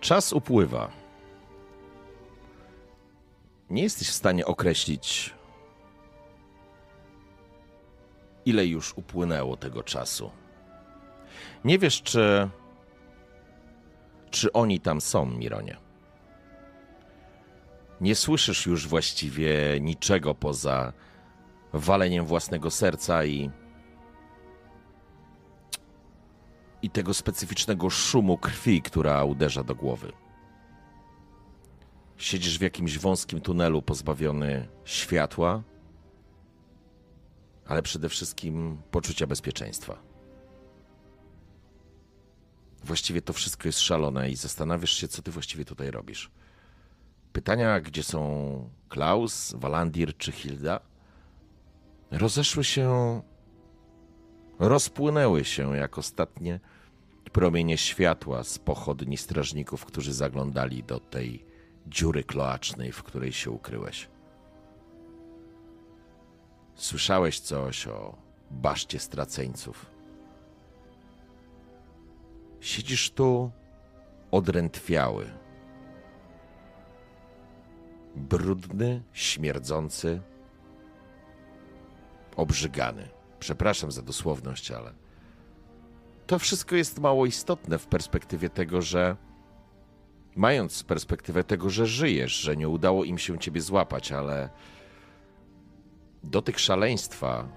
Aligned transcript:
Czas 0.00 0.32
upływa. 0.32 0.90
Nie 3.70 3.82
jesteś 3.82 4.08
w 4.08 4.14
stanie 4.14 4.46
określić, 4.46 5.34
ile 8.46 8.66
już 8.66 8.94
upłynęło 8.96 9.56
tego 9.56 9.82
czasu. 9.82 10.30
Nie 11.64 11.78
wiesz, 11.78 12.02
czy. 12.02 12.48
czy 14.30 14.52
oni 14.52 14.80
tam 14.80 15.00
są, 15.00 15.26
Mironie. 15.26 15.76
Nie 18.00 18.14
słyszysz 18.14 18.66
już 18.66 18.88
właściwie 18.88 19.80
niczego 19.80 20.34
poza 20.34 20.92
waleniem 21.72 22.24
własnego 22.24 22.70
serca 22.70 23.24
i. 23.24 23.50
i 26.82 26.90
tego 26.90 27.14
specyficznego 27.14 27.90
szumu 27.90 28.38
krwi, 28.38 28.82
która 28.82 29.24
uderza 29.24 29.64
do 29.64 29.74
głowy. 29.74 30.12
Siedzisz 32.16 32.58
w 32.58 32.62
jakimś 32.62 32.98
wąskim 32.98 33.40
tunelu 33.40 33.82
pozbawiony 33.82 34.68
światła, 34.84 35.62
ale 37.66 37.82
przede 37.82 38.08
wszystkim 38.08 38.82
poczucia 38.90 39.26
bezpieczeństwa. 39.26 39.98
Właściwie 42.84 43.22
to 43.22 43.32
wszystko 43.32 43.68
jest 43.68 43.80
szalone 43.80 44.30
i 44.30 44.36
zastanawiasz 44.36 44.92
się, 44.92 45.08
co 45.08 45.22
ty 45.22 45.30
właściwie 45.30 45.64
tutaj 45.64 45.90
robisz. 45.90 46.30
Pytania, 47.32 47.80
gdzie 47.80 48.02
są 48.02 48.70
Klaus, 48.88 49.54
Walandir 49.54 50.16
czy 50.16 50.32
Hilda, 50.32 50.80
rozeszły 52.10 52.64
się, 52.64 53.20
rozpłynęły 54.58 55.44
się 55.44 55.76
jak 55.76 55.98
ostatnie 55.98 56.60
promienie 57.32 57.78
światła 57.78 58.44
z 58.44 58.58
pochodni 58.58 59.16
strażników, 59.16 59.84
którzy 59.84 60.12
zaglądali 60.12 60.84
do 60.84 61.00
tej 61.00 61.44
dziury 61.86 62.24
kloacznej, 62.24 62.92
w 62.92 63.02
której 63.02 63.32
się 63.32 63.50
ukryłeś. 63.50 64.08
Słyszałeś 66.74 67.40
coś 67.40 67.86
o 67.86 68.16
baszcie 68.50 68.98
straceńców. 68.98 69.86
Siedzisz 72.60 73.10
tu 73.10 73.50
odrętwiały. 74.30 75.30
Brudny, 78.16 79.02
śmierdzący, 79.12 80.20
obrzygany. 82.36 83.08
Przepraszam 83.40 83.92
za 83.92 84.02
dosłowność, 84.02 84.70
ale 84.70 84.92
to 86.28 86.38
wszystko 86.38 86.76
jest 86.76 87.00
mało 87.00 87.26
istotne 87.26 87.78
w 87.78 87.86
perspektywie 87.86 88.50
tego, 88.50 88.82
że 88.82 89.16
mając 90.36 90.82
perspektywę 90.82 91.44
tego, 91.44 91.70
że 91.70 91.86
żyjesz, 91.86 92.32
że 92.32 92.56
nie 92.56 92.68
udało 92.68 93.04
im 93.04 93.18
się 93.18 93.38
ciebie 93.38 93.60
złapać, 93.60 94.12
ale 94.12 94.50
dotyk 96.24 96.58
szaleństwa 96.58 97.48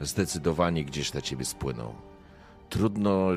zdecydowanie 0.00 0.84
gdzieś 0.84 1.12
na 1.12 1.20
ciebie 1.20 1.44
spłynął. 1.44 1.94
Trudno 2.68 3.28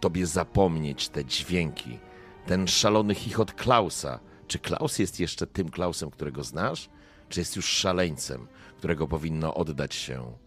tobie 0.00 0.26
zapomnieć 0.26 1.08
te 1.08 1.24
dźwięki, 1.24 1.98
ten 2.46 2.66
szalony 2.66 3.14
chichot 3.14 3.52
Klausa. 3.52 4.20
Czy 4.46 4.58
Klaus 4.58 4.98
jest 4.98 5.20
jeszcze 5.20 5.46
tym 5.46 5.68
Klausem, 5.68 6.10
którego 6.10 6.44
znasz? 6.44 6.90
Czy 7.28 7.40
jest 7.40 7.56
już 7.56 7.66
szaleńcem, 7.66 8.46
którego 8.78 9.08
powinno 9.08 9.54
oddać 9.54 9.94
się 9.94 10.43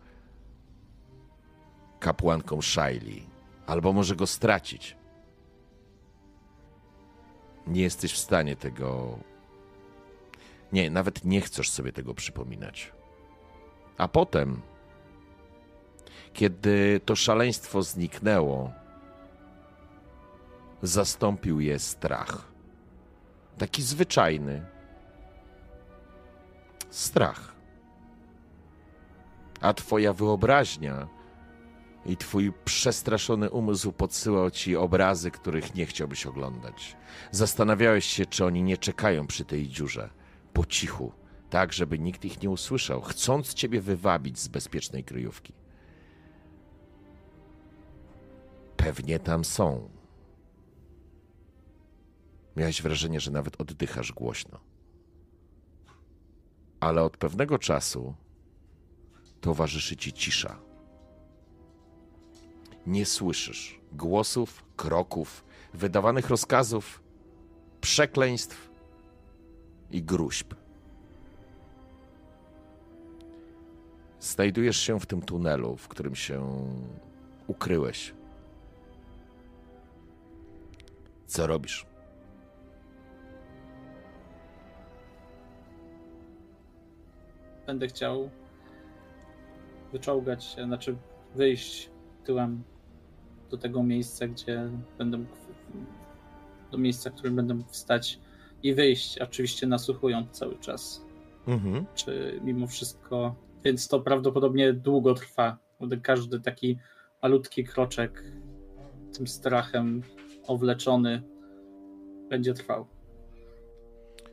kapłanką 2.00 2.62
Shaili? 2.62 3.28
Albo 3.68 3.94
może 3.94 4.16
go 4.16 4.28
stracić? 4.28 4.98
Nie 7.68 7.82
jesteś 7.82 8.14
w 8.14 8.18
stanie 8.18 8.56
tego. 8.56 9.20
Nie, 10.72 10.90
nawet 10.90 11.26
nie 11.26 11.42
chcesz 11.42 11.70
sobie 11.70 11.92
tego 11.92 12.14
przypominać. 12.14 12.92
A 13.98 14.08
potem, 14.08 14.62
kiedy 16.34 17.02
to 17.06 17.16
szaleństwo 17.16 17.84
zniknęło, 17.84 18.72
zastąpił 20.82 21.60
je 21.60 21.80
strach. 21.80 22.52
Taki 23.58 23.82
zwyczajny 23.84 24.66
strach. 26.90 27.54
A 29.62 29.74
twoja 29.74 30.14
wyobraźnia 30.14 31.08
i 32.08 32.18
twój 32.18 32.54
przestraszony 32.66 33.50
umysł 33.50 33.92
podsyłał 33.92 34.52
ci 34.52 34.76
obrazy, 34.76 35.32
których 35.32 35.76
nie 35.76 35.86
chciałbyś 35.86 36.26
oglądać. 36.26 36.98
Zastanawiałeś 37.32 38.06
się, 38.06 38.26
czy 38.26 38.46
oni 38.46 38.64
nie 38.64 38.78
czekają 38.78 39.28
przy 39.28 39.46
tej 39.46 39.68
dziurze, 39.68 40.10
po 40.54 40.66
cichu, 40.66 41.12
tak 41.50 41.74
żeby 41.74 42.00
nikt 42.00 42.26
ich 42.26 42.42
nie 42.42 42.50
usłyszał, 42.50 43.02
chcąc 43.02 43.54
ciebie 43.54 43.82
wywabić 43.82 44.40
z 44.40 44.48
bezpiecznej 44.48 45.04
kryjówki. 45.04 45.54
Pewnie 48.78 49.20
tam 49.20 49.46
są. 49.46 49.90
Miałeś 52.56 52.82
wrażenie, 52.82 53.20
że 53.20 53.32
nawet 53.32 53.62
oddychasz 53.62 54.12
głośno. 54.12 54.60
Ale 56.80 57.04
od 57.04 57.18
pewnego 57.18 57.60
czasu 57.60 58.16
towarzyszy 59.42 59.96
ci 59.96 60.14
cisza 60.14 60.67
nie 62.88 63.06
słyszysz 63.06 63.80
głosów, 63.92 64.64
kroków, 64.76 65.46
wydawanych 65.74 66.30
rozkazów, 66.30 67.04
przekleństw 67.82 68.70
i 69.92 70.04
gruźb. 70.04 70.54
Znajdujesz 74.20 74.78
się 74.78 75.00
w 75.00 75.06
tym 75.06 75.22
tunelu, 75.22 75.78
w 75.78 75.88
którym 75.88 76.16
się 76.16 76.68
ukryłeś. 77.48 78.14
Co 81.26 81.48
robisz? 81.48 81.86
Będę 87.66 87.88
chciał 87.88 88.30
wyczołgać 89.92 90.44
się, 90.44 90.66
znaczy 90.66 90.98
wyjść 91.36 91.90
tyłem 92.24 92.64
do 93.50 93.58
tego 93.58 93.84
miejsca, 93.84 94.28
gdzie 94.28 94.70
będę 94.98 95.18
mógł, 95.18 95.36
do 96.72 96.78
miejsca, 96.78 97.10
w 97.10 97.14
którym 97.14 97.36
będę 97.36 97.54
mógł 97.54 97.70
wstać 97.70 98.20
i 98.64 98.74
wyjść, 98.74 99.18
oczywiście 99.18 99.68
nasłuchując 99.68 100.32
cały 100.32 100.60
czas. 100.60 101.06
Mhm. 101.48 101.86
Czy 101.96 102.40
mimo 102.44 102.68
wszystko, 102.68 103.36
więc 103.64 103.88
to 103.88 104.00
prawdopodobnie 104.00 104.74
długo 104.74 105.14
trwa. 105.14 105.58
Każdy 106.02 106.40
taki 106.40 106.78
malutki 107.24 107.64
kroczek 107.64 108.24
tym 109.18 109.28
strachem 109.28 110.02
owleczony 110.48 111.22
będzie 112.30 112.54
trwał. 112.54 112.88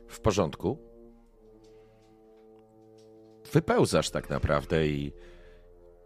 W 0.07 0.19
porządku. 0.19 0.77
Wypełzasz 3.53 4.09
tak 4.09 4.29
naprawdę 4.29 4.87
i 4.87 5.13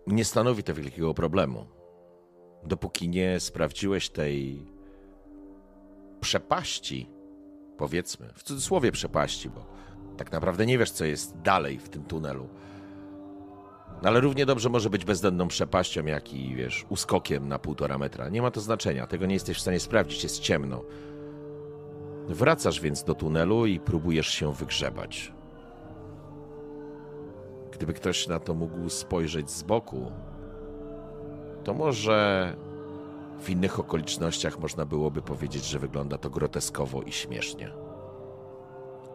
nie 0.08 0.26
stanowi 0.26 0.64
to 0.64 0.74
wielkiego 0.74 1.14
problemu 1.14 1.79
dopóki 2.64 3.10
nie 3.10 3.40
sprawdziłeś 3.40 4.10
tej 4.10 4.66
przepaści, 6.22 7.10
powiedzmy, 7.78 8.30
w 8.36 8.44
cudzysłowie 8.44 8.92
przepaści, 8.92 9.50
bo 9.50 9.66
tak 10.18 10.32
naprawdę 10.32 10.66
nie 10.66 10.78
wiesz, 10.78 10.92
co 10.92 11.06
jest 11.06 11.42
dalej 11.42 11.80
w 11.80 11.90
tym 11.90 12.04
tunelu. 12.04 12.50
No 14.02 14.10
ale 14.10 14.20
równie 14.20 14.46
dobrze 14.46 14.70
może 14.70 14.90
być 14.90 15.06
bezdenną 15.06 15.48
przepaścią, 15.48 16.06
jak 16.06 16.34
i, 16.34 16.56
wiesz, 16.56 16.86
uskokiem 16.90 17.48
na 17.48 17.60
półtora 17.60 17.98
metra. 17.98 18.30
Nie 18.30 18.42
ma 18.42 18.52
to 18.52 18.62
znaczenia, 18.62 19.08
tego 19.08 19.26
nie 19.26 19.34
jesteś 19.34 19.58
w 19.58 19.62
stanie 19.62 19.80
sprawdzić, 19.80 20.24
jest 20.24 20.40
ciemno. 20.40 20.84
Wracasz 22.28 22.82
więc 22.82 23.04
do 23.04 23.16
tunelu 23.16 23.66
i 23.66 23.80
próbujesz 23.80 24.28
się 24.28 24.54
wygrzebać. 24.54 25.34
Gdyby 27.72 27.94
ktoś 27.94 28.28
na 28.28 28.40
to 28.40 28.54
mógł 28.54 28.90
spojrzeć 28.90 29.52
z 29.52 29.64
boku, 29.64 30.12
to 31.70 31.74
może 31.74 32.56
W 33.40 33.50
innych 33.50 33.80
okolicznościach 33.80 34.60
można 34.60 34.86
byłoby 34.86 35.22
powiedzieć, 35.22 35.66
że 35.66 35.80
wygląda 35.80 36.18
to 36.18 36.30
groteskowo 36.30 37.02
i 37.02 37.12
śmiesznie. 37.12 37.72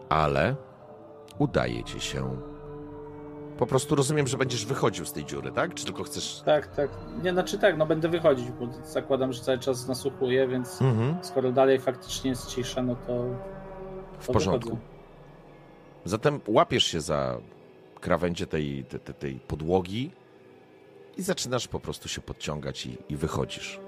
Ale 0.08 0.56
udaje 1.38 1.84
ci 1.84 2.00
się. 2.00 2.36
Po 3.58 3.66
prostu 3.66 3.94
rozumiem, 3.94 4.26
że 4.26 4.36
będziesz 4.36 4.66
wychodził 4.66 5.04
z 5.06 5.12
tej 5.12 5.24
dziury, 5.24 5.52
tak? 5.52 5.74
Czy 5.74 5.84
tylko 5.84 6.02
chcesz. 6.04 6.42
Tak, 6.44 6.66
tak. 6.76 6.90
Nie, 7.22 7.32
znaczy 7.32 7.58
tak, 7.58 7.76
no 7.78 7.86
będę 7.86 8.08
wychodzić, 8.08 8.50
bo 8.50 8.66
zakładam, 8.84 9.32
że 9.32 9.42
cały 9.42 9.58
czas 9.58 9.88
nasłuchuję, 9.88 10.48
więc 10.48 10.82
Mhm. 10.82 11.16
skoro 11.22 11.52
dalej 11.52 11.80
faktycznie 11.80 12.30
jest 12.30 12.46
cisza, 12.46 12.82
no 12.82 12.96
to. 13.06 13.24
W 14.18 14.26
porządku. 14.26 14.68
wychodzę. 14.70 14.86
Zatem 16.04 16.40
łapiesz 16.46 16.84
się 16.84 17.00
za 17.00 17.38
krawędzie 18.00 18.46
tej, 18.46 18.84
tej, 18.84 19.14
tej 19.14 19.34
podłogi 19.34 20.10
i 21.16 21.22
zaczynasz 21.22 21.68
po 21.68 21.80
prostu 21.80 22.08
się 22.08 22.20
podciągać 22.20 22.86
i, 22.86 22.98
i 23.08 23.16
wychodzisz. 23.16 23.80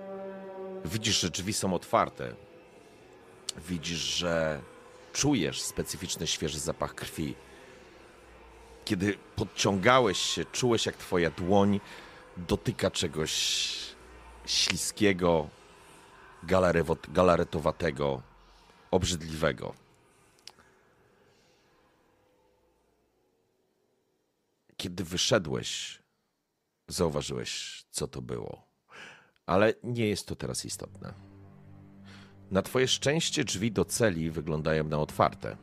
Widzisz, 0.85 1.21
że 1.21 1.31
drzwi 1.31 1.53
są 1.53 1.75
otwarte. 1.75 2.35
Widzisz, 3.69 3.99
że 3.99 4.61
czujesz 5.13 5.63
specyficzny, 5.63 6.27
świeży 6.27 6.59
zapach 6.59 6.95
krwi. 6.95 7.35
Kiedy 8.85 9.19
podciągałeś 9.37 10.19
się, 10.19 10.45
czułeś, 10.45 10.87
jak 10.87 10.97
twoja 10.97 11.31
dłoń 11.31 11.81
dotyka 12.37 12.91
czegoś 12.91 13.33
śliskiego, 14.47 15.49
galaretowatego, 17.09 18.23
obrzydliwego. 18.91 19.75
Kiedy 24.77 25.05
wyszedłeś, 25.05 25.99
zauważyłeś, 26.89 27.85
co 27.91 28.09
to 28.09 28.23
było. 28.23 28.67
Ale 29.47 29.75
nie 29.83 30.09
jest 30.09 30.27
to 30.27 30.37
teraz 30.37 30.65
istotne. 30.65 31.15
Na 32.51 32.63
twoje 32.63 32.89
szczęście 32.89 33.45
drzwi 33.45 33.73
do 33.73 33.85
celi 33.85 34.31
wyglądają 34.31 34.85
na 34.85 34.99
otwarte. 34.99 35.57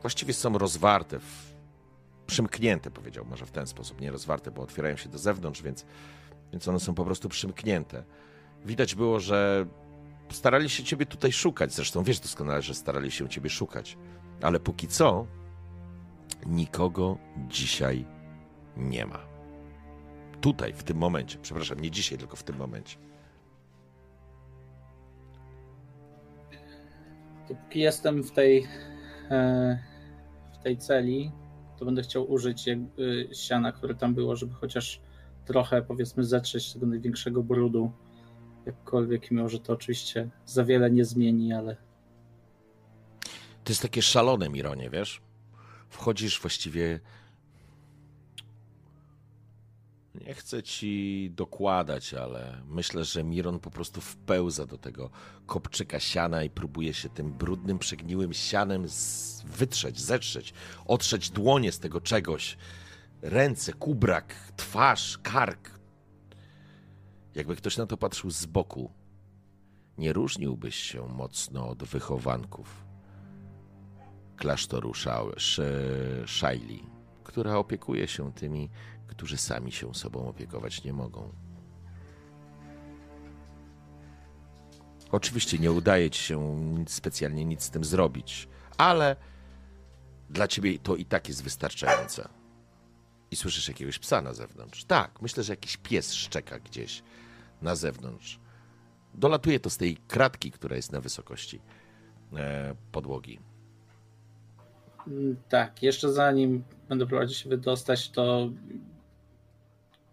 Właściwie 0.00 0.34
są 0.34 0.58
rozwarte, 0.58 1.18
w... 1.18 1.54
przymknięte, 2.26 2.90
powiedział 2.90 3.24
może 3.24 3.46
w 3.46 3.50
ten 3.50 3.66
sposób. 3.66 4.00
Nie 4.00 4.10
rozwarte, 4.10 4.50
bo 4.50 4.62
otwierają 4.62 4.96
się 4.96 5.08
do 5.08 5.18
zewnątrz, 5.18 5.62
więc, 5.62 5.86
więc 6.52 6.68
one 6.68 6.80
są 6.80 6.94
po 6.94 7.04
prostu 7.04 7.28
przymknięte. 7.28 8.04
Widać 8.64 8.94
było, 8.94 9.20
że 9.20 9.66
starali 10.30 10.70
się 10.70 10.84
ciebie 10.84 11.06
tutaj 11.06 11.32
szukać. 11.32 11.74
Zresztą 11.74 12.02
wiesz 12.02 12.20
doskonale, 12.20 12.62
że 12.62 12.74
starali 12.74 13.10
się 13.10 13.28
ciebie 13.28 13.50
szukać. 13.50 13.98
Ale 14.42 14.60
póki 14.60 14.88
co 14.88 15.26
nikogo 16.46 17.18
dzisiaj 17.48 18.04
nie 18.76 19.06
ma. 19.06 19.35
Tutaj, 20.40 20.72
w 20.72 20.82
tym 20.82 20.96
momencie. 20.96 21.38
Przepraszam, 21.42 21.80
nie 21.80 21.90
dzisiaj, 21.90 22.18
tylko 22.18 22.36
w 22.36 22.42
tym 22.42 22.56
momencie. 22.56 22.96
Dopóki 27.48 27.80
jestem 27.80 28.22
w 28.22 28.30
tej, 28.30 28.66
e, 29.30 29.78
w 30.54 30.62
tej 30.62 30.76
celi, 30.76 31.32
to 31.78 31.84
będę 31.84 32.02
chciał 32.02 32.32
użyć 32.32 32.68
y, 32.68 32.86
siana, 33.32 33.72
które 33.72 33.94
tam 33.94 34.14
było, 34.14 34.36
żeby 34.36 34.54
chociaż 34.54 35.00
trochę, 35.44 35.82
powiedzmy, 35.82 36.24
zetrzeć 36.24 36.72
tego 36.72 36.86
największego 36.86 37.42
brudu. 37.42 37.92
Jakkolwiek, 38.66 39.30
mimo 39.30 39.48
że 39.48 39.58
to 39.60 39.72
oczywiście 39.72 40.28
za 40.46 40.64
wiele 40.64 40.90
nie 40.90 41.04
zmieni, 41.04 41.52
ale 41.52 41.76
To 43.64 43.72
jest 43.72 43.82
takie 43.82 44.02
szalone, 44.02 44.48
Mironie, 44.48 44.90
wiesz? 44.90 45.20
Wchodzisz 45.88 46.40
właściwie. 46.40 47.00
Nie 50.26 50.34
chcę 50.34 50.62
ci 50.62 51.30
dokładać, 51.34 52.14
ale 52.14 52.62
myślę, 52.68 53.04
że 53.04 53.24
Miron 53.24 53.60
po 53.60 53.70
prostu 53.70 54.00
wpełza 54.00 54.66
do 54.66 54.78
tego 54.78 55.10
kopczyka 55.46 56.00
siana 56.00 56.42
i 56.42 56.50
próbuje 56.50 56.94
się 56.94 57.08
tym 57.08 57.32
brudnym, 57.32 57.78
przegniłym 57.78 58.32
sianem 58.32 58.86
wytrzeć, 59.44 60.00
zetrzeć, 60.00 60.54
otrzeć 60.86 61.30
dłonie 61.30 61.72
z 61.72 61.78
tego 61.78 62.00
czegoś. 62.00 62.56
Ręce, 63.22 63.72
kubrak, 63.72 64.34
twarz, 64.56 65.18
kark. 65.22 65.70
Jakby 67.34 67.56
ktoś 67.56 67.76
na 67.76 67.86
to 67.86 67.96
patrzył 67.96 68.30
z 68.30 68.46
boku, 68.46 68.90
nie 69.98 70.12
różniłbyś 70.12 70.76
się 70.76 71.08
mocno 71.08 71.68
od 71.68 71.84
wychowanków 71.84 72.86
klasztoru 74.36 74.92
Szajli, 76.26 76.82
która 77.24 77.56
opiekuje 77.56 78.08
się 78.08 78.32
tymi, 78.32 78.70
którzy 79.06 79.36
sami 79.36 79.72
się 79.72 79.94
sobą 79.94 80.28
opiekować 80.28 80.84
nie 80.84 80.92
mogą. 80.92 81.32
Oczywiście 85.12 85.58
nie 85.58 85.72
udaje 85.72 86.10
ci 86.10 86.22
się 86.22 86.56
specjalnie 86.88 87.44
nic 87.44 87.62
z 87.62 87.70
tym 87.70 87.84
zrobić, 87.84 88.48
ale 88.78 89.16
dla 90.30 90.48
ciebie 90.48 90.78
to 90.78 90.96
i 90.96 91.04
tak 91.04 91.28
jest 91.28 91.42
wystarczające. 91.42 92.28
I 93.30 93.36
słyszysz 93.36 93.68
jakiegoś 93.68 93.98
psa 93.98 94.20
na 94.22 94.34
zewnątrz. 94.34 94.84
Tak, 94.84 95.22
myślę, 95.22 95.42
że 95.42 95.52
jakiś 95.52 95.76
pies 95.76 96.14
szczeka 96.14 96.58
gdzieś 96.58 97.02
na 97.62 97.74
zewnątrz. 97.74 98.40
Dolatuje 99.14 99.60
to 99.60 99.70
z 99.70 99.76
tej 99.76 99.96
kratki, 99.96 100.50
która 100.50 100.76
jest 100.76 100.92
na 100.92 101.00
wysokości 101.00 101.60
e, 102.36 102.74
podłogi. 102.92 103.38
Mm, 105.06 105.36
Tak, 105.48 105.82
jeszcze 105.82 106.12
zanim 106.12 106.64
będę 106.88 107.06
próbował 107.06 107.28
się 107.34 107.48
wydostać, 107.50 108.10
to 108.10 108.48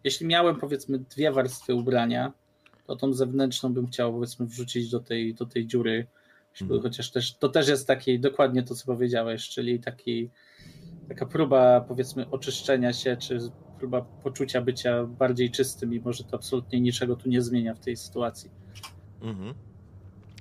jeśli 0.03 0.27
miałem 0.27 0.55
powiedzmy 0.55 0.99
dwie 0.99 1.31
warstwy 1.31 1.75
ubrania, 1.75 2.33
to 2.87 2.95
tą 2.95 3.13
zewnętrzną 3.13 3.73
bym 3.73 3.87
chciał 3.87 4.13
powiedzmy 4.13 4.45
wrzucić 4.45 4.89
do 4.89 4.99
tej, 4.99 5.33
do 5.33 5.45
tej 5.45 5.67
dziury. 5.67 6.07
Żeby 6.53 6.73
Mhm. 6.73 6.91
Chociaż 6.91 7.11
też 7.11 7.37
to 7.37 7.49
też 7.49 7.67
jest 7.67 7.87
taki 7.87 8.19
dokładnie 8.19 8.63
to, 8.63 8.75
co 8.75 8.85
powiedziałeś, 8.85 9.49
czyli 9.49 9.79
taki, 9.79 10.29
taka 11.07 11.25
próba 11.25 11.81
powiedzmy 11.81 12.29
oczyszczenia 12.29 12.93
się, 12.93 13.17
czy 13.17 13.39
próba 13.79 14.01
poczucia 14.01 14.61
bycia 14.61 15.03
bardziej 15.03 15.51
czystym, 15.51 15.89
mimo 15.89 16.13
że 16.13 16.23
to 16.23 16.35
absolutnie 16.37 16.81
niczego 16.81 17.15
tu 17.15 17.29
nie 17.29 17.41
zmienia 17.41 17.73
w 17.73 17.79
tej 17.79 17.97
sytuacji. 17.97 18.49
Mhm. 19.21 19.53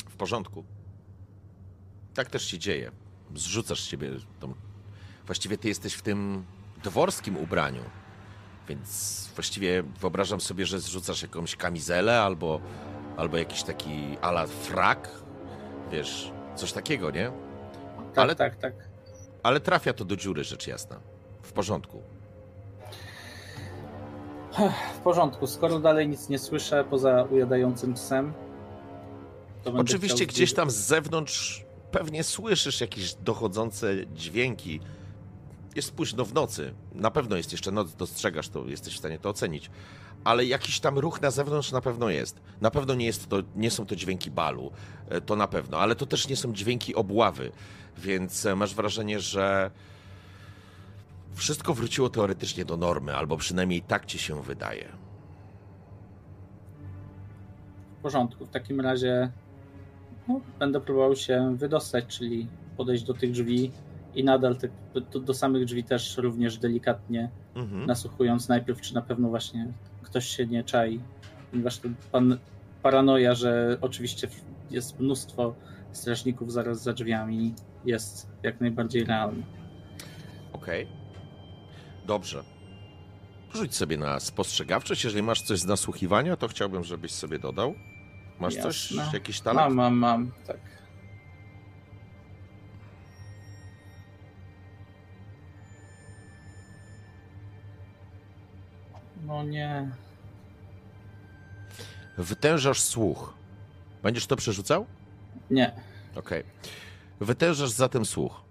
W 0.08 0.16
porządku. 0.16 0.64
Tak 2.14 2.30
też 2.30 2.44
się 2.44 2.58
dzieje. 2.58 2.90
Zrzucasz 3.34 3.80
siebie 3.80 4.10
tą... 4.40 4.54
Właściwie 5.26 5.58
ty 5.58 5.68
jesteś 5.68 5.94
w 5.94 6.02
tym 6.02 6.44
dworskim 6.84 7.36
ubraniu. 7.36 7.82
Więc 8.68 9.28
właściwie 9.34 9.82
wyobrażam 10.00 10.40
sobie, 10.40 10.66
że 10.66 10.80
zrzucasz 10.80 11.22
jakąś 11.22 11.56
kamizelę 11.56 12.22
albo, 12.22 12.60
albo 13.16 13.36
jakiś 13.36 13.62
taki 13.62 14.16
ala 14.20 14.46
frak. 14.46 15.08
Wiesz, 15.92 16.32
coś 16.56 16.72
takiego, 16.72 17.10
nie? 17.10 17.32
Tak, 18.14 18.18
Ale- 18.24 18.34
tak, 18.34 18.56
tak. 18.56 18.74
Ale 19.42 19.60
trafia 19.60 19.92
to 19.92 20.04
do 20.04 20.16
dziury, 20.16 20.44
rzecz 20.44 20.66
jasna. 20.66 21.00
W 21.42 21.52
porządku. 21.52 22.02
W 24.94 24.98
porządku, 24.98 25.46
skoro 25.46 25.78
dalej 25.80 26.08
nic 26.08 26.28
nie 26.28 26.38
słyszę 26.38 26.84
poza 26.90 27.22
ujadającym 27.22 27.94
psem. 27.94 28.32
Oczywiście 29.76 30.26
gdzieś 30.26 30.54
tam 30.54 30.70
z 30.70 30.74
zewnątrz 30.74 31.64
pewnie 31.90 32.24
słyszysz 32.24 32.80
jakieś 32.80 33.14
dochodzące 33.14 34.06
dźwięki. 34.06 34.80
Jest 35.76 35.92
późno 35.92 36.24
w 36.24 36.34
nocy. 36.34 36.74
Na 36.94 37.10
pewno 37.10 37.36
jest 37.36 37.52
jeszcze 37.52 37.70
noc, 37.70 37.94
dostrzegasz 37.94 38.48
to, 38.48 38.66
jesteś 38.66 38.94
w 38.94 38.98
stanie 38.98 39.18
to 39.18 39.28
ocenić. 39.28 39.70
Ale 40.24 40.44
jakiś 40.44 40.80
tam 40.80 40.98
ruch 40.98 41.20
na 41.20 41.30
zewnątrz 41.30 41.72
na 41.72 41.80
pewno 41.80 42.10
jest. 42.10 42.40
Na 42.60 42.70
pewno 42.70 42.94
nie, 42.94 43.06
jest 43.06 43.28
to, 43.28 43.36
nie 43.56 43.70
są 43.70 43.86
to 43.86 43.96
dźwięki 43.96 44.30
balu, 44.30 44.70
e, 45.08 45.20
to 45.20 45.36
na 45.36 45.48
pewno, 45.48 45.78
ale 45.78 45.94
to 45.94 46.06
też 46.06 46.28
nie 46.28 46.36
są 46.36 46.52
dźwięki 46.52 46.94
obławy. 46.94 47.52
Więc 47.98 48.46
e, 48.46 48.56
masz 48.56 48.74
wrażenie, 48.74 49.20
że 49.20 49.70
wszystko 51.34 51.74
wróciło 51.74 52.08
teoretycznie 52.08 52.64
do 52.64 52.76
normy, 52.76 53.16
albo 53.16 53.36
przynajmniej 53.36 53.82
tak 53.82 54.06
ci 54.06 54.18
się 54.18 54.42
wydaje. 54.42 54.88
W 57.98 58.02
porządku. 58.02 58.46
W 58.46 58.50
takim 58.50 58.80
razie 58.80 59.30
no, 60.28 60.40
będę 60.58 60.80
próbował 60.80 61.16
się 61.16 61.56
wydostać, 61.56 62.06
czyli 62.06 62.48
podejść 62.76 63.04
do 63.04 63.14
tych 63.14 63.32
drzwi 63.32 63.70
i 64.14 64.24
nadal 64.24 64.56
do, 65.12 65.20
do 65.20 65.34
samych 65.34 65.64
drzwi 65.64 65.84
też 65.84 66.16
również 66.16 66.58
delikatnie 66.58 67.30
Mhm. 67.54 67.86
nasłuchując 67.86 68.48
najpierw, 68.48 68.80
czy 68.80 68.94
na 68.94 69.02
pewno 69.02 69.28
właśnie 69.28 69.66
ktoś 70.02 70.26
się 70.26 70.46
nie 70.46 70.64
czai. 70.64 71.00
Ponieważ 71.50 71.78
ten 71.78 71.94
pan 72.12 72.38
paranoja, 72.82 73.34
że 73.34 73.78
oczywiście 73.80 74.28
jest 74.70 75.00
mnóstwo 75.00 75.54
strażników 75.92 76.52
zaraz 76.52 76.82
za 76.82 76.92
drzwiami, 76.92 77.54
jest 77.84 78.30
jak 78.42 78.60
najbardziej 78.60 79.04
realny. 79.04 79.42
Okej. 80.52 80.86
Dobrze. 82.06 82.42
Rzuć 83.54 83.74
sobie 83.74 83.96
na 83.96 84.20
spostrzegawczość. 84.20 85.04
Jeżeli 85.04 85.22
masz 85.22 85.42
coś 85.42 85.58
z 85.58 85.64
nasłuchiwania, 85.66 86.36
to 86.36 86.48
chciałbym, 86.48 86.84
żebyś 86.84 87.12
sobie 87.12 87.38
dodał. 87.38 87.74
Masz 88.40 88.54
coś? 88.56 88.92
Jasne. 88.92 89.10
Jakiś 89.18 89.40
talent? 89.40 89.74
Mam, 89.74 89.74
mam, 89.74 89.94
mam, 89.94 90.32
tak. 90.46 90.56
No 99.32 99.42
nie. 99.42 99.88
Wytężasz 102.18 102.80
słuch. 102.80 103.34
Będziesz 104.02 104.26
to 104.26 104.36
przerzucał? 104.36 104.86
Nie. 105.50 105.72
Okej. 106.16 106.44
Wytężasz 107.20 107.70
zatem 107.70 108.04
słuch. 108.04 108.42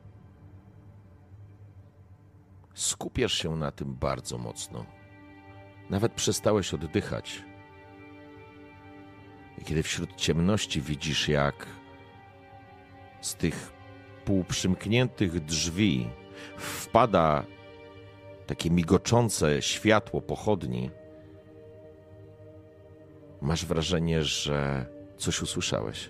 Skupiasz 2.73 3.33
się 3.33 3.55
na 3.55 3.71
tym 3.71 3.95
bardzo 3.95 4.37
mocno. 4.37 4.85
Nawet 5.89 6.13
przestałeś 6.13 6.73
oddychać. 6.73 7.43
I 9.57 9.65
kiedy 9.65 9.83
wśród 9.83 10.15
ciemności 10.15 10.81
widzisz, 10.81 11.27
jak 11.27 11.65
z 13.21 13.35
tych 13.35 13.73
półprzymkniętych 14.25 15.45
drzwi 15.45 16.09
wpada 16.57 17.43
takie 18.51 18.69
migoczące 18.71 19.61
światło 19.61 20.21
pochodni, 20.21 20.89
masz 23.41 23.65
wrażenie, 23.65 24.23
że 24.23 24.85
coś 25.17 25.41
usłyszałeś. 25.41 26.09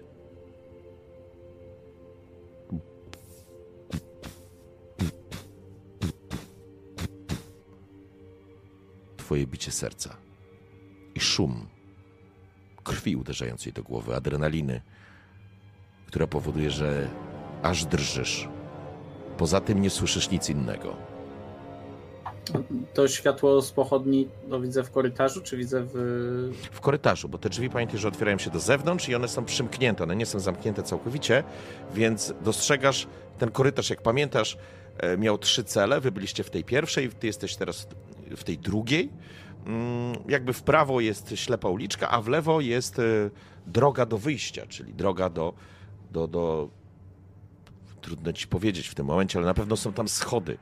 Twoje 9.17 9.47
bicie 9.47 9.71
serca 9.71 10.17
i 11.15 11.19
szum 11.19 11.67
krwi 12.83 13.15
uderzającej 13.15 13.73
do 13.73 13.83
głowy, 13.83 14.15
adrenaliny, 14.15 14.81
która 16.07 16.27
powoduje, 16.27 16.71
że 16.71 17.09
aż 17.63 17.85
drżysz. 17.85 18.49
Poza 19.37 19.61
tym 19.61 19.81
nie 19.81 19.89
słyszysz 19.89 20.29
nic 20.29 20.49
innego. 20.49 21.20
To 22.93 23.07
światło 23.07 23.61
z 23.61 23.71
pochodni 23.71 24.27
to 24.49 24.61
widzę 24.61 24.83
w 24.83 24.91
korytarzu, 24.91 25.41
czy 25.41 25.57
widzę 25.57 25.83
w. 25.93 26.51
W 26.71 26.81
korytarzu, 26.81 27.29
bo 27.29 27.37
te 27.37 27.49
drzwi 27.49 27.69
pamiętaj, 27.69 27.99
że 27.99 28.07
otwierają 28.07 28.37
się 28.37 28.49
do 28.49 28.59
zewnątrz 28.59 29.09
i 29.09 29.15
one 29.15 29.27
są 29.27 29.45
przymknięte, 29.45 30.03
one 30.03 30.15
nie 30.15 30.25
są 30.25 30.39
zamknięte 30.39 30.83
całkowicie, 30.83 31.43
więc 31.93 32.33
dostrzegasz 32.43 33.07
ten 33.37 33.51
korytarz, 33.51 33.89
jak 33.89 34.01
pamiętasz, 34.01 34.57
e, 34.97 35.17
miał 35.17 35.37
trzy 35.37 35.63
cele. 35.63 36.01
Wy 36.01 36.11
byliście 36.11 36.43
w 36.43 36.49
tej 36.49 36.63
pierwszej, 36.63 37.09
ty 37.09 37.27
jesteś 37.27 37.55
teraz 37.55 37.87
w 38.37 38.43
tej 38.43 38.57
drugiej. 38.57 39.09
Mm, 39.65 40.15
Jakby 40.27 40.53
w 40.53 40.63
prawo 40.63 41.01
jest 41.01 41.33
ślepa 41.35 41.69
uliczka, 41.69 42.09
a 42.09 42.21
w 42.21 42.27
lewo 42.27 42.61
jest 42.61 42.99
e, 42.99 43.03
droga 43.67 44.05
do 44.05 44.17
wyjścia, 44.17 44.65
czyli 44.67 44.93
droga 44.93 45.29
do, 45.29 45.53
do, 46.11 46.27
do. 46.27 46.69
Trudno 48.01 48.33
ci 48.33 48.47
powiedzieć 48.47 48.87
w 48.87 48.95
tym 48.95 49.05
momencie, 49.05 49.39
ale 49.39 49.45
na 49.45 49.53
pewno 49.53 49.77
są 49.77 49.93
tam 49.93 50.07
schody. 50.07 50.57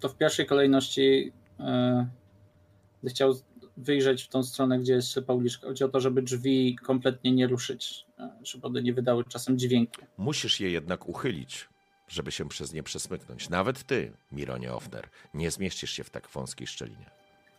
To 0.00 0.08
w 0.08 0.16
pierwszej 0.16 0.46
kolejności 0.46 1.32
będę 3.02 3.10
chciał 3.10 3.34
wyjrzeć 3.76 4.22
w 4.22 4.28
tą 4.28 4.42
stronę, 4.42 4.78
gdzie 4.78 4.92
jest 4.92 5.12
ślepa 5.12 5.32
uliczka. 5.32 5.66
Chodzi 5.66 5.84
o 5.84 5.88
to, 5.88 6.00
żeby 6.00 6.22
drzwi 6.22 6.76
kompletnie 6.82 7.32
nie 7.32 7.46
ruszyć, 7.46 8.06
e, 8.18 8.30
żeby 8.42 8.66
one 8.66 8.82
nie 8.82 8.94
wydały 8.94 9.24
czasem 9.24 9.58
dźwięku. 9.58 10.02
Musisz 10.18 10.60
je 10.60 10.70
jednak 10.70 11.08
uchylić, 11.08 11.68
żeby 12.08 12.32
się 12.32 12.48
przez 12.48 12.72
nie 12.72 12.82
przesmyknąć. 12.82 13.48
Nawet 13.48 13.84
ty, 13.84 14.12
Mironie 14.32 14.72
Offner, 14.72 15.08
nie 15.34 15.50
zmieścisz 15.50 15.90
się 15.90 16.04
w 16.04 16.10
tak 16.10 16.28
wąskiej 16.28 16.66
szczelinie. 16.66 17.10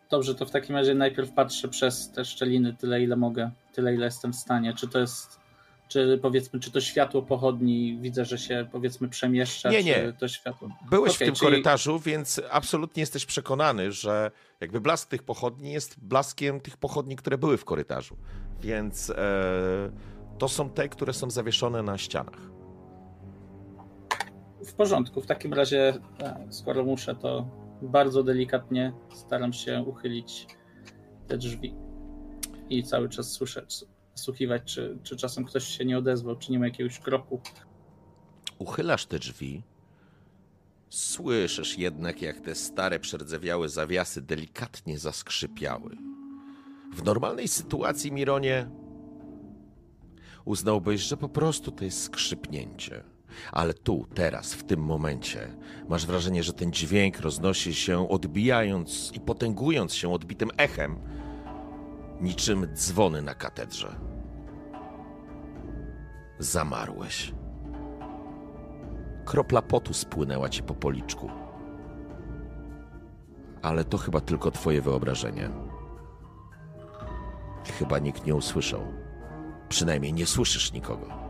Dobrze, 0.10 0.36
to 0.36 0.46
w 0.46 0.52
takim 0.52 0.76
razie 0.76 0.96
najpierw 0.96 1.32
patrzę 1.32 1.68
przez 1.68 2.12
te 2.12 2.26
szczeliny 2.26 2.74
tyle, 2.74 3.04
ile 3.04 3.16
mogę, 3.16 3.52
tyle, 3.74 3.94
ile 3.94 4.06
jestem 4.06 4.34
w 4.34 4.36
stanie. 4.36 4.74
Czy 4.74 4.88
to 4.88 5.00
jest, 5.00 5.40
czy 5.92 6.20
powiedzmy, 6.22 6.60
czy 6.60 6.72
to 6.72 6.82
światło 6.82 7.22
pochodni 7.22 7.98
widzę, 8.02 8.26
że 8.26 8.38
się 8.38 8.68
powiedzmy 8.72 9.10
przemieszcza, 9.10 9.70
Nie, 9.70 9.84
nie. 9.84 10.14
to 10.20 10.28
światło. 10.28 10.70
Byłeś 10.90 11.16
Okej, 11.16 11.28
w 11.28 11.30
tym 11.30 11.36
czyli- 11.36 11.52
korytarzu, 11.52 12.00
więc 12.00 12.42
absolutnie 12.52 13.02
jesteś 13.02 13.26
przekonany, 13.26 13.92
że 13.92 14.32
jakby 14.62 14.82
blask 14.82 15.10
tych 15.10 15.24
pochodni 15.24 15.72
jest 15.72 16.00
blaskiem 16.00 16.60
tych 16.60 16.78
pochodni, 16.78 17.16
które 17.16 17.38
były 17.38 17.58
w 17.58 17.66
korytarzu. 17.66 18.18
Więc 18.62 19.10
e, 19.10 19.14
to 20.38 20.48
są 20.48 20.70
te, 20.70 20.90
które 20.90 21.14
są 21.14 21.30
zawieszone 21.30 21.84
na 21.84 21.98
ścianach. 21.98 22.40
W 24.66 24.74
porządku, 24.74 25.22
w 25.22 25.26
takim 25.28 25.54
razie, 25.54 25.94
e, 26.24 26.48
skoro 26.50 26.84
muszę, 26.84 27.16
to 27.16 27.48
bardzo 27.82 28.24
delikatnie 28.24 28.94
staram 29.14 29.54
się 29.54 29.84
uchylić 29.88 30.48
te 31.28 31.38
drzwi 31.38 31.76
i 32.70 32.84
cały 32.84 33.10
czas 33.10 33.32
słyszeć, 33.32 33.86
słuchiwać, 34.16 34.64
czy, 34.66 34.98
czy 35.04 35.18
czasem 35.18 35.46
ktoś 35.46 35.64
się 35.64 35.86
nie 35.86 35.98
odezwał, 35.98 36.36
czy 36.36 36.52
nie 36.52 36.60
ma 36.60 36.66
jakiegoś 36.66 37.00
kroku. 37.00 37.42
Uchylasz 38.60 39.06
te 39.06 39.20
drzwi. 39.20 39.64
Słyszysz 40.90 41.78
jednak, 41.78 42.22
jak 42.22 42.42
te 42.42 42.56
stare, 42.56 43.00
przerdzewiałe 43.00 43.70
zawiasy 43.70 44.22
delikatnie 44.22 45.00
zaskrzypiały. 45.00 45.98
W 46.94 47.04
normalnej 47.04 47.48
sytuacji, 47.48 48.12
Mironie, 48.12 48.70
uznałbyś, 50.46 51.02
że 51.02 51.18
po 51.18 51.30
prostu 51.30 51.72
to 51.72 51.84
jest 51.84 52.04
skrzypnięcie. 52.04 53.04
Ale 53.52 53.74
tu, 53.74 54.08
teraz, 54.14 54.54
w 54.54 54.64
tym 54.64 54.80
momencie, 54.80 55.58
masz 55.90 56.06
wrażenie, 56.06 56.44
że 56.44 56.54
ten 56.54 56.72
dźwięk 56.72 57.20
roznosi 57.20 57.74
się, 57.74 58.10
odbijając 58.10 59.12
i 59.14 59.20
potęgując 59.20 59.94
się 59.94 60.14
odbitym 60.14 60.50
echem, 60.58 61.00
niczym 62.22 62.68
dzwony 62.74 63.22
na 63.22 63.36
katedrze. 63.36 63.96
Zamarłeś. 66.40 67.34
Kropla 69.26 69.62
potu 69.62 69.94
spłynęła 69.94 70.50
ci 70.50 70.64
po 70.64 70.76
policzku. 70.76 71.30
Ale 73.62 73.84
to 73.84 73.98
chyba 73.98 74.22
tylko 74.22 74.52
twoje 74.52 74.82
wyobrażenie. 74.82 75.50
Chyba 77.80 78.00
nikt 78.00 78.26
nie 78.26 78.36
usłyszał. 78.36 78.82
Przynajmniej 79.70 80.14
nie 80.14 80.26
słyszysz 80.26 80.74
nikogo. 80.74 81.21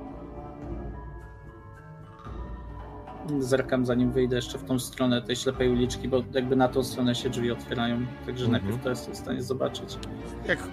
Zerkam 3.40 3.86
zanim 3.86 4.12
wyjdę 4.12 4.36
jeszcze 4.36 4.58
w 4.58 4.64
tą 4.64 4.80
stronę 4.80 5.22
tej 5.22 5.36
ślepej 5.36 5.70
uliczki, 5.70 6.08
bo 6.08 6.24
jakby 6.34 6.56
na 6.56 6.68
tą 6.68 6.84
stronę 6.84 7.16
się 7.16 7.30
drzwi 7.30 7.52
otwierają, 7.52 8.06
także 8.26 8.46
Mhm. 8.46 8.52
najpierw 8.52 8.84
to 8.84 8.90
jestem 8.90 9.14
w 9.14 9.18
stanie 9.18 9.44
zobaczyć. 9.44 9.98
Jak 10.48 10.68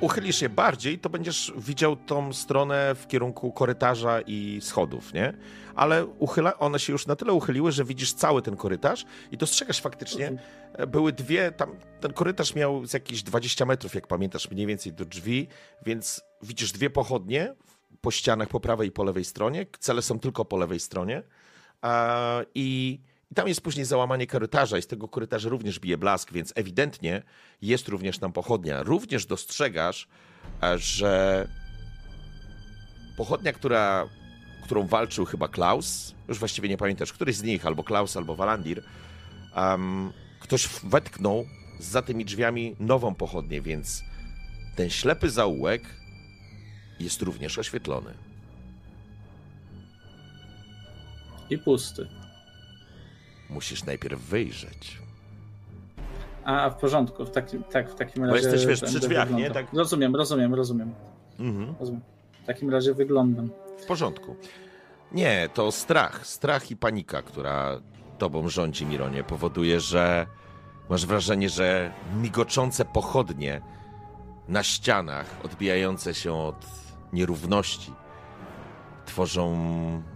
uchylisz 0.00 0.42
je 0.42 0.48
bardziej, 0.48 0.98
to 0.98 1.10
będziesz 1.10 1.52
widział 1.56 1.96
tą 1.96 2.32
stronę 2.32 2.94
w 2.94 3.06
kierunku 3.06 3.52
korytarza 3.52 4.20
i 4.20 4.58
schodów, 4.62 5.14
nie? 5.14 5.34
Ale 5.74 6.06
uchyla, 6.06 6.58
one 6.58 6.78
się 6.78 6.92
już 6.92 7.06
na 7.06 7.16
tyle 7.16 7.32
uchyliły, 7.32 7.72
że 7.72 7.84
widzisz 7.84 8.12
cały 8.12 8.42
ten 8.42 8.56
korytarz 8.56 9.04
i 9.32 9.36
dostrzegasz 9.36 9.80
faktycznie, 9.80 10.32
e, 10.72 10.86
były 10.86 11.12
dwie, 11.12 11.52
tam 11.52 11.70
ten 12.00 12.12
korytarz 12.12 12.54
miał 12.54 12.86
z 12.86 12.92
jakieś 12.92 13.22
20 13.22 13.66
metrów, 13.66 13.94
jak 13.94 14.06
pamiętasz, 14.06 14.50
mniej 14.50 14.66
więcej 14.66 14.92
do 14.92 15.04
drzwi, 15.04 15.48
więc 15.86 16.22
widzisz 16.42 16.72
dwie 16.72 16.90
pochodnie 16.90 17.54
po 18.00 18.10
ścianach 18.10 18.48
po 18.48 18.60
prawej 18.60 18.88
i 18.88 18.92
po 18.92 19.04
lewej 19.04 19.24
stronie. 19.24 19.66
Cele 19.78 20.02
są 20.02 20.18
tylko 20.18 20.44
po 20.44 20.56
lewej 20.56 20.80
stronie. 20.80 21.22
I 22.54 22.98
i 23.30 23.34
tam 23.34 23.48
jest 23.48 23.60
później 23.60 23.86
załamanie 23.86 24.26
korytarza 24.26 24.78
i 24.78 24.82
z 24.82 24.86
tego 24.86 25.08
korytarza 25.08 25.48
również 25.48 25.80
bije 25.80 25.98
blask, 25.98 26.32
więc 26.32 26.52
ewidentnie 26.56 27.22
jest 27.62 27.88
również 27.88 28.18
tam 28.18 28.32
pochodnia. 28.32 28.82
Również 28.82 29.26
dostrzegasz, 29.26 30.08
że 30.76 31.48
pochodnia, 33.16 33.52
która, 33.52 34.08
którą 34.64 34.86
walczył 34.86 35.24
chyba 35.24 35.48
Klaus, 35.48 36.14
już 36.28 36.38
właściwie 36.38 36.68
nie 36.68 36.76
pamiętasz, 36.76 37.12
któryś 37.12 37.36
z 37.36 37.42
nich, 37.42 37.66
albo 37.66 37.84
Klaus, 37.84 38.16
albo 38.16 38.36
Walandir, 38.36 38.82
em, 39.54 40.12
ktoś 40.40 40.68
wetknął 40.84 41.44
za 41.80 42.02
tymi 42.02 42.24
drzwiami 42.24 42.76
nową 42.80 43.14
pochodnię, 43.14 43.62
więc 43.62 44.02
ten 44.76 44.90
ślepy 44.90 45.30
zaułek 45.30 45.82
jest 47.00 47.22
również 47.22 47.58
oświetlony. 47.58 48.27
I 51.50 51.58
pusty. 51.58 52.08
Musisz 53.50 53.84
najpierw 53.84 54.20
wyjrzeć. 54.20 54.98
A, 56.44 56.70
w 56.70 56.76
porządku, 56.76 57.24
w 57.24 57.30
takim, 57.30 57.64
tak, 57.64 57.90
w 57.90 57.94
takim 57.94 58.22
Bo 58.26 58.32
razie. 58.32 58.48
jesteś, 58.48 58.66
wiesz, 58.66 58.80
przy 58.80 59.00
drzwiach, 59.00 59.30
nie? 59.30 59.50
Tak. 59.50 59.66
Rozumiem, 59.72 60.16
rozumiem, 60.16 60.54
rozumiem, 60.54 60.94
Mhm. 61.38 61.74
rozumiem. 61.80 62.00
W 62.42 62.46
takim 62.46 62.70
razie 62.70 62.94
wyglądam. 62.94 63.50
W 63.78 63.86
porządku. 63.86 64.36
Nie, 65.12 65.48
to 65.54 65.72
strach. 65.72 66.26
Strach 66.26 66.70
i 66.70 66.76
panika, 66.76 67.22
która 67.22 67.80
tobą 68.18 68.48
rządzi, 68.48 68.86
Mironie, 68.86 69.24
powoduje, 69.24 69.80
że 69.80 70.26
masz 70.90 71.06
wrażenie, 71.06 71.48
że 71.48 71.92
migoczące 72.20 72.84
pochodnie 72.84 73.60
na 74.48 74.62
ścianach, 74.62 75.26
odbijające 75.44 76.14
się 76.14 76.32
od 76.32 76.66
nierówności, 77.12 77.92
tworzą 79.08 79.56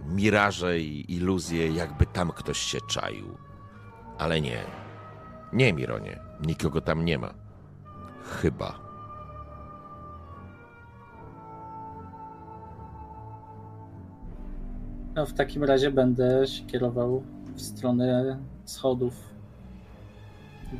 miraże 0.05 0.79
i 0.79 1.15
iluzje, 1.15 1.67
jakby 1.67 2.05
tam 2.05 2.31
ktoś 2.31 2.57
się 2.57 2.77
czaił. 2.89 3.37
Ale 4.17 4.41
nie. 4.41 4.63
Nie, 5.53 5.73
Mironie. 5.73 6.19
Nikogo 6.45 6.81
tam 6.81 7.05
nie 7.05 7.17
ma. 7.17 7.33
Chyba. 8.23 8.79
No, 15.15 15.25
w 15.25 15.33
takim 15.33 15.63
razie 15.63 15.91
będę 15.91 16.47
się 16.47 16.65
kierował 16.65 17.23
w 17.55 17.61
stronę 17.61 18.39
schodów. 18.65 19.33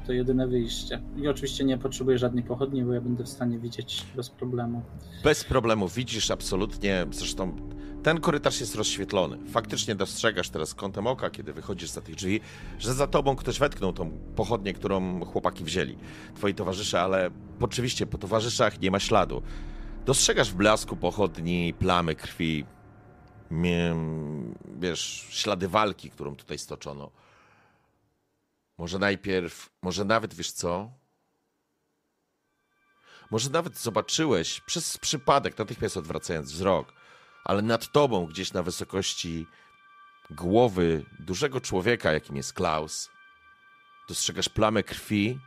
To 0.08 0.14
jedyne 0.14 0.48
wyjście. 0.48 1.02
I 1.18 1.28
oczywiście 1.28 1.64
nie 1.64 1.78
potrzebuję 1.78 2.18
żadnej 2.18 2.44
pochodni, 2.44 2.84
bo 2.84 2.94
ja 2.94 3.02
będę 3.02 3.24
w 3.24 3.30
stanie 3.30 3.60
widzieć 3.60 4.06
bez 4.16 4.30
problemu. 4.30 4.82
Bez 5.24 5.44
problemu 5.44 5.88
widzisz 5.88 6.32
absolutnie. 6.32 7.06
Zresztą 7.12 7.56
ten 8.04 8.22
korytarz 8.22 8.60
jest 8.60 8.76
rozświetlony. 8.76 9.38
Faktycznie 9.52 9.96
dostrzegasz 9.96 10.50
teraz 10.50 10.74
kątem 10.74 11.08
oka, 11.08 11.30
kiedy 11.30 11.54
wychodzisz 11.54 11.90
za 11.90 12.02
tych 12.02 12.16
drzwi, 12.16 12.42
że 12.80 12.94
za 12.94 13.08
tobą 13.08 13.36
ktoś 13.36 13.60
wetknął 13.60 13.94
tą 13.94 14.12
pochodnię, 14.36 14.74
którą 14.74 15.26
chłopaki 15.26 15.64
wzięli. 15.64 15.98
Twoi 16.36 16.56
towarzysze, 16.56 17.02
ale 17.02 17.30
oczywiście 17.62 18.06
po 18.06 18.18
towarzyszach 18.18 18.82
nie 18.82 18.92
ma 18.92 19.00
śladu. 19.00 19.42
Dostrzegasz 20.06 20.52
w 20.52 20.56
blasku 20.56 20.96
pochodni 20.96 21.74
plamy 21.74 22.16
krwi, 22.16 22.66
wiesz, 24.80 25.28
ślady 25.30 25.68
walki, 25.68 26.10
którą 26.10 26.36
tutaj 26.36 26.58
stoczono. 26.58 27.12
Może 28.78 29.00
najpierw, 29.00 29.70
może 29.82 30.06
nawet 30.06 30.34
wiesz 30.34 30.52
co? 30.52 30.92
Może 33.32 33.50
nawet 33.50 33.78
zobaczyłeś 33.78 34.62
przez 34.62 34.98
przypadek, 34.98 35.58
natychmiast 35.58 35.98
odwracając 35.98 36.52
wzrok, 36.52 36.94
ale 37.44 37.62
nad 37.62 37.92
tobą, 37.92 38.26
gdzieś 38.26 38.54
na 38.54 38.64
wysokości 38.64 39.48
głowy 40.30 41.06
dużego 41.20 41.62
człowieka, 41.62 42.12
jakim 42.12 42.36
jest 42.36 42.54
Klaus, 42.54 43.10
dostrzegasz 44.08 44.50
plamę 44.50 44.84
krwi 44.84 45.40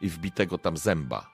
i 0.00 0.08
wbitego 0.08 0.58
tam 0.58 0.76
zęba. 0.76 1.30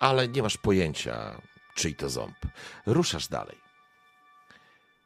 Ale 0.00 0.28
nie 0.28 0.42
masz 0.42 0.56
pojęcia, 0.56 1.40
czyj 1.74 1.94
to 1.94 2.10
ząb. 2.10 2.36
Ruszasz 2.86 3.28
dalej. 3.28 3.58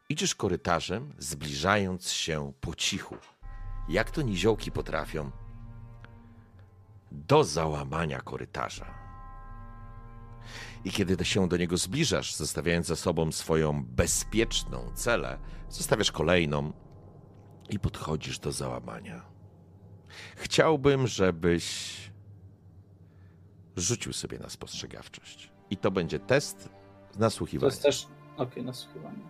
Idziesz 0.09 0.35
korytarzem, 0.35 1.13
zbliżając 1.17 2.11
się 2.11 2.53
po 2.61 2.75
cichu. 2.75 3.17
Jak 3.89 4.11
to 4.11 4.21
niziołki 4.21 4.71
potrafią 4.71 5.31
do 7.11 7.43
załamania 7.43 8.21
korytarza. 8.21 9.02
I 10.85 10.91
kiedy 10.91 11.25
się 11.25 11.47
do 11.47 11.57
niego 11.57 11.77
zbliżasz, 11.77 12.35
zostawiając 12.35 12.87
za 12.87 12.95
sobą 12.95 13.31
swoją 13.31 13.85
bezpieczną 13.85 14.91
celę, 14.95 15.39
zostawiasz 15.69 16.11
kolejną 16.11 16.73
i 17.69 17.79
podchodzisz 17.79 18.39
do 18.39 18.51
załamania. 18.51 19.25
Chciałbym, 20.35 21.07
żebyś 21.07 21.93
rzucił 23.75 24.13
sobie 24.13 24.39
na 24.39 24.49
spostrzegawczość. 24.49 25.51
I 25.69 25.77
to 25.77 25.91
będzie 25.91 26.19
test 26.19 26.69
nasłuchiwania. 27.19 27.69
To 27.69 27.75
jest 27.75 27.83
też. 27.83 28.07
Okej, 28.33 28.47
okay, 28.47 28.63
nasłuchiwanie. 28.63 29.23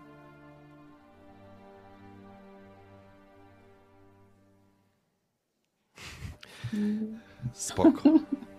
Spoko. 7.54 8.10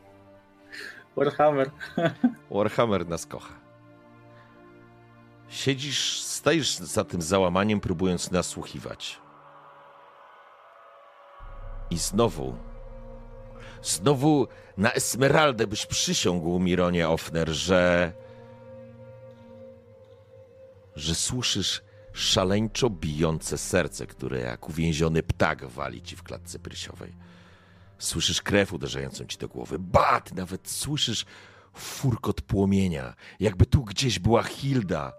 Warhammer. 1.17 1.71
Warhammer 2.51 3.07
nas 3.09 3.27
kocha. 3.27 3.55
Siedzisz, 5.49 6.21
stajesz 6.21 6.77
za 6.77 7.05
tym 7.05 7.23
załamaniem, 7.23 7.81
próbując 7.81 8.31
nasłuchiwać. 8.31 9.21
I 11.91 11.99
znowu, 11.99 12.57
znowu 13.83 14.49
na 14.77 14.93
Esmeraldę 14.93 15.67
byś 15.67 15.87
przysiągł, 15.87 16.59
Mironie 16.59 17.09
Offner, 17.09 17.49
że 17.49 18.13
że 20.97 21.15
słyszysz 21.15 21.83
szaleńczo 22.13 22.91
bijące 22.91 23.59
serce, 23.59 24.07
które 24.07 24.41
jak 24.41 24.69
uwięziony 24.69 25.23
ptak 25.23 25.65
wali 25.65 26.03
ci 26.03 26.17
w 26.17 26.23
klatce 26.23 26.59
prysiowej. 26.59 27.13
Słyszysz 28.05 28.43
krew 28.43 28.73
uderzającą 28.73 29.25
ci 29.25 29.39
do 29.39 29.49
głowy. 29.49 29.79
Bat! 29.79 30.33
Nawet 30.33 30.71
słyszysz 30.71 31.25
furkot 31.75 32.41
płomienia. 32.41 33.15
Jakby 33.41 33.67
tu 33.67 33.85
gdzieś 33.85 34.19
była 34.19 34.43
Hilda, 34.43 35.13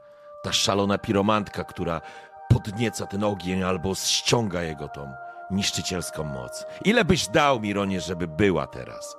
ta 0.44 0.54
szalona 0.54 0.98
piromantka, 0.98 1.64
która 1.64 2.02
podnieca 2.50 3.06
ten 3.06 3.24
ogień 3.24 3.64
albo 3.64 3.96
ściąga 3.96 4.62
jego 4.62 4.88
tą 4.88 5.14
niszczycielską 5.52 6.24
moc. 6.24 6.66
Ile 6.86 7.06
byś 7.06 7.28
dał, 7.28 7.60
Mironie, 7.60 8.02
żeby 8.02 8.28
była 8.28 8.68
teraz? 8.68 9.16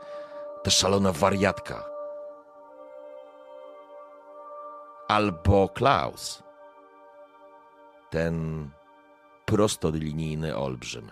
Ta 0.64 0.70
szalona 0.70 1.12
wariatka. 1.12 1.85
Albo 5.09 5.68
Klaus. 5.68 6.42
Ten 8.11 8.70
prostolinijny 9.44 10.57
olbrzym. 10.57 11.11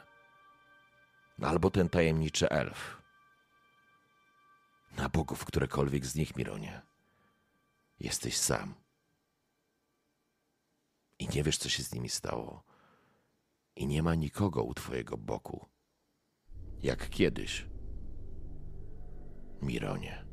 Albo 1.42 1.70
ten 1.70 1.88
tajemniczy 1.88 2.50
elf. 2.50 3.02
Na 4.96 5.08
bogów 5.08 5.44
którekolwiek 5.44 6.06
z 6.06 6.14
nich, 6.14 6.36
Mironie. 6.36 6.82
Jesteś 8.00 8.36
sam. 8.36 8.74
I 11.18 11.28
nie 11.28 11.42
wiesz, 11.42 11.58
co 11.58 11.68
się 11.68 11.82
z 11.82 11.94
nimi 11.94 12.08
stało. 12.08 12.62
I 13.76 13.86
nie 13.86 14.02
ma 14.02 14.14
nikogo 14.14 14.62
u 14.62 14.74
twojego 14.74 15.16
boku. 15.16 15.66
Jak 16.82 17.10
kiedyś. 17.10 17.66
Mironie. 19.62 20.24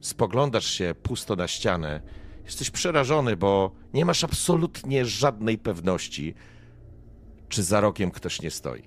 Spoglądasz 0.00 0.66
się 0.66 0.94
pusto 1.02 1.36
na 1.36 1.48
ścianę 1.48 2.02
Jesteś 2.44 2.70
przerażony, 2.70 3.36
bo 3.36 3.70
nie 3.94 4.04
masz 4.04 4.24
absolutnie 4.24 5.04
żadnej 5.04 5.58
pewności, 5.58 6.34
czy 7.48 7.62
za 7.62 7.80
rokiem 7.80 8.10
ktoś 8.10 8.42
nie 8.42 8.50
stoi. 8.50 8.82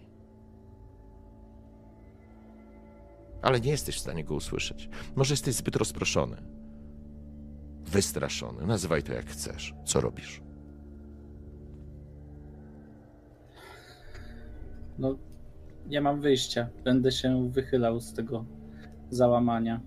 Ale 3.41 3.59
nie 3.59 3.71
jesteś 3.71 3.95
w 3.95 3.99
stanie 3.99 4.23
go 4.23 4.35
usłyszeć. 4.35 4.89
Może 5.15 5.33
jesteś 5.33 5.55
zbyt 5.55 5.75
rozproszony, 5.75 6.37
wystraszony. 7.85 8.67
Nazywaj 8.67 9.03
to 9.03 9.13
jak 9.13 9.25
chcesz. 9.25 9.73
Co 9.85 10.01
robisz? 10.01 10.41
No, 14.99 15.15
nie 15.87 16.01
mam 16.01 16.21
wyjścia. 16.21 16.69
Będę 16.83 17.11
się 17.11 17.49
wychylał 17.51 17.99
z 17.99 18.13
tego 18.13 18.45
załamania. 19.09 19.81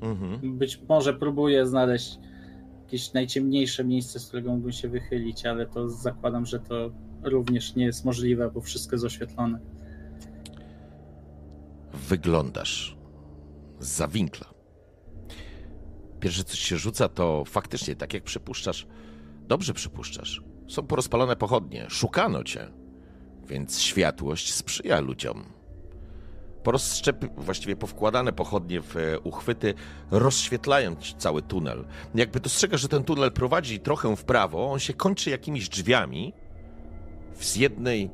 Mhm. 0.00 0.58
Być 0.58 0.82
może 0.88 1.14
próbuję 1.14 1.66
znaleźć 1.66 2.18
jakieś 2.86 3.12
najciemniejsze 3.12 3.84
miejsce, 3.84 4.20
z 4.20 4.26
którego 4.28 4.50
mógłbym 4.50 4.72
się 4.72 4.88
wychylić, 4.88 5.46
ale 5.46 5.66
to 5.66 5.90
zakładam, 5.90 6.46
że 6.46 6.60
to 6.60 6.90
również 7.22 7.74
nie 7.74 7.84
jest 7.84 8.04
możliwe, 8.04 8.50
bo 8.50 8.60
wszystko 8.60 8.94
jest 8.94 9.04
oświetlone. 9.04 9.60
Wyglądasz 11.92 12.96
za 13.80 14.08
winkla. 14.08 14.46
Pierwsze, 16.20 16.44
co 16.44 16.56
się 16.56 16.76
rzuca, 16.76 17.08
to 17.08 17.44
faktycznie, 17.46 17.96
tak 17.96 18.14
jak 18.14 18.22
przypuszczasz, 18.22 18.86
dobrze 19.48 19.74
przypuszczasz. 19.74 20.42
Są 20.68 20.82
porozpalone 20.82 21.36
pochodnie, 21.36 21.86
szukano 21.90 22.44
cię, 22.44 22.68
więc 23.48 23.80
światłość 23.80 24.54
sprzyja 24.54 25.00
ludziom 25.00 25.44
porozszczep, 26.66 27.24
właściwie 27.36 27.76
powkładane 27.76 28.32
pochodnie 28.32 28.80
w 28.80 28.96
e, 28.96 29.20
uchwyty, 29.20 29.74
rozświetlają 30.10 30.96
cały 31.18 31.42
tunel. 31.42 31.84
Jakby 32.14 32.40
dostrzegasz, 32.40 32.80
że 32.80 32.88
ten 32.88 33.04
tunel 33.04 33.32
prowadzi 33.32 33.80
trochę 33.80 34.16
w 34.16 34.24
prawo, 34.24 34.72
on 34.72 34.78
się 34.78 34.94
kończy 34.94 35.30
jakimiś 35.30 35.68
drzwiami 35.68 36.32
z 37.34 37.56
jednej 37.56 38.10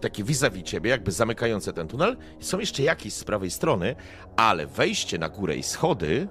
takie 0.00 0.24
vis-a-vis 0.24 0.62
ciebie, 0.62 0.90
jakby 0.90 1.12
zamykające 1.12 1.72
ten 1.72 1.88
tunel. 1.88 2.16
Są 2.40 2.58
jeszcze 2.58 2.82
jakieś 2.82 3.12
z 3.12 3.24
prawej 3.24 3.50
strony, 3.50 3.96
ale 4.36 4.66
wejście 4.66 5.18
na 5.18 5.28
górę 5.28 5.56
i 5.56 5.62
schody 5.62 6.28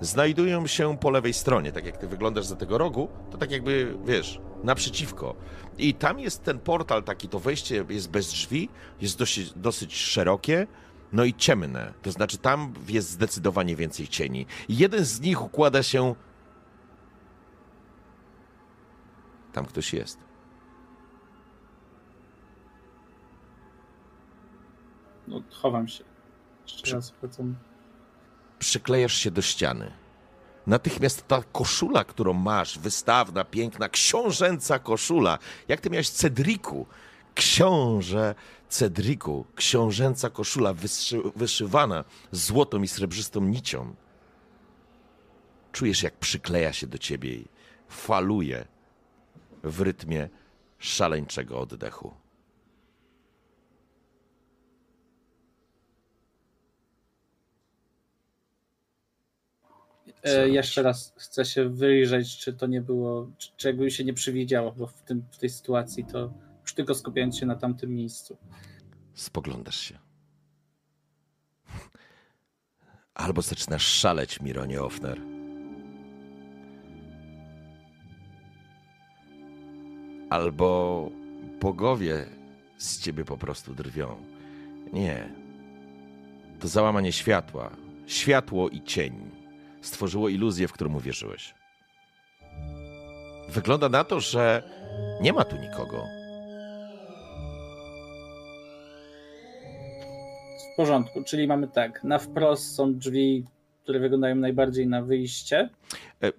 znajdują 0.00 0.66
się 0.66 0.98
po 0.98 1.10
lewej 1.10 1.32
stronie. 1.32 1.72
Tak 1.72 1.86
jak 1.86 1.96
ty 1.96 2.08
wyglądasz 2.08 2.46
za 2.46 2.56
tego 2.56 2.78
rogu, 2.78 3.08
to 3.30 3.38
tak 3.38 3.50
jakby, 3.50 3.94
wiesz, 4.04 4.40
naprzeciwko. 4.66 5.34
I 5.78 5.94
tam 5.94 6.18
jest 6.18 6.42
ten 6.42 6.58
portal 6.58 7.02
taki, 7.02 7.28
to 7.28 7.40
wejście 7.40 7.84
jest 7.88 8.10
bez 8.10 8.28
drzwi, 8.28 8.68
jest 9.00 9.18
dosyć, 9.18 9.52
dosyć 9.52 9.96
szerokie, 9.96 10.66
no 11.12 11.24
i 11.24 11.34
ciemne. 11.34 11.94
To 12.02 12.12
znaczy 12.12 12.38
tam 12.38 12.72
jest 12.88 13.10
zdecydowanie 13.10 13.76
więcej 13.76 14.08
cieni. 14.08 14.46
I 14.68 14.76
jeden 14.76 15.04
z 15.04 15.20
nich 15.20 15.44
układa 15.44 15.82
się... 15.82 16.14
Tam 19.52 19.66
ktoś 19.66 19.92
jest. 19.92 20.18
No, 25.28 25.42
chowam 25.50 25.88
się. 25.88 26.04
Jeszcze 26.62 26.82
Przy... 26.82 26.94
raz 26.94 27.10
wracam. 27.10 27.56
Przyklejasz 28.58 29.14
się 29.14 29.30
do 29.30 29.42
ściany. 29.42 30.05
Natychmiast 30.66 31.28
ta 31.28 31.42
koszula, 31.52 32.04
którą 32.04 32.32
masz, 32.32 32.78
wystawna, 32.78 33.44
piękna, 33.44 33.88
książęca 33.88 34.78
koszula, 34.78 35.38
jak 35.68 35.80
ty 35.80 35.90
miałeś 35.90 36.10
Cedriku, 36.10 36.86
książę 37.34 38.34
Cedriku, 38.68 39.44
książęca 39.54 40.30
koszula 40.30 40.72
wyszy, 40.72 41.22
wyszywana 41.36 42.04
złotą 42.32 42.82
i 42.82 42.88
srebrzystą 42.88 43.40
nicią. 43.40 43.94
Czujesz, 45.72 46.02
jak 46.02 46.16
przykleja 46.16 46.72
się 46.72 46.86
do 46.86 46.98
ciebie 46.98 47.38
faluje 47.88 48.64
w 49.62 49.80
rytmie 49.80 50.28
szaleńczego 50.78 51.60
oddechu. 51.60 52.25
E, 60.26 60.48
jeszcze 60.48 60.82
raz 60.82 61.14
chcę 61.16 61.44
się 61.44 61.68
wyjrzeć, 61.68 62.38
czy 62.38 62.52
to 62.52 62.66
nie 62.66 62.80
było, 62.80 63.30
czy, 63.38 63.50
czy 63.56 63.68
jakby 63.68 63.90
się 63.90 64.04
nie 64.04 64.14
przewidziało, 64.14 64.72
bo 64.72 64.86
w, 64.86 65.02
tym, 65.02 65.22
w 65.30 65.38
tej 65.38 65.50
sytuacji 65.50 66.04
to 66.04 66.32
już 66.62 66.74
tylko 66.74 66.94
skupiając 66.94 67.38
się 67.38 67.46
na 67.46 67.56
tamtym 67.56 67.94
miejscu. 67.94 68.36
Spoglądasz 69.14 69.80
się. 69.80 69.98
Albo 73.14 73.42
zaczynasz 73.42 73.86
szaleć, 73.86 74.40
Mironie 74.40 74.82
Offner. 74.82 75.20
Albo 80.30 81.10
bogowie 81.60 82.26
z 82.78 83.00
ciebie 83.00 83.24
po 83.24 83.36
prostu 83.36 83.74
drwią. 83.74 84.16
Nie. 84.92 85.28
To 86.60 86.68
załamanie 86.68 87.12
światła. 87.12 87.70
Światło 88.06 88.68
i 88.68 88.82
cień 88.82 89.35
stworzyło 89.86 90.28
iluzję, 90.28 90.68
w 90.68 90.72
którą 90.72 90.94
uwierzyłeś. 90.94 91.54
Wygląda 93.48 93.88
na 93.88 94.04
to, 94.04 94.20
że 94.20 94.62
nie 95.20 95.32
ma 95.32 95.44
tu 95.44 95.56
nikogo. 95.56 96.04
W 100.72 100.76
porządku, 100.76 101.24
czyli 101.24 101.46
mamy 101.46 101.68
tak, 101.68 102.04
na 102.04 102.18
wprost 102.18 102.74
są 102.74 102.94
drzwi, 102.94 103.44
które 103.82 104.00
wyglądają 104.00 104.34
najbardziej 104.34 104.86
na 104.86 105.02
wyjście. 105.02 105.70
E, 106.22 106.32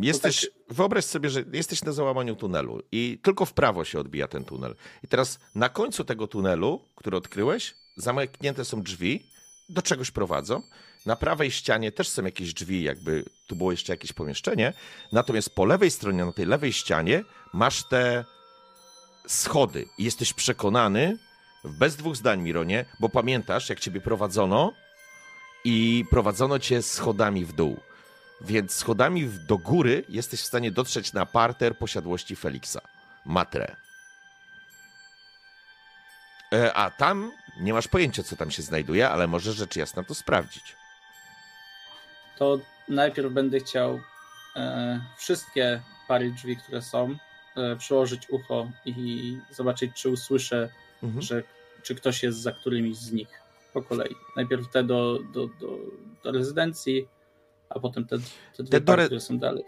jesteś, 0.00 0.40
tak... 0.40 0.76
wyobraź 0.76 1.04
sobie, 1.04 1.30
że 1.30 1.44
jesteś 1.52 1.84
na 1.84 1.92
załamaniu 1.92 2.36
tunelu 2.36 2.82
i 2.92 3.18
tylko 3.22 3.44
w 3.44 3.52
prawo 3.52 3.84
się 3.84 3.98
odbija 3.98 4.28
ten 4.28 4.44
tunel. 4.44 4.74
I 5.04 5.08
teraz 5.08 5.38
na 5.54 5.68
końcu 5.68 6.04
tego 6.04 6.26
tunelu, 6.26 6.80
który 6.94 7.16
odkryłeś, 7.16 7.74
zamknięte 7.96 8.64
są 8.64 8.82
drzwi, 8.82 9.26
do 9.68 9.82
czegoś 9.82 10.10
prowadzą. 10.10 10.62
Na 11.06 11.16
prawej 11.16 11.50
ścianie 11.50 11.92
też 11.92 12.08
są 12.08 12.24
jakieś 12.24 12.54
drzwi, 12.54 12.82
jakby 12.82 13.24
tu 13.46 13.56
było 13.56 13.70
jeszcze 13.70 13.92
jakieś 13.92 14.12
pomieszczenie. 14.12 14.72
Natomiast 15.12 15.54
po 15.54 15.64
lewej 15.64 15.90
stronie, 15.90 16.24
na 16.24 16.32
tej 16.32 16.46
lewej 16.46 16.72
ścianie, 16.72 17.24
masz 17.52 17.84
te 17.84 18.24
schody 19.26 19.88
i 19.98 20.04
jesteś 20.04 20.32
przekonany, 20.32 21.18
bez 21.64 21.96
dwóch 21.96 22.16
zdań, 22.16 22.42
Mironie, 22.42 22.84
bo 23.00 23.08
pamiętasz, 23.08 23.68
jak 23.68 23.80
ciebie 23.80 24.00
prowadzono 24.00 24.72
i 25.64 26.04
prowadzono 26.10 26.58
cię 26.58 26.82
schodami 26.82 27.44
w 27.44 27.52
dół. 27.52 27.80
Więc 28.40 28.74
schodami 28.74 29.30
do 29.48 29.58
góry 29.58 30.04
jesteś 30.08 30.40
w 30.40 30.46
stanie 30.46 30.70
dotrzeć 30.70 31.12
na 31.12 31.26
parter 31.26 31.78
posiadłości 31.78 32.36
Feliksa. 32.36 32.80
Matre. 33.24 33.76
E, 36.52 36.74
a 36.74 36.90
tam 36.90 37.32
nie 37.60 37.72
masz 37.72 37.88
pojęcia, 37.88 38.22
co 38.22 38.36
tam 38.36 38.50
się 38.50 38.62
znajduje, 38.62 39.10
ale 39.10 39.26
możesz 39.26 39.56
rzecz 39.56 39.76
jasna 39.76 40.04
to 40.04 40.14
sprawdzić. 40.14 40.76
To 42.38 42.58
najpierw 42.88 43.32
będę 43.32 43.60
chciał 43.60 44.00
e, 44.56 45.00
wszystkie 45.18 45.82
pary 46.08 46.30
drzwi, 46.30 46.56
które 46.56 46.82
są, 46.82 47.16
e, 47.56 47.76
przyłożyć 47.76 48.30
ucho 48.30 48.70
i 48.84 49.38
zobaczyć, 49.50 49.92
czy 49.94 50.08
usłyszę, 50.10 50.68
mhm. 51.02 51.22
że, 51.22 51.42
czy 51.82 51.94
ktoś 51.94 52.22
jest 52.22 52.38
za 52.38 52.52
którymiś 52.52 52.96
z 52.96 53.12
nich 53.12 53.28
po 53.72 53.82
kolei. 53.82 54.14
Najpierw 54.36 54.70
te 54.70 54.84
do, 54.84 55.18
do, 55.32 55.46
do, 55.46 55.78
do 56.24 56.32
rezydencji, 56.32 57.08
a 57.68 57.80
potem 57.80 58.06
te, 58.06 58.18
te 58.56 58.62
dwie 58.62 58.80
te 58.80 58.80
pary, 58.80 59.02
re... 59.02 59.06
które 59.06 59.20
są 59.20 59.38
dalej 59.38 59.64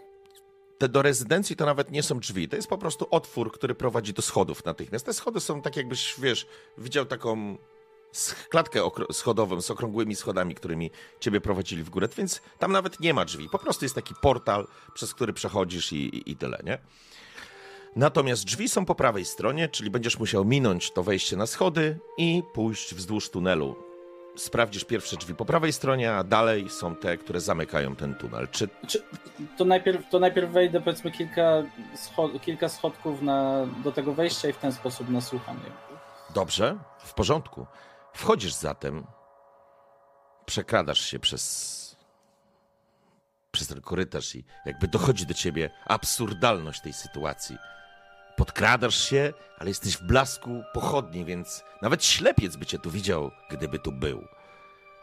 te 0.79 0.89
do 0.89 1.01
rezydencji 1.01 1.55
to 1.55 1.65
nawet 1.65 1.91
nie 1.91 2.03
są 2.03 2.19
drzwi, 2.19 2.49
to 2.49 2.55
jest 2.55 2.67
po 2.67 2.77
prostu 2.77 3.07
otwór, 3.11 3.51
który 3.51 3.75
prowadzi 3.75 4.13
do 4.13 4.21
schodów 4.21 4.65
natychmiast. 4.65 5.05
Te 5.05 5.13
schody 5.13 5.39
są 5.39 5.61
tak 5.61 5.77
jakbyś, 5.77 6.15
wiesz, 6.19 6.47
widział 6.77 7.05
taką 7.05 7.57
klatkę 8.49 8.89
schodową 9.11 9.61
z 9.61 9.71
okrągłymi 9.71 10.15
schodami, 10.15 10.55
którymi 10.55 10.91
ciebie 11.19 11.41
prowadzili 11.41 11.83
w 11.83 11.89
górę, 11.89 12.07
więc 12.17 12.41
tam 12.59 12.71
nawet 12.71 12.99
nie 12.99 13.13
ma 13.13 13.25
drzwi. 13.25 13.49
Po 13.49 13.59
prostu 13.59 13.85
jest 13.85 13.95
taki 13.95 14.13
portal, 14.21 14.67
przez 14.93 15.13
który 15.13 15.33
przechodzisz 15.33 15.93
i, 15.93 15.95
i, 15.95 16.31
i 16.31 16.35
tyle, 16.35 16.59
nie? 16.63 16.77
Natomiast 17.95 18.45
drzwi 18.45 18.69
są 18.69 18.85
po 18.85 18.95
prawej 18.95 19.25
stronie, 19.25 19.69
czyli 19.69 19.89
będziesz 19.89 20.19
musiał 20.19 20.45
minąć 20.45 20.91
to 20.91 21.03
wejście 21.03 21.37
na 21.37 21.47
schody 21.47 21.99
i 22.17 22.43
pójść 22.53 22.95
wzdłuż 22.95 23.29
tunelu 23.29 23.89
sprawdzisz 24.39 24.85
pierwsze 24.85 25.17
drzwi 25.17 25.35
po 25.35 25.45
prawej 25.45 25.73
stronie, 25.73 26.13
a 26.13 26.23
dalej 26.23 26.69
są 26.69 26.95
te, 26.95 27.17
które 27.17 27.41
zamykają 27.41 27.95
ten 27.95 28.15
tunel. 28.15 28.47
Czy... 28.47 28.69
Czy 28.87 29.03
to, 29.57 29.65
najpierw, 29.65 30.09
to 30.09 30.19
najpierw 30.19 30.51
wejdę 30.51 30.81
powiedzmy 30.81 31.11
kilka, 31.11 31.63
schod 31.95 32.41
kilka 32.41 32.69
schodków 32.69 33.21
na, 33.21 33.67
do 33.83 33.91
tego 33.91 34.13
wejścia 34.13 34.49
i 34.49 34.53
w 34.53 34.57
ten 34.57 34.71
sposób 34.71 35.09
nasłucham. 35.09 35.59
Dobrze, 36.33 36.77
w 36.99 37.13
porządku. 37.13 37.65
Wchodzisz 38.13 38.53
zatem, 38.53 39.07
przekradasz 40.45 40.99
się 40.99 41.19
przez 41.19 41.79
przez 43.51 43.67
ten 43.67 43.81
korytarz 43.81 44.35
i 44.35 44.45
jakby 44.65 44.87
dochodzi 44.87 45.25
do 45.25 45.33
ciebie 45.33 45.69
absurdalność 45.85 46.81
tej 46.81 46.93
sytuacji. 46.93 47.57
Podkradasz 48.35 49.09
się, 49.09 49.33
ale 49.57 49.69
jesteś 49.69 49.97
w 49.97 50.03
blasku 50.03 50.63
pochodni, 50.73 51.25
więc 51.25 51.63
nawet 51.81 52.05
ślepiec 52.05 52.55
by 52.55 52.65
cię 52.65 52.79
tu 52.79 52.91
widział, 52.91 53.31
gdyby 53.49 53.79
tu 53.79 53.91
był. 53.91 54.27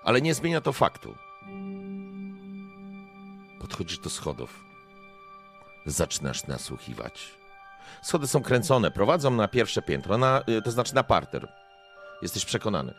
Ale 0.05 0.21
nie 0.21 0.35
zmienia 0.35 0.61
to 0.61 0.73
faktu. 0.73 1.15
Podchodzisz 3.61 3.99
do 3.99 4.11
schodów. 4.11 4.65
Zaczynasz 5.87 6.47
nasłuchiwać. 6.47 7.35
Schody 8.03 8.27
są 8.27 8.43
kręcone, 8.43 8.91
prowadzą 8.91 9.31
na 9.31 9.49
pierwsze 9.49 9.83
piętro, 9.83 10.19
na, 10.19 10.43
y, 10.49 10.63
to 10.63 10.71
znaczy 10.71 10.95
na 10.95 11.03
parter. 11.03 11.49
Jesteś 12.23 12.45
przekonany. 12.45 12.95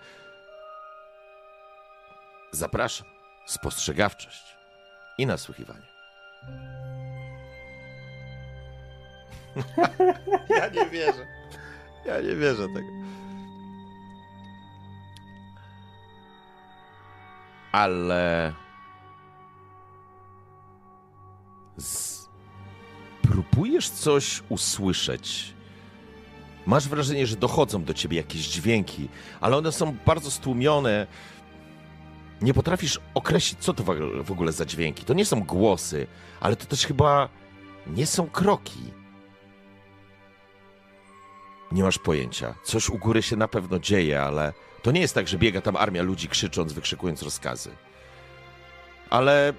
Zapraszam. 2.52 3.08
Spostrzegawczość 3.46 4.58
i 5.18 5.26
nasłuchiwanie. 5.26 5.88
ja 10.50 10.68
nie 10.68 10.86
wierzę. 10.86 11.28
Ja 12.06 12.22
nie 12.22 12.36
wierzę 12.36 12.68
tego. 12.68 12.88
Ale. 17.72 18.54
Z... 21.78 22.28
Próbujesz 23.22 23.90
coś 23.90 24.44
usłyszeć. 24.50 25.57
Masz 26.68 26.88
wrażenie, 26.88 27.28
że 27.28 27.36
dochodzą 27.36 27.84
do 27.84 27.94
ciebie 27.94 28.18
jakieś 28.18 28.42
dźwięki, 28.42 29.10
ale 29.42 29.58
one 29.58 29.72
są 29.72 29.96
bardzo 30.06 30.32
stłumione. 30.32 31.08
Nie 32.42 32.54
potrafisz 32.54 33.00
określić, 33.14 33.60
co 33.60 33.74
to 33.74 33.84
w 34.24 34.32
ogóle 34.32 34.52
za 34.52 34.66
dźwięki. 34.66 35.06
To 35.06 35.14
nie 35.14 35.26
są 35.26 35.44
głosy, 35.44 36.08
ale 36.40 36.56
to 36.56 36.66
też 36.66 36.86
chyba 36.86 37.30
nie 37.88 38.06
są 38.06 38.30
kroki. 38.30 38.80
Nie 41.72 41.84
masz 41.84 41.98
pojęcia. 41.98 42.56
Coś 42.64 42.90
u 42.90 42.98
góry 42.98 43.22
się 43.22 43.36
na 43.36 43.48
pewno 43.48 43.80
dzieje, 43.80 44.22
ale 44.22 44.54
to 44.82 44.92
nie 44.92 45.02
jest 45.02 45.14
tak, 45.16 45.28
że 45.28 45.38
biega 45.38 45.62
tam 45.62 45.76
armia 45.76 46.02
ludzi 46.02 46.28
krzycząc, 46.28 46.74
wykrzykując 46.74 47.22
rozkazy. 47.22 47.72
Ale 49.10 49.54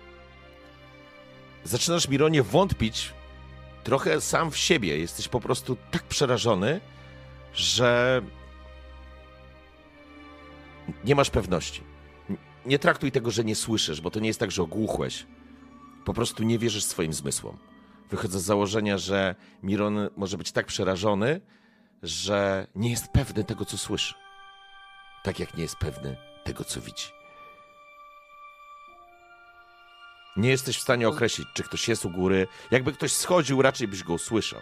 zaczynasz, 1.64 2.08
Mironie, 2.08 2.42
wątpić 2.42 3.12
trochę 3.84 4.20
sam 4.20 4.50
w 4.50 4.56
siebie. 4.56 4.98
Jesteś 4.98 5.28
po 5.28 5.40
prostu 5.40 5.76
tak 5.90 6.02
przerażony, 6.02 6.80
że 7.52 8.22
nie 11.04 11.14
masz 11.14 11.30
pewności. 11.30 11.82
Nie 12.66 12.78
traktuj 12.78 13.12
tego, 13.12 13.30
że 13.30 13.44
nie 13.44 13.56
słyszysz, 13.56 14.00
bo 14.00 14.10
to 14.10 14.20
nie 14.20 14.28
jest 14.28 14.40
tak, 14.40 14.50
że 14.50 14.62
ogłuchłeś. 14.62 15.26
Po 16.04 16.14
prostu 16.14 16.42
nie 16.42 16.58
wierzysz 16.58 16.84
swoim 16.84 17.12
zmysłom. 17.12 17.58
Wychodzę 18.10 18.40
z 18.40 18.44
założenia, 18.44 18.98
że 18.98 19.34
Miron 19.62 20.10
może 20.16 20.38
być 20.38 20.52
tak 20.52 20.66
przerażony, 20.66 21.40
że 22.02 22.66
nie 22.74 22.90
jest 22.90 23.08
pewny 23.12 23.44
tego, 23.44 23.64
co 23.64 23.78
słyszy. 23.78 24.14
Tak 25.22 25.38
jak 25.38 25.54
nie 25.54 25.62
jest 25.62 25.76
pewny 25.76 26.16
tego, 26.44 26.64
co 26.64 26.80
widzi. 26.80 27.06
Nie 30.36 30.48
jesteś 30.48 30.78
w 30.78 30.82
stanie 30.82 31.08
określić, 31.08 31.48
czy 31.54 31.62
ktoś 31.62 31.88
jest 31.88 32.04
u 32.04 32.10
góry. 32.10 32.46
Jakby 32.70 32.92
ktoś 32.92 33.12
schodził, 33.12 33.62
raczej 33.62 33.88
byś 33.88 34.02
go 34.02 34.12
usłyszał. 34.12 34.60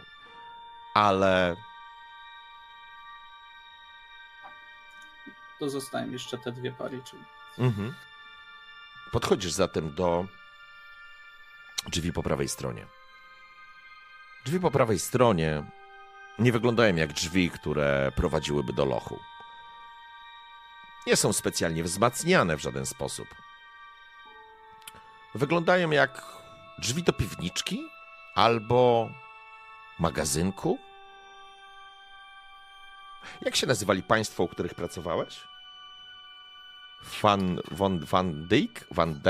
Ale. 0.95 1.57
To 5.59 5.71
zostają 5.71 6.11
jeszcze 6.11 6.39
te 6.39 6.53
dwie 6.53 6.73
pary, 6.73 7.03
czyli. 7.11 7.25
Mhm. 7.59 7.95
Podchodzisz 9.13 9.53
zatem 9.53 9.95
do 9.95 10.27
drzwi 11.89 12.13
po 12.13 12.23
prawej 12.23 12.49
stronie. 12.49 12.87
Drzwi 14.45 14.61
po 14.61 14.71
prawej 14.71 14.99
stronie 14.99 15.65
nie 16.39 16.53
wyglądają 16.53 16.97
jak 16.97 17.13
drzwi, 17.13 17.51
które 17.51 18.13
prowadziłyby 18.17 18.73
do 18.73 18.85
lochu. 18.85 19.21
Nie 21.07 21.17
są 21.17 21.33
specjalnie 21.33 21.83
wzmacniane 21.83 22.57
w 22.57 22.61
żaden 22.61 22.87
sposób. 22.87 23.29
Wyglądają 25.35 25.91
jak 25.91 26.23
drzwi 26.79 27.03
do 27.03 27.13
piwniczki, 27.13 27.89
albo 28.35 29.11
magazynku? 29.99 30.79
Jak 33.43 33.57
się 33.57 33.67
nazywali 33.67 34.03
państwo, 34.03 34.43
u 34.43 34.49
których 34.49 34.75
pracowałeś? 34.75 35.41
Van, 37.23 37.61
von, 37.71 38.05
Van 38.05 38.49
Dijk? 38.49 38.87
Van? 38.91 39.21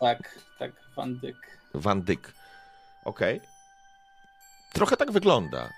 Tak, 0.00 0.38
tak, 0.58 0.72
Van 0.96 1.18
Dyck. 1.18 1.58
Van 1.74 2.02
Dyck. 2.02 2.32
Okej. 3.04 3.40
Trochę 4.72 4.96
tak 4.96 5.12
wygląda. 5.12 5.70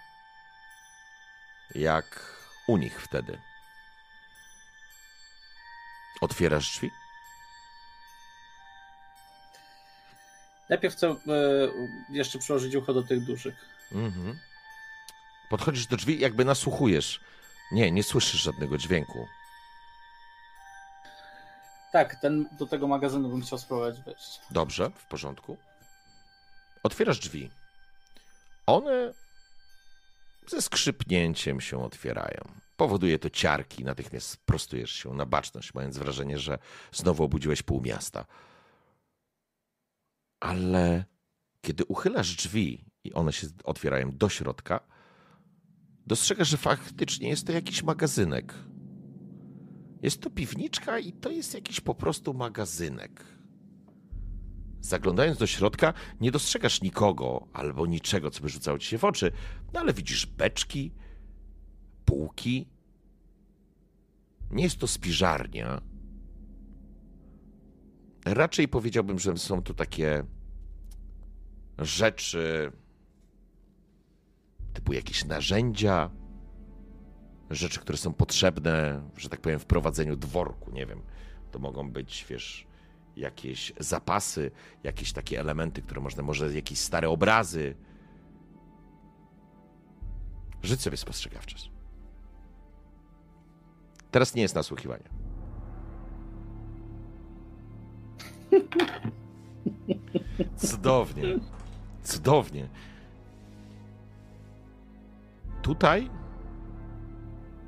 Jak 1.74 2.36
u 2.68 2.76
nich 2.76 3.02
wtedy. 3.02 3.38
Otwierasz 6.20 6.70
drzwi? 6.70 6.90
Najpierw 10.68 10.94
chcę 10.94 11.08
e, 11.08 11.16
jeszcze 12.10 12.38
przyłożyć 12.38 12.74
ucho 12.74 12.94
do 12.94 13.02
tych 13.02 13.24
dużych. 13.24 13.54
Mhm. 13.92 14.38
Podchodzisz 15.48 15.86
do 15.86 15.96
drzwi, 15.96 16.20
jakby 16.20 16.44
nasłuchujesz. 16.44 17.20
Nie, 17.72 17.92
nie 17.92 18.02
słyszysz 18.02 18.42
żadnego 18.42 18.78
dźwięku. 18.78 19.26
Tak, 21.92 22.20
ten, 22.20 22.48
do 22.58 22.66
tego 22.66 22.88
magazynu 22.88 23.28
bym 23.28 23.42
chciał 23.42 23.58
spróbować 23.58 24.00
wejść. 24.00 24.40
Dobrze, 24.50 24.90
w 24.90 25.06
porządku. 25.06 25.56
Otwierasz 26.82 27.18
drzwi. 27.18 27.50
One 28.66 29.12
ze 30.46 30.62
skrzypnięciem 30.62 31.60
się 31.60 31.84
otwierają. 31.84 32.40
Powoduje 32.76 33.18
to 33.18 33.30
ciarki, 33.30 33.84
natychmiast 33.84 34.36
prostujesz 34.36 34.92
się 34.92 35.14
na 35.14 35.26
baczność, 35.26 35.74
mając 35.74 35.98
wrażenie, 35.98 36.38
że 36.38 36.58
znowu 36.92 37.24
obudziłeś 37.24 37.62
pół 37.62 37.80
miasta. 37.80 38.24
Ale 40.40 41.04
kiedy 41.60 41.84
uchylasz 41.84 42.34
drzwi 42.34 42.84
i 43.04 43.12
one 43.12 43.32
się 43.32 43.46
otwierają 43.64 44.16
do 44.16 44.28
środka, 44.28 44.80
dostrzegasz, 46.06 46.48
że 46.48 46.56
faktycznie 46.56 47.28
jest 47.28 47.46
to 47.46 47.52
jakiś 47.52 47.82
magazynek. 47.82 48.54
Jest 50.02 50.20
to 50.20 50.30
piwniczka 50.30 50.98
i 50.98 51.12
to 51.12 51.30
jest 51.30 51.54
jakiś 51.54 51.80
po 51.80 51.94
prostu 51.94 52.34
magazynek. 52.34 53.24
Zaglądając 54.80 55.38
do 55.38 55.46
środka, 55.46 55.94
nie 56.20 56.30
dostrzegasz 56.30 56.82
nikogo 56.82 57.46
albo 57.52 57.86
niczego, 57.86 58.30
co 58.30 58.42
by 58.42 58.48
rzucało 58.48 58.78
ci 58.78 58.88
się 58.88 58.98
w 58.98 59.04
oczy, 59.04 59.32
no 59.72 59.80
ale 59.80 59.92
widzisz 59.92 60.26
beczki, 60.26 60.92
półki. 62.04 62.68
Nie 64.50 64.64
jest 64.64 64.78
to 64.78 64.86
spiżarnia. 64.86 65.82
Raczej 68.24 68.68
powiedziałbym, 68.68 69.18
że 69.18 69.38
są 69.38 69.62
tu 69.62 69.74
takie 69.74 70.24
rzeczy 71.78 72.72
typu 74.76 74.92
jakieś 74.92 75.24
narzędzia, 75.24 76.10
rzeczy, 77.50 77.80
które 77.80 77.98
są 77.98 78.14
potrzebne, 78.14 79.02
że 79.16 79.28
tak 79.28 79.40
powiem, 79.40 79.58
w 79.58 79.66
prowadzeniu 79.66 80.16
dworku. 80.16 80.70
Nie 80.70 80.86
wiem, 80.86 81.02
to 81.50 81.58
mogą 81.58 81.90
być, 81.90 82.26
wiesz, 82.28 82.66
jakieś 83.16 83.72
zapasy, 83.78 84.50
jakieś 84.84 85.12
takie 85.12 85.40
elementy, 85.40 85.82
które 85.82 86.00
można, 86.00 86.22
może 86.22 86.54
jakieś 86.54 86.78
stare 86.78 87.08
obrazy. 87.08 87.74
Żyć 90.62 90.80
sobie 90.80 90.96
spostrzegawczość. 90.96 91.70
Teraz 94.10 94.34
nie 94.34 94.42
jest 94.42 94.54
nasłuchiwanie. 94.54 95.08
Cudownie. 100.56 101.38
Cudownie. 102.02 102.68
Tutaj, 105.66 106.10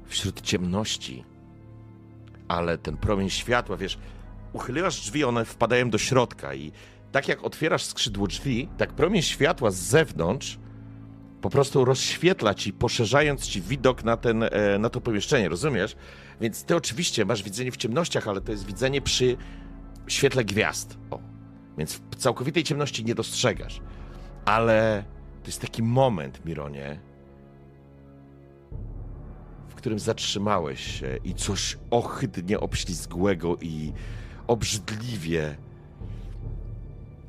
wśród 0.07 0.41
ciemności, 0.41 1.25
ale 2.49 2.79
ten 2.79 2.97
promień 2.97 3.31
światła, 3.31 3.77
wiesz, 3.77 3.99
uchyliłaś 4.53 5.01
drzwi, 5.01 5.25
one 5.25 5.45
wpadają 5.45 5.91
do 5.91 5.99
środka 5.99 6.55
i 6.55 6.73
tak 7.13 7.29
jak 7.29 7.45
otwierasz 7.45 7.83
skrzydło 7.83 8.27
drzwi, 8.27 8.69
tak 8.77 8.93
promień 8.93 9.23
światła 9.23 9.71
z 9.71 9.77
zewnątrz 9.77 10.59
po 11.41 11.51
prostu 11.51 11.85
rozświetla 11.85 12.55
ci, 12.55 12.73
poszerzając 12.73 13.47
ci 13.47 13.63
widok 13.63 14.05
na, 14.05 14.17
ten, 14.17 14.43
e, 14.43 14.79
na 14.79 14.91
to 14.91 15.01
pomieszczenie, 15.01 15.49
rozumiesz? 15.49 15.97
Więc 16.41 16.65
ty 16.65 16.77
oczywiście 16.77 17.25
masz 17.25 17.43
widzenie 17.43 17.73
w 17.73 17.77
ciemnościach, 17.77 18.29
ale 18.29 18.41
to 18.41 18.53
jest 18.53 18.67
widzenie 18.67 19.01
przy 19.01 19.37
świetle 20.07 20.45
gwiazd. 20.45 20.99
O. 21.11 21.21
Więc 21.79 21.95
w 21.95 22.17
całkowitej 22.17 22.65
ciemności 22.65 23.05
nie 23.05 23.15
dostrzegasz. 23.15 23.81
Ale 24.45 25.05
to 25.43 25.47
jest 25.47 25.61
taki 25.61 25.83
moment, 25.83 26.45
Mironie, 26.45 27.08
którym 29.79 29.99
zatrzymałeś 29.99 31.01
się 31.01 31.19
i 31.25 31.35
coś 31.35 31.79
ohydnie 31.91 32.61
obślizgłego 32.61 33.57
i 33.57 33.93
obrzydliwie. 34.47 35.57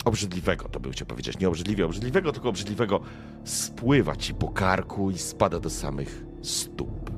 Obrzydliwego, 0.05 0.69
to 0.69 0.79
bym 0.79 0.91
chciał 0.91 1.07
powiedzieć. 1.07 1.39
Nie 1.39 1.47
obrzydliwie 1.47 1.85
obrzydliwego, 1.85 2.31
tylko 2.31 2.49
obrzydliwego 2.49 2.99
spływa 3.43 4.15
ci 4.15 4.33
po 4.33 4.47
karku 4.47 5.12
i 5.12 5.17
spada 5.17 5.59
do 5.59 5.69
samych 5.69 6.23
stóp. 6.41 7.12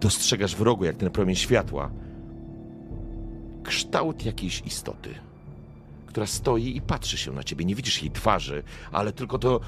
Dostrzegasz 0.00 0.56
w 0.56 0.60
rogu, 0.60 0.84
jak 0.84 0.96
ten 0.96 1.10
promień 1.10 1.36
światła, 1.36 1.90
kształt 3.64 4.24
jakiejś 4.24 4.60
istoty, 4.60 5.14
która 6.06 6.26
stoi 6.26 6.76
i 6.76 6.80
patrzy 6.80 7.16
się 7.18 7.32
na 7.32 7.44
ciebie. 7.44 7.64
Nie 7.64 7.74
widzisz 7.74 8.02
jej 8.02 8.10
twarzy, 8.10 8.62
ale 8.92 9.12
tylko 9.12 9.38
to 9.38 9.60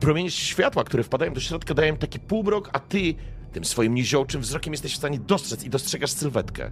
promienie 0.00 0.30
światła, 0.30 0.84
które 0.84 1.02
wpadają 1.02 1.32
do 1.32 1.40
środka, 1.40 1.74
dają 1.74 1.96
taki 1.96 2.20
półmrok, 2.20 2.70
a 2.72 2.78
ty 2.78 3.14
tym 3.52 3.64
swoim 3.64 3.94
niziołczym 3.94 4.40
wzrokiem 4.40 4.72
jesteś 4.72 4.94
w 4.94 4.96
stanie 4.96 5.18
dostrzec 5.18 5.64
i 5.64 5.70
dostrzegasz 5.70 6.10
sylwetkę. 6.10 6.70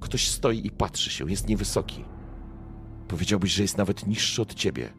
Ktoś 0.00 0.28
stoi 0.28 0.66
i 0.66 0.70
patrzy 0.70 1.10
się, 1.10 1.30
jest 1.30 1.48
niewysoki. 1.48 2.04
Powiedziałbyś, 3.08 3.52
że 3.52 3.62
jest 3.62 3.78
nawet 3.78 4.06
niższy 4.06 4.42
od 4.42 4.54
ciebie. 4.54 4.92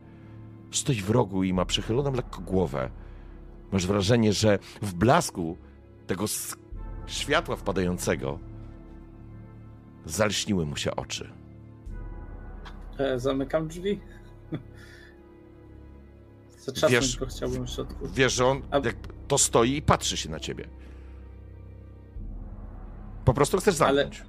Stoi 0.72 1.02
w 1.02 1.10
rogu 1.10 1.44
i 1.44 1.54
ma 1.54 1.66
przechyloną 1.66 2.14
lekko 2.14 2.42
głowę. 2.42 2.90
Masz 3.72 3.88
wrażenie, 3.88 4.34
że 4.34 4.60
w 4.82 4.94
blasku 4.94 5.58
tego 6.08 6.26
światła 7.08 7.56
wpadającego 7.56 8.40
zalśniły 10.06 10.66
mu 10.66 10.76
się 10.76 10.96
oczy. 10.96 11.30
E, 12.98 13.20
zamykam 13.20 13.68
drzwi. 13.68 14.00
Zatrzasnąć 16.68 17.06
Wiesz- 17.06 17.18
go 17.18 17.26
chciałbym 17.26 17.66
w 17.66 17.70
środku. 17.70 18.08
Wiesz, 18.14 18.34
że 18.34 18.46
on 18.46 18.62
A- 18.72 18.82
to 19.28 19.38
stoi 19.38 19.76
i 19.78 19.82
patrzy 19.82 20.18
się 20.18 20.30
na 20.30 20.40
ciebie. 20.40 20.68
Po 23.26 23.34
prostu 23.34 23.58
chcesz 23.58 23.82
Ale- 23.82 24.02
zamknąć. 24.04 24.24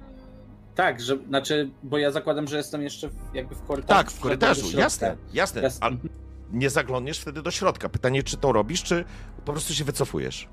Tak, 0.75 1.01
że, 1.01 1.17
znaczy, 1.27 1.71
bo 1.83 1.97
ja 1.97 2.11
zakładam, 2.11 2.47
że 2.47 2.57
jestem 2.57 2.81
jeszcze 2.81 3.09
jakby 3.33 3.55
w 3.55 3.61
korytarzu. 3.61 3.97
Tak, 4.03 4.11
w 4.11 4.19
korytarzu, 4.19 4.77
jasne, 4.77 5.17
jasne. 5.33 5.61
Jasne. 5.61 5.85
Ale 5.85 5.97
nie 6.51 6.69
zaglądniesz 6.69 7.19
wtedy 7.19 7.41
do 7.41 7.51
środka. 7.51 7.89
Pytanie, 7.89 8.23
czy 8.23 8.37
to 8.37 8.51
robisz, 8.51 8.83
czy 8.83 9.05
po 9.45 9.51
prostu 9.51 9.73
się 9.73 9.83
wycofujesz. 9.83 10.47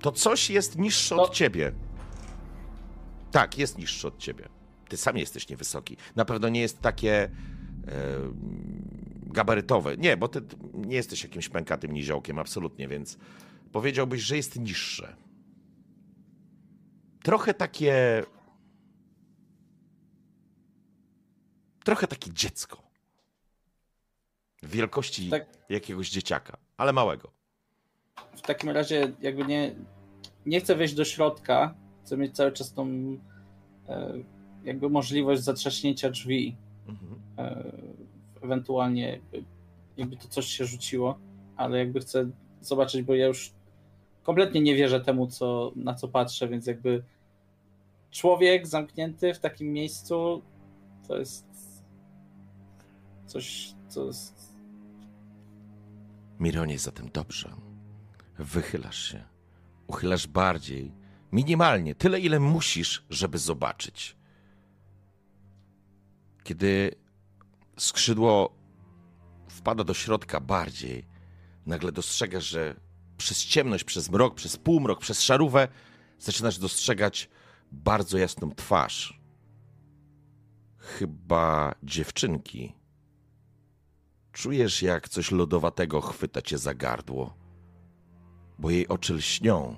To 0.00 0.12
coś 0.12 0.50
jest 0.50 0.78
niższe 0.78 1.16
od 1.16 1.28
To- 1.28 1.34
ciebie. 1.34 1.72
Tak, 3.30 3.58
jest 3.58 3.78
niższe 3.78 4.08
od 4.08 4.18
ciebie. 4.18 4.48
Ty 4.90 4.96
sam 4.96 5.16
jesteś 5.16 5.48
niewysoki. 5.48 5.96
Na 6.16 6.24
pewno 6.24 6.48
nie 6.48 6.60
jest 6.60 6.80
takie 6.80 7.22
e, 7.22 7.30
gabarytowe. 9.22 9.96
Nie, 9.96 10.16
bo 10.16 10.28
ty 10.28 10.42
nie 10.74 10.96
jesteś 10.96 11.22
jakimś 11.22 11.48
pękatym 11.48 11.92
niziołkiem, 11.92 12.38
absolutnie, 12.38 12.88
więc 12.88 13.18
powiedziałbyś, 13.72 14.20
że 14.22 14.36
jest 14.36 14.60
niższe. 14.60 15.16
Trochę 17.22 17.54
takie. 17.54 18.24
Trochę 21.84 22.06
takie 22.06 22.32
dziecko. 22.32 22.82
Wielkości 24.62 25.30
Tak. 25.30 25.46
jakiegoś 25.68 26.10
dzieciaka, 26.10 26.56
ale 26.76 26.92
małego. 26.92 27.32
W 28.36 28.40
takim 28.40 28.70
razie 28.70 29.12
jakby 29.20 29.44
nie, 29.44 29.74
nie 30.46 30.60
chcę 30.60 30.76
wejść 30.76 30.94
do 30.94 31.04
środka, 31.04 31.74
chcę 32.04 32.16
mieć 32.16 32.36
cały 32.36 32.52
czas 32.52 32.72
tą 32.72 32.88
e, 33.88 34.14
jakby 34.64 34.88
możliwość 34.90 35.42
zatrzaśnięcia 35.42 36.10
drzwi, 36.10 36.56
Mhm. 36.88 37.20
e, 37.38 37.72
ewentualnie 38.42 39.08
jakby, 39.10 39.44
jakby 39.96 40.16
to 40.16 40.28
coś 40.28 40.46
się 40.46 40.64
rzuciło, 40.64 41.18
ale 41.56 41.78
jakby 41.78 42.00
chcę 42.00 42.30
zobaczyć, 42.60 43.02
bo 43.02 43.14
ja 43.14 43.26
już 43.26 43.52
kompletnie 44.22 44.60
nie 44.60 44.74
wierzę 44.74 45.00
temu, 45.00 45.26
co, 45.26 45.72
na 45.76 45.94
co 45.94 46.08
patrzę, 46.08 46.48
więc 46.48 46.66
jakby 46.66 47.02
człowiek 48.10 48.66
zamknięty 48.66 49.34
w 49.34 49.38
takim 49.38 49.72
miejscu 49.72 50.42
to 51.08 51.18
jest 51.18 51.46
coś, 53.26 53.74
co 53.88 54.06
jest 54.06 54.50
Mironie, 56.40 56.78
zatem 56.78 57.08
dobrze. 57.12 57.50
Wychylasz 58.38 59.04
się. 59.12 59.24
Uchylasz 59.86 60.26
bardziej. 60.26 60.92
Minimalnie, 61.32 61.94
tyle 61.94 62.20
ile 62.20 62.40
musisz, 62.40 63.04
żeby 63.10 63.38
zobaczyć. 63.38 64.16
Kiedy 66.44 66.94
skrzydło 67.78 68.54
wpada 69.48 69.84
do 69.84 69.94
środka 69.94 70.40
bardziej, 70.40 71.06
nagle 71.66 71.92
dostrzegasz, 71.92 72.44
że 72.44 72.74
przez 73.16 73.44
ciemność, 73.44 73.84
przez 73.84 74.10
mrok, 74.10 74.34
przez 74.34 74.56
półmrok, 74.56 75.00
przez 75.00 75.22
szarówę 75.22 75.68
zaczynasz 76.18 76.58
dostrzegać 76.58 77.28
bardzo 77.72 78.18
jasną 78.18 78.50
twarz. 78.50 79.20
Chyba 80.78 81.74
dziewczynki. 81.82 82.72
Czujesz, 84.32 84.82
jak 84.82 85.08
coś 85.08 85.30
lodowatego 85.30 86.00
chwyta 86.00 86.42
cię 86.42 86.58
za 86.58 86.74
gardło, 86.74 87.34
bo 88.58 88.70
jej 88.70 88.88
oczy 88.88 89.14
lśnią. 89.14 89.76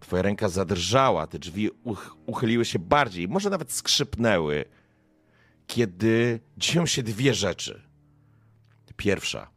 Twoja 0.00 0.22
ręka 0.22 0.48
zadrżała, 0.48 1.26
te 1.26 1.38
drzwi 1.38 1.70
uch 1.84 2.16
uchyliły 2.26 2.64
się 2.64 2.78
bardziej, 2.78 3.28
może 3.28 3.50
nawet 3.50 3.72
skrzypnęły, 3.72 4.64
kiedy 5.66 6.40
dzieją 6.56 6.86
się 6.86 7.02
dwie 7.02 7.34
rzeczy. 7.34 7.82
Pierwsza 8.96 9.50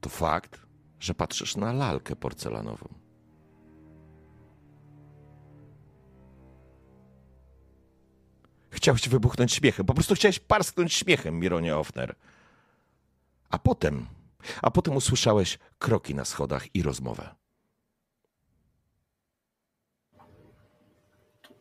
to 0.00 0.08
fakt, 0.08 0.60
że 1.00 1.14
patrzysz 1.14 1.56
na 1.56 1.72
lalkę 1.72 2.16
porcelanową. 2.16 2.88
Chciałeś 8.70 9.08
wybuchnąć 9.08 9.52
śmiechem, 9.52 9.86
po 9.86 9.94
prostu 9.94 10.14
chciałeś 10.14 10.38
parsknąć 10.38 10.94
śmiechem, 10.94 11.38
Mironie 11.38 11.76
Offner. 11.76 12.14
A 13.50 13.58
potem, 13.58 14.06
a 14.62 14.70
potem 14.70 14.96
usłyszałeś 14.96 15.58
kroki 15.78 16.14
na 16.14 16.24
schodach 16.24 16.74
i 16.74 16.82
rozmowę. 16.82 17.34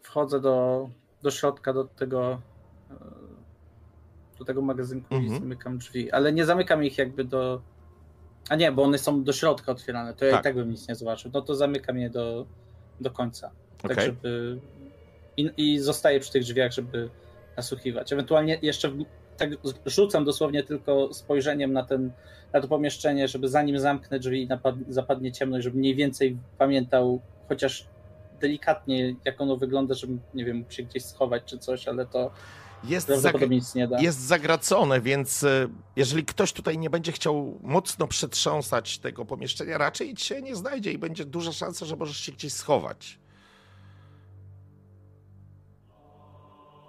Wchodzę 0.01 0.41
do, 0.41 0.89
do 1.21 1.31
środka, 1.31 1.73
do 1.73 1.83
tego 1.83 2.41
e, 2.91 2.95
do 4.39 4.45
tego 4.45 4.61
magazynku 4.61 5.15
Mhm. 5.15 5.35
i 5.35 5.39
zamykam 5.39 5.77
drzwi, 5.77 6.11
ale 6.11 6.33
nie 6.33 6.45
zamykam 6.45 6.83
ich 6.83 6.97
jakby 6.97 7.23
do... 7.23 7.61
A 8.49 8.55
nie, 8.55 8.71
bo 8.71 8.83
one 8.83 8.97
są 8.97 9.23
do 9.23 9.33
środka 9.33 9.71
otwierane, 9.71 10.13
to 10.13 10.25
ja 10.25 10.31
Tak. 10.31 10.41
i 10.41 10.43
tak 10.43 10.55
bym 10.55 10.69
nic 10.71 10.87
nie 10.87 10.95
zobaczył. 10.95 11.31
No 11.33 11.41
to 11.41 11.55
zamykam 11.55 11.97
je 11.97 12.09
do, 12.09 12.45
do 13.01 13.11
końca. 13.11 13.51
Tak, 13.81 13.91
Okej. 13.91 14.05
żeby. 14.05 14.59
I, 15.37 15.51
I 15.57 15.79
zostaję 15.79 16.19
przy 16.19 16.31
tych 16.31 16.43
drzwiach, 16.43 16.71
żeby 16.71 17.09
nasłuchiwać. 17.57 18.13
Ewentualnie 18.13 18.59
jeszcze 18.61 18.89
w- 18.89 19.03
tak 19.37 19.49
rzucam 19.85 20.25
dosłownie 20.25 20.63
tylko 20.63 21.13
spojrzeniem 21.13 21.73
na, 21.73 21.83
ten, 21.83 22.11
na 22.53 22.61
to 22.61 22.67
pomieszczenie, 22.67 23.27
żeby 23.27 23.47
zanim 23.49 23.79
zamknę 23.79 24.19
drzwi 24.19 24.41
i 24.43 24.47
napad, 24.47 24.75
zapadnie 24.89 25.31
ciemność, 25.31 25.63
żeby 25.63 25.77
mniej 25.77 25.95
więcej 25.95 26.37
pamiętał 26.57 27.21
chociaż 27.49 27.87
delikatnie, 28.39 29.15
jak 29.25 29.41
ono 29.41 29.57
wygląda, 29.57 29.95
żeby, 29.95 30.17
nie 30.33 30.45
wiem, 30.45 30.57
mógł 30.57 30.71
się 30.71 30.83
gdzieś 30.83 31.05
schować 31.05 31.43
czy 31.45 31.57
coś, 31.57 31.87
ale 31.87 32.05
to 32.05 32.31
Jest, 32.83 33.07
zag 33.07 33.49
nic 33.49 33.75
nie 33.75 33.87
da. 33.87 33.99
jest 34.01 34.19
zagracone, 34.19 35.01
więc 35.01 35.43
e, 35.43 35.67
jeżeli 35.95 36.25
ktoś 36.25 36.53
tutaj 36.53 36.77
nie 36.77 36.89
będzie 36.89 37.11
chciał 37.11 37.59
mocno 37.63 38.07
przetrząsać 38.07 38.97
tego 38.99 39.25
pomieszczenia, 39.25 39.77
raczej 39.77 40.13
cię 40.15 40.41
nie 40.41 40.55
znajdzie 40.55 40.91
i 40.91 40.97
będzie 40.97 41.25
duża 41.25 41.51
szansa, 41.51 41.85
że 41.85 41.95
możesz 41.95 42.17
się 42.17 42.31
gdzieś 42.31 42.53
schować. 42.53 43.19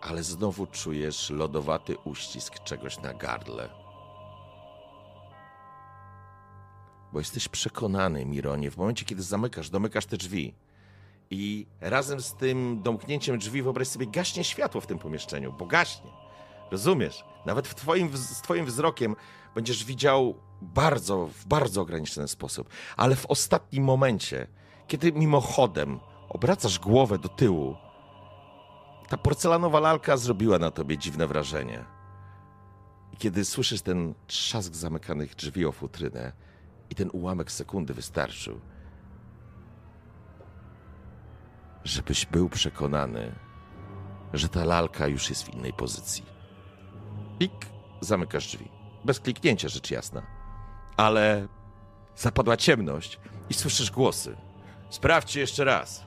Ale 0.00 0.22
znowu 0.22 0.66
czujesz 0.66 1.30
lodowaty 1.30 1.96
uścisk 2.04 2.54
czegoś 2.64 2.98
na 3.00 3.14
gardle. 3.14 3.68
Bo 7.12 7.18
jesteś 7.18 7.48
przekonany, 7.48 8.26
Mironie, 8.26 8.70
w 8.70 8.76
momencie, 8.76 9.04
kiedy 9.04 9.22
zamykasz, 9.22 9.70
domykasz 9.70 10.06
te 10.06 10.16
drzwi 10.16 10.54
i 11.30 11.66
razem 11.80 12.20
z 12.20 12.34
tym 12.34 12.82
domknięciem 12.82 13.38
drzwi, 13.38 13.62
wyobraź 13.62 13.88
sobie, 13.88 14.06
gaśnie 14.06 14.44
światło 14.44 14.80
w 14.80 14.86
tym 14.86 14.98
pomieszczeniu, 14.98 15.52
bo 15.58 15.66
gaśnie. 15.66 16.10
Rozumiesz? 16.70 17.24
Nawet 17.46 17.68
w 17.68 17.74
twoim, 17.74 18.16
z 18.16 18.42
twoim 18.42 18.66
wzrokiem 18.66 19.16
będziesz 19.54 19.84
widział 19.84 20.34
bardzo, 20.62 21.26
w 21.26 21.46
bardzo 21.46 21.80
ograniczony 21.80 22.28
sposób. 22.28 22.68
Ale 22.96 23.16
w 23.16 23.26
ostatnim 23.26 23.84
momencie, 23.84 24.46
kiedy 24.86 25.12
mimochodem 25.12 26.00
obracasz 26.28 26.78
głowę 26.78 27.18
do 27.18 27.28
tyłu, 27.28 27.76
ta 29.08 29.16
porcelanowa 29.16 29.80
lalka 29.80 30.16
zrobiła 30.16 30.58
na 30.58 30.70
tobie 30.70 30.98
dziwne 30.98 31.26
wrażenie. 31.26 31.84
I 33.12 33.16
kiedy 33.16 33.44
słyszysz 33.44 33.82
ten 33.82 34.14
trzask 34.26 34.74
zamykanych 34.74 35.34
drzwi 35.34 35.66
o 35.66 35.72
futrynę 35.72 36.32
i 36.90 36.94
ten 36.94 37.10
ułamek 37.12 37.52
sekundy 37.52 37.94
wystarczył, 37.94 38.60
żebyś 41.88 42.26
był 42.26 42.48
przekonany, 42.48 43.34
że 44.32 44.48
ta 44.48 44.64
lalka 44.64 45.06
już 45.06 45.30
jest 45.30 45.44
w 45.44 45.54
innej 45.54 45.72
pozycji. 45.72 46.24
Klik, 47.38 47.66
zamykasz 48.00 48.46
drzwi. 48.46 48.68
Bez 49.04 49.20
kliknięcia, 49.20 49.68
rzecz 49.68 49.90
jasna. 49.90 50.22
Ale 50.96 51.48
zapadła 52.16 52.56
ciemność 52.56 53.20
i 53.50 53.54
słyszysz 53.54 53.90
głosy. 53.90 54.36
Sprawdźcie 54.90 55.40
jeszcze 55.40 55.64
raz. 55.64 56.06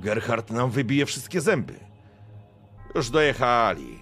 Gerhard 0.00 0.50
nam 0.50 0.70
wybije 0.70 1.06
wszystkie 1.06 1.40
zęby. 1.40 1.80
Już 2.94 3.10
dojechali. 3.10 3.98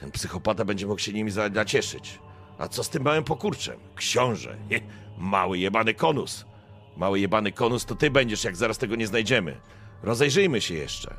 Ten 0.00 0.10
psychopata 0.10 0.64
będzie 0.64 0.86
mógł 0.86 1.00
się 1.00 1.12
nimi 1.12 1.32
nacieszyć. 1.52 2.18
A 2.58 2.68
co 2.68 2.84
z 2.84 2.90
tym 2.90 3.02
małym 3.02 3.24
pokurczem? 3.24 3.80
Książę. 3.94 4.56
Mały 5.18 5.58
jebany 5.58 5.94
konus. 5.94 6.44
Mały 6.96 7.20
jebany 7.20 7.52
konus 7.52 7.84
to 7.84 7.94
ty 7.94 8.10
będziesz, 8.10 8.44
jak 8.44 8.56
zaraz 8.56 8.78
tego 8.78 8.96
nie 8.96 9.06
znajdziemy. 9.06 9.60
Rozejrzyjmy 10.02 10.60
się 10.60 10.74
jeszcze. 10.74 11.14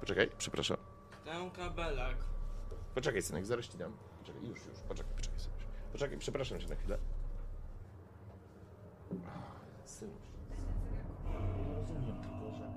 Poczekaj, 0.00 0.30
przepraszam. 0.38 0.76
Ten 1.24 1.50
kabelek. 1.50 2.16
Poczekaj, 2.94 3.22
synek, 3.22 3.46
zaraz 3.46 3.66
ci 3.66 3.78
dam. 3.78 3.92
Poczekaj, 4.18 4.42
już, 4.48 4.58
już, 4.66 4.78
poczekaj, 4.88 5.12
poczekaj 5.16 5.40
sobie. 5.40 5.56
Poczekaj, 5.92 6.18
przepraszam 6.18 6.60
cię 6.60 6.68
na 6.68 6.76
chwilę. 6.76 6.98
Synuś. 9.84 10.22
Rozumiem 11.76 12.16
tylko, 12.22 12.56
że... 12.58 12.70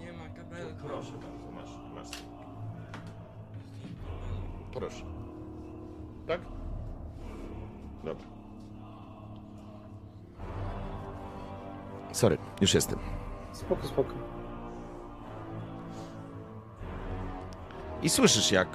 Nie 0.00 0.12
ma 0.12 0.28
kabelka. 0.28 0.84
Proszę 0.84 1.12
bardzo, 1.12 1.50
masz, 1.54 1.70
masz. 1.94 2.22
Proszę. 4.72 5.04
Tak? 6.26 6.40
Dobra. 8.04 8.26
Sorry, 12.12 12.38
już 12.60 12.74
jestem. 12.74 13.15
Spoko, 13.56 13.86
spoko. 13.86 14.12
I 18.02 18.08
słyszysz, 18.08 18.52
jak 18.52 18.68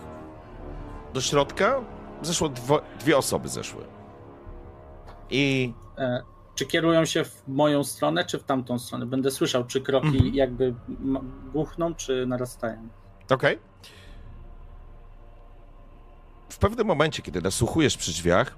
do 1.13 1.21
środka 1.21 1.81
zeszło 2.21 2.49
dwo, 2.49 2.81
dwie 2.99 3.17
osoby 3.17 3.49
zeszły. 3.49 3.83
I 5.29 5.73
E, 5.97 6.23
czy 6.55 6.65
kierują 6.65 7.05
się 7.05 7.23
w 7.23 7.43
moją 7.47 7.83
stronę, 7.83 8.25
czy 8.25 8.39
w 8.39 8.43
tamtą 8.43 8.79
stronę? 8.79 9.05
Będę 9.05 9.31
słyszał, 9.31 9.63
czy 9.65 9.81
kroki 9.81 10.07
Mhm. 10.07 10.33
jakby 10.35 10.73
buchną, 11.53 11.95
czy 11.95 12.25
narastają. 12.27 12.87
Okej. 13.31 13.59
W 16.49 16.57
pewnym 16.57 16.87
momencie, 16.87 17.21
kiedy 17.21 17.41
nasłuchujesz 17.41 17.97
przy 17.97 18.11
drzwiach, 18.11 18.55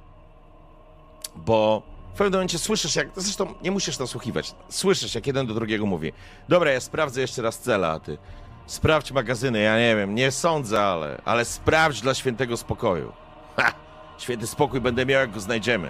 bo 1.36 1.82
w 2.14 2.16
pewnym 2.16 2.34
momencie 2.34 2.60
słyszysz, 2.60 2.96
jak. 2.96 3.08
Zresztą 3.16 3.54
nie 3.64 3.72
musisz 3.72 4.00
nasłuchiwać. 4.00 4.56
Słyszysz, 4.70 5.16
jak 5.16 5.28
jeden 5.28 5.48
do 5.48 5.54
drugiego 5.54 5.86
mówi: 5.86 6.14
Dobra, 6.50 6.72
ja 6.72 6.80
sprawdzę 6.80 7.22
jeszcze 7.22 7.42
raz 7.42 7.60
cela, 7.60 7.92
a 7.92 8.00
ty 8.00 8.18
sprawdź 8.66 9.12
magazyny. 9.12 9.60
Ja 9.60 9.80
nie 9.80 9.96
wiem, 9.96 10.16
nie 10.16 10.32
sądzę, 10.32 10.82
ale, 10.82 11.22
ale 11.26 11.46
sprawdź 11.46 12.02
dla 12.02 12.14
świętego 12.14 12.58
spokoju. 12.58 13.14
Ha! 13.58 13.72
Święty 14.18 14.48
spokój 14.48 14.82
będę 14.82 15.06
miał, 15.06 15.20
jak 15.22 15.32
go 15.32 15.40
znajdziemy. 15.40 15.90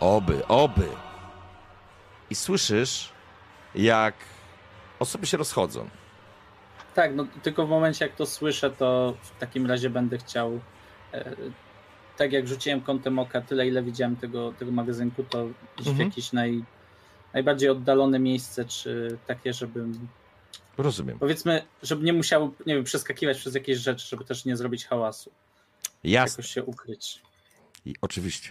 Oby, 0.00 0.46
oby. 0.46 0.88
I 2.30 2.34
słyszysz, 2.34 3.12
jak 3.74 4.14
osoby 4.98 5.26
się 5.26 5.36
rozchodzą. 5.36 5.88
Tak, 6.94 7.14
no 7.14 7.26
tylko 7.42 7.66
w 7.66 7.68
momencie 7.70 8.04
jak 8.04 8.16
to 8.16 8.26
słyszę, 8.26 8.70
to 8.70 9.14
w 9.22 9.40
takim 9.40 9.66
razie 9.66 9.90
będę 9.90 10.18
chciał. 10.18 10.60
Tak 12.16 12.32
jak 12.32 12.48
rzuciłem 12.48 12.80
kątem 12.80 13.18
oka 13.18 13.40
tyle, 13.40 13.68
ile 13.68 13.82
widziałem 13.82 14.16
tego, 14.16 14.52
tego 14.52 14.72
magazynku, 14.72 15.22
to 15.24 15.46
iść 15.78 15.88
w 15.88 15.90
Mhm. 15.90 16.08
jakieś 16.08 16.32
naj, 16.32 16.64
najbardziej 17.34 17.68
oddalone 17.68 18.18
miejsce, 18.18 18.64
czy 18.64 19.18
takie, 19.26 19.52
żebym. 19.52 20.08
Rozumiem. 20.78 21.18
Powiedzmy, 21.18 21.66
żeby 21.82 22.04
nie 22.04 22.12
musiał, 22.12 22.54
nie 22.66 22.74
wiem, 22.74 22.84
przeskakiwać 22.84 23.38
przez 23.38 23.54
jakieś 23.54 23.78
rzeczy, 23.78 24.08
żeby 24.08 24.24
też 24.24 24.44
nie 24.44 24.56
zrobić 24.56 24.86
hałasu. 24.86 25.30
Jasne. 26.04 26.32
Jakoś 26.42 26.52
się 26.54 26.64
ukryć. 26.64 27.22
I 27.84 27.94
oczywiście. 28.00 28.50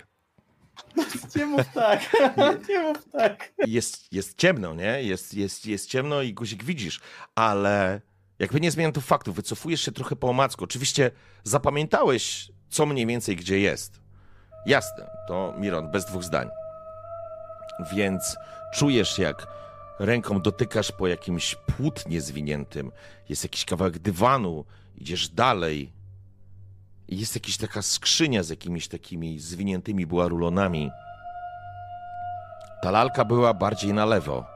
Nie 1.36 1.46
mów 1.46 1.62
tak, 1.74 2.02
nie 2.70 2.80
mów 2.80 2.98
tak. 3.12 3.54
Jest, 3.68 4.14
jest 4.14 4.38
ciemno, 4.38 4.74
nie? 4.74 5.04
Jest, 5.04 5.34
jest, 5.34 5.66
jest 5.66 5.90
ciemno 5.90 6.22
i 6.22 6.34
guzik 6.34 6.64
widzisz, 6.64 7.00
ale 7.36 8.02
jakby 8.40 8.62
nie 8.62 8.72
zmieniam 8.72 8.94
tu 8.94 9.02
faktów, 9.02 9.36
wycofujesz 9.36 9.82
się 9.82 9.92
trochę 9.92 10.16
po 10.16 10.30
omacku. 10.30 10.64
Oczywiście 10.64 11.12
zapamiętałeś, 11.44 12.52
co 12.70 12.86
mniej 12.86 13.06
więcej 13.06 13.36
gdzie 13.36 13.60
jest. 13.60 14.00
Jasne, 14.66 15.10
to 15.28 15.54
Miron, 15.58 15.92
bez 15.92 16.06
dwóch 16.06 16.24
zdań. 16.24 16.50
Więc 17.94 18.38
czujesz, 18.74 19.18
jak 19.20 19.48
ręką 20.00 20.42
dotykasz 20.42 20.92
po 20.92 21.08
jakimś 21.08 21.56
płótnie 21.56 22.22
zwiniętym, 22.22 22.92
jest 23.30 23.44
jakiś 23.44 23.66
kawałek 23.66 24.00
dywanu, 24.00 24.66
idziesz 24.98 25.30
dalej. 25.30 25.92
Jest 27.08 27.36
jakaś 27.36 27.58
taka 27.58 27.82
skrzynia 27.82 28.44
z 28.44 28.50
jakimiś 28.50 28.88
takimi 28.88 29.40
zwiniętymi 29.40 30.06
była 30.06 30.28
rulonami. 30.28 30.92
Ta 32.82 32.92
lalka 32.92 33.26
była 33.26 33.54
bardziej 33.54 33.94
na 33.94 34.06
lewo. 34.06 34.55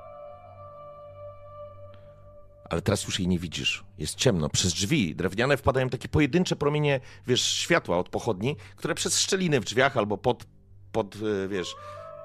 Ale 2.69 2.81
teraz 2.81 3.03
już 3.03 3.19
jej 3.19 3.27
nie 3.27 3.39
widzisz. 3.39 3.83
Jest 3.97 4.15
ciemno. 4.15 4.49
Przez 4.49 4.73
drzwi 4.73 5.15
drewniane 5.15 5.57
wpadają 5.57 5.89
takie 5.89 6.07
pojedyncze 6.07 6.55
promienie, 6.55 6.99
wiesz, 7.27 7.41
światła 7.41 7.97
od 7.97 8.09
pochodni, 8.09 8.55
które 8.75 8.95
przez 8.95 9.19
szczeliny 9.19 9.59
w 9.59 9.65
drzwiach 9.65 9.97
albo 9.97 10.17
pod, 10.17 10.45
pod 10.91 11.15
e, 11.15 11.47
wiesz, 11.47 11.75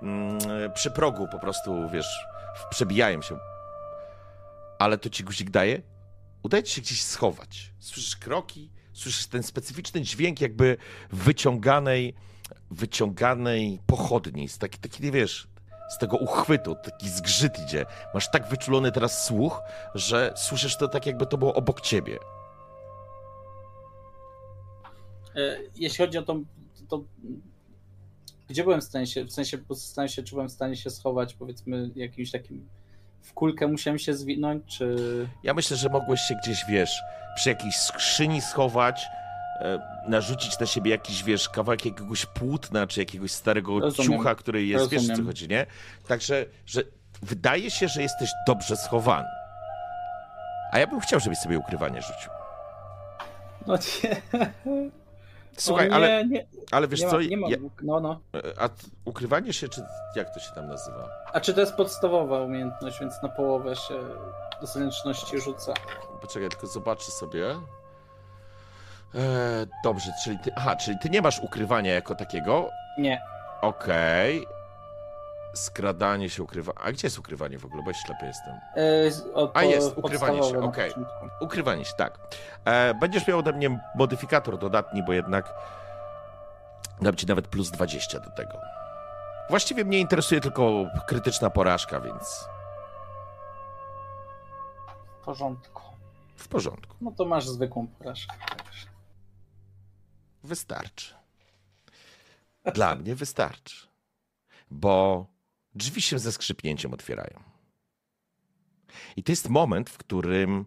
mm, 0.02 0.38
przy 0.74 0.90
progu 0.90 1.28
po 1.32 1.38
prostu, 1.38 1.90
wiesz, 1.92 2.08
przebijają 2.70 3.22
się. 3.22 3.38
Ale 4.78 4.98
to 4.98 5.10
ci 5.10 5.24
guzik 5.24 5.50
daje? 5.50 5.82
Udaje 6.42 6.62
ci 6.62 6.74
się 6.74 6.80
gdzieś 6.80 7.02
schować. 7.02 7.72
Słyszysz 7.78 8.16
kroki, 8.16 8.70
słyszysz 8.92 9.26
ten 9.26 9.42
specyficzny 9.42 10.02
dźwięk 10.02 10.40
jakby 10.40 10.76
wyciąganej, 11.10 12.14
wyciąganej 12.70 13.80
pochodni. 13.86 14.48
Taki, 14.58 14.78
taki, 14.78 15.10
wiesz, 15.10 15.48
z 15.88 15.98
tego 15.98 16.16
uchwytu, 16.16 16.74
taki 16.74 17.08
zgrzyt 17.08 17.58
idzie. 17.58 17.86
Masz 18.14 18.30
tak 18.30 18.48
wyczulony 18.48 18.92
teraz 18.92 19.24
słuch, 19.24 19.62
że 19.94 20.32
słyszysz 20.36 20.76
to 20.76 20.88
tak, 20.88 21.06
jakby 21.06 21.26
to 21.26 21.38
było 21.38 21.54
obok 21.54 21.80
ciebie. 21.80 22.18
E, 25.36 25.56
Jeśli 25.76 26.04
chodzi 26.04 26.18
o 26.18 26.22
to, 26.22 26.36
to 26.88 27.04
gdzie 28.48 28.64
byłem 28.64 28.80
w 28.80 28.84
stanie 28.84 29.06
się, 29.06 29.24
w 29.24 29.32
sensie 29.32 29.58
zastanawiam 29.70 30.08
się, 30.08 30.22
czy 30.22 30.34
byłem 30.34 30.48
w 30.48 30.52
stanie 30.52 30.76
się 30.76 30.90
schować, 30.90 31.34
powiedzmy, 31.34 31.90
jakimś 31.96 32.30
takim 32.30 32.68
w 33.22 33.32
kulkę 33.32 33.66
musiałem 33.66 33.98
się 33.98 34.14
zwinąć, 34.14 34.64
czy... 34.66 34.96
Ja 35.42 35.54
myślę, 35.54 35.76
że 35.76 35.88
mogłeś 35.88 36.20
się 36.20 36.34
gdzieś, 36.42 36.64
wiesz, 36.68 37.02
przy 37.36 37.48
jakiejś 37.48 37.76
skrzyni 37.76 38.40
schować, 38.40 39.06
narzucić 40.08 40.58
na 40.58 40.66
siebie 40.66 40.90
jakiś, 40.90 41.24
wiesz, 41.24 41.48
kawałek 41.48 41.84
jakiegoś 41.84 42.26
płótna, 42.26 42.86
czy 42.86 43.00
jakiegoś 43.00 43.32
starego 43.32 43.80
Rozumiem. 43.80 44.12
ciucha, 44.12 44.34
który 44.34 44.64
jest, 44.66 44.88
wiesz, 44.90 45.02
o 45.02 45.06
co 45.06 45.08
Rozumiem. 45.10 45.26
chodzi, 45.26 45.48
nie? 45.48 45.66
Także, 46.08 46.46
że 46.66 46.82
wydaje 47.22 47.70
się, 47.70 47.88
że 47.88 48.02
jesteś 48.02 48.30
dobrze 48.46 48.76
schowany. 48.76 49.28
A 50.72 50.78
ja 50.78 50.86
bym 50.86 51.00
chciał, 51.00 51.20
żebyś 51.20 51.38
sobie 51.38 51.58
ukrywanie 51.58 52.02
rzucił. 52.02 52.30
No 53.66 53.74
nie. 53.76 54.40
Słuchaj, 55.56 55.88
nie, 55.88 55.94
ale, 55.94 56.26
Nie, 56.26 56.46
ale 56.70 56.88
wiesz 56.88 57.00
nie 57.00 57.08
co, 57.08 57.16
ma, 57.16 57.22
nie 57.22 57.36
ma, 57.36 57.48
ja, 57.48 57.56
no, 57.82 58.00
no. 58.00 58.20
a 58.58 58.68
t- 58.68 58.74
ukrywanie 59.04 59.52
się, 59.52 59.68
czy 59.68 59.82
jak 60.16 60.34
to 60.34 60.40
się 60.40 60.52
tam 60.54 60.66
nazywa? 60.66 61.08
A 61.32 61.40
czy 61.40 61.54
to 61.54 61.60
jest 61.60 61.74
podstawowa 61.74 62.40
umiejętność, 62.40 63.00
więc 63.00 63.22
na 63.22 63.28
połowę 63.28 63.76
się 63.76 63.94
do 64.60 64.66
zręczności 64.66 65.40
rzuca. 65.40 65.74
Poczekaj, 66.20 66.48
tylko 66.48 66.66
zobaczę 66.66 67.10
sobie. 67.12 67.54
E, 69.14 69.18
dobrze, 69.84 70.10
czyli 70.24 70.38
ty, 70.38 70.50
aha, 70.56 70.76
czyli 70.76 70.98
ty 70.98 71.10
nie 71.10 71.22
masz 71.22 71.38
ukrywania 71.40 71.94
jako 71.94 72.14
takiego, 72.14 72.68
Nie. 72.98 73.22
Okej. 73.62 74.46
Skradanie 75.54 76.30
się 76.30 76.42
ukrywa. 76.42 76.72
A 76.84 76.92
gdzie 76.92 77.06
jest 77.06 77.18
ukrywanie 77.18 77.58
w 77.58 77.64
ogóle? 77.64 77.82
Bo 77.82 77.90
ja 77.90 77.94
ślepy 77.96 78.26
jestem. 78.26 78.54
E, 78.76 79.10
z- 79.10 79.26
o, 79.34 79.42
A 79.54 79.60
po- 79.60 79.60
jest, 79.60 79.98
ukrywanie 79.98 80.42
się, 80.42 80.58
okej. 80.62 80.90
początku. 80.90 81.44
Ukrywanie 81.44 81.84
się, 81.84 81.92
tak. 81.96 82.18
E, 82.64 82.94
będziesz 82.94 83.26
miał 83.26 83.38
ode 83.38 83.52
mnie 83.52 83.78
modyfikator 83.94 84.58
dodatni, 84.58 85.02
bo 85.02 85.12
jednak 85.12 85.54
dam 87.02 87.16
ci 87.16 87.26
nawet 87.26 87.48
plus 87.48 87.70
20 87.70 88.20
do 88.20 88.30
tego. 88.30 88.58
Właściwie 89.50 89.84
mnie 89.84 89.98
interesuje 89.98 90.40
tylko 90.40 90.70
krytyczna 91.06 91.50
porażka, 91.50 92.00
więc 92.00 92.48
W 95.20 95.24
porządku. 95.24 95.82
w 96.36 96.48
porządku. 96.48 96.96
No 97.00 97.10
to 97.16 97.24
masz 97.24 97.48
zwykłą 97.48 97.86
porażkę. 97.98 98.36
także. 98.56 98.86
Wystarczy. 100.44 101.14
Dla 102.74 102.94
mnie 102.94 103.14
wystarczy. 103.14 103.86
Bo 104.70 105.26
drzwi 105.74 106.02
się 106.02 106.18
ze 106.18 106.32
skrzypnięciem 106.32 106.92
otwierają. 106.92 107.42
I 109.16 109.22
to 109.22 109.32
jest 109.32 109.48
moment, 109.48 109.90
w 109.90 109.98
którym 109.98 110.66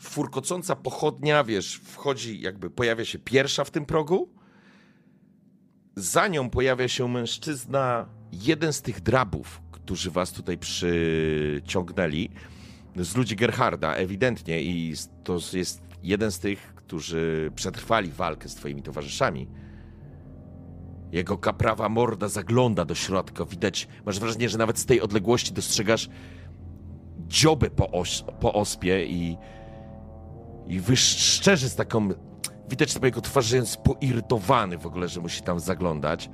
furkocąca 0.00 0.76
pochodnia, 0.76 1.44
wiesz, 1.44 1.74
wchodzi, 1.76 2.40
jakby 2.40 2.70
pojawia 2.70 3.04
się 3.04 3.18
pierwsza 3.18 3.64
w 3.64 3.70
tym 3.70 3.86
progu. 3.86 4.34
Za 5.96 6.28
nią 6.28 6.50
pojawia 6.50 6.88
się 6.88 7.08
mężczyzna, 7.08 8.08
jeden 8.32 8.72
z 8.72 8.82
tych 8.82 9.00
drabów, 9.00 9.62
którzy 9.72 10.10
was 10.10 10.32
tutaj 10.32 10.58
przyciągnęli, 10.58 12.30
z 12.96 13.16
ludzi 13.16 13.36
Gerharda, 13.36 13.94
ewidentnie, 13.94 14.62
i 14.62 14.94
to 15.24 15.38
jest 15.52 15.82
jeden 16.02 16.32
z 16.32 16.38
tych, 16.38 16.74
którzy 16.92 17.50
przetrwali 17.54 18.10
walkę 18.10 18.48
z 18.48 18.54
twoimi 18.54 18.82
towarzyszami. 18.82 19.48
Jego 21.12 21.38
kaprawa 21.38 21.88
morda 21.88 22.28
zagląda 22.28 22.84
do 22.84 22.94
środka. 22.94 23.44
Widać, 23.44 23.88
masz 24.06 24.20
wrażenie, 24.20 24.48
że 24.48 24.58
nawet 24.58 24.78
z 24.78 24.86
tej 24.86 25.00
odległości 25.00 25.52
dostrzegasz 25.52 26.08
dziobę 27.26 27.70
po, 27.70 28.02
po 28.40 28.52
ospie 28.52 29.06
i, 29.06 29.36
i 30.66 30.80
wyszczerzy 30.80 31.68
z 31.68 31.76
taką... 31.76 32.08
Widać 32.68 33.00
na 33.00 33.06
jego 33.06 33.20
twarzy, 33.20 33.56
jest 33.56 33.76
poirytowany 33.76 34.78
w 34.78 34.86
ogóle, 34.86 35.08
że 35.08 35.20
musi 35.20 35.42
tam 35.42 35.60
zaglądać. 35.60 36.30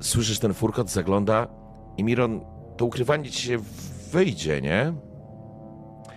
Słyszysz 0.00 0.38
ten 0.38 0.54
furkot, 0.54 0.90
zagląda 0.90 1.48
i 1.96 2.04
Miron, 2.04 2.40
to 2.76 2.84
ukrywanie 2.84 3.30
ci 3.30 3.42
się 3.42 3.58
wyjdzie, 4.12 4.60
nie? 4.60 4.92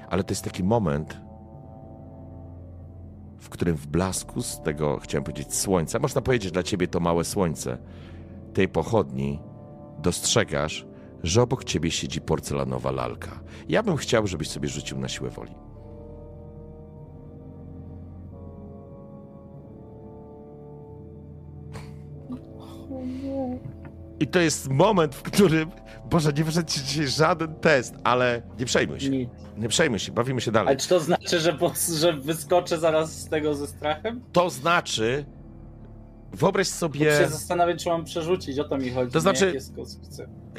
Ale 0.09 0.23
to 0.23 0.31
jest 0.31 0.43
taki 0.43 0.63
moment, 0.63 1.23
w 3.43 3.49
którym 3.49 3.75
w 3.75 3.87
blasku 3.87 4.41
z 4.41 4.61
tego, 4.61 4.99
chciałem 4.99 5.23
powiedzieć, 5.23 5.55
słońca, 5.55 5.99
można 5.99 6.21
powiedzieć 6.21 6.51
dla 6.51 6.63
ciebie 6.63 6.87
to 6.87 6.99
małe 6.99 7.23
słońce, 7.23 7.77
tej 8.53 8.67
pochodni, 8.67 9.39
dostrzegasz, 9.99 10.85
że 11.23 11.41
obok 11.41 11.63
ciebie 11.63 11.91
siedzi 11.91 12.21
porcelanowa 12.21 12.91
lalka. 12.91 13.39
Ja 13.69 13.83
bym 13.83 13.97
chciał, 13.97 14.27
żebyś 14.27 14.49
sobie 14.49 14.69
rzucił 14.69 14.99
na 14.99 15.09
siłę 15.09 15.29
woli. 15.29 15.55
I 24.19 24.27
to 24.27 24.39
jest 24.39 24.69
moment, 24.69 25.15
w 25.15 25.21
którym, 25.21 25.71
Boże, 26.09 26.33
nie 26.33 26.43
wyszedł 26.43 26.71
ci 26.71 26.83
dzisiaj 26.83 27.07
żaden 27.07 27.55
test, 27.55 27.95
ale 28.03 28.41
nie 28.59 28.65
przejmuj 28.65 28.99
się. 28.99 29.09
Nic. 29.09 29.29
Nie 29.57 29.67
przejmuj 29.67 29.99
się, 29.99 30.11
bawimy 30.11 30.41
się 30.41 30.51
Ale 30.51 30.53
dalej. 30.53 30.77
czy 30.77 30.89
to 30.89 30.99
znaczy, 30.99 31.39
że, 31.39 31.53
po, 31.53 31.71
że 31.99 32.13
wyskoczę 32.13 32.77
zaraz 32.77 33.11
z 33.21 33.29
tego 33.29 33.55
ze 33.55 33.67
strachem? 33.67 34.21
To 34.31 34.49
znaczy, 34.49 35.25
wyobraź 36.31 36.69
Bo 36.69 36.75
sobie, 36.75 36.99
się 37.19 37.27
zastanawiam, 37.27 37.77
czy 37.77 37.89
mam 37.89 38.03
przerzucić, 38.05 38.59
o 38.59 38.63
to 38.63 38.77
mi 38.77 38.89
chodzi. 38.89 39.11
To 39.11 39.21
znaczy- 39.21 39.53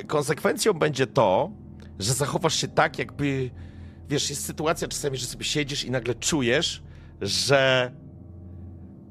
konsekwencją 0.06 0.72
będzie 0.72 1.06
to, 1.06 1.50
że 1.98 2.12
zachowasz 2.14 2.54
się 2.54 2.68
tak, 2.68 2.98
jakby, 2.98 3.50
wiesz, 4.08 4.30
jest 4.30 4.44
sytuacja 4.44 4.88
czasami, 4.88 5.16
że 5.16 5.26
sobie 5.26 5.44
siedzisz 5.44 5.84
i 5.84 5.90
nagle 5.90 6.14
czujesz, 6.14 6.82
że 7.20 7.90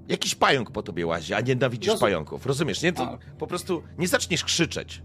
jakiś 0.07 0.35
pająk 0.35 0.71
po 0.71 0.83
tobie 0.83 1.05
łazi, 1.07 1.33
a 1.33 1.41
nienawidzisz 1.41 1.93
Rozum- 1.93 1.99
pająków. 1.99 2.45
Rozumiesz? 2.45 2.81
Nie, 2.81 2.93
to 2.93 3.03
okej. 3.11 3.29
po 3.39 3.47
prostu 3.47 3.83
nie 3.97 4.07
zaczniesz 4.07 4.43
krzyczeć. 4.43 5.01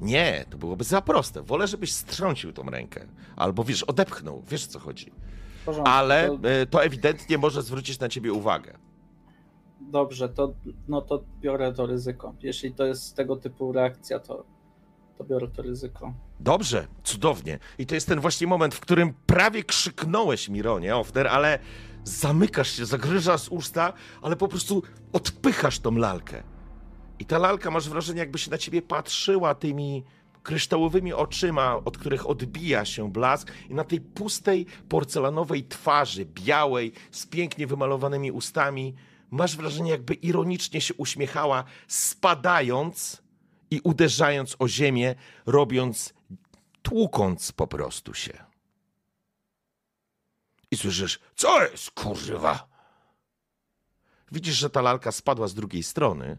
Nie, 0.00 0.44
to 0.50 0.58
byłoby 0.58 0.84
za 0.84 1.02
proste. 1.02 1.42
Wolę, 1.42 1.66
żebyś 1.66 1.92
strącił 1.92 2.52
tą 2.52 2.62
rękę. 2.70 3.06
Albo, 3.36 3.64
wiesz, 3.64 3.82
odepchnął. 3.82 4.42
Wiesz, 4.48 4.64
o 4.64 4.68
co 4.68 4.78
chodzi. 4.78 5.12
Porządku, 5.64 5.90
Ale 5.92 6.28
To, 6.42 6.48
e, 6.50 6.66
to 6.66 6.84
ewidentnie 6.84 7.38
może 7.38 7.62
zwrócić 7.62 7.98
na 8.00 8.08
ciebie 8.08 8.32
uwagę. 8.32 8.78
dobrze, 9.80 10.28
to, 10.28 10.54
no 10.88 11.02
to 11.02 11.24
biorę 11.40 11.72
to 11.72 11.86
ryzyko. 11.86 12.34
Jeśli 12.42 12.74
to 12.74 12.84
jest 12.86 13.16
tego 13.16 13.36
typu 13.36 13.72
reakcja, 13.72 14.18
to, 14.18 14.44
to 15.18 15.24
biorę 15.24 15.48
to 15.48 15.62
ryzyko. 15.62 16.14
Dobrze, 16.40 16.86
cudownie. 17.04 17.58
I 17.78 17.86
to 17.86 17.94
jest 17.94 18.08
ten 18.08 18.20
właśnie 18.20 18.46
moment, 18.46 18.74
w 18.74 18.80
którym 18.80 19.14
prawie 19.26 19.62
krzyknąłeś, 19.64 20.48
Mironie, 20.48 20.96
Ofner, 20.96 21.26
ale 21.28 21.58
zamykasz 22.04 22.70
się, 22.70 22.86
zagryzasz 22.86 23.48
usta, 23.48 23.92
ale 24.22 24.36
po 24.36 24.48
prostu 24.48 24.82
odpychasz 25.12 25.78
tą 25.78 25.96
lalkę. 25.96 26.42
I 27.18 27.24
ta 27.24 27.38
lalka, 27.38 27.70
masz 27.70 27.88
wrażenie, 27.88 28.18
jakby 28.18 28.38
się 28.38 28.50
na 28.50 28.58
ciebie 28.58 28.82
patrzyła 28.82 29.54
tymi 29.54 30.04
kryształowymi 30.42 31.12
oczyma, 31.12 31.76
od 31.84 31.98
których 31.98 32.26
odbija 32.26 32.84
się 32.84 33.12
blask 33.12 33.52
i 33.70 33.74
na 33.74 33.84
tej 33.84 34.00
pustej 34.00 34.66
porcelanowej 34.88 35.64
twarzy, 35.64 36.24
białej, 36.24 36.92
z 37.10 37.26
pięknie 37.26 37.66
wymalowanymi 37.66 38.32
ustami, 38.32 38.94
masz 39.30 39.56
wrażenie, 39.56 39.90
jakby 39.90 40.14
ironicznie 40.14 40.80
się 40.80 40.94
uśmiechała, 40.94 41.64
spadając 41.88 43.22
i 43.70 43.80
uderzając 43.84 44.56
o 44.58 44.68
ziemię, 44.68 45.14
robiąc, 45.46 46.14
tłukąc 46.82 47.52
po 47.52 47.66
prostu 47.66 48.14
się. 48.14 48.51
I 50.72 50.76
słyszysz, 50.76 51.20
co 51.36 51.62
jest, 51.62 51.90
kurwa? 51.90 52.68
Widzisz, 54.32 54.54
że 54.54 54.70
ta 54.70 54.82
lalka 54.82 55.12
spadła 55.12 55.48
z 55.48 55.54
drugiej 55.54 55.82
strony, 55.82 56.38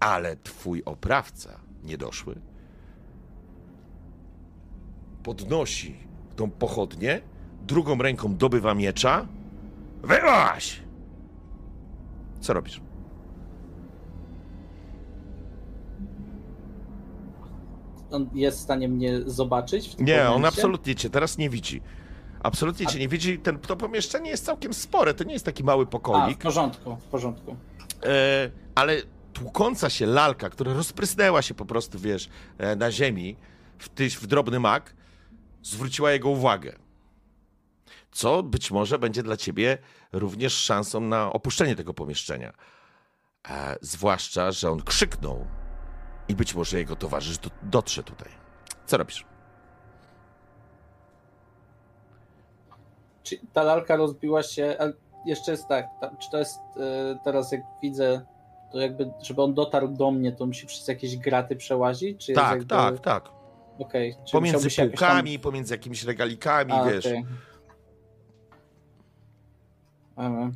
ale 0.00 0.36
twój 0.36 0.82
oprawca, 0.84 1.60
niedoszły, 1.82 2.40
podnosi 5.22 5.96
tą 6.36 6.50
pochodnię, 6.50 7.20
drugą 7.66 7.98
ręką 7.98 8.36
dobywa 8.36 8.74
miecza. 8.74 9.26
Wyłaź! 10.02 10.82
Co 12.40 12.52
robisz? 12.52 12.80
On 18.10 18.30
jest 18.34 18.58
w 18.58 18.60
stanie 18.60 18.88
mnie 18.88 19.20
zobaczyć 19.26 19.88
w 19.88 19.94
tym 19.94 20.06
Nie, 20.06 20.30
on 20.30 20.44
absolutnie 20.44 20.94
cię 20.94 21.10
teraz 21.10 21.38
nie 21.38 21.50
widzi. 21.50 21.82
Absolutnie 22.42 22.86
cię 22.86 22.98
nie 22.98 23.08
widzi. 23.08 23.38
Ten, 23.38 23.58
to 23.58 23.76
pomieszczenie 23.76 24.30
jest 24.30 24.44
całkiem 24.44 24.74
spore. 24.74 25.14
To 25.14 25.24
nie 25.24 25.32
jest 25.32 25.44
taki 25.44 25.64
mały 25.64 25.82
A, 25.84 25.86
w 25.86 25.90
pokoik. 25.90 26.38
porządku, 26.38 26.96
w 26.96 27.04
porządku. 27.04 27.56
E, 28.02 28.50
ale 28.74 29.02
tłukąca 29.32 29.90
się 29.90 30.06
lalka, 30.06 30.50
która 30.50 30.72
rozprysnęła 30.72 31.42
się 31.42 31.54
po 31.54 31.66
prostu, 31.66 31.98
wiesz, 31.98 32.28
e, 32.58 32.76
na 32.76 32.92
ziemi, 32.92 33.36
w, 33.78 33.88
tyś, 33.88 34.16
w 34.16 34.26
drobny 34.26 34.60
mak, 34.60 34.94
zwróciła 35.62 36.12
jego 36.12 36.28
uwagę. 36.28 36.76
Co 38.12 38.42
być 38.42 38.70
może 38.70 38.98
będzie 38.98 39.22
dla 39.22 39.36
ciebie 39.36 39.78
również 40.12 40.52
szansą 40.52 41.00
na 41.00 41.32
opuszczenie 41.32 41.76
tego 41.76 41.94
pomieszczenia. 41.94 42.52
E, 43.48 43.76
zwłaszcza, 43.80 44.52
że 44.52 44.70
on 44.70 44.82
krzyknął 44.82 45.46
i 46.28 46.34
być 46.34 46.54
może 46.54 46.78
jego 46.78 46.96
towarzysz 46.96 47.38
do, 47.38 47.50
dotrze 47.62 48.02
tutaj. 48.02 48.28
Co 48.86 48.96
robisz? 48.96 49.24
Czy 53.28 53.38
ta 53.52 53.62
lalka 53.62 53.96
rozbiła 53.96 54.42
się, 54.42 54.76
ale 54.78 54.92
jeszcze 55.26 55.50
jest 55.50 55.68
tak, 55.68 55.86
ta, 56.00 56.16
czy 56.16 56.30
to 56.30 56.38
jest 56.38 56.58
e, 56.76 57.18
teraz 57.24 57.52
jak 57.52 57.60
widzę, 57.82 58.20
to 58.72 58.80
jakby, 58.80 59.10
żeby 59.22 59.42
on 59.42 59.54
dotarł 59.54 59.88
do 59.88 60.10
mnie, 60.10 60.32
to 60.32 60.46
musi 60.46 60.66
przez 60.66 60.88
jakieś 60.88 61.16
graty 61.16 61.56
przełazić? 61.56 62.26
Czy 62.26 62.32
Tak, 62.32 62.50
jakby... 62.50 62.66
tak, 62.66 63.00
tak. 63.00 63.28
Czy 64.24 64.32
Pomiędzy 64.32 64.58
jakoś 64.58 64.76
tam- 64.76 64.88
półkami, 64.88 65.38
pomiędzy 65.38 65.74
jakimiś 65.74 66.04
regalikami, 66.04 66.72
A, 66.72 66.84
wiesz. 66.84 67.06
okej. 67.06 67.24
Dobra. 70.16 70.50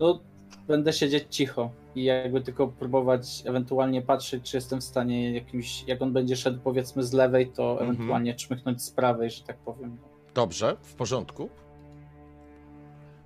No, 0.00 0.20
będę 0.68 0.92
siedzieć 0.92 1.24
cicho 1.30 1.70
i 1.94 2.04
jakby 2.04 2.40
tylko 2.40 2.68
próbować 2.68 3.42
ewentualnie 3.46 4.02
patrzeć, 4.02 4.50
czy 4.50 4.56
jestem 4.56 4.80
w 4.80 4.84
stanie 4.84 5.32
jakimś, 5.34 5.84
jak 5.86 6.02
on 6.02 6.12
będzie 6.12 6.36
szedł 6.36 6.60
powiedzmy 6.64 7.04
z 7.04 7.12
lewej, 7.12 7.46
to 7.48 7.70
Mhm. 7.72 7.90
ewentualnie 7.90 8.34
czmychnąć 8.34 8.82
z 8.82 8.90
prawej, 8.90 9.30
że 9.30 9.42
tak 9.44 9.56
powiem. 9.58 9.96
Dobrze, 10.34 10.76
w 10.82 10.94
porządku. 10.94 11.48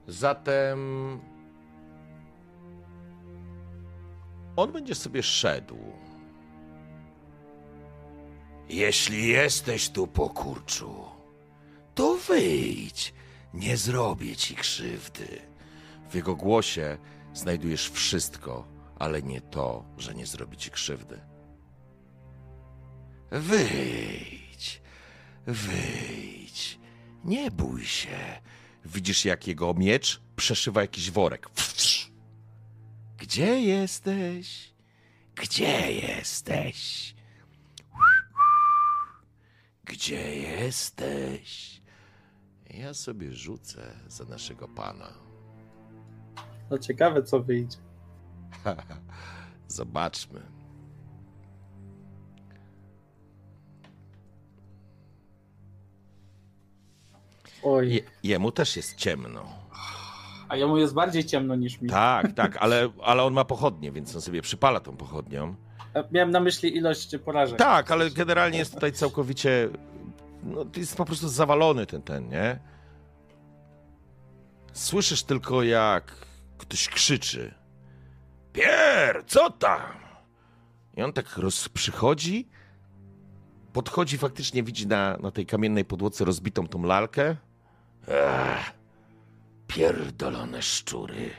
Zatem 0.07 0.79
on 4.57 4.73
będzie 4.73 4.95
sobie 4.95 5.23
szedł. 5.23 5.77
Jeśli 8.69 9.29
jesteś 9.29 9.89
tu, 9.91 10.07
pokurczu, 10.07 10.95
to 11.95 12.15
wyjdź. 12.29 13.15
Nie 13.55 13.77
zrobię 13.77 14.37
ci 14.37 14.55
krzywdy. 14.55 15.27
W 16.11 16.15
jego 16.15 16.37
głosie 16.37 16.99
znajdujesz 17.37 17.91
wszystko, 17.91 18.69
ale 18.99 19.23
nie 19.23 19.41
to, 19.41 19.85
że 19.99 20.15
nie 20.15 20.27
zrobi 20.27 20.57
ci 20.57 20.71
krzywdy. 20.71 21.21
Wyjdź, 23.31 24.83
wyjdź. 25.47 26.79
Nie 27.25 27.51
bój 27.51 27.85
się. 27.85 28.41
Widzisz, 28.85 29.25
jak 29.25 29.47
jego 29.47 29.75
miecz 29.75 30.21
przeszywa 30.37 30.81
jakiś 30.81 31.11
worek. 31.11 31.49
Gdzie 33.19 33.61
jesteś? 33.61 34.75
Gdzie 35.35 35.93
jesteś? 35.93 37.15
Gdzie 39.85 40.37
jesteś? 40.37 41.81
Ja 42.71 42.95
sobie 42.95 43.33
rzucę 43.33 44.01
za 44.07 44.25
naszego 44.25 44.69
pana. 44.69 45.26
No 46.71 46.79
ciekawe 46.79 47.23
co 47.23 47.41
wyjdzie. 47.41 47.79
Zobaczmy. 49.69 50.41
Oj, 57.63 57.95
Je, 57.95 58.01
jemu 58.23 58.53
też 58.53 58.77
jest 58.77 58.97
ciemno. 58.97 59.45
a 60.49 60.57
jemu 60.57 60.77
jest 60.79 60.95
bardziej 60.95 61.25
ciemno 61.25 61.55
niż 61.55 61.81
mi. 61.81 61.89
Tak, 61.91 62.33
tak, 62.43 62.57
ale, 62.57 62.89
ale 63.03 63.23
on 63.23 63.33
ma 63.35 63.45
pochodnie, 63.45 63.93
więc 63.93 64.15
on 64.15 64.21
sobie 64.21 64.43
przypala 64.43 64.81
tą 64.81 64.97
pochodnią. 64.97 65.55
Ja 65.95 66.05
Miałem 66.13 66.31
na 66.31 66.41
myśli 66.41 66.77
ilość 66.77 67.17
porażek. 67.25 67.59
Tak, 67.59 67.91
ale 67.91 68.11
generalnie 68.11 68.59
jest 68.59 68.75
tutaj 68.75 68.93
całkowicie. 68.93 69.69
No, 70.43 70.65
to 70.65 70.81
jest 70.81 70.97
po 70.97 71.05
prostu 71.05 71.29
zawalony 71.29 71.87
ten, 71.87 72.03
ten, 72.03 72.29
nie? 72.29 72.59
Słyszysz 74.73 75.23
tylko, 75.23 75.63
jak 75.63 76.13
ktoś 76.59 76.89
krzyczy. 76.89 77.55
Pier, 78.53 79.25
co 79.27 79.51
tam? 79.51 79.93
I 80.97 81.03
on 81.03 81.13
tak 81.13 81.37
roz, 81.37 81.69
przychodzi, 81.69 82.49
podchodzi, 83.73 84.19
faktycznie 84.19 84.63
widzi 84.63 84.87
na, 84.87 85.17
na 85.17 85.31
tej 85.31 85.47
kamiennej 85.47 85.85
podłodze 85.85 86.25
rozbitą 86.25 86.69
tą 86.69 86.83
lalkę. 86.83 87.37
Ech, 88.09 88.73
pierdolone 89.67 90.63
szczury. 90.63 91.31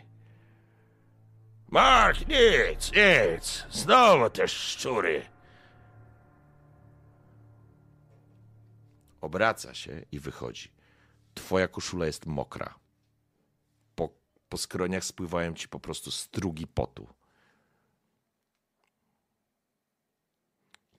Mark, 1.70 2.20
nic, 2.20 2.92
nic. 2.92 3.66
Znowu 3.72 4.30
te 4.30 4.48
szczury. 4.48 5.26
Obraca 9.22 9.74
się 9.74 10.06
i 10.12 10.20
wychodzi. 10.20 10.72
Twoja 11.34 11.68
koszula 11.68 12.06
jest 12.06 12.26
mokra. 12.26 12.76
Po, 14.50 14.58
skroniach 14.58 15.04
spływają 15.04 15.54
ci 15.54 15.70
po 15.70 15.80
prostu 15.80 16.12
strugi 16.12 16.68
potu. 16.68 17.08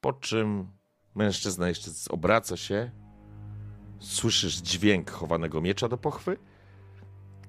Po 0.00 0.12
czym 0.12 0.70
mężczyzna 1.14 1.68
jeszcze 1.68 1.90
obraca 2.10 2.56
się, 2.56 2.90
słyszysz 4.00 4.56
dźwięk 4.56 5.10
chowanego 5.10 5.60
miecza 5.60 5.88
do 5.88 5.98
pochwy 5.98 6.36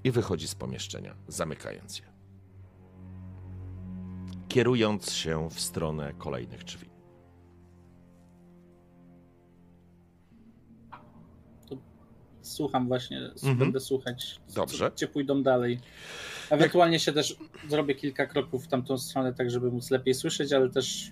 i 0.04 0.12
wychodzi 0.12 0.48
z 0.48 0.56
pomieszczenia, 0.56 1.16
zamykając 1.28 2.00
je. 2.00 2.06
Kierując 4.48 5.12
się 5.12 5.50
w 5.50 5.60
stronę 5.60 6.14
kolejnych 6.18 6.64
drzwi. 6.64 6.89
Słucham 12.50 12.88
właśnie, 12.88 13.18
Mhm. 13.20 13.58
będę 13.58 13.80
słuchać, 13.80 14.40
Dobrze. 14.56 14.92
gdzie 14.96 15.08
pójdą 15.08 15.44
dalej. 15.44 15.80
Ewentualnie 16.50 17.00
się 17.00 17.12
też 17.14 17.38
zrobię 17.70 17.96
kilka 17.96 18.26
kroków 18.28 18.66
w 18.66 18.68
tamtą 18.68 18.98
stronę, 18.98 19.34
tak 19.34 19.52
żeby 19.52 19.72
móc 19.72 19.92
lepiej 19.92 20.14
słyszeć, 20.14 20.54
ale 20.54 20.70
też 20.70 21.12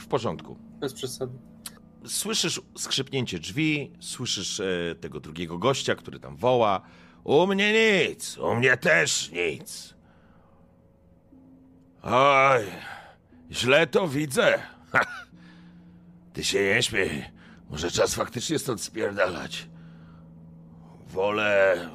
W 0.00 0.06
porządku. 0.06 0.56
bez 0.80 0.92
przesady. 0.94 1.32
Słyszysz 2.06 2.60
skrzypnięcie 2.78 3.38
drzwi, 3.38 3.92
słyszysz 4.00 4.60
e, 4.60 4.94
tego 5.00 5.20
drugiego 5.20 5.58
gościa, 5.58 5.94
który 5.94 6.20
tam 6.20 6.36
woła. 6.36 6.80
U 7.24 7.46
mnie 7.46 7.72
nic, 8.08 8.38
u 8.38 8.54
mnie 8.54 8.76
też 8.76 9.30
nic. 9.32 9.94
Oj, 12.02 12.64
źle 13.50 13.86
to 13.86 14.08
widzę. 14.08 14.58
Ty 16.32 16.44
się 16.44 16.74
nie 16.74 16.82
śmiej. 16.82 17.24
Może 17.70 17.90
czas 17.90 18.14
faktycznie 18.14 18.58
stąd 18.58 18.82
spierdalać. 18.82 19.68
Wolę... 21.06 21.90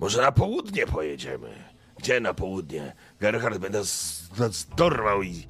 Może 0.00 0.22
na 0.22 0.32
południe 0.32 0.86
pojedziemy. 0.86 1.64
Gdzie 1.98 2.20
na 2.20 2.34
południe? 2.34 2.94
Gerhard 3.20 3.58
by 3.58 3.70
nas, 3.70 4.22
nas 4.38 4.66
dorwał 4.76 5.22
i 5.22 5.46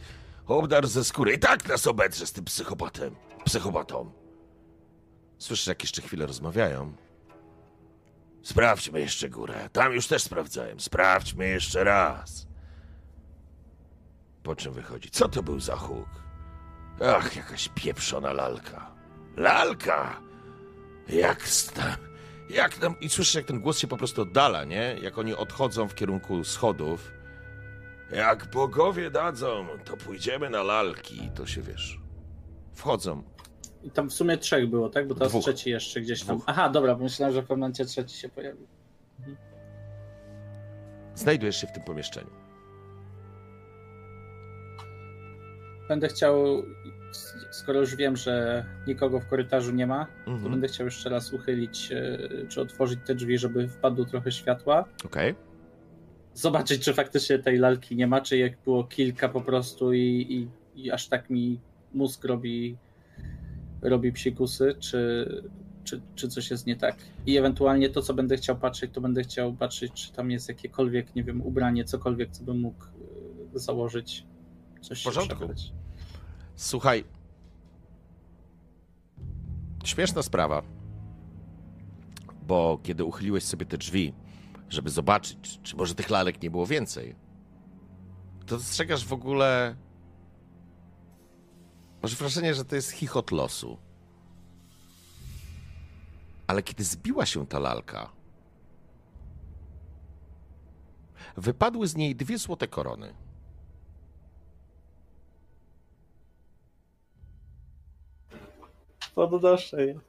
obdarł 0.47 0.87
ze 0.87 1.05
skóry. 1.05 1.33
I 1.33 1.39
tak 1.39 1.69
nas 1.69 1.87
obedrze 1.87 2.27
z 2.27 2.33
tym 2.33 2.45
psychopatem. 2.45 3.15
Psychopatą. 3.45 4.13
Słyszysz, 5.39 5.67
jak 5.67 5.83
jeszcze 5.83 6.03
chwilę 6.03 6.27
rozmawiają. 6.27 6.93
Sprawdźmy 8.43 9.01
jeszcze 9.01 9.29
górę. 9.29 9.69
Tam 9.73 9.93
już 9.93 10.07
też 10.07 10.23
sprawdzałem. 10.23 10.81
Sprawdźmy 10.81 11.49
jeszcze 11.49 11.85
raz. 11.85 12.47
Po 14.43 14.57
czym 14.57 14.73
wychodzi? 14.73 15.11
Co 15.11 15.29
to 15.29 15.43
był 15.43 15.61
za 15.61 15.77
huk? 15.77 16.09
Ach, 17.07 17.37
jakaś 17.37 17.69
pieprzona 17.75 18.33
lalka. 18.33 18.98
Lalka! 19.39 20.21
Jak 21.09 21.49
sta... 21.49 21.97
Jak 22.51 22.75
tam, 22.79 23.01
I 23.01 23.09
słyszysz, 23.09 23.35
jak 23.35 23.45
ten 23.45 23.61
głos 23.61 23.79
się 23.79 23.87
po 23.87 23.97
prostu 23.97 24.23
oddala, 24.23 24.65
nie? 24.65 24.97
Jak 25.03 25.19
oni 25.19 25.35
odchodzą 25.35 25.89
w 25.89 25.95
kierunku 25.95 26.45
schodów. 26.45 27.13
Jak 28.13 28.51
bogowie 28.51 29.11
dadzą, 29.11 29.67
to 29.85 29.97
pójdziemy 29.97 30.51
na 30.51 30.63
lalki. 30.63 31.31
To 31.35 31.47
się 31.47 31.63
wiesz. 31.63 32.01
Wchodzą. 32.75 33.23
I 33.83 33.91
tam 33.91 34.11
w 34.11 34.15
sumie 34.15 34.39
trzech 34.39 34.71
było, 34.71 34.89
tak? 34.89 35.09
Bo 35.09 35.15
teraz 35.15 35.33
Dwóch. 35.33 35.43
trzeci 35.43 35.71
jeszcze 35.71 36.01
gdzieś 36.01 36.23
tam. 36.25 36.37
Dwóch. 36.37 36.45
Aha, 36.49 36.69
dobra, 36.69 36.95
bo 36.95 37.03
myślałem, 37.05 37.35
że 37.35 37.41
w 37.43 37.45
pewnym 37.45 37.59
momencie 37.61 37.85
trzeci 37.85 38.17
się 38.17 38.29
pojawił. 38.29 38.67
Znajdujesz 41.15 41.61
się 41.61 41.67
w 41.67 41.73
tym 41.73 41.83
pomieszczeniu. 41.83 42.31
będę 45.89 46.09
chciał, 46.09 46.63
skoro 47.51 47.81
już 47.81 47.97
wiem, 47.97 48.17
że 48.17 48.65
nikogo 48.87 49.21
w 49.21 49.27
korytarzu 49.27 49.73
nie 49.75 49.87
ma, 49.87 50.07
to 50.25 50.31
Mhm. 50.31 50.51
będę 50.53 50.69
chciał 50.69 50.87
jeszcze 50.87 51.11
raz 51.11 51.33
uchylić, 51.33 51.93
e, 51.93 52.19
czy 52.49 52.61
otworzyć 52.61 52.99
te 53.07 53.15
drzwi, 53.15 53.39
żeby 53.39 53.69
wpadło 53.69 54.05
trochę 54.05 54.33
światła. 54.33 54.85
Okej. 55.05 55.35
Zobaczyć, 56.35 56.85
czy 56.85 56.95
faktycznie 56.95 57.39
tej 57.39 57.59
lalki 57.59 57.97
nie 57.97 58.07
ma, 58.07 58.21
czy 58.21 58.39
jak 58.39 58.53
było 58.65 58.85
kilka 58.85 59.29
po 59.29 59.41
prostu 59.41 59.93
i, 59.93 60.49
i, 60.77 60.83
i 60.83 60.91
aż 60.91 61.09
tak 61.09 61.31
mi 61.31 61.61
mózg 61.95 62.25
robi, 62.25 62.77
robi 63.83 64.13
psikusy, 64.13 64.75
czy, 64.81 65.29
czy, 65.85 66.01
czy 66.15 66.29
coś 66.29 66.51
jest 66.51 66.67
nie 66.67 66.77
tak. 66.77 66.97
I 67.27 67.37
ewentualnie 67.37 67.89
to, 67.91 68.03
co 68.03 68.15
będę 68.15 68.37
chciał 68.37 68.57
patrzeć, 68.57 68.91
to 68.93 69.01
będę 69.01 69.23
chciał 69.23 69.53
patrzeć, 69.53 69.93
czy 69.93 70.13
tam 70.13 70.31
jest 70.31 70.49
jakiekolwiek, 70.49 71.15
nie 71.15 71.25
wiem, 71.25 71.43
ubranie, 71.43 71.85
cokolwiek, 71.85 72.31
co 72.31 72.45
bym 72.45 72.59
mógł 72.61 72.85
e, 73.55 73.59
założyć. 73.59 74.27
Coś 74.81 74.99
W 74.99 75.03
się 75.03 75.05
porządku. 75.11 75.37
przebrać. 75.37 75.73
Słuchaj. 76.59 77.05
Śmieszna 79.85 80.23
sprawa. 80.23 80.63
Bo 82.43 82.79
kiedy 82.83 83.05
uchyliłeś 83.05 83.45
sobie 83.45 83.67
te 83.67 83.79
drzwi, 83.79 84.15
żeby 84.69 84.91
zobaczyć, 84.91 85.61
czy 85.63 85.77
może 85.77 85.95
tych 85.95 86.11
lalek 86.11 86.43
nie 86.43 86.51
było 86.51 86.67
więcej, 86.67 87.17
to 88.47 88.57
dostrzegasz 88.57 89.05
w 89.07 89.13
ogóle. 89.13 89.77
Masz 92.03 92.17
wrażenie, 92.17 92.55
że 92.55 92.65
to 92.65 92.77
jest 92.77 92.91
chichot 92.91 93.31
losu. 93.31 93.79
Ale 96.47 96.63
kiedy 96.63 96.85
zbiła 96.85 97.27
się 97.27 97.47
ta 97.47 97.59
lalka, 97.59 98.11
wypadły 101.37 101.89
z 101.89 101.97
niej 101.97 102.17
dwie 102.17 102.39
złote 102.39 102.69
korony. 102.69 103.28
Podnoszę 109.19 109.87
je. 109.87 110.01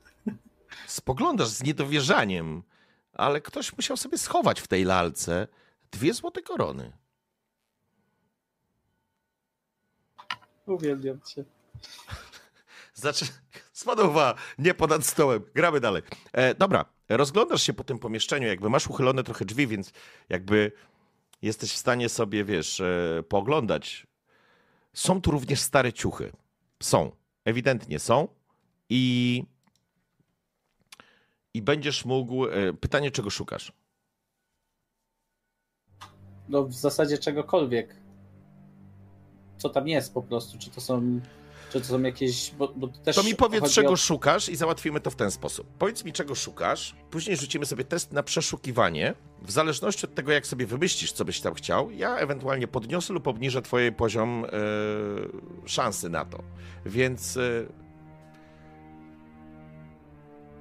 Spoglądasz 0.87 1.47
z 1.47 1.63
niedowierzaniem, 1.63 2.63
ale 3.13 3.41
ktoś 3.41 3.77
musiał 3.77 3.97
sobie 3.97 4.17
schować 4.17 4.61
w 4.61 4.67
tej 4.67 4.83
lalce 4.83 5.47
dwie 5.91 6.13
złote 6.13 6.41
korony. 6.41 6.91
Uwielbiam 10.65 11.21
cię. 11.21 11.43
Znaczy, 12.93 13.25
spadowa, 13.73 14.35
nie 14.57 14.73
ponad 14.73 15.05
stołem. 15.05 15.43
Gramy 15.55 15.79
dalej. 15.79 16.01
E, 16.33 16.55
dobra, 16.55 16.85
rozglądasz 17.09 17.61
się 17.61 17.73
po 17.73 17.83
tym 17.83 17.99
pomieszczeniu, 17.99 18.47
jakby 18.47 18.69
masz 18.69 18.87
uchylone 18.87 19.23
trochę 19.23 19.45
drzwi, 19.45 19.67
więc 19.67 19.91
jakby 20.29 20.71
jesteś 21.41 21.73
w 21.73 21.77
stanie 21.77 22.09
sobie, 22.09 22.43
wiesz, 22.43 22.81
e, 22.81 23.23
pooglądać. 23.29 24.07
Są 24.93 25.21
tu 25.21 25.31
również 25.31 25.59
stare 25.59 25.93
ciuchy. 25.93 26.31
Są. 26.83 27.11
Ewidentnie 27.45 27.99
są. 27.99 28.38
I, 28.89 29.43
i 31.53 31.61
będziesz 31.61 32.05
mógł... 32.05 32.45
E, 32.45 32.73
pytanie, 32.73 33.11
czego 33.11 33.29
szukasz? 33.29 33.71
No 36.49 36.63
w 36.63 36.73
zasadzie 36.73 37.17
czegokolwiek. 37.17 37.95
Co 39.57 39.69
tam 39.69 39.87
jest 39.87 40.13
po 40.13 40.21
prostu, 40.21 40.57
czy 40.57 40.69
to 40.69 40.81
są, 40.81 41.21
czy 41.71 41.81
to 41.81 41.87
są 41.87 42.01
jakieś, 42.01 42.51
bo, 42.51 42.67
bo 42.67 42.87
też 42.87 43.15
To 43.15 43.23
mi 43.23 43.35
powiedz, 43.35 43.71
czego 43.73 43.91
o- 43.91 43.95
szukasz 43.97 44.49
i 44.49 44.55
załatwimy 44.55 44.99
to 44.99 45.11
w 45.11 45.15
ten 45.15 45.31
sposób. 45.31 45.67
Powiedz 45.79 46.05
mi, 46.05 46.13
czego 46.13 46.35
szukasz, 46.35 46.95
później 47.11 47.37
rzucimy 47.37 47.65
sobie 47.65 47.83
test 47.83 48.13
na 48.13 48.23
przeszukiwanie. 48.23 49.13
W 49.41 49.51
zależności 49.51 50.05
od 50.05 50.15
tego, 50.15 50.31
jak 50.31 50.47
sobie 50.47 50.65
wymyślisz, 50.65 51.11
co 51.11 51.25
byś 51.25 51.41
tam 51.41 51.53
chciał, 51.53 51.91
ja 51.91 52.17
ewentualnie 52.17 52.67
podniosę 52.67 53.13
lub 53.13 53.27
obniżę 53.27 53.61
twój 53.61 53.91
poziom 53.91 54.45
e, 54.45 54.49
szansy 55.65 56.09
na 56.09 56.25
to. 56.25 56.43
Więc 56.85 57.37
e, 57.37 57.41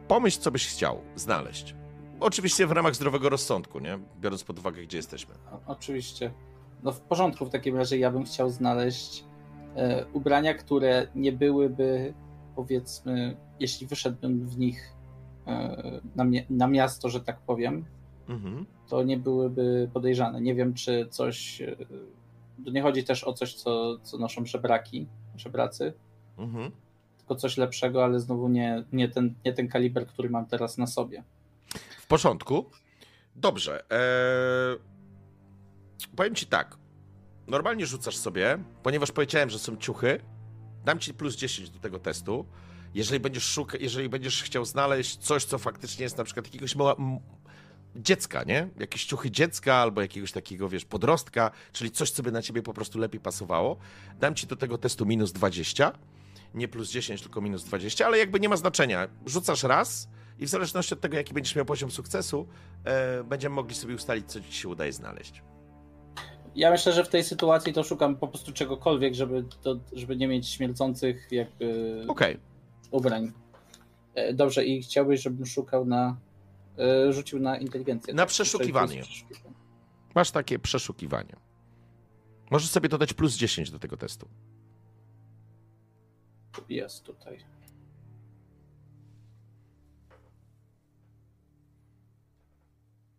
pomyśl, 0.09 0.41
co 0.41 0.51
byś 0.51 0.69
chciał 0.69 1.01
znaleźć. 1.17 1.75
Oczywiście 2.21 2.67
w 2.67 2.73
ramach 2.73 2.95
zdrowego 2.95 3.29
rozsądku, 3.29 3.79
nie? 3.79 3.99
Biorąc 4.21 4.45
pod 4.45 4.59
uwagę, 4.59 4.83
gdzie 4.83 4.97
jesteśmy. 4.97 5.35
O- 5.53 5.61
Oczywiście. 5.67 6.33
No 6.83 6.93
w 6.93 7.01
porządku, 7.01 7.47
w 7.47 7.51
takim 7.51 7.77
razie 7.77 7.99
ja 7.99 8.11
bym 8.11 8.25
chciał 8.25 8.51
znaleźć 8.51 9.25
e, 9.77 10.07
ubrania, 10.13 10.55
które 10.55 11.07
nie 11.15 11.33
byłyby, 11.33 12.15
powiedzmy, 12.57 13.37
jeśli 13.61 13.87
wyszedłbym 13.87 14.47
w 14.49 14.59
nich 14.59 14.93
e, 15.47 16.01
na, 16.17 16.25
na 16.51 16.67
miasto, 16.67 17.09
że 17.09 17.21
tak 17.21 17.41
powiem, 17.41 17.85
Mhm. 18.29 18.67
to 18.89 19.03
nie 19.03 19.17
byłyby 19.17 19.91
podejrzane. 19.93 20.41
Nie 20.41 20.55
wiem, 20.55 20.75
czy 20.75 21.07
coś. 21.11 21.61
e, 21.63 21.77
nie 22.73 22.83
chodzi 22.83 23.05
też 23.05 23.25
o 23.25 23.33
coś, 23.33 23.55
co, 23.55 23.99
co 24.03 24.19
noszą 24.19 24.47
żebraki, 24.47 25.07
żebracy, 25.37 25.93
Mhm. 26.39 26.71
Tylko 27.29 27.41
coś 27.41 27.57
lepszego, 27.57 28.05
ale 28.05 28.21
znowu 28.21 28.49
nie, 28.49 28.85
nie, 28.93 29.09
ten, 29.09 29.35
nie 29.45 29.53
ten 29.53 29.69
kaliber, 29.69 30.07
który 30.07 30.31
mam 30.31 30.47
teraz 30.47 30.79
na 30.79 30.87
sobie. 30.87 31.25
W 32.01 32.07
porządku. 32.07 32.71
Dobrze. 33.37 33.85
Eee... 33.91 34.79
Powiem 36.17 36.35
ci 36.35 36.47
tak. 36.47 36.77
Normalnie 37.47 37.87
rzucasz 37.87 38.17
sobie, 38.17 38.59
ponieważ 38.83 39.13
powiedziałem, 39.13 39.51
że 39.51 39.59
są 39.59 39.77
ciuchy. 39.77 40.21
Dam 40.85 40.99
ci 40.99 41.15
plus 41.15 41.37
10 41.37 41.71
do 41.71 41.79
tego 41.79 41.99
testu. 41.99 42.47
Jeżeli 42.95 43.21
będziesz 43.21 43.45
szuka... 43.45 43.79
jeżeli 43.81 44.09
będziesz 44.09 44.43
chciał 44.43 44.65
znaleźć 44.65 45.17
coś, 45.17 45.45
co 45.45 45.59
faktycznie 45.59 46.03
jest 46.03 46.19
na 46.19 46.25
przykład 46.25 46.47
jakiegoś 46.47 46.77
mała... 46.77 46.97
dziecka, 47.97 48.45
nie? 48.45 48.69
Jakieś 48.81 49.05
ciuchy 49.05 49.31
dziecka 49.31 49.75
albo 49.75 50.01
jakiegoś 50.01 50.33
takiego, 50.33 50.69
wiesz, 50.69 50.85
podrostka, 50.85 51.51
czyli 51.73 51.91
coś, 51.91 52.11
co 52.11 52.23
by 52.23 52.33
na 52.33 52.43
ciebie 52.43 52.63
po 52.63 52.75
prostu 52.75 52.99
lepiej 52.99 53.21
pasowało. 53.21 53.77
Dam 54.21 54.35
ci 54.35 54.47
do 54.47 54.57
tego 54.57 54.79
testu 54.79 55.07
minus 55.07 55.33
20. 55.33 55.93
Nie 56.55 56.69
plus 56.69 56.91
10, 56.91 57.23
tylko 57.23 57.41
minus 57.41 57.65
20, 57.65 58.07
ale 58.07 58.19
jakby 58.19 58.41
nie 58.41 58.49
ma 58.49 58.57
znaczenia. 58.57 59.09
Rzucasz 59.27 59.63
raz, 59.63 60.09
i 60.39 60.47
w 60.47 60.49
zależności 60.49 60.95
od 60.95 61.01
tego, 61.01 61.17
jaki 61.17 61.35
będziesz 61.35 61.57
miał 61.57 61.65
poziom 61.65 61.91
sukcesu, 61.91 62.47
e, 62.85 63.25
będziemy 63.25 63.55
mogli 63.55 63.75
sobie 63.75 63.95
ustalić, 63.95 64.27
co 64.27 64.41
ci 64.41 64.53
się 64.53 64.69
udaje 64.69 64.93
znaleźć. 64.93 65.43
Ja 66.55 66.71
myślę, 66.71 66.93
że 66.93 67.05
w 67.05 67.09
tej 67.09 67.25
sytuacji 67.25 67.73
to 67.73 67.85
szukam 67.85 68.17
po 68.17 68.29
prostu 68.29 68.53
czegokolwiek, 68.53 69.15
żeby, 69.15 69.45
to, 69.63 69.81
żeby 69.93 70.17
nie 70.17 70.29
mieć 70.29 70.49
śmierdzących 70.49 71.29
jakby 71.31 72.05
Okej, 72.09 72.39
ubrań. 72.91 73.33
E, 74.15 74.33
Dobrze, 74.35 74.65
i 74.65 74.83
chciałbyś, 74.83 75.23
żebym 75.23 75.47
szukał 75.47 75.85
na. 75.85 76.17
e, 76.79 77.13
rzucił 77.13 77.41
na 77.41 77.59
inteligencję. 77.59 78.15
Na 78.15 78.23
tak? 78.23 78.29
Przeszukiwanie. 78.29 79.03
masz 80.15 80.31
takie 80.31 80.59
przeszukiwanie. 80.59 81.37
Możesz 82.51 82.71
sobie 82.71 82.89
dodać 82.89 83.13
plus 83.13 83.37
10 83.37 83.71
do 83.71 83.79
tego 83.79 83.97
testu. 83.97 84.29
Jest 86.69 87.05
tutaj. 87.05 87.39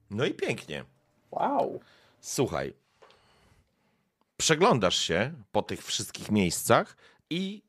No 0.09 0.25
i 0.25 0.33
pięknie. 0.33 0.85
Wow. 1.31 1.79
Słuchaj, 2.21 2.73
przeglądasz 4.37 4.97
się 4.97 5.33
po 5.51 5.61
tych 5.61 5.83
wszystkich 5.83 6.31
miejscach 6.31 6.97
i 7.29 7.63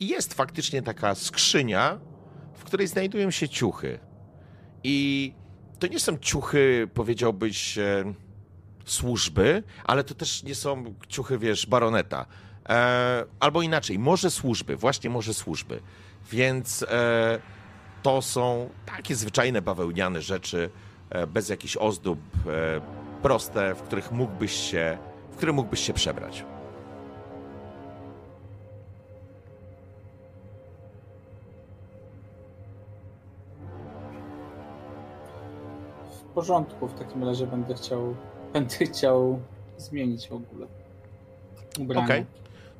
jest 0.00 0.34
faktycznie 0.34 0.82
taka 0.82 1.14
skrzynia, 1.14 2.00
w 2.54 2.64
której 2.64 2.86
znajdują 2.86 3.30
się 3.30 3.48
ciuchy. 3.48 3.98
I 4.84 5.34
to 5.78 5.86
nie 5.86 6.00
są 6.00 6.18
ciuchy, 6.18 6.88
powiedziałbyś, 6.94 7.78
e, 7.78 8.14
służby, 8.84 9.62
ale 9.84 10.04
to 10.04 10.14
też 10.14 10.42
nie 10.42 10.54
są 10.54 10.94
ciuchy, 11.08 11.38
wiesz, 11.38 11.66
baroneta. 11.66 12.26
E, 12.70 13.24
albo 13.40 13.62
inaczej, 13.62 13.98
może 13.98 14.30
służby, 14.30 14.76
właśnie 14.76 15.10
może 15.10 15.34
służby. 15.34 15.80
Więc 16.32 16.82
e, 16.82 17.38
to 18.02 18.22
są 18.22 18.68
takie 18.86 19.14
zwyczajne 19.14 19.62
bawełniane 19.62 20.22
rzeczy, 20.22 20.70
e, 21.10 21.26
bez 21.26 21.48
jakichś 21.48 21.76
ozdób, 21.76 22.18
e, 22.46 22.80
proste, 23.22 23.74
w 23.74 23.82
których 23.82 24.12
mógłbyś 24.12 24.52
się, 24.52 24.98
w 25.32 25.36
które 25.36 25.52
mógłbyś 25.52 25.80
się 25.80 25.92
przebrać. 25.92 26.44
W 36.12 36.32
porządku, 36.34 36.88
w 36.88 36.98
takim 36.98 37.24
razie 37.24 37.46
będę 37.46 37.74
chciał. 37.74 38.16
Będę 38.52 38.76
chciał 38.76 39.40
zmienić 39.78 40.28
w 40.28 40.32
ogóle. 40.32 40.66
Ubranie. 41.78 42.04
Okej. 42.04 42.26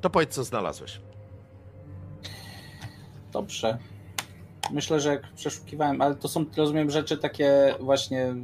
To 0.00 0.10
powiedz, 0.10 0.34
co 0.34 0.44
znalazłeś. 0.44 1.00
Dobrze. 3.32 3.78
Myślę, 4.70 5.00
że 5.00 5.10
jak 5.10 5.32
przeszukiwałem, 5.32 6.00
ale 6.00 6.14
to 6.14 6.28
są, 6.28 6.44
rozumiem, 6.56 6.90
rzeczy 6.90 7.18
takie 7.18 7.74
właśnie 7.80 8.34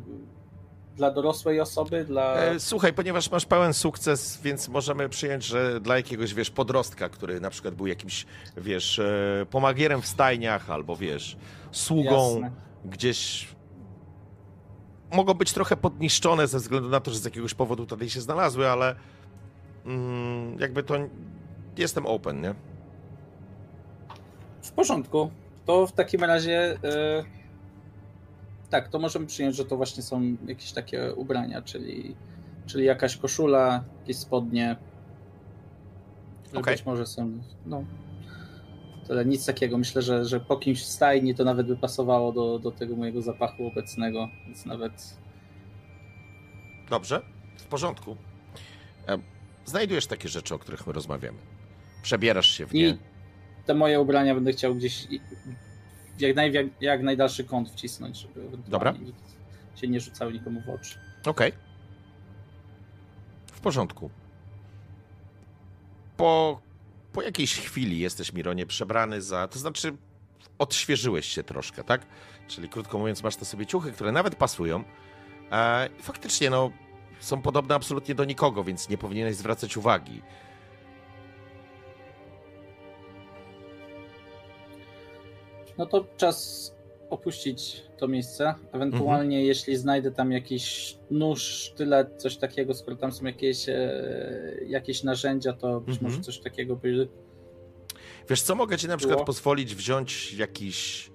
dla 0.97 1.11
dorosłej 1.11 1.61
osoby, 1.61 2.05
dla. 2.05 2.35
E, 2.35 2.61
słuchaj, 2.61 2.93
ponieważ 2.93 3.31
masz 3.31 3.47
pełen 3.47 3.75
sukces, 3.75 4.41
więc 4.43 4.69
możemy 4.69 5.09
przyjąć, 5.09 5.45
że 5.45 5.81
dla 5.81 5.97
jakiegoś, 5.97 6.35
wiesz, 6.35 6.51
podrostka, 6.51 7.09
który 7.09 7.41
na 7.41 7.51
przykład 7.51 7.75
był 7.75 7.87
jakimś, 7.87 8.27
wiesz, 8.57 8.99
e, 8.99 9.47
pomagierem 9.51 10.03
w 10.03 10.07
stajniach 10.07 10.71
albo, 10.71 10.97
wiesz, 10.97 11.37
sługą 11.71 12.31
Jasne. 12.31 12.51
gdzieś 12.85 13.49
mogą 15.13 15.35
być 15.35 15.53
trochę 15.53 15.77
podniszczone 15.77 16.47
ze 16.47 16.59
względu 16.59 16.89
na 16.89 17.01
to, 17.01 17.11
że 17.11 17.19
z 17.19 17.25
jakiegoś 17.25 17.55
powodu 17.55 17.87
tutaj 17.87 18.11
się 18.11 18.21
znalazły, 18.21 18.69
ale 18.69 18.95
mm, 19.87 20.59
jakby 20.61 20.83
to 20.83 20.95
jestem 21.79 22.07
open, 22.07 22.41
nie? 22.41 22.55
W 24.63 24.71
porządku. 24.73 25.31
To 25.67 25.87
w 25.87 25.93
takim 25.93 26.25
razie. 26.25 26.79
e, 26.85 27.25
tak, 28.71 28.89
to 28.89 28.99
możemy 28.99 29.27
przyjąć, 29.27 29.57
że 29.57 29.65
to 29.65 29.77
właśnie 29.77 30.03
są 30.03 30.37
jakieś 30.47 30.73
takie 30.73 31.15
ubrania, 31.15 31.63
czyli, 31.63 32.17
czyli 32.67 32.85
jakaś 32.85 33.17
koszula, 33.17 33.85
jakieś 34.01 34.17
spodnie. 34.17 34.77
Okej. 36.55 36.75
Być 36.75 36.87
może 36.87 37.07
są. 37.07 37.39
No. 37.67 37.85
Tyle, 39.07 39.25
nic 39.25 39.47
takiego. 39.47 39.79
Myślę, 39.79 40.03
że, 40.03 40.25
że 40.25 40.41
po 40.41 40.57
kimś 40.57 40.83
w 40.83 40.87
stajni 40.87 41.35
to 41.35 41.45
nawet 41.45 41.67
by 41.67 41.77
pasowało 41.77 42.33
do, 42.33 42.59
do 42.59 42.71
tego 42.71 42.97
mojego 42.97 43.23
zapachu 43.23 43.67
obecnego, 43.67 44.29
więc 44.47 44.67
nawet. 44.67 45.17
Dobrze, 46.91 47.23
w 47.59 47.65
porządku. 47.65 48.17
E, 49.09 49.19
Znajdujesz 49.65 50.07
takie 50.07 50.29
rzeczy, 50.29 50.55
o 50.55 50.59
których 50.59 50.87
my 50.87 50.93
rozmawiamy. 50.93 51.39
Przebierasz 52.07 52.51
się 52.51 52.67
w 52.67 52.75
nie. 52.75 52.89
I 52.89 52.99
te 53.67 53.75
moje 53.75 54.01
ubrania 54.01 54.35
będę 54.35 54.53
chciał 54.53 54.75
gdzieś 54.75 55.07
jak, 56.19 56.37
naj, 56.37 56.53
jak, 56.53 56.67
jak 56.81 57.03
najdalszy 57.03 57.45
kąt 57.45 57.71
wcisnąć, 57.71 58.17
żeby 58.19 58.59
Dobra. 58.69 58.93
nikt 58.93 59.37
się 59.75 59.89
nie 59.89 60.01
rzucał 60.01 60.31
nikomu 60.31 60.61
w 60.61 60.69
oczy. 60.69 60.99
Okej. 61.27 61.53
W 63.47 63.61
porządku. 63.61 64.11
Po, 66.17 66.61
po 67.13 67.23
jakiejś 67.23 67.55
chwili 67.61 67.99
jesteś, 67.99 68.33
Mironie, 68.33 68.67
przebrany 68.67 69.23
za. 69.23 69.49
To 69.49 69.59
znaczy, 69.59 69.97
odświeżyłeś 70.59 71.27
się 71.27 71.43
troszkę, 71.43 71.85
tak? 71.85 72.07
Czyli 72.49 72.69
krótko 72.69 72.99
mówiąc, 72.99 73.23
masz 73.23 73.37
te 73.37 73.45
sobie 73.45 73.67
ciuchy, 73.67 73.93
które 73.93 74.13
nawet 74.13 74.35
pasują. 74.35 74.85
E, 75.53 75.89
faktycznie, 76.01 76.51
no, 76.51 76.71
są 77.21 77.43
podobne 77.43 77.75
absolutnie 77.75 78.15
do 78.15 78.25
nikogo, 78.25 78.65
więc 78.65 78.89
nie 78.89 78.99
powinieneś 78.99 79.37
zwracać 79.37 79.77
uwagi. 79.77 80.23
No 85.79 85.87
to 85.87 86.05
czas 86.17 86.73
opuścić 87.11 87.83
to 87.99 88.09
miejsce. 88.09 88.55
Ewentualnie, 88.73 89.45
jeśli 89.45 89.77
znajdę 89.77 90.11
tam 90.11 90.33
jakiś 90.33 90.97
nóż, 91.11 91.43
sztylet, 91.43 92.15
coś 92.23 92.37
takiego, 92.37 92.75
skoro 92.75 92.97
tam 92.97 93.13
są 93.13 93.25
jakieś, 93.25 93.69
e, 93.69 93.91
jakieś 94.67 95.03
narzędzia, 95.03 95.53
to 95.53 95.81
być 95.81 95.95
Mhm. 95.97 96.11
może 96.13 96.23
coś 96.25 96.39
takiego 96.39 96.77
by. 96.77 97.09
Wiesz 98.31 98.43
co, 98.43 98.55
mogę 98.55 98.79
ci 98.79 98.89
na 98.89 98.97
przykład 98.97 99.17
Było. 99.19 99.27
pozwolić 99.27 99.75
wziąć 99.75 100.33
jakiś. 100.35 101.11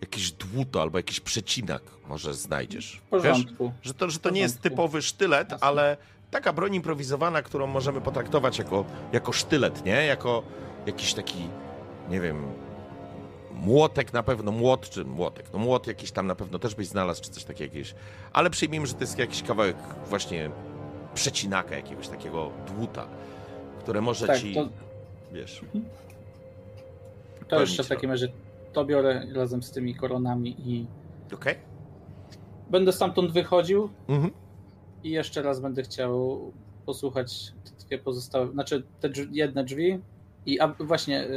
jakiś 0.00 0.32
dłuto 0.32 0.82
albo 0.82 0.98
jakiś 0.98 1.20
przecinak, 1.20 1.82
może 2.08 2.34
znajdziesz. 2.34 3.00
W 3.06 3.08
porządku. 3.10 3.72
Że 3.82 3.94
to, 3.94 4.10
że 4.10 4.18
to 4.18 4.30
nie 4.30 4.40
jest 4.40 4.60
typowy 4.60 5.02
sztylet, 5.02 5.50
Jasne. 5.50 5.66
ale 5.66 5.96
taka 6.30 6.52
broń 6.52 6.74
improwizowana, 6.74 7.42
którą 7.42 7.66
możemy 7.66 8.00
potraktować 8.00 8.58
jako, 8.58 8.84
jako 9.12 9.32
sztylet, 9.32 9.84
nie? 9.84 10.06
Jako 10.06 10.42
jakiś 10.86 11.14
taki, 11.14 11.38
nie 12.10 12.20
wiem, 12.20 12.44
młotek 13.58 14.12
na 14.12 14.22
pewno, 14.22 14.52
młot 14.52 14.90
czy 14.90 15.04
młotek, 15.04 15.46
no 15.52 15.58
młot 15.58 15.86
jakiś 15.86 16.12
tam 16.12 16.26
na 16.26 16.34
pewno 16.34 16.58
też 16.58 16.74
byś 16.74 16.86
znalazł, 16.86 17.22
czy 17.22 17.30
coś 17.30 17.44
takiego 17.44 17.74
jakieś. 17.74 17.94
Ale 18.32 18.50
przyjmijmy, 18.50 18.86
że 18.86 18.94
to 18.94 19.00
jest 19.00 19.18
jakiś 19.18 19.42
kawałek 19.42 19.76
właśnie 20.08 20.50
przecinaka 21.14 21.76
jakiegoś 21.76 22.08
takiego 22.08 22.50
dłuta, 22.76 23.06
które 23.78 24.00
może 24.00 24.26
Tak, 24.26 24.38
ci, 24.40 24.54
to, 24.54 24.68
wiesz... 25.32 25.64
to 27.48 27.60
jeszcze 27.60 27.84
w 27.84 27.88
takim 27.88 28.10
razie 28.10 28.28
to 28.72 28.84
biorę 28.84 29.26
razem 29.34 29.62
z 29.62 29.70
tymi 29.70 29.94
koronami 29.94 30.56
i 30.58 30.86
Okej? 31.34 31.54
będę 32.70 32.92
stamtąd 32.92 33.32
wychodził 33.32 33.88
Mhm. 34.08 34.32
i 35.04 35.10
jeszcze 35.10 35.42
raz 35.42 35.60
będę 35.60 35.82
chciał 35.82 36.40
posłuchać 36.86 37.52
te 37.64 37.86
dwie 37.86 37.98
pozostałe, 37.98 38.52
znaczy 38.52 38.82
te 39.00 39.08
drzwi, 39.08 39.36
jedne 39.36 39.64
drzwi 39.64 39.98
i 40.46 40.60
a 40.60 40.68
właśnie 40.68 41.24
y, 41.24 41.30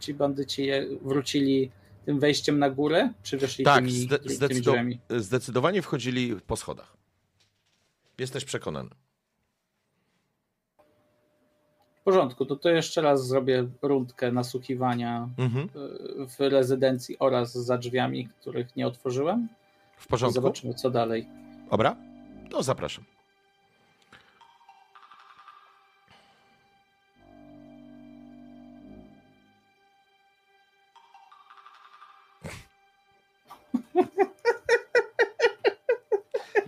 ci 0.00 0.14
bandyci 0.14 0.68
wrócili 1.02 1.70
tym 2.06 2.20
wejściem 2.20 2.58
na 2.58 2.70
górę, 2.70 3.10
czy 3.22 3.36
wyszli 3.38 3.64
Tak, 3.64 3.76
tymi, 3.76 3.90
zde- 3.92 4.18
tymi 4.18 4.34
zdecydo- 4.36 4.74
zdecydowanie 5.20 5.82
wchodzili 5.82 6.36
po 6.46 6.56
schodach. 6.56 6.96
Jesteś 8.18 8.44
przekonany. 8.44 8.90
W 12.00 12.04
porządku, 12.04 12.46
to, 12.46 12.56
to 12.56 12.70
jeszcze 12.70 13.00
raz 13.02 13.26
zrobię 13.26 13.68
rundkę 13.82 14.32
nasłuchiwania 14.32 15.28
Mhm. 15.38 15.68
y, 16.22 16.26
w 16.26 16.40
rezydencji 16.40 17.16
oraz 17.18 17.52
za 17.52 17.78
drzwiami, 17.78 18.28
których 18.40 18.76
nie 18.76 18.86
otworzyłem. 18.86 19.48
W 19.96 20.06
porządku? 20.06 20.34
zobaczymy, 20.34 20.74
co 20.74 20.90
dalej. 20.90 21.26
Dobra? 21.70 21.96
To 22.50 22.62
zapraszam. 22.62 23.04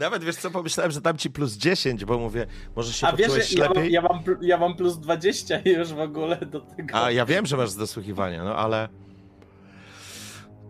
Nawet 0.04 0.24
wiesz 0.24 0.36
co, 0.36 0.50
pomyślałem, 0.50 0.92
że 0.92 1.00
dam 1.00 1.18
ci 1.18 1.30
plus 1.30 1.52
10, 1.52 2.04
bo 2.04 2.18
mówię, 2.18 2.46
może 2.76 2.92
się 2.92 3.06
A 3.06 3.12
wiesz, 3.16 3.48
że 3.50 3.58
ja 3.58 3.70
mam, 3.74 3.84
ja, 3.84 4.02
mam, 4.02 4.24
pl- 4.24 4.38
ja 4.42 4.58
mam 4.58 4.76
plus 4.76 4.98
20 4.98 5.58
już 5.64 5.92
w 5.92 5.98
ogóle 5.98 6.36
do 6.36 6.60
tego. 6.60 6.94
A 6.94 7.10
ja 7.10 7.26
wiem, 7.26 7.46
że 7.46 7.56
masz 7.56 7.70
zasłuchiwania, 7.70 8.44
no 8.44 8.56
ale. 8.56 8.88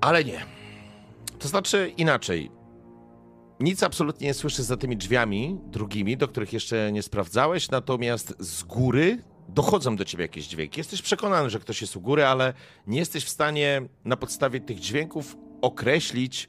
Ale 0.01 0.24
nie. 0.24 0.41
To 1.39 1.49
znaczy 1.49 1.93
inaczej. 1.97 2.51
Nic 3.61 3.82
absolutnie 3.82 4.26
nie 4.26 4.35
słyszysz 4.35 4.64
za 4.64 4.76
tymi 4.76 4.97
drzwiami 4.97 5.61
drugimi, 5.66 6.16
do 6.16 6.28
których 6.28 6.53
jeszcze 6.53 6.93
nie 6.93 7.03
sprawdzałeś, 7.03 7.70
natomiast 7.70 8.35
z 8.39 8.62
góry 8.62 9.18
dochodzą 9.49 9.97
do 9.97 10.05
ciebie 10.05 10.24
jakieś 10.24 10.47
dźwięki. 10.47 10.80
Jesteś 10.80 11.03
przekonany, 11.03 11.51
że 11.51 11.61
ktoś 11.61 11.80
jest 11.80 11.97
u 11.97 12.01
góry, 12.01 12.26
ale 12.26 12.55
nie 12.87 12.99
jesteś 12.99 13.24
w 13.24 13.28
stanie 13.28 13.82
na 14.05 14.16
podstawie 14.16 14.61
tych 14.61 14.80
dźwięków 14.80 15.37
określić, 15.62 16.49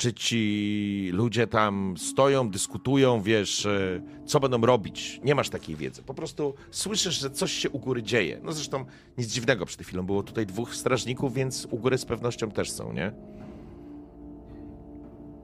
czy 0.00 0.12
ci 0.12 1.10
ludzie 1.12 1.46
tam 1.46 1.94
stoją, 1.96 2.50
dyskutują, 2.50 3.22
wiesz, 3.22 3.66
e, 3.66 4.02
co 4.26 4.40
będą 4.40 4.60
robić. 4.60 5.20
Nie 5.24 5.34
masz 5.34 5.50
takiej 5.50 5.76
wiedzy. 5.76 6.02
Po 6.02 6.14
prostu 6.14 6.54
słyszysz, 6.70 7.20
że 7.20 7.30
coś 7.30 7.52
się 7.52 7.70
u 7.70 7.78
góry 7.78 8.02
dzieje. 8.02 8.40
No 8.42 8.52
zresztą 8.52 8.84
nic 9.18 9.28
dziwnego 9.28 9.66
przed 9.66 9.82
chwilą. 9.82 10.02
Było 10.02 10.22
tutaj 10.22 10.46
dwóch 10.46 10.74
strażników, 10.74 11.34
więc 11.34 11.66
u 11.70 11.78
góry 11.78 11.98
z 11.98 12.04
pewnością 12.04 12.50
też 12.50 12.70
są, 12.70 12.92
nie? 12.92 13.12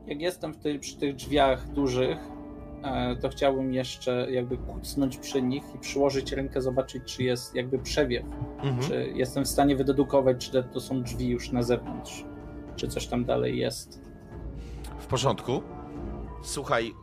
Jak 0.07 0.21
jestem 0.21 0.55
w 0.55 0.59
tej, 0.59 0.79
przy 0.79 0.97
tych 0.97 1.15
drzwiach 1.15 1.73
dużych, 1.73 2.19
e, 2.83 3.17
to 3.17 3.29
chciałbym 3.29 3.75
jeszcze 3.75 4.27
jakby 4.31 4.57
kucnąć 4.57 5.17
przy 5.17 5.43
nich 5.43 5.65
i 5.75 5.79
przyłożyć 5.79 6.33
rękę, 6.33 6.63
zobaczyć, 6.63 7.03
czy 7.05 7.23
jest 7.23 7.55
jakby 7.55 7.79
przewiew. 7.79 8.25
Mhm. 8.63 8.79
Czy 8.81 9.13
jestem 9.15 9.45
w 9.45 9.49
stanie 9.49 9.77
wydedukować, 9.77 10.51
czy 10.51 10.63
to 10.73 10.81
są 10.81 11.03
drzwi 11.03 11.29
już 11.29 11.53
na 11.53 11.63
zewnątrz, 11.63 12.25
czy 12.77 12.89
coś 12.89 13.07
tam 13.07 13.25
dalej 13.25 13.59
jest. 13.59 14.06
W 15.07 15.09
porządku. 15.09 15.63
Słuchaj, 16.43 16.95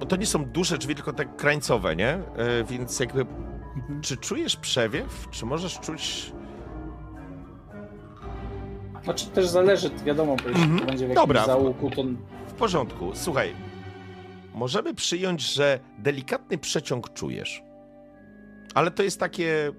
bo 0.00 0.06
to 0.06 0.16
nie 0.16 0.26
są 0.26 0.44
duże 0.44 0.78
drzwi, 0.78 0.94
tylko 0.94 1.12
tak 1.12 1.36
krańcowe, 1.36 1.96
nie? 1.96 2.08
E, 2.08 2.64
więc 2.64 3.00
jakby, 3.00 3.26
czy 4.02 4.16
czujesz 4.16 4.56
przewiew? 4.56 5.26
Czy 5.30 5.46
możesz 5.46 5.80
czuć... 5.80 6.32
Znaczy 9.04 9.26
też 9.26 9.46
zależy, 9.48 9.90
wiadomo, 10.04 10.36
bo 10.36 10.48
jeśli 10.48 10.62
Mhm. 10.62 10.80
to 10.80 10.86
będzie 10.86 11.06
w 11.06 11.08
jakimś 11.08 11.26
Dobra. 11.26 11.44
załuku, 11.46 11.90
to 11.90 12.02
W 12.46 12.52
porządku. 12.52 13.10
Słuchaj, 13.14 13.54
możemy 14.54 14.94
przyjąć, 14.94 15.54
że 15.54 15.80
delikatny 15.98 16.58
przeciąg 16.58 17.12
czujesz. 17.12 17.62
Ale 18.74 18.90
to 18.90 19.02
jest 19.02 19.20
takie. 19.20 19.72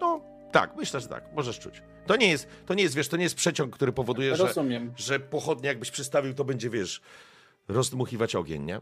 No, 0.00 0.20
tak, 0.52 0.76
myślę, 0.76 1.00
że 1.00 1.08
tak, 1.08 1.24
możesz 1.36 1.58
czuć. 1.58 1.82
To 2.06 2.16
nie 2.16 2.28
jest, 2.28 2.48
to 2.66 2.74
nie 2.74 2.82
jest, 2.82 2.94
wiesz, 2.94 3.08
to 3.08 3.16
nie 3.16 3.22
jest 3.22 3.34
przeciąg, 3.34 3.74
który 3.76 3.92
powoduje, 3.92 4.36
że, 4.36 4.54
że 4.96 5.20
pochodnie 5.20 5.68
jakbyś 5.68 5.90
przystawił, 5.90 6.34
to 6.34 6.44
będzie, 6.44 6.70
wiesz, 6.70 7.00
rozdmuchiwać 7.68 8.34
ogień, 8.34 8.62
nie? 8.64 8.80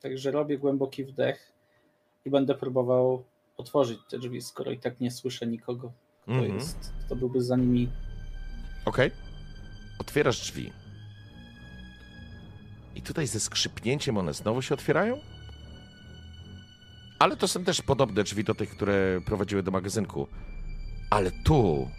Także 0.00 0.30
robię 0.30 0.58
głęboki 0.58 1.04
wdech 1.04 1.52
i 2.24 2.30
będę 2.30 2.54
próbował 2.54 3.24
otworzyć 3.56 3.98
te 4.10 4.18
drzwi, 4.18 4.40
skoro 4.42 4.70
i 4.70 4.78
tak 4.78 5.00
nie 5.00 5.10
słyszę 5.10 5.46
nikogo, 5.46 5.92
kto 6.22 6.32
Mhm. 6.32 6.54
jest, 6.54 6.92
kto 7.06 7.16
byłby 7.16 7.42
za 7.42 7.56
nimi. 7.56 7.88
Okej. 8.84 9.10
Otwierasz 10.00 10.40
drzwi. 10.40 10.72
I 12.94 13.02
tutaj 13.02 13.26
ze 13.26 13.40
skrzypnięciem 13.40 14.18
one 14.18 14.34
znowu 14.34 14.62
się 14.62 14.74
otwierają? 14.74 15.20
Ale 17.18 17.36
to 17.36 17.48
są 17.48 17.64
też 17.64 17.82
podobne 17.82 18.24
drzwi 18.24 18.44
do 18.44 18.54
tych, 18.54 18.70
które 18.70 19.20
prowadziły 19.24 19.62
do 19.62 19.70
magazynku. 19.70 20.28
Ale 21.10 21.30
tu, 21.30 21.90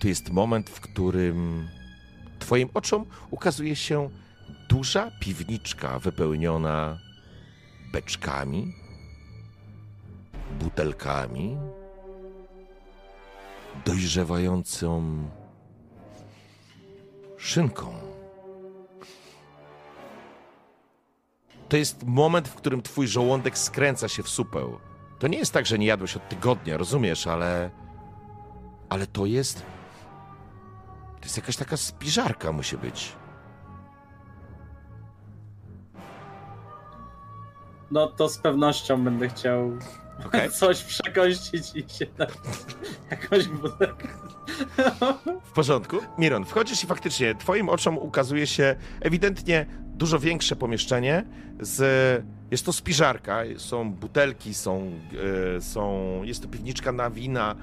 tu 0.00 0.08
jest 0.08 0.30
moment, 0.30 0.70
w 0.70 0.80
którym 0.80 1.68
twoim 2.38 2.68
oczom 2.74 3.06
ukazuje 3.30 3.76
się 3.76 4.10
duża 4.68 5.10
piwniczka 5.20 5.98
wypełniona 5.98 6.98
beczkami, 7.92 8.74
butelkami, 10.60 11.56
dojrzewającą 13.84 15.22
szynką. 17.36 18.07
To 21.68 21.76
jest 21.76 22.06
moment, 22.06 22.48
w 22.48 22.54
którym 22.54 22.82
twój 22.82 23.08
żołądek 23.08 23.58
skręca 23.58 24.08
się 24.08 24.22
w 24.22 24.28
supeł. 24.28 24.78
To 25.18 25.28
nie 25.28 25.38
jest 25.38 25.52
tak, 25.52 25.66
że 25.66 25.78
nie 25.78 25.86
jadłeś 25.86 26.16
od 26.16 26.28
tygodnia, 26.28 26.76
rozumiesz, 26.76 27.26
ale. 27.26 27.70
Ale 28.88 29.06
to 29.06 29.26
jest. 29.26 29.62
To 31.20 31.24
jest 31.24 31.36
jakaś 31.36 31.56
taka 31.56 31.76
spiżarka, 31.76 32.52
musi 32.52 32.78
być. 32.78 33.12
No 37.90 38.06
to 38.06 38.28
z 38.28 38.38
pewnością 38.38 39.04
będę 39.04 39.28
chciał 39.28 39.72
Okej? 40.26 40.50
coś 40.60 40.84
przekąścić 40.84 41.64
i 41.74 41.90
się 41.98 42.06
na 42.18 42.26
jakąś 43.10 43.48
butelkę. 43.48 44.08
W 45.44 45.52
porządku? 45.52 45.96
Miron, 46.18 46.44
wchodzisz 46.44 46.84
i 46.84 46.86
faktycznie 46.86 47.34
twoim 47.34 47.68
oczom 47.68 47.98
ukazuje 47.98 48.46
się 48.46 48.76
ewidentnie 49.00 49.66
dużo 49.98 50.18
większe 50.18 50.56
pomieszczenie 50.56 51.24
z... 51.60 52.24
Jest 52.50 52.66
to 52.66 52.72
spiżarka, 52.72 53.42
są 53.56 53.92
butelki, 53.92 54.54
są, 54.54 54.92
e, 55.56 55.60
są... 55.60 56.10
Jest 56.24 56.42
to 56.42 56.48
piwniczka 56.48 56.92
na 56.92 57.10
wina. 57.10 57.56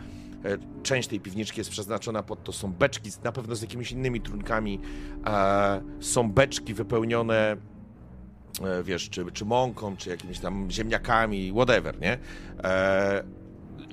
E, 0.45 0.57
Część 0.83 1.07
tej 1.09 1.19
piwniczki 1.19 1.59
jest 1.59 1.69
przeznaczona 1.69 2.23
pod 2.23 2.43
to. 2.43 2.51
Są 2.51 2.73
beczki, 2.73 3.09
na 3.23 3.31
pewno 3.31 3.55
z 3.55 3.61
jakimiś 3.61 3.91
innymi 3.91 4.21
trunkami. 4.21 4.79
E, 5.27 5.81
Są 5.99 6.31
beczki 6.31 6.73
wypełnione 6.73 7.57
wiesz, 8.83 9.09
czy, 9.09 9.25
czy 9.31 9.45
mąką, 9.45 9.97
czy 9.97 10.09
jakimiś 10.09 10.39
tam 10.39 10.71
ziemniakami, 10.71 11.51
whatever, 11.51 11.99
nie? 12.01 12.17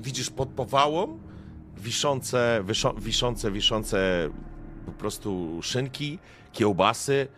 Widzisz 0.03 0.30
pod 0.30 0.49
powałą 0.49 1.18
wiszące, 1.76 2.64
wiszące, 2.99 3.51
wiszące 3.53 4.28
po 4.86 4.93
prostu 4.93 5.59
szynki, 5.62 6.18
kiełbasy. 6.53 7.28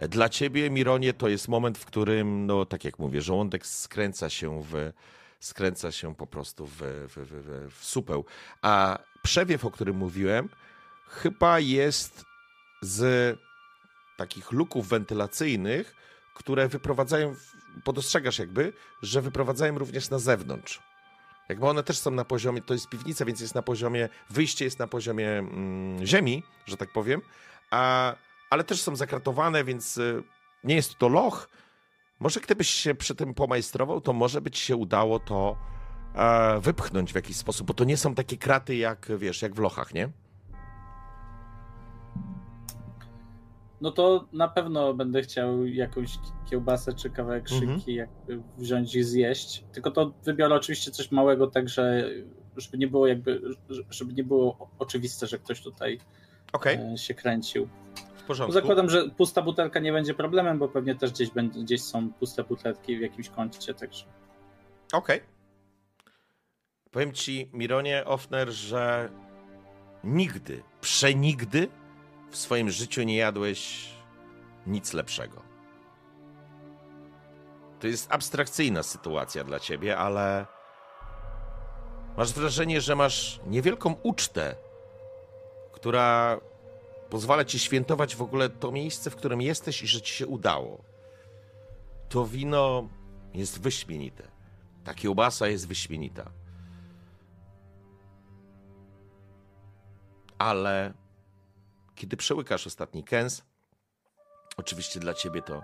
Dla 0.00 0.28
ciebie, 0.28 0.70
Mironie, 0.70 1.12
to 1.12 1.28
jest 1.28 1.48
moment, 1.48 1.78
w 1.78 1.84
którym, 1.84 2.46
no 2.46 2.66
tak 2.66 2.84
jak 2.84 2.98
mówię, 2.98 3.22
żołądek 3.22 3.66
skręca 3.66 4.30
się 4.30 4.62
w, 4.62 4.92
skręca 5.40 5.92
się 5.92 6.14
po 6.14 6.26
prostu 6.26 6.66
w, 6.66 6.76
w, 6.76 7.16
w, 7.16 7.16
w, 7.16 7.72
w 7.78 7.84
supeł. 7.84 8.24
A 8.62 8.98
przewiew, 9.22 9.64
o 9.64 9.70
którym 9.70 9.96
mówiłem, 9.96 10.48
chyba 11.08 11.60
jest 11.60 12.24
z 12.82 13.38
takich 14.16 14.52
luków 14.52 14.88
wentylacyjnych, 14.88 15.94
które 16.34 16.68
wyprowadzają, 16.68 17.34
podostrzegasz 17.84 18.38
jakby, 18.38 18.72
że 19.02 19.22
wyprowadzają 19.22 19.78
również 19.78 20.10
na 20.10 20.18
zewnątrz. 20.18 20.80
Jakby 21.48 21.66
one 21.66 21.82
też 21.82 21.98
są 21.98 22.10
na 22.10 22.24
poziomie, 22.24 22.62
to 22.62 22.74
jest 22.74 22.88
piwnica, 22.88 23.24
więc 23.24 23.40
jest 23.40 23.54
na 23.54 23.62
poziomie, 23.62 24.08
wyjście 24.30 24.64
jest 24.64 24.78
na 24.78 24.86
poziomie 24.86 25.28
mm, 25.28 26.06
ziemi, 26.06 26.42
że 26.66 26.76
tak 26.76 26.92
powiem, 26.92 27.20
a, 27.70 28.14
ale 28.52 28.64
też 28.64 28.82
są 28.82 28.96
zakratowane, 28.96 29.64
więc 29.64 29.96
y, 29.96 30.22
nie 30.64 30.74
jest 30.74 30.98
to 30.98 31.08
loch. 31.08 31.48
Może 32.20 32.40
gdybyś 32.40 32.70
się 32.70 32.94
przy 32.94 33.14
tym 33.14 33.34
pomajstrował, 33.34 34.00
to 34.00 34.12
może 34.12 34.40
by 34.40 34.50
ci 34.50 34.64
się 34.64 34.76
udało 34.76 35.18
to 35.18 35.56
e, 36.14 36.60
wypchnąć 36.60 37.12
w 37.12 37.14
jakiś 37.14 37.36
sposób, 37.36 37.66
bo 37.66 37.74
to 37.74 37.84
nie 37.84 37.96
są 37.96 38.14
takie 38.14 38.36
kraty 38.36 38.76
jak, 38.76 39.08
wiesz, 39.18 39.42
jak 39.42 39.54
w 39.54 39.58
lochach, 39.58 39.94
nie? 39.94 40.08
No 43.80 43.90
to 43.90 44.28
na 44.32 44.48
pewno 44.48 44.94
będę 44.94 45.22
chciał 45.22 45.66
jakąś 45.66 46.18
kiełbasę 46.50 46.92
czy 46.92 47.10
kawałek 47.10 47.52
Mhm. 47.52 47.60
szynki 47.60 47.94
jakby 47.94 48.42
wziąć 48.58 48.94
i 48.94 49.02
zjeść. 49.02 49.64
Tylko 49.72 49.90
to 49.90 50.12
wybiorę 50.24 50.54
oczywiście 50.54 50.90
coś 50.90 51.10
małego, 51.10 51.46
tak 51.46 51.68
że 51.68 52.10
żeby 52.56 52.78
nie 52.78 52.88
było 52.88 53.06
jakby, 53.06 53.40
żeby 53.90 54.12
nie 54.12 54.24
było 54.24 54.70
oczywiste, 54.78 55.26
że 55.26 55.38
ktoś 55.38 55.60
tutaj 55.62 55.98
Okej, 56.52 56.78
e, 56.94 56.98
się 56.98 57.14
kręcił. 57.14 57.68
W 58.22 58.26
porządku. 58.26 58.52
Zakładam, 58.52 58.90
że 58.90 59.08
pusta 59.08 59.42
butelka 59.42 59.80
nie 59.80 59.92
będzie 59.92 60.14
problemem, 60.14 60.58
bo 60.58 60.68
pewnie 60.68 60.94
też 60.94 61.10
gdzieś, 61.10 61.30
będzie, 61.30 61.60
gdzieś 61.60 61.82
są 61.82 62.12
puste 62.12 62.44
butelki 62.44 62.98
w 62.98 63.00
jakimś 63.00 63.28
kącie, 63.28 63.74
także 63.74 64.04
Okej. 64.92 65.20
Powiem 66.90 67.12
ci, 67.12 67.50
Mironie 67.52 68.04
Offner, 68.04 68.50
że 68.50 69.08
nigdy, 70.04 70.62
przenigdy 70.80 71.68
w 72.30 72.36
swoim 72.36 72.70
życiu 72.70 73.02
nie 73.02 73.16
jadłeś 73.16 73.90
nic 74.66 74.92
lepszego. 74.92 75.42
To 77.80 77.86
jest 77.86 78.12
abstrakcyjna 78.12 78.82
sytuacja 78.82 79.44
dla 79.44 79.60
ciebie, 79.60 79.98
ale 79.98 80.46
masz 82.16 82.32
wrażenie, 82.32 82.80
że 82.80 82.96
masz 82.96 83.40
niewielką 83.46 83.94
ucztę, 84.02 84.54
która 85.72 86.40
pozwala 87.12 87.44
ci 87.44 87.58
świętować 87.58 88.16
w 88.16 88.22
ogóle 88.22 88.48
to 88.48 88.72
miejsce, 88.72 89.10
w 89.10 89.16
którym 89.16 89.40
jesteś 89.40 89.82
i 89.82 89.86
że 89.86 90.00
ci 90.00 90.14
się 90.14 90.26
udało. 90.26 90.84
To 92.08 92.26
wino 92.26 92.88
jest 93.34 93.60
wyśmienite. 93.60 94.28
Ta 94.84 94.94
kiełbasa 94.94 95.48
jest 95.48 95.68
wyśmienita. 95.68 96.30
Ale 100.38 100.92
kiedy 101.94 102.16
przełykasz 102.16 102.66
ostatni 102.66 103.04
kęs, 103.04 103.42
oczywiście 104.56 105.00
dla 105.00 105.14
ciebie 105.14 105.42
to, 105.42 105.62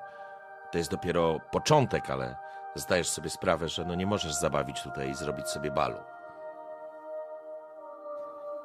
to 0.73 0.79
jest 0.79 0.91
dopiero 0.91 1.41
początek, 1.53 2.11
ale 2.11 2.37
zdajesz 2.75 3.09
sobie 3.09 3.31
sprawę, 3.31 3.69
że 3.69 3.85
no 3.85 3.95
nie 3.95 4.07
możesz 4.07 4.35
zabawić 4.35 4.83
tutaj 4.83 5.11
i 5.11 5.15
zrobić 5.15 5.49
sobie 5.49 5.71
balu. 5.71 5.99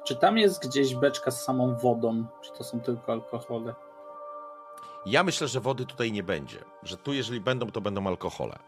Czy 0.03 0.15
tam 0.15 0.37
jest 0.37 0.67
gdzieś 0.67 0.95
beczka 0.95 1.31
z 1.31 1.43
samą 1.43 1.75
wodą? 1.75 2.25
Czy 2.41 2.51
to 2.51 2.63
są 2.63 2.79
tylko 2.81 3.11
alkohole? 3.11 3.73
Ja 5.05 5.23
myślę, 5.23 5.47
że 5.47 5.59
wody 5.59 5.85
tutaj 5.85 6.11
nie 6.11 6.23
będzie. 6.23 6.59
Że 6.83 6.97
tu, 6.97 7.13
jeżeli 7.13 7.41
będą, 7.41 7.71
to 7.71 7.81
będą 7.81 8.07
alkohole. 8.07 8.59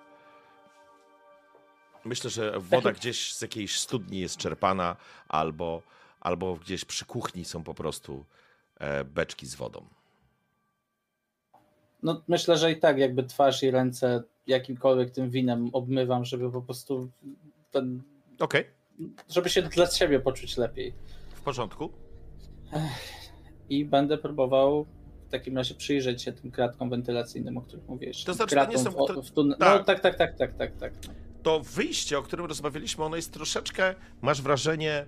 Myślę, 2.06 2.30
że 2.30 2.60
woda 2.60 2.92
gdzieś 2.92 3.34
z 3.34 3.42
jakiejś 3.42 3.80
studni 3.80 4.20
jest 4.20 4.38
czerpana, 4.38 4.96
albo, 5.28 5.82
albo 6.20 6.56
gdzieś 6.56 6.86
przy 6.86 7.06
kuchni 7.06 7.46
są 7.46 7.64
po 7.64 7.74
prostu 7.74 8.26
e, 8.80 9.04
beczki 9.04 9.46
z 9.48 9.56
wodą. 9.56 9.86
No 12.04 12.22
myślę, 12.28 12.58
że 12.58 12.72
i 12.72 12.80
tak 12.80 12.98
jakby 12.98 13.24
twarz 13.24 13.64
i 13.64 13.72
ręce 13.72 14.24
jakimkolwiek 14.48 15.12
tym 15.12 15.30
winem 15.30 15.70
obmywam, 15.74 16.26
żeby 16.26 16.52
po 16.52 16.62
prostu 16.62 17.10
ten, 17.72 18.04
Okej, 18.40 18.66
żeby 19.30 19.50
się 19.50 19.62
dla 19.62 19.88
siebie 19.88 20.20
poczuć 20.20 20.58
lepiej. 20.58 20.94
Porządku. 21.46 21.90
I 23.70 23.86
będę 23.86 24.18
próbował 24.18 24.86
w 25.28 25.32
takim 25.32 25.58
razie 25.58 25.76
przyjrzeć 25.76 26.22
się 26.24 26.32
tym 26.34 26.52
kratkom 26.52 26.90
wentylacyjnym, 26.90 27.58
o 27.58 27.62
których 27.62 27.88
mówiłeś. 27.88 28.24
To 28.24 28.34
znaczy, 28.34 28.56
to 28.56 28.66
nie 28.66 28.78
są- 28.78 28.92
w, 28.92 29.28
w 29.28 29.32
tun- 29.34 29.56
tak. 29.58 29.80
No 29.80 29.84
tak, 29.84 30.00
tak, 30.00 30.16
tak, 30.18 30.38
tak, 30.38 30.56
tak, 30.58 30.78
tak. 30.78 30.94
To 31.44 31.60
wyjście, 31.60 32.18
o 32.20 32.22
którym 32.22 32.46
rozmawialiśmy, 32.46 33.04
ono 33.04 33.16
jest 33.16 33.34
troszeczkę, 33.34 33.96
masz 34.22 34.42
wrażenie, 34.42 35.06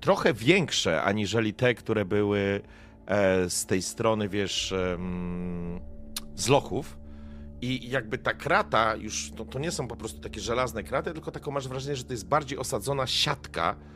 trochę 0.00 0.34
większe, 0.34 1.02
aniżeli 1.02 1.54
te, 1.54 1.74
które 1.74 2.04
były 2.04 2.60
e, 3.06 3.50
z 3.50 3.66
tej 3.66 3.82
strony, 3.82 4.28
wiesz, 4.28 4.72
em, 4.72 5.80
z 6.34 6.48
lochów. 6.48 6.98
I 7.60 7.90
jakby 7.90 8.18
ta 8.18 8.34
krata 8.34 8.96
już, 8.96 9.30
to, 9.36 9.44
to 9.44 9.58
nie 9.58 9.70
są 9.70 9.88
po 9.88 9.96
prostu 9.96 10.20
takie 10.20 10.40
żelazne 10.40 10.82
kraty, 10.82 11.12
tylko 11.12 11.30
taką 11.30 11.50
masz 11.50 11.68
wrażenie, 11.68 11.96
że 11.96 12.04
to 12.04 12.12
jest 12.12 12.28
bardziej 12.28 12.58
osadzona 12.58 13.06
siatka, 13.06 13.76
e, 13.76 13.93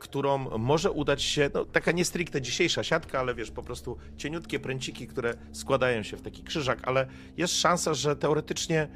którą 0.00 0.58
może 0.58 0.90
udać 0.90 1.22
się, 1.22 1.50
no 1.54 1.64
taka 1.64 1.92
nie 1.92 2.04
stricte 2.04 2.42
dzisiejsza 2.42 2.82
siatka, 2.82 3.20
ale 3.20 3.34
wiesz, 3.34 3.50
po 3.50 3.62
prostu 3.62 3.96
cieniutkie 4.16 4.60
pręciki, 4.60 5.06
które 5.06 5.34
składają 5.52 6.02
się 6.02 6.16
w 6.16 6.22
taki 6.22 6.42
krzyżak, 6.42 6.78
ale 6.88 7.06
jest 7.36 7.54
szansa, 7.54 7.94
że 7.94 8.16
teoretycznie 8.16 8.88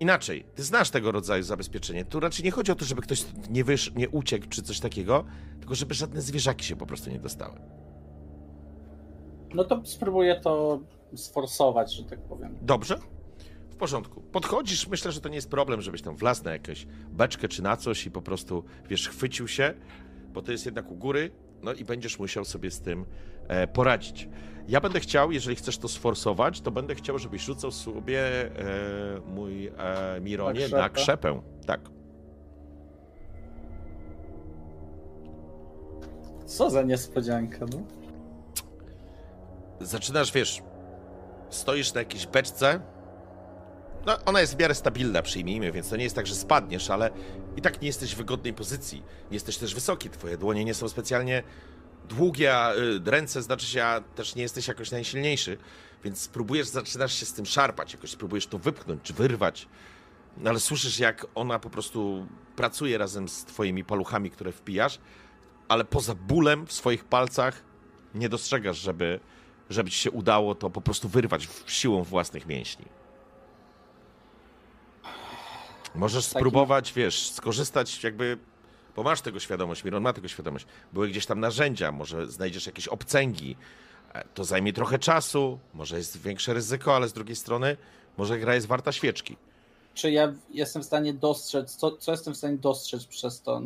inaczej, 0.00 0.44
ty 0.54 0.62
znasz 0.62 0.90
tego 0.90 1.12
rodzaju 1.12 1.42
zabezpieczenie. 1.42 2.04
Tu 2.04 2.20
raczej 2.20 2.44
nie 2.44 2.50
chodzi 2.50 2.72
o 2.72 2.74
to, 2.74 2.84
żeby 2.84 3.02
ktoś 3.02 3.24
nie, 3.50 3.64
wysz, 3.64 3.92
nie 3.94 4.08
uciekł 4.08 4.46
czy 4.48 4.62
coś 4.62 4.80
takiego, 4.80 5.24
tylko 5.60 5.74
żeby 5.74 5.94
żadne 5.94 6.22
zwierzaki 6.22 6.64
się 6.64 6.76
po 6.76 6.86
prostu 6.86 7.10
nie 7.10 7.18
dostały. 7.18 7.60
No 9.54 9.64
to 9.64 9.82
spróbuję 9.84 10.40
to 10.40 10.80
sforsować, 11.14 11.94
że 11.94 12.04
tak 12.04 12.22
powiem. 12.22 12.58
Dobrze? 12.62 12.98
W 13.74 13.76
porządku. 13.76 14.20
Podchodzisz, 14.20 14.88
myślę, 14.88 15.12
że 15.12 15.20
to 15.20 15.28
nie 15.28 15.34
jest 15.34 15.50
problem, 15.50 15.82
żebyś 15.82 16.02
tam 16.02 16.16
wlazł 16.16 16.44
na 16.44 16.52
jakąś 16.52 16.86
beczkę 17.10 17.48
czy 17.48 17.62
na 17.62 17.76
coś 17.76 18.06
i 18.06 18.10
po 18.10 18.22
prostu, 18.22 18.64
wiesz, 18.88 19.08
chwycił 19.08 19.48
się, 19.48 19.74
bo 20.32 20.42
to 20.42 20.52
jest 20.52 20.64
jednak 20.66 20.90
u 20.90 20.96
góry, 20.96 21.30
no 21.62 21.72
i 21.72 21.84
będziesz 21.84 22.18
musiał 22.18 22.44
sobie 22.44 22.70
z 22.70 22.80
tym 22.80 23.04
e, 23.48 23.66
poradzić. 23.66 24.28
Ja 24.68 24.80
będę 24.80 25.00
chciał, 25.00 25.32
jeżeli 25.32 25.56
chcesz 25.56 25.78
to 25.78 25.88
sforsować, 25.88 26.60
to 26.60 26.70
będę 26.70 26.94
chciał, 26.94 27.18
żebyś 27.18 27.42
rzucał 27.42 27.70
sobie 27.72 28.20
e, 28.20 29.20
mój 29.26 29.66
e, 29.66 30.20
Mironie 30.20 30.68
Na 30.68 30.78
na 30.78 30.88
krzepę? 30.88 31.28
krzepę. 31.28 31.42
Tak. 31.66 31.80
Co 36.46 36.70
za 36.70 36.82
niespodzianka, 36.82 37.66
no. 37.72 37.78
zaczynasz, 39.80 40.32
wiesz, 40.32 40.62
stoisz 41.50 41.94
na 41.94 42.00
jakiejś 42.00 42.26
beczce. 42.26 42.80
No, 44.06 44.18
ona 44.26 44.40
jest 44.40 44.56
w 44.56 44.58
miarę 44.58 44.74
stabilna, 44.74 45.22
przyjmijmy, 45.22 45.72
więc 45.72 45.88
to 45.88 45.96
nie 45.96 46.04
jest 46.04 46.16
tak, 46.16 46.26
że 46.26 46.34
spadniesz, 46.34 46.90
ale 46.90 47.10
i 47.56 47.62
tak 47.62 47.82
nie 47.82 47.86
jesteś 47.86 48.14
w 48.14 48.18
wygodnej 48.18 48.54
pozycji. 48.54 49.02
Nie 49.30 49.34
jesteś 49.34 49.56
też 49.56 49.74
wysoki, 49.74 50.10
twoje 50.10 50.38
dłonie 50.38 50.64
nie 50.64 50.74
są 50.74 50.88
specjalnie 50.88 51.42
długie 52.08 52.56
a, 52.56 52.74
y, 52.74 53.00
ręce, 53.04 53.42
znaczy 53.42 53.66
się, 53.66 53.84
a 53.84 54.00
też 54.00 54.34
nie 54.34 54.42
jesteś 54.42 54.68
jakoś 54.68 54.90
najsilniejszy, 54.90 55.58
więc 56.04 56.28
próbujesz, 56.28 56.66
zaczynasz 56.66 57.14
się 57.14 57.26
z 57.26 57.32
tym 57.32 57.46
szarpać, 57.46 57.92
jakoś 57.92 58.16
próbujesz 58.16 58.46
to 58.46 58.58
wypchnąć 58.58 59.02
czy 59.02 59.12
wyrwać, 59.12 59.68
no 60.36 60.50
ale 60.50 60.60
słyszysz, 60.60 60.98
jak 60.98 61.26
ona 61.34 61.58
po 61.58 61.70
prostu 61.70 62.26
pracuje 62.56 62.98
razem 62.98 63.28
z 63.28 63.44
twoimi 63.44 63.84
paluchami, 63.84 64.30
które 64.30 64.52
wpijasz, 64.52 64.98
ale 65.68 65.84
poza 65.84 66.14
bólem 66.14 66.66
w 66.66 66.72
swoich 66.72 67.04
palcach 67.04 67.62
nie 68.14 68.28
dostrzegasz, 68.28 68.78
żeby, 68.78 69.20
żeby 69.70 69.90
ci 69.90 69.98
się 69.98 70.10
udało 70.10 70.54
to 70.54 70.70
po 70.70 70.80
prostu 70.80 71.08
wyrwać 71.08 71.48
siłą 71.66 72.02
własnych 72.02 72.46
mięśni. 72.46 72.84
Możesz 75.94 76.26
Taki- 76.26 76.38
spróbować, 76.38 76.92
wiesz, 76.92 77.30
skorzystać 77.30 78.04
jakby, 78.04 78.38
bo 78.96 79.02
masz 79.02 79.20
tego 79.20 79.40
świadomość, 79.40 79.84
Miron 79.84 80.02
ma 80.02 80.12
tego 80.12 80.28
świadomość. 80.28 80.66
Były 80.92 81.08
gdzieś 81.08 81.26
tam 81.26 81.40
narzędzia, 81.40 81.92
może 81.92 82.26
znajdziesz 82.26 82.66
jakieś 82.66 82.88
obcęgi. 82.88 83.56
E, 84.12 84.24
To 84.34 84.44
zajmie 84.44 84.72
trochę 84.72 84.98
czasu, 84.98 85.58
może 85.74 85.96
jest 85.96 86.20
większe 86.22 86.54
ryzyko, 86.54 86.96
ale 86.96 87.08
z 87.08 87.12
drugiej 87.12 87.36
strony 87.36 87.76
może 88.18 88.38
gra 88.38 88.54
jest 88.54 88.66
warta 88.66 88.92
świeczki. 88.92 89.36
Czy 89.94 90.10
ja 90.10 90.32
jestem 90.50 90.82
w 90.82 90.86
stanie 90.86 91.14
dostrzec, 91.14 91.76
co, 91.76 91.96
co 91.96 92.10
jestem 92.12 92.34
w 92.34 92.36
stanie 92.36 92.56
dostrzec 92.58 93.04
przez 93.04 93.42
to 93.42 93.60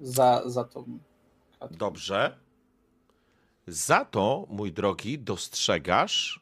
za, 0.00 0.42
za 0.46 0.64
tą? 0.64 0.98
Dobrze. 1.70 2.36
Za 3.66 4.04
to, 4.04 4.46
mój 4.50 4.72
drogi, 4.72 5.18
dostrzegasz 5.18 6.40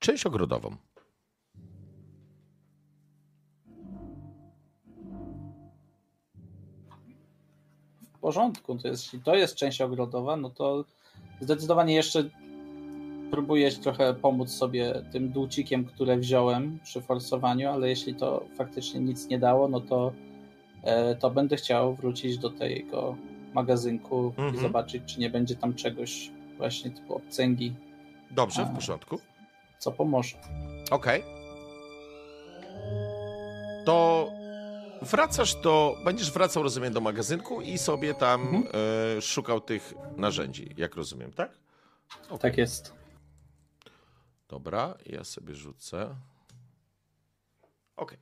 część 0.00 0.26
ogrodową. 0.26 0.76
W 8.14 8.18
porządku, 8.20 8.78
to 8.78 8.88
jest, 8.88 9.04
jeśli 9.04 9.20
to 9.20 9.34
jest 9.34 9.54
część 9.56 9.80
ogrodowa, 9.80 10.36
no 10.36 10.50
to 10.50 10.84
zdecydowanie 11.40 11.94
jeszcze 11.94 12.24
próbuję 13.30 13.70
trochę 13.72 14.14
pomóc 14.14 14.50
sobie 14.50 15.02
tym 15.12 15.28
dłucikiem, 15.28 15.84
które 15.84 16.16
wziąłem 16.16 16.78
przy 16.84 17.00
forsowaniu, 17.00 17.68
ale 17.70 17.88
jeśli 17.88 18.14
to 18.14 18.44
faktycznie 18.56 19.00
nic 19.00 19.28
nie 19.28 19.38
dało, 19.38 19.68
no 19.68 19.80
to, 19.80 20.12
e, 20.82 21.14
to 21.14 21.30
będę 21.30 21.56
chciał 21.56 21.94
wrócić 21.94 22.38
do 22.38 22.50
tego 22.50 23.16
magazynku 23.54 24.26
Mhm. 24.26 24.54
i 24.54 24.58
zobaczyć, 24.58 25.02
czy 25.06 25.20
nie 25.20 25.30
będzie 25.30 25.56
tam 25.56 25.74
czegoś 25.74 26.30
właśnie 26.56 26.90
typu 26.90 27.14
obcęgi, 27.14 27.72
Dobrze, 28.30 28.64
w 28.64 28.74
porządku. 28.74 29.18
Co 29.80 29.92
pomoże. 29.92 30.36
Okej. 30.90 31.24
To 33.86 34.28
wracasz 35.02 35.54
do. 35.54 35.96
Będziesz 36.04 36.30
wracał, 36.32 36.62
rozumiem, 36.62 36.92
do 36.92 37.00
magazynku 37.00 37.60
i 37.62 37.78
sobie 37.78 38.14
tam 38.14 38.40
Mhm. 38.40 38.64
e, 39.18 39.22
szukał 39.22 39.60
tych 39.60 39.94
narzędzi, 40.16 40.74
jak 40.76 40.94
rozumiem, 40.94 41.32
tak? 41.32 41.50
Tak 42.40 42.58
jest. 42.58 42.94
Dobra, 44.48 44.94
ja 45.06 45.24
sobie 45.24 45.54
rzucę. 45.54 46.16
Okej. 47.96 48.18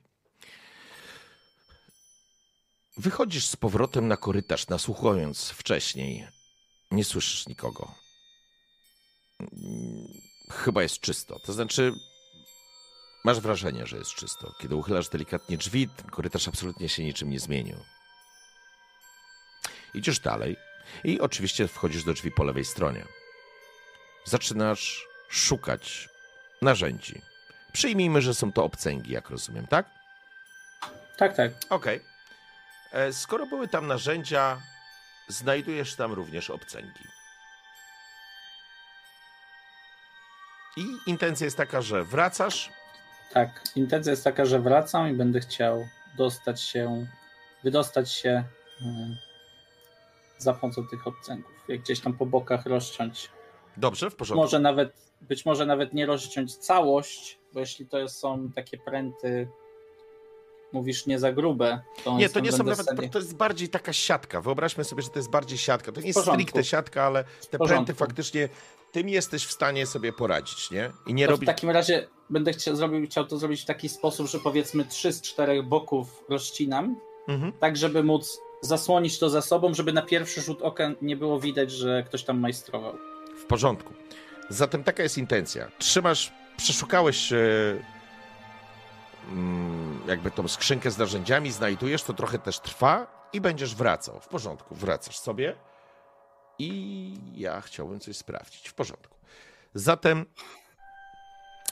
Wychodzisz 2.97 3.45
z 3.47 3.55
powrotem 3.55 4.07
na 4.07 4.17
korytarz, 4.17 4.67
nasłuchując 4.67 5.49
wcześniej. 5.49 6.27
Nie 6.91 7.03
słyszysz 7.03 7.47
nikogo. 7.47 7.91
Chyba 10.51 10.83
jest 10.83 10.99
czysto. 10.99 11.39
To 11.39 11.53
znaczy, 11.53 11.93
masz 13.23 13.39
wrażenie, 13.39 13.87
że 13.87 13.97
jest 13.97 14.11
czysto. 14.15 14.53
Kiedy 14.59 14.75
uchylasz 14.75 15.09
delikatnie 15.09 15.57
drzwi, 15.57 15.87
ten 15.89 16.09
korytarz 16.09 16.47
absolutnie 16.47 16.89
się 16.89 17.03
niczym 17.03 17.29
nie 17.29 17.39
zmienił. 17.39 17.77
Idziesz 19.93 20.19
dalej 20.19 20.55
i 21.03 21.19
oczywiście 21.19 21.67
wchodzisz 21.67 22.03
do 22.03 22.13
drzwi 22.13 22.31
po 22.31 22.43
lewej 22.43 22.65
stronie. 22.65 23.05
Zaczynasz 24.25 25.07
szukać 25.29 26.09
narzędzi. 26.61 27.21
Przyjmijmy, 27.73 28.21
że 28.21 28.33
są 28.33 28.51
to 28.51 28.63
obcęgi, 28.63 29.11
jak 29.13 29.29
rozumiem, 29.29 29.67
tak? 29.67 29.89
Tak, 31.17 31.35
tak. 31.35 31.51
Okej. 31.69 32.01
E, 32.91 33.13
Skoro 33.13 33.45
były 33.45 33.67
tam 33.67 33.87
narzędzia, 33.87 34.61
znajdujesz 35.27 35.95
tam 35.95 36.13
również 36.13 36.49
obcęgi. 36.49 37.03
I 40.79 41.09
intencja 41.09 41.45
jest 41.45 41.57
taka, 41.57 41.81
że 41.81 42.03
wracasz. 42.03 42.69
Tak, 43.33 43.63
intencja 43.75 44.11
jest 44.11 44.23
taka, 44.23 44.45
że 44.45 44.59
wracam 44.59 45.09
i 45.09 45.13
będę 45.13 45.39
chciał 45.39 45.85
dostać 46.17 46.61
się, 46.61 47.07
wydostać 47.63 48.11
się 48.11 48.43
y, 48.81 48.85
za 50.37 50.53
pomocą 50.53 50.87
tych 50.87 51.07
obcęgów. 51.07 51.51
Jak 51.67 51.79
gdzieś 51.81 51.99
tam 51.99 52.13
po 52.13 52.25
bokach 52.25 52.65
rozciąć. 52.65 53.29
Dobrze, 53.77 54.09
w 54.09 54.15
porządku. 54.15 54.41
Może 54.41 54.59
nawet, 54.59 54.93
być 55.21 55.45
może 55.45 55.65
nawet 55.65 55.93
nie 55.93 56.05
rozciąć 56.05 56.55
całość, 56.57 57.39
bo 57.53 57.59
jeśli 57.59 57.85
to 57.85 58.09
są 58.09 58.51
takie 58.55 58.77
pręty, 58.77 59.47
mówisz 60.73 61.05
nie 61.05 61.19
za 61.19 61.31
grube, 61.33 61.81
to 62.03 62.17
Nie, 62.17 62.29
to 62.29 62.39
nie 62.39 62.51
są 62.51 62.63
nawet. 62.63 62.79
stanie- 62.85 63.09
To 63.09 63.19
jest 63.19 63.35
bardziej 63.35 63.69
taka 63.69 63.93
siatka. 63.93 64.41
Wyobraźmy 64.41 64.83
sobie, 64.83 65.01
że 65.01 65.09
to 65.09 65.19
jest 65.19 65.29
bardziej 65.29 65.57
siatka. 65.57 65.91
To 65.91 66.01
nie 66.01 66.07
jest 66.07 66.21
stricte 66.21 66.63
siatka, 66.63 67.03
ale 67.03 67.23
te 67.49 67.57
pręty 67.59 67.93
faktycznie. 67.93 68.49
Tym 68.91 69.09
jesteś 69.09 69.45
w 69.45 69.51
stanie 69.51 69.85
sobie 69.85 70.13
poradzić, 70.13 70.71
nie? 70.71 70.91
I 71.07 71.13
nie 71.13 71.25
To 71.25 71.31
w 71.31 71.33
robić. 71.33 71.47
takim 71.47 71.69
razie 71.69 72.07
będę 72.29 72.53
chciał, 72.53 72.75
zrobił, 72.75 73.05
chciał 73.05 73.25
to 73.25 73.37
zrobić 73.37 73.61
w 73.61 73.65
taki 73.65 73.89
sposób, 73.89 74.27
że 74.27 74.39
powiedzmy 74.39 74.85
trzy 74.85 75.13
z 75.13 75.21
czterech 75.21 75.63
boków 75.67 76.23
rozcinam, 76.29 76.95
Mhm. 77.27 77.53
tak 77.53 77.77
żeby 77.77 78.03
móc 78.03 78.39
zasłonić 78.61 79.19
to 79.19 79.29
za 79.29 79.41
sobą, 79.41 79.73
żeby 79.73 79.93
na 79.93 80.01
pierwszy 80.01 80.41
rzut 80.41 80.61
oka 80.61 80.91
nie 81.01 81.17
było 81.17 81.39
widać, 81.39 81.71
że 81.71 82.03
ktoś 82.03 82.23
tam 82.23 82.39
majstrował. 82.39 82.93
W 83.41 83.45
porządku. 83.45 83.93
Zatem 84.49 84.83
taka 84.83 85.03
jest 85.03 85.17
intencja. 85.17 85.71
Trzymasz, 85.79 86.31
przeszukałeś 86.57 87.33
e, 87.33 87.37
mm, 89.31 89.99
jakby 90.07 90.31
tą 90.31 90.47
skrzynkę 90.47 90.91
z 90.91 90.97
narzędziami, 90.97 91.51
znajdujesz, 91.51 92.03
to 92.03 92.13
trochę 92.13 92.39
też 92.39 92.59
trwa 92.59 93.07
i 93.33 93.41
będziesz 93.41 93.75
wracał. 93.75 94.19
W 94.19 94.27
porządku, 94.27 94.75
wracasz 94.75 95.17
sobie 95.19 95.55
i 96.59 97.13
ja 97.35 97.61
chciałbym 97.61 97.99
coś 97.99 98.17
sprawdzić. 98.17 98.69
W 98.69 98.73
porządku. 98.73 99.17
Zatem 99.73 100.25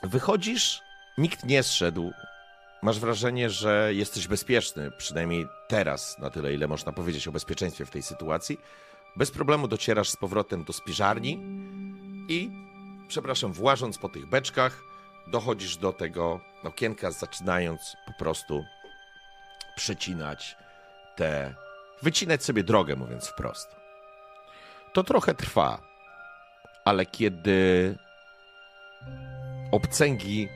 wychodzisz, 0.04 0.82
nikt 1.18 1.44
nie 1.44 1.64
zszedł. 1.64 2.12
Masz 2.82 3.00
wrażenie, 3.00 3.50
że 3.50 3.94
jesteś 3.94 4.28
bezpieczny, 4.28 4.92
przynajmniej 4.98 5.48
teraz, 5.68 6.20
na 6.20 6.30
tyle, 6.30 6.54
ile 6.54 6.68
można 6.68 6.92
powiedzieć 6.92 7.28
o 7.28 7.32
bezpieczeństwie 7.32 7.86
w 7.86 7.90
tej 7.90 8.04
sytuacji. 8.04 8.60
Bez 9.16 9.32
problemu 9.32 9.68
docierasz 9.68 10.10
z 10.10 10.16
powrotem 10.16 10.64
do 10.64 10.74
spiżarni 10.74 11.40
i, 12.30 12.50
przepraszam, 13.08 13.54
włażąc 13.54 13.98
po 13.98 14.10
tych 14.10 14.30
beczkach, 14.30 14.82
dochodzisz 15.28 15.78
do 15.78 15.94
tego 15.94 16.40
okienka, 16.64 17.12
zaczynając 17.12 17.96
po 18.06 18.14
prostu 18.14 18.64
przecinać 19.76 20.58
te. 21.16 21.56
wycinać 22.04 22.44
sobie 22.44 22.64
drogę, 22.64 22.96
mówiąc 22.96 23.28
wprost. 23.28 23.77
To 24.98 25.04
trochę 25.04 25.34
trwa, 25.34 25.82
ale 26.86 27.06
kiedy 27.06 27.96
obcęgi 29.72 30.48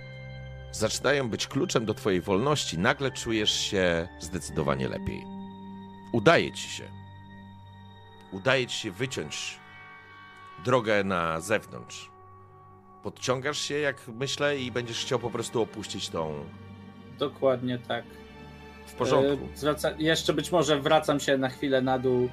zaczynają 0.71 1.29
być 1.29 1.47
kluczem 1.47 1.85
do 1.85 1.93
Twojej 1.93 2.21
wolności, 2.21 2.79
nagle 2.79 3.11
czujesz 3.11 3.51
się 3.51 4.07
zdecydowanie 4.19 4.87
lepiej. 4.87 5.23
Udaje 6.13 6.51
Ci 6.51 6.69
się. 6.69 6.83
Udaje 8.31 8.67
Ci 8.67 8.77
się 8.77 8.91
wyciąć 8.91 9.59
drogę 10.65 11.03
na 11.03 11.41
zewnątrz. 11.41 12.11
Podciągasz 13.03 13.59
się, 13.61 13.79
jak 13.79 14.07
myślę, 14.07 14.57
i 14.57 14.71
będziesz 14.71 15.01
chciał 15.01 15.19
po 15.19 15.29
prostu 15.29 15.61
opuścić 15.61 16.09
tą. 16.09 16.45
Dokładnie 17.19 17.79
tak. 17.79 18.05
W 18.85 18.93
porządku. 18.93 19.45
E, 19.53 19.57
Zwraca... 19.57 19.91
Jeszcze 19.97 20.33
być 20.33 20.51
może 20.51 20.79
wracam 20.79 21.19
się 21.19 21.37
na 21.37 21.49
chwilę 21.49 21.81
na 21.81 21.99
dół, 21.99 22.29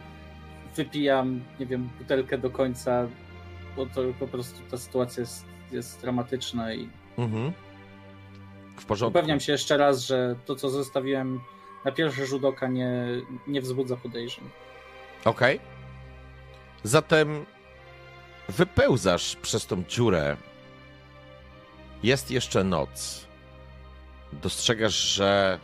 wypijam, 0.79 1.45
nie 1.61 1.67
wiem, 1.67 1.89
butelkę 1.99 2.39
do 2.39 2.51
końca, 2.51 3.09
bo 3.77 3.87
to 3.87 4.01
po 4.19 4.27
prostu 4.29 4.61
ta 4.71 4.77
sytuacja 4.77 5.21
jest, 5.21 5.45
jest 5.73 6.01
dramatyczna 6.01 6.75
i 6.75 6.89
Mhm. 7.19 7.53
W 8.77 8.85
porządku. 8.85 9.19
upewniam 9.19 9.41
się 9.41 9.53
jeszcze 9.53 9.77
raz, 9.77 10.07
że 10.07 10.37
to, 10.47 10.57
co 10.57 10.71
zostawiłem 10.71 11.41
na 11.85 11.93
pierwszy 11.93 12.27
rzut 12.27 12.45
oka 12.45 12.69
nie, 12.69 12.91
nie 13.47 13.61
wzbudza 13.61 13.97
podejrzeń. 13.97 14.45
Okej. 15.25 15.61
Zatem 16.83 17.47
wypełzasz 18.49 19.37
przez 19.37 19.67
tą 19.67 19.85
dziurę. 19.85 20.37
Jest 22.03 22.31
jeszcze 22.31 22.65
noc. 22.65 23.27
Dostrzegasz, 24.33 24.95
że 24.95 25.59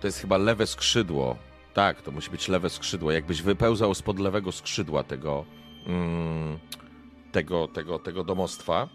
to 0.00 0.06
jest 0.06 0.20
chyba 0.20 0.36
lewe 0.36 0.66
skrzydło. 0.66 1.36
Tak, 1.76 2.02
to 2.02 2.10
musi 2.10 2.30
być 2.30 2.48
lewe 2.48 2.70
skrzydło. 2.70 3.12
Jakbyś 3.12 3.42
wypełzał 3.42 3.94
spod 3.94 4.18
lewego 4.18 4.52
skrzydła 4.52 5.02
tego, 5.02 5.44
mm, 5.86 6.58
tego, 7.32 7.68
tego, 7.68 7.98
tego 7.98 8.24
domostwa. 8.24 8.88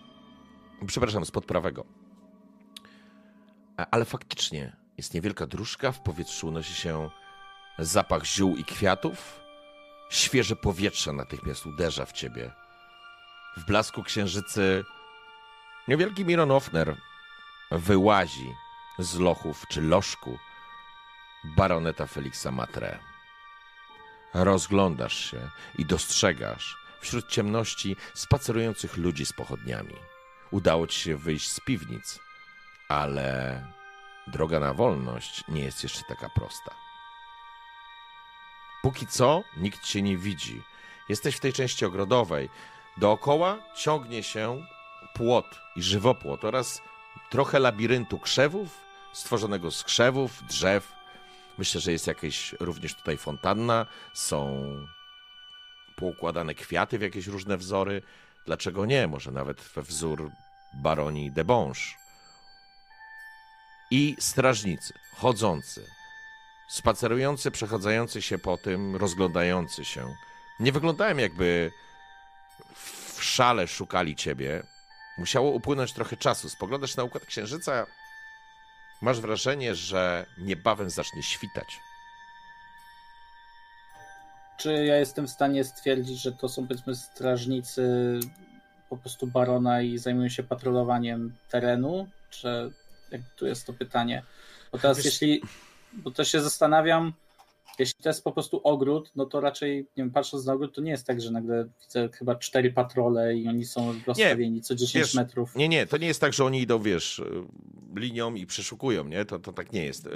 Przepraszam, 0.88 1.26
spod 1.26 1.46
prawego. 1.46 1.86
A- 3.78 3.86
Ale 3.92 4.06
faktycznie 4.06 4.76
jest 4.98 5.14
niewielka 5.14 5.48
dróżka, 5.48 5.92
w 5.92 6.00
powietrzu 6.02 6.48
unosi 6.48 6.74
się 6.74 7.10
zapach 7.80 8.26
ziół 8.26 8.56
i 8.58 8.64
kwiatów. 8.64 9.42
Świeże 10.10 10.56
powietrze 10.56 11.14
natychmiast 11.14 11.66
uderza 11.66 12.06
w 12.06 12.12
ciebie. 12.12 12.52
W 13.58 13.66
blasku 13.66 14.04
księżycy 14.04 14.84
niewielki 15.88 16.26
Miron 16.26 16.52
Offner 16.52 16.98
wyłazi 17.72 18.54
z 19.00 19.20
lochów 19.20 19.64
czy 19.70 19.82
lożku 19.82 20.38
baroneta 21.44 22.08
Felixa 22.08 22.52
Matre. 22.52 23.00
Rozglądasz 24.34 25.32
się 25.32 25.50
i 25.78 25.86
dostrzegasz 25.86 26.78
wśród 27.02 27.28
ciemności 27.28 27.96
spacerujących 28.14 28.98
ludzi 28.98 29.26
z 29.26 29.34
pochodniami. 29.34 29.96
Udało 30.52 30.88
ci 30.88 31.00
się 31.00 31.18
wyjść 31.18 31.52
z 31.52 31.60
piwnic, 31.60 32.20
ale 32.90 33.64
droga 34.28 34.60
na 34.60 34.74
wolność 34.74 35.44
nie 35.48 35.62
jest 35.62 35.84
jeszcze 35.84 36.04
taka 36.08 36.30
prosta. 36.30 36.72
Póki 38.82 39.08
co 39.08 39.44
nikt 39.58 39.84
cię 39.84 40.02
nie 40.02 40.18
widzi. 40.18 40.62
Jesteś 41.10 41.36
w 41.36 41.40
tej 41.40 41.54
części 41.54 41.86
ogrodowej. 41.86 42.50
Dookoła 42.98 43.58
ciągnie 43.76 44.24
się 44.24 44.66
płot 45.14 45.60
i 45.76 45.82
żywopłot 45.82 46.46
oraz 46.46 46.82
trochę 47.30 47.60
labiryntu 47.60 48.20
krzewów, 48.20 48.78
stworzonego 49.14 49.72
z 49.72 49.84
krzewów, 49.84 50.44
drzew. 50.44 51.01
Myślę, 51.62 51.82
że 51.82 51.92
jest 51.92 52.08
jakaś 52.08 52.56
również 52.60 52.96
tutaj 52.96 53.18
fontanna, 53.18 53.86
są 54.14 54.66
poukładane 55.96 56.56
kwiaty 56.56 56.98
w 56.98 57.02
jakieś 57.02 57.28
różne 57.28 57.58
wzory. 57.58 58.02
Dlaczego 58.46 58.86
nie? 58.86 59.08
Może 59.08 59.32
nawet 59.32 59.62
we 59.62 59.82
wzór 59.82 60.32
baronii 60.74 61.32
de 61.32 61.44
Bonge. 61.44 61.80
I 63.92 64.16
strażnicy, 64.20 64.94
chodzący, 65.16 65.88
spacerujący, 66.70 67.52
przechadzający 67.52 68.22
się 68.22 68.38
po 68.38 68.58
tym, 68.58 68.96
rozglądający 68.96 69.86
się. 69.86 70.14
Nie 70.60 70.72
wyglądają 70.72 71.18
jakby 71.18 71.72
w 73.16 73.24
szale 73.24 73.68
szukali 73.68 74.16
ciebie. 74.16 74.64
Musiało 75.18 75.52
upłynąć 75.52 75.94
trochę 75.94 76.18
czasu. 76.18 76.50
Spoglądasz 76.50 76.96
na 76.96 77.04
układ 77.04 77.26
księżyca, 77.26 77.86
masz 79.02 79.20
wrażenie, 79.20 79.76
że 79.76 80.26
niebawem 80.38 80.90
zacznie 80.90 81.24
świtać. 81.24 81.80
Czy 84.58 84.86
ja 84.86 84.96
jestem 84.98 85.28
w 85.28 85.32
stanie 85.32 85.64
stwierdzić, 85.64 86.22
że 86.22 86.32
to 86.32 86.50
są 86.50 86.68
powiedzmy 86.68 86.96
strażnicy 86.96 87.84
po 88.90 88.98
prostu 88.98 89.28
barona 89.28 89.82
i 89.82 89.98
zajmują 89.98 90.30
się 90.30 90.44
patrolowaniem 90.44 91.36
terenu? 91.50 92.08
Czy 92.30 92.72
jak 93.12 93.22
tu 93.36 93.48
jest 93.48 93.68
to 93.68 93.74
pytanie? 93.74 94.24
Bo 94.72 94.78
teraz 94.78 94.98
Wiesz- 94.98 95.06
jeśli, 95.06 95.42
bo 95.94 96.12
to 96.12 96.24
się 96.24 96.42
zastanawiam, 96.42 97.14
jeśli 97.80 98.04
to 98.04 98.10
jest 98.10 98.24
po 98.24 98.32
prostu 98.32 98.62
ogród, 98.64 99.12
no 99.16 99.26
to 99.26 99.42
raczej, 99.42 99.78
nie 99.78 100.04
wiem, 100.04 100.12
patrząc 100.12 100.46
na 100.46 100.54
ogród, 100.54 100.76
to 100.76 100.82
nie 100.82 100.92
jest 100.92 101.08
tak, 101.08 101.22
że 101.22 101.32
nagle 101.32 101.70
widzę 101.82 102.10
chyba 102.14 102.36
cztery 102.36 102.72
patrole 102.72 103.38
i 103.38 103.48
oni 103.48 103.66
są 103.66 103.94
rozstawieni 104.08 104.62
co 104.62 104.76
10 104.76 104.94
wiesz, 104.94 105.14
metrów. 105.14 105.56
Nie, 105.56 105.70
nie, 105.70 105.88
to 105.88 105.98
nie 105.98 106.08
jest 106.08 106.22
tak, 106.22 106.34
że 106.34 106.46
oni 106.46 106.62
idą, 106.62 106.80
wiesz, 106.80 107.20
y, 107.20 107.26
linią 107.96 108.36
i 108.36 108.46
przeszukują, 108.46 109.04
nie? 109.04 109.26
To, 109.26 109.40
to 109.40 109.54
tak 109.54 109.74
nie 109.74 109.86
jest. 109.86 110.06
Yy, 110.06 110.12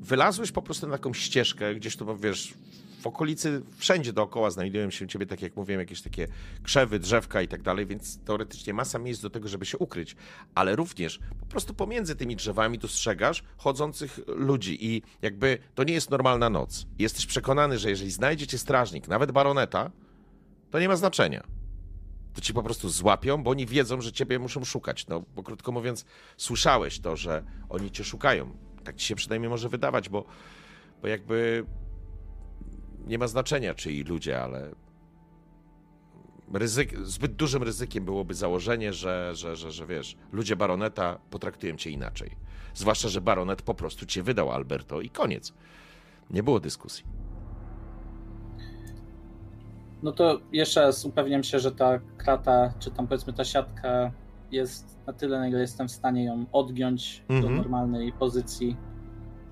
Wylazłeś 0.00 0.52
po 0.52 0.62
prostu 0.62 0.86
na 0.86 0.92
jakąś 0.92 1.18
ścieżkę, 1.18 1.74
gdzieś 1.74 1.96
tu, 1.96 2.16
wiesz, 2.16 2.54
w 3.00 3.06
okolicy, 3.06 3.62
wszędzie 3.76 4.12
dookoła 4.12 4.50
znajdują 4.50 4.90
się 4.90 5.08
ciebie, 5.08 5.26
tak 5.26 5.42
jak 5.42 5.56
mówiłem, 5.56 5.80
jakieś 5.80 6.02
takie 6.02 6.28
krzewy, 6.62 6.98
drzewka 6.98 7.42
i 7.42 7.48
tak 7.48 7.62
dalej, 7.62 7.86
więc 7.86 8.18
teoretycznie 8.18 8.74
masa 8.74 8.98
miejsc 8.98 9.22
do 9.22 9.30
tego, 9.30 9.48
żeby 9.48 9.66
się 9.66 9.78
ukryć. 9.78 10.16
Ale 10.54 10.76
również 10.76 11.20
po 11.40 11.46
prostu 11.46 11.74
pomiędzy 11.74 12.16
tymi 12.16 12.36
drzewami 12.36 12.78
dostrzegasz 12.78 13.42
chodzących 13.56 14.20
ludzi 14.26 14.86
i 14.86 15.02
jakby 15.22 15.58
to 15.74 15.84
nie 15.84 15.94
jest 15.94 16.10
normalna 16.10 16.50
noc. 16.50 16.86
Jesteś 16.98 17.26
przekonany, 17.26 17.78
że 17.78 17.90
jeżeli 17.90 18.10
znajdziecie 18.10 18.58
strażnik, 18.58 19.08
nawet 19.08 19.32
baroneta, 19.32 19.90
to 20.70 20.80
nie 20.80 20.88
ma 20.88 20.96
znaczenia 20.96 21.58
to 22.38 22.42
ci 22.42 22.54
po 22.54 22.62
prostu 22.62 22.88
złapią, 22.88 23.42
bo 23.42 23.50
oni 23.50 23.66
wiedzą, 23.66 24.00
że 24.00 24.12
ciebie 24.12 24.38
muszą 24.38 24.64
szukać. 24.64 25.06
No, 25.06 25.22
bo 25.36 25.42
krótko 25.42 25.72
mówiąc, 25.72 26.04
słyszałeś 26.36 27.00
to, 27.00 27.16
że 27.16 27.42
oni 27.68 27.90
cię 27.90 28.04
szukają. 28.04 28.56
Tak 28.84 28.96
ci 28.96 29.06
się 29.06 29.14
przynajmniej 29.14 29.50
może 29.50 29.68
wydawać, 29.68 30.08
bo, 30.08 30.24
bo 31.02 31.08
jakby 31.08 31.64
nie 33.08 33.18
ma 33.18 33.26
znaczenia, 33.26 33.74
czyj 33.74 34.04
ludzie, 34.04 34.42
ale 34.42 34.70
ryzyk, 36.52 36.98
zbyt 37.06 37.32
dużym 37.32 37.62
ryzykiem 37.62 38.04
byłoby 38.04 38.34
założenie, 38.34 38.92
że, 38.92 39.30
że, 39.34 39.56
że, 39.56 39.70
że 39.70 39.86
wiesz, 39.86 40.16
ludzie 40.32 40.56
baroneta 40.56 41.18
potraktują 41.30 41.76
cię 41.76 41.90
inaczej. 41.90 42.30
Zwłaszcza, 42.74 43.08
że 43.08 43.20
baronet 43.20 43.62
po 43.62 43.74
prostu 43.74 44.06
cię 44.06 44.22
wydał, 44.22 44.50
Alberto, 44.50 45.00
i 45.00 45.10
koniec. 45.10 45.52
Nie 46.30 46.42
było 46.42 46.60
dyskusji. 46.60 47.04
No 50.02 50.12
to 50.12 50.40
jeszcze 50.52 50.80
raz 50.80 51.04
upewniam 51.04 51.42
się, 51.44 51.58
że 51.58 51.72
ta 51.72 51.98
krata, 52.16 52.74
czy 52.78 52.90
tam 52.90 53.06
powiedzmy 53.06 53.32
ta 53.32 53.44
siatka 53.44 54.12
jest 54.50 54.98
na 55.06 55.12
tyle, 55.12 55.38
na 55.38 55.48
ile 55.48 55.60
jestem 55.60 55.88
w 55.88 55.92
stanie 55.92 56.24
ją 56.24 56.46
odgiąć 56.52 57.24
do 57.28 57.34
Mhm. 57.34 57.56
normalnej 57.56 58.12
pozycji. 58.12 58.76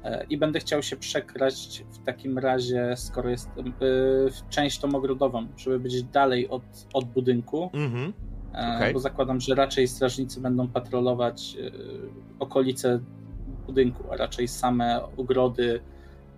E, 0.06 0.26
I 0.30 0.36
będę 0.38 0.60
chciał 0.60 0.82
się 0.82 0.96
przekraść 0.96 1.84
w 1.92 1.98
takim 1.98 2.38
razie, 2.38 2.94
skoro 2.96 3.30
jestem 3.30 3.68
y, 3.68 3.72
w 4.30 4.48
część 4.50 4.78
tą 4.78 4.94
ogrodową, 4.94 5.46
żeby 5.56 5.78
być 5.80 6.02
dalej 6.02 6.48
od, 6.48 6.62
od 6.92 7.04
budynku, 7.04 7.70
Mhm. 7.74 8.12
e, 8.54 8.76
Okej. 8.76 8.92
bo 8.94 9.00
zakładam, 9.00 9.40
że 9.40 9.54
raczej 9.54 9.88
strażnicy 9.88 10.40
będą 10.40 10.68
patrolować 10.68 11.56
okolice 12.38 13.00
budynku, 13.66 14.12
a 14.12 14.16
raczej 14.16 14.48
same 14.48 15.00
ogrody 15.16 15.80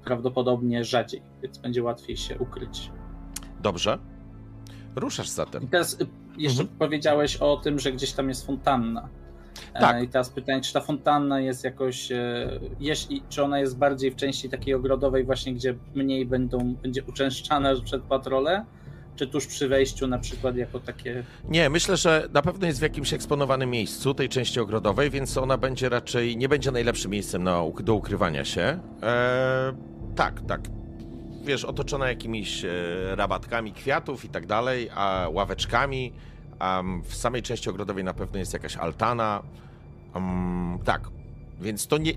prawdopodobnie 0.05 0.85
rzadziej, 0.85 1.23
więc 1.43 1.59
będzie 1.59 1.83
łatwiej 1.83 2.17
się 2.17 2.39
ukryć. 2.39 2.91
Dobrze. 3.63 3.99
Ruszasz 4.97 5.27
I 5.27 5.31
zatem. 5.31 5.69
teraz 5.69 6.01
y, 6.01 6.07
jeszcze 6.39 6.63
Mhm. 6.63 6.79
powiedziałeś 6.79 7.37
o 7.37 7.57
tym, 7.57 7.79
że 7.79 7.93
gdzieś 7.93 8.13
tam 8.13 8.29
jest 8.29 8.47
fontanna. 8.47 9.09
E, 9.79 9.81
Tak. 9.81 10.03
I 10.03 10.09
teraz 10.09 10.31
pytanie, 10.31 10.61
czy 10.61 10.73
ta 10.73 10.81
fontanna 10.81 11.41
jest 11.41 11.65
jakoś, 11.65 12.13
e, 12.13 12.51
jeśli, 12.81 13.23
czy 13.29 13.43
ona 13.43 13.59
jest 13.61 13.79
bardziej 13.79 14.11
w 14.11 14.17
części 14.17 14.49
takiej 14.49 14.75
ogrodowej 14.75 15.25
właśnie, 15.25 15.55
gdzie 15.55 15.75
mniej 15.95 16.27
będą, 16.27 16.75
będzie 16.83 17.03
uczęszczana 17.05 17.75
przed 17.85 18.03
patrole, 18.03 18.65
czy 19.17 19.27
tuż 19.27 19.47
przy 19.47 19.69
wejściu 19.69 20.07
na 20.07 20.19
przykład 20.19 20.57
jako 20.57 20.81
takie... 20.81 21.25
Nie, 21.49 21.71
myślę, 21.71 21.97
że 21.97 22.29
na 22.33 22.43
pewno 22.43 22.67
jest 22.67 22.79
w 22.79 22.83
jakimś 22.83 23.13
eksponowanym 23.13 23.71
miejscu 23.71 24.15
tej 24.15 24.29
części 24.29 24.61
ogrodowej, 24.61 25.11
więc 25.11 25.37
ona 25.37 25.59
będzie 25.59 25.89
raczej, 25.89 26.37
nie 26.37 26.49
będzie 26.49 26.71
najlepszym 26.71 27.11
miejscem 27.11 27.43
na, 27.45 27.63
do 27.81 27.95
ukrywania 27.95 28.45
się. 28.45 28.63
Eee, 29.03 29.75
tak, 30.17 30.41
tak. 30.49 30.61
Wiesz, 31.45 31.65
otoczona 31.65 32.09
jakimiś 32.09 32.65
e, 32.65 32.69
rabatkami 33.17 33.73
kwiatów 33.73 34.25
i 34.25 34.29
tak 34.29 34.47
dalej, 34.47 34.91
a 34.95 35.29
ławeczkami. 35.33 36.13
A 36.59 36.83
w 37.05 37.15
samej 37.15 37.43
części 37.43 37.71
ogrodowej 37.71 38.05
na 38.05 38.15
pewno 38.15 38.39
jest 38.39 38.53
jakaś 38.53 38.77
altana. 38.77 39.43
Mm, 40.15 40.79
tak, 40.85 41.11
więc 41.61 41.87
to 41.87 41.99
nie. 41.99 42.13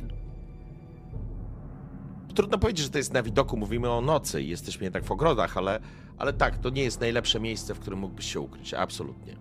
Trudno 2.35 2.57
powiedzieć, 2.57 2.85
że 2.85 2.91
to 2.91 2.97
jest 2.97 3.13
na 3.13 3.23
widoku, 3.23 3.57
mówimy 3.57 3.89
o 3.89 4.01
nocy 4.01 4.41
i 4.41 4.49
jesteśmy 4.49 4.83
jednak 4.83 5.03
w 5.03 5.11
ogrodach, 5.11 5.57
ale, 5.57 5.79
ale 6.17 6.33
tak, 6.33 6.57
to 6.57 6.69
nie 6.69 6.83
jest 6.83 7.01
najlepsze 7.01 7.39
miejsce, 7.39 7.75
w 7.75 7.79
którym 7.79 7.99
mógłbyś 7.99 8.33
się 8.33 8.39
ukryć, 8.39 8.73
absolutnie. 8.73 9.35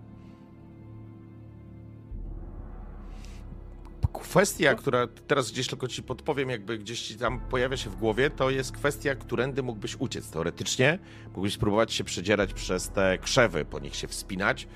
Kwestia, 4.13 4.75
która 4.75 5.07
teraz 5.27 5.51
gdzieś 5.51 5.67
tylko 5.67 5.87
ci 5.87 6.03
podpowiem, 6.03 6.49
jakby 6.49 6.77
gdzieś 6.77 7.01
ci 7.01 7.15
tam 7.15 7.39
pojawia 7.39 7.77
się 7.77 7.89
w 7.89 7.95
głowie, 7.95 8.29
to 8.29 8.49
jest 8.49 8.71
kwestia, 8.71 9.15
którędy 9.15 9.63
mógłbyś 9.63 9.95
uciec. 9.99 10.31
Teoretycznie 10.31 10.99
mógłbyś 11.25 11.53
spróbować 11.53 11.93
się 11.93 12.03
przedzierać 12.03 12.53
przez 12.53 12.89
te 12.89 13.17
krzewy, 13.17 13.65
po 13.65 13.79
nich 13.79 13.95
się 13.95 14.07
wspinać, 14.07 14.67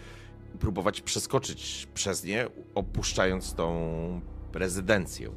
próbować 0.56 1.02
przeskoczyć 1.02 1.88
przez 1.94 2.24
nie, 2.24 2.48
opuszczając 2.76 3.54
tą 3.54 4.22
rezydencję. 4.54 5.32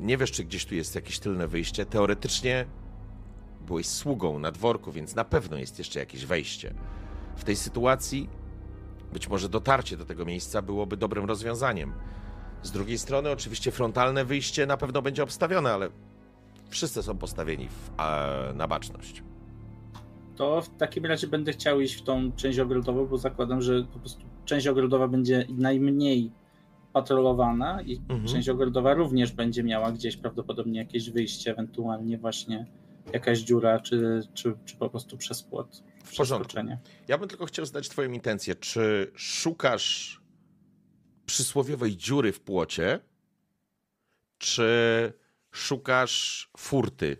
Nie 0.00 0.16
wiesz, 0.16 0.32
czy 0.32 0.44
gdzieś 0.44 0.66
tu 0.66 0.74
jest 0.74 0.94
jakieś 0.94 1.18
tylne 1.18 1.48
wyjście. 1.48 1.86
Teoretycznie 1.86 2.66
byłeś 3.66 3.86
sługą 3.86 4.38
na 4.38 4.52
dworku, 4.52 4.92
więc 4.92 5.14
na 5.14 5.24
pewno 5.24 5.56
jest 5.56 5.78
jeszcze 5.78 6.00
jakieś 6.00 6.26
wejście. 6.26 6.74
W 7.36 7.44
tej 7.44 7.56
sytuacji 7.56 8.28
być 9.12 9.28
może 9.28 9.48
dotarcie 9.48 9.96
do 9.96 10.04
tego 10.04 10.24
miejsca 10.24 10.62
byłoby 10.62 10.96
dobrym 10.96 11.24
rozwiązaniem. 11.24 11.92
Z 12.62 12.70
drugiej 12.70 12.98
strony, 12.98 13.30
oczywiście, 13.30 13.70
frontalne 13.70 14.24
wyjście 14.24 14.66
na 14.66 14.76
pewno 14.76 15.02
będzie 15.02 15.22
obstawione, 15.22 15.72
ale 15.72 15.90
wszyscy 16.68 17.02
są 17.02 17.18
postawieni 17.18 17.68
w, 17.68 17.90
a, 17.96 18.28
na 18.54 18.68
baczność. 18.68 19.22
To 20.36 20.62
w 20.62 20.76
takim 20.76 21.06
razie 21.06 21.26
będę 21.26 21.52
chciał 21.52 21.80
iść 21.80 21.94
w 21.94 22.02
tą 22.02 22.32
część 22.32 22.58
ogrodową, 22.58 23.06
bo 23.06 23.18
zakładam, 23.18 23.62
że 23.62 23.84
po 23.92 23.98
prostu 23.98 24.22
część 24.44 24.66
ogrodowa 24.66 25.08
będzie 25.08 25.46
najmniej 25.48 26.32
patrolowana 26.92 27.82
i 27.82 27.96
Mhm. 27.96 28.26
część 28.26 28.48
ogrodowa 28.48 28.94
również 28.94 29.32
będzie 29.32 29.62
miała 29.62 29.92
gdzieś 29.92 30.16
prawdopodobnie 30.16 30.78
jakieś 30.80 31.10
wyjście, 31.10 31.50
ewentualnie 31.50 32.18
właśnie 32.18 32.66
jakaś 33.12 33.38
dziura, 33.38 33.80
czy, 33.80 34.20
czy, 34.34 34.54
czy 34.64 34.76
po 34.76 34.90
prostu 34.90 35.16
przez 35.16 35.42
płot. 35.42 35.82
W 36.04 36.16
porządku. 36.16 36.56
Ja 37.08 37.18
bym 37.18 37.28
tylko 37.28 37.46
chciał 37.46 37.66
znać 37.66 37.88
Twoją 37.88 38.12
intencję. 38.12 38.54
Czy 38.54 39.12
szukasz 39.14 40.20
przysłowiowej 41.26 41.96
dziury 41.96 42.32
w 42.32 42.40
płocie, 42.40 43.00
czy 44.38 44.68
szukasz 45.52 46.48
furty, 46.56 47.16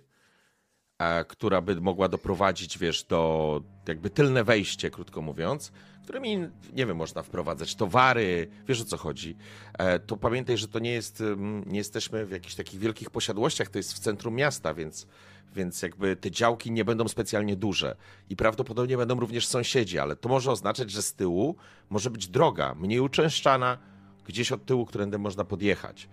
która 1.28 1.60
by 1.60 1.80
mogła 1.80 2.08
doprowadzić, 2.08 2.78
wiesz, 2.78 3.04
do 3.04 3.62
jakby 3.88 4.10
tylne 4.10 4.44
wejście, 4.44 4.90
krótko 4.90 5.22
mówiąc, 5.22 5.72
którymi, 6.06 6.38
nie 6.72 6.86
wiem, 6.86 6.96
można 6.96 7.22
wprowadzać 7.22 7.74
towary, 7.74 8.48
wiesz 8.68 8.80
o 8.80 8.84
co 8.84 8.96
chodzi. 8.96 9.36
E, 9.78 9.98
to 9.98 10.16
pamiętaj, 10.16 10.58
że 10.58 10.68
to 10.68 10.78
nie 10.78 10.92
jest, 10.92 11.20
mm, 11.20 11.64
nie 11.66 11.78
jesteśmy 11.78 12.26
w 12.26 12.30
jakichś 12.30 12.54
takich 12.54 12.80
wielkich 12.80 13.10
posiadłościach, 13.10 13.68
to 13.68 13.78
jest 13.78 13.92
w 13.92 13.98
centrum 13.98 14.34
miasta, 14.34 14.74
więc, 14.74 15.06
więc 15.54 15.82
jakby 15.82 16.16
te 16.16 16.30
działki 16.30 16.70
nie 16.70 16.84
będą 16.84 17.08
specjalnie 17.08 17.56
duże 17.56 17.96
i 18.30 18.36
prawdopodobnie 18.36 18.96
będą 18.96 19.20
również 19.20 19.46
sąsiedzi, 19.46 19.98
ale 19.98 20.16
to 20.16 20.28
może 20.28 20.50
oznaczać, 20.50 20.90
że 20.90 21.02
z 21.02 21.14
tyłu 21.14 21.56
może 21.90 22.10
być 22.10 22.28
droga, 22.28 22.74
mniej 22.74 23.00
uczęszczana, 23.00 23.78
gdzieś 24.26 24.52
od 24.52 24.64
tyłu, 24.64 24.86
którędy 24.86 25.18
można 25.18 25.44
podjechać. 25.44 26.08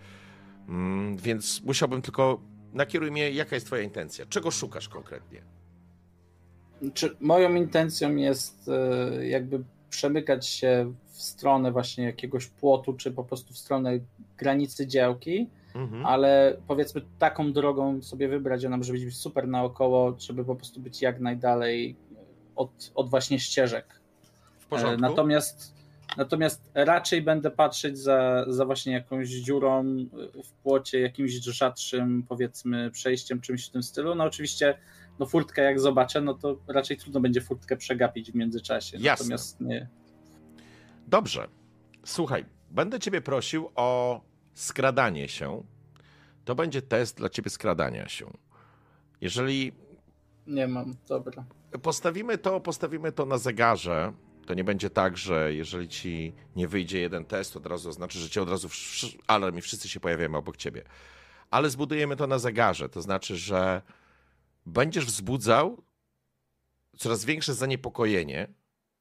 Mm, 0.69 1.17
więc 1.17 1.61
musiałbym 1.63 2.01
tylko, 2.01 2.41
nakieruj 2.73 3.11
mnie, 3.11 3.31
jaka 3.31 3.55
jest 3.55 3.65
twoja 3.65 3.81
intencja, 3.81 4.25
czego 4.25 4.51
szukasz 4.51 4.89
konkretnie? 4.89 5.41
Czy 6.93 7.15
moją 7.19 7.55
intencją 7.55 8.15
jest 8.15 8.69
e, 8.69 9.27
jakby 9.27 9.63
przemykać 9.89 10.47
się 10.47 10.93
w 11.11 11.21
stronę 11.21 11.71
właśnie 11.71 12.03
jakiegoś 12.03 12.47
płotu, 12.47 12.93
czy 12.93 13.11
po 13.11 13.23
prostu 13.23 13.53
w 13.53 13.57
stronę 13.57 13.99
granicy 14.37 14.87
działki, 14.87 15.49
Mhm. 15.75 16.05
ale 16.05 16.57
powiedzmy 16.67 17.01
taką 17.19 17.53
drogą 17.53 18.01
sobie 18.01 18.27
wybrać, 18.27 18.65
ona 18.65 18.77
może 18.77 18.93
być 18.93 19.17
super 19.17 19.47
naokoło, 19.47 20.15
żeby 20.19 20.45
po 20.45 20.55
prostu 20.55 20.79
być 20.79 21.01
jak 21.01 21.19
najdalej 21.19 21.95
od, 22.55 22.91
od 22.95 23.09
właśnie 23.09 23.39
ścieżek. 23.39 23.99
W 24.59 24.65
porządku? 24.65 25.05
E, 25.05 25.09
Natomiast, 25.09 25.72
natomiast 26.17 26.71
raczej 26.73 27.21
będę 27.21 27.51
patrzeć 27.51 27.97
za, 27.99 28.45
za 28.47 28.65
właśnie 28.65 28.93
jakąś 28.93 29.29
dziurą 29.29 29.83
w 30.43 30.51
płocie, 30.63 30.99
jakimś 30.99 31.31
rzadszym 31.31 32.23
powiedzmy 32.29 32.91
przejściem, 32.91 33.41
czymś 33.41 33.67
w 33.67 33.71
tym 33.71 33.83
stylu. 33.83 34.15
No 34.15 34.23
oczywiście 34.23 34.77
no 35.19 35.25
furtkę 35.25 35.61
jak 35.61 35.79
zobaczę, 35.79 36.21
no 36.21 36.33
to 36.33 36.57
raczej 36.67 36.97
trudno 36.97 37.19
będzie 37.19 37.41
furtkę 37.41 37.77
przegapić 37.77 38.31
w 38.31 38.35
międzyczasie. 38.35 38.97
Jasne. 38.97 39.23
Natomiast 39.23 39.61
nie. 39.61 39.87
Dobrze. 41.07 41.47
Słuchaj, 42.05 42.45
będę 42.71 42.99
ciebie 42.99 43.21
prosił 43.21 43.69
o 43.75 44.21
skradanie 44.53 45.27
się. 45.27 45.63
To 46.45 46.55
będzie 46.55 46.81
test 46.81 47.17
dla 47.17 47.29
ciebie 47.29 47.49
skradania 47.49 48.07
się. 48.07 48.25
Jeżeli 49.21 49.71
Nie 50.47 50.67
mam, 50.67 50.95
dobra. 51.07 51.45
postawimy 51.81 52.37
to, 52.37 52.59
postawimy 52.59 53.11
to 53.11 53.25
na 53.25 53.37
zegarze, 53.37 54.13
to 54.45 54.53
nie 54.53 54.63
będzie 54.63 54.89
tak, 54.89 55.17
że 55.17 55.53
jeżeli 55.53 55.87
ci 55.87 56.33
nie 56.55 56.67
wyjdzie 56.67 56.99
jeden 56.99 57.25
test, 57.25 57.57
od 57.57 57.65
razu 57.65 57.89
oznacza, 57.89 58.19
że 58.19 58.29
cię 58.29 58.41
od 58.41 58.49
razu 58.49 58.69
alarm 59.27 59.57
i 59.57 59.61
wszyscy 59.61 59.89
się 59.89 59.99
pojawiamy 59.99 60.37
obok 60.37 60.57
ciebie. 60.57 60.83
Ale 61.51 61.69
zbudujemy 61.69 62.15
to 62.15 62.27
na 62.27 62.39
zegarze, 62.39 62.89
to 62.89 63.01
znaczy, 63.01 63.37
że 63.37 63.81
będziesz 64.65 65.05
wzbudzał 65.05 65.83
coraz 66.97 67.25
większe 67.25 67.53
zaniepokojenie 67.53 68.47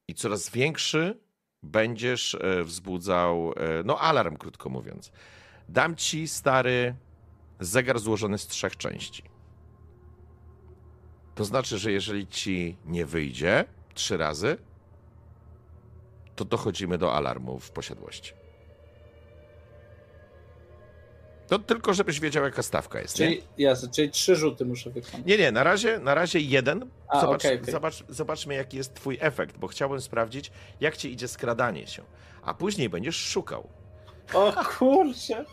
i 0.08 0.14
coraz 0.14 0.50
większy 0.50 1.20
będziesz 1.62 2.34
e, 2.34 2.64
wzbudzał, 2.64 3.52
e, 3.56 3.82
no 3.84 3.98
alarm, 3.98 4.36
krótko 4.36 4.68
mówiąc. 4.68 5.12
Dam 5.68 5.96
ci 5.96 6.28
stary 6.28 6.94
zegar 7.60 7.98
złożony 7.98 8.38
z 8.38 8.46
trzech 8.46 8.76
części. 8.76 9.22
To 11.34 11.44
znaczy, 11.44 11.78
że 11.78 11.92
jeżeli 11.92 12.26
ci 12.26 12.76
nie 12.84 13.06
wyjdzie 13.06 13.64
trzy 13.94 14.16
razy, 14.16 14.58
to 16.44 16.48
dochodzimy 16.48 16.98
do 16.98 17.14
alarmu 17.14 17.58
w 17.58 17.70
posiadłości. 17.70 18.32
To 21.48 21.58
tylko, 21.58 21.94
żebyś 21.94 22.20
wiedział, 22.20 22.44
jaka 22.44 22.62
stawka 22.62 23.00
jest. 23.00 23.18
Nie, 23.20 23.26
Czyli, 23.26 23.42
jasne, 23.58 23.88
czyli 23.88 24.10
trzy 24.10 24.36
rzuty 24.36 24.64
muszę 24.64 24.90
wykonać. 24.90 25.26
nie, 25.26 25.38
nie 25.38 25.52
na, 25.52 25.62
razie, 25.64 25.98
na 25.98 26.14
razie 26.14 26.38
jeden. 26.40 26.90
A, 27.08 27.20
Zobacz, 27.20 27.40
okej, 27.44 27.60
okej. 27.60 27.72
Zobacz, 27.72 28.04
zobaczmy, 28.08 28.54
jaki 28.54 28.76
jest 28.76 28.94
twój 28.94 29.18
efekt, 29.20 29.56
bo 29.58 29.66
chciałbym 29.68 30.00
sprawdzić, 30.00 30.52
jak 30.80 30.96
ci 30.96 31.12
idzie 31.12 31.28
skradanie 31.28 31.86
się. 31.86 32.02
A 32.42 32.54
później 32.54 32.88
będziesz 32.88 33.16
szukał. 33.16 33.68
O 34.34 34.52
kurczę, 34.78 35.44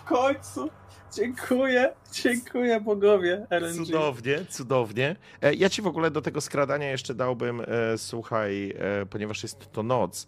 w 0.00 0.04
końcu. 0.04 0.70
Dziękuję, 1.16 1.92
dziękuję 2.12 2.80
bogowie 2.80 3.46
RNG. 3.50 3.86
Cudownie, 3.86 4.44
cudownie. 4.50 5.16
E, 5.42 5.54
Ja 5.54 5.68
ci 5.70 5.82
w 5.82 5.86
ogóle 5.86 6.10
do 6.10 6.22
tego 6.22 6.40
skradania 6.40 6.90
jeszcze 6.90 7.14
dałbym, 7.14 7.60
e, 7.60 7.64
słuchaj, 7.98 8.74
e, 9.02 9.06
ponieważ 9.06 9.42
jest 9.42 9.72
to 9.72 9.82
noc, 9.82 10.26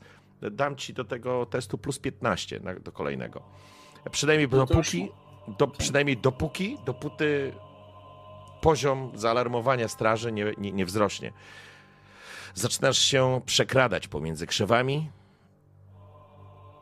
dam 0.50 0.76
ci 0.76 0.94
do 0.94 1.04
tego 1.04 1.46
testu 1.46 1.78
plus 1.78 1.98
15 1.98 2.60
na, 2.60 2.74
do 2.74 2.92
kolejnego. 2.92 3.42
Przynajmniej 4.10 4.48
No 4.52 4.58
dopóki, 4.66 5.08
do, 5.58 5.66
przynajmniej 5.66 6.16
dopóki, 6.16 6.78
dopóty 6.86 7.52
poziom 8.60 9.12
zaalarmowania 9.14 9.88
straży 9.88 10.32
nie, 10.32 10.52
nie, 10.58 10.72
nie 10.72 10.84
wzrośnie. 10.86 11.32
Zaczynasz 12.54 12.98
się 12.98 13.40
przekradać 13.46 14.08
pomiędzy 14.08 14.46
krzewami, 14.46 15.10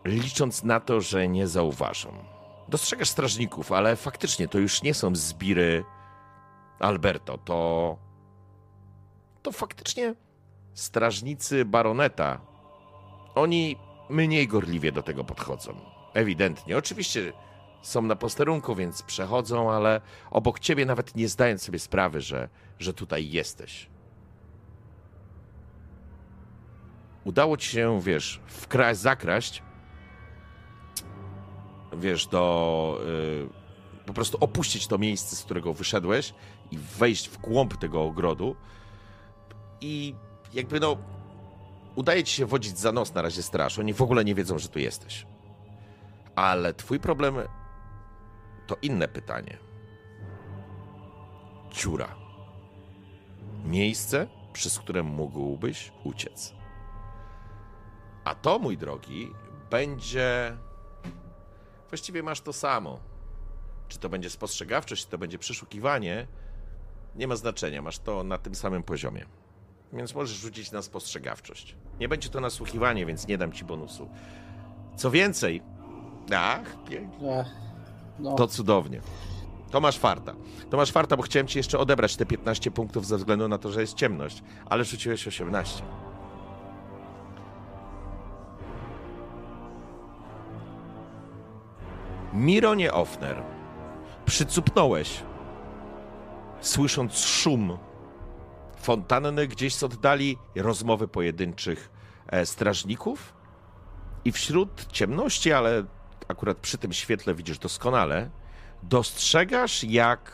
licząc 0.05 0.65
na 0.65 0.81
to, 0.81 1.01
że 1.01 1.29
nie 1.29 1.49
zauważą. 1.49 2.34
Dostrzegasz 2.69 3.09
strażników, 3.09 3.73
ale 3.73 3.97
faktycznie 3.97 4.49
to 4.49 4.59
już 4.59 4.83
nie 4.83 4.95
są 4.95 5.17
zbiry 5.17 5.85
Alberto. 6.79 7.39
To. 7.39 7.99
To 9.43 9.53
faktycznie 9.53 10.15
strażnicy 10.75 11.65
baroneta. 11.65 12.41
Oni 13.35 13.77
mniej 14.11 14.49
gorliwie 14.49 14.93
do 14.93 15.03
tego 15.03 15.25
podchodzą. 15.25 15.77
Ewidentnie. 16.15 16.79
Oczywiście 16.79 17.33
są 17.83 18.03
na 18.03 18.17
posterunku, 18.17 18.75
więc 18.75 19.03
przechodzą, 19.03 19.73
ale 19.73 20.01
obok 20.31 20.59
ciebie 20.59 20.87
nawet 20.87 21.17
nie 21.17 21.29
zdając 21.29 21.63
sobie 21.63 21.79
sprawy, 21.79 22.21
że, 22.21 22.49
że 22.79 22.95
tutaj 22.95 23.31
jesteś. 23.31 23.91
Udało 27.25 27.57
ci 27.57 27.69
się, 27.69 28.01
wiesz, 28.03 28.41
zakraść 28.93 29.63
wiesz, 31.97 32.27
do. 32.27 32.99
y, 33.07 34.07
po 34.07 34.15
prostu 34.15 34.39
opuścić 34.41 34.87
to 34.87 34.99
miejsce, 34.99 35.37
z 35.37 35.43
którego 35.43 35.75
wyszedłeś 35.75 36.35
i 36.71 36.79
wejść 36.79 37.29
w 37.29 37.39
głąb 37.39 37.77
tego 37.77 38.03
ogrodu. 38.03 38.57
I 39.81 40.15
jakby 40.55 40.81
no. 40.81 40.97
Udaje 41.95 42.25
ci 42.25 42.37
się 42.37 42.47
wodzić 42.47 42.79
za 42.79 42.93
nos 42.93 43.15
na 43.15 43.23
razie 43.23 43.43
straż. 43.43 43.79
Oni 43.79 43.93
w 43.93 44.03
ogóle 44.03 44.25
nie 44.25 44.35
wiedzą, 44.35 44.59
że 44.59 44.69
tu 44.69 44.79
jesteś. 44.79 45.27
Ale 46.35 46.75
twój 46.75 47.01
problem 47.01 47.35
to 48.67 48.77
inne 48.83 49.09
pytanie. 49.09 49.59
Dziura. 51.73 52.17
Miejsce, 53.65 54.27
przez 54.53 54.79
które 54.79 55.03
mógłbyś 55.03 55.93
uciec. 56.05 56.55
A 58.25 58.35
to, 58.35 58.59
mój 58.59 58.79
drogi, 58.79 59.31
będzie 59.71 60.57
właściwie 61.95 62.23
masz 62.23 62.41
to 62.41 62.53
samo. 62.53 62.99
Czy 63.89 63.99
to 63.99 64.09
będzie 64.09 64.31
spostrzegawczość, 64.31 65.05
czy 65.05 65.11
to 65.11 65.19
będzie 65.19 65.39
przeszukiwanie, 65.39 66.27
nie 67.17 67.29
ma 67.29 67.37
znaczenia. 67.37 67.83
Masz 67.83 67.99
to 67.99 68.25
na 68.25 68.39
tym 68.39 68.55
samym 68.55 68.83
poziomie. 68.83 69.27
Więc 69.93 70.15
możesz 70.15 70.37
rzucić 70.37 70.73
na 70.73 70.83
spostrzegawczość. 70.83 71.77
Nie 72.01 72.09
będzie 72.09 72.29
to 72.29 72.41
nasłuchiwanie, 72.41 73.07
więc 73.07 73.29
nie 73.29 73.39
dam 73.39 73.53
ci 73.53 73.65
bonusu. 73.65 74.09
Co 74.97 75.11
więcej, 75.11 75.63
ach, 76.37 76.85
pięknie. 76.91 77.45
No, 78.19 78.35
To 78.35 78.47
cudownie. 78.47 79.01
To 79.71 79.81
masz 79.81 79.99
farta. 79.99 80.35
To 80.71 80.77
masz 80.77 80.93
farta, 80.93 81.17
bo 81.17 81.23
chciałem 81.23 81.47
ci 81.47 81.59
jeszcze 81.59 81.79
odebrać 81.79 82.17
te 82.17 82.27
15 82.27 82.71
punktów 82.71 83.07
ze 83.07 83.17
względu 83.17 83.49
na 83.49 83.59
to, 83.59 83.73
że 83.73 83.81
jest 83.81 83.95
ciemność, 83.95 84.43
ale 84.67 84.85
rzuciłeś 84.85 85.27
18. 85.29 85.83
Mironie 92.35 92.93
Offner, 92.93 93.43
przycupnąłeś, 94.27 95.23
słysząc 96.61 97.19
szum 97.19 97.79
fontanny 98.77 99.49
gdzieś 99.49 99.75
z 99.75 99.83
oddali, 99.83 100.39
rozmowy 100.57 101.09
pojedynczych 101.09 101.91
e, 102.27 102.47
strażników 102.47 103.35
i 104.25 104.33
wśród 104.33 104.87
ciemności, 104.93 105.53
ale 105.53 105.85
akurat 106.29 106.57
przy 106.57 106.79
tym 106.79 106.93
świetle 106.93 107.35
widzisz 107.35 107.59
doskonale, 107.59 108.31
dostrzegasz 108.83 109.85
jak. 109.85 110.33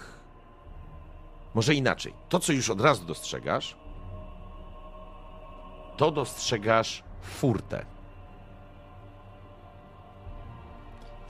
Może 1.55 1.75
inaczej. 1.75 2.15
To, 2.29 2.39
co 2.39 2.53
już 2.53 2.71
od 2.71 2.81
razu 2.81 3.05
dostrzegasz, 3.05 3.77
to 5.97 6.11
dostrzegasz 6.11 7.05
furtę. 7.23 8.00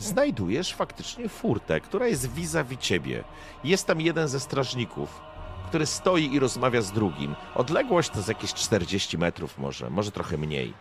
Znajdujesz 0.01 0.75
faktycznie 0.75 1.29
furtę, 1.29 1.81
która 1.81 2.07
jest 2.07 2.35
vis-a-vis 2.35 2.79
ciebie. 2.81 3.25
Jest 3.65 3.87
tam 3.87 4.01
jeden 4.01 4.29
ze 4.29 4.41
strażników, 4.41 5.21
który 5.69 5.87
stoi 5.87 6.35
i 6.35 6.39
rozmawia 6.39 6.83
z 6.83 6.93
drugim. 6.93 7.35
Odległość 7.55 8.11
to 8.11 8.23
z 8.23 8.29
jakieś 8.29 8.55
40 8.55 9.19
metrów 9.19 9.59
może, 9.59 9.91
może 9.91 10.11
trochę 10.11 10.37
mniej. 10.39 10.75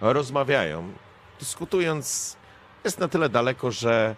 Rozmawiają, 0.00 0.92
dyskutując 1.40 2.36
jest 2.84 2.98
na 2.98 3.08
tyle 3.08 3.28
daleko, 3.28 3.70
że, 3.70 4.16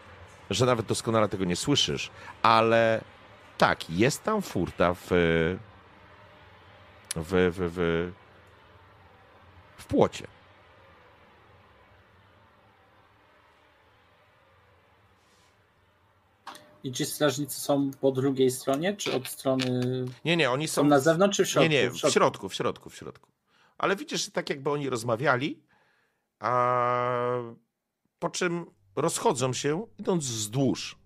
że 0.50 0.66
nawet 0.66 0.86
doskonale 0.86 1.28
tego 1.28 1.44
nie 1.44 1.56
słyszysz, 1.56 2.10
ale 2.42 3.00
Tak, 3.58 3.90
jest 3.90 4.24
tam 4.24 4.42
furta 4.42 4.94
w. 4.94 5.06
w. 7.16 7.50
w. 7.52 7.70
w, 7.74 8.12
w 9.82 9.84
płocie. 9.84 10.26
I 16.84 16.92
ci 16.92 17.06
strażnicy 17.06 17.60
są 17.60 17.90
po 18.00 18.12
drugiej 18.12 18.50
stronie, 18.50 18.96
czy 18.96 19.14
od 19.14 19.28
strony. 19.28 19.80
Nie, 20.24 20.36
nie, 20.36 20.50
oni 20.50 20.68
są. 20.68 20.82
Są 20.82 20.88
na 20.88 21.00
zewnątrz, 21.00 21.36
czy 21.36 21.44
w 21.44 21.48
środku? 21.48 21.70
Nie, 21.70 21.82
nie, 21.82 21.90
w 21.90 21.98
środku, 21.98 22.48
w 22.48 22.54
środku, 22.54 22.90
w 22.90 22.94
środku. 22.94 23.30
Ale 23.78 23.96
widzisz, 23.96 24.24
że 24.24 24.30
tak 24.30 24.50
jakby 24.50 24.70
oni 24.70 24.90
rozmawiali, 24.90 25.62
a 26.38 27.42
po 28.18 28.30
czym 28.30 28.66
rozchodzą 28.96 29.52
się, 29.52 29.86
idąc 29.98 30.24
wzdłuż. 30.24 30.99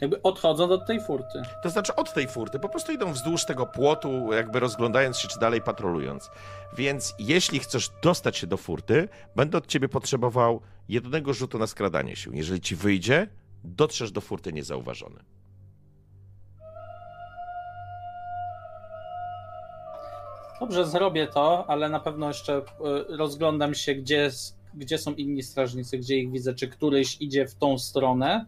Jakby 0.00 0.22
odchodzą 0.22 0.68
do 0.68 0.78
tej 0.78 1.00
furty. 1.00 1.42
To 1.62 1.70
znaczy 1.70 1.94
od 1.94 2.14
tej 2.14 2.28
furty, 2.28 2.58
po 2.58 2.68
prostu 2.68 2.92
idą 2.92 3.12
wzdłuż 3.12 3.44
tego 3.44 3.66
płotu, 3.66 4.32
jakby 4.32 4.60
rozglądając 4.60 5.18
się, 5.18 5.28
czy 5.28 5.40
dalej 5.40 5.62
patrolując. 5.62 6.30
Więc 6.76 7.14
jeśli 7.18 7.58
chcesz 7.58 7.90
dostać 8.02 8.36
się 8.36 8.46
do 8.46 8.56
furty, 8.56 9.08
będę 9.36 9.58
od 9.58 9.66
ciebie 9.66 9.88
potrzebował 9.88 10.60
jednego 10.88 11.34
rzutu 11.34 11.58
na 11.58 11.66
skradanie 11.66 12.16
się. 12.16 12.36
Jeżeli 12.36 12.60
ci 12.60 12.76
wyjdzie, 12.76 13.28
dotrzesz 13.64 14.12
do 14.12 14.20
furty 14.20 14.52
niezauważony. 14.52 15.20
Dobrze, 20.60 20.86
zrobię 20.86 21.26
to, 21.26 21.64
ale 21.68 21.88
na 21.88 22.00
pewno 22.00 22.28
jeszcze 22.28 22.58
y, 22.58 23.16
rozglądam 23.16 23.74
się, 23.74 23.94
gdzie, 23.94 24.30
gdzie 24.74 24.98
są 24.98 25.14
inni 25.14 25.42
strażnicy, 25.42 25.98
gdzie 25.98 26.16
ich 26.16 26.30
widzę, 26.30 26.54
czy 26.54 26.68
któryś 26.68 27.16
idzie 27.20 27.46
w 27.46 27.54
tą 27.54 27.78
stronę. 27.78 28.46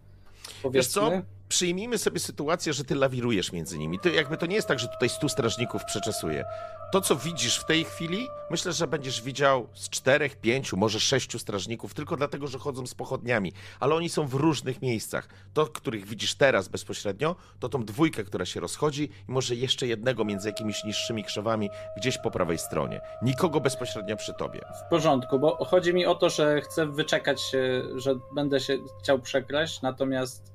Wiesz 0.71 0.87
co? 0.87 1.11
Przyjmijmy 1.53 1.99
sobie 1.99 2.21
sytuację, 2.21 2.73
że 2.73 2.85
ty 2.85 2.95
lawirujesz 2.95 3.53
między 3.53 3.79
nimi. 3.79 3.99
To 3.99 4.09
jakby 4.09 4.37
to 4.37 4.47
nie 4.47 4.57
jest 4.57 4.69
tak, 4.69 4.79
że 4.79 4.89
tutaj 4.89 5.09
stu 5.09 5.29
strażników 5.29 5.85
przeczesuje. 5.85 6.45
To, 6.93 7.01
co 7.01 7.17
widzisz 7.17 7.59
w 7.59 7.65
tej 7.65 7.85
chwili, 7.85 8.29
myślę, 8.51 8.73
że 8.73 8.87
będziesz 8.87 9.23
widział 9.23 9.69
z 9.75 9.89
czterech, 9.89 10.37
pięciu, 10.37 10.77
może 10.77 11.01
sześciu 11.01 11.39
strażników, 11.39 11.95
tylko 11.95 12.17
dlatego, 12.17 12.47
że 12.47 12.59
chodzą 12.59 12.87
z 12.87 12.95
pochodniami, 12.95 13.53
ale 13.81 13.95
oni 13.95 14.09
są 14.09 14.27
w 14.27 14.35
różnych 14.35 14.83
miejscach. 14.83 15.29
To, 15.55 15.67
których 15.67 16.07
widzisz 16.07 16.35
teraz 16.35 16.69
bezpośrednio, 16.69 17.37
to 17.61 17.69
tą 17.69 17.85
dwójkę, 17.85 18.25
która 18.25 18.45
się 18.45 18.61
rozchodzi 18.61 19.05
i 19.29 19.33
może 19.33 19.55
jeszcze 19.55 19.87
jednego 19.87 20.25
między 20.25 20.49
jakimiś 20.49 20.85
niższymi 20.85 21.25
krzewami 21.25 21.71
gdzieś 21.97 22.19
po 22.19 22.31
prawej 22.31 22.59
stronie. 22.59 23.01
Nikogo 23.23 23.61
bezpośrednio 23.61 24.17
przy 24.17 24.35
tobie. 24.35 24.61
W 24.87 24.91
porządku, 24.91 25.39
bo 25.39 25.65
chodzi 25.65 25.95
mi 25.95 26.07
o 26.07 26.15
to, 26.15 26.31
że 26.31 26.61
chcę 26.61 26.87
wyczekać 26.87 27.43
że 27.95 28.15
będę 28.35 28.61
się 28.61 28.79
chciał 29.03 29.19
przekraść, 29.19 29.83
natomiast 29.83 30.52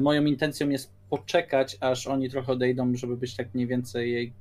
moją 0.00 0.24
intencją 0.24 0.68
jest 0.68 0.92
poczekać, 1.10 1.76
aż 1.80 2.06
oni 2.06 2.30
trochę 2.30 2.52
odejdą, 2.52 2.94
żeby 2.94 3.16
być 3.16 3.36
tak 3.36 3.54
mniej 3.54 3.66
więcej 3.66 4.32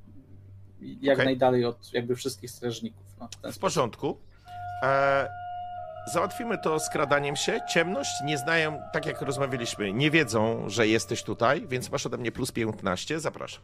jak 1.02 1.16
Okej. 1.16 1.26
najdalej 1.26 1.66
od 1.66 1.94
jakby 1.94 2.16
wszystkich 2.16 2.52
strażników. 2.52 3.04
No, 3.20 3.52
w 3.52 3.60
porządku. 3.60 4.18
E, 4.84 5.30
załatwimy 6.14 6.58
to 6.58 6.80
skradaniem 6.80 7.36
się. 7.36 7.60
Ciemność 7.70 8.12
nie 8.26 8.38
znają, 8.38 8.82
tak 8.94 9.06
jak 9.06 9.22
rozmawialiśmy, 9.22 9.94
nie 9.94 10.12
wiedzą, 10.12 10.70
że 10.70 10.88
jesteś 10.88 11.24
tutaj, 11.24 11.68
więc 11.68 11.92
masz 11.92 12.06
ode 12.06 12.18
mnie 12.18 12.32
plus 12.32 12.52
15. 12.52 13.20
Zapraszam. 13.20 13.64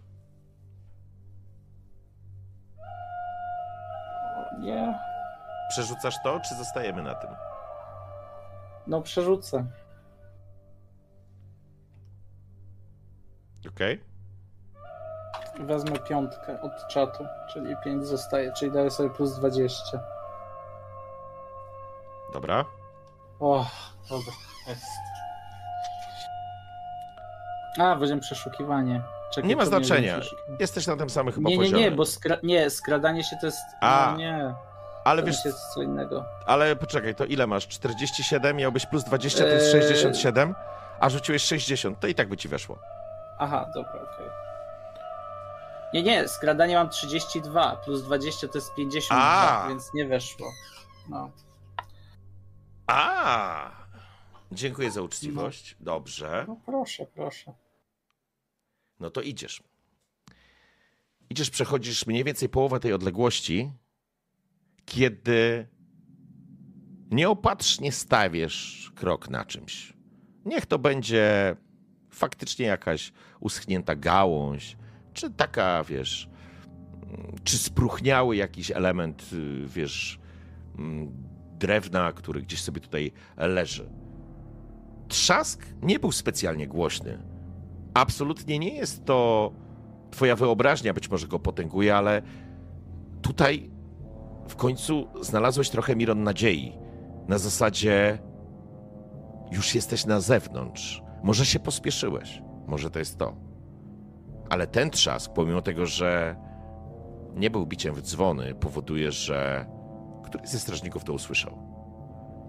Nie, 4.60 5.00
Przerzucasz 5.70 6.16
to, 6.24 6.40
czy 6.50 6.56
zostajemy 6.56 7.04
na 7.04 7.16
tym? 7.16 7.30
no 8.88 9.02
przerzucę. 9.02 9.66
Okej. 13.76 14.02
Wezmę 15.60 16.00
piątkę 16.00 16.62
od 16.62 16.88
czatu, 16.88 17.26
czyli 17.54 17.76
5 17.84 18.08
zostaje, 18.08 18.52
czyli 18.54 18.72
daję 18.72 18.92
sobie 18.92 19.10
plus 19.10 19.36
20. 19.36 20.00
Dobra. 22.34 22.66
O, 23.40 23.66
dobra, 24.10 24.34
jest. 24.68 24.86
A, 27.80 27.96
będziemy 27.96 28.22
przeszukiwanie. 28.22 29.02
Czekaj, 29.34 29.50
Nie 29.50 29.56
ma 29.56 29.62
to 29.64 29.68
znaczenia. 29.70 30.20
przeszukiwanie. 30.20 30.58
Jesteś 30.60 30.88
na 30.88 30.98
tym 30.98 31.10
samym 31.10 31.34
chyba 31.34 31.50
Nie, 31.50 31.58
nie, 31.58 31.64
poziomie. 31.64 31.82
nie, 31.84 31.92
bo 31.92 32.04
skra- 32.04 32.44
nie, 32.44 32.70
skradanie 32.70 33.24
się 33.24 33.36
to 33.42 33.46
jest. 33.46 33.60
A, 33.82 34.10
no 34.12 34.18
nie, 34.18 34.54
Ale 35.04 35.22
to 35.22 35.28
wiesz, 35.28 35.46
jest 35.46 35.74
co 35.74 35.82
innego. 35.82 36.26
ale 36.46 36.76
poczekaj, 36.76 37.16
to 37.16 37.26
ile 37.26 37.48
masz? 37.48 37.68
47, 37.68 38.58
miałbyś 38.58 38.86
plus 38.86 39.04
20, 39.04 39.40
to 39.44 39.50
jest 39.50 39.76
Eee. 39.76 39.82
67, 39.82 40.56
a 41.00 41.10
rzuciłeś 41.10 41.44
60, 41.44 42.00
to 42.00 42.08
i 42.08 42.16
tak 42.16 42.30
by 42.30 42.38
ci 42.38 42.48
weszło. 42.50 42.78
Aha, 43.40 43.72
dobra, 43.76 43.94
okej. 43.94 44.28
Nie, 45.94 46.04
nie, 46.04 46.28
skradanie 46.28 46.76
mam 46.76 46.90
32, 46.90 47.76
plus 47.76 48.04
20 48.04 48.48
to 48.48 48.58
jest 48.58 48.76
52, 48.76 49.22
A. 49.22 49.70
więc 49.70 49.94
nie 49.94 50.08
weszło. 50.08 50.52
No. 51.10 51.32
A! 52.88 53.72
Dziękuję 54.52 54.92
za 54.92 55.02
uczciwość. 55.02 55.76
Dobrze. 55.80 56.46
no 56.48 56.58
proszę, 56.66 57.06
proszę. 57.06 57.54
No 59.00 59.10
to 59.10 59.22
idziesz. 59.22 59.64
Idziesz, 61.30 61.50
przechodzisz 61.50 62.08
mniej 62.08 62.24
więcej 62.24 62.50
połowę 62.50 62.80
tej 62.80 62.94
odległości, 62.94 63.72
kiedy 64.86 65.68
nieopatrznie 67.12 67.92
stawiesz 67.92 68.92
krok 68.96 69.30
na 69.30 69.46
czymś. 69.46 69.94
Niech 70.46 70.66
to 70.66 70.80
będzie 70.80 71.56
faktycznie 72.18 72.66
jakaś 72.66 73.14
uschnięta 73.40 73.96
gałąź, 73.96 74.78
czy 75.14 75.32
taka, 75.32 75.84
wiesz, 75.84 76.30
mm, 77.04 77.36
czy 77.44 77.58
spróchniały 77.58 78.36
jakiś 78.36 78.72
element, 78.72 79.30
y, 79.34 79.68
wiesz, 79.68 80.20
mm, 80.78 81.12
drewna, 81.60 82.14
który 82.14 82.42
gdzieś 82.42 82.62
sobie 82.62 82.82
tutaj 82.82 83.12
leży. 83.38 83.90
Trzask 85.08 85.66
nie 85.82 86.00
był 86.00 86.12
specjalnie 86.12 86.68
głośny. 86.68 87.24
Absolutnie 87.94 88.60
nie 88.60 88.76
jest 88.76 89.06
to 89.06 89.52
twoja 90.12 90.36
wyobraźnia, 90.36 90.94
być 90.94 91.10
może 91.10 91.28
go 91.28 91.40
potęguje, 91.40 91.96
ale 91.96 92.22
tutaj 93.22 93.72
w 94.48 94.56
końcu 94.56 95.08
znalazłeś 95.22 95.70
trochę 95.70 95.96
Miron 95.96 96.24
nadziei. 96.24 96.74
Na 97.28 97.38
zasadzie 97.38 98.20
już 99.52 99.76
jesteś 99.76 100.06
na 100.06 100.20
zewnątrz. 100.20 101.07
Może 101.24 101.46
się 101.46 101.60
pospieszyłeś. 101.60 102.42
Może 102.68 102.90
to 102.90 103.00
jest 103.00 103.18
to. 103.18 103.36
Ale 104.50 104.68
ten 104.68 104.90
trzask, 104.90 105.34
pomimo 105.34 105.62
tego, 105.62 105.86
że 105.86 106.36
nie 107.36 107.50
był 107.50 107.66
biciem 107.66 107.96
w 107.96 108.02
dzwony, 108.02 108.56
powoduje, 108.56 109.12
że 109.12 109.66
któryś 110.24 110.50
ze 110.50 110.60
strażników 110.60 111.04
to 111.04 111.14
usłyszał. 111.14 111.68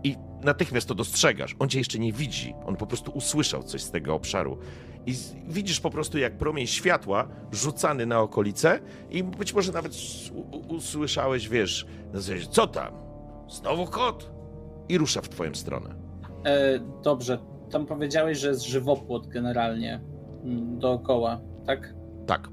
I 0.04 0.16
natychmiast 0.42 0.88
to 0.88 0.94
dostrzegasz. 0.94 1.56
On 1.58 1.68
cię 1.68 1.78
jeszcze 1.78 1.98
nie 1.98 2.12
widzi. 2.12 2.54
On 2.66 2.76
po 2.76 2.86
prostu 2.86 3.10
usłyszał 3.10 3.62
coś 3.62 3.82
z 3.82 3.90
tego 3.90 4.14
obszaru. 4.14 4.58
I 5.06 5.14
widzisz 5.48 5.80
po 5.80 5.90
prostu, 5.90 6.18
jak 6.18 6.38
promień 6.38 6.66
światła 6.66 7.28
rzucany 7.52 8.06
na 8.06 8.20
okolice, 8.20 8.80
i 9.10 9.24
być 9.24 9.54
może 9.54 9.72
nawet 9.72 9.92
usłyszałeś, 10.68 11.48
wiesz, 11.48 11.86
co 12.50 12.66
tam? 12.66 12.94
Znowu 13.48 13.86
kot? 13.86 14.30
I 14.88 14.98
rusza 14.98 15.20
w 15.20 15.28
twoją 15.28 15.54
stronę. 15.54 15.94
E, 16.44 16.80
dobrze, 17.02 17.38
tam 17.68 17.86
powiedziałeś, 17.86 18.38
że 18.38 18.48
jest 18.48 18.62
żywopłot 18.66 19.26
generalnie 19.26 20.00
mm, 20.44 20.78
dookoła, 20.78 21.40
tak? 21.66 21.94
Tak. 22.26 22.48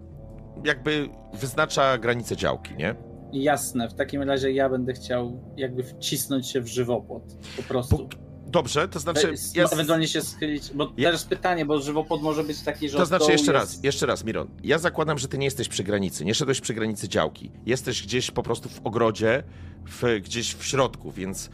Jakby 0.65 1.09
wyznacza 1.33 1.97
granicę 1.97 2.35
działki, 2.37 2.75
nie? 2.75 2.95
Jasne, 3.33 3.89
w 3.89 3.93
takim 3.93 4.21
razie 4.21 4.51
ja 4.51 4.69
będę 4.69 4.93
chciał 4.93 5.53
jakby 5.57 5.83
wcisnąć 5.83 6.47
się 6.49 6.61
w 6.61 6.67
żywopłot, 6.67 7.23
po 7.57 7.63
prostu. 7.63 7.97
Bo- 7.97 8.25
Dobrze, 8.47 8.87
to 8.87 8.99
znaczy. 8.99 9.29
E, 9.29 9.59
Ja, 9.59 9.65
Ewentualnie 9.73 10.07
się 10.07 10.21
schylić, 10.21 10.71
bo 10.73 10.83
Ja- 10.97 11.07
teraz 11.07 11.23
pytanie, 11.23 11.65
bo 11.65 11.79
żywopłot 11.79 12.21
może 12.21 12.43
być 12.43 12.61
taki, 12.63 12.89
że 12.89 12.97
to 12.97 13.05
znaczy 13.05 13.31
jeszcze 13.31 13.53
jest... 13.53 13.65
raz, 13.73 13.83
jeszcze 13.83 14.05
raz, 14.05 14.23
Miron. 14.23 14.47
Ja 14.63 14.77
zakładam, 14.79 15.17
że 15.17 15.27
ty 15.27 15.37
nie 15.37 15.45
jesteś 15.45 15.67
przy 15.69 15.83
granicy, 15.83 16.25
nie 16.25 16.33
szedłeś 16.35 16.61
przy 16.61 16.73
granicy 16.73 17.09
działki. 17.09 17.51
Jesteś 17.65 18.03
gdzieś 18.03 18.31
po 18.31 18.43
prostu 18.43 18.69
w 18.69 18.81
ogrodzie, 18.83 19.43
w, 19.87 20.03
gdzieś 20.23 20.53
w 20.55 20.65
środku, 20.65 21.11
więc 21.11 21.49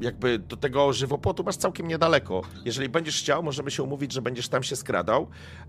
jakby 0.00 0.38
do 0.38 0.56
tego 0.56 0.92
żywopłotu 0.92 1.44
masz 1.44 1.56
całkiem 1.56 1.88
niedaleko. 1.88 2.42
Jeżeli 2.64 2.88
będziesz 2.88 3.18
chciał, 3.18 3.42
możemy 3.42 3.70
się 3.70 3.82
umówić, 3.82 4.12
że 4.12 4.22
będziesz 4.22 4.48
tam 4.48 4.62
się 4.62 4.76
skradał. 4.76 5.28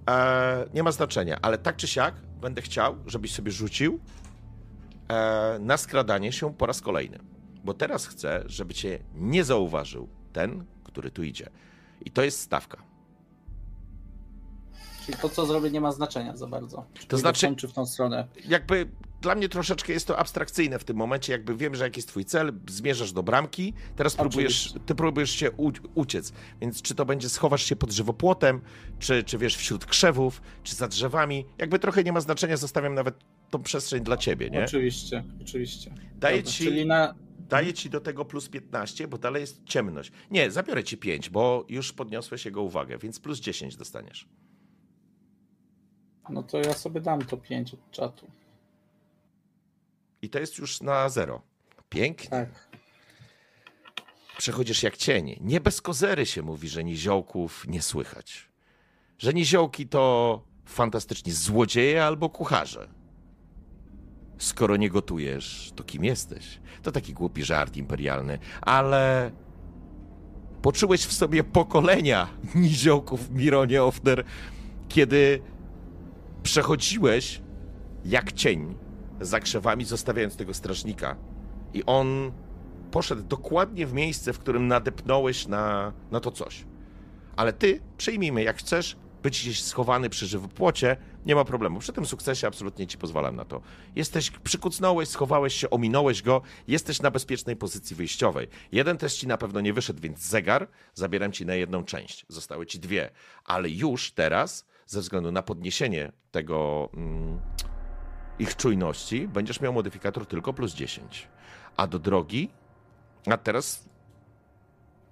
E, 0.10 0.66
nie 0.74 0.84
ma 0.84 0.92
znaczenia, 0.92 1.40
ale 1.42 1.58
tak 1.58 1.76
czy 1.76 1.88
siak 1.88 2.16
będę 2.42 2.62
chciał, 2.62 2.96
żebyś 3.06 3.34
sobie 3.34 3.52
rzucił 3.52 4.00
e, 5.08 5.58
na 5.60 5.78
skradanie 5.78 6.32
się 6.32 6.54
po 6.54 6.66
raz 6.66 6.82
kolejny. 6.82 7.20
Bo 7.64 7.74
teraz 7.74 8.08
chcę, 8.08 8.44
żeby 8.46 8.74
cię 8.74 9.00
nie 9.16 9.44
zauważył 9.44 10.08
ten, 10.34 10.66
który 10.84 11.12
tu 11.12 11.24
idzie. 11.24 11.50
I 12.06 12.12
to 12.12 12.24
jest 12.24 12.40
stawka. 12.40 12.95
Czyli 15.06 15.18
to, 15.18 15.30
co 15.30 15.46
zrobię, 15.46 15.72
nie 15.72 15.82
ma 15.82 15.92
znaczenia 15.92 16.38
za 16.38 16.48
bardzo. 16.48 16.86
Czy 16.94 17.08
To 17.08 17.18
znaczy- 17.18 17.48
w 17.48 17.50
tą, 17.50 17.56
czy 17.56 17.68
w 17.68 17.74
tą 17.74 17.86
stronę. 17.86 18.28
jakby 18.48 18.90
dla 19.22 19.36
mnie 19.36 19.50
troszeczkę 19.50 19.94
jest 19.94 20.08
to 20.08 20.18
abstrakcyjne 20.20 20.80
w 20.80 20.84
tym 20.84 20.98
momencie, 20.98 21.32
jakby 21.34 21.56
wiem, 21.56 21.76
że 21.76 21.84
jaki 21.84 21.98
jest 21.98 22.08
twój 22.08 22.26
cel, 22.26 22.54
zmierzasz 22.70 23.12
do 23.12 23.24
bramki, 23.24 23.74
teraz 23.96 24.16
próbujesz, 24.16 24.74
ty 24.86 24.96
próbujesz 24.96 25.32
się 25.32 25.52
uciec, 25.96 26.34
więc 26.62 26.82
czy 26.82 26.96
to 26.96 27.06
będzie 27.06 27.30
schowasz 27.30 27.64
się 27.64 27.76
pod 27.76 27.92
żywopłotem, 27.92 28.62
czy, 29.00 29.24
czy 29.24 29.38
wiesz, 29.38 29.56
wśród 29.56 29.86
krzewów, 29.86 30.42
czy 30.64 30.76
za 30.76 30.88
drzewami, 30.88 31.46
jakby 31.58 31.80
trochę 31.80 32.04
nie 32.04 32.12
ma 32.14 32.22
znaczenia, 32.22 32.58
zostawiam 32.58 32.94
nawet 32.94 33.16
tą 33.50 33.64
przestrzeń 33.64 34.04
dla 34.04 34.18
ciebie, 34.18 34.50
nie? 34.50 34.64
Oczywiście, 34.64 35.24
oczywiście. 35.42 35.94
Daję 36.16 36.38
Dobra, 36.38 36.52
ci, 36.52 36.64
Czyli 36.64 36.86
na. 36.86 37.16
daję 37.50 37.74
ci 37.74 37.90
do 37.90 38.00
tego 38.02 38.26
plus 38.26 38.50
15, 38.50 39.08
bo 39.08 39.18
dalej 39.18 39.42
jest 39.42 39.64
ciemność. 39.66 40.12
Nie, 40.32 40.52
zabiorę 40.52 40.84
ci 40.84 40.98
5, 40.98 41.30
bo 41.30 41.66
już 41.70 41.94
podniosłeś 41.94 42.46
jego 42.46 42.62
uwagę, 42.62 42.98
więc 42.98 43.20
plus 43.20 43.40
10 43.40 43.76
dostaniesz. 43.76 44.28
No 46.30 46.44
to 46.44 46.58
ja 46.58 46.74
sobie 46.74 47.02
dam 47.02 47.22
to 47.22 47.38
5 47.38 47.74
od 47.74 47.92
czatu. 47.92 48.28
I 50.22 50.30
to 50.30 50.40
jest 50.40 50.58
już 50.58 50.82
na 50.82 51.10
zero. 51.10 51.42
Pięknie. 51.90 52.30
Tak. 52.30 52.70
Przechodzisz 54.38 54.84
jak 54.84 54.98
cień. 54.98 55.38
Nie 55.42 55.62
bez 55.62 55.82
kozery 55.82 56.26
się 56.26 56.42
mówi, 56.42 56.70
że 56.70 56.84
niziołków 56.84 57.68
nie 57.68 57.82
słychać. 57.82 58.50
Że 59.18 59.34
niziołki 59.34 59.88
to 59.88 60.44
fantastyczni 60.66 61.32
złodzieje 61.32 62.06
albo 62.06 62.30
kucharze. 62.30 62.88
Skoro 64.38 64.78
nie 64.78 64.90
gotujesz, 64.90 65.72
to 65.76 65.84
kim 65.84 66.04
jesteś? 66.04 66.60
To 66.84 66.92
taki 66.92 67.14
głupi 67.14 67.44
żart 67.44 67.78
imperialny, 67.78 68.40
ale 68.62 69.32
poczułeś 70.62 71.06
w 71.06 71.14
sobie 71.14 71.44
pokolenia 71.44 72.28
niziołków 72.56 73.30
Mironie 73.30 73.84
Ofner, 73.84 74.24
kiedy 74.90 75.42
przechodziłeś 76.46 77.42
jak 78.06 78.32
cień 78.32 78.76
za 79.22 79.40
krzewami, 79.40 79.86
zostawiając 79.86 80.36
tego 80.36 80.54
strażnika. 80.54 81.16
I 81.74 81.84
on 81.86 82.32
poszedł 82.92 83.24
dokładnie 83.24 83.88
w 83.88 83.94
miejsce, 83.94 84.34
w 84.34 84.40
którym 84.40 84.68
nadepnąłeś 84.68 85.48
na, 85.48 85.94
na 86.12 86.20
to 86.20 86.32
coś. 86.32 86.66
Ale 87.36 87.54
ty, 87.54 87.82
przyjmijmy, 87.98 88.44
jak 88.44 88.58
chcesz 88.58 88.98
być 89.24 89.42
gdzieś 89.42 89.64
schowany 89.64 90.10
przy 90.10 90.28
żywopłocie, 90.28 90.98
nie 91.26 91.36
ma 91.36 91.46
problemu. 91.46 91.80
Przy 91.80 91.94
tym 91.94 92.06
sukcesie 92.06 92.48
absolutnie 92.48 92.88
ci 92.88 92.98
pozwalam 92.98 93.36
na 93.36 93.46
to. 93.46 93.62
Jesteś, 93.96 94.32
przykucnąłeś, 94.32 95.10
schowałeś 95.10 95.56
się, 95.56 95.70
ominąłeś 95.70 96.22
go, 96.22 96.42
jesteś 96.68 97.02
na 97.02 97.12
bezpiecznej 97.12 97.56
pozycji 97.56 97.96
wyjściowej. 97.96 98.48
Jeden 98.72 98.98
test 98.98 99.18
ci 99.18 99.28
na 99.28 99.38
pewno 99.38 99.62
nie 99.62 99.74
wyszedł, 99.74 100.02
więc 100.02 100.20
zegar 100.20 100.68
zabieram 100.94 101.32
ci 101.32 101.46
na 101.46 101.56
jedną 101.56 101.84
część. 101.84 102.26
Zostały 102.30 102.66
ci 102.66 102.80
dwie. 102.80 103.12
Ale 103.46 103.70
już 103.70 104.12
teraz, 104.12 104.66
ze 104.86 105.02
względu 105.02 105.32
na 105.32 105.42
podniesienie 105.42 106.12
tego... 106.32 106.90
Mm, 106.94 107.40
ich 108.40 108.56
czujności, 108.56 109.28
będziesz 109.28 109.62
miał 109.62 109.74
modyfikator 109.74 110.26
tylko 110.26 110.54
plus 110.54 110.74
10. 110.74 111.28
A 111.78 111.88
do 111.88 112.00
drogi, 112.00 112.50
a 113.26 113.38
teraz 113.38 113.86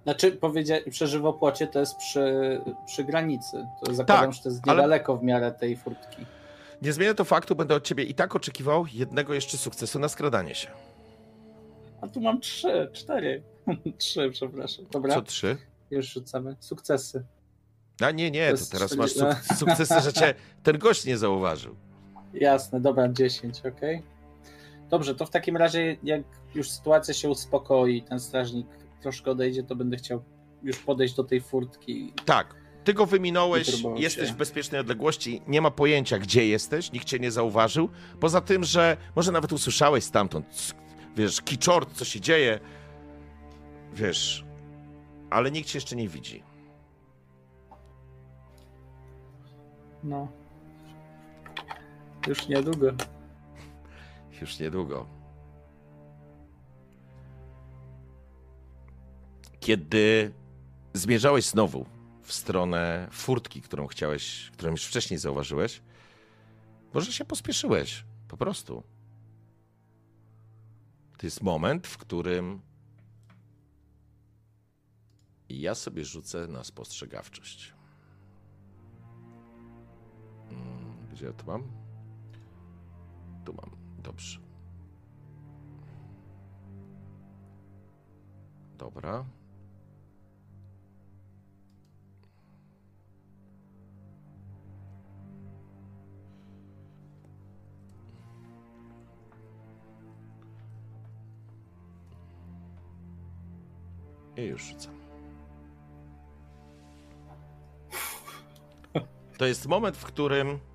Znaczy, 0.04 0.32
powiedzieć, 0.32 0.84
przy 0.90 1.06
żywopłocie 1.06 1.66
to 1.66 1.80
jest 1.80 1.96
przy, 1.96 2.60
przy 2.86 3.04
granicy. 3.04 3.66
To 3.84 3.94
zakładam, 3.94 4.24
Tak, 4.24 4.32
że 4.32 4.42
to 4.42 4.48
jest 4.48 4.60
ale- 4.68 4.76
niedaleko 4.76 5.16
w 5.16 5.22
miarę 5.22 5.52
tej 5.52 5.76
furtki. 5.76 6.26
nie 6.82 6.92
zmienia 6.92 7.14
to 7.14 7.24
faktu, 7.24 7.56
będę 7.56 7.74
od 7.74 7.84
ciebie 7.84 8.04
i 8.04 8.14
tak 8.14 8.36
oczekiwał 8.36 8.86
jednego 8.92 9.34
jeszcze 9.34 9.56
sukcesu 9.58 9.98
na 9.98 10.08
skradanie 10.08 10.54
się. 10.54 10.68
A 12.00 12.08
tu 12.08 12.20
mam 12.20 12.40
trzy, 12.40 12.90
cztery. 12.92 13.42
Trzy, 13.98 14.30
przepraszam. 14.30 14.84
Dobra, 14.90 15.14
Co 15.14 15.22
trzy? 15.22 15.56
już 15.90 16.06
rzucamy. 16.12 16.56
Sukcesy. 16.60 17.24
A 18.00 18.10
nie, 18.10 18.30
nie, 18.30 18.50
To 18.52 18.58
to 18.58 18.64
teraz 18.70 18.96
masz 18.96 19.12
suk- 19.16 19.56
sukcesy, 19.56 20.00
że 20.00 20.12
cię 20.12 20.34
ten 20.62 20.78
gość 20.78 21.04
nie 21.04 21.18
zauważył. 21.18 21.76
Jasne, 22.34 22.80
dobra, 22.80 23.08
10, 23.08 23.58
ok. 23.66 23.80
Dobrze, 24.90 25.14
to 25.14 25.26
w 25.26 25.30
takim 25.30 25.56
razie, 25.56 25.96
jak 26.02 26.22
już 26.54 26.70
sytuacja 26.70 27.14
się 27.14 27.30
uspokoi, 27.30 28.02
ten 28.02 28.20
strażnik 28.20 28.66
troszkę 29.02 29.30
odejdzie, 29.30 29.62
to 29.62 29.76
będę 29.76 29.96
chciał 29.96 30.22
już 30.62 30.78
podejść 30.78 31.14
do 31.14 31.24
tej 31.24 31.40
furtki. 31.40 32.12
Tak, 32.24 32.54
ty 32.84 32.94
go 32.94 33.06
wyminąłeś, 33.06 33.82
jesteś 33.96 34.32
w 34.32 34.36
bezpiecznej 34.36 34.80
odległości, 34.80 35.42
nie 35.48 35.60
ma 35.60 35.70
pojęcia, 35.70 36.18
gdzie 36.18 36.46
jesteś, 36.48 36.92
nikt 36.92 37.06
cię 37.06 37.18
nie 37.18 37.30
zauważył. 37.30 37.88
Poza 38.20 38.40
tym, 38.40 38.64
że 38.64 38.96
może 39.16 39.32
nawet 39.32 39.52
usłyszałeś 39.52 40.04
stamtąd, 40.04 40.74
wiesz, 41.16 41.40
kiczort, 41.42 41.92
co 41.92 42.04
się 42.04 42.20
dzieje, 42.20 42.60
wiesz, 43.94 44.44
ale 45.30 45.50
nikt 45.50 45.68
cię 45.68 45.76
jeszcze 45.78 45.96
nie 45.96 46.08
widzi. 46.08 46.42
No. 50.04 50.28
Już 52.26 52.48
niedługo. 52.48 52.86
Już 54.40 54.58
niedługo. 54.58 55.06
Kiedy 59.60 60.32
zmierzałeś 60.94 61.44
znowu 61.44 61.86
w 62.22 62.32
stronę 62.32 63.08
furtki, 63.10 63.62
którą 63.62 63.86
chciałeś, 63.86 64.50
którą 64.50 64.70
już 64.70 64.84
wcześniej 64.84 65.18
zauważyłeś, 65.18 65.82
może 66.94 67.12
się 67.12 67.24
pospieszyłeś, 67.24 68.04
po 68.28 68.36
prostu. 68.36 68.82
To 71.18 71.26
jest 71.26 71.42
moment, 71.42 71.86
w 71.86 71.98
którym 71.98 72.60
ja 75.48 75.74
sobie 75.74 76.04
rzucę 76.04 76.48
na 76.48 76.64
spostrzegawczość. 76.64 77.73
Gdzie 81.14 81.26
ja 81.26 81.32
to 81.32 81.46
mam? 81.46 81.62
Tu 83.44 83.54
mam. 83.54 83.70
Dobrze. 84.02 84.40
Dobra. 88.78 89.24
I 104.36 104.42
już 104.42 104.62
rzucam. 104.62 104.94
To 109.38 109.46
jest 109.46 109.66
moment, 109.66 109.96
w 109.96 110.04
którym 110.04 110.73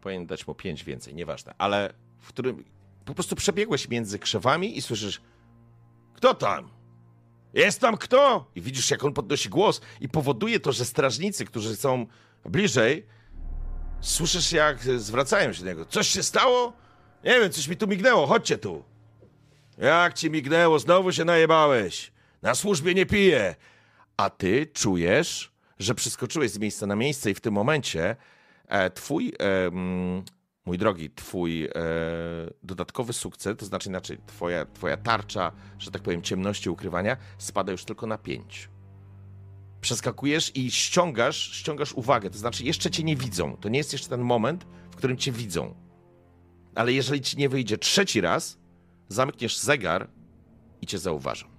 powinien 0.00 0.26
dać 0.26 0.46
mu 0.46 0.54
pięć 0.54 0.84
więcej, 0.84 1.14
nieważne, 1.14 1.54
ale 1.58 1.92
w 2.18 2.28
którym 2.28 2.64
po 3.04 3.14
prostu 3.14 3.36
przebiegłeś 3.36 3.88
między 3.88 4.18
krzewami 4.18 4.78
i 4.78 4.82
słyszysz 4.82 5.20
kto 6.14 6.34
tam? 6.34 6.70
Jest 7.54 7.80
tam 7.80 7.96
kto? 7.96 8.50
I 8.54 8.60
widzisz, 8.60 8.90
jak 8.90 9.04
on 9.04 9.12
podnosi 9.12 9.48
głos 9.48 9.80
i 10.00 10.08
powoduje 10.08 10.60
to, 10.60 10.72
że 10.72 10.84
strażnicy, 10.84 11.44
którzy 11.44 11.76
są 11.76 12.06
bliżej, 12.44 13.06
słyszysz, 14.00 14.52
jak 14.52 14.82
zwracają 14.82 15.52
się 15.52 15.60
do 15.60 15.68
niego. 15.68 15.84
Coś 15.84 16.08
się 16.08 16.22
stało? 16.22 16.72
Nie 17.24 17.40
wiem, 17.40 17.50
coś 17.50 17.68
mi 17.68 17.76
tu 17.76 17.86
mignęło, 17.86 18.26
chodźcie 18.26 18.58
tu. 18.58 18.84
Jak 19.78 20.14
ci 20.14 20.30
mignęło? 20.30 20.78
Znowu 20.78 21.12
się 21.12 21.24
najebałeś. 21.24 22.12
Na 22.42 22.54
służbie 22.54 22.94
nie 22.94 23.06
piję. 23.06 23.56
A 24.16 24.30
ty 24.30 24.66
czujesz, 24.66 25.52
że 25.78 25.94
przeskoczyłeś 25.94 26.50
z 26.50 26.58
miejsca 26.58 26.86
na 26.86 26.96
miejsce 26.96 27.30
i 27.30 27.34
w 27.34 27.40
tym 27.40 27.54
momencie 27.54 28.16
twój, 28.94 29.32
e, 29.38 29.66
mm, 29.66 30.22
mój 30.66 30.78
drogi, 30.78 31.10
twój 31.10 31.64
e, 31.64 31.70
dodatkowy 32.62 33.12
sukces, 33.12 33.56
to 33.56 33.66
znaczy 33.66 33.88
inaczej, 33.88 34.18
twoja, 34.26 34.66
twoja 34.66 34.96
tarcza, 34.96 35.52
że 35.78 35.90
tak 35.90 36.02
powiem, 36.02 36.22
ciemności 36.22 36.70
ukrywania, 36.70 37.16
spada 37.38 37.72
już 37.72 37.84
tylko 37.84 38.06
na 38.06 38.18
pięć. 38.18 38.68
Przeskakujesz 39.80 40.56
i 40.56 40.70
ściągasz, 40.70 41.52
ściągasz 41.52 41.92
uwagę, 41.92 42.30
to 42.30 42.38
znaczy 42.38 42.64
jeszcze 42.64 42.90
cię 42.90 43.02
nie 43.02 43.16
widzą. 43.16 43.56
To 43.56 43.68
nie 43.68 43.78
jest 43.78 43.92
jeszcze 43.92 44.08
ten 44.08 44.20
moment, 44.20 44.66
w 44.90 44.96
którym 44.96 45.16
cię 45.16 45.32
widzą. 45.32 45.74
Ale 46.74 46.92
jeżeli 46.92 47.20
ci 47.20 47.36
nie 47.36 47.48
wyjdzie 47.48 47.78
trzeci 47.78 48.20
raz, 48.20 48.58
zamkniesz 49.08 49.58
zegar 49.58 50.10
i 50.80 50.86
cię 50.86 50.98
zauważą. 50.98 51.49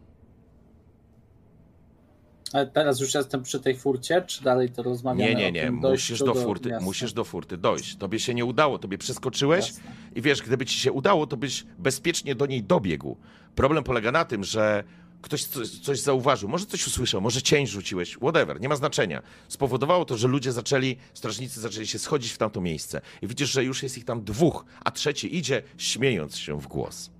Ale 2.53 2.68
teraz 2.68 2.99
już 2.99 3.14
jestem 3.14 3.44
przy 3.44 3.60
tej 3.60 3.76
furcie, 3.78 4.22
czy 4.28 4.44
dalej 4.44 4.69
to 4.69 4.84
rozmawiamy 4.84 5.30
Nie, 5.36 5.36
nie, 5.36 5.52
nie. 5.52 5.72
Musisz 5.72 6.19
do 6.19 6.36
furty, 6.36 6.69
miasta? 6.69 6.86
musisz 6.86 7.14
do 7.14 7.23
furty 7.23 7.57
dojść. 7.57 7.95
Tobie 7.95 8.19
się 8.19 8.34
nie 8.34 8.45
udało, 8.45 8.80
tobie 8.80 8.98
przeskoczyłeś 8.98 9.68
Jasne. 9.68 9.91
i 10.15 10.22
wiesz, 10.22 10.41
gdyby 10.41 10.65
ci 10.65 10.80
się 10.80 10.91
udało, 10.91 11.28
to 11.28 11.38
byś 11.38 11.65
bezpiecznie 11.80 12.36
do 12.36 12.45
niej 12.45 12.64
dobiegł. 12.64 13.18
Problem 13.56 13.84
polega 13.84 14.11
na 14.11 14.26
tym, 14.26 14.44
że 14.44 14.84
ktoś 15.22 15.44
coś, 15.44 15.69
coś 15.69 15.99
zauważył, 15.99 16.49
może 16.49 16.65
coś 16.65 16.88
usłyszał, 16.88 17.22
może 17.22 17.41
cień 17.41 17.68
rzuciłeś, 17.68 18.15
whatever, 18.15 18.61
nie 18.61 18.69
ma 18.69 18.76
znaczenia. 18.76 19.22
Spowodowało 19.48 20.06
to, 20.06 20.18
że 20.18 20.28
ludzie 20.28 20.52
zaczęli, 20.52 20.98
strażnicy 21.14 21.61
zaczęli 21.61 21.88
się 21.88 21.99
schodzić 21.99 22.32
w 22.32 22.38
tamto 22.38 22.61
miejsce. 22.61 23.02
I 23.22 23.28
widzisz, 23.28 23.52
że 23.52 23.64
już 23.64 23.84
jest 23.84 23.98
ich 23.98 24.06
tam 24.06 24.23
dwóch, 24.23 24.65
a 24.86 24.91
trzeci 24.91 25.38
idzie, 25.38 25.61
śmiejąc 25.78 26.38
się 26.38 26.60
w 26.61 26.68
głos. 26.68 27.11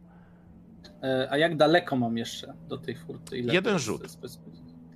E, 1.04 1.28
A 1.32 1.38
jak 1.38 1.58
daleko 1.58 1.96
mam 1.96 2.18
jeszcze 2.18 2.54
do 2.70 2.78
tej 2.78 2.96
furty? 2.96 3.38
Ile 3.38 3.54
Jeden 3.54 3.74
jest- 3.74 3.86
rzut. 3.86 4.04
jest 4.04 4.20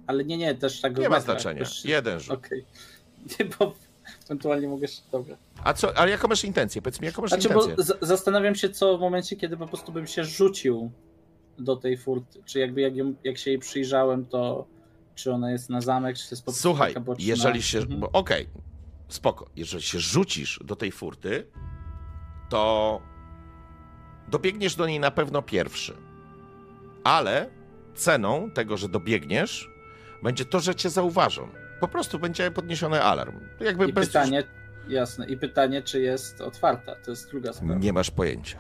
Ale 0.07 0.25
nie, 0.25 0.37
nie, 0.37 0.55
też 0.55 0.81
tak 0.81 0.97
Nie 0.97 1.09
ma 1.09 1.19
znaczenia. 1.19 1.63
Jeden 1.85 2.19
rzut. 2.19 2.33
Okej. 2.37 2.65
Nie, 3.39 3.45
bo 3.59 3.73
ewentualnie 4.25 4.67
mogę 4.67 4.87
się... 4.87 5.01
Dobra. 5.11 5.37
A 5.63 5.73
co, 5.73 5.97
ale 5.97 6.11
jaką 6.11 6.27
masz 6.27 6.43
intencję? 6.43 6.81
Powiedz 6.81 7.01
mi, 7.01 7.05
jaką 7.05 7.21
masz 7.21 7.31
Znaczy, 7.31 7.49
bo 7.49 7.61
intencję? 7.61 7.95
z- 8.01 8.07
zastanawiam 8.07 8.55
się, 8.55 8.69
co 8.69 8.97
w 8.97 9.01
momencie, 9.01 9.35
kiedy 9.35 9.57
po 9.57 9.67
prostu 9.67 9.91
bym 9.91 10.07
się 10.07 10.23
rzucił 10.23 10.91
do 11.59 11.75
tej 11.75 11.97
furty. 11.97 12.43
Czy 12.45 12.59
jakby 12.59 12.81
jak, 12.81 12.95
ją, 12.95 13.13
jak 13.23 13.37
się 13.37 13.51
jej 13.51 13.59
przyjrzałem, 13.59 14.25
to 14.25 14.65
czy 15.15 15.31
ona 15.33 15.51
jest 15.51 15.69
na 15.69 15.81
zamek, 15.81 16.17
czy 16.17 16.23
to 16.23 16.35
jest 16.35 16.41
po 16.41 16.51
prostu 16.51 16.61
Słuchaj, 16.61 16.95
jeżeli 17.19 17.61
się. 17.61 17.79
Mhm. 17.79 17.99
bo 17.99 18.11
Okej, 18.11 18.47
spoko. 19.07 19.45
Jeżeli 19.55 19.83
się 19.83 19.99
rzucisz 19.99 20.59
do 20.63 20.75
tej 20.75 20.91
furty, 20.91 21.47
to 22.49 23.01
dobiegniesz 24.27 24.75
do 24.75 24.87
niej 24.87 24.99
na 24.99 25.11
pewno 25.11 25.41
pierwszy. 25.41 25.93
Ale 27.03 27.49
ceną 27.95 28.51
tego, 28.51 28.77
że 28.77 28.89
dobiegniesz, 28.89 29.69
będzie 30.25 30.45
to, 30.45 30.59
że 30.59 30.75
cię 30.75 30.89
zauważą. 30.89 31.49
Po 31.79 31.87
prostu 31.87 32.19
będzie 32.19 32.51
podniesiony 32.51 33.03
alarm. 33.03 33.39
Jakby 33.59 33.87
I 33.87 33.93
bez- 33.93 34.07
pytanie, 34.07 34.43
jasne, 34.87 35.27
i 35.27 35.37
pytanie, 35.37 35.81
czy 35.81 36.01
jest 36.01 36.41
otwarta, 36.41 36.95
to 36.95 37.11
jest 37.11 37.29
druga 37.31 37.53
sprawa. 37.53 37.75
Nie 37.75 37.93
masz 37.93 38.11
pojęcia. 38.11 38.59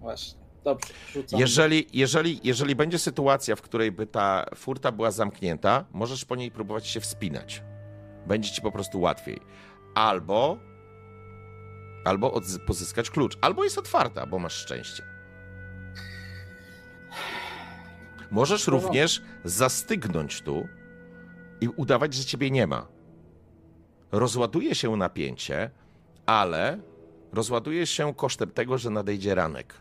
Właśnie. 0.00 0.40
Dobrze, 0.64 0.94
rzucam. 1.12 1.40
Jeżeli, 1.40 1.86
jeżeli, 1.92 2.40
jeżeli 2.44 2.74
będzie 2.76 2.98
sytuacja, 2.98 3.56
w 3.56 3.62
której 3.62 3.92
by 3.92 4.06
ta 4.06 4.46
furta 4.54 4.92
była 4.92 5.10
zamknięta, 5.10 5.84
możesz 5.92 6.24
po 6.24 6.36
niej 6.36 6.50
próbować 6.50 6.86
się 6.86 7.00
wspinać. 7.00 7.62
Będzie 8.26 8.50
ci 8.50 8.62
po 8.62 8.72
prostu 8.72 9.00
łatwiej. 9.00 9.40
Albo, 9.94 10.58
albo 12.04 12.40
pozyskać 12.66 13.10
klucz. 13.10 13.38
Albo 13.40 13.64
jest 13.64 13.78
otwarta, 13.78 14.26
bo 14.26 14.38
masz 14.38 14.54
szczęście. 14.54 15.02
Możesz 18.30 18.64
porządku. 18.64 18.86
również 18.86 19.22
zastygnąć 19.44 20.42
tu 20.42 20.68
i 21.60 21.68
udawać, 21.68 22.14
że 22.14 22.24
ciebie 22.24 22.50
nie 22.50 22.66
ma. 22.66 22.86
Rozładuje 24.12 24.74
się 24.74 24.96
napięcie, 24.96 25.70
ale 26.26 26.78
rozładuje 27.32 27.86
się 27.86 28.14
kosztem 28.14 28.50
tego, 28.50 28.78
że 28.78 28.90
nadejdzie 28.90 29.34
ranek. 29.34 29.74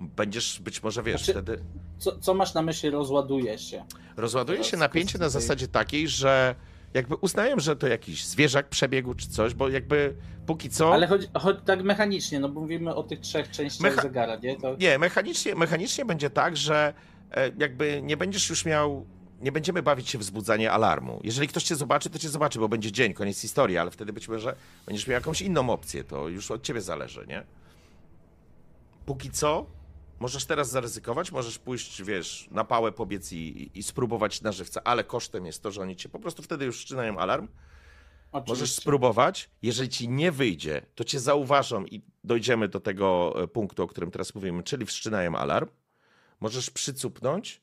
Będziesz 0.00 0.60
być 0.60 0.82
może, 0.82 1.02
wiesz, 1.02 1.24
Znaczy- 1.24 1.32
wtedy... 1.32 1.64
Co, 1.98 2.18
co 2.18 2.34
masz 2.34 2.54
na 2.54 2.62
myśli 2.62 2.90
rozładuje 2.90 3.58
się? 3.58 3.84
Rozładuje 4.16 4.64
się 4.64 4.76
napięcie 4.76 5.18
na 5.18 5.28
zasadzie 5.28 5.68
takiej, 5.68 6.08
że 6.08 6.54
jakby 6.94 7.14
uznaję, 7.14 7.54
że 7.56 7.76
to 7.76 7.86
jakiś 7.86 8.26
zwierzak 8.26 8.68
przebiegł 8.68 9.14
czy 9.14 9.28
coś, 9.28 9.54
bo 9.54 9.68
jakby 9.68 10.14
póki 10.46 10.70
co... 10.70 10.94
Ale 10.94 11.06
chodzi, 11.06 11.26
chodzi 11.34 11.60
tak 11.64 11.82
mechanicznie, 11.82 12.40
no 12.40 12.48
bo 12.48 12.60
mówimy 12.60 12.94
o 12.94 13.02
tych 13.02 13.20
trzech 13.20 13.50
częściach 13.50 13.92
Mecha- 13.92 14.02
zegara, 14.02 14.36
nie? 14.36 14.56
To, 14.56 14.76
Nie, 14.76 14.98
mechanicznie, 14.98 15.54
mechanicznie 15.54 16.04
będzie 16.04 16.30
tak, 16.30 16.56
że 16.56 16.94
e, 17.30 17.50
jakby 17.58 18.00
nie 18.02 18.16
będziesz 18.16 18.50
już 18.50 18.64
miał... 18.64 19.06
Nie 19.40 19.52
będziemy 19.52 19.82
bawić 19.82 20.08
się 20.08 20.18
w 20.18 20.20
wzbudzanie 20.20 20.72
alarmu. 20.72 21.20
Jeżeli 21.24 21.48
ktoś 21.48 21.62
cię 21.64 21.76
zobaczy, 21.76 22.10
to 22.10 22.18
cię 22.18 22.28
zobaczy, 22.28 22.58
bo 22.58 22.68
będzie 22.68 22.92
dzień, 22.92 23.14
koniec 23.14 23.40
historii, 23.40 23.78
ale 23.78 23.90
wtedy 23.90 24.12
być 24.12 24.28
może 24.28 24.54
będziesz 24.86 25.06
miał 25.06 25.14
jakąś 25.14 25.42
inną 25.42 25.70
opcję. 25.70 26.04
To 26.04 26.28
już 26.28 26.50
od 26.50 26.62
ciebie 26.62 26.80
zależy, 26.80 27.24
nie? 27.28 27.42
Póki 29.06 29.30
co, 29.30 29.66
możesz 30.20 30.44
teraz 30.44 30.70
zaryzykować, 30.70 31.32
możesz 31.32 31.58
pójść, 31.58 32.02
wiesz, 32.02 32.48
na 32.50 32.64
pałę 32.64 32.92
pobiec 32.92 33.32
i, 33.32 33.36
i, 33.36 33.78
i 33.78 33.82
spróbować 33.82 34.42
na 34.42 34.52
żywca, 34.52 34.80
ale 34.84 35.04
kosztem 35.04 35.46
jest 35.46 35.62
to, 35.62 35.70
że 35.70 35.82
oni 35.82 35.96
cię 35.96 36.08
po 36.08 36.18
prostu 36.18 36.42
wtedy 36.42 36.64
już 36.64 36.78
wszczynają 36.78 37.18
alarm. 37.18 37.48
Możesz 38.32 38.50
oczywiście. 38.50 38.80
spróbować. 38.80 39.50
Jeżeli 39.62 39.88
ci 39.88 40.08
nie 40.08 40.32
wyjdzie, 40.32 40.86
to 40.94 41.04
cię 41.04 41.20
zauważą 41.20 41.84
i 41.84 42.02
dojdziemy 42.24 42.68
do 42.68 42.80
tego 42.80 43.34
e, 43.42 43.48
punktu, 43.48 43.82
o 43.82 43.86
którym 43.86 44.10
teraz 44.10 44.34
mówimy, 44.34 44.62
czyli 44.62 44.86
wszczynają 44.86 45.36
alarm. 45.36 45.68
Możesz 46.40 46.70
przycupnąć 46.70 47.62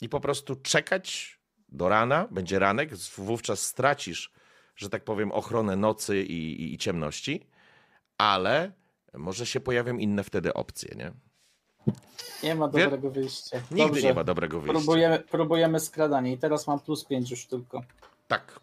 i 0.00 0.08
po 0.08 0.20
prostu 0.20 0.56
czekać 0.56 1.38
do 1.68 1.88
rana. 1.88 2.28
Będzie 2.30 2.58
ranek, 2.58 2.96
wówczas 2.96 3.60
stracisz, 3.60 4.32
że 4.76 4.88
tak 4.90 5.04
powiem, 5.04 5.32
ochronę 5.32 5.76
nocy 5.76 6.22
i, 6.22 6.62
i, 6.62 6.74
i 6.74 6.78
ciemności, 6.78 7.46
ale 8.18 8.72
może 9.14 9.46
się 9.46 9.60
pojawią 9.60 9.96
inne 9.96 10.24
wtedy 10.24 10.54
opcje, 10.54 10.94
nie? 10.96 11.12
Nie 12.42 12.54
ma 12.54 12.68
dobrego 12.68 13.10
wyjścia. 13.10 13.56
Nigdy 13.70 13.86
Dobrze. 13.86 14.02
nie 14.02 14.14
ma 14.14 14.24
dobrego 14.24 14.60
wyjścia. 14.60 14.78
Próbujemy, 14.78 15.18
próbujemy 15.18 15.80
skradanie 15.80 16.32
i 16.32 16.38
teraz 16.38 16.66
mam 16.66 16.80
plus 16.80 17.04
5 17.04 17.30
już 17.30 17.46
tylko. 17.46 17.82
Tak. 18.28 18.60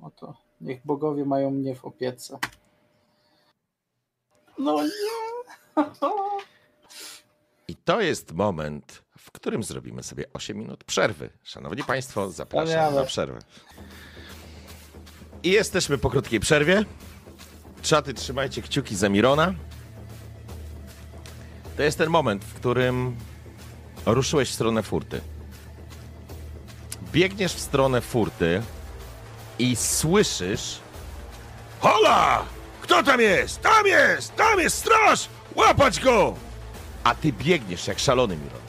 No 0.00 0.10
to 0.10 0.34
niech 0.60 0.80
bogowie 0.84 1.24
mają 1.24 1.50
mnie 1.50 1.74
w 1.74 1.84
opiece. 1.84 2.38
No 4.58 4.82
nie! 4.82 5.28
I 7.68 7.76
to 7.76 8.00
jest 8.00 8.32
moment, 8.32 9.02
w 9.18 9.30
którym 9.30 9.62
zrobimy 9.62 10.02
sobie 10.02 10.24
8 10.32 10.58
minut 10.58 10.84
przerwy. 10.84 11.30
Szanowni 11.42 11.84
Państwo, 11.84 12.30
zapraszam 12.30 12.94
na 12.94 13.04
przerwę. 13.04 13.38
I 15.42 15.50
jesteśmy 15.50 15.98
po 15.98 16.10
krótkiej 16.10 16.40
przerwie. 16.40 16.84
Czaty, 17.82 18.14
trzymajcie 18.14 18.62
kciuki 18.62 18.96
za 18.96 19.08
Mirona. 19.08 19.54
To 21.78 21.82
jest 21.82 21.98
ten 21.98 22.10
moment, 22.10 22.44
w 22.44 22.54
którym 22.54 23.16
ruszyłeś 24.06 24.50
w 24.50 24.54
stronę 24.54 24.82
furty. 24.82 25.20
Biegniesz 27.12 27.54
w 27.54 27.60
stronę 27.60 28.00
furty 28.00 28.62
i 29.58 29.76
słyszysz... 29.76 30.78
Hola! 31.80 32.44
Kto 32.82 33.02
tam 33.02 33.20
jest? 33.20 33.60
Tam 33.60 33.86
jest! 33.86 34.36
Tam 34.36 34.60
jest 34.60 34.78
straż! 34.78 35.28
Łapać 35.54 36.00
go! 36.00 36.34
A 37.04 37.14
ty 37.14 37.32
biegniesz 37.32 37.86
jak 37.86 37.98
szalony, 37.98 38.36
Miron. 38.36 38.60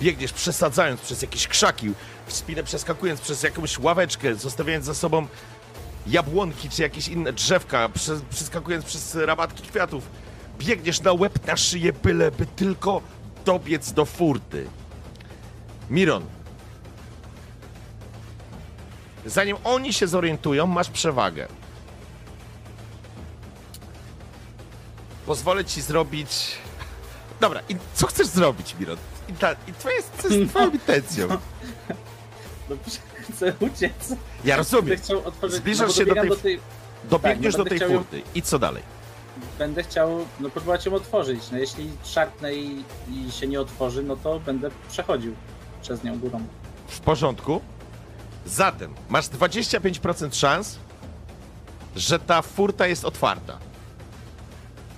Biegniesz 0.00 0.32
przesadzając 0.32 1.00
przez 1.00 1.22
jakieś 1.22 1.48
krzaki, 1.48 1.92
wspinę 2.26 2.62
przeskakując 2.62 3.20
przez 3.20 3.42
jakąś 3.42 3.78
ławeczkę, 3.78 4.34
zostawiając 4.34 4.84
za 4.84 4.94
sobą 4.94 5.26
jabłonki 6.06 6.70
czy 6.70 6.82
jakieś 6.82 7.08
inne 7.08 7.32
drzewka, 7.32 7.88
prze, 7.88 8.20
przeskakując 8.30 8.84
przez 8.84 9.14
rabatki 9.14 9.62
kwiatów. 9.62 10.08
Biegniesz 10.58 11.00
na 11.00 11.12
łeb, 11.12 11.46
na 11.46 11.56
szyję, 11.56 11.92
byle 11.92 12.30
by 12.30 12.46
tylko 12.46 13.00
dobiec 13.44 13.92
do 13.92 14.04
furty. 14.04 14.66
Miron. 15.90 16.24
Zanim 19.26 19.56
oni 19.64 19.92
się 19.92 20.06
zorientują, 20.06 20.66
masz 20.66 20.90
przewagę. 20.90 21.48
Pozwolę 25.26 25.64
ci 25.64 25.82
zrobić 25.82 26.56
Dobra, 27.40 27.60
i 27.68 27.76
co 27.94 28.06
chcesz 28.06 28.26
zrobić, 28.26 28.74
Miron? 28.80 28.96
I, 29.28 29.32
ta, 29.32 29.52
i 29.52 29.72
co, 29.78 29.90
jest, 29.90 30.10
co 30.22 30.28
jest 30.28 30.50
twoją 30.50 30.70
intencją? 30.70 31.28
No, 32.70 32.76
chcę 33.34 33.52
uciec. 33.60 34.14
Ja 34.44 34.56
rozumiem. 34.56 34.98
Zbliżasz 35.48 35.86
bo 35.88 35.92
się 35.92 36.06
do 36.06 36.14
tej- 36.14 36.28
do 36.28 36.36
tej... 36.36 36.60
Dobiegniesz 37.04 37.54
tak, 37.54 37.58
no 37.58 37.64
do 37.64 37.70
tej 37.70 37.78
ją- 37.80 37.88
furty. 37.98 38.22
I 38.34 38.42
co 38.42 38.58
dalej? 38.58 38.82
Będę 39.58 39.82
chciał 39.82 40.26
no, 40.40 40.50
próbować 40.50 40.86
ją 40.86 40.94
otworzyć. 40.94 41.50
No, 41.52 41.58
jeśli 41.58 41.90
szarpnę 42.04 42.54
i, 42.54 42.84
i 43.10 43.32
się 43.32 43.46
nie 43.46 43.60
otworzy, 43.60 44.02
no 44.02 44.16
to 44.16 44.40
będę 44.40 44.70
przechodził 44.88 45.34
przez 45.82 46.04
nią 46.04 46.18
górą. 46.18 46.46
W 46.88 47.00
porządku? 47.00 47.60
Zatem 48.46 48.94
masz 49.08 49.26
25% 49.26 50.34
szans, 50.34 50.78
że 51.96 52.18
ta 52.18 52.42
furta 52.42 52.86
jest 52.86 53.04
otwarta. 53.04 53.58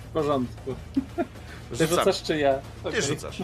W 0.09 0.13
porządku. 0.13 0.75
Ty 1.69 1.87
Rzucam. 1.87 1.97
rzucasz 1.97 2.23
czy 2.23 2.37
ja? 2.37 2.53
Ty 2.83 2.89
Okej. 2.89 3.01
rzucasz. 3.01 3.43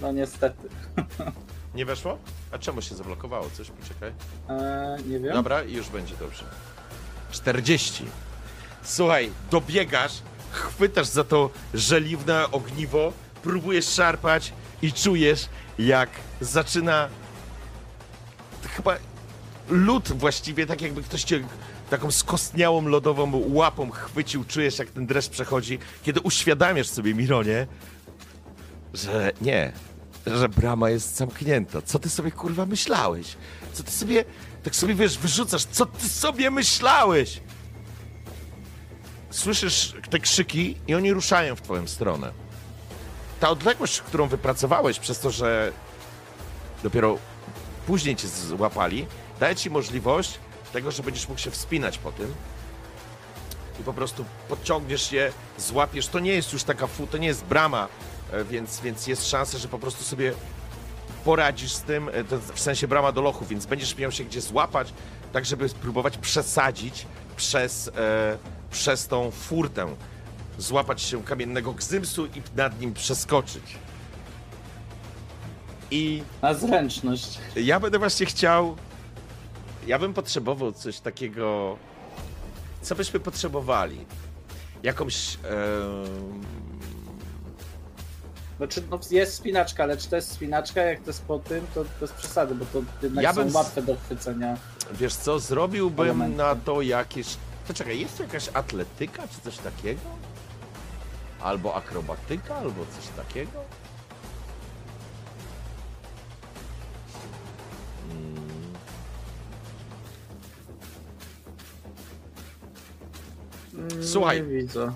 No 0.00 0.12
niestety. 0.12 0.68
Nie 1.74 1.84
weszło? 1.84 2.18
A 2.52 2.58
czemu 2.58 2.82
się 2.82 2.94
zablokowało? 2.94 3.50
Coś, 3.50 3.70
poczekaj. 3.70 4.12
Eee, 4.48 5.04
nie 5.08 5.18
wiem. 5.20 5.32
Dobra, 5.32 5.62
i 5.62 5.72
już 5.72 5.88
będzie 5.88 6.16
dobrze. 6.16 6.44
40. 7.30 8.04
Słuchaj, 8.82 9.30
dobiegasz, 9.50 10.12
chwytasz 10.50 11.06
za 11.06 11.24
to 11.24 11.50
żeliwne 11.74 12.50
ogniwo, 12.50 13.12
próbujesz 13.42 13.88
szarpać 13.88 14.52
i 14.82 14.92
czujesz, 14.92 15.48
jak 15.78 16.10
zaczyna 16.40 17.08
chyba 18.76 18.96
lód 19.68 20.12
właściwie, 20.12 20.66
tak 20.66 20.80
jakby 20.82 21.02
ktoś 21.02 21.24
cię 21.24 21.40
taką 21.90 22.10
skostniałą 22.10 22.88
lodową 22.88 23.42
łapą 23.48 23.90
chwycił, 23.90 24.44
czujesz 24.44 24.78
jak 24.78 24.90
ten 24.90 25.06
dreszcz 25.06 25.28
przechodzi, 25.30 25.78
kiedy 26.02 26.20
uświadamiasz 26.20 26.86
sobie, 26.86 27.14
Mironie, 27.14 27.66
że 28.94 29.32
nie, 29.40 29.72
że 30.26 30.48
brama 30.48 30.90
jest 30.90 31.16
zamknięta. 31.16 31.82
Co 31.82 31.98
ty 31.98 32.10
sobie 32.10 32.30
kurwa 32.30 32.66
myślałeś? 32.66 33.36
Co 33.72 33.82
ty 33.82 33.90
sobie, 33.90 34.24
tak 34.62 34.76
sobie 34.76 34.94
wiesz, 34.94 35.18
wyrzucasz, 35.18 35.64
co 35.64 35.86
ty 35.86 36.08
sobie 36.08 36.50
myślałeś? 36.50 37.40
Słyszysz 39.30 39.94
te 40.10 40.18
krzyki 40.18 40.76
i 40.88 40.94
oni 40.94 41.12
ruszają 41.12 41.56
w 41.56 41.62
twoją 41.62 41.88
stronę. 41.88 42.32
Ta 43.40 43.48
odległość, 43.48 44.00
którą 44.00 44.28
wypracowałeś 44.28 44.98
przez 44.98 45.18
to, 45.18 45.30
że 45.30 45.72
dopiero 46.82 47.18
później 47.86 48.16
cię 48.16 48.28
złapali, 48.28 49.06
daje 49.40 49.56
ci 49.56 49.70
możliwość 49.70 50.38
tego, 50.72 50.90
że 50.90 51.02
będziesz 51.02 51.28
mógł 51.28 51.40
się 51.40 51.50
wspinać 51.50 51.98
po 51.98 52.12
tym 52.12 52.34
i 53.80 53.82
po 53.82 53.92
prostu 53.92 54.24
podciągniesz 54.48 55.12
je, 55.12 55.32
złapiesz. 55.58 56.06
To 56.06 56.18
nie 56.18 56.32
jest 56.32 56.52
już 56.52 56.62
taka 56.62 56.86
fu, 56.86 57.06
to 57.06 57.18
nie 57.18 57.26
jest 57.26 57.44
brama, 57.44 57.88
więc, 58.50 58.80
więc 58.80 59.06
jest 59.06 59.28
szansa, 59.28 59.58
że 59.58 59.68
po 59.68 59.78
prostu 59.78 60.04
sobie 60.04 60.32
poradzisz 61.24 61.72
z 61.72 61.80
tym, 61.82 62.08
e, 62.08 62.12
w 62.54 62.60
sensie 62.60 62.88
brama 62.88 63.12
do 63.12 63.20
lochu, 63.22 63.44
więc 63.44 63.66
będziesz 63.66 63.96
miał 63.98 64.12
się 64.12 64.24
gdzie 64.24 64.40
złapać, 64.40 64.92
tak 65.32 65.44
żeby 65.46 65.68
spróbować 65.68 66.18
przesadzić 66.18 67.06
przez, 67.36 67.88
e, 67.88 68.38
przez 68.70 69.08
tą 69.08 69.30
furtę, 69.30 69.86
złapać 70.58 71.02
się 71.02 71.22
kamiennego 71.24 71.72
gzymsu 71.72 72.26
i 72.26 72.42
nad 72.56 72.80
nim 72.80 72.94
przeskoczyć. 72.94 73.62
I 75.90 76.22
Na 76.42 76.54
zręczność. 76.54 77.38
ja 77.56 77.80
będę 77.80 77.98
właśnie 77.98 78.26
chciał. 78.26 78.76
Ja 79.86 79.98
bym 79.98 80.14
potrzebował 80.14 80.72
coś 80.72 81.00
takiego. 81.00 81.76
Co 82.82 82.94
byśmy 82.94 83.20
potrzebowali? 83.20 84.06
Jakąś. 84.82 85.34
em, 85.34 86.40
Znaczy, 88.60 88.82
no 88.90 88.98
jest 89.10 89.34
spinaczka, 89.34 89.82
ale 89.82 89.96
czy 89.96 90.08
to 90.10 90.16
jest 90.16 90.32
spinaczka, 90.32 90.80
jak 90.82 91.00
to 91.00 91.06
jest 91.06 91.22
po 91.22 91.38
tym, 91.38 91.66
to 91.74 91.84
bez 92.00 92.12
przesady, 92.12 92.54
bo 92.54 92.64
to 92.72 92.82
jednak 93.02 93.24
Ja 93.24 93.32
są 93.34 93.44
bym 93.44 93.54
łatwe 93.54 93.82
do 93.82 93.96
chwycenia. 93.96 94.56
wiesz 94.92 95.14
co, 95.14 95.38
zrobiłbym 95.38 96.04
Elementy. 96.06 96.36
na 96.36 96.54
to 96.56 96.82
jakieś. 96.82 97.36
To 97.68 97.74
czekaj, 97.74 98.00
jest 98.00 98.16
tu 98.16 98.22
jakaś 98.22 98.48
atletyka 98.54 99.28
czy 99.28 99.40
coś 99.40 99.58
takiego? 99.58 100.00
Albo 101.42 101.74
akrobatyka, 101.74 102.54
albo 102.56 102.84
coś 102.96 103.26
takiego? 103.26 103.60
Mm, 113.74 114.04
Słuchaj. 114.04 114.42
Nie 114.42 114.48
widzę. 114.48 114.92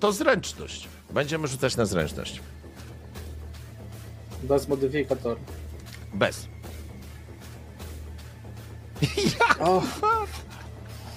To 0.00 0.12
zręczność. 0.12 0.88
Będziemy 1.10 1.48
rzucać 1.48 1.76
na 1.76 1.86
zręczność. 1.86 2.40
Bez 4.42 4.68
modyfikator. 4.68 5.36
Bez. 6.14 6.46
O, 9.60 9.82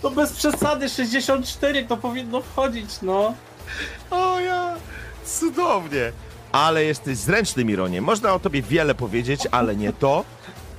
to 0.02 0.12
bez 0.12 0.34
przesady, 0.34 0.90
64 0.90 1.86
to 1.86 1.98
powinno 1.98 2.42
wchodzić, 2.42 2.90
no. 3.02 3.34
O 4.12 4.40
ja! 4.40 4.76
Cudownie! 5.26 6.12
Ale 6.52 6.84
jesteś 6.84 7.18
zręczny, 7.18 7.66
Mironie. 7.66 8.02
Można 8.02 8.34
o 8.34 8.40
tobie 8.40 8.62
wiele 8.62 8.96
powiedzieć, 8.96 9.48
ale 9.52 9.76
nie 9.76 9.94
to, 9.94 10.26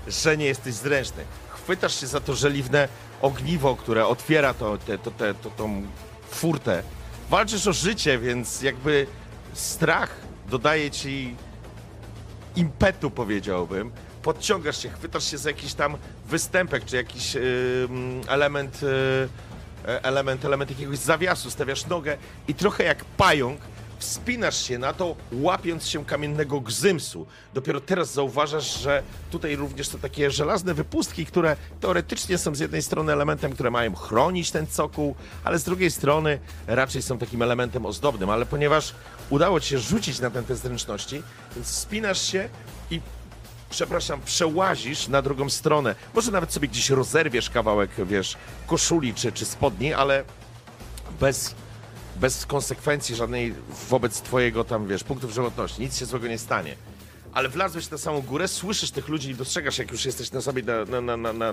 że 0.08 0.36
nie 0.36 0.44
jesteś 0.44 0.74
zręczny. 0.74 1.24
Chwytasz 1.48 2.00
się 2.00 2.06
za 2.06 2.20
to 2.20 2.34
żeliwne 2.34 2.88
ogniwo, 3.22 3.76
które 3.76 4.06
otwiera 4.06 4.54
to, 4.54 4.78
te, 4.78 4.98
to, 4.98 5.10
te, 5.10 5.34
to, 5.34 5.50
tą 5.50 5.82
furtę. 6.30 6.82
Walczysz 7.30 7.66
o 7.66 7.72
życie, 7.72 8.18
więc 8.18 8.62
jakby 8.62 9.06
strach 9.52 10.16
dodaje 10.48 10.90
ci 10.90 11.36
impetu, 12.56 13.10
powiedziałbym. 13.10 13.90
Podciągasz 14.22 14.82
się, 14.82 14.88
chwytasz 14.88 15.30
się 15.30 15.38
za 15.38 15.50
jakiś 15.50 15.74
tam 15.74 15.96
występek, 16.26 16.84
czy 16.84 16.96
jakiś 16.96 17.36
ym, 17.36 18.20
element, 18.28 18.82
y, 18.82 18.86
e, 19.88 20.04
element, 20.04 20.44
element 20.44 20.70
jakiegoś 20.70 20.98
zawiasu, 20.98 21.50
stawiasz 21.50 21.86
nogę 21.86 22.16
i 22.48 22.54
trochę 22.54 22.84
jak 22.84 23.04
pająk 23.04 23.60
wspinasz 24.00 24.66
się 24.66 24.78
na 24.78 24.92
to, 24.92 25.16
łapiąc 25.32 25.86
się 25.86 26.04
kamiennego 26.04 26.60
gzymsu. 26.60 27.26
Dopiero 27.54 27.80
teraz 27.80 28.12
zauważasz, 28.12 28.80
że 28.80 29.02
tutaj 29.30 29.56
również 29.56 29.88
to 29.88 29.98
takie 29.98 30.30
żelazne 30.30 30.74
wypustki, 30.74 31.26
które 31.26 31.56
teoretycznie 31.80 32.38
są 32.38 32.54
z 32.54 32.60
jednej 32.60 32.82
strony 32.82 33.12
elementem, 33.12 33.52
które 33.52 33.70
mają 33.70 33.94
chronić 33.94 34.50
ten 34.50 34.66
cokół, 34.66 35.14
ale 35.44 35.58
z 35.58 35.64
drugiej 35.64 35.90
strony 35.90 36.38
raczej 36.66 37.02
są 37.02 37.18
takim 37.18 37.42
elementem 37.42 37.86
ozdobnym. 37.86 38.30
Ale 38.30 38.46
ponieważ 38.46 38.94
udało 39.30 39.60
ci 39.60 39.68
się 39.68 39.78
rzucić 39.78 40.20
na 40.20 40.30
ten 40.30 40.44
test 40.44 40.62
zręczności, 40.62 41.22
więc 41.54 41.68
wspinasz 41.68 42.22
się 42.22 42.48
i 42.90 43.00
przepraszam, 43.70 44.20
przełazisz 44.20 45.08
na 45.08 45.22
drugą 45.22 45.50
stronę. 45.50 45.94
Może 46.14 46.30
nawet 46.30 46.52
sobie 46.52 46.68
gdzieś 46.68 46.90
rozerwiesz 46.90 47.50
kawałek, 47.50 47.90
wiesz, 48.06 48.36
koszuli 48.66 49.14
czy, 49.14 49.32
czy 49.32 49.44
spodni, 49.44 49.94
ale 49.94 50.24
bez, 51.20 51.54
bez 52.20 52.46
konsekwencji 52.46 53.14
żadnej 53.16 53.54
wobec 53.88 54.20
twojego 54.20 54.64
tam, 54.64 54.86
wiesz, 54.86 55.04
punktów 55.04 55.32
żywotności. 55.32 55.82
Nic 55.82 55.98
się 55.98 56.06
złego 56.06 56.28
nie 56.28 56.38
stanie. 56.38 56.76
Ale 57.32 57.48
wlazłeś 57.48 57.90
na 57.90 57.98
samą 57.98 58.20
górę, 58.20 58.48
słyszysz 58.48 58.90
tych 58.90 59.08
ludzi 59.08 59.30
i 59.30 59.34
dostrzegasz, 59.34 59.78
jak 59.78 59.90
już 59.90 60.04
jesteś 60.04 60.32
na 60.32 60.40
sobie 60.40 60.62
na, 60.62 61.00
na, 61.00 61.16
na, 61.16 61.32
na, 61.32 61.52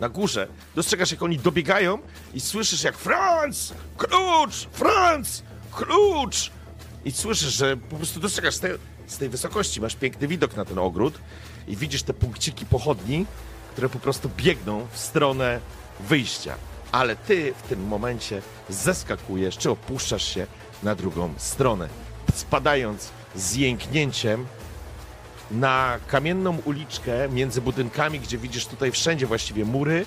na, 0.00 0.08
górze, 0.08 0.48
dostrzegasz, 0.74 1.10
jak 1.10 1.22
oni 1.22 1.38
dobiegają 1.38 1.98
i 2.34 2.40
słyszysz, 2.40 2.82
jak 2.82 2.96
Franz! 2.98 3.74
Klucz! 3.96 4.68
Franz! 4.72 5.42
Klucz! 5.72 6.50
I 7.04 7.12
słyszysz, 7.12 7.54
że 7.54 7.76
po 7.76 7.96
prostu 7.96 8.20
dostrzegasz 8.20 8.54
z 9.06 9.18
tej 9.18 9.28
wysokości, 9.28 9.80
masz 9.80 9.96
piękny 9.96 10.28
widok 10.28 10.56
na 10.56 10.64
ten 10.64 10.78
ogród 10.78 11.14
i 11.68 11.76
widzisz 11.76 12.02
te 12.02 12.14
punkciki 12.14 12.66
pochodni, 12.66 13.26
które 13.72 13.88
po 13.88 13.98
prostu 13.98 14.30
biegną 14.36 14.86
w 14.92 14.98
stronę 14.98 15.60
wyjścia. 16.00 16.69
Ale 16.92 17.16
ty 17.16 17.54
w 17.54 17.68
tym 17.68 17.86
momencie 17.86 18.42
zeskakujesz, 18.68 19.58
czy 19.58 19.70
opuszczasz 19.70 20.34
się 20.34 20.46
na 20.82 20.94
drugą 20.94 21.34
stronę, 21.36 21.88
spadając 22.34 23.10
z 23.34 23.54
jęknięciem 23.54 24.46
na 25.50 25.98
kamienną 26.06 26.58
uliczkę 26.64 27.28
między 27.28 27.60
budynkami, 27.60 28.20
gdzie 28.20 28.38
widzisz 28.38 28.66
tutaj 28.66 28.92
wszędzie 28.92 29.26
właściwie 29.26 29.64
mury, 29.64 30.06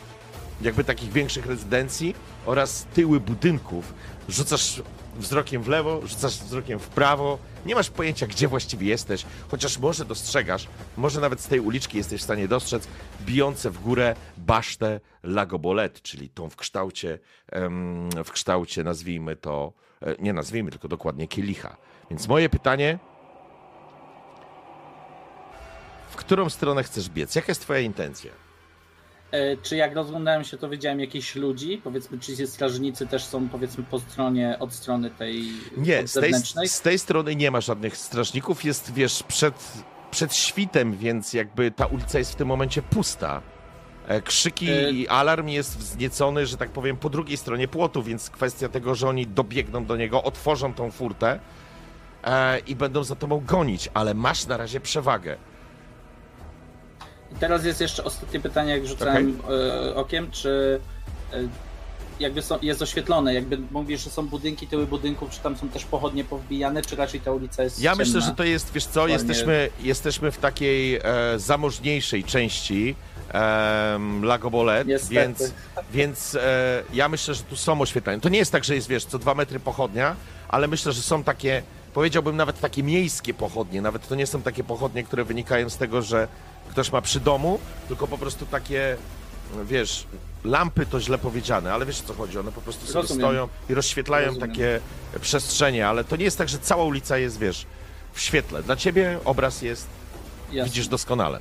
jakby 0.62 0.84
takich 0.84 1.12
większych 1.12 1.46
rezydencji 1.46 2.16
oraz 2.46 2.86
tyły 2.94 3.20
budynków. 3.20 3.94
Rzucasz 4.30 4.82
wzrokiem 5.16 5.64
w 5.64 5.68
lewo, 5.68 6.08
rzucasz 6.08 6.40
wzrokiem 6.40 6.80
w 6.80 6.88
prawo. 6.88 7.40
Nie 7.66 7.76
masz 7.76 7.90
pojęcia, 7.90 8.28
gdzie 8.28 8.48
właściwie 8.48 8.88
jesteś, 8.88 9.26
chociaż 9.52 9.78
może 9.78 10.06
dostrzegasz, 10.06 10.68
może 10.98 11.22
nawet 11.22 11.42
z 11.42 11.48
tej 11.48 11.60
uliczki 11.60 11.98
jesteś 11.98 12.22
w 12.22 12.24
stanie 12.24 12.48
dostrzec 12.48 12.88
bijące 13.22 13.72
w 13.72 13.82
górę 13.82 14.16
basztę 14.38 15.00
Lagobolet, 15.24 16.02
czyli 16.02 16.30
tą 16.30 16.50
w 16.50 16.56
kształcie, 16.56 17.20
w 18.26 18.32
kształcie 18.32 18.84
nazwijmy 18.84 19.36
to, 19.36 19.74
e, 20.02 20.16
nie 20.20 20.34
nazwijmy, 20.34 20.72
tylko 20.72 20.88
dokładnie 20.88 21.28
kielicha. 21.28 21.78
Więc 22.10 22.28
moje 22.28 22.50
pytanie, 22.50 23.00
w 26.10 26.16
którą 26.16 26.50
stronę 26.50 26.84
chcesz 26.84 27.10
biec? 27.10 27.36
Jaka 27.36 27.52
jest 27.52 27.62
twoja 27.62 27.80
intencja? 27.80 28.43
E, 29.34 29.58
czy 29.58 29.76
jak 29.76 29.96
rozglądałem 29.96 30.44
się, 30.44 30.58
to 30.58 30.70
widziałem 30.70 31.00
jakichś 31.00 31.36
ludzi? 31.36 31.82
Powiedzmy, 31.84 32.20
czy 32.20 32.38
ci 32.38 32.48
strażnicy 32.48 33.08
też 33.08 33.26
są, 33.26 33.50
powiedzmy, 33.50 33.84
po 33.84 34.00
stronie, 34.00 34.58
od 34.60 34.74
strony 34.74 35.10
tej 35.10 35.44
Nie, 35.78 36.08
z 36.08 36.14
tej, 36.14 36.34
z 36.68 36.82
tej 36.82 37.00
strony 37.00 37.36
nie 37.36 37.52
ma 37.52 37.62
żadnych 37.62 37.98
strażników. 37.98 38.66
Jest, 38.66 38.94
wiesz, 38.94 39.24
przed, 39.24 39.74
przed 40.12 40.36
świtem, 40.36 40.98
więc 40.98 41.34
jakby 41.34 41.72
ta 41.72 41.86
ulica 41.86 42.20
jest 42.20 42.34
w 42.34 42.36
tym 42.36 42.48
momencie 42.48 42.82
pusta. 42.82 43.42
E, 44.08 44.22
Krzyki 44.22 44.70
E- 44.70 44.92
i 44.92 45.08
alarm 45.08 45.48
jest 45.48 45.78
wzniecony, 45.78 46.46
że 46.46 46.58
tak 46.58 46.70
powiem, 46.70 46.98
po 46.98 47.10
drugiej 47.10 47.38
stronie 47.38 47.68
płotu, 47.68 48.04
więc 48.04 48.30
kwestia 48.30 48.70
tego, 48.70 48.96
że 48.96 49.10
oni 49.10 49.28
dobiegną 49.28 49.86
do 49.86 49.98
niego, 49.98 50.24
otworzą 50.24 50.74
tą 50.74 50.92
furtę 50.92 51.40
i 52.68 52.76
będą 52.76 53.04
za 53.04 53.16
tobą 53.16 53.44
gonić, 53.46 53.90
ale 53.94 54.14
masz 54.14 54.48
na 54.48 54.58
razie 54.58 54.80
przewagę. 54.80 55.38
I 57.36 57.40
teraz 57.40 57.66
jest 57.66 57.82
jeszcze 57.82 58.04
ostatnie 58.04 58.40
pytanie, 58.40 58.72
jak 58.72 58.88
rzucałem 58.88 59.40
e, 59.90 59.96
okiem, 59.96 60.32
czy 60.32 60.80
e, 61.34 61.38
jakby 62.20 62.42
są, 62.42 62.58
jest 62.62 62.82
oświetlone, 62.82 63.34
jakby 63.34 63.58
mówisz, 63.72 64.04
że 64.04 64.10
są 64.10 64.28
budynki, 64.28 64.68
tyły 64.68 64.88
budynków, 64.88 65.30
czy 65.30 65.40
tam 65.40 65.58
są 65.58 65.70
też 65.70 65.86
pochodnie 65.86 66.24
powbijane, 66.24 66.82
czy 66.82 66.96
raczej 66.96 67.20
ta 67.22 67.32
ulica 67.32 67.64
jest 67.64 67.80
Ja 67.82 67.92
ciemna? 67.92 68.06
myślę, 68.06 68.22
że 68.22 68.32
to 68.32 68.44
jest, 68.44 68.74
wiesz 68.74 68.84
co, 68.86 68.90
Dokładnie. 68.90 69.14
jesteśmy, 69.14 69.70
jesteśmy 69.82 70.32
w 70.32 70.38
takiej 70.38 70.96
e, 70.96 71.02
zamożniejszej 71.38 72.24
części 72.24 72.96
e, 73.34 74.00
Lagobolet, 74.24 74.88
Niestety. 74.88 75.14
więc, 75.16 75.54
więc 75.94 76.36
e, 76.36 76.84
ja 76.94 77.10
myślę, 77.10 77.34
że 77.34 77.44
tu 77.44 77.56
są 77.56 77.82
oświetlenia. 77.82 78.20
To 78.20 78.30
nie 78.30 78.40
jest 78.40 78.52
tak, 78.52 78.64
że 78.64 78.76
jest, 78.76 78.88
wiesz, 78.88 79.06
co 79.06 79.20
dwa 79.20 79.36
metry 79.36 79.60
pochodnia, 79.60 80.16
ale 80.48 80.68
myślę, 80.68 80.92
że 80.92 81.02
są 81.02 81.24
takie, 81.24 81.64
powiedziałbym 81.94 82.36
nawet 82.38 82.60
takie 82.60 82.84
miejskie 82.84 83.34
pochodnie, 83.34 83.82
nawet 83.82 84.08
to 84.08 84.16
nie 84.16 84.28
są 84.28 84.42
takie 84.42 84.64
pochodnie, 84.64 85.04
które 85.04 85.24
wynikają 85.24 85.70
z 85.70 85.78
tego, 85.78 86.02
że 86.02 86.28
ktoś 86.72 86.92
ma 86.92 87.02
przy 87.02 87.20
domu, 87.20 87.60
tylko 87.88 88.08
po 88.08 88.18
prostu 88.18 88.46
takie, 88.46 88.98
wiesz, 89.66 90.08
lampy 90.44 90.86
to 90.86 91.00
źle 91.00 91.18
powiedziane, 91.18 91.74
ale 91.74 91.86
wiesz 91.86 92.02
o 92.02 92.04
co 92.04 92.14
chodzi, 92.14 92.38
one 92.40 92.52
po 92.52 92.62
prostu 92.62 92.86
sobie 92.88 93.02
Rozumiem. 93.02 93.22
stoją 93.22 93.48
i 93.70 93.74
rozświetlają 93.74 94.28
Rozumiem. 94.28 94.50
takie 94.50 94.80
przestrzenie, 95.22 95.88
ale 95.88 96.04
to 96.04 96.16
nie 96.16 96.24
jest 96.26 96.38
tak, 96.38 96.50
że 96.50 96.60
cała 96.60 96.84
ulica 96.84 97.18
jest, 97.18 97.40
wiesz, 97.40 97.66
w 98.14 98.20
świetle. 98.22 98.64
Dla 98.64 98.76
ciebie 98.76 99.20
obraz 99.26 99.62
jest, 99.62 99.88
Jasne. 100.52 100.64
widzisz 100.70 100.88
doskonale. 100.88 101.40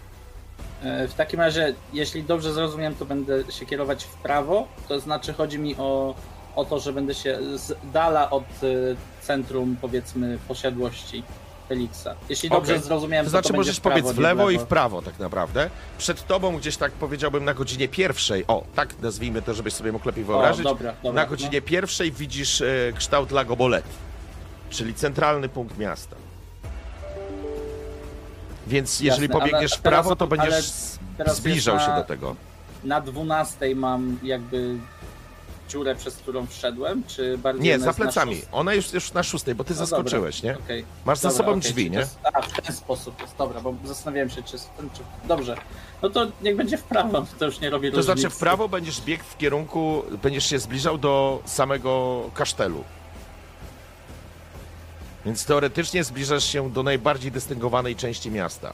E, 0.83 1.09
W 1.09 1.15
takim 1.15 1.41
razie, 1.41 1.75
jeśli 1.93 2.25
dobrze 2.25 2.53
zrozumiem, 2.53 2.95
to 2.95 3.05
będę 3.05 3.53
się 3.53 3.67
kierować 3.67 4.05
w 4.05 4.15
prawo, 4.15 4.69
to 4.89 5.01
znaczy 5.01 5.33
chodzi 5.33 5.59
mi 5.59 5.77
o, 5.79 6.15
o 6.57 6.65
to, 6.65 6.81
że 6.81 6.93
będę 6.93 7.15
się 7.15 7.39
z 7.57 7.73
dala 7.93 8.31
od 8.31 8.43
e, 8.45 8.67
centrum, 9.23 9.77
powiedzmy, 9.81 10.39
posiadłości 10.49 11.23
Felixa. 11.73 12.15
Jeśli 12.29 12.51
dobrze 12.51 12.73
Okej. 12.73 12.85
zrozumiałem, 12.85 13.27
To 13.27 13.31
znaczy 13.31 13.49
to 13.49 13.57
możesz 13.57 13.81
prawo, 13.81 13.97
pobiec 14.01 14.17
w 14.17 14.19
lewo 14.19 14.51
i 14.51 14.59
w 14.59 14.65
prawo 14.65 15.03
tak 15.03 15.19
naprawdę. 15.19 15.71
Przed 15.99 16.27
tobą 16.27 16.57
gdzieś 16.57 16.77
tak 16.77 16.93
powiedziałbym 16.93 17.45
na 17.45 17.55
godzinie 17.55 17.89
pierwszej, 17.89 18.45
o 18.47 18.65
tak 18.75 18.99
nazwijmy 19.01 19.43
to, 19.43 19.55
żebyś 19.55 19.75
sobie 19.75 19.93
mógł 19.93 20.09
lepiej 20.09 20.25
wyobrazić. 20.25 20.67
O, 20.67 20.69
dobra, 20.69 20.95
dobra, 21.03 21.23
na 21.23 21.29
godzinie 21.29 21.61
no. 21.61 21.67
pierwszej 21.67 22.13
widzisz 22.13 22.61
e, 22.61 22.93
kształt 22.97 23.31
Lago 23.31 23.57
Boletti, 23.57 23.89
czyli 24.71 24.95
centralny 24.95 25.49
punkt 25.49 25.79
miasta. 25.79 26.17
Więc 28.67 29.01
jeżeli 29.01 29.29
Jasne, 29.29 29.41
pobiegniesz 29.41 29.73
w 29.73 29.81
prawo, 29.81 30.17
to 30.17 30.27
będziesz 30.27 30.73
zbliżał 31.27 31.81
się 31.81 31.89
na- 31.89 31.97
do 31.97 32.05
tego. 32.05 32.37
Na 32.85 33.01
12 33.01 33.75
mam 33.75 34.19
jakby 34.23 34.77
dziurę, 35.73 35.95
przez 35.95 36.17
którą 36.17 36.47
wszedłem, 36.47 37.03
czy 37.07 37.39
bardziej 37.39 37.65
Nie, 37.65 37.79
za 37.79 37.93
plecami. 37.93 38.43
Ona 38.53 38.75
już, 38.75 38.93
już 38.93 39.13
na 39.13 39.23
szóstej, 39.23 39.55
bo 39.55 39.65
ty 39.65 39.71
No 39.71 39.77
zaskoczyłeś, 39.87 40.43
nie? 40.43 40.59
Okej. 40.59 40.85
Masz 41.05 41.19
za 41.19 41.29
Dobra, 41.29 41.39
sobą 41.45 41.51
okej, 41.51 41.63
drzwi, 41.63 41.91
nie? 41.91 41.99
Jest, 41.99 42.19
a, 42.33 42.43
w 42.43 42.61
ten 42.61 42.75
sposób 42.77 43.21
jest, 43.21 43.37
dobra, 43.37 43.61
bo 43.61 43.75
zastanawiałem 43.85 44.31
się, 44.31 44.43
czy, 44.43 44.59
czy... 44.59 45.03
Dobrze, 45.29 45.57
no 46.03 46.11
to 46.11 46.27
niech 46.43 46.57
będzie 46.57 46.79
w 46.79 46.83
prawo, 46.83 47.27
to 47.39 47.45
już 47.45 47.61
nie 47.61 47.71
robi 47.71 47.91
To 47.91 47.97
różnicy. 47.97 48.21
znaczy 48.21 48.35
w 48.37 48.39
prawo 48.39 48.69
będziesz 48.69 49.01
biegł 49.01 49.25
w 49.25 49.37
kierunku, 49.37 50.03
będziesz 50.23 50.47
się 50.47 50.59
zbliżał 50.59 50.99
do 50.99 51.43
samego 51.45 52.23
kasztelu. 52.35 52.85
Więc 55.27 55.45
teoretycznie 55.47 56.05
zbliżasz 56.05 56.45
się 56.45 56.71
do 56.71 56.83
najbardziej 56.83 57.33
dystyngowanej 57.33 57.97
części 57.97 58.31
miasta. 58.31 58.73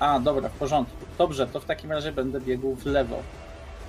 A, 0.00 0.20
dobra, 0.20 0.48
w 0.48 0.52
porządku. 0.52 0.96
Dobrze, 1.18 1.46
to 1.46 1.60
w 1.60 1.64
takim 1.64 1.92
razie 1.92 2.12
będę 2.12 2.40
biegł 2.40 2.74
w 2.74 2.86
lewo. 2.86 3.22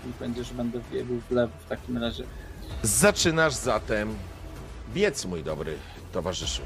I 0.06 0.20
będzie, 0.20 0.44
że 0.44 0.54
będę 0.54 0.80
biegł 0.92 1.14
w 1.30 1.32
lewo 1.32 1.54
w 1.66 1.70
takim 1.70 1.98
razie. 1.98 2.24
Zaczynasz 2.84 3.54
zatem 3.54 4.16
biec, 4.94 5.26
mój 5.26 5.44
dobry 5.44 5.78
towarzyszu. 6.12 6.62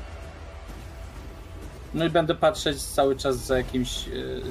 No 1.94 2.06
i 2.06 2.10
będę 2.10 2.36
patrzeć 2.36 2.82
cały 2.82 3.16
czas 3.16 3.38
za 3.38 3.58
jakimś 3.58 4.08
yy, 4.08 4.42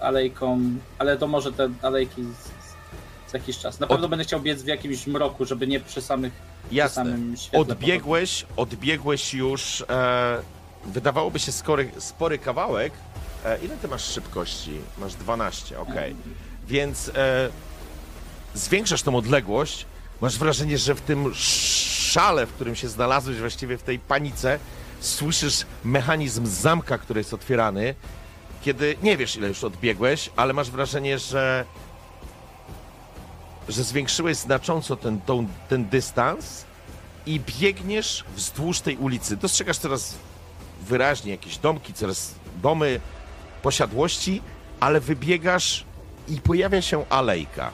alejką, 0.00 0.60
ale 0.98 1.16
to 1.16 1.26
może 1.26 1.52
te 1.52 1.68
alejki 1.82 2.24
z, 2.24 3.30
z, 3.30 3.32
jakiś 3.32 3.58
czas. 3.58 3.80
Na 3.80 3.86
pewno 3.86 4.08
będę 4.08 4.24
chciał 4.24 4.40
biec 4.40 4.62
w 4.62 4.66
jakimś 4.66 5.06
mroku, 5.06 5.44
żeby 5.44 5.66
nie 5.66 5.80
przy 5.80 6.02
samych 6.02 6.32
przy 6.66 6.74
Jasne. 6.74 7.04
samym 7.04 7.36
świetle. 7.36 7.60
Odbiegłeś, 7.60 8.46
odbiegłeś 8.56 9.34
już, 9.34 9.84
e, 9.88 10.42
wydawałoby 10.84 11.38
się 11.38 11.52
skory, 11.52 11.90
spory 11.98 12.38
kawałek. 12.38 12.92
E, 13.44 13.58
ile 13.64 13.76
ty 13.76 13.88
masz 13.88 14.04
szybkości? 14.04 14.80
Masz 14.98 15.14
12, 15.14 15.80
okej. 15.80 16.16
Więc 16.68 17.10
e, 17.14 17.48
zwiększasz 18.56 19.02
tą 19.02 19.16
odległość. 19.16 19.86
Masz 20.20 20.38
wrażenie, 20.38 20.78
że 20.78 20.94
w 20.94 21.00
tym 21.00 21.34
szale, 21.34 22.46
w 22.46 22.52
którym 22.52 22.74
się 22.74 22.88
znalazłeś, 22.88 23.38
właściwie 23.38 23.78
w 23.78 23.82
tej 23.82 23.98
panice, 23.98 24.58
słyszysz 25.00 25.66
mechanizm 25.84 26.46
zamka, 26.46 26.98
który 26.98 27.20
jest 27.20 27.34
otwierany. 27.34 27.94
Kiedy 28.62 28.96
nie 29.02 29.16
wiesz, 29.16 29.36
ile 29.36 29.48
już 29.48 29.64
odbiegłeś, 29.64 30.30
ale 30.36 30.52
masz 30.52 30.70
wrażenie, 30.70 31.18
że 31.18 31.64
że 33.68 33.84
zwiększyłeś 33.84 34.36
znacząco 34.36 34.96
ten, 34.96 35.20
tą, 35.20 35.46
ten 35.68 35.88
dystans 35.88 36.64
i 37.26 37.40
biegniesz 37.40 38.24
wzdłuż 38.36 38.80
tej 38.80 38.96
ulicy. 38.96 39.36
Dostrzegasz 39.36 39.78
coraz 39.78 40.14
wyraźnie 40.82 41.30
jakieś 41.30 41.58
domki, 41.58 41.94
coraz 41.94 42.34
domy, 42.62 43.00
posiadłości, 43.62 44.42
ale 44.80 45.00
wybiegasz 45.00 45.84
i 46.28 46.40
pojawia 46.40 46.82
się 46.82 47.08
alejka, 47.08 47.70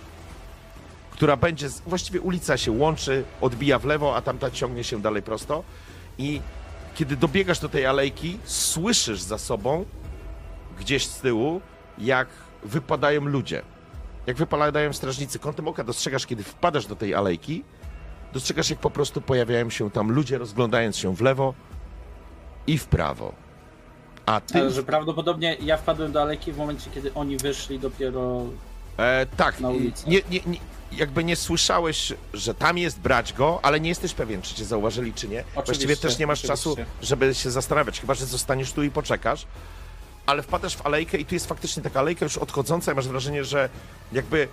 która 1.22 1.36
będzie, 1.36 1.68
właściwie 1.86 2.20
ulica 2.20 2.56
się 2.56 2.72
łączy, 2.72 3.24
odbija 3.40 3.78
w 3.78 3.84
lewo, 3.84 4.16
a 4.16 4.22
tamta 4.22 4.50
ciągnie 4.50 4.84
się 4.84 5.02
dalej 5.02 5.22
prosto 5.22 5.62
i 6.18 6.40
kiedy 6.94 7.16
dobiegasz 7.16 7.58
do 7.58 7.68
tej 7.68 7.86
alejki, 7.86 8.38
słyszysz 8.44 9.20
za 9.20 9.38
sobą, 9.38 9.84
gdzieś 10.78 11.06
z 11.06 11.20
tyłu, 11.20 11.60
jak 11.98 12.28
wypadają 12.62 13.24
ludzie. 13.24 13.62
Jak 14.26 14.36
wypadają 14.36 14.92
strażnicy. 14.92 15.38
Kątem 15.38 15.68
oka 15.68 15.84
dostrzegasz, 15.84 16.26
kiedy 16.26 16.42
wpadasz 16.42 16.86
do 16.86 16.96
tej 16.96 17.14
alejki, 17.14 17.64
dostrzegasz, 18.32 18.70
jak 18.70 18.78
po 18.78 18.90
prostu 18.90 19.20
pojawiają 19.20 19.70
się 19.70 19.90
tam 19.90 20.12
ludzie, 20.12 20.38
rozglądając 20.38 20.96
się 20.96 21.16
w 21.16 21.20
lewo 21.20 21.54
i 22.66 22.78
w 22.78 22.86
prawo. 22.86 23.32
A 24.26 24.40
ty. 24.40 24.58
Ale 24.58 24.70
że 24.70 24.82
prawdopodobnie 24.82 25.56
ja 25.60 25.76
wpadłem 25.76 26.12
do 26.12 26.22
alejki 26.22 26.52
w 26.52 26.56
momencie, 26.56 26.90
kiedy 26.90 27.14
oni 27.14 27.36
wyszli 27.36 27.78
dopiero. 27.78 28.44
E, 28.98 29.26
tak, 29.36 29.60
Na 29.60 29.68
ulicy. 29.70 30.08
nie, 30.08 30.20
nie, 30.30 30.40
nie, 30.46 30.58
jakby 30.92 31.24
nie 31.24 31.36
słyszałeś, 31.36 32.12
że 32.34 32.54
tam 32.54 32.78
jest 32.78 32.98
brać 33.00 33.32
go, 33.32 33.60
ale 33.62 33.80
nie 33.80 33.88
jesteś 33.88 34.14
pewien, 34.14 34.42
czy 34.42 34.54
cię 34.54 34.64
zauważyli, 34.64 35.14
czy 35.14 35.28
nie. 35.28 35.44
Właściwie 35.66 35.96
też 35.96 36.18
nie 36.18 36.26
masz 36.26 36.38
oczywiście. 36.44 36.70
czasu, 36.70 36.76
żeby 37.02 37.34
się 37.34 37.50
zastanawiać, 37.50 38.00
chyba 38.00 38.14
że 38.14 38.26
zostaniesz 38.26 38.72
tu 38.72 38.82
i 38.82 38.90
poczekasz. 38.90 39.46
Ale 40.26 40.42
wpadasz 40.42 40.76
w 40.76 40.86
alejkę 40.86 41.18
i 41.18 41.24
tu 41.24 41.34
jest 41.34 41.46
faktycznie 41.46 41.82
taka 41.82 42.00
alejka 42.00 42.24
już 42.24 42.38
odchodząca 42.38 42.92
i 42.92 42.94
masz 42.94 43.08
wrażenie, 43.08 43.44
że 43.44 43.68
jakby 44.12 44.48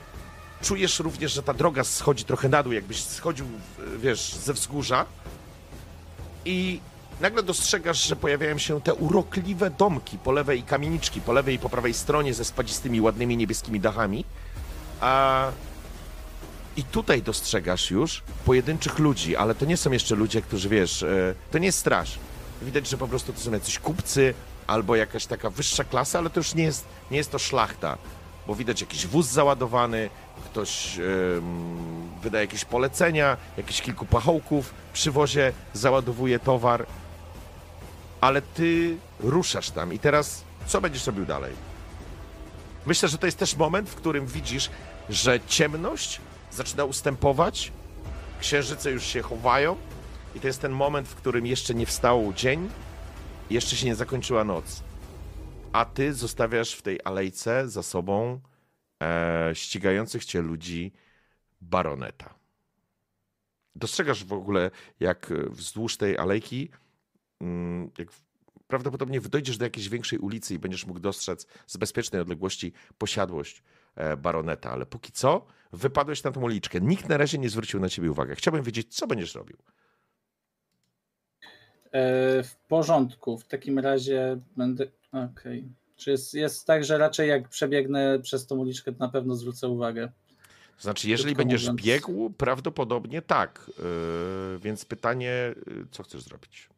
czujesz 0.62 1.00
również, 1.00 1.32
że 1.34 1.44
ta 1.44 1.54
droga 1.54 1.84
schodzi 1.84 2.26
trochę 2.26 2.50
na 2.50 2.64
dół, 2.64 2.74
jakbyś 2.74 3.04
schodził, 3.04 3.46
wiesz, 3.98 4.34
ze 4.36 4.54
wzgórza 4.54 5.06
i 6.46 6.80
nagle 7.22 7.44
dostrzegasz, 7.44 8.08
że 8.08 8.16
pojawiają 8.16 8.58
się 8.58 8.82
te 8.82 8.94
urokliwe 8.94 9.70
domki 9.70 10.18
po 10.18 10.32
lewej 10.32 10.60
i 10.60 10.64
kamieniczki 10.64 11.22
po 11.22 11.34
lewej 11.34 11.56
i 11.56 11.60
po 11.60 11.70
prawej 11.70 11.94
stronie 11.94 12.34
ze 12.34 12.46
spadzistymi, 12.46 13.02
ładnymi 13.02 13.38
niebieskimi 13.38 13.80
dachami. 13.80 14.26
A 15.02 15.52
i 16.78 16.84
tutaj 16.84 17.22
dostrzegasz 17.22 17.92
już 17.92 18.24
pojedynczych 18.46 19.00
ludzi, 19.00 19.36
ale 19.36 19.56
to 19.56 19.66
nie 19.66 19.78
są 19.78 19.92
jeszcze 19.92 20.16
ludzie, 20.16 20.42
którzy 20.42 20.70
wiesz, 20.70 21.04
e, 21.04 21.36
to 21.52 21.58
nie 21.58 21.66
jest 21.66 21.80
straż. 21.80 22.20
Widać, 22.62 22.90
że 22.90 22.98
po 22.98 23.08
prostu 23.08 23.34
to 23.34 23.40
są 23.40 23.52
jacyś 23.52 23.80
kupcy 23.80 24.34
albo 24.68 24.96
jakaś 24.96 25.26
taka 25.26 25.50
wyższa 25.50 25.84
klasa, 25.84 26.20
ale 26.20 26.30
to 26.30 26.40
już 26.40 26.56
nie 26.56 26.64
jest, 26.64 26.86
nie 27.12 27.18
jest 27.18 27.32
to 27.32 27.40
szlachta, 27.40 27.98
bo 28.48 28.56
widać 28.56 28.82
jakiś 28.82 29.08
wóz 29.08 29.28
załadowany, 29.28 30.10
ktoś 30.46 31.00
em, 31.00 31.04
wydaje 32.22 32.46
jakieś 32.46 32.66
polecenia, 32.66 33.38
jakieś 33.58 33.82
kilku 33.82 34.06
pachołków 34.06 34.74
przy 34.94 35.12
wozie 35.12 35.54
załadowuje 35.74 36.40
towar, 36.40 36.86
ale 38.22 38.42
ty 38.42 38.98
ruszasz 39.20 39.72
tam 39.72 39.94
i 39.94 40.00
teraz 40.00 40.44
co 40.66 40.82
będziesz 40.82 41.08
robił 41.08 41.26
dalej? 41.26 41.54
Myślę, 42.86 43.10
że 43.10 43.18
to 43.18 43.26
jest 43.26 43.38
też 43.38 43.56
moment, 43.56 43.90
w 43.90 43.96
którym 43.96 44.26
widzisz, 44.26 44.70
że 45.10 45.40
ciemność 45.48 46.22
zaczyna 46.52 46.84
ustępować, 46.84 47.72
księżyce 48.42 48.92
już 48.92 49.04
się 49.04 49.22
chowają 49.22 49.76
i 50.36 50.40
to 50.40 50.48
jest 50.48 50.62
ten 50.62 50.72
moment, 50.72 51.08
w 51.08 51.16
którym 51.16 51.46
jeszcze 51.46 51.74
nie 51.74 51.86
wstał 51.86 52.34
dzień, 52.36 52.70
jeszcze 53.50 53.76
się 53.76 53.86
nie 53.86 53.96
zakończyła 53.96 54.44
noc. 54.44 54.84
A 55.74 55.86
ty 55.86 56.14
zostawiasz 56.14 56.74
w 56.74 56.82
tej 56.82 57.00
alejce 57.04 57.70
za 57.70 57.84
sobą 57.84 58.40
e, 59.04 59.52
ścigających 59.54 60.26
cię 60.26 60.42
ludzi 60.42 60.92
baroneta. 61.62 62.34
Dostrzegasz 63.76 64.24
w 64.24 64.34
ogóle, 64.34 64.72
jak 65.00 65.32
e, 65.32 65.50
wzdłuż 65.50 65.98
tej 65.98 66.18
alejki, 66.18 66.70
jak 67.98 68.12
w- 68.12 68.22
prawdopodobnie 68.68 69.22
dojdziesz 69.22 69.58
do 69.58 69.66
jakiejś 69.66 69.90
większej 69.90 70.20
ulicy 70.20 70.54
i 70.54 70.60
będziesz 70.60 70.86
mógł 70.86 71.00
dostrzec 71.00 71.48
z 71.68 71.78
bezpiecznej 71.78 72.22
odległości 72.22 72.74
posiadłość 72.98 73.64
e, 73.96 74.18
baroneta, 74.18 74.72
ale 74.72 74.86
póki 74.86 75.12
co 75.12 75.46
wypadłeś 75.74 76.24
na 76.24 76.32
tą 76.32 76.42
uliczkę. 76.42 76.82
Nikt 76.82 77.10
na 77.10 77.18
razie 77.18 77.38
nie 77.38 77.50
zwrócił 77.50 77.80
na 77.80 77.90
ciebie 77.90 78.12
uwagi. 78.12 78.36
Chciałbym 78.36 78.64
wiedzieć, 78.64 78.96
co 78.96 79.08
będziesz 79.08 79.36
robił. 79.36 79.58
E, 81.92 82.44
w 82.44 82.56
porządku, 82.68 83.38
w 83.38 83.46
takim 83.48 83.80
razie 83.80 84.40
będę. 84.58 84.86
Okej. 85.32 85.70
Czy 85.96 86.12
jest, 86.12 86.34
jest 86.34 86.68
tak, 86.68 86.84
że 86.84 86.98
raczej 86.98 87.30
jak 87.30 87.50
przebiegnę 87.50 88.20
przez 88.20 88.48
tą 88.48 88.58
uliczkę, 88.58 88.92
to 88.94 89.00
na 89.00 89.10
pewno 89.10 89.36
zwrócę 89.36 89.68
uwagę. 89.68 90.12
Znaczy, 90.80 91.10
jeżeli 91.10 91.36
będziesz 91.36 91.62
mówiąc. 91.62 91.82
biegł, 91.82 92.30
prawdopodobnie 92.30 93.22
tak. 93.22 93.72
Yy, 93.78 94.60
więc 94.60 94.86
pytanie, 94.86 95.56
co 95.92 96.04
chcesz 96.04 96.22
zrobić? 96.24 96.70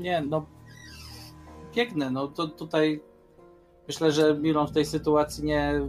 Nie, 0.00 0.20
no. 0.22 0.46
Biegnę, 1.74 2.10
no 2.10 2.28
to 2.28 2.48
tutaj. 2.48 3.00
Myślę, 3.88 4.12
że 4.12 4.34
Miron 4.38 4.66
w 4.66 4.72
tej 4.72 4.86
sytuacji 4.86 5.44
nie 5.44 5.80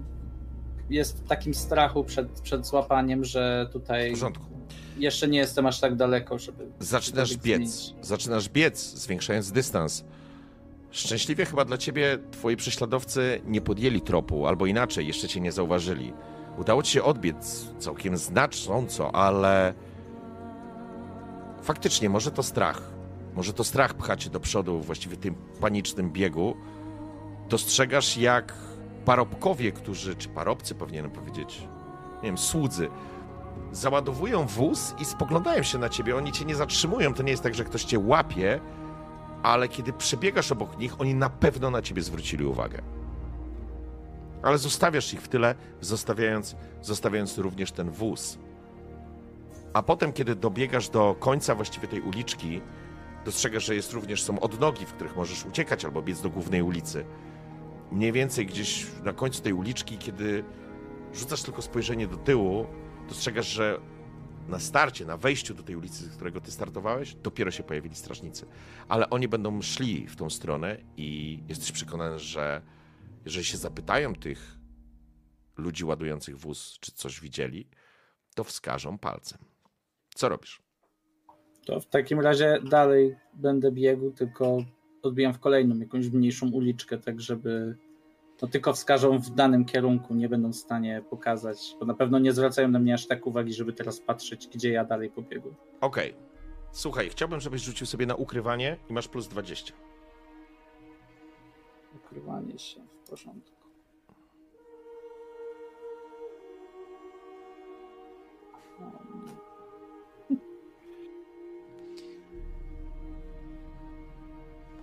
jest 0.90 1.18
w 1.24 1.28
takim 1.28 1.54
strachu 1.54 2.04
przed, 2.04 2.42
przed 2.42 2.66
złapaniem, 2.68 3.26
że 3.26 3.66
W 3.70 3.74
tutaj 3.74 4.12
porządku. 4.12 4.46
jeszcze 4.98 5.28
nie 5.28 5.38
jestem 5.40 5.66
aż 5.66 5.80
tak 5.80 5.96
daleko, 5.96 6.40
żeby. 6.40 6.68
Zaczynasz 6.80 7.38
biec. 7.38 7.42
zmienić. 7.44 7.94
Zaczynasz 8.02 8.50
biec, 8.50 8.80
zwiększając 8.80 9.52
dystans. 9.52 10.04
Szczęśliwie 10.92 11.46
chyba 11.46 11.66
dla 11.66 11.78
ciebie 11.78 12.18
twoi 12.32 12.56
prześladowcy 12.56 13.42
nie 13.46 13.62
podjęli 13.62 14.02
tropu, 14.02 14.48
albo 14.48 14.66
inaczej, 14.66 15.08
jeszcze 15.08 15.28
cię 15.28 15.40
nie 15.42 15.52
zauważyli. 15.52 16.14
Udało 16.58 16.84
ci 16.84 16.92
się 16.92 17.04
odbiec 17.04 17.68
całkiem 17.80 18.18
znacząco, 18.18 19.16
ale 19.16 19.74
faktycznie 21.62 22.10
może 22.10 22.32
to 22.32 22.44
strach. 22.44 22.82
Może 23.36 23.54
to 23.54 23.64
strach 23.64 23.94
pcha 23.94 24.18
cię 24.18 24.30
do 24.30 24.40
przodu 24.40 24.80
właściwie 24.80 25.18
tym 25.18 25.36
panicznym 25.36 26.12
biegu. 26.12 26.56
Dostrzegasz, 27.50 28.18
jak 28.18 28.54
parobkowie, 29.06 29.72
którzy, 29.72 30.16
czy 30.16 30.30
parobcy 30.30 30.76
powinienem 30.76 31.12
powiedzieć, 31.12 31.68
nie 32.16 32.30
wiem, 32.30 32.38
słudzy, 32.38 32.90
załadowują 33.72 34.46
wóz 34.46 34.96
i 35.00 35.06
spoglądają 35.06 35.64
się 35.64 35.78
na 35.78 35.90
ciebie. 35.90 36.16
Oni 36.16 36.32
cię 36.32 36.46
nie 36.46 36.56
zatrzymują. 36.56 37.14
To 37.14 37.24
nie 37.24 37.32
jest 37.32 37.44
tak, 37.44 37.56
że 37.56 37.64
ktoś 37.64 37.84
cię 37.84 38.00
łapie, 38.00 38.60
ale 39.44 39.68
kiedy 39.68 39.94
przebiegasz 39.94 40.52
obok 40.52 40.78
nich, 40.80 41.02
oni 41.02 41.16
na 41.16 41.30
pewno 41.30 41.70
na 41.72 41.82
ciebie 41.82 42.02
zwrócili 42.02 42.46
uwagę. 42.46 42.82
Ale 44.44 44.58
zostawiasz 44.58 45.14
ich 45.14 45.22
w 45.22 45.28
tyle, 45.28 45.56
zostawiając, 45.82 46.56
zostawiając 46.82 47.38
również 47.38 47.72
ten 47.72 47.92
wóz. 47.92 48.38
A 49.74 49.84
potem, 49.84 50.14
kiedy 50.14 50.36
dobiegasz 50.36 50.90
do 50.90 51.16
końca 51.20 51.56
właściwie 51.56 51.88
tej 51.88 52.02
uliczki, 52.02 52.62
dostrzegasz, 53.26 53.66
że 53.66 53.76
jest 53.76 53.94
również 53.94 54.24
są 54.24 54.40
odnogi, 54.40 54.86
w 54.86 54.94
których 54.94 55.16
możesz 55.16 55.46
uciekać 55.46 55.86
albo 55.86 56.02
biec 56.02 56.22
do 56.22 56.30
głównej 56.30 56.62
ulicy. 56.62 57.06
Mniej 57.92 58.12
więcej 58.12 58.46
gdzieś 58.46 58.88
na 59.04 59.14
końcu 59.14 59.42
tej 59.42 59.54
uliczki, 59.54 59.98
kiedy 59.98 60.44
rzucasz 61.14 61.44
tylko 61.44 61.62
spojrzenie 61.62 62.08
do 62.08 62.18
tyłu, 62.18 62.68
dostrzegasz, 63.10 63.48
że 63.48 63.80
na 64.48 64.60
starcie, 64.60 65.06
na 65.06 65.18
wejściu 65.18 65.54
do 65.54 65.64
tej 65.64 65.76
ulicy, 65.76 66.04
z 66.04 66.16
którego 66.16 66.42
ty 66.42 66.52
startowałeś, 66.52 67.16
dopiero 67.16 67.52
się 67.52 67.64
pojawili 67.64 67.96
strażnicy. 67.96 68.46
Ale 68.88 69.10
oni 69.10 69.28
będą 69.28 69.62
szli 69.62 70.08
w 70.08 70.16
tą 70.16 70.30
stronę 70.30 70.78
i 70.98 71.40
jesteś 71.48 71.72
przekonany, 71.72 72.20
że 72.20 72.62
jeżeli 73.26 73.46
się 73.46 73.58
zapytają 73.58 74.16
tych 74.16 74.58
ludzi 75.58 75.86
ładujących 75.86 76.40
wóz, 76.40 76.78
czy 76.80 76.92
coś 76.92 77.20
widzieli, 77.20 77.70
to 78.36 78.44
wskażą 78.44 78.98
palcem. 78.98 79.40
Co 80.16 80.30
robisz? 80.30 80.62
To 81.66 81.80
w 81.80 81.86
takim 81.86 82.20
razie 82.20 82.60
dalej 82.70 83.16
będę 83.34 83.72
biegł, 83.72 84.12
tylko 84.12 84.58
odbijam 85.02 85.34
w 85.34 85.40
kolejną, 85.40 85.80
jakąś 85.80 86.10
mniejszą 86.10 86.52
uliczkę, 86.52 86.98
tak 86.98 87.22
żeby 87.22 87.76
no 88.42 88.48
tylko 88.48 88.74
wskażą 88.74 89.20
w 89.20 89.30
danym 89.30 89.66
kierunku, 89.66 90.14
nie 90.16 90.30
będą 90.30 90.52
w 90.52 90.56
stanie 90.56 91.04
pokazać, 91.10 91.76
bo 91.80 91.86
na 91.86 91.94
pewno 91.94 92.20
nie 92.20 92.34
zwracają 92.34 92.68
na 92.68 92.80
mnie 92.80 92.94
aż 92.94 93.08
tak 93.08 93.28
uwagi, 93.28 93.54
żeby 93.54 93.74
teraz 93.74 94.00
patrzeć, 94.00 94.48
gdzie 94.48 94.72
ja 94.72 94.86
dalej 94.86 95.10
pobiegłem. 95.10 95.56
Okej. 95.82 96.14
Słuchaj, 96.72 97.10
chciałbym, 97.10 97.40
żebyś 97.40 97.62
rzucił 97.62 97.88
sobie 97.88 98.06
na 98.06 98.16
ukrywanie 98.16 98.78
i 98.90 98.94
masz 98.94 99.08
plus 99.08 99.28
20. 99.28 99.74
Ukrywanie 101.96 102.60
się 102.60 102.82
w 103.06 103.10
porządku. 103.10 103.56
O, 108.80 109.51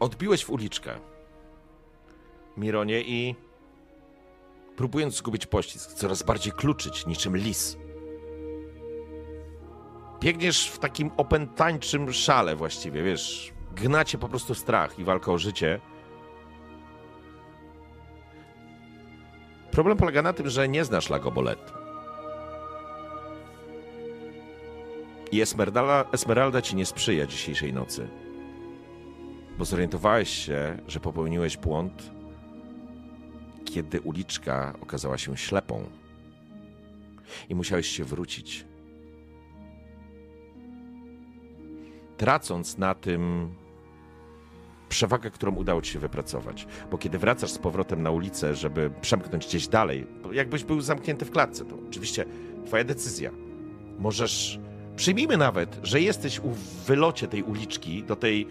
Odbiłeś 0.00 0.44
w 0.44 0.50
uliczkę, 0.50 0.98
Mironie, 2.56 3.02
i 3.02 3.34
próbując 4.76 5.16
zgubić 5.16 5.46
pościsk, 5.46 5.92
coraz 5.92 6.22
bardziej 6.22 6.52
kluczyć, 6.52 7.06
niczym 7.06 7.36
lis. 7.36 7.76
Biegniesz 10.20 10.68
w 10.70 10.78
takim 10.78 11.10
opętańczym 11.16 12.12
szale 12.12 12.56
właściwie, 12.56 13.02
wiesz, 13.02 13.52
gnacie 13.74 14.18
po 14.18 14.28
prostu 14.28 14.54
strach 14.54 14.98
i 14.98 15.04
walka 15.04 15.32
o 15.32 15.38
życie. 15.38 15.80
Problem 19.70 19.96
polega 19.96 20.22
na 20.22 20.32
tym, 20.32 20.48
że 20.48 20.68
nie 20.68 20.84
znasz 20.84 21.10
Lagobolet. 21.10 21.72
I 25.32 25.40
Esmeralda, 25.40 26.04
Esmeralda 26.12 26.62
ci 26.62 26.76
nie 26.76 26.86
sprzyja 26.86 27.26
dzisiejszej 27.26 27.72
nocy 27.72 28.27
bo 29.58 29.64
zorientowałeś 29.64 30.28
się, 30.28 30.78
że 30.88 31.00
popełniłeś 31.00 31.56
błąd, 31.56 32.10
kiedy 33.64 34.00
uliczka 34.00 34.74
okazała 34.82 35.18
się 35.18 35.36
ślepą 35.36 35.84
i 37.48 37.54
musiałeś 37.54 37.86
się 37.86 38.04
wrócić. 38.04 38.64
Tracąc 42.16 42.78
na 42.78 42.94
tym 42.94 43.54
przewagę, 44.88 45.30
którą 45.30 45.54
udało 45.54 45.82
ci 45.82 45.92
się 45.92 45.98
wypracować. 45.98 46.66
Bo 46.90 46.98
kiedy 46.98 47.18
wracasz 47.18 47.50
z 47.50 47.58
powrotem 47.58 48.02
na 48.02 48.10
ulicę, 48.10 48.54
żeby 48.54 48.90
przemknąć 49.00 49.46
gdzieś 49.46 49.68
dalej, 49.68 50.06
jakbyś 50.32 50.64
był 50.64 50.80
zamknięty 50.80 51.24
w 51.24 51.30
klatce, 51.30 51.64
to 51.64 51.76
oczywiście 51.88 52.24
twoja 52.66 52.84
decyzja. 52.84 53.30
Możesz. 53.98 54.60
Przyjmijmy 54.96 55.36
nawet, 55.36 55.80
że 55.82 56.00
jesteś 56.00 56.40
u 56.40 56.50
wylocie 56.86 57.28
tej 57.28 57.42
uliczki 57.42 58.04
do 58.04 58.16
tej 58.16 58.46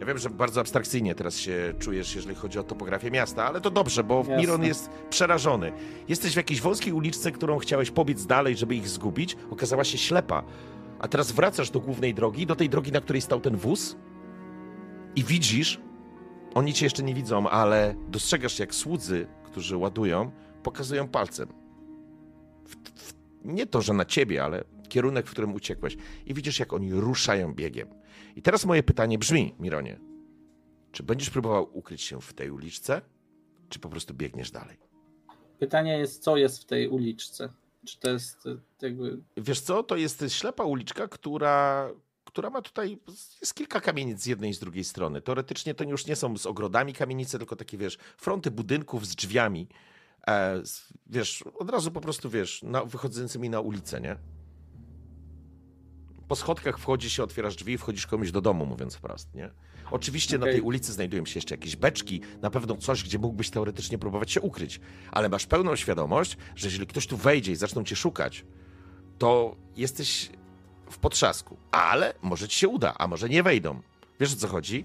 ja 0.00 0.06
wiem, 0.06 0.18
że 0.18 0.30
bardzo 0.30 0.60
abstrakcyjnie 0.60 1.14
teraz 1.14 1.36
się 1.36 1.74
czujesz, 1.78 2.14
jeżeli 2.14 2.34
chodzi 2.34 2.58
o 2.58 2.62
topografię 2.62 3.10
miasta, 3.10 3.46
ale 3.46 3.60
to 3.60 3.70
dobrze, 3.70 4.04
bo 4.04 4.18
Jasne. 4.18 4.36
Miron 4.36 4.64
jest 4.64 4.90
przerażony. 5.10 5.72
Jesteś 6.08 6.32
w 6.32 6.36
jakiejś 6.36 6.60
wąskiej 6.60 6.92
uliczce, 6.92 7.32
którą 7.32 7.58
chciałeś 7.58 7.90
pobiec 7.90 8.26
dalej, 8.26 8.56
żeby 8.56 8.74
ich 8.74 8.88
zgubić, 8.88 9.36
okazała 9.50 9.84
się 9.84 9.98
ślepa. 9.98 10.44
A 10.98 11.08
teraz 11.08 11.32
wracasz 11.32 11.70
do 11.70 11.80
głównej 11.80 12.14
drogi, 12.14 12.46
do 12.46 12.56
tej 12.56 12.68
drogi, 12.68 12.92
na 12.92 13.00
której 13.00 13.22
stał 13.22 13.40
ten 13.40 13.56
wóz 13.56 13.96
i 15.16 15.24
widzisz, 15.24 15.80
oni 16.54 16.74
cię 16.74 16.86
jeszcze 16.86 17.02
nie 17.02 17.14
widzą, 17.14 17.48
ale 17.48 17.94
dostrzegasz, 18.08 18.58
jak 18.58 18.74
słudzy, 18.74 19.26
którzy 19.44 19.76
ładują, 19.76 20.30
pokazują 20.62 21.08
palcem. 21.08 21.48
W, 22.64 22.76
w, 23.00 23.14
nie 23.44 23.66
to, 23.66 23.82
że 23.82 23.92
na 23.92 24.04
ciebie, 24.04 24.44
ale 24.44 24.64
kierunek, 24.88 25.26
w 25.26 25.30
którym 25.30 25.54
uciekłeś. 25.54 25.96
I 26.26 26.34
widzisz, 26.34 26.58
jak 26.58 26.72
oni 26.72 26.92
ruszają 26.92 27.54
biegiem. 27.54 27.88
I 28.36 28.42
teraz 28.42 28.64
moje 28.64 28.82
pytanie 28.82 29.18
brzmi, 29.18 29.54
Mironie. 29.58 30.00
Czy 30.92 31.02
będziesz 31.02 31.30
próbował 31.30 31.68
ukryć 31.78 32.02
się 32.02 32.20
w 32.20 32.32
tej 32.34 32.50
uliczce, 32.50 33.02
czy 33.68 33.78
po 33.78 33.88
prostu 33.88 34.14
biegniesz 34.14 34.50
dalej? 34.50 34.76
Pytanie 35.58 35.98
jest, 35.98 36.22
co 36.22 36.36
jest 36.36 36.58
w 36.62 36.64
tej 36.64 36.88
uliczce? 36.88 37.48
Czy 37.86 37.98
to 38.00 38.10
jest 38.10 38.46
e, 38.46 38.56
jakby. 38.82 39.22
Wiesz 39.36 39.60
co, 39.60 39.82
to 39.82 39.96
jest 39.96 40.24
ślepa 40.28 40.64
uliczka, 40.64 41.08
która, 41.08 41.88
która 42.24 42.50
ma 42.50 42.62
tutaj, 42.62 42.98
jest 43.40 43.54
kilka 43.54 43.80
kamienic 43.80 44.22
z 44.22 44.26
jednej 44.26 44.50
i 44.50 44.54
z 44.54 44.58
drugiej 44.58 44.84
strony. 44.84 45.22
Teoretycznie 45.22 45.74
to 45.74 45.84
już 45.84 46.06
nie 46.06 46.16
są 46.16 46.36
z 46.36 46.46
ogrodami 46.46 46.92
kamienice, 46.92 47.38
tylko 47.38 47.56
takie, 47.56 47.78
wiesz, 47.78 47.98
fronty 48.16 48.50
budynków 48.50 49.06
z 49.06 49.14
drzwiami. 49.16 49.68
E, 50.26 50.66
z- 50.66 50.92
wiesz, 51.06 51.42
od 51.58 51.70
razu 51.70 51.90
po 51.90 52.00
prostu, 52.00 52.30
wiesz, 52.30 52.62
na, 52.62 52.84
wychodzącymi 52.84 53.50
na 53.50 53.60
ulicę, 53.60 54.00
nie? 54.00 54.16
Po 56.28 56.36
schodkach 56.36 56.78
wchodzi 56.78 57.10
się, 57.10 57.22
otwierasz 57.22 57.56
drzwi 57.56 57.72
i 57.72 57.78
wchodzisz 57.78 58.06
komuś 58.06 58.30
do 58.30 58.40
domu, 58.40 58.66
mówiąc 58.66 58.94
wprost, 58.94 59.34
nie? 59.34 59.50
Oczywiście 59.90 60.38
na 60.38 60.44
Okej. 60.44 60.54
tej 60.54 60.62
ulicy 60.62 60.92
znajdują 60.92 61.26
się 61.26 61.38
jeszcze 61.38 61.54
jakieś 61.54 61.76
beczki, 61.76 62.20
na 62.42 62.50
pewno 62.50 62.76
coś, 62.76 63.04
gdzie 63.04 63.18
mógłbyś 63.18 63.50
teoretycznie 63.50 63.98
próbować 63.98 64.30
się 64.30 64.40
ukryć, 64.40 64.80
ale 65.10 65.28
masz 65.28 65.46
pełną 65.46 65.76
świadomość, 65.76 66.36
że 66.56 66.66
jeżeli 66.66 66.86
ktoś 66.86 67.06
tu 67.06 67.16
wejdzie 67.16 67.52
i 67.52 67.56
zaczną 67.56 67.84
cię 67.84 67.96
szukać, 67.96 68.44
to 69.18 69.56
jesteś 69.76 70.30
w 70.90 70.98
potrzasku. 70.98 71.56
Ale 71.70 72.14
może 72.22 72.48
ci 72.48 72.58
się 72.58 72.68
uda, 72.68 72.94
a 72.98 73.08
może 73.08 73.28
nie 73.28 73.42
wejdą. 73.42 73.80
Wiesz 74.20 74.32
o 74.32 74.36
co 74.36 74.48
chodzi? 74.48 74.84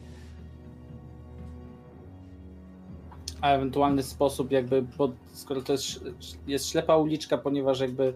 A 3.41 3.49
ewentualny 3.49 4.03
sposób, 4.03 4.51
jakby, 4.51 4.81
bo 4.81 5.11
skoro 5.33 5.61
to 5.61 5.71
jest, 5.71 6.03
jest 6.47 6.69
ślepa 6.69 6.97
uliczka, 6.97 7.37
ponieważ 7.37 7.79
jakby 7.79 8.13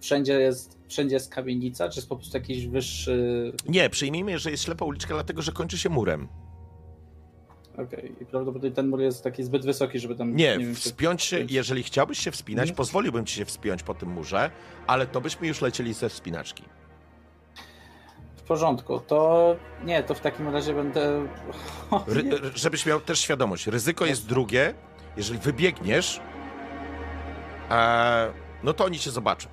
wszędzie 0.00 0.40
jest, 0.40 0.78
wszędzie 0.88 1.14
jest 1.14 1.34
kamienica, 1.34 1.88
czy 1.88 1.98
jest 1.98 2.08
po 2.08 2.16
prostu 2.16 2.36
jakiś 2.36 2.66
wyższy. 2.66 3.52
Nie, 3.68 3.90
przyjmijmy, 3.90 4.38
że 4.38 4.50
jest 4.50 4.62
ślepa 4.64 4.84
uliczka, 4.84 5.14
dlatego 5.14 5.42
że 5.42 5.52
kończy 5.52 5.78
się 5.78 5.88
murem. 5.88 6.28
Okej, 7.78 8.12
i 8.20 8.26
prawdopodobnie 8.26 8.70
ten 8.70 8.88
mur 8.88 9.00
jest 9.00 9.24
taki 9.24 9.42
zbyt 9.44 9.64
wysoki, 9.66 9.98
żeby 9.98 10.14
tam. 10.16 10.36
Nie, 10.36 10.58
wiem, 10.58 10.74
czy- 10.74 10.80
wspiąć 10.80 11.22
się, 11.22 11.36
wspiąć. 11.36 11.52
jeżeli 11.52 11.82
chciałbyś 11.82 12.18
się 12.18 12.30
wspinać, 12.30 12.62
Mhm. 12.62 12.76
pozwoliłbym 12.76 13.26
ci 13.26 13.34
się 13.36 13.44
wspiąć 13.44 13.82
po 13.82 13.94
tym 13.94 14.08
murze, 14.10 14.50
ale 14.86 15.06
to 15.06 15.20
byśmy 15.20 15.46
już 15.48 15.60
lecieli 15.60 15.94
ze 15.94 16.08
wspinaczki. 16.08 16.64
W 18.36 18.42
porządku, 18.42 19.00
to 19.00 19.56
nie, 19.84 20.02
to 20.02 20.14
w 20.14 20.20
takim 20.20 20.48
razie 20.48 20.74
będę. 20.74 21.26
Ry, 22.06 22.22
Nie. 22.24 22.32
żebyś 22.54 22.86
miał 22.86 23.00
też 23.00 23.18
świadomość, 23.20 23.66
ryzyko 23.66 24.06
jest 24.06 24.26
drugie, 24.28 24.74
jeżeli 25.16 25.38
wybiegniesz, 25.38 26.20
e, 27.70 28.32
no 28.62 28.72
to 28.72 28.84
oni 28.84 28.98
cię 28.98 29.10
zobaczą. 29.10 29.48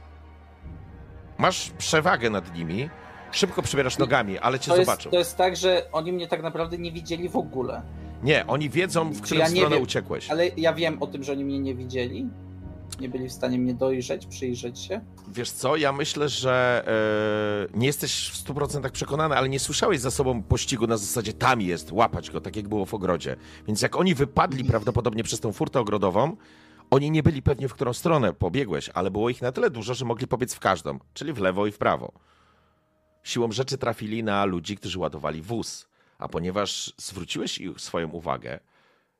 Masz 1.37 1.69
przewagę 1.77 2.29
nad 2.29 2.55
nimi, 2.55 2.89
szybko 3.31 3.61
przebierasz 3.61 3.97
nogami, 3.97 4.37
ale 4.39 4.59
cię 4.59 4.71
To 4.71 4.77
jest, 4.77 4.89
zobaczą. 4.89 5.09
to 5.09 5.17
jest 5.17 5.37
tak, 5.37 5.55
że 5.55 5.87
oni 5.91 6.13
mnie 6.13 6.27
tak 6.27 6.43
naprawdę 6.43 6.77
nie 6.77 6.91
widzieli 6.91 7.29
w 7.29 7.35
ogóle. 7.35 7.81
Nie, 8.23 8.47
oni 8.47 8.69
wiedzą, 8.69 9.11
w 9.13 9.21
którą 9.21 9.39
ja 9.39 9.49
stronę 9.49 9.75
wiem, 9.75 9.83
uciekłeś. 9.83 10.31
Ale 10.31 10.47
ja 10.47 10.73
wiem 10.73 11.03
o 11.03 11.07
tym, 11.07 11.23
że 11.23 11.31
oni 11.31 11.45
mnie 11.45 11.59
nie 11.59 11.75
widzieli. 11.75 12.27
Nie 12.99 13.09
byli 13.09 13.29
w 13.29 13.31
stanie 13.31 13.59
mnie 13.59 13.73
dojrzeć, 13.73 14.25
przyjrzeć 14.25 14.79
się. 14.79 15.01
Wiesz 15.27 15.51
co, 15.51 15.75
ja 15.75 15.91
myślę, 15.91 16.29
że 16.29 16.83
e, 17.73 17.77
nie 17.79 17.87
jesteś 17.87 18.29
w 18.29 18.43
100% 18.45 18.89
przekonany, 18.91 19.35
ale 19.35 19.49
nie 19.49 19.59
słyszałeś 19.59 19.99
za 19.99 20.11
sobą 20.11 20.43
pościgu 20.43 20.87
na 20.87 20.97
zasadzie 20.97 21.33
tam 21.33 21.61
jest, 21.61 21.91
łapać 21.91 22.31
go, 22.31 22.41
tak 22.41 22.55
jak 22.55 22.67
było 22.67 22.85
w 22.85 22.93
ogrodzie. 22.93 23.35
Więc 23.67 23.81
jak 23.81 23.95
oni 23.95 24.15
wypadli 24.15 24.63
prawdopodobnie 24.71 25.23
przez 25.23 25.39
tą 25.39 25.51
furtę 25.53 25.79
ogrodową, 25.79 26.35
oni 26.91 27.11
nie 27.11 27.23
byli 27.23 27.41
pewnie 27.41 27.67
w 27.67 27.73
którą 27.73 27.93
stronę 27.93 28.33
pobiegłeś, 28.33 28.89
ale 28.89 29.11
było 29.11 29.29
ich 29.29 29.41
na 29.41 29.51
tyle 29.51 29.69
dużo, 29.69 29.93
że 29.93 30.05
mogli 30.05 30.27
pobiec 30.27 30.53
w 30.53 30.59
każdą, 30.59 30.99
czyli 31.13 31.33
w 31.33 31.39
lewo 31.39 31.67
i 31.67 31.71
w 31.71 31.77
prawo. 31.77 32.11
Siłą 33.23 33.51
rzeczy 33.51 33.77
trafili 33.77 34.23
na 34.23 34.45
ludzi, 34.45 34.77
którzy 34.77 34.99
ładowali 34.99 35.41
wóz, 35.41 35.87
a 36.17 36.27
ponieważ 36.27 36.93
zwróciłeś 36.97 37.57
ich 37.57 37.81
swoją 37.81 38.09
uwagę 38.09 38.59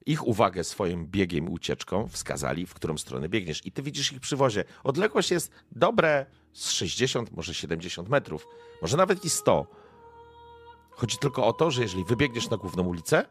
ich 0.08 0.28
uwagę 0.28 0.64
swoim 0.64 1.08
biegiem 1.08 1.46
i 1.46 1.50
ucieczką 1.50 2.08
wskazali, 2.08 2.66
w 2.66 2.74
którą 2.74 2.98
stronę 2.98 3.30
biegniesz. 3.30 3.66
I 3.66 3.72
ty 3.72 3.84
widzisz 3.84 4.14
ich 4.14 4.20
przy 4.20 4.36
wozie. 4.36 4.64
Odległość 4.84 5.32
jest 5.32 5.52
dobre 5.72 6.26
z 6.54 6.72
60, 6.72 7.32
może 7.32 7.54
70 7.54 8.10
metrów, 8.10 8.48
może 8.82 8.98
nawet 8.98 9.26
i 9.26 9.30
100. 9.30 9.68
Chodzi 10.90 11.18
tylko 11.18 11.48
o 11.48 11.54
to, 11.54 11.72
że 11.72 11.82
jeżeli 11.82 12.04
wybiegniesz 12.06 12.50
na 12.50 12.58
główną 12.58 12.84
ulicę, 12.84 13.26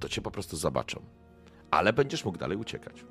to 0.00 0.08
cię 0.08 0.22
po 0.22 0.30
prostu 0.30 0.56
zobaczą. 0.56 1.02
Ale 1.70 1.92
będziesz 1.92 2.24
mógł 2.24 2.38
dalej 2.38 2.56
uciekać. 2.56 3.04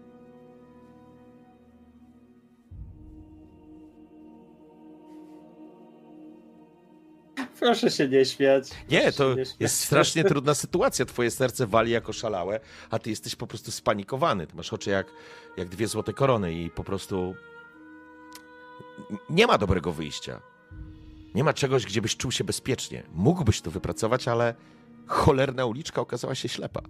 Proszę 7.60 7.91
się 7.91 8.07
nie 8.07 8.26
śmiać. 8.26 8.69
Nie, 8.90 9.11
to 9.11 9.36
się 9.36 9.45
śmiać. 9.45 9.56
jest 9.60 9.80
strasznie 9.80 10.23
trudna 10.23 10.53
sytuacja. 10.53 11.06
Twoje 11.06 11.31
serce 11.31 11.68
wali 11.68 11.91
jako 11.91 12.14
szalałe, 12.14 12.60
a 12.90 12.99
ty 12.99 13.10
jesteś 13.10 13.36
po 13.36 13.48
prostu 13.48 13.72
spanikowany. 13.72 14.48
Ty 14.48 14.56
masz 14.56 14.73
oczy 14.73 14.90
jak, 14.90 15.07
jak 15.57 15.69
dwie 15.69 15.88
złote 15.88 16.14
korony 16.14 16.53
i 16.53 16.69
po 16.69 16.84
prostu 16.84 17.36
nie 19.30 19.48
ma 19.48 19.57
dobrego 19.57 19.91
wyjścia. 19.91 20.41
Nie 21.36 21.44
ma 21.44 21.53
czegoś, 21.53 21.86
gdzie 21.86 22.02
byś 22.02 22.18
czuł 22.18 22.31
się 22.31 22.44
bezpiecznie. 22.44 23.03
Mógłbyś 23.14 23.61
to 23.61 23.72
wypracować, 23.72 24.27
ale 24.27 24.56
cholerna 25.07 25.65
uliczka 25.65 26.02
okazała 26.02 26.36
się 26.36 26.49
ślepa. 26.49 26.81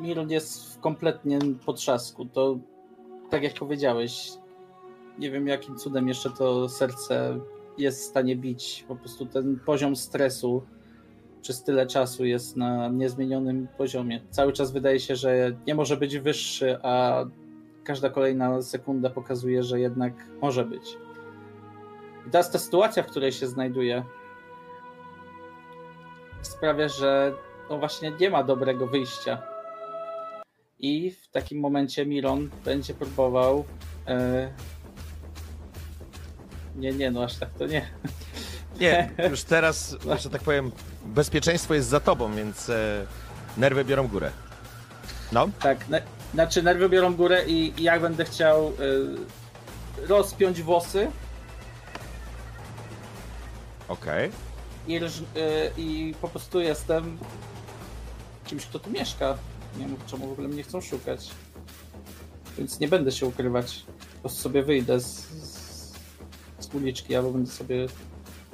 Miron 0.00 0.30
jest 0.30 0.74
w 0.74 0.80
kompletnym 0.80 1.58
potrzasku. 1.66 2.24
To 2.24 2.58
tak 3.30 3.42
jak 3.42 3.54
powiedziałeś, 3.54 4.32
nie 5.18 5.30
wiem 5.30 5.46
jakim 5.46 5.76
cudem 5.76 6.08
jeszcze 6.08 6.30
to 6.30 6.68
serce 6.68 7.40
jest 7.78 8.00
w 8.00 8.04
stanie 8.04 8.36
bić. 8.36 8.84
Po 8.88 8.96
prostu 8.96 9.26
ten 9.26 9.58
poziom 9.66 9.96
stresu 9.96 10.62
przez 11.42 11.62
tyle 11.62 11.86
czasu 11.86 12.24
jest 12.24 12.56
na 12.56 12.88
niezmienionym 12.88 13.68
poziomie. 13.78 14.20
Cały 14.30 14.52
czas 14.52 14.72
wydaje 14.72 15.00
się, 15.00 15.16
że 15.16 15.56
nie 15.66 15.74
może 15.74 15.96
być 15.96 16.18
wyższy, 16.18 16.78
a 16.82 17.24
każda 17.84 18.10
kolejna 18.10 18.62
sekunda 18.62 19.10
pokazuje, 19.10 19.62
że 19.62 19.80
jednak 19.80 20.12
może 20.42 20.64
być. 20.64 20.98
I 22.26 22.30
teraz 22.30 22.50
ta 22.50 22.58
sytuacja, 22.58 23.02
w 23.02 23.06
której 23.06 23.32
się 23.32 23.46
znajduje, 23.46 24.04
sprawia, 26.42 26.88
że 26.88 27.32
no 27.70 27.78
właśnie 27.78 28.12
nie 28.20 28.30
ma 28.30 28.44
dobrego 28.44 28.86
wyjścia. 28.86 29.42
I 30.80 31.10
w 31.10 31.28
takim 31.28 31.60
momencie 31.60 32.06
Miron 32.06 32.50
będzie 32.64 32.94
próbował. 32.94 33.64
E... 34.06 34.52
Nie, 36.76 36.92
nie, 36.92 37.10
no 37.10 37.24
aż 37.24 37.36
tak 37.36 37.50
to 37.58 37.66
nie. 37.66 37.90
Nie, 38.80 39.10
już 39.30 39.42
teraz, 39.44 39.96
że 40.20 40.30
tak 40.30 40.42
powiem, 40.42 40.72
bezpieczeństwo 41.04 41.74
jest 41.74 41.88
za 41.88 42.00
tobą, 42.00 42.34
więc 42.34 42.70
e, 42.70 43.06
nerwy 43.56 43.84
biorą 43.84 44.08
górę. 44.08 44.30
No, 45.32 45.48
Tak, 45.62 45.88
ne- 45.88 46.02
znaczy 46.34 46.62
nerwy 46.62 46.88
biorą 46.88 47.14
górę 47.14 47.44
i 47.46 47.72
i 47.76 47.82
jak 47.82 48.00
będę 48.02 48.24
chciał 48.24 48.66
e, 48.68 50.06
rozpiąć 50.08 50.62
włosy 50.62 51.10
okej. 53.88 54.30
i, 54.86 55.00
rż- 55.00 55.22
e, 55.36 55.70
i 55.80 56.14
po 56.20 56.28
prostu 56.28 56.60
jestem 56.60 57.18
kimś, 58.44 58.66
kto 58.66 58.78
tu 58.78 58.90
mieszka. 58.90 59.38
Nie 59.78 59.86
wiem, 59.86 59.96
czemu 60.06 60.28
w 60.28 60.32
ogóle 60.32 60.48
mnie 60.48 60.62
chcą 60.62 60.80
szukać. 60.80 61.30
Więc 62.58 62.80
nie 62.80 62.88
będę 62.88 63.12
się 63.12 63.26
ukrywać. 63.26 63.84
Po 64.14 64.20
prostu 64.20 64.42
sobie 64.42 64.62
wyjdę 64.62 65.00
z, 65.00 65.06
z, 65.06 65.92
z 66.58 66.74
uliczki, 66.74 67.16
albo 67.16 67.30
będę 67.30 67.50
sobie 67.50 67.86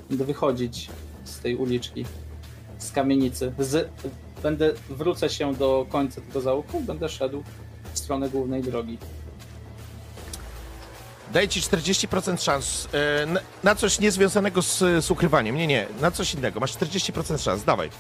będę 0.09 0.24
wychodzić 0.24 0.88
z 1.24 1.38
tej 1.38 1.56
uliczki, 1.56 2.05
z 2.78 2.93
kamienicy. 2.93 3.52
Z, 3.59 3.90
będę, 4.43 4.72
wrócę 4.88 5.30
się 5.30 5.55
do 5.55 5.86
końca 5.88 6.20
tego 6.20 6.40
załuku, 6.40 6.80
będę 6.80 7.09
szedł 7.09 7.43
w 7.94 7.98
stronę 7.98 8.30
głównej 8.30 8.62
drogi. 8.62 8.98
Daję 11.32 11.48
ci 11.48 11.60
40% 11.60 12.43
szans 12.43 12.88
e, 12.93 13.26
na, 13.26 13.40
na 13.64 13.74
coś 13.74 13.98
niezwiązanego 13.98 14.62
z, 14.62 14.78
z 15.05 15.10
ukrywaniem. 15.10 15.56
Nie, 15.56 15.66
nie, 15.66 15.86
na 16.01 16.10
coś 16.10 16.34
innego. 16.34 16.60
Masz 16.60 16.74
40% 16.74 17.38
szans, 17.38 17.64
dawaj. 17.64 17.90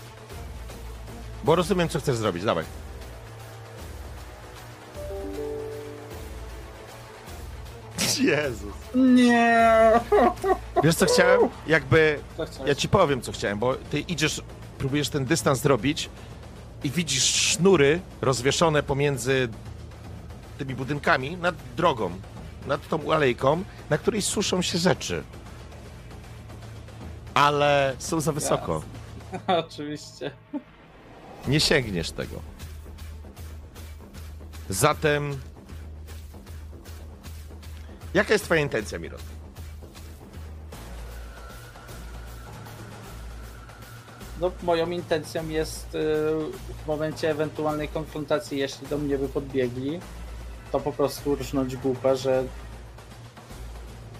Bo 1.44 1.54
rozumiem, 1.54 1.88
co 1.88 2.00
chcesz 2.00 2.16
zrobić, 2.16 2.44
dawaj. 2.44 2.64
Jezus. 8.18 8.74
Nie! 8.94 9.90
Wiesz, 10.84 10.94
co 10.94 11.06
chciałem? 11.06 11.40
Jakby. 11.66 12.18
Ja 12.66 12.74
ci 12.74 12.88
powiem, 12.88 13.20
co 13.20 13.32
chciałem, 13.32 13.58
bo 13.58 13.74
ty 13.74 14.00
idziesz, 14.00 14.42
próbujesz 14.78 15.08
ten 15.08 15.24
dystans 15.24 15.60
zrobić 15.60 16.10
i 16.84 16.90
widzisz 16.90 17.24
sznury 17.24 18.00
rozwieszone 18.20 18.82
pomiędzy 18.82 19.48
tymi 20.58 20.74
budynkami 20.74 21.36
nad 21.36 21.54
drogą, 21.76 22.10
nad 22.66 22.88
tą 22.88 23.12
alejką, 23.12 23.62
na 23.90 23.98
której 23.98 24.22
suszą 24.22 24.62
się 24.62 24.78
rzeczy. 24.78 25.22
Ale 27.34 27.96
są 27.98 28.20
za 28.20 28.32
wysoko. 28.32 28.82
Oczywiście. 29.66 30.30
Nie 31.48 31.60
sięgniesz 31.60 32.10
tego. 32.10 32.40
Zatem. 34.68 35.36
Jaka 38.16 38.32
jest 38.32 38.44
Twoja 38.44 38.60
intencja, 38.60 38.98
Miron? 38.98 39.20
No, 44.40 44.50
moją 44.62 44.90
intencją 44.90 45.48
jest 45.48 45.94
y, 45.94 45.98
w 46.84 46.86
momencie 46.86 47.30
ewentualnej 47.30 47.88
konfrontacji, 47.88 48.58
jeśli 48.58 48.86
do 48.86 48.98
mnie 48.98 49.18
by 49.18 49.28
podbiegli, 49.28 50.00
to 50.72 50.80
po 50.80 50.92
prostu 50.92 51.34
rżnąć 51.34 51.76
głupa, 51.76 52.14
że 52.14 52.44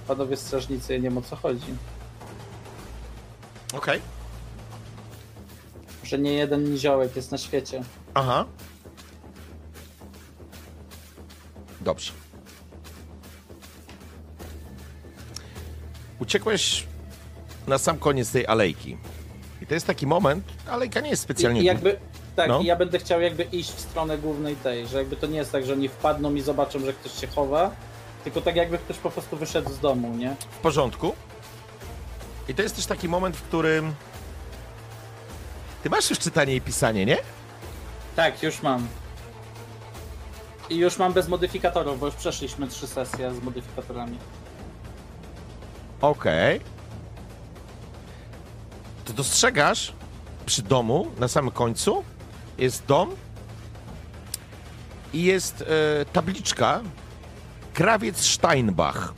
panowie 0.08 0.36
strażnicy, 0.36 0.92
ja 0.92 0.98
nie 0.98 1.04
wiem 1.04 1.18
o 1.18 1.22
co 1.22 1.36
chodzi. 1.36 1.74
Okej. 3.74 4.00
Że 6.02 6.18
nie 6.18 6.32
jeden 6.32 6.64
niziołek 6.72 7.16
jest 7.16 7.32
na 7.32 7.38
świecie. 7.38 7.82
Aha. 8.14 8.44
Dobrze. 11.80 12.25
Uciekłeś 16.20 16.86
na 17.66 17.78
sam 17.78 17.98
koniec 17.98 18.32
tej 18.32 18.46
alejki. 18.46 18.96
I 19.62 19.66
to 19.66 19.74
jest 19.74 19.86
taki 19.86 20.06
moment, 20.06 20.44
alejka 20.70 21.00
nie 21.00 21.10
jest 21.10 21.22
specjalnie 21.22 21.60
I, 21.60 21.64
jakby, 21.64 21.98
tak, 22.36 22.48
No. 22.48 22.60
i 22.60 22.64
ja 22.64 22.76
będę 22.76 22.98
chciał 22.98 23.20
jakby 23.20 23.42
iść 23.42 23.70
w 23.72 23.80
stronę 23.80 24.18
głównej 24.18 24.56
tej, 24.56 24.86
że 24.86 24.98
jakby 24.98 25.16
to 25.16 25.26
nie 25.26 25.36
jest 25.38 25.52
tak, 25.52 25.66
że 25.66 25.72
oni 25.72 25.88
wpadną 25.88 26.34
i 26.34 26.40
zobaczą, 26.40 26.78
że 26.80 26.92
ktoś 26.92 27.12
się 27.20 27.26
chowa, 27.26 27.70
tylko 28.24 28.40
tak 28.40 28.56
jakby 28.56 28.78
ktoś 28.78 28.96
po 28.96 29.10
prostu 29.10 29.36
wyszedł 29.36 29.72
z 29.72 29.78
domu, 29.80 30.16
nie? 30.16 30.36
w 30.50 30.58
porządku. 30.58 31.12
I 32.48 32.54
to 32.54 32.62
jest 32.62 32.76
też 32.76 32.86
taki 32.86 33.08
moment, 33.08 33.36
w 33.36 33.42
którym 33.42 33.94
ty 35.82 35.90
masz 35.90 36.10
już 36.10 36.18
czytanie 36.18 36.54
i 36.54 36.60
pisanie, 36.60 37.06
nie? 37.06 37.16
Tak, 38.16 38.42
już 38.42 38.62
mam. 38.62 38.88
I 40.70 40.76
już 40.76 40.98
mam 40.98 41.12
bez 41.12 41.28
modyfikatorów, 41.28 42.00
bo 42.00 42.06
już 42.06 42.14
przeszliśmy 42.14 42.68
trzy 42.68 42.86
sesje 42.86 43.34
z 43.34 43.42
modyfikatorami. 43.42 44.18
Okej. 46.00 46.60
To 49.04 49.12
dostrzegasz 49.12 49.92
przy 50.46 50.62
domu, 50.62 51.10
na 51.18 51.28
samym 51.28 51.50
końcu, 51.50 52.04
jest 52.58 52.86
dom 52.86 53.10
i 55.12 55.22
jest 55.22 55.62
e, 55.62 56.04
tabliczka 56.04 56.80
Krawiec 57.74 58.20
Steinbach. 58.20 59.14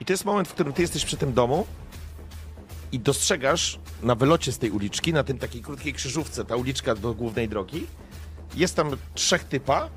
I 0.00 0.04
to 0.04 0.12
jest 0.12 0.24
moment, 0.24 0.48
w 0.48 0.52
którym 0.52 0.72
ty 0.72 0.82
jesteś 0.82 1.04
przy 1.04 1.16
tym 1.16 1.32
domu 1.32 1.66
i 2.92 3.00
dostrzegasz 3.00 3.78
na 4.02 4.14
wylocie 4.14 4.52
z 4.52 4.58
tej 4.58 4.70
uliczki, 4.70 5.12
na 5.12 5.24
tym 5.24 5.38
takiej 5.38 5.62
krótkiej 5.62 5.92
krzyżówce, 5.92 6.44
ta 6.44 6.56
uliczka 6.56 6.94
do 6.94 7.14
głównej 7.14 7.48
drogi, 7.48 7.86
jest 8.54 8.76
tam 8.76 8.90
trzech 9.14 9.44
typa 9.44 9.88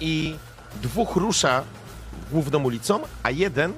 i 0.00 0.36
dwóch 0.82 1.16
rusza 1.16 1.64
główną 2.30 2.62
ulicą, 2.62 3.00
a 3.22 3.30
jeden 3.30 3.72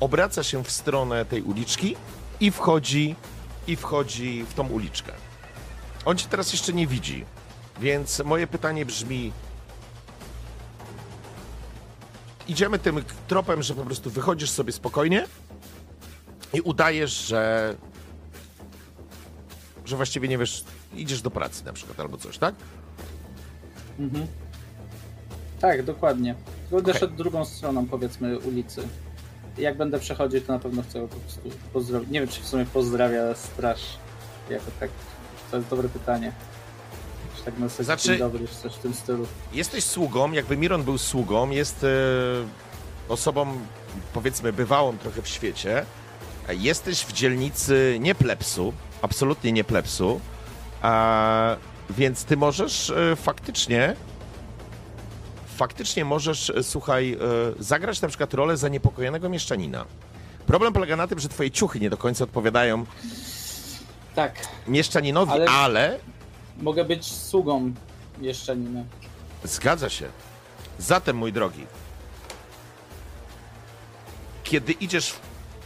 obraca 0.00 0.42
się 0.42 0.64
w 0.64 0.70
stronę 0.70 1.24
tej 1.24 1.42
uliczki 1.42 1.96
i 2.40 2.50
wchodzi, 2.50 3.16
i 3.66 3.76
wchodzi 3.76 4.44
w 4.48 4.54
tą 4.54 4.68
uliczkę. 4.68 5.12
On 6.04 6.16
cię 6.16 6.26
teraz 6.28 6.52
jeszcze 6.52 6.72
nie 6.72 6.86
widzi, 6.86 7.24
więc 7.80 8.22
moje 8.24 8.46
pytanie 8.46 8.86
brzmi: 8.86 9.32
Idziemy 12.48 12.78
tym 12.78 13.04
tropem, 13.28 13.62
że 13.62 13.74
po 13.74 13.84
prostu 13.84 14.10
wychodzisz 14.10 14.50
sobie 14.50 14.72
spokojnie 14.72 15.26
i 16.52 16.60
udajesz, 16.60 17.12
że 17.26 17.74
że 19.84 19.96
właściwie 19.96 20.28
nie 20.28 20.38
wiesz, 20.38 20.64
idziesz 20.94 21.22
do 21.22 21.30
pracy 21.30 21.64
na 21.64 21.72
przykład 21.72 22.00
albo 22.00 22.16
coś, 22.16 22.38
tak? 22.38 22.54
Mhm. 23.98 24.26
Tak, 25.60 25.82
dokładnie. 25.82 26.34
Będę 26.70 26.90
Okej. 26.90 27.00
szedł 27.00 27.14
drugą 27.16 27.44
stroną, 27.44 27.86
powiedzmy, 27.86 28.38
ulicy. 28.38 28.82
Jak 29.58 29.76
będę 29.76 29.98
przechodził, 29.98 30.40
to 30.40 30.52
na 30.52 30.58
pewno 30.58 30.82
chcę 30.82 31.08
po 31.08 31.16
prostu 31.16 31.40
pozdrowić. 31.72 32.10
Nie 32.10 32.20
wiem, 32.20 32.28
czy 32.28 32.40
w 32.40 32.46
sumie 32.46 32.66
pozdrawia 32.66 33.34
straż 33.34 33.80
jako 34.50 34.64
tak. 34.80 34.90
To 35.50 35.56
jest 35.56 35.68
dobre 35.68 35.88
pytanie. 35.88 36.32
Czy 37.36 37.44
tak 37.44 37.58
na 37.58 37.68
Znaczy- 37.68 38.18
dobry, 38.18 38.48
czy 38.48 38.54
coś 38.54 38.74
w 38.74 38.78
tym 38.78 38.94
stylu. 38.94 39.26
Jesteś 39.52 39.84
sługą, 39.84 40.32
jakby 40.32 40.56
Miron 40.56 40.82
był 40.82 40.98
sługą, 40.98 41.50
jest 41.50 41.84
e, 41.84 41.88
osobą, 43.08 43.46
powiedzmy, 44.12 44.52
bywałą 44.52 44.98
trochę 44.98 45.22
w 45.22 45.28
świecie. 45.28 45.84
Jesteś 46.48 47.04
w 47.04 47.12
dzielnicy 47.12 47.96
nie 48.00 48.14
plepsu, 48.14 48.72
absolutnie 49.02 49.52
nie 49.52 49.64
plepsu, 49.64 50.20
a, 50.82 51.56
więc 51.90 52.24
ty 52.24 52.36
możesz 52.36 52.90
e, 52.90 53.16
faktycznie, 53.16 53.96
faktycznie 55.62 56.04
możesz, 56.04 56.50
e, 56.50 56.62
słuchaj, 56.62 57.12
e, 57.12 57.18
zagrać 57.62 58.00
na 58.00 58.08
przykład 58.08 58.34
rolę 58.34 58.56
zaniepokojonego 58.56 59.28
mieszczanina. 59.28 59.84
Problem 60.46 60.72
polega 60.72 60.96
na 60.96 61.06
tym, 61.06 61.18
że 61.18 61.28
twoje 61.28 61.50
ciuchy 61.50 61.80
nie 61.80 61.90
do 61.90 61.96
końca 61.96 62.24
odpowiadają 62.24 62.86
Tak, 64.14 64.34
mieszczaninowi, 64.66 65.32
Ale- 65.32 65.50
ale 65.50 65.98
mogę 66.60 66.84
być 66.84 67.04
sługą 67.12 67.72
mieszczanina. 68.18 68.84
Zgadza 69.44 69.88
się. 69.90 70.08
Zatem, 70.78 71.16
mój 71.16 71.32
drogi, 71.32 71.66
kiedy 74.44 74.72
idziesz 74.72 75.14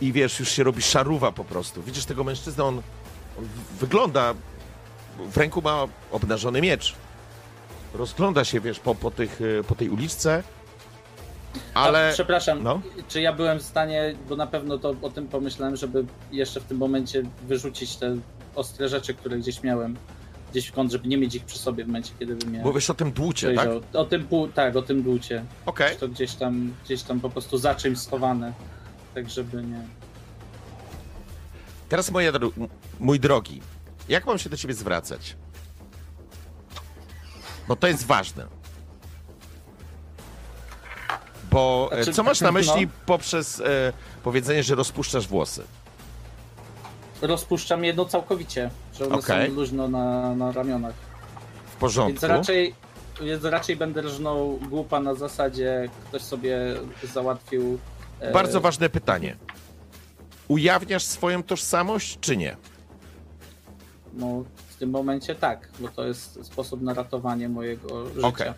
i 0.01 0.13
wiesz, 0.13 0.41
już 0.41 0.51
się 0.51 0.63
robi 0.65 0.83
szaruwa 0.83 1.33
po 1.33 1.45
prostu, 1.45 1.83
widzisz 1.83 2.05
tego 2.05 2.25
mężczyznę, 2.25 2.65
on, 2.65 2.83
on 3.39 3.49
wygląda, 3.81 4.35
w 5.19 5.37
ręku 5.37 5.63
ma 5.63 5.85
obnażony 6.13 6.61
miecz. 6.61 6.95
Rozgląda 7.95 8.45
się, 8.45 8.61
wiesz, 8.61 8.81
po, 8.81 8.95
po, 8.95 9.11
tych, 9.11 9.41
y, 9.41 9.65
po 9.69 9.75
tej 9.75 9.91
uliczce, 9.91 10.43
ale... 11.75 12.09
A, 12.09 12.13
przepraszam, 12.13 12.63
no. 12.63 12.81
czy 13.09 13.21
ja 13.21 13.33
byłem 13.33 13.59
w 13.59 13.63
stanie, 13.63 14.15
bo 14.29 14.37
na 14.37 14.47
pewno 14.47 14.79
to 14.79 14.95
o 15.03 15.11
tym 15.11 15.29
pomyślałem, 15.29 15.77
żeby 15.77 16.05
jeszcze 16.33 16.61
w 16.61 16.65
tym 16.65 16.79
momencie 16.79 17.23
wyrzucić 17.49 17.97
te 17.97 18.17
ostre 18.55 18.89
rzeczy, 18.89 19.15
które 19.15 19.39
gdzieś 19.39 19.63
miałem. 19.63 19.97
Gdzieś 20.51 20.67
w 20.67 20.73
kąt, 20.73 20.93
żeby 20.93 21.09
nie 21.09 21.19
mieć 21.19 21.35
ich 21.35 21.45
przy 21.45 21.59
sobie 21.59 21.85
w 21.85 21.87
momencie, 21.87 22.13
kiedy 22.19 22.37
bym 22.37 22.55
je 22.55 22.63
Mówisz 22.63 22.91
o 22.91 22.95
tym 22.95 23.13
dłucie, 23.13 23.55
tak? 23.55 23.69
O 23.93 24.05
tym 24.05 24.27
pół, 24.27 24.49
tak, 24.49 24.77
o 24.77 24.83
tym 24.83 25.03
dłucie. 25.03 25.45
Okej. 25.67 25.97
To 25.97 26.09
gdzieś 26.09 26.35
tam, 26.35 26.75
gdzieś 26.85 27.03
tam 27.03 27.21
po 27.21 27.31
prostu 27.31 27.59
za 27.59 27.75
czymś 27.75 27.99
schowane. 27.99 28.53
Tak, 29.15 29.31
żeby 29.31 29.63
nie. 29.63 29.81
Teraz, 31.89 32.11
moja, 32.11 32.33
mój 33.01 33.21
drogi, 33.21 33.61
jak 34.09 34.27
mam 34.27 34.39
się 34.39 34.51
do 34.51 34.57
ciebie 34.57 34.75
zwracać? 34.75 35.37
Bo 37.69 37.77
to 37.77 37.87
jest 37.87 38.07
ważne. 38.07 38.47
Bo 41.51 41.89
e, 41.93 41.97
Znaczy, 41.97 42.13
co 42.17 42.23
masz 42.23 42.41
na 42.41 42.53
myśli 42.53 42.87
no. 42.87 42.93
poprzez 43.07 43.61
e, 43.61 43.93
powiedzenie, 44.23 44.63
że 44.63 44.75
rozpuszczasz 44.75 45.29
włosy? 45.29 45.63
Rozpuszczam 47.23 47.85
jedno 47.85 48.05
całkowicie, 48.05 48.71
że 48.95 49.07
one 49.07 49.15
Okej. 49.15 49.49
są 49.49 49.55
luźno 49.55 49.89
na, 49.89 50.35
na 50.35 50.53
ramionach. 50.53 50.95
W 51.67 51.77
porządku. 51.77 52.13
Więc 52.13 52.23
raczej, 52.23 52.75
więc 53.21 53.45
raczej 53.45 53.77
będę 53.77 54.03
rżnął 54.03 54.59
głupa 54.69 55.01
na 55.01 55.15
zasadzie, 55.15 55.89
ktoś 56.09 56.23
sobie 56.23 56.59
załatwił. 57.13 57.79
e, 58.21 58.33
Bardzo 58.33 58.61
ważne 58.61 58.89
pytanie. 58.91 59.37
Ujawniasz 60.49 61.05
swoją 61.05 61.43
tożsamość, 61.43 62.19
czy 62.21 62.37
nie? 62.37 62.57
No, 64.13 64.45
tym 64.83 64.91
momencie 64.91 65.35
tak, 65.35 65.69
bo 65.81 65.89
to 65.89 66.07
jest 66.07 66.45
sposób 66.47 66.83
na 66.83 66.95
ratowanie 66.95 67.49
mojego 67.49 68.07
życia. 68.07 68.27
Okej. 68.27 68.53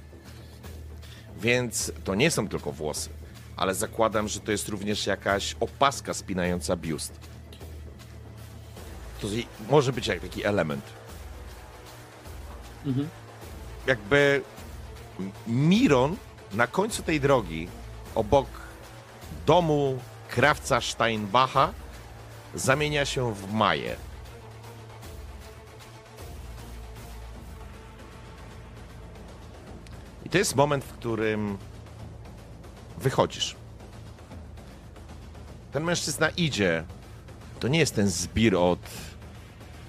Więc 1.41 1.93
to 2.05 2.15
nie 2.15 2.31
są 2.31 2.49
tylko 2.49 2.73
włosy, 2.73 3.11
ale 3.57 3.75
zakładam, 3.75 4.29
że 4.29 4.41
to 4.41 4.53
jest 4.53 4.69
również 4.69 5.07
jakaś 5.07 5.57
opaska 5.61 6.15
spinająca 6.15 6.77
biust. 6.77 7.13
To 9.21 9.29
może 9.71 9.93
być 9.93 10.07
jak 10.07 10.21
taki 10.21 10.45
element. 10.45 10.85
Mhm. 12.87 13.09
Jakby 13.87 14.43
Miron 15.47 16.17
na 16.53 16.67
końcu 16.67 17.03
tej 17.03 17.21
drogi, 17.21 17.69
obok 18.15 18.47
domu 19.47 19.99
krawca 20.29 20.81
Steinbacha, 20.81 21.73
zamienia 22.55 23.05
się 23.05 23.35
w 23.35 23.53
Maję. 23.53 23.97
To 30.35 30.39
jest 30.39 30.56
moment, 30.56 30.85
w 30.85 30.93
którym 30.93 31.59
wychodzisz. 32.98 33.56
Ten 35.73 35.85
mężczyzna 35.85 36.28
idzie. 36.28 36.85
To 37.61 37.69
nie 37.69 37.78
jest 37.78 37.94
ten 37.94 38.09
zbir 38.09 38.56
od, 38.56 38.78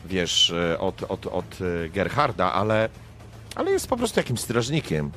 wiesz, 0.05 0.49
e, 0.51 0.79
od, 0.79 1.03
od, 1.03 1.27
od 1.27 1.45
e, 1.61 1.89
Gerharda, 1.89 2.53
ale, 2.53 2.89
ale 3.55 3.71
jest 3.71 3.87
po 3.87 3.97
prostu 3.97 4.19
jakimś 4.19 4.39
strażnikiem. 4.39 5.11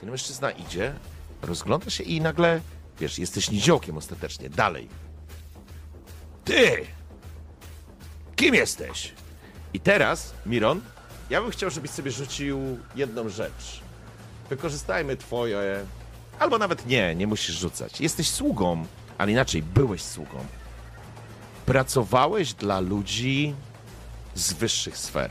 Ten 0.00 0.10
mężczyzna 0.10 0.50
idzie, 0.50 0.94
rozgląda 1.42 1.90
się 1.90 2.04
i 2.04 2.20
nagle, 2.20 2.60
wiesz, 3.00 3.18
jesteś 3.18 3.50
niziołkiem 3.50 3.96
ostatecznie. 3.96 4.50
Dalej. 4.50 4.88
Ty! 6.44 6.86
Kim 8.36 8.54
jesteś? 8.54 9.14
I 9.74 9.80
teraz, 9.80 10.34
Miron, 10.46 10.80
ja 11.30 11.42
bym 11.42 11.50
chciał, 11.50 11.70
żebyś 11.70 11.90
sobie 11.90 12.10
rzucił 12.10 12.78
jedną 12.96 13.28
rzecz. 13.28 13.80
Wykorzystajmy 14.50 15.16
twoje... 15.16 15.84
Albo 16.38 16.58
nawet 16.58 16.86
nie, 16.86 17.14
nie 17.14 17.26
musisz 17.26 17.58
rzucać. 17.58 18.00
Jesteś 18.00 18.30
sługą, 18.30 18.86
ale 19.18 19.32
inaczej, 19.32 19.62
byłeś 19.62 20.02
sługą. 20.02 20.46
Pracowałeś 21.66 22.54
dla 22.54 22.80
ludzi 22.80 23.54
z 24.34 24.52
wyższych 24.52 24.98
sfer. 24.98 25.30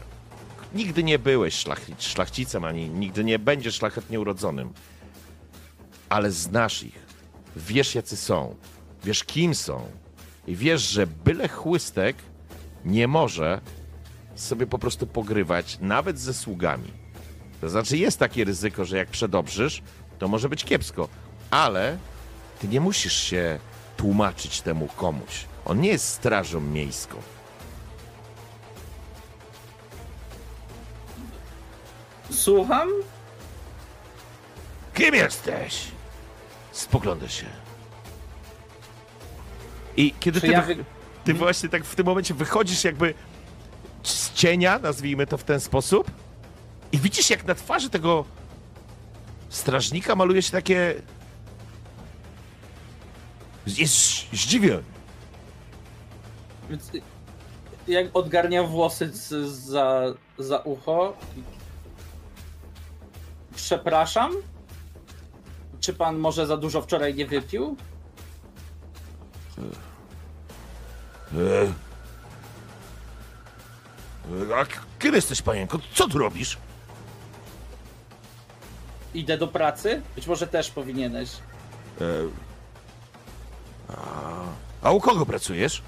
Nigdy 0.73 1.03
nie 1.03 1.19
byłeś 1.19 1.63
szlachci- 1.65 1.93
szlachcicem, 1.99 2.63
ani 2.63 2.89
nigdy 2.89 3.23
nie 3.23 3.39
będziesz 3.39 3.75
szlachetnie 3.75 4.19
urodzonym. 4.19 4.73
Ale 6.09 6.31
znasz 6.31 6.83
ich. 6.83 7.05
Wiesz, 7.55 7.95
jacy 7.95 8.17
są. 8.17 8.55
Wiesz, 9.03 9.23
kim 9.23 9.55
są. 9.55 9.87
I 10.47 10.55
wiesz, 10.55 10.81
że 10.81 11.07
byle 11.07 11.47
chłystek 11.47 12.15
nie 12.85 13.07
może 13.07 13.61
sobie 14.35 14.67
po 14.67 14.79
prostu 14.79 15.07
pogrywać, 15.07 15.77
nawet 15.81 16.19
ze 16.19 16.33
sługami. 16.33 16.91
To 17.61 17.69
znaczy, 17.69 17.97
jest 17.97 18.19
takie 18.19 18.43
ryzyko, 18.43 18.85
że 18.85 18.97
jak 18.97 19.07
przedobrzysz, 19.09 19.81
to 20.19 20.27
może 20.27 20.49
być 20.49 20.63
kiepsko, 20.63 21.07
ale 21.51 21.97
ty 22.59 22.67
nie 22.67 22.81
musisz 22.81 23.13
się 23.23 23.59
tłumaczyć 23.97 24.61
temu 24.61 24.87
komuś. 24.87 25.45
On 25.65 25.81
nie 25.81 25.89
jest 25.89 26.07
strażą 26.07 26.61
miejską. 26.61 27.17
Słucham? 32.31 32.89
Kim 34.93 35.15
jesteś? 35.15 35.87
Spogląda 36.71 37.27
się. 37.29 37.45
I 39.97 40.13
kiedy 40.19 40.41
Czy 40.41 40.47
ty, 40.47 40.53
ja 40.53 40.61
wy... 40.61 40.75
wy- 40.75 40.85
ty 41.23 41.33
właśnie 41.33 41.69
tak 41.69 41.85
w 41.85 41.95
tym 41.95 42.05
momencie 42.05 42.33
wychodzisz 42.33 42.83
jakby 42.83 43.13
z 44.05 44.33
cienia, 44.33 44.79
nazwijmy 44.79 45.27
to 45.27 45.37
w 45.37 45.43
ten 45.43 45.59
sposób, 45.59 46.11
i 46.91 46.97
widzisz 46.97 47.29
jak 47.29 47.45
na 47.45 47.55
twarzy 47.55 47.89
tego 47.89 48.25
strażnika 49.49 50.15
maluje 50.15 50.41
się 50.41 50.51
takie... 50.51 50.95
Jest 53.67 53.95
zdziwiony. 54.33 54.83
Więc 56.69 56.95
y, 56.95 57.01
jak 57.87 58.07
odgarnia 58.13 58.63
włosy 58.63 59.11
za, 59.45 60.03
za 60.37 60.57
ucho. 60.57 61.17
Przepraszam? 63.55 64.31
Czy 65.79 65.93
pan 65.93 66.17
może 66.17 66.47
za 66.47 66.57
dużo 66.57 66.81
wczoraj 66.81 67.15
nie 67.15 67.25
wypił? 67.25 67.77
E... 71.33 71.84
A 74.61 74.65
k- 74.65 74.79
kim 74.99 75.15
jesteś, 75.15 75.41
panienko? 75.41 75.79
Co 75.93 76.07
tu 76.07 76.17
robisz? 76.17 76.57
Idę 79.13 79.37
do 79.37 79.47
pracy? 79.47 80.01
Być 80.15 80.27
może 80.27 80.47
też 80.47 80.69
powinieneś. 80.71 81.29
E... 82.01 82.05
A... 83.89 83.97
A 84.87 84.91
u 84.91 84.99
kogo 84.99 85.25
pracujesz? 85.25 85.81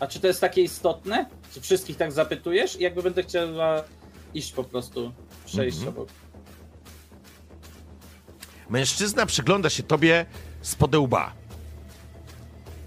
A 0.00 0.06
czy 0.06 0.20
to 0.20 0.26
jest 0.26 0.40
takie 0.40 0.62
istotne? 0.62 1.26
Czy 1.54 1.60
wszystkich 1.60 1.96
tak 1.96 2.12
zapytujesz? 2.12 2.80
I 2.80 2.82
jakby 2.82 3.02
będę 3.02 3.22
chciała 3.22 3.82
iść 4.34 4.52
po 4.52 4.64
prostu, 4.64 5.12
przejść 5.46 5.76
Mhm. 5.78 5.96
obok. 5.96 6.08
Mężczyzna 8.70 9.26
przygląda 9.26 9.70
się 9.70 9.82
tobie 9.82 10.26
z 10.62 10.74
podełba. 10.74 11.32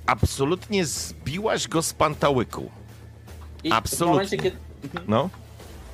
Absolutnie 0.09 0.85
zbiłaś 0.85 1.67
go 1.67 1.81
z 1.81 1.93
pantałyku. 1.93 2.71
I 3.63 3.71
Absolutnie. 3.71 4.07
w 4.07 4.11
momencie, 4.15 4.37
kiedy, 4.37 4.57
No. 5.07 5.29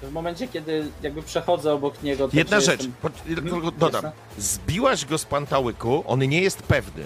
w 0.03 0.11
momencie, 0.11 0.47
kiedy 0.47 0.87
jakby 1.01 1.21
przechodzę 1.23 1.73
obok 1.73 2.03
niego... 2.03 2.27
to 2.29 2.37
Jedna 2.37 2.59
rzecz, 2.59 2.79
jestem- 2.83 2.93
po- 3.01 3.09
Mhm, 3.29 3.71
dodam. 3.77 4.05
Zbiłaś 4.37 5.05
go 5.05 5.17
z 5.17 5.25
pantałyku, 5.25 6.03
on 6.07 6.19
nie 6.19 6.41
jest 6.41 6.63
pewny. 6.63 7.03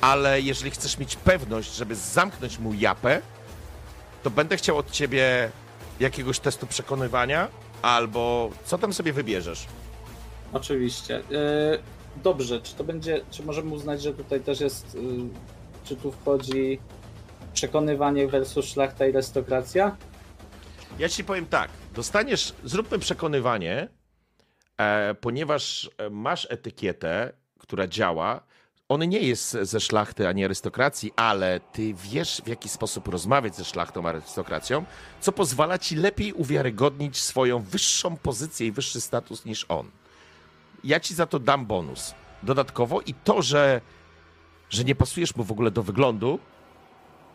Ale 0.00 0.40
jeżeli 0.40 0.70
chcesz 0.70 0.98
mieć 0.98 1.16
pewność, 1.16 1.74
żeby 1.74 1.94
zamknąć 1.94 2.58
mu 2.58 2.74
japę, 2.74 3.22
to 4.22 4.30
będę 4.30 4.56
chciał 4.56 4.78
od 4.78 4.90
ciebie 4.90 5.50
jakiegoś 6.00 6.38
testu 6.40 6.66
przekonywania, 6.66 7.48
albo 7.82 8.50
co 8.64 8.78
tam 8.78 8.92
sobie 8.92 9.12
wybierzesz. 9.12 9.66
Oczywiście. 10.52 11.22
Yy, 11.30 11.78
Dobrze, 12.24 12.60
czy 12.60 12.74
to 12.74 12.84
będzie, 12.84 13.20
czy 13.30 13.42
możemy 13.42 13.74
uznać, 13.74 14.02
że 14.02 14.14
tutaj 14.14 14.40
też 14.40 14.60
jest, 14.60 14.94
yy, 14.94 15.00
czy 15.86 15.96
tu 15.96 16.12
wchodzi 16.12 16.78
przekonywanie 17.54 18.28
versus 18.28 18.66
szlachta 18.66 19.06
i 19.06 19.10
arystokracja? 19.10 19.96
Ja 20.98 21.08
ci 21.08 21.24
powiem 21.24 21.46
tak, 21.46 21.70
dostaniesz, 21.94 22.54
zróbmy 22.64 22.98
przekonywanie, 22.98 23.88
e, 24.78 25.14
ponieważ 25.14 25.90
e, 25.98 26.10
masz 26.10 26.46
etykietę, 26.50 27.32
która 27.58 27.86
działa. 27.86 28.40
On 28.88 29.08
nie 29.08 29.20
jest 29.20 29.58
ze 29.62 29.80
szlachty 29.80 30.28
ani 30.28 30.44
arystokracji, 30.44 31.12
ale 31.16 31.60
ty 31.60 31.94
wiesz, 31.94 32.42
w 32.44 32.48
jaki 32.48 32.68
sposób 32.68 33.08
rozmawiać 33.08 33.56
ze 33.56 33.64
szlachtą, 33.64 34.08
arystokracją, 34.08 34.84
co 35.20 35.32
pozwala 35.32 35.78
ci 35.78 35.96
lepiej 35.96 36.32
uwiarygodnić 36.32 37.18
swoją 37.18 37.62
wyższą 37.62 38.16
pozycję 38.16 38.66
i 38.66 38.72
wyższy 38.72 39.00
status 39.00 39.44
niż 39.44 39.66
on. 39.68 39.90
Ja 40.84 41.00
ci 41.00 41.14
za 41.14 41.26
to 41.26 41.38
dam 41.38 41.66
bonus. 41.66 42.14
Dodatkowo 42.42 43.00
i 43.00 43.14
to, 43.14 43.42
że, 43.42 43.80
że 44.70 44.84
nie 44.84 44.94
pasujesz 44.94 45.36
mu 45.36 45.44
w 45.44 45.52
ogóle 45.52 45.70
do 45.70 45.82
wyglądu, 45.82 46.38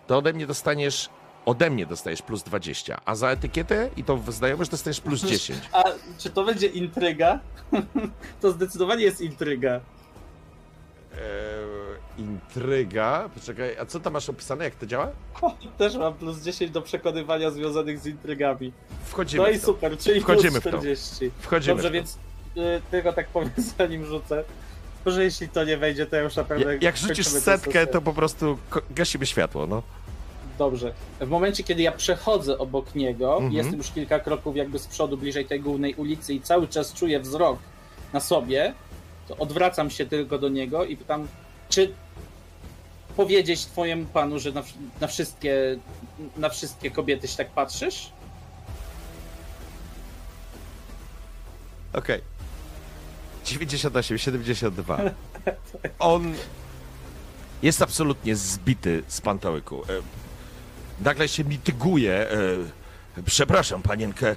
to 0.08 0.18
ode 0.18 0.34
mnie 0.34 0.48
dostaniesz 0.48 1.10
ode 1.46 1.70
mnie 1.70 1.86
dostajesz 1.86 2.22
plus 2.22 2.44
20, 2.44 3.02
a 3.06 3.16
za 3.16 3.28
etykietę 3.30 3.90
i 3.98 4.04
to 4.04 4.20
znajomość 4.28 4.72
dostajesz 4.72 5.02
plus 5.02 5.22
10. 5.22 5.60
A 5.72 5.84
czy 6.18 6.30
to 6.30 6.44
będzie 6.44 6.68
intryga? 6.68 7.40
to 8.42 8.52
zdecydowanie 8.52 9.04
jest 9.04 9.22
intryga. 9.22 9.80
Eee, 11.14 12.22
intryga. 12.24 13.30
Poczekaj, 13.36 13.78
a 13.78 13.86
co 13.86 14.00
tam 14.00 14.14
masz 14.14 14.30
opisane, 14.30 14.64
jak 14.66 14.76
to 14.76 14.86
działa? 14.86 15.12
Też 15.78 15.96
mam 15.96 16.14
plus 16.14 16.42
10 16.42 16.72
do 16.72 16.82
przekonywania 16.82 17.52
związanych 17.52 18.00
z 18.00 18.06
intrygami. 18.08 18.74
Wchodzimy 19.06 19.44
No 19.44 19.50
i 19.50 19.58
w 19.58 19.60
to. 19.62 19.66
super, 19.66 19.98
czyli 19.98 20.22
Wchodzimy 20.22 20.60
w 20.60 20.64
plus 20.64 20.72
to. 20.74 20.78
40. 20.78 21.32
Wchodzimy 21.40 21.76
Dobrze, 21.76 21.90
w 21.90 21.92
to. 21.92 21.94
więc 21.94 22.18
y, 22.58 22.82
tylko 22.92 23.14
tak 23.14 23.28
powiem 23.28 23.50
zanim 23.78 24.06
rzucę, 24.06 24.44
że 25.06 25.24
jeśli 25.24 25.50
to 25.50 25.64
nie 25.64 25.78
wejdzie, 25.78 26.06
to 26.06 26.16
ja 26.16 26.22
już 26.22 26.36
naprawdę... 26.36 26.76
Ja- 26.76 26.80
Jak 26.82 26.98
rzucisz 26.98 27.28
setkę, 27.28 27.88
to 27.88 28.02
po 28.02 28.14
prostu 28.14 28.58
gasimy 28.92 29.26
światło, 29.26 29.68
no. 29.68 29.82
Dobrze. 30.58 30.94
W 31.20 31.28
momencie, 31.30 31.64
kiedy 31.64 31.82
ja 31.82 31.92
przechodzę 31.92 32.58
obok 32.58 32.96
niego, 32.96 33.34
Mhm. 33.34 33.54
jestem 33.54 33.78
już 33.78 33.92
kilka 33.92 34.20
kroków 34.20 34.56
jakby 34.56 34.80
z 34.80 34.88
przodu, 34.88 35.18
bliżej 35.18 35.46
tej 35.46 35.60
głównej 35.60 35.96
ulicy 35.96 36.34
i 36.34 36.42
cały 36.42 36.68
czas 36.68 36.94
czuję 36.94 37.20
wzrok 37.20 37.60
na 38.14 38.20
sobie, 38.20 38.74
to 39.28 39.38
odwracam 39.38 39.90
się 39.90 40.06
tylko 40.06 40.38
do 40.40 40.50
niego 40.50 40.86
i 40.86 40.98
pytam, 40.98 41.28
czy 41.70 41.94
powiedzieć 43.18 43.66
twojemu 43.66 44.06
panu, 44.06 44.40
że 44.40 44.52
na, 44.52 44.64
na 45.02 45.08
wszystkie 45.08 45.78
na 46.38 46.50
wszystkie 46.50 46.92
kobiety 46.92 47.28
się 47.28 47.38
tak 47.38 47.50
patrzysz? 47.50 48.12
Okej. 51.94 52.22
98, 53.46 54.18
72. 54.18 54.98
On 56.00 56.34
jest 57.64 57.82
absolutnie 57.82 58.36
zbity 58.36 59.04
z 59.08 59.22
pantałyku. 59.22 59.84
E, 59.84 59.88
Nagle 61.04 61.28
się 61.28 61.44
mityguje. 61.44 62.32
e, 62.32 62.38
Przepraszam, 63.26 63.82
panienkę. 63.82 64.30
e, 64.30 64.36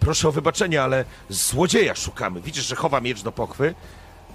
Proszę 0.00 0.28
o 0.28 0.32
wybaczenie, 0.32 0.82
ale 0.82 1.04
złodzieja 1.28 1.94
szukamy. 1.94 2.40
Widzisz, 2.40 2.66
że 2.66 2.76
chowa 2.76 3.00
miecz 3.00 3.22
do 3.22 3.32
pochwy? 3.32 3.74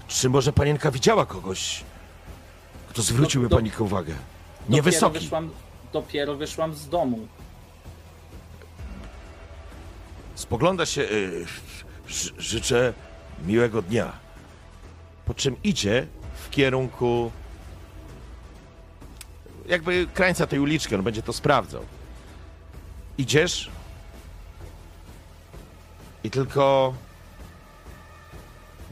Czy 0.08 0.30
może 0.30 0.54
panienka 0.54 0.92
widziała 0.92 1.26
kogoś, 1.26 1.84
kto 2.90 3.02
zwróciłby 3.02 3.50
do- 3.50 3.56
panikę 3.56 3.84
uwagę? 3.84 4.14
Dopiero 4.14 4.76
Niewysoki. 4.76 5.20
wyszłam, 5.20 5.50
dopiero 5.94 6.36
wyszłam 6.36 6.74
z 6.74 6.90
domu. 6.90 7.28
Spogląda 10.36 10.86
się. 10.86 11.08
ży- 12.08 12.34
życzę 12.38 12.94
miłego 13.46 13.82
dnia. 13.82 14.12
Po 15.26 15.34
czym 15.34 15.56
idzie 15.64 16.08
w 16.36 16.50
kierunku. 16.50 17.32
Jakby 19.66 20.08
krańca 20.14 20.48
tej 20.48 20.60
uliczki, 20.60 20.96
on 20.96 21.04
będzie 21.04 21.22
to 21.22 21.34
sprawdzał. 21.34 21.86
Idziesz. 23.18 23.70
I 26.24 26.32
tylko. 26.32 26.94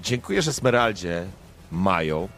Dziękujesz 0.01 0.47
Esmeraldzie, 0.47 1.25
Majo, 1.71 2.29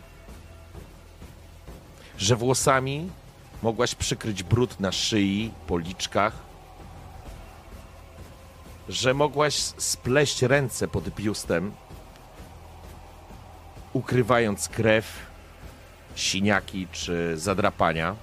że 2.18 2.36
włosami 2.36 3.10
mogłaś 3.64 3.96
przykryć 3.96 4.44
brud 4.44 4.80
na 4.80 4.92
szyi, 4.92 5.52
policzkach, 5.68 6.34
że 8.90 9.14
mogłaś 9.14 9.56
spleść 9.78 10.42
ręce 10.42 10.88
pod 10.88 11.10
biustem, 11.10 11.72
ukrywając 13.96 14.70
krew, 14.70 15.06
siniaki 16.16 16.88
czy 16.92 17.38
zadrapania, 17.38 18.16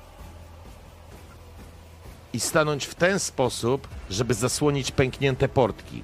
i 2.33 2.41
stanąć 2.41 2.87
w 2.87 2.95
ten 2.95 3.19
sposób, 3.19 3.89
żeby 4.11 4.35
zasłonić 4.35 4.91
pęknięte 4.91 5.49
portki. 5.49 6.03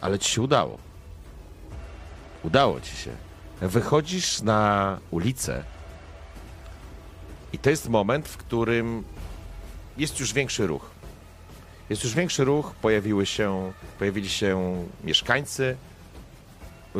Ale 0.00 0.18
ci 0.18 0.32
się 0.32 0.42
udało. 0.42 0.78
Udało 2.42 2.80
ci 2.80 2.96
się. 2.96 3.10
Wychodzisz 3.60 4.42
na 4.42 4.98
ulicę 5.10 5.64
i 7.52 7.58
to 7.58 7.70
jest 7.70 7.88
moment, 7.88 8.28
w 8.28 8.36
którym 8.36 9.04
jest 9.96 10.20
już 10.20 10.32
większy 10.32 10.66
ruch. 10.66 10.90
Jest 11.90 12.04
już 12.04 12.14
większy 12.14 12.44
ruch, 12.44 12.74
pojawiły 12.74 13.26
się, 13.26 13.72
pojawili 13.98 14.28
się 14.28 14.84
mieszkańcy 15.04 15.76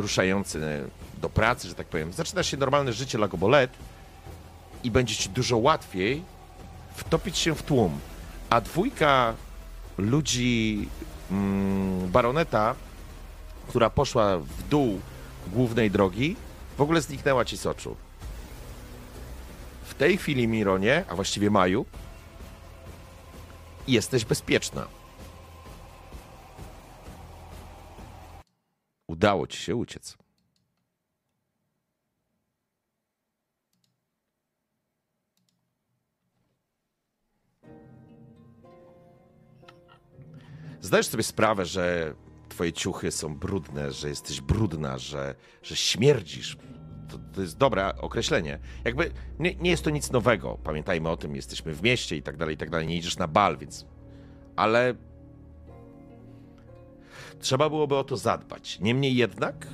ruszający 0.01 0.89
do 1.21 1.29
pracy, 1.29 1.69
że 1.69 1.75
tak 1.75 1.87
powiem. 1.87 2.13
Zaczyna 2.13 2.43
się 2.43 2.57
normalne 2.57 2.93
życie 2.93 3.19
Lagobolet 3.19 3.71
i 4.85 4.91
będzie 4.91 5.15
ci 5.15 5.29
dużo 5.29 5.57
łatwiej 5.57 6.23
wtopić 6.95 7.39
się 7.39 7.55
w 7.55 7.63
tłum. 7.63 7.99
A 8.51 8.61
dwójka 8.61 9.35
ludzi 9.99 10.89
mm, 11.31 12.11
baroneta, 12.11 12.75
która 13.69 13.91
poszła 13.91 14.39
w 14.39 14.69
dół 14.71 15.01
głównej 15.47 15.91
drogi, 15.91 16.37
w 16.77 16.81
ogóle 16.81 17.01
zniknęła 17.01 17.45
ci 17.45 17.57
z 17.57 17.67
oczu. 17.67 17.97
W 19.85 19.95
tej 19.95 20.19
chwili, 20.19 20.49
Mironie, 20.49 21.05
a 21.09 21.15
właściwie 21.15 21.51
Maju, 21.51 21.87
jesteś 23.89 24.25
bezpieczna. 24.25 24.98
Udało 29.19 29.47
ci 29.47 29.59
się 29.59 29.77
uciec. 29.77 30.17
Zdajesz 40.81 41.07
sobie 41.07 41.23
sprawę, 41.23 41.65
że 41.65 42.15
twoje 42.49 42.73
ciuchy 42.73 43.11
są 43.11 43.39
brudne, 43.39 43.93
że 43.93 44.09
jesteś 44.09 44.41
brudna, 44.41 44.99
że, 44.99 45.35
że 45.63 45.77
śmierdzisz. 45.77 46.57
To, 47.09 47.19
to 47.35 47.41
jest 47.41 47.57
dobre 47.57 47.97
określenie. 47.97 48.59
Jakby 48.85 49.11
nie, 49.39 49.55
nie 49.55 49.71
jest 49.71 49.85
to 49.85 49.91
nic 49.91 50.11
nowego. 50.11 50.59
Pamiętajmy 50.65 51.09
o 51.09 51.17
tym, 51.17 51.37
jesteśmy 51.37 51.75
w 51.75 51.83
mieście 51.83 52.17
i 52.17 52.23
tak 52.23 52.37
dalej, 52.37 52.55
i 52.55 52.59
tak 52.59 52.71
dalej. 52.71 52.87
Nie 52.87 52.97
idziesz 52.97 53.19
na 53.19 53.29
bal, 53.29 53.57
więc. 53.59 53.87
Ale. 54.57 55.08
Trzeba 57.41 57.69
byłoby 57.69 57.97
o 57.97 58.05
to 58.05 58.17
zadbać. 58.17 58.81
Niemniej 58.81 59.17
jednak. 59.17 59.67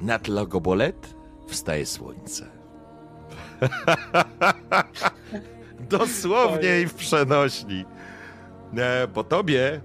Nad 0.00 0.28
Lagobolet 0.28 1.14
wstaje 1.46 1.86
słońce. 1.86 2.46
Dosłownie 5.90 6.80
i 6.80 6.86
w 6.86 6.94
przenośni. 6.94 7.84
E, 8.76 9.08
po 9.08 9.24
tobie, 9.24 9.80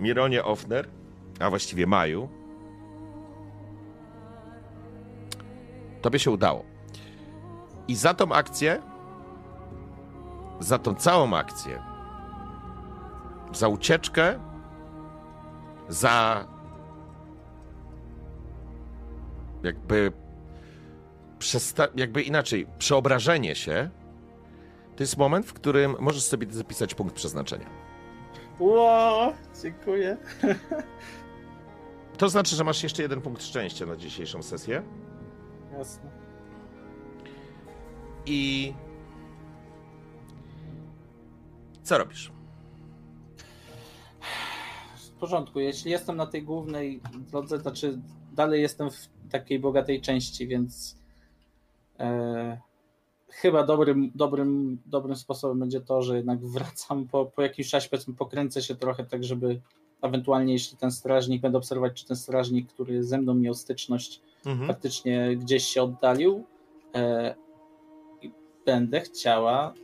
Mironie 0.00 0.44
Offner, 0.44 0.88
a 1.40 1.50
właściwie 1.50 1.86
Maju, 1.86 2.28
tobie 6.02 6.18
się 6.18 6.30
udało. 6.30 6.64
I 7.88 7.94
za 7.94 8.14
tą 8.14 8.32
akcję, 8.32 8.82
za 10.60 10.78
tą 10.78 10.94
całą 10.94 11.36
akcję, 11.36 11.82
za 13.52 13.68
ucieczkę, 13.68 14.38
za 15.90 16.46
jakby 19.62 20.12
przesta- 21.38 21.88
jakby 21.96 22.22
inaczej, 22.22 22.66
przeobrażenie 22.78 23.54
się, 23.54 23.90
To 24.96 25.02
jest 25.02 25.16
moment, 25.16 25.46
w 25.46 25.52
którym 25.52 25.94
możesz 26.00 26.22
sobie 26.22 26.46
zapisać 26.50 26.94
punkt 26.94 27.14
przeznaczenia. 27.14 27.66
Ło, 28.58 29.32
dziękuję. 29.62 30.16
To 32.18 32.28
znaczy, 32.28 32.56
że 32.56 32.64
masz 32.64 32.82
jeszcze 32.82 33.02
jeden 33.02 33.20
punkt 33.20 33.42
szczęścia 33.42 33.86
na 33.86 33.96
dzisiejszą 33.96 34.42
sesję. 34.42 34.82
Jasne. 35.78 36.10
I. 38.26 38.74
Co 41.82 41.98
robisz? 41.98 42.32
Porządku, 45.20 45.60
jeśli 45.60 45.90
jestem 45.90 46.16
na 46.16 46.26
tej 46.26 46.42
głównej 46.42 47.00
drodze, 47.30 47.56
to 47.56 47.62
znaczy 47.62 47.98
dalej 48.32 48.62
jestem 48.62 48.90
w 48.90 49.08
takiej 49.30 49.58
bogatej 49.58 50.00
części, 50.00 50.46
więc 50.46 50.98
e, 51.98 52.60
chyba 53.28 53.66
dobrym, 53.66 54.10
dobrym, 54.14 54.78
dobrym 54.86 55.16
sposobem 55.16 55.58
będzie 55.58 55.80
to, 55.80 56.02
że 56.02 56.16
jednak 56.16 56.46
wracam 56.46 57.08
po, 57.08 57.26
po 57.26 57.42
jakimś 57.42 57.70
czasie, 57.70 57.88
powiedzmy, 57.88 58.14
pokręcę 58.14 58.62
się 58.62 58.74
trochę 58.74 59.04
tak, 59.04 59.24
żeby 59.24 59.60
ewentualnie, 60.02 60.52
jeśli 60.52 60.76
ten 60.78 60.90
strażnik, 60.90 61.42
będę 61.42 61.58
obserwować, 61.58 61.92
czy 62.00 62.06
ten 62.06 62.16
strażnik, 62.16 62.72
który 62.72 63.04
ze 63.04 63.18
mną 63.18 63.34
miał 63.34 63.54
styczność, 63.54 64.20
Mhm. 64.46 64.68
faktycznie 64.68 65.36
gdzieś 65.36 65.64
się 65.64 65.82
oddalił. 65.82 66.44
E, 66.94 67.34
i 68.22 68.32
będę 68.66 69.00
chciała 69.00 69.74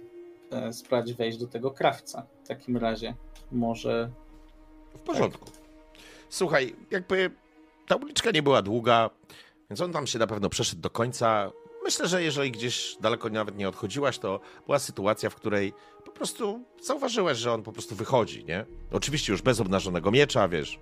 e, 0.51 0.73
spróbować 0.73 1.13
wejść 1.13 1.39
do 1.39 1.47
tego 1.47 1.71
krawca. 1.71 2.27
W 2.45 2.49
takim 2.49 2.77
razie 2.77 3.15
może 3.53 4.11
W 4.97 5.01
porządku. 5.01 5.51
Słuchaj, 6.29 6.77
jakby 6.91 7.31
ta 7.87 7.97
uliczka 7.97 8.31
nie 8.31 8.43
była 8.43 8.63
długa, 8.63 9.11
więc 9.71 9.81
on 9.81 9.93
tam 9.93 10.07
się 10.07 10.19
na 10.19 10.27
pewno 10.27 10.49
przeszedł 10.49 10.83
do 10.83 10.91
końca. 10.91 11.53
Myślę, 11.85 12.09
że 12.09 12.23
jeżeli 12.23 12.51
gdzieś 12.51 12.97
daleko 13.01 13.29
nawet 13.29 13.57
nie 13.57 13.69
odchodziłaś, 13.69 14.19
to 14.19 14.41
była 14.67 14.79
sytuacja, 14.79 15.31
w 15.31 15.35
której 15.35 15.73
po 16.05 16.11
prostu 16.11 16.65
zauważyłeś, 16.83 17.39
że 17.39 17.53
on 17.53 17.63
po 17.63 17.73
prostu 17.73 17.95
wychodzi, 17.95 18.45
nie? 18.45 18.65
Oczywiście 18.93 19.33
już 19.33 19.43
bez 19.43 19.61
obnażonego 19.61 20.11
miecza, 20.11 20.49
wiesz. 20.49 20.79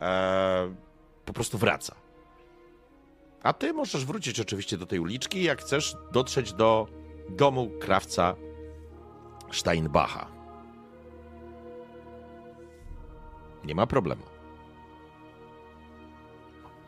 Eee, 0.00 0.74
po 1.24 1.32
prostu 1.32 1.58
wraca. 1.58 1.94
A 3.42 3.52
ty 3.52 3.72
możesz 3.72 4.04
wrócić 4.04 4.40
oczywiście 4.40 4.76
do 4.76 4.86
tej 4.86 4.98
uliczki, 4.98 5.42
jak 5.42 5.60
chcesz 5.60 5.96
dotrzeć 6.12 6.52
do 6.52 6.86
domu 7.28 7.70
krawca 7.80 8.36
Steinbacha. 9.52 10.37
Nie 13.64 13.74
ma 13.74 13.86
problemu. 13.86 14.22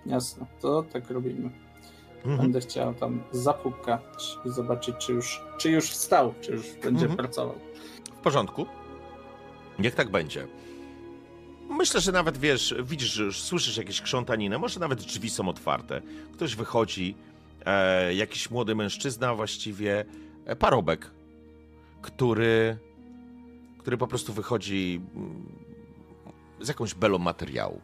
jasne, 0.07 0.47
to 0.61 0.83
tak 0.83 1.11
robimy. 1.11 1.51
Mhm. 2.17 2.37
Będę 2.39 2.61
chciała 2.61 2.95
tam 2.95 3.23
zapukać 3.33 4.37
i 4.45 4.51
zobaczyć, 4.51 4.95
czy 4.99 5.13
już, 5.13 5.43
czy 5.59 5.71
już 5.71 5.91
wstał, 5.91 6.35
czy 6.41 6.53
już 6.53 6.67
będzie 6.83 7.07
Mhm. 7.07 7.17
pracował. 7.17 7.55
W 8.17 8.21
porządku. 8.23 8.67
Niech 9.79 9.95
tak 9.95 10.11
będzie. 10.11 10.47
Myślę, 11.71 12.01
że 12.01 12.13
nawet 12.13 12.39
wiesz, 12.39 12.75
widzisz, 12.85 13.09
że 13.13 13.25
już 13.25 13.43
słyszysz 13.43 13.77
jakieś 13.77 14.01
krzątaninę, 14.01 14.59
może 14.59 14.81
nawet 14.81 14.99
drzwi 15.01 15.31
są 15.31 15.49
otwarte. 15.49 16.01
Ktoś 16.33 16.57
wychodzi, 16.57 17.15
e, 17.67 18.15
jakiś 18.15 18.51
młody 18.51 18.75
mężczyzna, 18.75 19.35
właściwie 19.35 20.05
e, 20.45 20.57
parobek, 20.57 21.11
który, 22.03 22.77
który 23.79 23.97
po 23.97 24.07
prostu 24.07 24.33
wychodzi 24.33 25.01
mm, 25.17 25.47
z 26.61 26.69
jakąś 26.69 26.95
belą 26.95 27.19
materiału. 27.19 27.81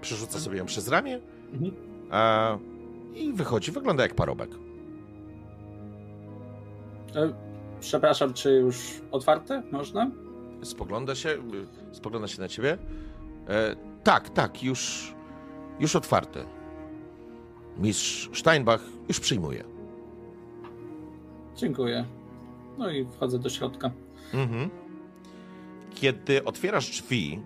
Przerzuca 0.00 0.38
sobie 0.38 0.58
ją 0.58 0.66
przez 0.66 0.88
ramię 0.88 1.20
Mhm. 1.52 1.72
e, 2.12 2.58
i 3.14 3.32
wychodzi. 3.32 3.72
Wygląda 3.72 4.02
jak 4.02 4.14
parobek. 4.14 4.50
E, 7.16 7.32
przepraszam, 7.80 8.34
czy 8.34 8.50
już 8.50 9.00
otwarte? 9.10 9.62
Można? 9.72 10.10
Spogląda 10.62 11.14
się, 11.14 11.38
spogląda 11.92 12.28
się 12.28 12.40
na 12.40 12.48
ciebie. 12.48 12.78
E, 13.48 13.76
tak, 14.04 14.28
tak, 14.30 14.62
już, 14.62 15.14
już 15.80 15.96
otwarte. 15.96 16.44
Mistrz 17.78 18.30
Steinbach 18.38 18.80
już 19.08 19.20
przyjmuje. 19.20 19.64
Dziękuję. 21.56 22.04
No 22.78 22.90
i 22.90 23.06
wchodzę 23.06 23.38
do 23.38 23.48
środka. 23.48 23.90
Mhm. 24.34 24.70
Kiedy 25.96 26.44
otwierasz 26.44 26.90
drzwi, 26.90 27.42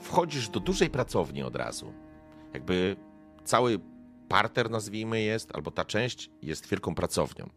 wchodzisz 0.00 0.48
do 0.48 0.60
dużej 0.60 0.90
pracowni 0.90 1.42
od 1.42 1.56
razu. 1.56 1.92
Jakby 2.54 2.96
cały 3.44 3.80
parter, 4.28 4.70
nazwijmy 4.70 5.20
jest, 5.20 5.54
albo 5.54 5.70
ta 5.70 5.84
część 5.84 6.30
jest 6.42 6.68
wielką 6.68 6.94
pracownią. 6.94 7.50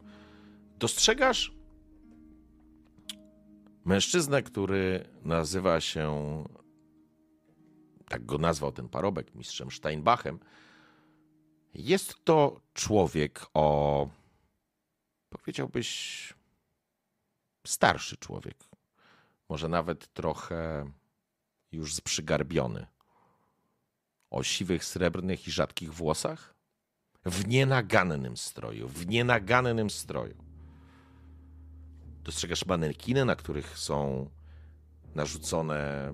Dostrzegasz 0.79 1.55
mężczyznę, 3.85 4.43
który 4.43 5.05
nazywa 5.23 5.81
się, 5.81 6.43
tak 8.07 8.25
go 8.25 8.37
nazwał 8.37 8.71
ten 8.71 8.89
parobek, 8.89 9.35
mistrzem 9.35 9.71
Steinbachem. 9.71 10.39
Jest 11.73 12.15
to 12.23 12.61
człowiek 12.73 13.45
o, 13.53 14.09
powiedziałbyś, 15.29 16.33
starszy 17.67 18.17
człowiek. 18.17 18.74
Może 19.49 19.69
nawet 19.69 20.13
trochę 20.13 20.91
już 21.71 22.01
przygarbiony. 22.01 22.87
O 24.29 24.43
siwych, 24.43 24.85
srebrnych 24.85 25.47
i 25.47 25.51
rzadkich 25.51 25.93
włosach? 25.93 26.55
W 27.25 27.47
nienagannym 27.47 28.37
stroju, 28.37 28.87
w 28.87 29.07
nienagannym 29.07 29.89
stroju. 29.89 30.35
Dostrzegasz 32.23 32.65
manekiny, 32.65 33.25
na 33.25 33.35
których 33.35 33.77
są 33.77 34.29
narzucone 35.15 36.13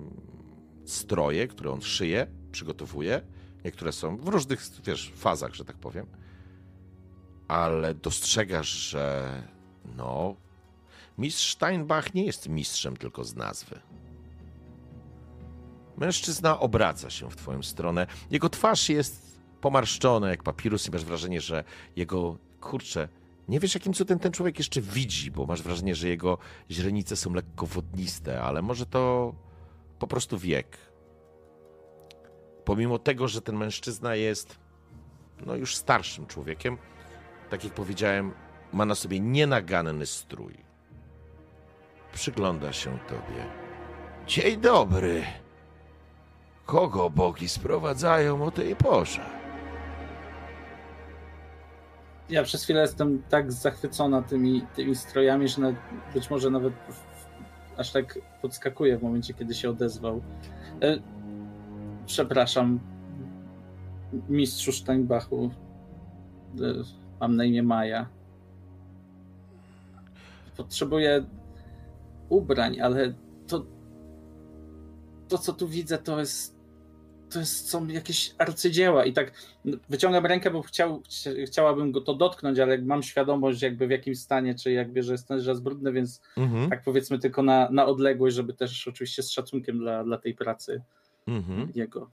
stroje, 0.86 1.48
które 1.48 1.70
on 1.70 1.82
szyje, 1.82 2.26
przygotowuje. 2.52 3.22
Niektóre 3.64 3.92
są 3.92 4.16
w 4.16 4.28
różnych, 4.28 4.60
wiesz, 4.84 5.12
fazach, 5.16 5.54
że 5.54 5.64
tak 5.64 5.76
powiem. 5.76 6.06
Ale 7.48 7.94
dostrzegasz, 7.94 8.68
że 8.68 9.42
no, 9.96 10.36
Mistrz 11.18 11.52
Steinbach 11.52 12.14
nie 12.14 12.24
jest 12.24 12.48
mistrzem 12.48 12.96
tylko 12.96 13.24
z 13.24 13.36
nazwy. 13.36 13.80
Mężczyzna 15.96 16.60
obraca 16.60 17.10
się 17.10 17.30
w 17.30 17.36
twoją 17.36 17.62
stronę. 17.62 18.06
Jego 18.30 18.48
twarz 18.48 18.88
jest 18.88 19.40
pomarszczona 19.60 20.30
jak 20.30 20.42
papirus 20.42 20.88
i 20.88 20.90
masz 20.90 21.04
wrażenie, 21.04 21.40
że 21.40 21.64
jego, 21.96 22.36
kurczę, 22.60 23.08
nie 23.48 23.60
wiesz 23.60 23.74
jakim 23.74 23.92
cudem 23.92 24.18
ten 24.18 24.32
człowiek 24.32 24.58
jeszcze 24.58 24.80
widzi, 24.80 25.30
bo 25.30 25.46
masz 25.46 25.62
wrażenie, 25.62 25.94
że 25.94 26.08
jego 26.08 26.38
źrenice 26.70 27.16
są 27.16 27.34
lekko 27.34 27.66
wodniste, 27.66 28.42
ale 28.42 28.62
może 28.62 28.86
to 28.86 29.34
po 29.98 30.06
prostu 30.06 30.38
wiek. 30.38 30.78
Pomimo 32.64 32.98
tego, 32.98 33.28
że 33.28 33.42
ten 33.42 33.56
mężczyzna 33.56 34.14
jest 34.14 34.58
no 35.46 35.56
już 35.56 35.76
starszym 35.76 36.26
człowiekiem, 36.26 36.78
tak 37.50 37.64
jak 37.64 37.74
powiedziałem, 37.74 38.32
ma 38.72 38.84
na 38.84 38.94
sobie 38.94 39.20
nienaganny 39.20 40.06
strój 40.06 40.71
przygląda 42.12 42.72
się 42.72 42.98
tobie. 43.08 43.46
Dzień 44.26 44.60
dobry. 44.60 45.22
Kogo 46.66 47.10
bogi 47.10 47.48
sprowadzają 47.48 48.44
o 48.44 48.50
tej 48.50 48.76
porze? 48.76 49.20
Ja 52.28 52.42
przez 52.42 52.64
chwilę 52.64 52.80
jestem 52.80 53.22
tak 53.28 53.52
zachwycona 53.52 54.22
tymi, 54.22 54.66
tymi 54.74 54.94
strojami, 54.94 55.48
że 55.48 55.60
nawet, 55.60 55.76
być 56.14 56.30
może 56.30 56.50
nawet 56.50 56.72
aż 57.76 57.92
tak 57.92 58.18
podskakuję 58.42 58.98
w 58.98 59.02
momencie, 59.02 59.34
kiedy 59.34 59.54
się 59.54 59.70
odezwał. 59.70 60.22
E, 60.82 60.98
przepraszam, 62.06 62.80
mistrzu 64.28 64.72
Steinbachu. 64.72 65.50
E, 66.60 66.74
mam 67.20 67.36
na 67.36 67.44
imię 67.44 67.62
Maja. 67.62 68.06
Potrzebuję 70.56 71.24
ubrań, 72.32 72.80
ale 72.80 73.14
to 73.46 73.66
to, 75.28 75.38
co 75.38 75.52
tu 75.52 75.68
widzę, 75.68 75.98
to 75.98 76.20
jest 76.20 76.62
to 77.30 77.38
jest, 77.38 77.70
są 77.70 77.86
jakieś 77.86 78.34
arcydzieła 78.38 79.04
i 79.04 79.12
tak 79.12 79.32
wyciągam 79.88 80.26
rękę, 80.26 80.50
bo 80.50 80.62
chciał, 80.62 81.02
chciałabym 81.46 81.92
go 81.92 82.00
to 82.00 82.14
dotknąć, 82.14 82.58
ale 82.58 82.78
mam 82.78 83.02
świadomość 83.02 83.62
jakby 83.62 83.86
w 83.86 83.90
jakim 83.90 84.14
stanie, 84.16 84.54
czy 84.54 84.72
jakby, 84.72 85.02
że 85.02 85.12
jest 85.12 85.28
ten 85.28 85.46
raz 85.46 85.60
brudny, 85.60 85.92
więc 85.92 86.20
Mhm. 86.36 86.70
tak 86.70 86.82
powiedzmy 86.82 87.18
tylko 87.18 87.42
na, 87.42 87.68
na 87.70 87.86
odległość, 87.86 88.36
żeby 88.36 88.52
też 88.54 88.88
oczywiście 88.88 89.22
z 89.22 89.30
szacunkiem 89.30 89.78
dla, 89.78 90.04
dla 90.04 90.18
tej 90.18 90.34
pracy 90.34 90.82
Mhm. 91.26 91.72
jego. 91.74 92.10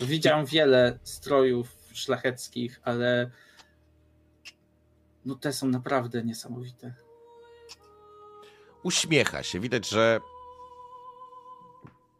Widziałem 0.00 0.46
wiele 0.46 0.98
strojów 1.02 1.76
szlacheckich, 1.92 2.80
ale 2.84 3.30
no 5.24 5.34
te 5.34 5.52
są 5.52 5.68
naprawdę 5.68 6.24
niesamowite. 6.24 6.94
Uśmiecha 8.86 9.42
się. 9.42 9.60
Widać, 9.60 9.88
że 9.88 10.20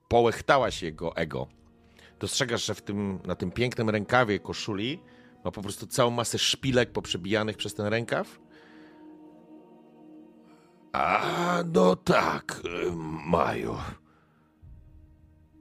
połechtała 0.09 0.71
się 0.71 0.87
jego 0.87 1.17
ego. 1.17 1.47
Dostrzegasz, 2.21 2.65
że 2.65 2.75
w 2.75 2.83
tym, 2.83 3.19
na 3.25 3.35
tym 3.35 3.51
pięknym 3.51 3.91
rękawie 3.91 4.41
koszuli 4.41 5.01
Ma 5.47 5.53
po 5.53 5.63
prostu 5.63 5.87
całą 5.87 6.11
masę 6.11 6.39
szpilek 6.39 6.93
poprzebijanych 6.93 7.57
przez 7.57 7.75
ten 7.75 7.87
rękaw. 7.87 8.39
A, 10.93 11.65
no 11.73 11.97
tak, 11.97 12.63
Maju. 13.27 13.77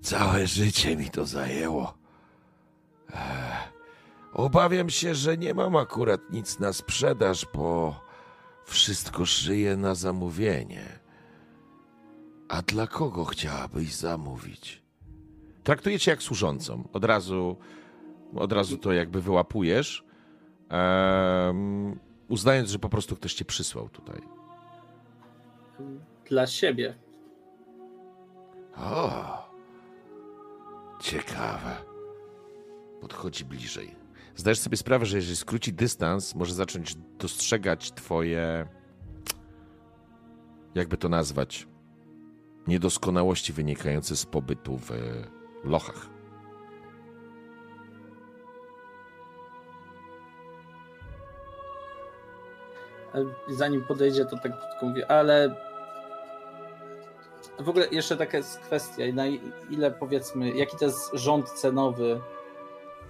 Całe 0.02 0.48
życie 0.48 0.96
mi 0.96 1.10
to 1.10 1.26
zajęło. 1.26 1.98
Obawiam 4.34 4.90
się, 4.90 5.16
że 5.16 5.38
nie 5.38 5.54
mam 5.54 5.76
akurat 5.76 6.22
nic 6.32 6.60
na 6.60 6.74
sprzedaż, 6.74 7.48
bo 7.54 7.96
wszystko 8.66 9.26
szyję 9.26 9.78
na 9.78 9.96
zamówienie. 9.96 10.86
A 12.50 12.62
dla 12.62 12.88
kogo 12.88 13.26
chciałabyś 13.26 13.94
zamówić? 13.96 14.82
Traktuje 15.64 16.00
cię 16.00 16.12
jak 16.12 16.24
służącą. 16.24 16.88
Od 16.94 17.04
razu, 17.06 17.58
od 18.36 18.52
razu 18.52 18.78
to 18.78 18.94
jakby 18.94 19.22
wyłapujesz, 19.22 20.06
em, 20.70 22.00
uznając, 22.28 22.70
że 22.70 22.80
po 22.80 22.90
prostu 22.90 23.16
ktoś 23.16 23.34
cię 23.34 23.46
przysłał 23.46 23.90
tutaj. 23.90 24.22
Dla 26.30 26.48
siebie. 26.48 26.96
O, 28.78 29.50
ciekawe. 31.00 31.76
Podchodzi 33.02 33.46
bliżej. 33.46 34.05
Zdajesz 34.36 34.60
sobie 34.60 34.78
sprawę, 34.78 35.06
że 35.06 35.18
jeżeli 35.18 35.36
skróci 35.36 35.74
dystans, 35.74 36.36
może 36.36 36.54
zacząć 36.54 36.96
dostrzegać 36.96 37.92
twoje. 37.92 38.68
Jakby 40.76 40.98
to 40.98 41.10
nazwać? 41.10 41.68
Niedoskonałości 42.68 43.54
wynikające 43.54 44.16
z 44.16 44.26
pobytu 44.26 44.78
w 44.78 44.92
lochach. 45.64 46.10
Zanim 53.50 53.82
podejdzie, 53.84 54.26
to 54.26 54.38
tak 54.38 54.52
krótko 54.60 54.86
mówię, 54.86 55.12
ale 55.12 55.56
w 57.60 57.70
ogóle 57.70 57.88
jeszcze 57.92 58.18
taka 58.18 58.38
jest 58.38 58.60
kwestia, 58.60 59.04
na 59.14 59.24
ile 59.70 59.92
powiedzmy, 59.92 60.52
jaki 60.52 60.78
to 60.78 60.86
jest 60.86 61.12
rząd 61.14 61.50
cenowy 61.50 62.22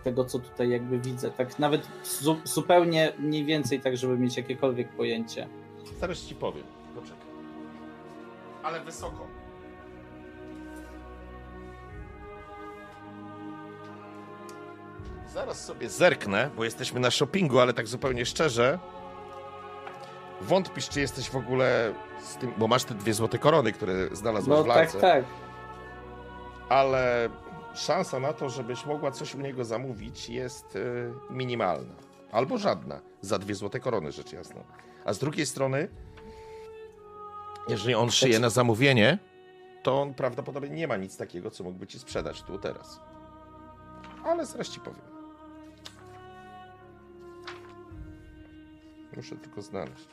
tego, 0.06 0.26
co 0.26 0.40
tutaj 0.40 0.69
jakby 0.69 0.99
widzę, 0.99 1.32
tak 1.32 1.60
nawet 1.60 1.88
zu, 2.03 2.38
zupełnie 2.44 3.14
mniej 3.19 3.45
więcej 3.45 3.80
tak, 3.80 3.98
żeby 3.98 4.18
mieć 4.18 4.38
jakiekolwiek 4.38 4.90
pojęcie. 4.90 5.48
Zaraz 5.99 6.18
ci 6.19 6.36
powiem. 6.36 6.64
Poczekaj. 6.95 7.26
Ale 8.64 8.82
wysoko. 8.84 9.27
Zaraz 15.34 15.65
sobie 15.65 15.90
zerknę, 15.90 16.49
bo 16.57 16.64
jesteśmy 16.64 16.99
na 16.99 17.11
shoppingu, 17.11 17.60
ale 17.60 17.73
tak 17.73 17.88
zupełnie 17.88 18.26
szczerze. 18.26 18.80
Wątpisz, 20.41 20.90
czy 20.90 20.99
jesteś 20.99 21.30
w 21.30 21.36
ogóle 21.36 21.94
z 22.23 22.36
tym, 22.36 22.52
bo 22.57 22.68
masz 22.68 22.84
te 22.84 22.94
dwie 22.95 23.14
złote 23.14 23.38
korony, 23.38 23.72
które 23.72 23.94
znalazłeś 24.11 24.57
No 24.57 24.64
w 24.64 24.68
tak, 24.68 24.76
lalce. 24.77 24.99
tak. 24.99 25.23
ale 26.69 27.30
szansa 27.76 28.19
na 28.19 28.34
to, 28.34 28.49
żebyś 28.49 28.85
mogła 28.85 29.11
coś 29.11 29.35
u 29.35 29.41
niego 29.41 29.65
zamówić 29.65 30.30
jest 30.30 30.76
y, 30.76 31.14
minimalna. 31.30 31.93
Albo 32.31 32.57
żadna. 32.57 33.02
Za 33.22 33.39
dwie 33.39 33.56
złote 33.56 33.80
korony, 33.80 34.11
rzecz 34.11 34.34
jasna. 34.34 34.61
A 35.06 35.14
z 35.14 35.19
drugiej 35.19 35.45
strony, 35.45 35.88
jeżeli 37.68 37.95
on 37.95 38.11
szyje 38.11 38.39
na 38.39 38.49
zamówienie, 38.49 39.19
to 39.84 40.02
on 40.02 40.14
prawdopodobnie 40.14 40.69
nie 40.69 40.88
ma 40.88 40.97
nic 40.97 41.18
takiego, 41.18 41.52
co 41.52 41.64
mógłby 41.64 41.88
ci 41.88 41.99
sprzedać 41.99 42.43
tu 42.43 42.57
teraz. 42.57 42.99
Ale 44.26 44.45
ci 44.69 44.80
powiem. 44.80 45.02
Muszę 49.15 49.35
tylko 49.35 49.61
znaleźć. 49.61 50.07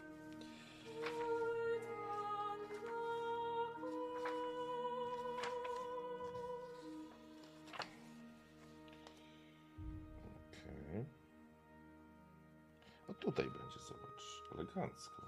Elegancko. 14.77 15.23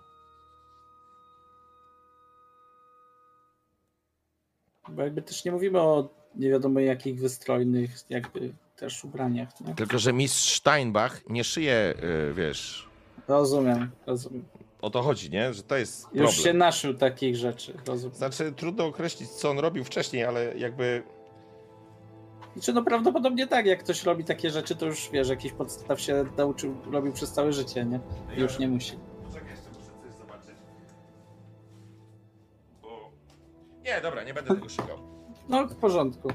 Bo 4.88 5.02
jakby 5.02 5.22
też 5.22 5.44
nie 5.44 5.52
mówimy 5.52 5.80
o 5.80 6.08
nie 6.34 6.50
wiadomo 6.50 6.80
jakich 6.80 7.20
wystrojnych 7.20 7.90
jakby 8.10 8.52
też 8.76 9.04
ubraniach, 9.04 9.60
nie? 9.60 9.74
Tylko, 9.74 9.98
że 9.98 10.12
mistrz 10.12 10.56
Steinbach 10.58 11.20
nie 11.28 11.44
szyje, 11.44 11.94
y, 12.30 12.34
wiesz, 12.34 12.88
Rozumiem, 13.28 13.90
rozumiem. 14.06 14.44
o 14.80 14.90
to 14.90 15.02
chodzi, 15.02 15.30
nie? 15.30 15.54
Że 15.54 15.62
to 15.62 15.76
jest 15.76 16.02
Już 16.02 16.12
problem. 16.12 16.32
się 16.32 16.52
naszył 16.54 16.94
takich 16.94 17.36
rzeczy, 17.36 17.74
rozumiem. 17.86 18.16
Znaczy, 18.16 18.52
trudno 18.56 18.86
określić, 18.86 19.30
co 19.30 19.50
on 19.50 19.58
robił 19.58 19.84
wcześniej, 19.84 20.24
ale 20.24 20.58
jakby 20.58 21.02
Znaczy, 22.54 22.72
no 22.72 22.82
prawdopodobnie 22.82 23.46
tak, 23.46 23.66
jak 23.66 23.80
ktoś 23.84 24.04
robi 24.04 24.24
takie 24.24 24.50
rzeczy, 24.50 24.76
to 24.76 24.86
już 24.86 25.10
wiesz, 25.12 25.28
jakiś 25.28 25.52
podstaw 25.52 26.00
się 26.00 26.24
nauczył, 26.36 26.74
robił 26.92 27.12
przez 27.12 27.32
całe 27.32 27.52
życie, 27.52 27.84
nie? 27.84 28.00
Już 28.36 28.58
nie 28.58 28.68
musi. 28.68 28.92
Nie, 33.94 34.00
dobra, 34.00 34.22
nie 34.22 34.34
będę 34.34 34.54
tego 34.54 34.68
szukał. 34.68 34.98
No, 35.48 35.66
w 35.66 35.74
porządku. 35.76 36.28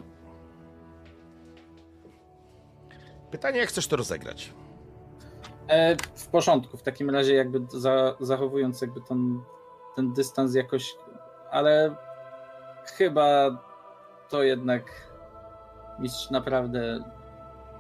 Pytanie, 3.32 3.60
jak 3.60 3.70
chcesz 3.70 3.88
to 3.88 3.96
rozegrać? 3.96 4.54
E, 5.68 5.96
w 6.16 6.28
porządku, 6.28 6.78
w 6.78 6.84
takim 6.84 7.10
razie 7.10 7.34
jakby 7.34 7.80
za, 7.80 8.16
zachowując 8.20 8.82
jakby 8.82 9.02
ten, 9.02 9.42
ten 9.96 10.14
dystans 10.14 10.56
jakoś, 10.56 10.96
ale 11.52 11.96
chyba 12.98 13.58
to 14.30 14.44
jednak 14.44 14.84
mistrz 16.00 16.30
naprawdę 16.30 17.04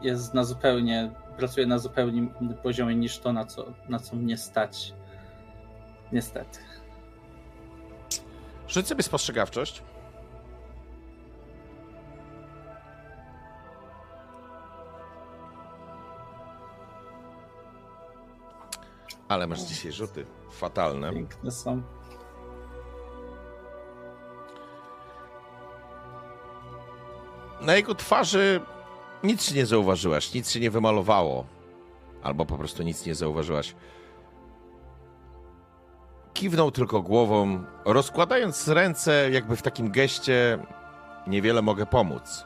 jest 0.01 0.33
na 0.33 0.43
zupełnie, 0.43 1.11
pracuje 1.37 1.65
na 1.67 1.77
zupełnie 1.77 2.17
innym 2.41 2.57
poziomie 2.63 2.95
niż 2.95 3.19
to, 3.19 3.33
na 3.33 3.45
co, 3.45 3.65
na 3.89 3.99
co 3.99 4.15
mnie 4.15 4.37
stać. 4.37 4.93
Niestety. 6.11 6.59
Rzuć 8.69 8.87
sobie 8.87 9.03
spostrzegawczość. 9.03 9.83
Ale 19.27 19.47
masz 19.47 19.61
dzisiaj 19.61 19.91
rzuty 19.91 20.25
fatalne. 20.51 21.13
Piękne 21.13 21.51
są. 21.51 21.81
Na 27.61 27.75
jego 27.75 27.95
twarzy 27.95 28.61
nic 29.23 29.43
się 29.43 29.55
nie 29.55 29.65
zauważyłaś, 29.65 30.33
nic 30.33 30.51
się 30.51 30.59
nie 30.59 30.71
wymalowało. 30.71 31.45
Albo 32.23 32.45
po 32.45 32.57
prostu 32.57 32.83
nic 32.83 33.05
nie 33.05 33.15
zauważyłaś. 33.15 33.75
Kiwnął 36.39 36.71
tylko 36.71 37.01
głową, 37.01 37.63
rozkładając 37.85 38.67
ręce, 38.67 39.31
jakby 39.31 39.55
w 39.55 39.61
takim 39.61 39.91
geście 39.91 40.59
niewiele 41.27 41.61
mogę 41.61 41.85
pomóc. 41.85 42.45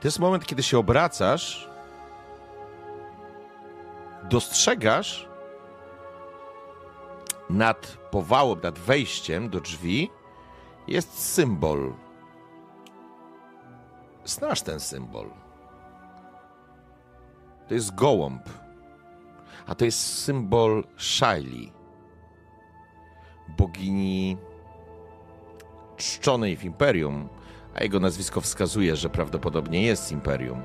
To 0.00 0.08
jest 0.08 0.18
moment, 0.18 0.46
kiedy 0.46 0.62
się 0.62 0.78
obracasz, 0.78 1.68
dostrzegasz 4.30 5.28
nad 7.50 7.86
powałem, 8.10 8.60
nad 8.62 8.78
wejściem 8.78 9.48
do 9.48 9.60
drzwi 9.60 10.10
jest 10.86 11.32
symbol 11.32 11.92
Znasz 14.24 14.62
ten 14.62 14.80
symbol. 14.80 15.30
To 17.68 17.74
jest 17.74 17.94
gołąb. 17.94 18.42
A 19.66 19.74
to 19.74 19.84
jest 19.84 20.24
symbol 20.24 20.84
Shaili. 20.96 21.77
Bogini 23.48 24.36
czczonej 25.96 26.56
w 26.56 26.64
imperium, 26.64 27.28
a 27.74 27.82
jego 27.82 28.00
nazwisko 28.00 28.40
wskazuje, 28.40 28.96
że 28.96 29.10
prawdopodobnie 29.10 29.82
jest 29.82 30.12
imperium. 30.12 30.62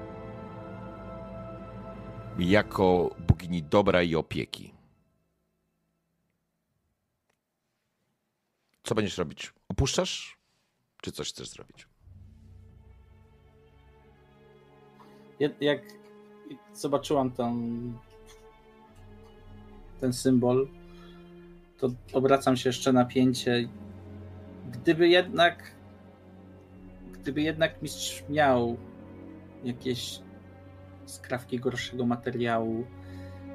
Jako 2.40 3.16
bogini 3.28 3.64
dobra 3.64 4.04
i 4.04 4.16
opieki. 4.16 4.74
Co 8.84 8.96
będziesz 8.96 9.18
robić? 9.18 9.54
Opuszczasz? 9.70 10.38
Czy 11.02 11.12
coś 11.12 11.30
chcesz 11.30 11.50
zrobić? 11.50 11.88
Jak 15.62 15.82
zobaczyłam 16.74 17.32
ten, 17.32 17.94
ten 20.02 20.14
symbol, 20.14 20.68
to 21.78 21.90
obracam 22.14 22.58
się 22.58 22.70
jeszcze 22.70 22.94
na 22.94 23.06
pięcie. 23.06 23.70
Gdyby 24.72 25.08
jednak, 25.08 25.72
gdyby 27.14 27.42
jednak 27.42 27.82
mistrz 27.82 28.24
miał 28.30 28.78
jakieś 29.64 30.20
skrawki 31.06 31.60
gorszego 31.60 32.06
materiału, 32.06 32.86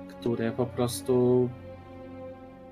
które 0.08 0.52
po 0.52 0.66
prostu 0.66 1.48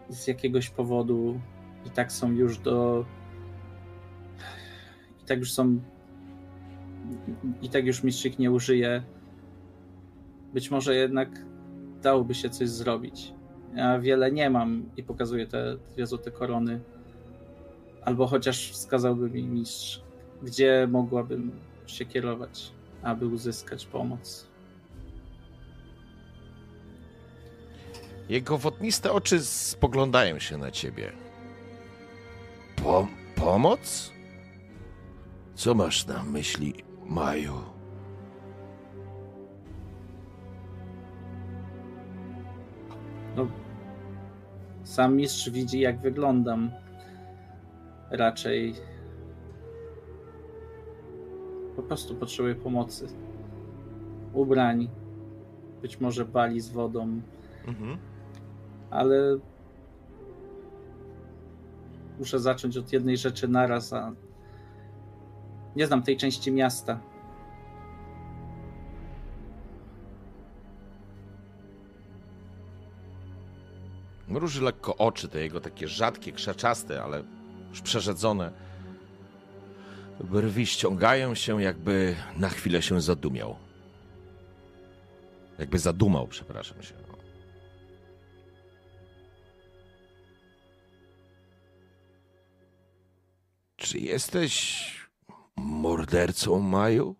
z 0.09 0.27
jakiegoś 0.27 0.71
powodu 0.71 1.41
i 1.87 1.91
tak 1.91 2.13
są 2.13 2.33
już 2.33 2.59
do. 2.59 3.05
I 5.23 5.25
tak 5.27 5.39
już 5.39 5.53
są. 5.53 5.81
I 7.63 7.69
tak 7.69 7.87
już 7.87 8.03
mistrzyk 8.03 8.39
nie 8.39 8.51
użyje. 8.51 9.03
Być 10.55 10.71
może 10.71 10.95
jednak 10.95 11.29
dałoby 12.03 12.35
się 12.35 12.51
coś 12.51 12.69
zrobić. 12.69 13.36
Ja 13.77 13.99
wiele 13.99 14.33
nie 14.33 14.51
mam 14.51 14.91
i 14.97 15.03
pokazuję 15.03 15.47
te 15.47 15.77
dwie 15.95 16.07
złote 16.07 16.31
korony. 16.31 16.81
Albo 18.03 18.27
chociaż 18.27 18.71
wskazałby 18.71 19.31
mi 19.31 19.43
mistrz, 19.43 20.03
gdzie 20.43 20.89
mogłabym 20.91 21.51
się 21.87 22.05
kierować, 22.05 22.73
aby 23.03 23.27
uzyskać 23.27 23.87
pomoc. 23.87 24.47
Jego 28.29 28.59
wodniste 28.59 29.13
oczy 29.13 29.41
spoglądają 29.41 30.39
się 30.39 30.59
na 30.59 30.71
ciebie. 30.71 31.13
Po, 32.77 33.09
pomoc? 33.37 34.13
Co 35.55 35.75
masz 35.75 36.07
na 36.07 36.23
myśli, 36.23 36.75
Maju? 37.05 37.76
Sam 44.87 45.17
mistrz 45.17 45.51
widzi, 45.51 45.81
jak 45.81 46.01
wyglądam. 46.01 46.71
Raczej 48.11 48.75
po 51.77 51.83
prostu 51.83 52.15
potrzebuję 52.15 52.55
pomocy. 52.55 53.07
Ubrań, 54.33 54.89
być 55.83 56.01
może 56.01 56.25
bali 56.25 56.61
z 56.61 56.69
wodą, 56.71 57.21
Mhm. 57.69 57.99
ale 58.91 59.39
muszę 62.19 62.41
zacząć 62.41 62.77
od 62.77 62.93
jednej 62.93 63.17
rzeczy 63.17 63.49
naraz, 63.49 63.93
a 63.93 64.13
nie 65.77 65.87
znam 65.87 66.03
tej 66.03 66.17
części 66.17 66.53
miasta. 66.53 67.01
Mruży 74.37 74.63
lekko 74.63 74.97
oczy, 74.97 75.29
te 75.29 75.41
jego 75.41 75.61
takie 75.61 75.89
rzadkie, 75.89 76.33
krzaczaste, 76.33 77.03
ale 77.03 77.23
już 77.71 77.81
przerzedzone. 77.81 78.53
Brwi 80.21 80.67
ściągają 80.67 81.35
się, 81.35 81.63
jakby 81.63 82.17
na 82.37 82.49
chwilę 82.49 82.83
się 82.83 83.01
zadumiał. 83.01 83.57
Jakby 85.59 85.79
zadumał, 85.79 86.29
przepraszam 86.29 86.83
się. 86.83 86.95
Czy 93.77 93.99
jesteś 93.99 94.91
mordercą, 95.57 96.61
Maju? 96.61 97.17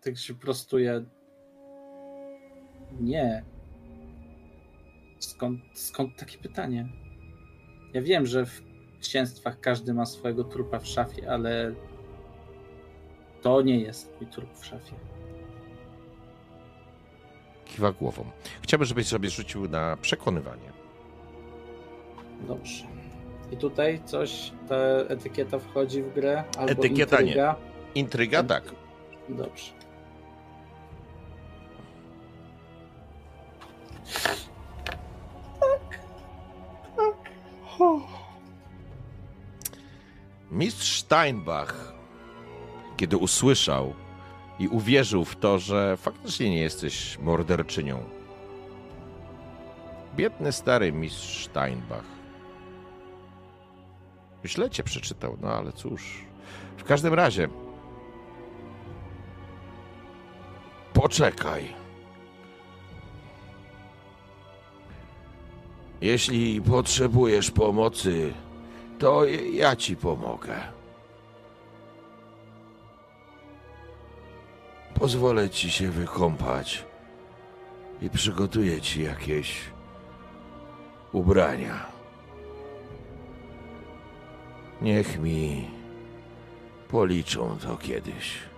Tak 0.00 0.18
się 0.18 0.34
prostuje. 0.34 1.04
Nie. 3.00 3.57
Skąd, 5.18 5.60
skąd 5.72 6.16
takie 6.16 6.38
pytanie? 6.38 6.88
Ja 7.94 8.02
wiem, 8.02 8.26
że 8.26 8.46
w 8.46 8.62
księstwach 9.00 9.60
każdy 9.60 9.94
ma 9.94 10.06
swojego 10.06 10.44
trupa 10.44 10.78
w 10.78 10.86
szafie, 10.86 11.30
ale 11.30 11.74
to 13.42 13.62
nie 13.62 13.78
jest 13.80 14.12
mój 14.20 14.30
trup 14.30 14.58
w 14.58 14.64
szafie. 14.66 14.92
Kiwa 17.64 17.92
głową. 17.92 18.24
Chciałbym, 18.62 18.86
żebyś 18.86 19.06
sobie 19.06 19.30
rzucił 19.30 19.68
na 19.68 19.96
przekonywanie. 19.96 20.72
Dobrze. 22.48 22.84
I 23.52 23.56
tutaj 23.56 24.00
coś, 24.04 24.52
ta 24.68 24.76
etykieta 25.08 25.58
wchodzi 25.58 26.02
w 26.02 26.14
grę? 26.14 26.44
Albo 26.58 26.72
Etykieta 26.72 27.16
nie. 27.16 27.22
intryga? 27.22 27.56
Intryga, 27.94 28.42
tak. 28.42 28.62
Dobrze. 29.28 29.72
Mistrz 40.58 41.00
Steinbach, 41.00 41.92
kiedy 42.96 43.16
usłyszał 43.16 43.94
i 44.58 44.68
uwierzył 44.68 45.24
w 45.24 45.36
to, 45.36 45.58
że 45.58 45.96
faktycznie 45.96 46.50
nie 46.50 46.60
jesteś 46.60 47.18
morderczynią. 47.18 48.04
Biedny 50.16 50.52
stary 50.52 50.92
mistrz 50.92 51.46
Steinbach. 51.46 52.04
Źle 54.44 54.70
cię 54.70 54.82
przeczytał, 54.82 55.36
no 55.40 55.48
ale 55.48 55.72
cóż. 55.72 56.24
W 56.76 56.84
każdym 56.84 57.14
razie, 57.14 57.48
Poczekaj. 60.92 61.74
Jeśli 66.00 66.62
potrzebujesz 66.62 67.50
pomocy, 67.50 68.32
to 68.98 69.24
ja 69.52 69.76
ci 69.76 69.96
pomogę. 69.96 70.54
Pozwolę 74.94 75.50
ci 75.50 75.70
się 75.70 75.90
wykąpać 75.90 76.84
i 78.02 78.10
przygotuję 78.10 78.80
ci 78.80 79.02
jakieś 79.02 79.60
ubrania. 81.12 81.86
Niech 84.82 85.18
mi 85.18 85.70
policzą 86.88 87.58
to 87.58 87.76
kiedyś. 87.76 88.48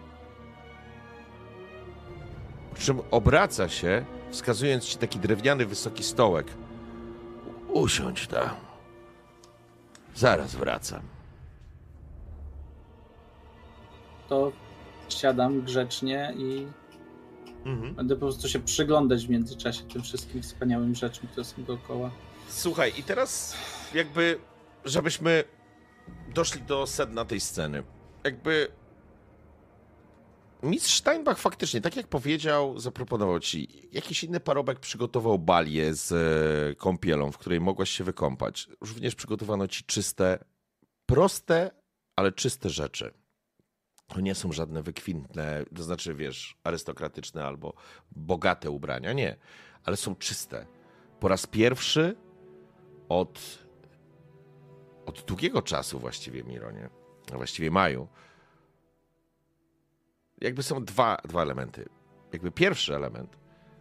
po 2.81 2.85
czym 2.85 3.01
obraca 3.11 3.69
się, 3.69 4.05
wskazując 4.31 4.85
ci 4.85 4.99
taki 4.99 5.19
drewniany, 5.19 5.67
wysoki 5.67 6.03
stołek. 6.03 6.47
Usiądź 7.69 8.27
tam. 8.27 8.70
Zaraz 10.15 10.55
wracam. 10.55 11.03
To 14.29 14.53
siadam 15.09 15.63
grzecznie 15.63 16.35
i 16.37 16.67
będę 17.97 18.15
po 18.15 18.21
prostu 18.21 18.49
się 18.49 18.61
przyglądać 18.61 19.27
w 19.27 19.31
międzyczasie 19.31 19.83
tym 19.83 20.03
wszystkim 20.03 20.43
wspaniałym 20.43 20.95
rzeczom, 20.95 21.29
które 21.29 21.45
są 21.45 21.65
dookoła. 21.65 22.11
Słuchaj, 22.49 22.93
i 22.99 23.03
teraz 23.03 23.57
jakby, 23.95 24.39
żebyśmy 24.85 25.45
doszli 26.35 26.63
do 26.63 26.87
sedna 26.87 27.25
tej 27.25 27.41
sceny. 27.41 27.83
Jakby 28.25 28.69
Mistrz 30.63 30.99
Steinbach 30.99 31.39
faktycznie, 31.39 31.81
tak 31.81 31.97
jak 31.97 32.09
powiedział, 32.09 32.79
zaproponował 32.79 33.41
ci 33.41 33.89
jakiś 33.93 34.25
inny 34.25 34.41
parobek 34.41 34.81
przygotował 34.81 35.39
balię 35.39 35.95
z 35.95 36.13
e, 36.13 36.75
kąpielą, 36.75 37.33
w 37.33 37.39
której 37.39 37.61
mogłaś 37.61 37.91
się 37.91 38.05
wykąpać. 38.05 38.69
Również 38.81 39.15
przygotowano 39.15 39.69
ci 39.69 39.85
czyste, 39.85 40.45
proste, 41.07 41.71
ale 42.17 42.33
czyste 42.33 42.71
rzeczy. 42.71 43.15
To 44.07 44.21
nie 44.21 44.35
są 44.35 44.53
żadne 44.53 44.83
wykwintne, 44.83 45.65
to 45.77 45.83
znaczy, 45.83 46.15
wiesz, 46.15 46.57
arystokratyczne 46.65 47.45
albo 47.45 47.75
bogate 48.11 48.71
ubrania, 48.71 49.13
nie, 49.13 49.37
ale 49.85 49.97
są 49.97 50.17
czyste. 50.17 50.67
Po 51.21 51.29
raz 51.29 51.47
pierwszy 51.47 52.17
od, 53.09 53.59
od 55.07 55.21
długiego 55.21 55.63
czasu 55.63 55.99
właściwie, 55.99 56.45
Mironie, 56.45 56.89
właściwie 57.33 57.71
Maju, 57.71 58.09
jakby 60.41 60.63
są 60.63 60.85
dwa, 60.85 61.17
dwa 61.25 61.43
elementy. 61.43 61.89
Jakby 62.33 62.51
pierwszy 62.51 62.97
element, 62.97 63.39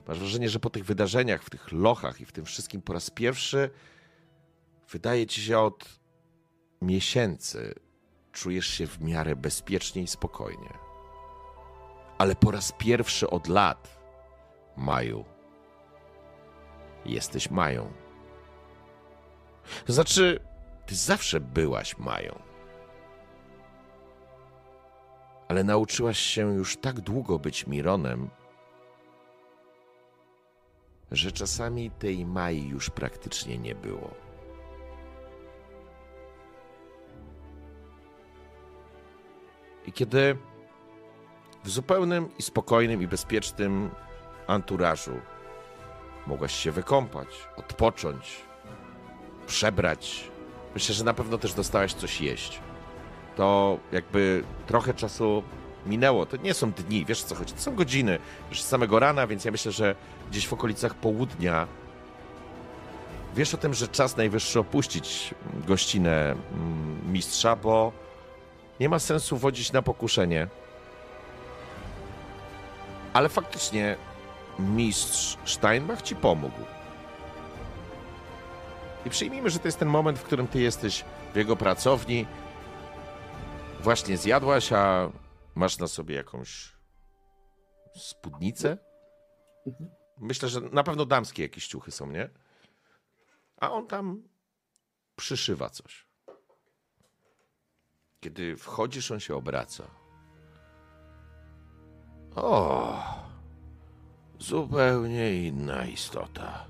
masz 0.07 0.19
wrażenie, 0.19 0.49
że 0.49 0.59
po 0.59 0.69
tych 0.69 0.85
wydarzeniach, 0.85 1.43
w 1.43 1.49
tych 1.49 1.71
lochach 1.71 2.21
i 2.21 2.25
w 2.25 2.31
tym 2.31 2.45
wszystkim 2.45 2.81
po 2.81 2.93
raz 2.93 3.09
pierwszy 3.09 3.69
wydaje 4.89 5.27
ci 5.27 5.41
się 5.41 5.59
od 5.59 5.99
miesięcy 6.81 7.73
czujesz 8.31 8.67
się 8.67 8.87
w 8.87 9.01
miarę 9.01 9.35
bezpiecznie 9.35 10.01
i 10.01 10.07
spokojnie. 10.07 10.73
Ale 12.17 12.35
po 12.35 12.51
raz 12.51 12.73
pierwszy 12.77 13.29
od 13.29 13.47
lat, 13.47 13.99
Maju, 14.77 15.25
jesteś 17.05 17.51
Mają. 17.51 17.93
To 19.85 19.93
znaczy, 19.93 20.39
ty 20.85 20.95
zawsze 20.95 21.39
byłaś 21.39 21.97
Mają 21.97 22.48
ale 25.49 25.63
nauczyłaś 25.63 26.19
się 26.19 26.53
już 26.53 26.77
tak 26.77 26.99
długo 26.99 27.39
być 27.39 27.67
Mironem, 27.67 28.29
że 31.11 31.31
czasami 31.31 31.91
tej 31.91 32.25
Mai 32.25 32.67
już 32.67 32.89
praktycznie 32.89 33.57
nie 33.57 33.75
było. 33.75 34.13
I 39.85 39.91
kiedy 39.91 40.37
w 41.63 41.69
zupełnym 41.69 42.29
i 42.37 42.41
spokojnym 42.41 43.01
i 43.01 43.07
bezpiecznym 43.07 43.89
anturażu 44.47 45.19
mogłaś 46.27 46.55
się 46.55 46.71
wykąpać, 46.71 47.27
odpocząć, 47.57 48.41
przebrać. 49.47 50.31
Myślę, 50.73 50.95
że 50.95 51.03
na 51.03 51.13
pewno 51.13 51.37
też 51.37 51.53
dostałaś 51.53 51.93
coś 51.93 52.21
jeść. 52.21 52.61
To 53.39 53.79
jakby 53.91 54.43
trochę 54.67 54.93
czasu 54.93 55.43
minęło. 55.85 56.25
To 56.25 56.37
nie 56.37 56.53
są 56.53 56.71
dni, 56.71 57.05
wiesz 57.05 57.23
co 57.23 57.35
chodzi, 57.35 57.53
to 57.53 57.61
są 57.61 57.75
godziny. 57.75 58.19
Już 58.49 58.61
z 58.61 58.67
samego 58.67 58.99
rana, 58.99 59.27
więc 59.27 59.45
ja 59.45 59.51
myślę, 59.51 59.71
że 59.71 59.95
gdzieś 60.31 60.47
w 60.47 60.53
okolicach 60.53 60.95
południa 60.95 61.67
wiesz 63.35 63.53
o 63.53 63.57
tym, 63.57 63.73
że 63.73 63.87
czas 63.87 64.17
najwyższy 64.17 64.59
opuścić 64.59 65.33
gościnę 65.67 66.31
mm, 66.31 67.11
mistrza, 67.11 67.55
bo 67.55 67.91
nie 68.79 68.89
ma 68.89 68.99
sensu 68.99 69.37
wodzić 69.37 69.71
na 69.71 69.81
pokuszenie. 69.81 70.47
Ale 73.13 73.29
faktycznie 73.29 73.95
mistrz 74.59 75.37
Steinbach 75.45 76.01
ci 76.01 76.15
pomógł. 76.15 76.59
I 79.05 79.09
przyjmijmy, 79.09 79.49
że 79.49 79.59
to 79.59 79.67
jest 79.67 79.79
ten 79.79 79.87
moment, 79.87 80.19
w 80.19 80.23
którym 80.23 80.47
ty 80.47 80.61
jesteś 80.61 81.05
w 81.33 81.37
jego 81.37 81.55
pracowni. 81.55 82.25
Właśnie 83.79 84.17
zjadłaś, 84.17 84.73
a 84.73 85.11
masz 85.55 85.79
na 85.79 85.87
sobie 85.87 86.15
jakąś 86.15 86.73
spódnicę? 87.95 88.77
Myślę, 90.17 90.49
że 90.49 90.61
na 90.61 90.83
pewno 90.83 91.05
damskie 91.05 91.43
jakieś 91.43 91.67
ciuchy 91.67 91.91
są, 91.91 92.11
nie? 92.11 92.29
A 93.57 93.71
on 93.71 93.87
tam 93.87 94.23
przyszywa 95.15 95.69
coś. 95.69 96.07
Kiedy 98.19 98.57
wchodzisz, 98.57 99.11
on 99.11 99.19
się 99.19 99.35
obraca. 99.35 99.83
O, 102.35 103.03
zupełnie 104.39 105.33
inna 105.47 105.85
istota. 105.85 106.67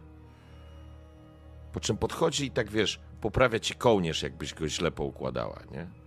Po 1.73 1.80
czym 1.80 1.98
podchodzi 1.98 2.45
i 2.45 2.52
tak 2.52 2.69
wiesz, 2.72 2.99
poprawia 3.22 3.60
ci 3.60 3.76
kołnierz, 3.76 4.23
jakbyś 4.23 4.53
go 4.53 4.69
źle 4.69 4.91
poukładała, 4.91 5.60
nie? 5.72 5.99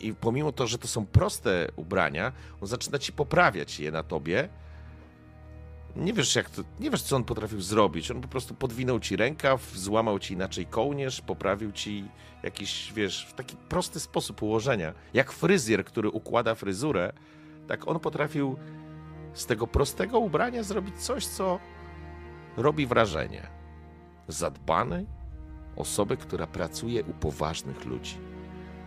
I 0.00 0.14
pomimo 0.14 0.52
to, 0.52 0.66
że 0.66 0.78
to 0.78 0.88
są 0.88 1.06
proste 1.06 1.68
ubrania, 1.76 2.32
on 2.60 2.68
zaczyna 2.68 2.98
ci 2.98 3.12
poprawiać 3.12 3.80
je 3.80 3.90
na 3.90 4.02
tobie. 4.02 4.48
Nie 5.96 6.12
wiesz, 6.12 6.36
jak 6.36 6.50
to, 6.50 6.62
nie 6.80 6.90
wiesz, 6.90 7.02
co 7.02 7.16
on 7.16 7.24
potrafił 7.24 7.60
zrobić. 7.60 8.10
On 8.10 8.20
po 8.20 8.28
prostu 8.28 8.54
podwinął 8.54 9.00
ci 9.00 9.16
rękaw, 9.16 9.70
złamał 9.74 10.18
ci 10.18 10.34
inaczej 10.34 10.66
kołnierz, 10.66 11.20
poprawił 11.20 11.72
ci 11.72 12.04
jakiś, 12.42 12.92
wiesz, 12.92 13.26
w 13.30 13.32
taki 13.32 13.56
prosty 13.56 14.00
sposób 14.00 14.42
ułożenia. 14.42 14.92
Jak 15.14 15.32
fryzjer, 15.32 15.84
który 15.84 16.10
układa 16.10 16.54
fryzurę, 16.54 17.12
tak 17.68 17.88
on 17.88 18.00
potrafił 18.00 18.56
z 19.34 19.46
tego 19.46 19.66
prostego 19.66 20.18
ubrania 20.18 20.62
zrobić 20.62 20.96
coś, 20.96 21.26
co 21.26 21.58
robi 22.56 22.86
wrażenie. 22.86 23.46
Zadbanej 24.28 25.06
osoby, 25.76 26.16
która 26.16 26.46
pracuje 26.46 27.04
u 27.04 27.12
poważnych 27.12 27.84
ludzi. 27.84 28.18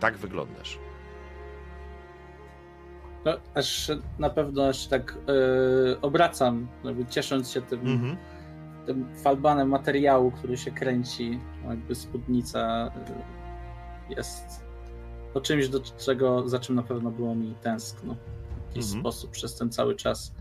Tak 0.00 0.16
wyglądasz. 0.16 0.78
No, 3.24 3.32
aż 3.54 3.90
na 4.18 4.30
pewno 4.30 4.68
aż 4.68 4.86
tak 4.86 5.18
yy, 5.26 6.00
obracam, 6.02 6.68
jakby 6.84 7.06
ciesząc 7.06 7.50
się 7.50 7.62
tym, 7.62 7.80
Mhm. 7.80 8.16
tym 8.86 9.16
falbanem 9.16 9.68
materiału, 9.68 10.30
który 10.30 10.56
się 10.56 10.70
kręci. 10.70 11.40
Jakby 11.68 11.94
spódnica 11.94 12.90
y, 14.10 14.14
jest 14.16 14.64
to 15.34 15.40
czymś, 15.40 15.68
do 15.68 15.80
czego, 15.80 16.48
za 16.48 16.58
czym 16.58 16.74
na 16.74 16.82
pewno 16.82 17.10
było 17.10 17.34
mi 17.34 17.54
tęskno 17.62 18.14
w 18.14 18.66
jakiś 18.68 18.84
Mhm. 18.84 19.00
sposób 19.02 19.30
przez 19.30 19.56
ten 19.56 19.70
cały 19.70 19.94
czas. 19.96 20.32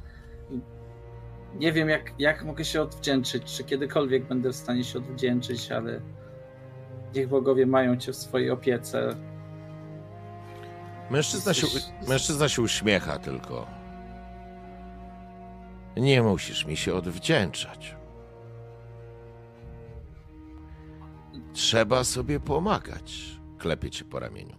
Nie 1.55 1.71
wiem, 1.73 1.89
jak, 1.89 2.13
jak 2.19 2.43
mogę 2.43 2.65
się 2.65 2.81
odwdzięczyć, 2.81 3.43
czy 3.57 3.63
kiedykolwiek 3.63 4.25
będę 4.25 4.49
w 4.49 4.55
stanie 4.55 4.83
się 4.83 4.99
odwdzięczyć, 4.99 5.71
ale 5.71 6.01
niech 7.15 7.27
bogowie 7.29 7.65
mają 7.65 7.97
cię 7.97 8.11
w 8.11 8.15
swojej 8.15 8.51
opiece. 8.51 9.15
Mężczyzna 11.11 11.53
się, 11.53 11.67
mężczyzna 12.07 12.49
się 12.49 12.61
uśmiecha 12.61 13.19
tylko. 13.19 13.67
Nie 15.97 16.21
musisz 16.23 16.65
mi 16.65 16.77
się 16.77 16.93
odwdzięczać. 16.95 17.95
Trzeba 21.53 22.03
sobie 22.03 22.39
pomagać. 22.39 23.39
Klepie 23.57 23.89
cię 23.89 24.05
po 24.05 24.19
ramieniu. 24.19 24.55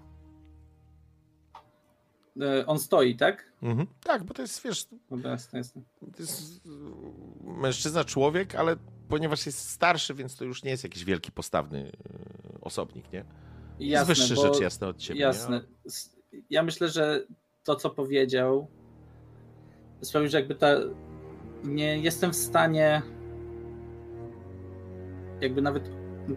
Y, 2.36 2.66
On 2.66 2.78
stoi, 2.78 3.16
tak? 3.16 3.52
Mhm. 3.62 3.86
Tak, 4.04 4.24
bo 4.24 4.34
to 4.34 4.42
jest, 4.42 4.62
wiesz, 4.62 4.86
Dobra, 5.10 5.30
jasne, 5.30 5.58
jasne. 5.58 5.82
to 6.16 6.22
jest 6.22 6.60
mężczyzna, 7.44 8.04
człowiek, 8.04 8.54
ale 8.54 8.76
ponieważ 9.08 9.46
jest 9.46 9.68
starszy, 9.70 10.14
więc 10.14 10.36
to 10.36 10.44
już 10.44 10.62
nie 10.62 10.70
jest 10.70 10.84
jakiś 10.84 11.04
wielki, 11.04 11.32
postawny 11.32 11.78
y, 12.56 12.60
osobnik, 12.60 13.12
nie? 13.12 13.18
Jest 13.18 13.80
Jasne, 13.80 14.14
wyższy 14.14 14.34
bo- 14.34 14.42
rzecz 14.42 14.60
jasne 14.60 14.86
od 14.88 14.96
ciebie. 14.98 15.20
Jasne. 15.20 15.60
S- 15.86 16.16
Ja 16.50 16.62
myślę, 16.62 16.88
że 16.88 17.24
to, 17.64 17.76
co 17.76 17.90
powiedział, 17.90 18.66
sprawił, 20.00 20.28
że 20.30 20.38
jakby 20.38 20.54
ta. 20.54 20.68
Nie 21.64 21.98
jestem 21.98 22.30
w 22.32 22.36
stanie 22.36 23.02
jakby 25.40 25.62
nawet 25.62 25.90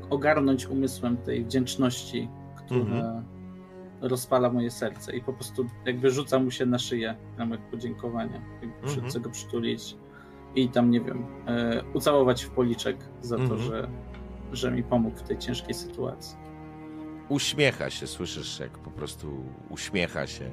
ogarnąć 0.10 0.66
umysłem 0.68 1.18
tej 1.18 1.46
wdzięczności, 1.46 2.30
która 2.58 2.80
Mhm. 2.80 3.24
rozpala 4.02 4.50
moje 4.50 4.72
serce 4.72 5.16
i 5.16 5.22
po 5.22 5.34
prostu 5.34 5.66
jakby 5.86 6.10
rzuca 6.10 6.40
mu 6.40 6.52
się 6.52 6.66
na 6.66 6.80
szyję 6.80 7.16
w 7.36 7.40
ramach 7.40 7.60
podziękowania. 7.60 8.42
Jakby 8.62 8.88
Mhm. 8.88 9.08
Chcę 9.10 9.20
go 9.20 9.30
przytulić 9.30 9.96
i 10.56 10.70
tam, 10.70 10.92
nie 10.92 11.02
wiem, 11.02 11.26
e, 11.48 11.82
ucałować 11.94 12.44
w 12.44 12.50
policzek 12.50 12.98
za 13.22 13.36
to, 13.38 13.42
Mhm. 13.44 13.62
że, 13.62 13.88
że 14.52 14.72
mi 14.72 14.84
pomógł 14.84 15.18
w 15.18 15.24
tej 15.24 15.38
ciężkiej 15.38 15.74
sytuacji. 15.74 16.38
Uśmiecha 17.30 17.90
się, 17.90 18.08
słyszysz, 18.08 18.60
jak 18.60 18.72
po 18.78 18.92
prostu 18.92 19.44
uśmiecha 19.70 20.28
się, 20.28 20.52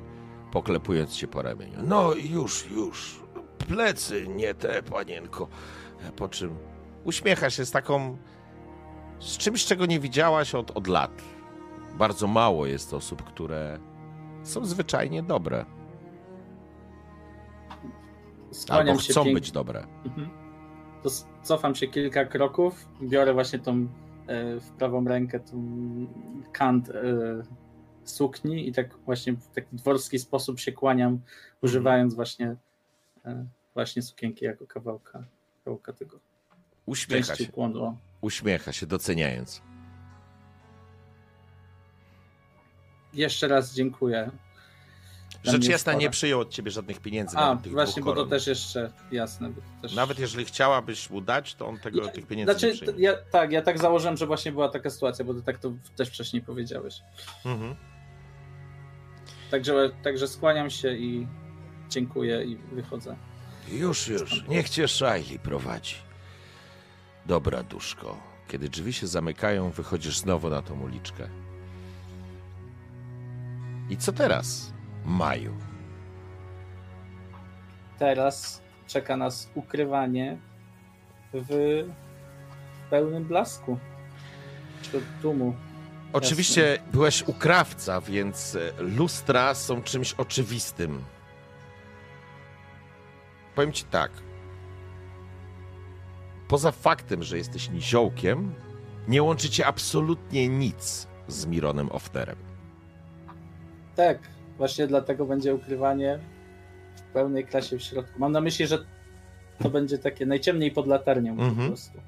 poklepując 0.52 1.12
cię 1.16 1.28
po 1.28 1.42
ramieniu. 1.42 1.78
No 1.82 2.14
już, 2.14 2.70
już. 2.70 3.20
Plecy, 3.68 4.28
nie 4.28 4.54
te, 4.54 4.82
panienko. 4.82 5.48
Po 6.16 6.28
czym 6.28 6.56
uśmiecha 7.04 7.50
się 7.50 7.64
z 7.64 7.70
taką. 7.70 8.16
z 9.20 9.38
czymś, 9.38 9.64
czego 9.66 9.86
nie 9.86 10.00
widziałaś 10.00 10.54
od, 10.54 10.70
od 10.70 10.86
lat. 10.86 11.22
Bardzo 11.98 12.26
mało 12.26 12.66
jest 12.66 12.94
osób, 12.94 13.22
które 13.22 13.78
są 14.42 14.64
zwyczajnie 14.64 15.22
dobre. 15.22 15.64
Skłaniam 18.50 18.88
Albo 18.88 19.00
się 19.00 19.12
chcą 19.12 19.24
pięk- 19.24 19.34
być 19.34 19.52
dobre. 19.52 19.86
Mhm. 20.06 20.30
To 21.02 21.10
cofam 21.42 21.74
się 21.74 21.86
kilka 21.88 22.24
kroków, 22.24 22.88
biorę 23.02 23.32
właśnie 23.34 23.58
tą 23.58 23.88
w 24.60 24.70
prawą 24.78 25.04
rękę 25.04 25.40
kant 26.52 26.88
e, 26.88 26.92
sukni 28.04 28.68
i 28.68 28.72
tak 28.72 28.96
właśnie 28.98 29.32
w 29.32 29.48
taki 29.48 29.76
dworski 29.76 30.18
sposób 30.18 30.60
się 30.60 30.72
kłaniam, 30.72 31.20
używając 31.62 32.14
właśnie 32.14 32.56
e, 33.24 33.46
właśnie 33.74 34.02
sukienki 34.02 34.44
jako 34.44 34.66
kawałka, 34.66 35.24
kawałka 35.64 35.92
tego 35.92 36.18
Uśmiecha 36.86 37.36
się, 37.36 37.44
ukłonu. 37.48 37.96
uśmiecha 38.20 38.72
się, 38.72 38.86
doceniając. 38.86 39.62
Jeszcze 43.12 43.48
raz 43.48 43.74
dziękuję. 43.74 44.30
Rzecz 45.44 45.64
jasna, 45.64 45.78
spora. 45.92 45.96
nie 45.96 46.10
przyjął 46.10 46.40
od 46.40 46.50
ciebie 46.50 46.70
żadnych 46.70 47.00
pieniędzy. 47.00 47.36
A, 47.36 47.40
nawet 47.46 47.64
tych 47.64 47.72
właśnie, 47.72 48.02
dwóch 48.02 48.14
bo 48.14 48.24
to 48.24 48.30
też 48.30 48.46
jeszcze 48.46 48.92
jasne. 49.12 49.48
Bo 49.50 49.60
to 49.60 49.66
też... 49.82 49.94
Nawet 49.94 50.18
jeżeli 50.18 50.44
chciałabyś 50.44 51.10
mu 51.10 51.20
dać, 51.20 51.54
to 51.54 51.66
on 51.66 51.78
tego, 51.78 52.04
Ja- 52.04 52.08
tych 52.12 52.26
pieniędzy 52.26 52.52
Znaczy, 52.52 52.66
nie 52.66 52.72
przyjmie. 52.72 52.94
ja, 53.02 53.12
tak, 53.30 53.52
ja 53.52 53.62
tak 53.62 53.78
założyłem, 53.78 54.16
że 54.16 54.26
właśnie 54.26 54.52
była 54.52 54.68
taka 54.68 54.90
sytuacja, 54.90 55.24
bo 55.24 55.34
ty 55.34 55.42
tak 55.42 55.58
to 55.58 55.72
też 55.96 56.08
wcześniej 56.08 56.42
powiedziałeś. 56.42 57.02
Mhm. 57.44 57.74
Także, 59.50 59.90
także 60.02 60.28
skłaniam 60.28 60.70
się 60.70 60.92
i 60.96 61.26
dziękuję 61.88 62.44
i 62.44 62.56
wychodzę. 62.56 63.16
Już, 63.68 64.08
już. 64.08 64.44
Niech 64.48 64.68
cię 64.68 64.88
Shiley 64.88 65.38
prowadzi. 65.38 65.94
Dobra, 67.26 67.62
duszko. 67.62 68.16
Kiedy 68.48 68.68
drzwi 68.68 68.92
się 68.92 69.06
zamykają, 69.06 69.70
wychodzisz 69.70 70.18
znowu 70.18 70.50
na 70.50 70.62
tą 70.62 70.80
uliczkę. 70.80 71.28
I 73.90 73.96
co 73.96 74.12
teraz, 74.12 74.72
Maju? 75.10 75.54
Teraz 77.98 78.62
czeka 78.86 79.16
nas 79.16 79.50
ukrywanie 79.54 80.38
w 81.32 81.48
pełnym 82.90 83.24
blasku. 83.24 83.78
Wśród 84.82 85.04
tłumu. 85.22 85.54
Oczywiście 86.12 86.78
byłeś 86.92 87.22
u 87.22 87.34
krawca, 87.34 88.00
więc 88.00 88.56
e, 88.56 88.82
lustra 88.82 89.54
są 89.54 89.82
czymś 89.82 90.14
oczywistym. 90.14 91.04
Powiem 93.54 93.72
ci 93.72 93.84
tak. 93.84 94.10
Poza 96.48 96.72
faktem, 96.72 97.22
że 97.22 97.38
jesteś 97.38 97.70
niziołkiem, 97.70 98.54
nie 99.08 99.22
łączy 99.22 99.50
cię 99.50 99.66
absolutnie 99.66 100.48
nic 100.48 101.06
z 101.28 101.46
Mironem 101.46 101.92
Ofterem. 101.92 102.36
Tak, 103.96 104.18
właśnie 104.60 104.86
dlatego 104.86 105.26
będzie 105.26 105.54
ukrywanie 105.54 106.18
w 106.96 107.02
pełnej 107.12 107.46
klasie 107.46 107.78
w 107.78 107.82
środku. 107.82 108.12
Mam 108.18 108.32
na 108.32 108.40
myśli, 108.40 108.66
że 108.66 108.78
to 109.62 109.70
będzie 109.70 109.98
takie 109.98 110.26
najciemniej 110.26 110.70
pod 110.70 110.86
latarnią 110.86 111.36
po 111.36 111.42
Mhm. 111.42 111.68
prostu. 111.68 111.98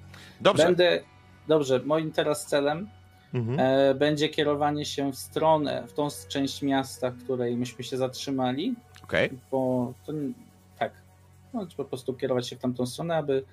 Dobrze. 0.40 0.64
Będę, 0.64 1.00
dobrze, 1.48 1.81
moim 1.84 2.12
teraz 2.12 2.47
celem 2.47 2.89
Mhm. 3.34 3.60
e, 3.60 3.94
będzie 3.94 4.28
kierowanie 4.28 4.84
się 4.84 5.12
w 5.12 5.16
stronę, 5.16 5.84
w 5.89 5.92
tą 5.92 6.08
część 6.28 6.62
miasta, 6.62 7.10
w 7.10 7.24
której 7.24 7.56
myśmy 7.56 7.84
się 7.84 7.97
zatrzymali, 7.97 8.74
Okej. 9.05 9.31
bo 9.50 9.92
to 10.06 10.12
tak, 10.78 10.92
no, 11.55 11.66
po 11.76 11.84
prostu 11.84 12.14
kierować 12.14 12.48
się 12.48 12.56
w 12.56 12.58
tamtą 12.58 12.86
stronę, 12.86 13.16
aby 13.16 13.44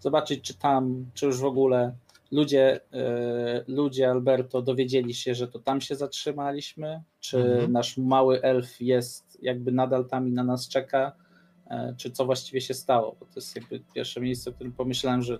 zobaczyć, 0.00 0.44
czy 0.44 0.54
tam, 0.54 1.06
czy 1.14 1.26
już 1.26 1.40
w 1.40 1.44
ogóle 1.44 1.92
ludzie, 2.30 2.80
e, 2.92 3.64
ludzie 3.68 4.10
Alberto 4.10 4.62
dowiedzieli 4.62 5.14
się, 5.14 5.34
że 5.34 5.48
to 5.48 5.58
tam 5.58 5.80
się 5.80 5.94
zatrzymaliśmy, 5.96 7.02
czy 7.20 7.38
Mhm. 7.38 7.72
nasz 7.72 7.96
mały 7.98 8.42
elf 8.42 8.80
jest 8.80 9.38
jakby 9.42 9.72
nadal 9.72 10.06
tam 10.08 10.28
i 10.28 10.32
na 10.32 10.44
nas 10.44 10.68
czeka, 10.68 11.12
e, 11.70 11.94
czy 11.96 12.10
co 12.10 12.24
właściwie 12.24 12.60
się 12.60 12.74
stało, 12.74 13.16
bo 13.20 13.26
to 13.26 13.32
jest 13.36 13.56
jakby 13.56 13.80
pierwsze 13.94 14.20
miejsce, 14.20 14.50
o 14.50 14.52
którym 14.52 14.72
pomyślałem, 14.72 15.22
że 15.22 15.38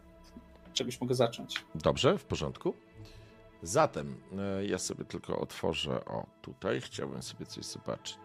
czegoś 0.73 1.01
mogę 1.01 1.15
zacząć. 1.15 1.65
Dobrze, 1.75 2.19
w 2.19 2.25
porządku. 2.25 2.75
Zatem 3.63 4.17
e, 4.39 4.67
ja 4.67 4.79
sobie 4.79 5.05
tylko 5.05 5.39
otworzę. 5.41 6.05
O, 6.05 6.27
tutaj 6.43 6.81
chciałbym 6.81 7.23
sobie 7.23 7.47
coś 7.47 7.65
zobaczyć. 7.65 8.19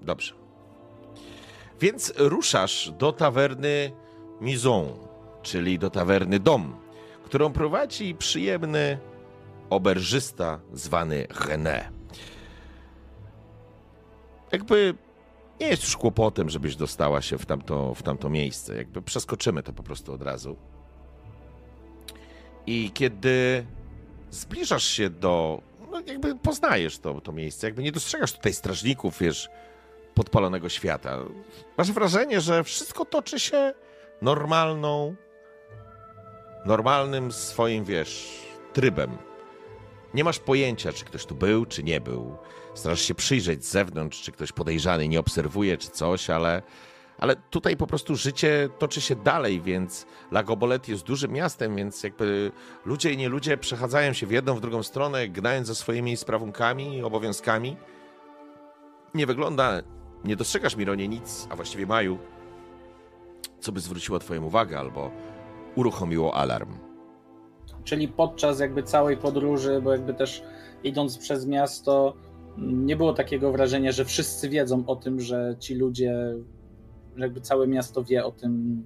Dobrze. 0.00 0.34
Więc 1.80 2.12
ruszasz 2.16 2.90
do 2.90 3.12
tawerny 3.12 3.92
Mizon, 4.40 4.92
czyli 5.42 5.78
do 5.78 5.90
tawerny 5.90 6.40
Dom, 6.40 6.76
którą 7.24 7.52
prowadzi 7.52 8.14
przyjemny 8.14 8.98
oberżysta 9.70 10.60
zwany 10.72 11.26
René. 11.30 11.84
Jakby 14.52 14.94
nie 15.60 15.66
jest 15.68 15.82
już 15.82 15.96
kłopotem, 15.96 16.50
żebyś 16.50 16.76
dostała 16.76 17.22
się 17.22 17.38
w 17.38 17.46
tamto, 17.46 17.94
w 17.94 18.02
tamto 18.02 18.30
miejsce. 18.30 18.76
Jakby 18.76 19.02
przeskoczymy 19.02 19.62
to 19.62 19.72
po 19.72 19.82
prostu 19.82 20.12
od 20.12 20.22
razu. 20.22 20.56
I 22.66 22.90
kiedy 22.94 23.66
zbliżasz 24.30 24.84
się 24.84 25.10
do. 25.10 25.62
No 25.90 26.00
jakby 26.06 26.36
poznajesz 26.36 26.98
to, 26.98 27.20
to 27.20 27.32
miejsce, 27.32 27.66
jakby 27.66 27.82
nie 27.82 27.92
dostrzegasz 27.92 28.32
tutaj 28.32 28.52
strażników, 28.52 29.18
wiesz, 29.18 29.48
podpalonego 30.14 30.68
świata. 30.68 31.18
Masz 31.78 31.92
wrażenie, 31.92 32.40
że 32.40 32.64
wszystko 32.64 33.04
toczy 33.04 33.40
się 33.40 33.74
normalną, 34.22 35.14
normalnym 36.66 37.32
swoim, 37.32 37.84
wiesz, 37.84 38.40
trybem. 38.72 39.18
Nie 40.14 40.24
masz 40.24 40.38
pojęcia, 40.38 40.92
czy 40.92 41.04
ktoś 41.04 41.26
tu 41.26 41.34
był, 41.34 41.66
czy 41.66 41.82
nie 41.82 42.00
był. 42.00 42.36
Starasz 42.74 43.00
się 43.00 43.14
przyjrzeć 43.14 43.64
z 43.64 43.70
zewnątrz, 43.70 44.22
czy 44.22 44.32
ktoś 44.32 44.52
podejrzany 44.52 45.08
nie 45.08 45.20
obserwuje, 45.20 45.78
czy 45.78 45.88
coś, 45.88 46.30
ale, 46.30 46.62
ale 47.18 47.36
tutaj 47.36 47.76
po 47.76 47.86
prostu 47.86 48.16
życie 48.16 48.68
toczy 48.78 49.00
się 49.00 49.16
dalej, 49.16 49.60
więc 49.60 50.06
Lagobolet 50.30 50.88
jest 50.88 51.04
dużym 51.04 51.32
miastem, 51.32 51.76
więc 51.76 52.02
jakby 52.02 52.52
ludzie 52.84 53.12
i 53.12 53.16
nie 53.16 53.28
ludzie 53.28 53.56
przechadzają 53.56 54.12
się 54.12 54.26
w 54.26 54.30
jedną, 54.30 54.54
w 54.54 54.60
drugą 54.60 54.82
stronę, 54.82 55.28
gnając 55.28 55.66
za 55.66 55.74
swoimi 55.74 56.16
sprawunkami, 56.16 57.02
obowiązkami. 57.02 57.76
Nie 59.14 59.26
wygląda, 59.26 59.82
nie 60.24 60.36
dostrzegasz, 60.36 60.76
Mironie, 60.76 61.08
nic, 61.08 61.46
a 61.50 61.56
właściwie 61.56 61.86
Maju, 61.86 62.18
co 63.60 63.72
by 63.72 63.80
zwróciło 63.80 64.18
twoją 64.18 64.44
uwagę 64.44 64.78
albo 64.78 65.10
uruchomiło 65.74 66.34
alarm. 66.34 66.78
Czyli 67.84 68.08
podczas 68.08 68.60
jakby 68.60 68.82
całej 68.82 69.16
podróży, 69.16 69.80
bo 69.84 69.92
jakby 69.92 70.14
też 70.14 70.42
idąc 70.84 71.18
przez 71.18 71.46
miasto, 71.46 72.14
nie 72.58 72.96
było 72.96 73.12
takiego 73.12 73.52
wrażenia, 73.52 73.92
że 73.92 74.04
wszyscy 74.04 74.48
wiedzą 74.48 74.86
o 74.86 74.96
tym, 74.96 75.20
że 75.20 75.56
ci 75.60 75.74
ludzie, 75.74 76.34
że 77.16 77.22
jakby 77.24 77.40
całe 77.40 77.66
miasto 77.66 78.04
wie 78.04 78.24
o 78.24 78.32
tym, 78.32 78.84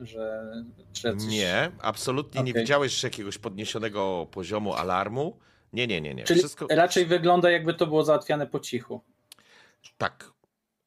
że, 0.00 0.52
że 0.94 1.16
coś... 1.16 1.28
Nie, 1.28 1.70
absolutnie 1.82 2.42
nie 2.42 2.50
Okej. 2.50 2.62
widziałeś 2.62 3.02
jakiegoś 3.02 3.38
podniesionego 3.38 4.26
poziomu 4.30 4.74
alarmu. 4.74 5.36
Nie, 5.72 5.86
nie, 5.86 6.00
nie, 6.00 6.14
nie. 6.14 6.24
Czyli 6.24 6.38
Wszystko 6.38 6.66
raczej 6.70 7.06
wygląda 7.06 7.50
jakby 7.50 7.74
to 7.74 7.86
było 7.86 8.04
załatwiane 8.04 8.46
po 8.46 8.60
cichu. 8.60 9.00
tak, 9.98 10.31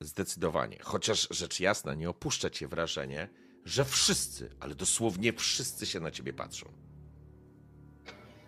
zdecydowanie. 0.05 0.77
Chociaż 0.81 1.27
rzecz 1.31 1.59
jasna, 1.59 1.93
nie 1.93 2.09
opuszcza 2.09 2.49
cię 2.49 2.67
wrażenie, 2.67 3.27
że 3.65 3.85
wszyscy, 3.85 4.49
ale 4.59 4.75
dosłownie 4.75 5.33
wszyscy 5.33 5.85
się 5.85 5.99
na 5.99 6.11
ciebie 6.11 6.33
patrzą. 6.33 6.69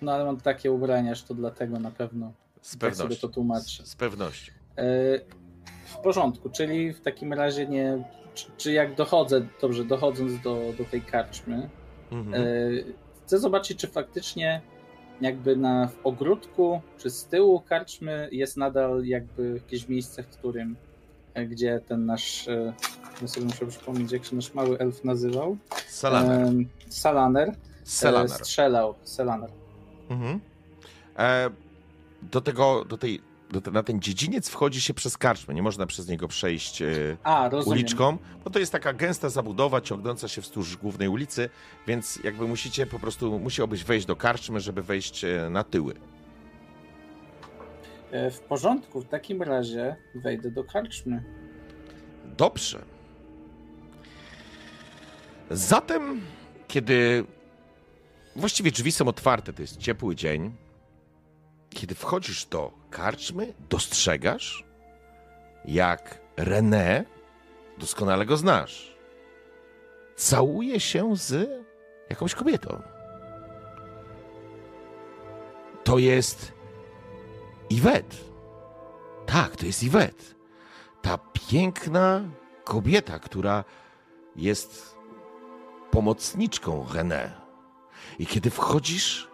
No 0.02 0.12
ale 0.14 0.26
mam 0.26 0.38
takie 0.42 0.72
ubrania, 0.72 1.16
że 1.16 1.24
to 1.24 1.34
dlatego 1.34 1.80
na 1.80 1.92
pewno 1.92 2.34
Z 2.62 2.78
tak 2.78 2.96
sobie 2.96 3.04
pewnością. 3.10 3.28
to 3.28 3.34
tłumaczę. 3.34 3.86
Z, 3.86 3.88
z 3.90 3.96
pewnością. 3.96 4.54
E, 4.78 4.84
W 5.86 5.98
porządku, 6.04 6.50
czyli 6.50 6.94
w 6.94 7.02
takim 7.02 7.34
razie 7.34 7.68
nie. 7.68 8.04
Czy, 8.34 8.52
czy 8.58 8.72
jak 8.72 8.96
dochodzę, 8.96 9.48
dobrze, 9.62 9.86
dochodząc 9.86 10.42
do, 10.42 10.74
do 10.78 10.86
tej 10.86 11.02
karczmy, 11.02 11.70
Mhm. 12.12 12.44
e, 12.44 12.48
chcę 13.26 13.40
zobaczyć, 13.40 13.80
czy 13.80 13.88
faktycznie 13.88 14.62
jakby 15.22 15.56
na 15.56 15.88
w 15.88 16.06
ogródku, 16.06 16.82
czy 16.98 17.10
z 17.10 17.26
tyłu 17.26 17.62
karczmy 17.62 18.30
jest 18.32 18.58
nadal 18.58 19.06
jakby 19.06 19.54
jakieś 19.54 19.88
miejsce, 19.90 20.24
w 20.24 20.28
którym, 20.28 20.76
gdzie 21.46 21.82
ten 21.88 22.06
nasz, 22.06 22.48
e, 22.48 22.74
ja 23.22 23.28
sobie 23.28 23.46
muszę 23.46 23.68
przypomnieć, 23.68 24.12
jak 24.12 24.26
się 24.26 24.36
nasz 24.36 24.54
mały 24.54 24.80
elf 24.80 25.04
nazywał, 25.04 25.58
Selaner. 25.88 26.42
Em, 26.42 26.68
Salaner, 26.90 27.50
e, 27.50 27.56
Selaner. 27.84 28.30
strzelał, 28.30 28.96
Selaner. 29.04 29.50
Mhm. 30.10 30.40
E, 31.20 31.50
do 32.22 32.42
tego, 32.42 32.86
do 32.86 32.98
tej, 32.98 33.22
do 33.52 33.62
te, 33.62 33.72
na 33.72 33.84
ten 33.84 34.02
dziedziniec 34.02 34.50
wchodzi 34.50 34.82
się 34.82 34.94
przez 34.94 35.18
karczmę. 35.18 35.54
Nie 35.54 35.64
można 35.64 35.86
przez 35.88 36.08
niego 36.08 36.28
przejść 36.28 36.82
e, 36.82 36.88
A, 37.24 37.50
uliczką, 37.66 38.18
bo 38.44 38.50
to 38.50 38.60
jest 38.60 38.72
taka 38.72 38.94
gęsta 38.94 39.30
zabudowa 39.30 39.82
ciągnąca 39.82 40.28
się 40.28 40.42
wzdłuż 40.42 40.78
głównej 40.78 41.08
ulicy, 41.08 41.50
więc 41.88 42.20
jakby 42.24 42.48
musicie 42.48 42.86
po 42.86 43.00
prostu, 43.00 43.40
musiałbyś 43.40 43.84
wejść 43.84 44.06
do 44.06 44.16
karczmy, 44.16 44.60
żeby 44.60 44.82
wejść 44.82 45.26
na 45.50 45.64
tyły. 45.64 45.94
E, 48.12 48.32
W 48.32 48.40
porządku, 48.40 49.02
w 49.02 49.08
takim 49.08 49.42
razie 49.44 49.96
wejdę 50.16 50.52
do 50.52 50.64
karczmy. 50.64 51.24
Dobrze. 52.26 52.82
Zatem, 55.52 56.22
kiedy 56.68 57.26
właściwie 58.36 58.72
drzwi 58.72 58.92
są 58.92 59.08
otwarte, 59.08 59.54
to 59.54 59.62
jest 59.62 59.78
ciepły 59.78 60.16
dzień, 60.16 60.56
kiedy 61.70 61.96
wchodzisz 61.96 62.46
do 62.46 62.72
karczmy, 62.90 63.54
dostrzegasz, 63.70 64.66
jak 65.66 66.20
René, 66.38 67.04
doskonale 67.78 68.26
go 68.26 68.38
znasz, 68.38 68.98
całuje 70.16 70.80
się 70.80 71.16
z 71.18 71.50
jakąś 72.10 72.36
kobietą. 72.36 72.82
To 75.84 75.98
jest 75.98 76.54
Iwet. 77.70 78.16
Tak, 79.26 79.56
to 79.56 79.66
jest 79.66 79.84
Iwet 79.84 80.38
ta 81.08 81.18
piękna 81.18 82.22
kobieta, 82.64 83.20
która 83.20 83.64
jest 84.36 84.98
pomocniczką 85.92 86.86
René. 86.94 87.30
I 88.20 88.26
kiedy 88.26 88.50
wchodzisz, 88.50 89.28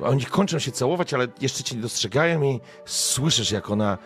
oni 0.00 0.24
kończą 0.24 0.58
się 0.58 0.72
całować, 0.72 1.14
ale 1.14 1.28
jeszcze 1.40 1.64
cię 1.64 1.76
nie 1.76 1.82
dostrzegają 1.82 2.42
i 2.42 2.60
słyszysz, 2.84 3.50
jak 3.50 3.70
ona 3.70 3.98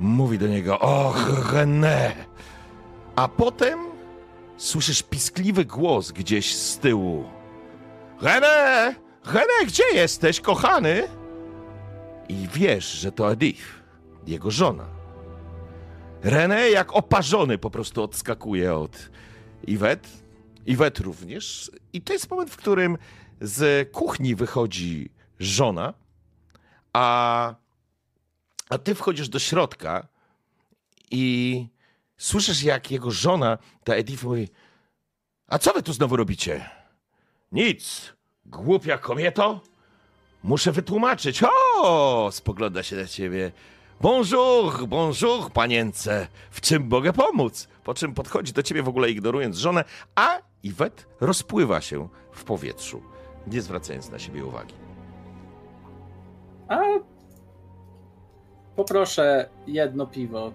mówi 0.00 0.38
do 0.38 0.46
niego: 0.46 0.78
Och, 0.78 1.28
René! 1.52 2.10
A 3.16 3.28
potem 3.28 3.78
słyszysz 4.56 5.02
piskliwy 5.02 5.64
głos 5.64 6.12
gdzieś 6.12 6.56
z 6.56 6.78
tyłu: 6.78 7.24
René! 8.20 8.94
René, 9.24 9.66
gdzie 9.66 9.84
jesteś, 9.94 10.40
kochany? 10.40 11.08
I 12.28 12.48
wiesz, 12.48 12.92
że 12.92 13.12
to 13.12 13.32
Edith, 13.32 13.62
jego 14.26 14.50
żona. 14.50 14.88
René 16.22 16.70
jak 16.70 16.92
oparzony 16.92 17.58
po 17.58 17.70
prostu 17.70 18.02
odskakuje 18.02 18.74
od 18.74 19.10
Iwet. 19.66 20.08
Iwet 20.66 20.98
również. 20.98 21.70
I 21.92 22.02
to 22.02 22.12
jest 22.12 22.30
moment, 22.30 22.50
w 22.50 22.56
którym 22.56 22.98
z 23.40 23.90
kuchni 23.92 24.34
wychodzi 24.34 25.10
żona, 25.38 25.94
a, 26.92 27.54
a 28.68 28.78
ty 28.78 28.94
wchodzisz 28.94 29.28
do 29.28 29.38
środka 29.38 30.08
i 31.10 31.66
słyszysz, 32.16 32.62
jak 32.62 32.90
jego 32.90 33.10
żona, 33.10 33.58
ta 33.84 33.94
Edith, 33.94 34.24
mówi: 34.24 34.48
A 35.46 35.58
co 35.58 35.72
wy 35.72 35.82
tu 35.82 35.92
znowu 35.92 36.16
robicie? 36.16 36.70
Nic, 37.52 38.12
głupia 38.46 38.98
kobieto. 38.98 39.60
Muszę 40.44 40.72
wytłumaczyć. 40.72 41.42
O, 41.76 42.28
spogląda 42.32 42.82
się 42.82 42.96
na 42.96 43.06
ciebie. 43.06 43.52
Bonjour, 44.00 44.86
bonjour, 44.88 45.52
panience. 45.52 46.28
W 46.50 46.60
czym 46.60 46.88
mogę 46.88 47.12
pomóc? 47.12 47.68
Po 47.84 47.94
czym 47.94 48.14
podchodzi 48.14 48.52
do 48.52 48.62
ciebie 48.62 48.82
w 48.82 48.88
ogóle 48.88 49.10
ignorując 49.10 49.56
żonę, 49.56 49.84
a 50.14 50.38
Iwet 50.62 51.06
rozpływa 51.20 51.80
się 51.80 52.08
w 52.32 52.44
powietrzu, 52.44 53.02
nie 53.46 53.62
zwracając 53.62 54.10
na 54.10 54.18
siebie 54.18 54.44
uwagi. 54.46 54.74
A 56.68 56.78
poproszę 58.76 59.48
jedno 59.66 60.06
piwo. 60.06 60.52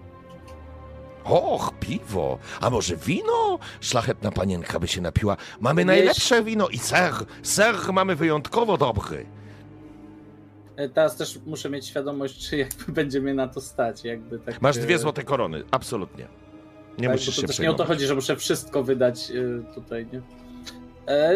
Och, 1.24 1.72
piwo! 1.80 2.38
A 2.60 2.70
może 2.70 2.96
wino? 2.96 3.58
Szlachetna 3.80 4.30
panienka 4.30 4.80
by 4.80 4.88
się 4.88 5.00
napiła. 5.00 5.36
Mamy 5.60 5.84
najlepsze 5.84 6.42
wino 6.42 6.68
i 6.68 6.78
ser. 6.78 7.12
Ser 7.42 7.92
mamy 7.92 8.16
wyjątkowo 8.16 8.76
dobry. 8.76 9.26
E, 10.82 10.88
Teraz 10.88 11.16
też 11.16 11.38
muszę 11.46 11.70
mieć 11.70 11.86
świadomość, 11.86 12.48
czy 12.48 12.56
jakby 12.56 12.92
będzie 13.02 13.20
mnie 13.20 13.34
na 13.34 13.48
to 13.48 13.60
stać. 13.60 14.04
Jakby 14.04 14.38
tak, 14.38 14.62
Masz 14.62 14.76
e, 14.76 14.80
dwie 14.80 14.98
złote 14.98 15.22
korony, 15.24 15.62
absolutnie. 15.70 16.28
Nie 16.98 17.04
tak, 17.08 17.12
musisz 17.16 17.26
bo 17.28 17.32
się 17.32 17.42
to 17.42 17.48
też 17.48 17.58
nie 17.58 17.70
o 17.70 17.72
to 17.72 17.76
przejmować. 17.76 17.96
chodzi, 17.96 18.06
że 18.06 18.14
muszę 18.14 18.36
wszystko 18.36 18.82
wydać 18.84 19.30
e, 19.30 19.74
tutaj, 19.74 20.06
nie? 20.12 20.22
E, 21.08 21.34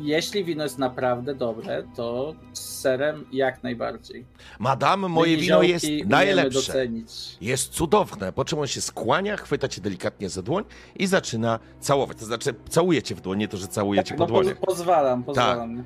jeśli 0.00 0.44
wino 0.44 0.62
jest 0.62 0.78
naprawdę 0.78 1.34
dobre, 1.34 1.84
to 1.96 2.34
z 2.52 2.80
serem 2.80 3.24
jak 3.32 3.62
najbardziej. 3.62 4.26
Madame, 4.58 5.08
moje 5.08 5.36
wino 5.36 5.62
jest 5.62 5.86
najlepsze. 6.06 6.50
docenić. 6.72 7.10
Jest 7.40 7.68
cudowne, 7.72 8.32
po 8.32 8.44
czym 8.44 8.58
on 8.58 8.66
się 8.66 8.80
skłania, 8.80 9.36
chwyta 9.36 9.68
cię 9.68 9.80
delikatnie 9.80 10.28
za 10.28 10.42
dłoń 10.42 10.64
i 10.96 11.06
zaczyna 11.06 11.58
całować. 11.80 12.16
To 12.18 12.24
znaczy, 12.24 12.54
całuje 12.68 13.02
cię 13.02 13.14
w 13.14 13.20
dłoń, 13.20 13.38
nie 13.38 13.48
to, 13.48 13.56
że 13.56 13.68
całuje 13.68 14.04
cię 14.04 14.08
Tak, 14.08 14.18
po 14.18 14.24
no, 14.24 14.28
dłoniach. 14.28 14.56
pozwalam, 14.60 15.24
pozwalam. 15.24 15.84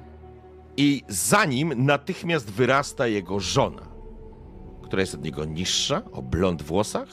I 0.77 1.03
za 1.09 1.45
nim 1.45 1.85
natychmiast 1.87 2.51
wyrasta 2.51 3.07
jego 3.07 3.41
żona, 3.41 3.89
która 4.83 5.01
jest 5.01 5.15
od 5.15 5.25
niego 5.25 5.45
niższa, 5.45 6.03
o 6.13 6.23
blond 6.23 6.63
włosach, 6.63 7.09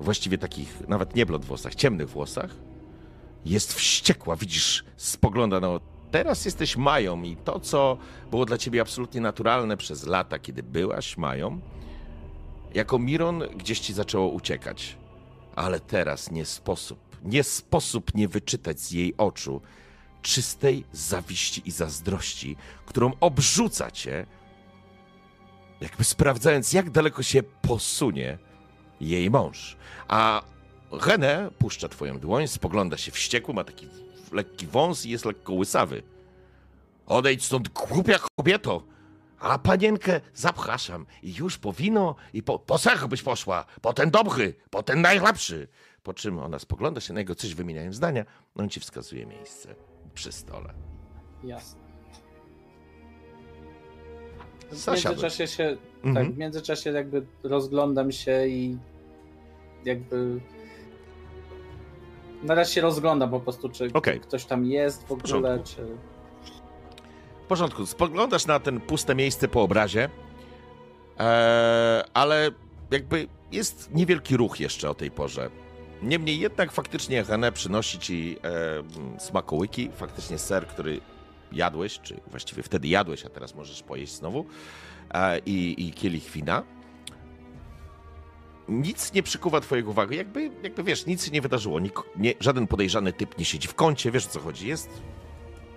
właściwie 0.00 0.38
takich, 0.38 0.88
nawet 0.88 1.14
nie 1.14 1.26
blond 1.26 1.44
włosach, 1.44 1.74
ciemnych 1.74 2.08
włosach. 2.10 2.50
Jest 3.44 3.74
wściekła, 3.74 4.36
widzisz, 4.36 4.84
spogląda 4.96 5.60
na... 5.60 5.68
Teraz 6.10 6.44
jesteś 6.44 6.76
Mają 6.76 7.22
i 7.22 7.36
to, 7.36 7.60
co 7.60 7.98
było 8.30 8.46
dla 8.46 8.58
ciebie 8.58 8.80
absolutnie 8.80 9.20
naturalne 9.20 9.76
przez 9.76 10.06
lata, 10.06 10.38
kiedy 10.38 10.62
byłaś 10.62 11.16
Mają, 11.16 11.60
jako 12.74 12.98
Miron 12.98 13.42
gdzieś 13.56 13.80
ci 13.80 13.92
zaczęło 13.92 14.28
uciekać. 14.28 14.96
Ale 15.56 15.80
teraz 15.80 16.30
nie 16.30 16.44
sposób, 16.44 16.98
nie 17.24 17.42
sposób 17.42 18.14
nie 18.14 18.28
wyczytać 18.28 18.80
z 18.80 18.90
jej 18.90 19.16
oczu 19.16 19.60
czystej 20.22 20.84
zawiści 20.92 21.62
i 21.64 21.70
zazdrości, 21.70 22.56
którą 22.86 23.12
obrzuca 23.20 23.90
cię, 23.90 24.26
jakby 25.80 26.04
sprawdzając, 26.04 26.72
jak 26.72 26.90
daleko 26.90 27.22
się 27.22 27.42
posunie 27.42 28.38
jej 29.00 29.30
mąż. 29.30 29.76
A 30.08 30.42
René 30.90 31.50
puszcza 31.50 31.88
twoją 31.88 32.18
dłoń, 32.18 32.48
spogląda 32.48 32.96
się 32.96 33.12
wściekły, 33.12 33.54
ma 33.54 33.64
taki 33.64 33.88
lekki 34.32 34.66
wąs 34.66 35.06
i 35.06 35.10
jest 35.10 35.24
lekko 35.24 35.52
łysawy. 35.52 36.02
Odejdź 37.06 37.44
stąd, 37.44 37.68
głupia 37.68 38.18
kobieto! 38.36 38.82
A 39.38 39.58
panienkę 39.58 40.20
zapraszam 40.34 41.06
i 41.22 41.34
już 41.34 41.58
po 41.58 41.72
wino 41.72 42.14
i 42.32 42.42
po, 42.42 42.58
po 42.58 42.78
ser 42.78 43.08
byś 43.08 43.22
poszła, 43.22 43.64
po 43.80 43.92
ten 43.92 44.10
dobry, 44.10 44.54
po 44.70 44.82
ten 44.82 45.00
najlepszy. 45.00 45.68
Po 46.02 46.14
czym 46.14 46.38
ona 46.38 46.58
spogląda 46.58 47.00
się 47.00 47.12
na 47.12 47.20
niego, 47.20 47.34
coś 47.34 47.54
wymieniając 47.54 47.96
zdania, 47.96 48.24
on 48.54 48.68
ci 48.68 48.80
wskazuje 48.80 49.26
miejsce 49.26 49.74
przy 50.14 50.32
stole. 50.32 50.74
Jasne. 51.44 51.80
W 54.70 54.86
międzyczasie 54.86 55.46
się, 55.46 55.76
Mhm. 56.04 56.26
tak, 56.26 56.34
w 56.34 56.38
międzyczasie 56.38 56.90
jakby 56.90 57.26
rozglądam 57.42 58.12
się 58.12 58.46
i 58.46 58.76
jakby 59.84 60.40
na 62.42 62.54
razie 62.54 62.72
się 62.74 62.80
rozglądam 62.80 63.30
po 63.30 63.40
prostu, 63.40 63.68
czy 63.68 63.90
Okej. 63.92 64.20
ktoś 64.20 64.44
tam 64.44 64.64
jest 64.64 65.02
w 65.06 65.12
ogóle, 65.12 65.22
porządku. 65.22 65.64
czy... 65.76 65.86
W 67.44 67.46
porządku, 67.48 67.86
spoglądasz 67.86 68.46
na 68.46 68.60
ten 68.60 68.80
puste 68.80 69.14
miejsce 69.14 69.48
po 69.48 69.62
obrazie, 69.62 70.08
e, 71.20 72.04
ale 72.14 72.50
jakby 72.90 73.26
jest 73.52 73.94
niewielki 73.94 74.36
ruch 74.36 74.60
jeszcze 74.60 74.90
o 74.90 74.94
tej 74.94 75.10
porze. 75.10 75.50
Niemniej 76.02 76.40
jednak 76.40 76.72
faktycznie 76.72 77.24
René 77.24 77.52
przynosi 77.52 77.98
ci 77.98 78.36
e, 78.42 78.78
m, 78.78 78.84
smakołyki, 79.18 79.90
faktycznie 79.96 80.38
ser, 80.38 80.66
który 80.66 81.00
jadłeś, 81.52 82.00
czy 82.00 82.20
właściwie 82.26 82.62
wtedy 82.62 82.88
jadłeś, 82.88 83.24
a 83.26 83.28
teraz 83.28 83.54
możesz 83.54 83.82
pojeść 83.82 84.12
znowu, 84.12 84.44
e, 85.14 85.38
i, 85.38 85.86
i 85.88 85.92
kielich 85.92 86.30
wina. 86.30 86.62
Nic 88.68 89.12
nie 89.12 89.22
przykuwa 89.22 89.60
twojej 89.60 89.84
uwagi, 89.84 90.16
jakby, 90.16 90.50
jakby 90.62 90.82
wiesz, 90.82 91.06
nic 91.06 91.24
się 91.24 91.30
nie 91.30 91.40
wydarzyło, 91.40 91.80
Nik, 91.80 92.00
nie, 92.16 92.34
żaden 92.40 92.66
podejrzany 92.66 93.12
typ 93.12 93.38
nie 93.38 93.44
siedzi 93.44 93.68
w 93.68 93.74
kącie, 93.74 94.10
wiesz 94.10 94.26
o 94.26 94.28
co 94.28 94.40
chodzi, 94.40 94.68
jest 94.68 94.90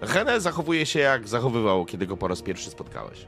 René 0.02 0.40
zachowuje 0.40 0.86
się 0.86 1.00
jak 1.00 1.28
zachowywał, 1.28 1.86
kiedy 1.86 2.08
go 2.08 2.18
po 2.18 2.28
raz 2.28 2.42
pierwszy 2.42 2.70
spotkałeś. 2.70 3.26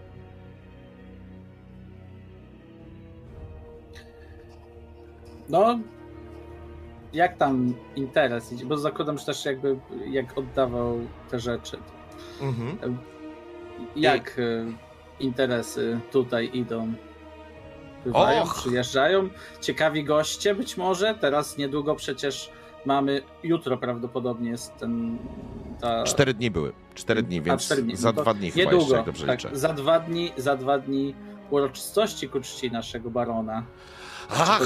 No, 5.50 5.80
jak 7.14 7.38
tam 7.38 7.74
interes 7.95 8.52
idzie? 8.53 8.66
Bo 8.66 8.77
zakładam, 8.77 9.18
że 9.18 9.26
też 9.26 9.45
jakby 9.45 9.80
jak 10.10 10.38
oddawał 10.38 11.00
te 11.32 11.40
rzeczy. 11.40 11.77
Mhm. 12.42 12.98
Jak 13.95 14.40
y, 14.40 14.66
interesy 15.19 16.00
tutaj 16.11 16.50
idą? 16.53 16.94
Bywają, 18.06 18.42
Och! 18.44 18.56
przyjeżdżają. 18.56 19.30
Ciekawi 19.61 20.03
goście 20.03 20.56
być 20.56 20.77
może. 20.77 21.16
Teraz 21.16 21.58
niedługo 21.58 21.95
przecież 21.95 22.50
mamy, 22.86 23.22
jutro 23.44 23.77
prawdopodobnie 23.77 24.50
jest 24.50 24.77
ten... 24.77 25.18
Ta... 25.82 26.03
Cztery 26.03 26.34
dni 26.34 26.52
były. 26.52 26.74
Cztery 26.95 27.24
dni, 27.24 27.40
A, 27.40 27.42
więc 27.42 27.61
cztery 27.66 27.82
dni. 27.82 27.95
za 27.95 28.11
No 28.11 28.22
dwa 28.22 28.34
dni 28.34 28.52
chyba 28.52 28.61
jeszcze, 28.72 28.77
Niedługo, 28.77 29.03
dobrze 29.03 29.26
tak, 29.27 29.44
liczę. 29.44 29.56
za 29.56 29.74
dwa 29.74 30.00
dni, 30.00 30.32
za 30.38 30.56
dwa 30.56 30.80
dni 30.80 31.16
uroczystości 31.50 32.30
ku 32.30 32.42
czci 32.42 32.72
naszego 32.72 33.10
barona. 33.10 33.64
Ach, 34.30 34.62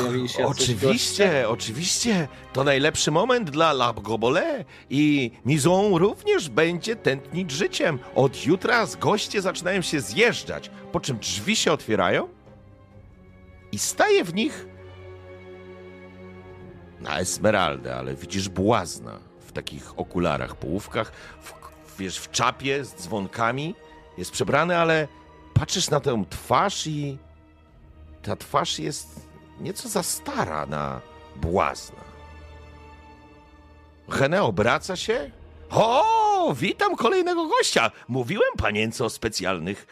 oczywiście, 0.46 1.50
oczywiście. 1.50 2.28
To 2.54 2.64
najlepszy 2.64 3.12
moment 3.12 3.50
dla 3.50 3.72
La 3.72 3.94
Gobole 3.94 4.66
i 4.90 5.32
Mizon 5.46 5.96
również 5.96 6.50
będzie 6.50 6.96
tętnić 6.96 7.52
życiem. 7.52 8.00
Od 8.16 8.46
jutra 8.46 8.86
z 8.86 8.96
goście 8.96 9.42
zaczynają 9.42 9.82
się 9.82 10.02
zjeżdżać, 10.02 10.72
po 10.92 11.00
czym 11.00 11.18
drzwi 11.18 11.56
się 11.56 11.72
otwierają 11.72 12.28
i 13.72 13.80
staje 13.80 14.24
w 14.24 14.34
nich 14.34 14.66
na 17.02 17.20
Esmeraldę, 17.20 17.96
ale 17.96 18.16
widzisz 18.16 18.50
błazna 18.50 19.20
w 19.40 19.52
takich 19.52 20.00
okularach, 20.00 20.56
połówkach, 20.56 21.12
w, 21.42 21.54
wiesz, 22.00 22.18
w 22.18 22.32
czapie 22.32 22.86
z 22.86 22.96
dzwonkami. 22.96 23.76
Jest 24.18 24.32
przebrany, 24.32 24.78
ale 24.78 25.08
patrzysz 25.54 25.90
na 25.90 26.00
tę 26.00 26.24
twarz 26.30 26.88
i 26.88 27.18
ta 28.22 28.36
twarz 28.36 28.80
jest 28.80 29.31
nieco 29.62 29.90
za 29.90 30.04
stara 30.04 30.66
na 30.66 31.02
błazna. 31.36 32.02
René 34.08 34.42
obraca 34.42 34.96
się. 34.96 35.32
O, 35.70 36.54
witam 36.58 36.96
kolejnego 36.96 37.48
gościa. 37.48 37.92
Mówiłem 38.08 38.54
panience 38.58 39.06
o 39.06 39.10
specjalnych, 39.10 39.88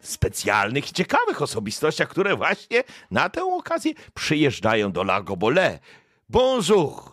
specjalnych 0.00 0.90
i 0.90 0.92
ciekawych 0.92 1.42
osobistościach, 1.42 2.08
które 2.08 2.36
właśnie 2.36 2.84
na 3.10 3.28
tę 3.28 3.44
okazję 3.44 3.92
przyjeżdżają 4.14 4.92
do 4.92 5.00
La 5.00 5.22
Gobole. 5.22 5.78
Bonjour. 6.28 7.12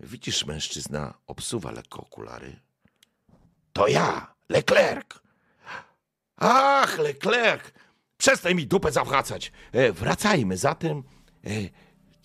Widzisz, 0.00 0.44
mężczyzna 0.46 1.14
obsuwa 1.26 1.70
lekko 1.70 2.00
okulary. 2.00 2.56
To 3.72 3.88
ja, 3.88 4.34
Leclerc. 4.48 5.06
Ach, 6.36 6.98
Leclerc. 6.98 7.62
Przestań 8.16 8.54
mi 8.54 8.66
dupę 8.66 8.92
zawracać. 8.92 9.52
E, 9.72 9.92
wracajmy 9.92 10.56
zatem. 10.56 11.02
E, 11.46 11.50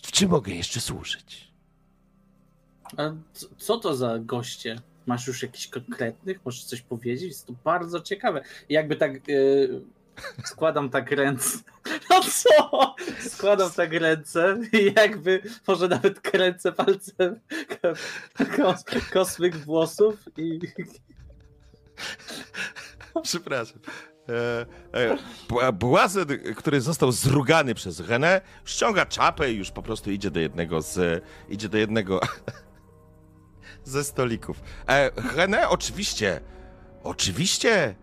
w 0.03 0.11
czym 0.11 0.29
mogę 0.29 0.53
jeszcze 0.53 0.81
służyć? 0.81 1.49
A 2.97 3.11
co, 3.57 3.79
to 3.79 3.95
za 3.95 4.19
goście? 4.19 4.81
Masz 5.05 5.27
już 5.27 5.43
jakiś 5.43 5.67
konkretnych? 5.67 6.45
Możesz 6.45 6.63
coś 6.63 6.81
powiedzieć? 6.81 7.27
Jest 7.27 7.47
to 7.47 7.53
bardzo 7.63 8.01
ciekawe. 8.01 8.43
Jakby 8.69 8.95
tak 8.95 9.27
yy, 9.27 9.81
składam 10.45 10.89
tak 10.89 11.11
ręce. 11.11 11.57
No 12.09 12.21
co? 12.23 12.95
Składam 13.29 13.71
tak 13.71 13.93
ręce 13.93 14.59
i 14.73 14.93
jakby 14.95 15.41
może 15.67 15.87
nawet 15.87 16.19
kręcę 16.19 16.71
palcem 16.71 17.39
kos, 18.57 18.83
kosmyk 19.13 19.55
włosów 19.55 20.29
i 20.37 20.59
Przepraszam. 23.23 23.79
E, 24.29 24.65
e, 25.11 25.17
bła- 25.49 25.73
błazen, 25.73 26.25
który 26.55 26.81
został 26.81 27.11
zrugany 27.11 27.75
przez 27.75 28.01
René, 28.01 28.41
ściąga 28.65 29.05
czapę 29.05 29.51
i 29.51 29.57
już 29.57 29.71
po 29.71 29.81
prostu 29.83 30.11
idzie 30.11 30.31
do 30.31 30.39
jednego 30.39 30.81
z. 30.81 31.23
idzie 31.49 31.69
do 31.69 31.77
jednego 31.77 32.19
ze 33.83 34.03
stolików. 34.03 34.61
E, 34.87 35.11
René, 35.11 35.65
oczywiście. 35.69 36.41
Oczywiście. 37.03 37.95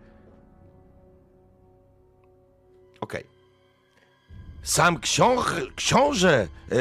Okej. 3.01 3.23
Sam 4.63 4.99
książ, 4.99 5.45
książę, 5.75 6.47
e, 6.71 6.75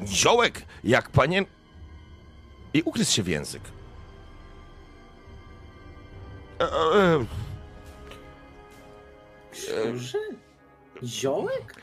niziołek, 0.00 0.62
jak 0.84 1.10
panien. 1.10 1.44
I 2.74 2.82
ugryzł 2.82 3.12
się 3.12 3.22
w 3.22 3.28
język. 3.28 3.62
E, 6.60 6.64
e, 6.64 7.24
Książę? 9.66 10.18
Ziołek? 11.04 11.74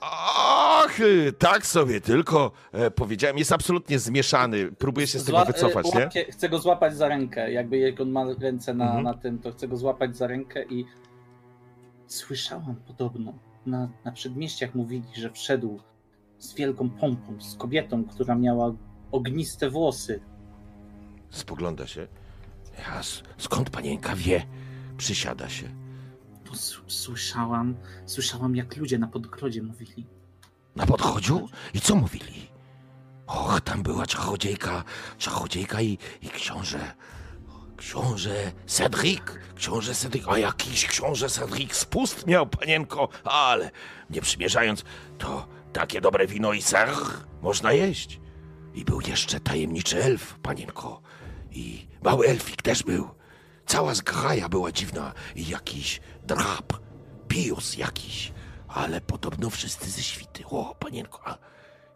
Ach, 0.00 0.98
tak 1.38 1.66
sobie 1.66 2.00
tylko 2.00 2.50
e, 2.72 2.90
powiedziałem. 2.90 3.38
Jest 3.38 3.52
absolutnie 3.52 3.98
zmieszany. 3.98 4.72
Próbuję 4.78 5.06
się 5.06 5.18
z 5.18 5.24
tego 5.24 5.38
Zła- 5.38 5.46
wycofać, 5.46 5.86
e, 5.86 5.98
nie? 5.98 6.04
łapie- 6.06 6.32
Chcę 6.32 6.48
go 6.48 6.58
złapać 6.58 6.96
za 6.96 7.08
rękę. 7.08 7.52
Jakby 7.52 7.78
jak 7.78 8.00
on 8.00 8.10
ma 8.10 8.24
ręce 8.40 8.74
na, 8.74 8.84
Mhm. 8.84 9.04
na 9.04 9.14
tym, 9.14 9.38
to 9.38 9.52
chcę 9.52 9.68
go 9.68 9.76
złapać 9.76 10.16
za 10.16 10.26
rękę 10.26 10.64
i 10.64 10.84
słyszałam 12.06 12.74
podobno. 12.86 13.32
Na, 13.66 13.88
na 14.04 14.12
przedmieściach 14.12 14.74
mówili, 14.74 15.04
że 15.14 15.30
wszedł 15.30 15.80
z 16.38 16.54
wielką 16.54 16.90
pompą, 16.90 17.40
z 17.40 17.56
kobietą, 17.56 18.04
która 18.04 18.34
miała 18.34 18.72
ogniste 19.12 19.70
włosy. 19.70 20.20
Spogląda 21.30 21.86
się. 21.86 22.06
Ja, 22.78 23.00
skąd 23.38 23.70
panienka 23.70 24.16
wie? 24.16 24.46
Przysiada 24.96 25.48
się. 25.48 25.68
Słyszałam, 26.86 27.74
słyszałam 28.06 28.56
jak 28.56 28.76
ludzie 28.76 28.98
na 28.98 29.06
podgrodzie 29.08 29.62
mówili. 29.62 30.06
Na 30.76 30.86
podchodziu? 30.86 31.48
I 31.74 31.80
co 31.80 31.96
mówili? 31.96 32.48
Och, 33.26 33.60
tam 33.60 33.82
była 33.82 34.06
czachodziejka, 34.06 34.84
czachodziejka 35.18 35.80
i, 35.80 35.98
i 36.22 36.28
książę. 36.28 36.94
Książę 37.76 38.52
Cedric, 38.66 39.22
książę 39.56 39.94
Cedric, 39.94 40.24
a 40.28 40.38
jakiś 40.38 40.86
książę 40.86 41.28
Cedric 41.28 41.74
spust 41.74 42.26
miał, 42.26 42.46
panienko, 42.46 43.08
ale 43.24 43.70
nie 44.10 44.20
przymierzając, 44.20 44.84
to 45.18 45.48
takie 45.72 46.00
dobre 46.00 46.26
wino 46.26 46.52
i 46.52 46.62
ser 46.62 46.88
można 47.42 47.72
jeść. 47.72 48.20
I 48.74 48.84
był 48.84 49.00
jeszcze 49.00 49.40
tajemniczy 49.40 50.04
elf, 50.04 50.38
panienko, 50.38 51.02
i 51.50 51.86
mały 52.02 52.26
elfik 52.26 52.62
też 52.62 52.82
był. 52.82 53.08
Cała 53.66 53.94
zgraja 53.94 54.48
była 54.48 54.72
dziwna 54.72 55.12
i 55.36 55.48
jakiś 55.48 56.00
drap, 56.22 56.72
pius 57.28 57.76
jakiś, 57.76 58.32
ale 58.68 59.00
podobno 59.00 59.50
wszyscy 59.50 59.90
ze 59.90 60.02
świty. 60.02 60.44
O, 60.46 60.74
panienko, 60.74 61.20
a 61.28 61.38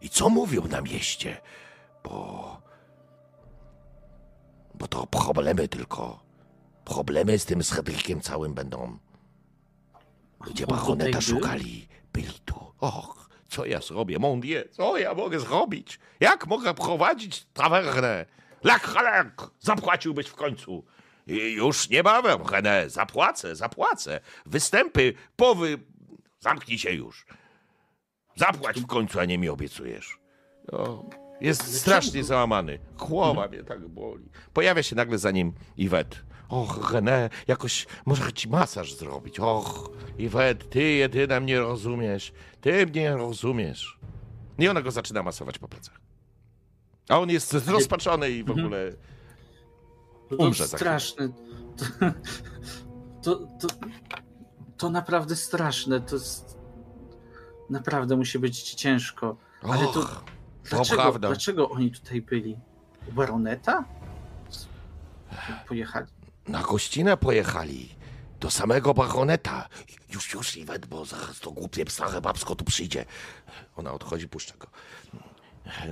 i 0.01 0.09
co 0.09 0.29
mówią 0.29 0.67
na 0.67 0.81
mieście? 0.81 1.41
Bo 2.03 2.61
bo 4.73 4.87
to 4.87 5.07
problemy 5.07 5.67
tylko. 5.67 6.19
Problemy 6.85 7.39
z 7.39 7.45
tym 7.45 7.63
Cedriciem 7.63 8.21
całym 8.21 8.53
będą. 8.53 8.97
Ludzie 10.45 10.67
On 10.67 10.77
baroneta 10.77 11.21
szukali. 11.21 11.87
Byli 12.13 12.39
tu. 12.45 12.73
Och, 12.79 13.29
co 13.49 13.65
ja 13.65 13.81
zrobię? 13.81 14.19
Mon 14.19 14.39
Dieu, 14.39 14.63
co 14.71 14.97
ja 14.97 15.13
mogę 15.13 15.39
zrobić? 15.39 15.99
Jak 16.19 16.47
mogę 16.47 16.73
prowadzić 16.73 17.45
tawernę? 17.53 18.25
Lak, 18.63 18.95
lak, 18.95 19.51
zapłaciłbyś 19.59 20.27
w 20.27 20.35
końcu. 20.35 20.85
I 21.27 21.53
już 21.53 21.89
niebawem, 21.89 22.39
René, 22.39 22.89
zapłacę, 22.89 23.55
zapłacę. 23.55 24.19
Występy, 24.45 25.13
powy... 25.35 25.77
Zamknij 26.39 26.77
się 26.77 26.91
już. 26.91 27.25
Zapłać 28.35 28.81
w 28.81 28.87
końcu, 28.87 29.19
a 29.19 29.25
nie 29.25 29.37
mi 29.37 29.49
obiecujesz. 29.49 30.19
O, 30.71 31.05
jest 31.41 31.77
strasznie 31.81 32.23
załamany. 32.23 32.79
Głowa 32.97 33.47
mnie 33.47 33.63
tak 33.63 33.87
boli. 33.87 34.29
Pojawia 34.53 34.83
się 34.83 34.95
nagle 34.95 35.17
za 35.17 35.31
nim 35.31 35.53
Iwet. 35.77 36.21
Och, 36.49 36.91
René, 36.91 37.29
jakoś 37.47 37.87
może 38.05 38.33
ci 38.33 38.49
masaż 38.49 38.93
zrobić. 38.93 39.39
Och, 39.39 39.89
Iwet, 40.17 40.69
ty 40.69 40.83
jedyna 40.83 41.39
mnie 41.39 41.59
rozumiesz. 41.59 42.31
Ty 42.61 42.85
mnie 42.87 43.11
rozumiesz. 43.17 43.99
I 44.59 44.67
ona 44.67 44.81
go 44.81 44.91
zaczyna 44.91 45.23
masować 45.23 45.57
po 45.59 45.67
plecach. 45.67 45.99
A 47.09 47.19
on 47.19 47.29
jest 47.29 47.51
zrozpaczony 47.51 48.29
i 48.31 48.43
w 48.43 48.49
Mhm. 48.49 48.65
ogóle... 48.65 48.91
To, 50.29 50.37
to 50.37 50.43
Umrze 50.43 50.67
za 50.67 50.77
straszne. 50.77 51.29
To, 53.21 53.35
to, 53.35 53.35
to, 53.59 53.67
to 54.77 54.89
naprawdę 54.89 55.35
straszne. 55.35 56.01
To 56.01 56.15
jest, 56.15 56.57
naprawdę 57.69 58.15
musi 58.17 58.39
być 58.39 58.73
ciężko. 58.73 59.37
Ale 59.61 59.87
to 59.87 59.99
Och, 59.99 60.23
dlaczego, 60.69 61.01
prawda. 61.01 61.27
dlaczego 61.27 61.69
oni 61.69 61.91
tutaj 61.91 62.21
byli? 62.21 62.57
U 63.09 63.11
baroneta? 63.11 63.85
Pojechali. 65.67 66.07
Na 66.47 66.61
gościnę 66.61 67.17
pojechali. 67.17 67.95
Do 68.39 68.51
samego 68.51 68.93
baroneta. 68.93 69.69
Już, 70.13 70.33
już, 70.33 70.57
Iwet, 70.57 70.85
bo 70.85 71.05
zaraz 71.05 71.39
to 71.39 71.51
głupie 71.51 71.85
stare 71.89 72.21
babsko 72.21 72.55
tu 72.55 72.65
przyjdzie. 72.65 73.05
Ona 73.75 73.91
odchodzi, 73.93 74.27
puszcza 74.27 74.53
go. 74.57 74.67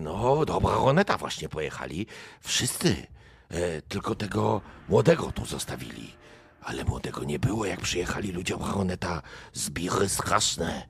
No, 0.02 0.46
do 0.46 0.62
baroneta 0.62 1.18
właśnie 1.18 1.50
pojechali. 1.50 2.08
Wszyscy. 2.42 3.08
E, 3.50 3.82
tylko 3.82 4.16
tego 4.16 4.62
młodego 4.90 5.32
tu 5.32 5.46
zostawili. 5.46 6.14
Ale 6.62 6.84
młodego 6.84 7.24
nie 7.24 7.40
było, 7.40 7.66
jak 7.66 7.82
przyjechali 7.82 8.32
ludzie 8.32 8.58
baroneta. 8.58 9.22
Zbiry 9.54 10.10
straszne. 10.10 10.88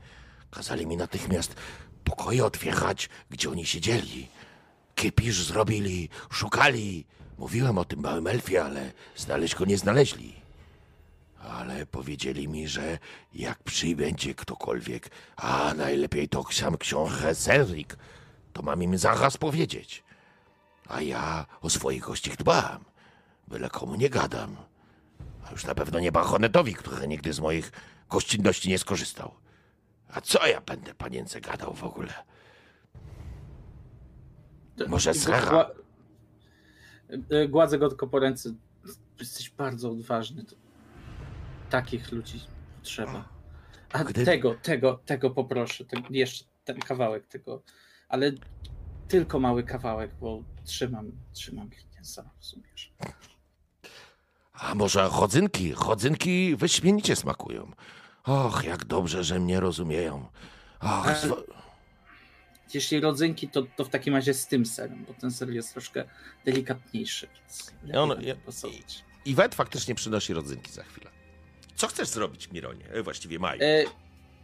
Kazali 0.51 0.87
mi 0.87 0.97
natychmiast 0.97 1.55
pokoje 2.03 2.45
otwierać, 2.45 3.09
gdzie 3.29 3.49
oni 3.49 3.65
siedzieli. 3.65 4.27
Kipisz 4.95 5.43
zrobili, 5.43 6.09
szukali. 6.29 7.05
Mówiłem 7.37 7.77
o 7.77 7.85
tym 7.85 7.99
małym 7.99 8.27
elfie, 8.27 8.63
ale 8.63 8.91
znaleźć 9.15 9.55
go 9.55 9.65
nie 9.65 9.77
znaleźli. 9.77 10.33
Ale 11.39 11.85
powiedzieli 11.85 12.47
mi, 12.47 12.67
że 12.67 12.99
jak 13.33 13.63
przybędzie 13.63 14.35
ktokolwiek, 14.35 15.09
a 15.35 15.73
najlepiej 15.73 16.29
to 16.29 16.43
sam 16.51 16.77
książę 16.77 17.35
Cedric, 17.35 17.89
to 18.53 18.61
mam 18.61 18.83
im 18.83 18.97
zaraz 18.97 19.37
powiedzieć. 19.37 20.03
A 20.89 21.01
ja 21.01 21.45
o 21.61 21.69
swoich 21.69 22.01
gościach 22.01 22.35
dbam, 22.35 22.85
byle 23.47 23.69
komu 23.69 23.95
nie 23.95 24.09
gadam. 24.09 24.55
A 25.47 25.51
już 25.51 25.65
na 25.65 25.75
pewno 25.75 25.99
nie 25.99 26.11
baronetowi, 26.11 26.73
który 26.73 27.07
nigdy 27.07 27.33
z 27.33 27.39
moich 27.39 27.71
gościnności 28.09 28.69
nie 28.69 28.77
skorzystał. 28.77 29.31
A 30.09 30.21
co 30.21 30.47
ja 30.47 30.61
będę 30.61 30.93
panience 30.93 31.41
gadał 31.41 31.73
w 31.73 31.83
ogóle? 31.83 32.13
Może 34.87 35.13
Sara? 35.13 35.69
e, 37.29 37.47
Gładzę 37.47 37.77
go 37.79 37.89
tylko 37.89 38.07
po 38.07 38.19
ręce. 38.19 38.53
Jesteś 39.19 39.49
bardzo 39.49 39.91
odważny. 39.91 40.45
Takich 41.69 42.11
ludzi 42.11 42.41
potrzeba. 42.77 43.29
A 43.93 44.03
Gdy- 44.03 44.25
tego, 44.25 44.55
tego, 44.55 44.99
tego 45.05 45.29
poproszę. 45.29 45.85
Ten, 45.85 46.03
jeszcze 46.09 46.45
ten 46.63 46.79
kawałek 46.79 47.27
tego. 47.27 47.61
Ale 48.09 48.31
tylko 49.07 49.39
mały 49.39 49.63
kawałek, 49.63 50.11
bo 50.21 50.43
trzymam, 50.67 51.11
trzymam 51.33 51.69
klienta, 51.69 52.31
rozumiesz. 52.37 52.93
A 54.53 54.75
może 54.75 55.09
rodzynki? 55.09 55.73
Rodzynki 55.73 56.55
wyśmienicie 56.55 57.15
smakują. 57.15 57.71
Och, 58.23 58.63
jak 58.63 58.85
dobrze, 58.85 59.23
że 59.23 59.39
mnie 59.39 59.59
rozumieją. 59.59 60.25
Och, 60.81 61.07
Jeśli 62.73 62.99
rodzynki, 62.99 63.47
to, 63.49 63.63
to 63.75 63.85
w 63.85 63.89
takim 63.89 64.15
razie 64.15 64.33
z 64.33 64.47
tym 64.47 64.65
serem, 64.65 65.05
bo 65.05 65.13
ten 65.13 65.31
ser 65.31 65.49
jest 65.49 65.71
troszkę 65.73 66.03
delikatniejszy. 66.45 67.27
Więc 67.83 67.97
On- 67.97 68.21
ja- 68.21 68.35
pasować. 68.35 69.03
Iwet 69.25 69.55
faktycznie 69.55 69.95
przynosi 69.95 70.33
rodzynki 70.33 70.71
za 70.71 70.83
chwilę. 70.83 71.11
Co 71.75 71.87
chcesz 71.87 72.07
zrobić, 72.07 72.51
Mironie? 72.51 72.85
E, 72.89 73.03
Właściwie 73.03 73.39
Maj. 73.39 73.59
E, 73.61 73.83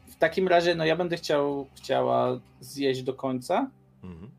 w 0.07 0.15
takim 0.15 0.47
razie, 0.47 0.75
no 0.75 0.85
ja 0.85 0.95
będę 0.95 1.17
chciał, 1.17 1.67
chciała 1.75 2.39
zjeść 2.59 3.03
do 3.03 3.13
końca. 3.13 3.71
Mhm. 4.03 4.31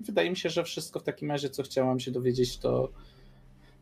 Wydaje 0.00 0.30
mi 0.30 0.36
się, 0.36 0.50
że 0.50 0.64
wszystko 0.64 1.00
w 1.00 1.02
takim 1.02 1.30
razie, 1.30 1.50
co 1.50 1.62
chciałam 1.62 2.00
się 2.00 2.10
dowiedzieć, 2.10 2.58
to, 2.58 2.88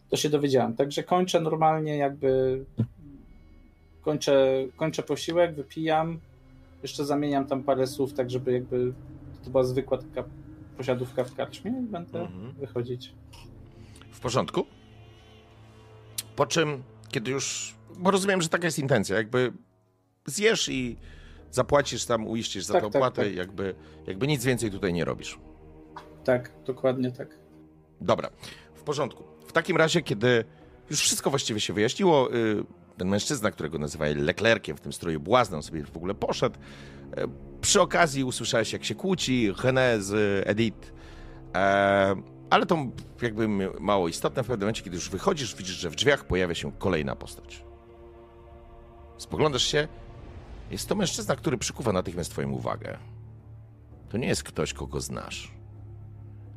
to 0.09 0.17
się 0.17 0.29
dowiedziałam. 0.31 0.77
Także 0.77 1.03
kończę 1.03 1.41
normalnie, 1.41 1.97
jakby 1.97 2.65
kończę, 4.03 4.65
kończę 4.77 5.03
posiłek, 5.03 5.55
wypijam, 5.55 6.21
jeszcze 6.83 7.05
zamieniam 7.05 7.47
tam 7.47 7.63
parę 7.63 7.87
słów, 7.87 8.13
tak 8.15 8.31
żeby 8.31 8.53
jakby 8.53 8.93
to 9.45 9.51
była 9.51 9.65
zwykła 9.65 9.99
taka 9.99 10.25
posiadówka 10.77 11.25
w 11.25 11.35
karczmie 11.35 11.71
i 11.71 11.87
będę 11.87 12.21
Mhm. 12.21 12.53
wychodzić. 12.53 13.13
W 14.11 14.21
porządku? 14.21 14.67
Po 16.37 16.47
czym, 16.47 16.83
kiedy 17.09 17.31
już. 17.31 17.75
Bo 17.99 18.11
rozumiem, 18.11 18.43
że 18.43 18.49
taka 18.49 18.65
jest 18.65 18.79
intencja, 18.79 19.17
jakby 19.17 19.53
zjesz 20.27 20.69
i 20.69 20.97
zapłacisz 21.51 22.05
tam, 22.05 22.27
uiścisz 22.27 22.65
za 22.65 22.73
Tak, 22.73 22.83
tę 22.83 22.89
tak, 22.91 22.97
opłatę, 22.97 23.25
tak. 23.25 23.35
Jakby, 23.35 23.75
jakby 24.07 24.27
nic 24.27 24.45
więcej 24.45 24.71
tutaj 24.71 24.93
nie 24.93 25.05
robisz. 25.05 25.39
Tak, 26.25 26.53
dokładnie 26.67 27.11
tak. 27.13 27.39
Dobra, 28.01 28.31
w 28.75 28.83
porządku. 28.83 29.25
W 29.47 29.53
takim 29.53 29.77
razie, 29.77 30.03
kiedy 30.03 30.45
już 30.91 31.01
wszystko 31.01 31.31
właściwie 31.31 31.61
się 31.61 31.73
wyjaśniło, 31.73 32.35
y, 32.35 32.65
ten 32.99 33.09
mężczyzna, 33.09 33.51
którego 33.51 33.79
nazywali 33.79 34.15
Leclerciem 34.15 34.77
w 34.77 34.81
tym 34.81 34.93
stroju 34.93 35.21
błaznem, 35.21 35.63
sobie 35.63 35.85
w 35.85 35.97
ogóle 35.97 36.15
poszedł. 36.15 36.59
E, 37.17 37.27
Przy 37.61 37.81
okazji 37.81 38.25
usłyszałeś, 38.25 38.73
jak 38.73 38.85
się 38.85 38.95
kłóci 38.95 39.53
René 39.53 40.01
z 40.01 40.43
Edith. 40.49 40.93
E, 41.55 42.15
ale 42.51 42.67
to 42.67 42.87
jakby 43.23 43.49
mało 43.81 44.09
istotne. 44.09 44.43
W 44.43 44.47
pewnym 44.47 44.61
momencie, 44.67 44.83
kiedy 44.83 44.97
już 44.97 45.11
wychodzisz, 45.11 45.57
widzisz, 45.57 45.75
że 45.77 45.91
w 45.91 45.95
drzwiach 45.95 46.25
pojawia 46.25 46.55
się 46.55 46.73
kolejna 46.73 47.17
postać. 47.17 47.65
Spoglądasz 49.19 49.63
się, 49.63 49.89
jest 50.71 50.89
to 50.89 50.95
mężczyzna, 50.95 51.37
który 51.37 51.59
przykuwa 51.59 51.93
natychmiast 51.93 52.31
twoją 52.31 52.51
uwagę. 52.51 52.99
To 54.09 54.19
nie 54.19 54.29
jest 54.29 54.43
ktoś, 54.43 54.73
kogo 54.73 55.01
znasz 55.01 55.62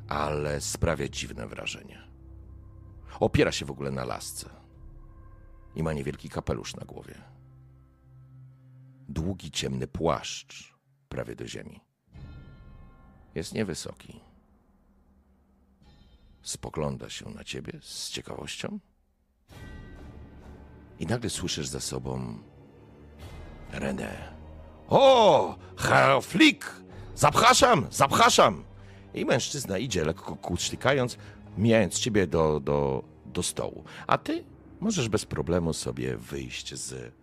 ale 0.07 0.61
sprawia 0.61 1.07
dziwne 1.09 1.47
wrażenie. 1.47 2.07
Opiera 3.19 3.51
się 3.51 3.65
w 3.65 3.71
ogóle 3.71 3.91
na 3.91 4.05
lasce. 4.05 4.49
i 5.75 5.83
ma 5.83 5.93
niewielki 5.93 6.29
kapelusz 6.29 6.75
na 6.75 6.85
głowie. 6.85 7.15
Długi, 9.09 9.51
ciemny 9.51 9.87
płaszcz, 9.87 10.73
prawie 11.09 11.35
do 11.35 11.47
ziemi. 11.47 11.81
Jest 13.35 13.53
niewysoki. 13.53 14.19
Spogląda 16.41 17.09
się 17.09 17.29
na 17.29 17.43
ciebie 17.43 17.79
z 17.81 18.09
ciekawością 18.09 18.79
i 20.99 21.05
nagle 21.05 21.29
słyszysz 21.29 21.67
za 21.67 21.79
sobą 21.79 22.39
René. 23.71 24.11
O, 24.89 25.55
Herr 25.77 26.23
Flick! 26.23 26.81
Zapraszam, 27.15 27.87
zapraszam! 27.91 28.63
I 29.15 29.25
mężczyzna 29.25 29.77
idzie 29.77 30.05
lekko 30.05 30.35
kusztykając, 30.35 31.17
mijając 31.57 31.99
ciebie 31.99 32.27
do, 32.27 32.59
do, 32.59 33.03
do 33.25 33.43
stołu. 33.43 33.83
A 34.07 34.17
ty 34.17 34.43
możesz 34.79 35.09
bez 35.09 35.25
problemu 35.25 35.73
sobie 35.73 36.17
wyjść 36.17 36.75
z, 36.75 37.13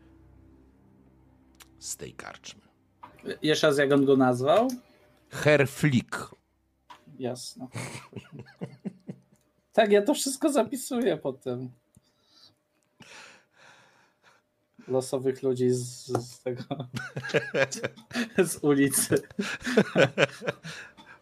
z 1.78 1.96
tej 1.96 2.12
karczmy. 2.12 2.62
Jeszcze 3.42 3.66
raz, 3.66 3.78
jak 3.78 3.92
on 3.92 4.04
go 4.04 4.16
nazwał? 4.16 4.68
Herr 5.30 5.68
Flick. 5.68 6.34
Jasno. 7.18 7.68
tak, 9.72 9.92
ja 9.92 10.02
to 10.02 10.14
wszystko 10.14 10.52
zapisuję 10.52 11.16
potem. 11.16 11.70
Losowych 14.88 15.42
ludzi 15.42 15.70
z, 15.70 16.06
z 16.06 16.40
tego. 16.40 16.62
z 18.50 18.56
ulicy. 18.62 19.22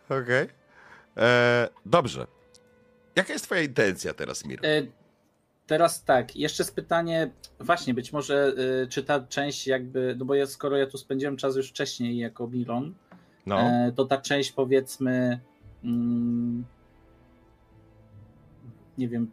Okej. 0.08 0.59
E, 1.16 1.68
Dobrze. 1.86 2.26
Jaka 3.16 3.32
jest 3.32 3.44
twoja 3.44 3.62
intencja 3.62 4.14
teraz, 4.14 4.44
Mir? 4.44 4.66
E, 4.66 4.82
Teraz 5.66 6.04
tak, 6.04 6.36
jeszcze 6.36 6.62
jest 6.62 6.74
pytanie, 6.74 7.30
właśnie 7.60 7.94
być 7.94 8.12
może 8.12 8.52
y, 8.84 8.86
czy 8.88 9.02
ta 9.04 9.20
część 9.20 9.66
jakby, 9.66 10.14
no 10.18 10.24
bo 10.24 10.34
ja, 10.34 10.46
skoro 10.46 10.76
ja 10.76 10.86
tu 10.86 10.98
spędziłem 10.98 11.36
czas 11.36 11.56
już 11.56 11.68
wcześniej 11.68 12.16
jako 12.16 12.46
Milon, 12.48 12.94
No. 13.46 13.60
e, 13.60 13.92
to 13.96 14.04
ta 14.04 14.18
część 14.18 14.52
powiedzmy 14.52 15.40
mm, 15.84 16.64
nie 18.98 19.08
wiem, 19.08 19.30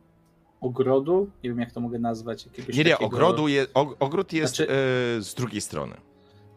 ogrodu, 0.61 1.29
nie 1.43 1.49
wiem 1.49 1.59
jak 1.59 1.71
to 1.71 1.79
mogę 1.79 1.99
nazwać. 1.99 2.45
Jakiegoś 2.45 2.75
Nie, 2.77 2.83
nie, 2.83 2.91
takiego- 2.91 3.05
ogrodu 3.15 3.47
je, 3.47 3.63
og- 3.73 3.95
ogród 3.99 4.33
jest 4.33 4.55
Znaczy- 4.55 4.71
e, 4.71 5.21
z 5.21 5.33
drugiej 5.35 5.61
strony. 5.61 5.95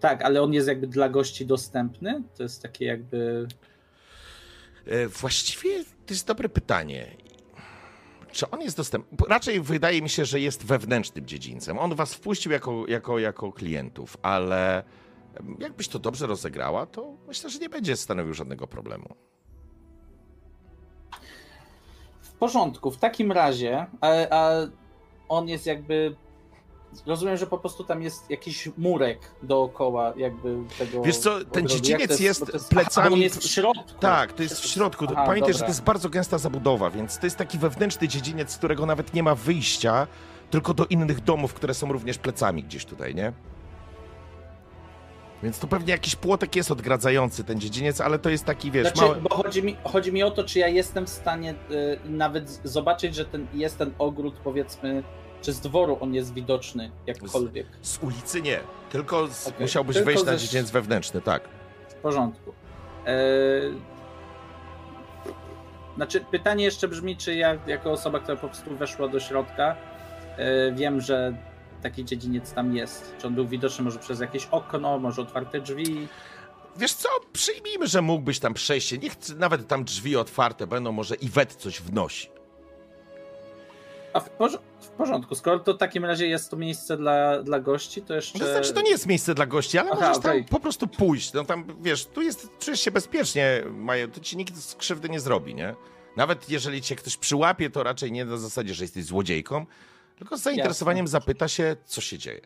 Tak, 0.00 0.22
ale 0.22 0.42
on 0.42 0.52
jest 0.52 0.68
jakby 0.68 0.86
dla 0.86 1.08
gości 1.08 1.46
dostępny, 1.46 2.22
to 2.36 2.42
jest 2.42 2.62
takie 2.62 2.84
jakby, 2.84 3.46
E, 3.50 3.69
Właściwie 5.20 5.84
to 5.84 6.14
jest 6.14 6.26
dobre 6.26 6.48
pytanie. 6.48 7.16
Czy 8.32 8.50
on 8.50 8.60
jest 8.60 8.76
dostępny? 8.76 9.18
Raczej 9.28 9.60
wydaje 9.60 10.02
mi 10.02 10.08
się, 10.08 10.24
że 10.24 10.40
jest 10.40 10.66
wewnętrznym 10.66 11.26
dziedzińcem. 11.26 11.78
On 11.78 11.94
was 11.94 12.14
wpuścił 12.14 12.52
jako, 12.52 12.84
jako, 12.88 13.18
jako 13.18 13.52
klientów, 13.52 14.16
ale 14.22 14.82
jakbyś 15.58 15.88
to 15.88 15.98
dobrze 15.98 16.26
rozegrała, 16.26 16.86
to 16.86 17.16
myślę, 17.28 17.50
że 17.50 17.58
nie 17.58 17.68
będzie 17.68 17.96
stanowił 17.96 18.34
żadnego 18.34 18.66
problemu. 18.66 19.16
w 22.20 22.32
porządku, 22.32 22.90
w 22.90 22.96
takim 22.96 23.32
razie, 23.32 23.86
a, 24.00 24.08
a 24.30 24.50
on 25.28 25.48
jest 25.48 25.66
jakby, 25.66 26.16
rozumiem, 27.06 27.36
że 27.36 27.46
po 27.46 27.58
prostu 27.58 27.84
tam 27.84 28.02
jest 28.02 28.30
jakiś 28.30 28.68
murek 28.78 29.18
dookoła 29.42 30.12
jakby 30.16 30.56
tego 30.78 31.02
Wiesz 31.02 31.16
co, 31.18 31.44
ten 31.44 31.68
dziedziniec 31.68 32.20
jest 32.20 32.40
to 32.40 32.58
plecami- 32.58 33.06
Aha, 33.06 33.16
jest 33.16 33.38
w 33.38 33.50
środku. 33.50 34.00
Tak, 34.00 34.32
to 34.32 34.42
jest 34.42 34.60
w 34.60 34.66
środku. 34.66 35.04
Aha, 35.08 35.22
Pamiętaj, 35.26 35.52
że 35.52 35.58
dobra. 35.58 35.66
to 35.66 35.70
jest 35.70 35.82
bardzo 35.82 36.08
gęsta 36.08 36.38
zabudowa, 36.38 36.90
więc 36.90 37.18
to 37.18 37.26
jest 37.26 37.36
taki 37.36 37.58
wewnętrzny 37.58 38.08
dziedziniec, 38.08 38.50
z 38.52 38.56
którego 38.56 38.86
nawet 38.86 39.14
nie 39.14 39.22
ma 39.22 39.34
wyjścia, 39.34 40.06
tylko 40.50 40.74
do 40.74 40.86
innych 40.86 41.20
domów, 41.24 41.54
które 41.54 41.74
są 41.74 41.92
również 41.92 42.18
plecami 42.18 42.62
gdzieś 42.64 42.84
tutaj, 42.84 43.14
nie? 43.14 43.32
Więc 45.42 45.58
to 45.58 45.66
pewnie 45.66 45.92
jakiś 45.92 46.16
płotek 46.16 46.56
jest 46.56 46.70
odgradzający 46.70 47.44
ten 47.44 47.60
dziedziniec, 47.60 48.00
ale 48.00 48.18
to 48.18 48.30
jest 48.30 48.44
taki, 48.44 48.70
wiesz, 48.70 48.82
Znaczy, 48.88 49.00
mały... 49.00 49.20
bo 49.20 49.34
chodzi 49.36 49.62
mi, 49.62 49.76
chodzi 49.84 50.12
mi 50.12 50.22
o 50.22 50.30
to, 50.30 50.44
czy 50.44 50.58
ja 50.58 50.68
jestem 50.68 51.06
w 51.06 51.10
stanie 51.10 51.54
y, 51.70 51.98
nawet 52.04 52.60
zobaczyć, 52.64 53.14
że 53.14 53.24
ten, 53.24 53.46
jest 53.54 53.78
ten 53.78 53.90
ogród, 53.98 54.34
powiedzmy, 54.44 55.02
czy 55.42 55.52
z 55.52 55.60
dworu 55.60 55.98
on 56.00 56.14
jest 56.14 56.34
widoczny 56.34 56.90
jakkolwiek. 57.06 57.66
Z 57.82 57.98
ulicy 58.02 58.42
nie, 58.42 58.60
tylko 58.90 59.28
z... 59.28 59.46
Okej, 59.46 59.60
musiałbyś 59.60 59.96
tylko 59.96 60.06
wejść 60.10 60.24
na 60.24 60.36
dziedziniec 60.36 60.70
wewnętrzny, 60.70 61.20
tak. 61.20 61.48
W 61.88 61.94
porządku. 61.94 62.52
E... 63.06 63.20
Znaczy, 65.96 66.24
pytanie 66.30 66.64
jeszcze 66.64 66.88
brzmi, 66.88 67.16
czy 67.16 67.34
ja, 67.34 67.58
jako 67.66 67.92
osoba, 67.92 68.20
która 68.20 68.36
po 68.36 68.48
prostu 68.48 68.76
weszła 68.76 69.08
do 69.08 69.20
środka, 69.20 69.76
e, 70.36 70.72
wiem, 70.72 71.00
że 71.00 71.36
taki 71.82 72.04
dziedziniec 72.04 72.52
tam 72.52 72.76
jest. 72.76 73.14
Czy 73.18 73.26
on 73.26 73.34
był 73.34 73.46
widoczny 73.46 73.84
może 73.84 73.98
przez 73.98 74.20
jakieś 74.20 74.46
okno, 74.50 74.98
może 74.98 75.22
otwarte 75.22 75.60
drzwi. 75.60 76.08
Wiesz 76.76 76.92
co, 76.92 77.08
przyjmijmy, 77.32 77.86
że 77.86 78.02
mógłbyś 78.02 78.38
tam 78.38 78.54
przejść, 78.54 78.92
niech 79.02 79.12
nawet 79.36 79.68
tam 79.68 79.84
drzwi 79.84 80.16
otwarte 80.16 80.66
będą, 80.66 80.92
może 80.92 81.14
Iwet 81.14 81.54
coś 81.54 81.80
wnosi. 81.80 82.28
A 84.12 84.20
w, 84.20 84.30
porz- 84.38 84.58
w 84.80 84.88
porządku, 84.88 85.34
skoro 85.34 85.58
to 85.58 85.74
w 85.74 85.78
takim 85.78 86.04
razie 86.04 86.26
jest 86.26 86.50
to 86.50 86.56
miejsce 86.56 86.96
dla, 86.96 87.42
dla 87.42 87.60
gości, 87.60 88.02
to 88.02 88.14
jeszcze... 88.14 88.38
To 88.38 88.46
znaczy, 88.46 88.72
to 88.72 88.80
nie 88.80 88.90
jest 88.90 89.06
miejsce 89.06 89.34
dla 89.34 89.46
gości, 89.46 89.78
ale 89.78 89.90
Aha, 89.90 90.00
możesz 90.00 90.16
okej. 90.16 90.44
tam 90.44 90.48
po 90.48 90.60
prostu 90.60 90.86
pójść. 90.86 91.32
No 91.32 91.44
tam, 91.44 91.64
wiesz, 91.80 92.06
tu 92.06 92.22
jest, 92.22 92.48
czujesz 92.58 92.80
się 92.80 92.90
bezpiecznie, 92.90 93.62
Maja, 93.70 94.08
to 94.08 94.20
ci 94.20 94.36
nikt 94.36 94.56
z 94.56 94.74
krzywdy 94.74 95.08
nie 95.08 95.20
zrobi, 95.20 95.54
nie? 95.54 95.74
Nawet 96.16 96.50
jeżeli 96.50 96.82
cię 96.82 96.96
ktoś 96.96 97.16
przyłapie, 97.16 97.70
to 97.70 97.82
raczej 97.82 98.12
nie 98.12 98.24
na 98.24 98.36
zasadzie, 98.36 98.74
że 98.74 98.84
jesteś 98.84 99.04
złodziejką, 99.04 99.66
tylko 100.18 100.36
z 100.38 100.42
zainteresowaniem 100.42 101.08
zapyta 101.08 101.48
się, 101.48 101.76
co 101.84 102.00
się 102.00 102.18
dzieje. 102.18 102.40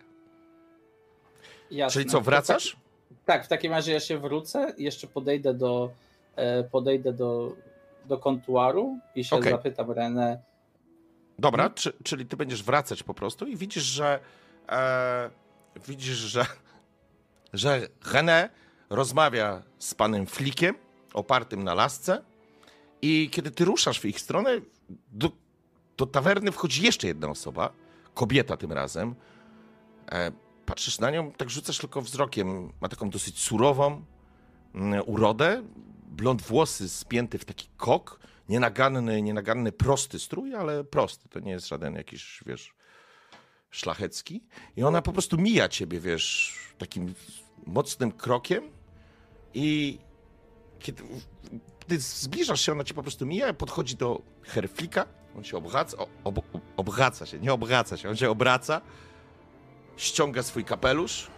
Jasne. 1.71 1.93
Czyli 1.93 2.11
co, 2.11 2.21
wracasz? 2.21 2.73
Tak, 2.73 2.81
tak, 3.25 3.45
w 3.45 3.49
takim 3.49 3.73
razie 3.73 3.93
ja 3.93 4.01
się 4.01 4.19
wrócę 4.19 4.75
i 4.77 4.85
jeszcze 4.85 5.07
podejdę 5.07 5.55
do 5.55 5.91
e, 6.37 6.65
podejdę 6.65 7.13
do, 7.13 7.53
do 8.05 8.19
kontuaru 8.19 8.99
i 9.15 9.25
się 9.25 9.37
Okej. 9.37 9.53
zapytam 9.53 9.91
Renę. 9.91 10.39
Dobra, 11.39 11.65
Mhm. 11.65 11.75
czy, 11.75 11.93
czyli 12.05 12.27
ty 12.27 12.37
będziesz 12.37 12.63
wracać 12.63 13.03
po 13.03 13.15
prostu 13.15 13.47
i 13.47 13.57
widzisz, 13.57 13.83
że 13.85 14.21
e, 14.69 15.31
widzisz, 15.89 16.17
że 16.17 16.47
że 17.53 17.89
René 18.05 18.49
rozmawia 18.91 19.63
z 19.79 19.95
panem 19.95 20.27
Flikiem, 20.27 20.75
opartym 21.15 21.65
na 21.65 21.75
lasce 21.75 22.23
i 23.03 23.31
kiedy 23.33 23.51
ty 23.51 23.65
ruszasz 23.65 24.01
w 24.01 24.05
ich 24.05 24.21
stronę, 24.21 24.51
do, 25.13 25.31
do 25.97 26.07
tawerny 26.07 26.53
wchodzi 26.53 26.83
jeszcze 26.83 27.07
jedna 27.07 27.29
osoba, 27.29 27.73
kobieta 28.15 28.57
tym 28.57 28.73
razem. 28.73 29.15
E, 30.13 30.33
patrzysz 30.67 30.99
na 30.99 31.11
nią, 31.11 31.33
tak 31.33 31.51
rzucasz 31.51 31.79
tylko 31.79 32.01
wzrokiem, 32.03 32.73
ma 32.81 32.89
taką 32.89 33.11
dosyć 33.11 33.39
surową 33.39 34.05
mm, 34.75 35.03
urodę, 35.07 35.63
blond 36.07 36.43
włosy 36.43 36.89
spięty 36.89 37.39
w 37.39 37.45
taki 37.45 37.69
kok, 37.77 38.21
nienaganny, 38.49 39.23
nienaganny 39.23 39.73
prosty 39.73 40.19
strój, 40.19 40.55
ale 40.55 40.85
prosty, 40.85 41.29
to 41.29 41.41
nie 41.41 41.53
jest 41.53 41.69
żaden 41.69 41.95
jakiś, 41.95 42.43
wiesz, 42.47 42.75
szlachecki. 43.71 44.45
I 44.77 44.83
ona 44.83 45.03
po 45.03 45.13
prostu 45.13 45.39
mija 45.39 45.69
ciebie, 45.69 46.01
wiesz, 46.01 46.59
takim 46.79 47.15
mocnym 47.67 48.13
krokiem 48.13 48.71
i 49.55 49.99
kiedy, 50.79 51.03
zbliżasz 51.99 52.61
się, 52.61 52.73
ona 52.73 52.85
ci 52.85 52.95
po 52.95 53.03
prostu 53.03 53.27
mija, 53.27 53.53
podchodzi 53.53 53.97
do 53.97 54.23
Herflika, 54.43 55.07
on 55.37 55.45
się 55.45 55.57
obraca, 55.57 55.97
ob, 56.25 56.41
się, 57.25 57.39
nie 57.39 57.53
obraca 57.53 57.97
się, 57.97 58.09
on 58.09 58.17
się 58.17 58.31
obraca, 58.31 58.81
ściąga 59.97 60.43
swój 60.43 60.65
kapelusz. 60.65 61.31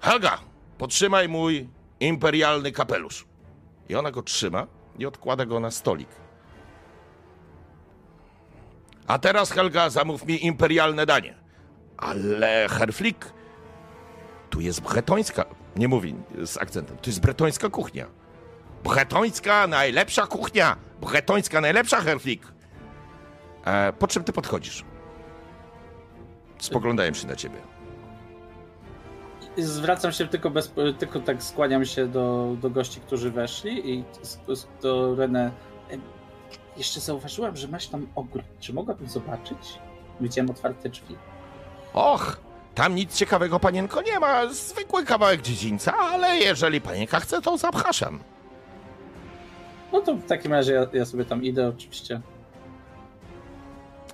Helga, 0.00 0.38
potrzymaj 0.78 1.28
mój 1.28 1.68
imperialny 2.00 2.72
kapelusz. 2.72 3.26
I 3.88 3.94
ona 3.94 4.10
go 4.10 4.22
trzyma 4.22 4.66
i 5.00 5.06
odkłada 5.06 5.46
go 5.46 5.60
na 5.60 5.70
stolik. 5.70 6.08
A 9.06 9.18
teraz, 9.18 9.50
Helga, 9.50 9.90
zamów 9.90 10.26
mi 10.26 10.46
imperialne 10.46 11.06
danie. 11.06 11.34
Ale, 11.96 12.66
Herflik, 12.70 13.32
tu 14.50 14.60
jest 14.60 14.80
bretońska, 14.80 15.44
nie 15.76 15.88
mówi 15.88 16.14
z 16.44 16.58
akcentem, 16.58 16.96
tu 16.96 17.10
jest 17.10 17.20
bretońska 17.20 17.68
kuchnia. 17.68 18.06
Bretońska 18.84 19.66
najlepsza 19.66 20.26
kuchnia! 20.26 20.76
Bretońska 21.00 21.60
najlepsza, 21.60 22.00
Herflik! 22.00 22.42
E, 23.64 23.92
po 23.92 24.08
czym 24.08 24.24
ty 24.24 24.32
podchodzisz? 24.32 24.84
Spoglądają 26.58 27.14
się 27.14 27.26
na 27.26 27.36
ciebie. 27.36 27.69
Zwracam 29.56 30.12
się 30.12 30.26
tylko 30.26 30.50
bez, 30.50 30.72
tylko 30.98 31.20
tak 31.20 31.42
skłaniam 31.42 31.84
się 31.84 32.06
do, 32.08 32.56
do 32.60 32.70
gości, 32.70 33.00
którzy 33.00 33.30
weszli 33.30 33.90
i 33.94 34.04
do 34.82 35.14
Renę. 35.14 35.50
E, 35.90 35.96
Jeszcze 36.76 37.00
zauważyłam, 37.00 37.56
że 37.56 37.68
masz 37.68 37.86
tam 37.86 38.06
ogród. 38.14 38.44
Czy 38.60 38.72
mogłabym 38.72 39.08
zobaczyć? 39.08 39.78
Widziałem 40.20 40.50
otwarte 40.50 40.88
drzwi. 40.88 41.16
Och, 41.94 42.40
tam 42.74 42.94
nic 42.94 43.16
ciekawego, 43.16 43.60
panienko, 43.60 44.02
nie 44.02 44.20
ma. 44.20 44.46
Zwykły 44.52 45.04
kawałek 45.04 45.42
dziedzińca, 45.42 45.96
ale 45.98 46.36
jeżeli 46.36 46.80
panienka 46.80 47.20
chce, 47.20 47.42
to 47.42 47.58
zapraszam. 47.58 48.18
No 49.92 50.00
to 50.00 50.14
w 50.14 50.26
takim 50.26 50.52
razie 50.52 50.72
ja, 50.72 50.86
ja 50.92 51.04
sobie 51.04 51.24
tam 51.24 51.44
idę 51.44 51.68
oczywiście. 51.68 52.20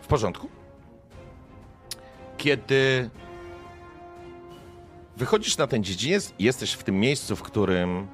W 0.02 0.06
porządku. 0.06 0.48
kiedy 2.36 3.10
wychodzisz 5.16 5.56
na 5.56 5.66
ten 5.66 5.84
dziedziniec 5.84 6.32
i 6.38 6.44
jesteś 6.44 6.72
w 6.72 6.82
tym 6.82 7.00
miejscu, 7.00 7.36
w 7.36 7.42
którym 7.42 8.06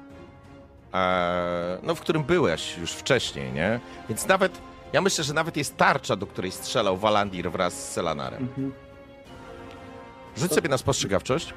e, 0.93 1.77
no, 1.83 1.95
w 1.95 2.01
którym 2.01 2.23
byłeś 2.23 2.77
już 2.77 2.91
wcześniej, 2.91 3.53
nie? 3.53 3.79
Więc 4.09 4.27
nawet, 4.27 4.61
ja 4.93 5.01
myślę, 5.01 5.23
że 5.23 5.33
nawet 5.33 5.57
jest 5.57 5.77
tarcza, 5.77 6.15
do 6.15 6.27
której 6.27 6.51
strzelał 6.51 6.97
Walandir 6.97 7.51
wraz 7.51 7.73
z 7.73 7.91
Selanarem. 7.91 8.41
Mhm. 8.41 8.73
Rzuć 10.37 10.53
sobie 10.53 10.69
na 10.69 10.77
spostrzegawczość. 10.77 11.53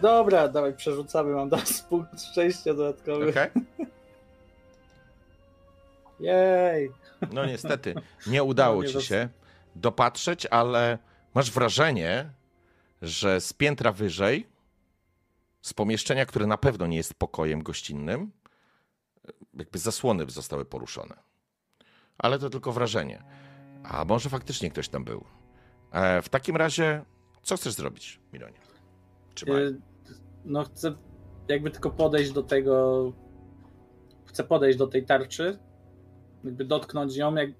Dobra, 0.00 0.48
dawaj, 0.48 0.74
przerzucamy, 0.74 1.34
mam 1.34 1.50
teraz 1.50 1.82
punkt 1.90 2.22
szczęścia 2.22 2.74
dodatkowy. 2.74 3.28
Okej? 3.30 3.50
Jej! 6.20 6.90
No 7.32 7.46
niestety, 7.46 7.94
nie 8.26 8.42
udało 8.42 8.76
No, 8.76 8.82
nie 8.82 8.94
ci 8.94 9.02
się 9.02 9.28
dopatrzeć, 9.74 10.46
ale 10.46 10.98
masz 11.34 11.50
wrażenie, 11.50 12.30
że 13.02 13.40
z 13.40 13.52
piętra 13.52 13.92
wyżej, 13.92 14.46
z 15.62 15.74
pomieszczenia, 15.74 16.26
które 16.26 16.46
na 16.46 16.58
pewno 16.58 16.86
nie 16.86 16.96
jest 16.96 17.14
pokojem 17.14 17.62
gościnnym, 17.62 18.32
jakby 19.54 19.78
zasłony 19.78 20.30
zostały 20.30 20.64
poruszone. 20.64 21.14
Ale 22.18 22.38
to 22.38 22.50
tylko 22.50 22.72
wrażenie. 22.72 23.22
A 23.84 24.04
może 24.04 24.28
faktycznie 24.30 24.70
ktoś 24.70 24.88
tam 24.88 25.04
był. 25.04 25.24
E, 25.92 26.22
w 26.22 26.28
takim 26.28 26.56
razie, 26.56 27.04
co 27.42 27.56
chcesz 27.56 27.72
zrobić, 27.72 28.20
Mironie? 28.32 28.58
Trzymaj. 29.34 29.62
Y, 29.62 29.80
No 30.44 30.64
chcę 30.64 30.94
jakby 31.48 31.70
tylko 31.70 31.90
podejść 31.90 32.32
do 32.32 32.42
tego. 32.42 33.12
Chcę 34.24 34.44
podejść 34.44 34.78
do 34.78 34.86
tej 34.86 35.06
tarczy, 35.06 35.58
jakby 36.44 36.64
dotknąć 36.64 37.16
ją. 37.16 37.34
Jak... 37.34 37.50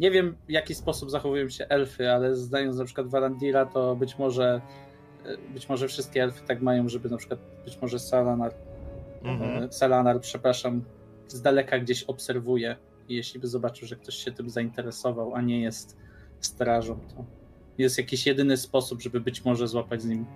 Nie 0.00 0.10
wiem, 0.10 0.36
w 0.46 0.50
jaki 0.50 0.74
sposób 0.74 1.10
zachowują 1.10 1.48
się 1.48 1.66
elfy, 1.68 2.10
ale 2.10 2.36
zdając 2.36 2.78
na 2.78 2.84
przykład 2.84 3.06
Valandira, 3.06 3.66
to 3.66 3.96
być 3.96 4.18
może 4.18 4.60
y, 5.26 5.52
być 5.52 5.68
może 5.68 5.88
wszystkie 5.88 6.22
elfy 6.22 6.42
tak 6.46 6.62
mają, 6.62 6.88
żeby 6.88 7.08
na 7.10 7.16
przykład 7.16 7.40
być 7.64 7.82
może 7.82 7.98
Salanar, 7.98 8.54
Mhm. 9.22 9.62
e, 9.64 9.72
Salanar, 9.72 10.20
przepraszam, 10.20 10.82
z 11.28 11.42
daleka 11.42 11.78
gdzieś 11.78 12.02
obserwuje 12.02 12.76
i 13.08 13.14
jeśli 13.14 13.40
by 13.40 13.46
zobaczył, 13.48 13.88
że 13.88 13.96
ktoś 13.96 14.14
się 14.14 14.32
tym 14.32 14.50
zainteresował, 14.50 15.34
a 15.34 15.40
nie 15.40 15.60
jest 15.60 15.96
strażą, 16.40 16.94
to 16.94 17.24
jest 17.78 17.98
jakiś 17.98 18.26
jedyny 18.26 18.56
sposób, 18.56 19.02
żeby 19.02 19.20
być 19.20 19.44
może 19.44 19.68
złapać 19.68 20.02
z 20.02 20.06
nim, 20.06 20.26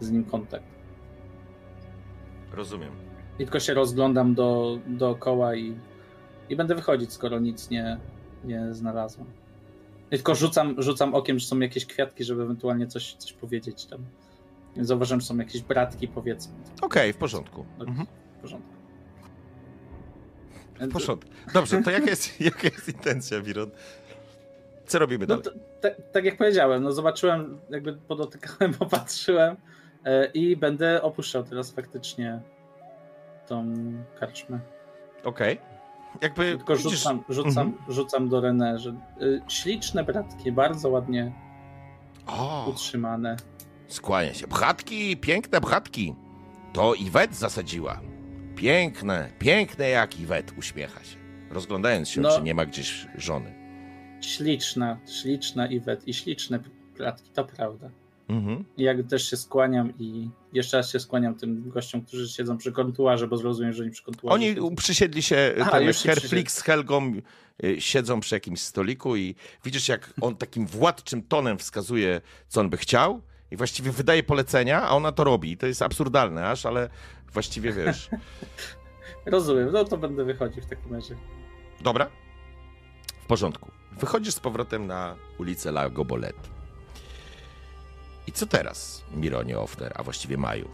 z 0.00 0.10
nim 0.10 0.24
kontakt. 0.24 0.64
Rozumiem. 2.52 2.90
I 3.34 3.44
tylko 3.44 3.60
się 3.60 3.74
rozglądam 3.74 4.34
do, 4.34 4.78
dookoła 4.86 5.54
i, 5.54 5.74
i 6.48 6.56
będę 6.56 6.74
wychodzić, 6.74 7.12
skoro 7.12 7.38
nic 7.38 7.70
nie, 7.70 7.98
nie 8.44 8.74
znalazłem. 8.74 9.26
I 10.10 10.16
tylko 10.16 10.34
rzucam, 10.34 10.82
rzucam 10.82 11.14
okiem, 11.14 11.38
że 11.38 11.46
są 11.46 11.58
jakieś 11.58 11.86
kwiatki, 11.86 12.24
żeby 12.24 12.42
ewentualnie 12.42 12.86
coś, 12.86 13.14
coś 13.14 13.32
powiedzieć 13.32 13.86
tam. 13.86 14.00
Zauważyłem, 14.80 15.20
że 15.20 15.26
są 15.26 15.36
jakieś 15.36 15.62
bratki, 15.62 16.08
powiedzmy. 16.08 16.54
Okej, 16.82 17.12
w 17.12 17.16
porządku. 17.16 17.64
No, 17.78 17.84
Mhm. 17.84 18.06
W 18.38 18.40
porządku. 18.40 18.70
W 20.80 20.92
porządku. 20.92 21.30
Dobrze, 21.54 21.82
to 21.82 21.90
jaka 21.90 22.10
jest, 22.10 22.40
jaka 22.40 22.62
jest 22.68 22.88
intencja, 22.88 23.40
Miron? 23.42 23.70
Co 24.86 24.98
robimy 24.98 25.26
No 25.26 25.36
dalej? 25.36 25.42
to, 25.44 25.50
tak, 25.80 25.94
tak 26.12 26.24
jak 26.24 26.36
powiedziałem, 26.36 26.82
no 26.82 26.92
zobaczyłem, 26.92 27.58
jakby 27.70 27.92
podotykałem, 27.92 28.74
popatrzyłem 28.84 29.56
e, 30.04 30.26
i 30.26 30.56
będę 30.56 31.02
opuszczał 31.02 31.44
teraz 31.44 31.70
faktycznie 31.72 32.40
tą 33.46 33.74
karczmę. 34.20 34.60
Okej. 35.24 35.58
Jakby 36.22 36.56
Tylko 36.56 36.76
widzisz- 36.76 36.92
rzucam, 36.92 37.24
rzucam, 37.28 37.66
Mhm. 37.68 37.92
rzucam 37.94 38.28
do 38.28 38.40
René, 38.40 38.78
że 38.78 38.90
y, 39.22 39.42
śliczne 39.48 40.04
bratki, 40.04 40.52
bardzo 40.52 40.88
ładnie 40.88 41.32
O, 42.26 42.66
utrzymane. 42.70 43.36
skłania 43.88 44.34
się. 44.34 44.46
Bchatki, 44.46 45.16
piękne 45.16 45.60
bchatki. 45.60 46.14
To 46.72 46.94
Iwet 46.94 47.34
zasadziła. 47.36 48.00
Piękne, 48.56 49.30
piękne 49.38 49.88
jak 49.88 50.20
Iwet, 50.20 50.52
uśmiecha 50.58 51.04
się. 51.04 51.16
Rozglądając 51.50 52.08
się, 52.08 52.20
No. 52.20 52.36
czy 52.36 52.42
nie 52.42 52.54
ma 52.54 52.66
gdzieś 52.66 53.06
żony. 53.14 53.54
Śliczna, 54.20 54.98
śliczna 55.22 55.66
Iwet 55.66 56.08
i 56.08 56.14
śliczne 56.14 56.60
bratki, 56.98 57.30
to 57.34 57.44
prawda. 57.44 57.90
Mhm. 58.28 58.64
Jak 58.76 59.06
też 59.06 59.30
się 59.30 59.36
skłaniam 59.36 59.92
i 59.98 60.28
jeszcze 60.52 60.76
raz 60.76 60.90
się 60.90 61.00
skłaniam 61.00 61.34
tym 61.34 61.70
gościom, 61.70 62.02
którzy 62.02 62.28
siedzą 62.28 62.58
przy 62.58 62.72
kontuarze, 62.72 63.28
bo 63.28 63.36
zrozumiem, 63.36 63.72
że 63.72 63.82
oni 63.82 63.92
przy 63.92 64.02
kontuarze 64.02 64.34
Oni 64.34 64.46
siedzą. 64.46 64.76
przysiedli 64.76 65.22
się, 65.22 65.54
Aha, 65.60 65.70
ten 65.70 65.92
Herflix 65.92 66.54
z 66.54 66.62
Helgą 66.62 67.12
y, 67.64 67.80
siedzą 67.80 68.20
przy 68.20 68.34
jakimś 68.34 68.60
stoliku 68.60 69.16
i 69.16 69.34
widzisz, 69.64 69.88
jak 69.88 70.12
on 70.20 70.36
takim 70.36 70.66
władczym 70.66 71.22
tonem 71.22 71.58
wskazuje, 71.58 72.20
co 72.48 72.60
on 72.60 72.70
by 72.70 72.76
chciał 72.76 73.22
i 73.50 73.56
właściwie 73.56 73.90
wydaje 73.90 74.22
polecenia, 74.22 74.82
a 74.82 74.90
ona 74.90 75.12
to 75.12 75.24
robi. 75.24 75.56
To 75.56 75.66
jest 75.66 75.82
absurdalne 75.82 76.48
aż, 76.48 76.66
ale 76.66 76.88
właściwie 77.32 77.72
wiesz. 77.72 78.08
Rozumiem, 79.26 79.70
no 79.72 79.84
to 79.84 79.96
będę 79.96 80.24
wychodził 80.24 80.62
w 80.62 80.66
takim 80.66 80.94
razie. 80.94 81.16
Dobra? 81.80 82.10
W 83.22 83.26
porządku. 83.26 83.70
Wychodzisz 83.92 84.34
z 84.34 84.40
powrotem 84.40 84.86
na 84.86 85.16
ulicę 85.38 85.68
La 85.68 85.90
Gobolet. 85.90 86.55
I 88.26 88.32
co 88.32 88.46
teraz, 88.46 89.04
Mironie 89.16 89.58
Ofter, 89.58 89.92
a 89.94 90.02
właściwie 90.02 90.36
Maju? 90.36 90.68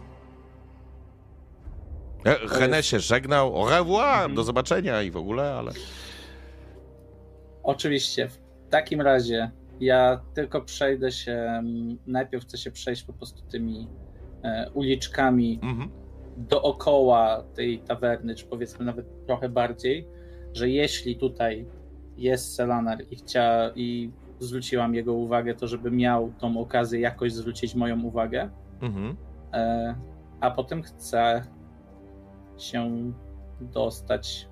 E, 2.25 2.35
René 2.47 2.81
się 2.83 2.99
żegnał, 2.99 3.57
au 3.61 3.69
revoir, 3.69 4.15
Mhm. 4.15 4.35
do 4.35 4.43
zobaczenia 4.43 5.01
i 5.01 5.11
w 5.11 5.17
ogóle, 5.17 5.53
ale... 5.53 5.71
Oczywiście, 7.63 8.27
w 8.29 8.37
takim 8.69 9.01
razie 9.01 9.51
ja 9.79 10.21
tylko 10.33 10.61
przejdę 10.61 11.11
się, 11.11 11.31
mm, 11.31 11.97
najpierw 12.07 12.43
chcę 12.43 12.57
się 12.57 12.71
przejść 12.71 13.03
po 13.03 13.13
prostu 13.13 13.41
tymi 13.41 13.87
e, 14.43 14.69
uliczkami 14.73 15.59
Mhm. 15.63 15.89
dookoła 16.37 17.43
tej 17.55 17.79
tawerny, 17.79 18.35
czy 18.35 18.45
powiedzmy 18.45 18.85
nawet 18.85 19.25
trochę 19.25 19.49
bardziej, 19.49 20.07
że 20.53 20.69
jeśli 20.69 21.15
tutaj 21.17 21.65
jest 22.17 22.55
Selanar 22.55 22.97
i 23.11 23.15
chcia, 23.15 23.71
i 23.75 24.11
zwróciłam 24.43 24.95
jego 24.95 25.13
uwagę, 25.13 25.55
to 25.55 25.67
żeby 25.67 25.91
miał 25.91 26.31
tą 26.39 26.57
okazję 26.57 26.99
jakoś 26.99 27.33
zwrócić 27.33 27.75
moją 27.75 28.01
uwagę, 28.03 28.49
Mhm. 28.81 29.15
e, 29.53 29.95
a 30.39 30.51
potem 30.51 30.81
chcę 30.83 31.45
się 32.57 33.11
dostać 33.61 34.49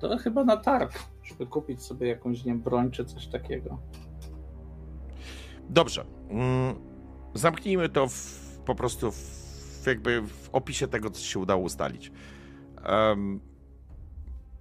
to 0.00 0.18
chyba 0.18 0.44
na 0.44 0.56
targ, 0.56 0.92
żeby 1.24 1.46
kupić 1.46 1.82
sobie 1.82 2.08
jakąś, 2.08 2.44
nie 2.44 2.52
wiem, 2.52 2.62
broń 2.62 2.90
czy 2.90 3.04
coś 3.04 3.26
takiego. 3.26 3.78
Dobrze. 5.70 6.04
Mm, 6.30 6.74
Zamknijmy 7.34 7.88
to 7.88 8.08
w, 8.08 8.58
po 8.66 8.74
prostu 8.74 9.12
w, 9.12 9.82
jakby 9.86 10.22
w 10.22 10.48
opisie 10.52 10.88
tego, 10.88 11.10
co 11.10 11.20
się 11.20 11.38
udało 11.38 11.62
ustalić. 11.62 12.12
Em, 12.84 13.40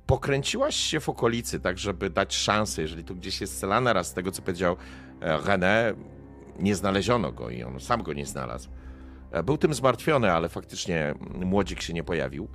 pokręciłaś 0.08 0.76
się 0.76 1.00
w 1.00 1.10
okolicy, 1.10 1.60
tak 1.60 1.77
żeby 1.77 2.10
dać 2.10 2.36
szansę, 2.36 2.82
jeżeli 2.82 3.03
tu 3.03 3.16
gdzieś 3.16 3.42
jest 3.42 3.60
Selanar, 3.60 3.98
a 3.98 4.03
z 4.03 4.14
tego, 4.14 4.32
co 4.32 4.42
powiedział 4.42 4.77
e, 5.22 5.38
René, 5.38 5.95
nie 6.60 6.76
znaleziono 6.76 7.32
go 7.32 7.50
i 7.50 7.64
on 7.64 7.80
sam 7.80 8.03
go 8.03 8.14
nie 8.14 8.26
znalazł. 8.26 8.69
E, 9.32 9.44
Był 9.44 9.58
tym 9.58 9.74
zmartwiony, 9.74 10.32
ale 10.32 10.50
faktycznie 10.50 11.16
młodzik 11.36 11.82
się 11.82 11.94
nie 11.94 12.03
pojawił. 12.03 12.48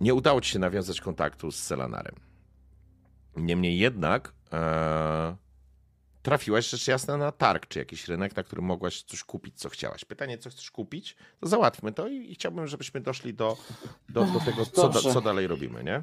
Nie 0.00 0.14
udało 0.14 0.40
ci 0.40 0.50
się 0.50 0.58
nawiązać 0.58 1.00
kontaktu 1.00 1.52
z 1.52 1.56
Selanarem. 1.62 2.14
Niemniej 3.36 3.78
jednak 3.78 4.32
e, 4.52 5.36
trafiłaś 6.22 6.68
rzecz 6.70 6.88
jasna 6.88 7.16
na 7.16 7.32
targ, 7.32 7.66
czy 7.66 7.78
jakiś 7.78 8.08
rynek, 8.08 8.36
na 8.36 8.42
którym 8.42 8.64
mogłaś 8.64 9.02
coś 9.02 9.24
kupić, 9.24 9.58
co 9.58 9.68
chciałaś. 9.68 10.04
Pytanie, 10.04 10.38
co 10.38 10.50
chcesz 10.50 10.70
kupić, 10.70 11.16
to 11.40 11.48
załatwmy 11.48 11.92
to 11.92 12.08
i, 12.08 12.32
i 12.32 12.34
chciałbym, 12.34 12.66
żebyśmy 12.66 13.00
doszli 13.00 13.34
do, 13.34 13.56
do, 14.08 14.24
do 14.24 14.40
tego, 14.40 14.66
co, 14.66 14.88
da, 14.88 15.00
co 15.00 15.20
dalej 15.20 15.46
robimy, 15.46 15.84
nie? 15.84 16.02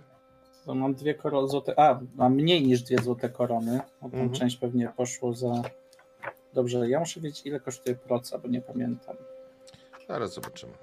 To 0.65 0.75
mam 0.75 0.93
dwie 0.93 1.13
korony 1.13 1.47
złote. 1.47 1.79
A, 1.79 1.99
mam 2.15 2.33
mniej 2.33 2.67
niż 2.67 2.81
dwie 2.81 2.97
złote 2.97 3.29
korony. 3.29 3.81
Tą 3.99 4.05
Mhm. 4.05 4.31
część 4.31 4.57
pewnie 4.57 4.91
poszło 4.97 5.33
za. 5.33 5.53
Dobrze, 6.53 6.89
ja 6.89 6.99
muszę 6.99 7.19
wiedzieć, 7.21 7.45
ile 7.45 7.59
kosztuje 7.59 7.95
proca, 7.95 8.38
bo 8.38 8.47
nie 8.47 8.61
pamiętam. 8.61 9.15
Zaraz 10.07 10.33
zobaczymy. 10.33 10.73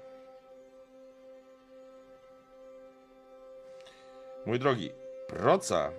Mój 4.45 4.59
drogi, 4.59 4.91
proca 5.27 5.91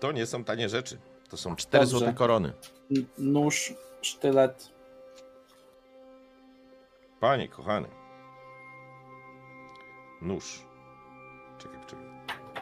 to 0.00 0.12
nie 0.12 0.26
są 0.26 0.44
tanie 0.44 0.68
rzeczy. 0.68 0.98
To 1.30 1.36
są 1.36 1.56
cztery 1.56 1.84
Dobrze. 1.84 1.98
złote 1.98 2.14
korony. 2.14 2.52
N- 2.90 3.06
Nóż, 3.18 3.74
sztylet. 4.02 4.68
Panie 7.20 7.48
kochany. 7.48 7.88
Nóż. 10.22 10.66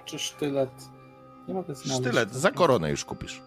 Czy 0.09 0.19
sztylet? 0.19 0.71
Nie 1.49 1.55
mogę 1.55 1.75
znaleźć. 1.75 2.01
Sztylet, 2.01 2.35
za 2.35 2.51
koronę 2.51 2.91
już 2.91 3.05
kupisz. 3.05 3.43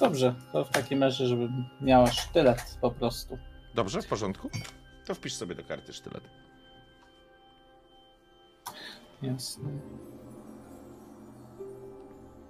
Dobrze, 0.00 0.34
to 0.52 0.64
w 0.64 0.70
takim 0.70 1.02
razie, 1.02 1.26
żebym 1.26 1.64
miała 1.80 2.06
sztylet 2.06 2.78
po 2.80 2.90
prostu. 2.90 3.38
Dobrze, 3.74 4.02
w 4.02 4.06
porządku? 4.06 4.50
To 5.06 5.14
wpisz 5.14 5.34
sobie 5.34 5.54
do 5.54 5.64
karty 5.64 5.92
sztylet. 5.92 6.22
Jasne. 9.22 9.68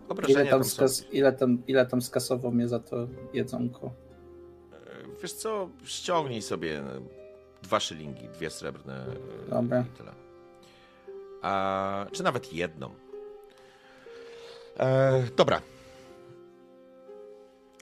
Obrażenia 0.09 0.41
Ile 0.41 0.51
tam, 0.51 0.61
tam 0.61 0.69
skas- 0.69 1.05
ile, 1.13 1.33
tam, 1.33 1.63
ile 1.67 1.87
tam 1.87 2.03
skasował 2.03 2.53
mnie 2.53 2.69
za 2.69 2.79
to 2.81 3.09
jedzonko? 3.33 3.91
E, 4.73 5.21
Wiesz 5.23 5.33
co, 5.33 5.69
ściągnij 5.85 6.43
sobie 6.43 6.83
dwa 7.63 7.81
szylingi, 7.81 8.29
dwie 8.29 8.51
srebrne 8.51 9.07
e, 9.47 9.51
Dobra. 9.51 9.81
i 9.81 9.97
tyle. 9.99 10.13
A, 11.43 12.07
czy 12.13 12.23
nawet 12.23 12.53
jedną. 12.53 12.95
E, 14.79 15.23
dobra. 15.37 15.63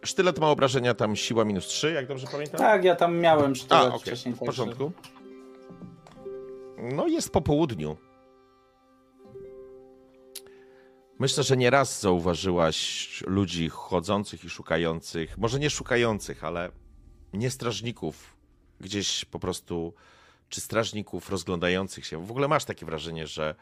Sztylet 0.05 0.39
ma 0.39 0.51
obrażenia 0.51 0.95
tam 0.95 1.17
siła 1.17 1.45
minus 1.45 1.67
3, 1.67 1.93
jak 1.93 2.07
dobrze 2.07 2.27
pamiętam? 2.33 2.59
Tak, 2.59 2.85
ja 2.85 2.97
tam 2.97 3.17
miałem 3.19 3.53
A, 3.53 3.55
sztylet 3.55 3.89
okej, 3.89 4.01
wcześniej. 4.01 4.35
w 4.35 4.39
także- 4.39 4.47
porządku. 4.47 4.93
No 6.79 7.07
jest 7.07 7.31
po 7.33 7.41
południu. 7.41 7.97
Myślę, 11.19 11.43
że 11.43 11.57
nieraz 11.57 12.01
zauważyłaś 12.01 13.23
ludzi 13.27 13.69
chodzących 13.69 14.45
i 14.45 14.51
szukających, 14.51 15.39
może 15.39 15.59
nie 15.59 15.71
szukających, 15.71 16.45
ale 16.45 16.71
nie 17.33 17.51
strażników, 17.51 18.37
gdzieś 18.81 19.25
po 19.25 19.39
prostu, 19.39 19.95
czy 20.55 20.61
strażników 20.61 21.31
rozglądających 21.31 22.07
się. 22.07 22.27
W 22.27 22.31
ogóle 22.31 22.49
masz 22.49 22.65
takie 22.65 22.87
wrażenie, 22.87 23.27
że, 23.27 23.55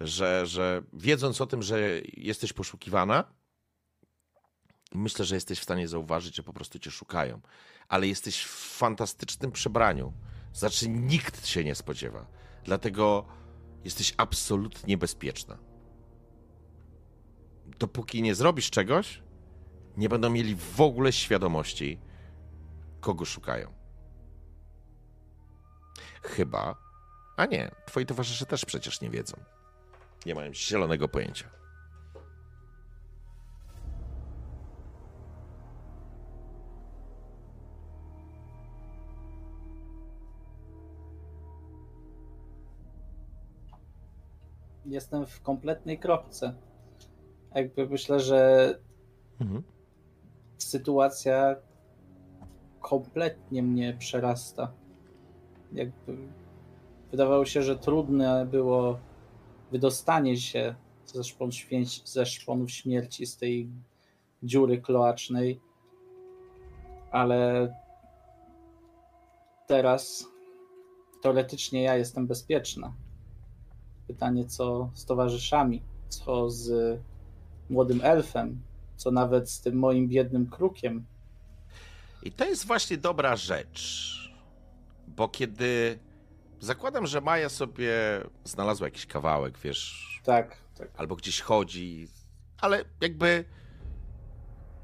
że, 0.00 0.46
że 0.46 0.82
wiedząc 0.92 1.40
o 1.40 1.46
tym, 1.46 1.62
że 1.62 1.80
jesteś 2.04 2.52
poszukiwana, 2.52 3.24
myślę, 4.94 5.24
że 5.24 5.34
jesteś 5.34 5.58
w 5.58 5.62
stanie 5.62 5.88
zauważyć, 5.88 6.36
że 6.36 6.42
po 6.42 6.52
prostu 6.52 6.78
cię 6.78 6.90
szukają. 6.90 7.40
Ale 7.88 8.06
jesteś 8.06 8.44
w 8.44 8.76
fantastycznym 8.78 9.52
przebraniu. 9.52 10.12
Znaczy, 10.52 10.88
nikt 10.88 11.46
się 11.46 11.64
nie 11.64 11.74
spodziewa. 11.74 12.26
Dlatego 12.64 13.26
jesteś 13.84 14.14
absolutnie 14.16 14.98
bezpieczna. 14.98 15.58
Dopóki 17.78 18.22
nie 18.22 18.34
zrobisz 18.34 18.70
czegoś, 18.70 19.22
nie 19.96 20.08
będą 20.08 20.30
mieli 20.30 20.56
w 20.56 20.80
ogóle 20.80 21.12
świadomości, 21.12 21.98
kogo 23.00 23.24
szukają. 23.24 23.79
Chyba. 26.22 26.76
A 27.36 27.46
nie, 27.46 27.70
twoi 27.86 28.06
towarzysze 28.06 28.46
też 28.46 28.64
przecież 28.64 29.00
nie 29.00 29.10
wiedzą. 29.10 29.36
Nie 30.26 30.34
mają 30.34 30.54
zielonego 30.54 31.08
pojęcia. 31.08 31.50
Jestem 44.86 45.26
w 45.26 45.42
kompletnej 45.42 45.98
kropce. 45.98 46.54
Jakby 47.54 47.88
myślę, 47.88 48.20
że 48.20 48.74
Mhm. 49.40 49.62
sytuacja 50.58 51.56
kompletnie 52.80 53.62
mnie 53.62 53.94
przerasta. 53.98 54.72
Jakby 55.72 56.16
wydawało 57.10 57.44
się, 57.44 57.62
że 57.62 57.78
trudne 57.78 58.46
było 58.46 58.98
wydostanie 59.72 60.36
się 60.36 60.74
ze, 61.06 61.24
szpon 61.24 61.50
ze 62.04 62.26
szponów 62.26 62.70
śmierci, 62.70 63.26
z 63.26 63.36
tej 63.36 63.68
dziury 64.42 64.80
kloacznej, 64.80 65.60
ale 67.10 67.68
teraz 69.66 70.26
teoretycznie 71.22 71.82
ja 71.82 71.96
jestem 71.96 72.26
bezpieczna. 72.26 72.92
Pytanie, 74.06 74.44
co 74.44 74.90
z 74.94 75.04
towarzyszami, 75.04 75.82
co 76.08 76.50
z 76.50 76.98
młodym 77.70 78.00
elfem, 78.02 78.60
co 78.96 79.10
nawet 79.10 79.50
z 79.50 79.60
tym 79.60 79.78
moim 79.78 80.08
biednym 80.08 80.46
krukiem. 80.46 81.04
I 82.22 82.32
to 82.32 82.44
jest 82.44 82.66
właśnie 82.66 82.96
dobra 82.96 83.36
rzecz. 83.36 84.29
Bo 85.16 85.28
kiedy. 85.28 85.98
Zakładam, 86.60 87.06
że 87.06 87.20
Maja 87.20 87.48
sobie 87.48 87.92
znalazła 88.44 88.86
jakiś 88.86 89.06
kawałek, 89.06 89.58
wiesz, 89.58 90.20
Tak, 90.24 90.56
tak. 90.78 90.88
albo 90.96 91.16
gdzieś 91.16 91.40
chodzi, 91.40 92.08
ale 92.58 92.84
jakby 93.00 93.44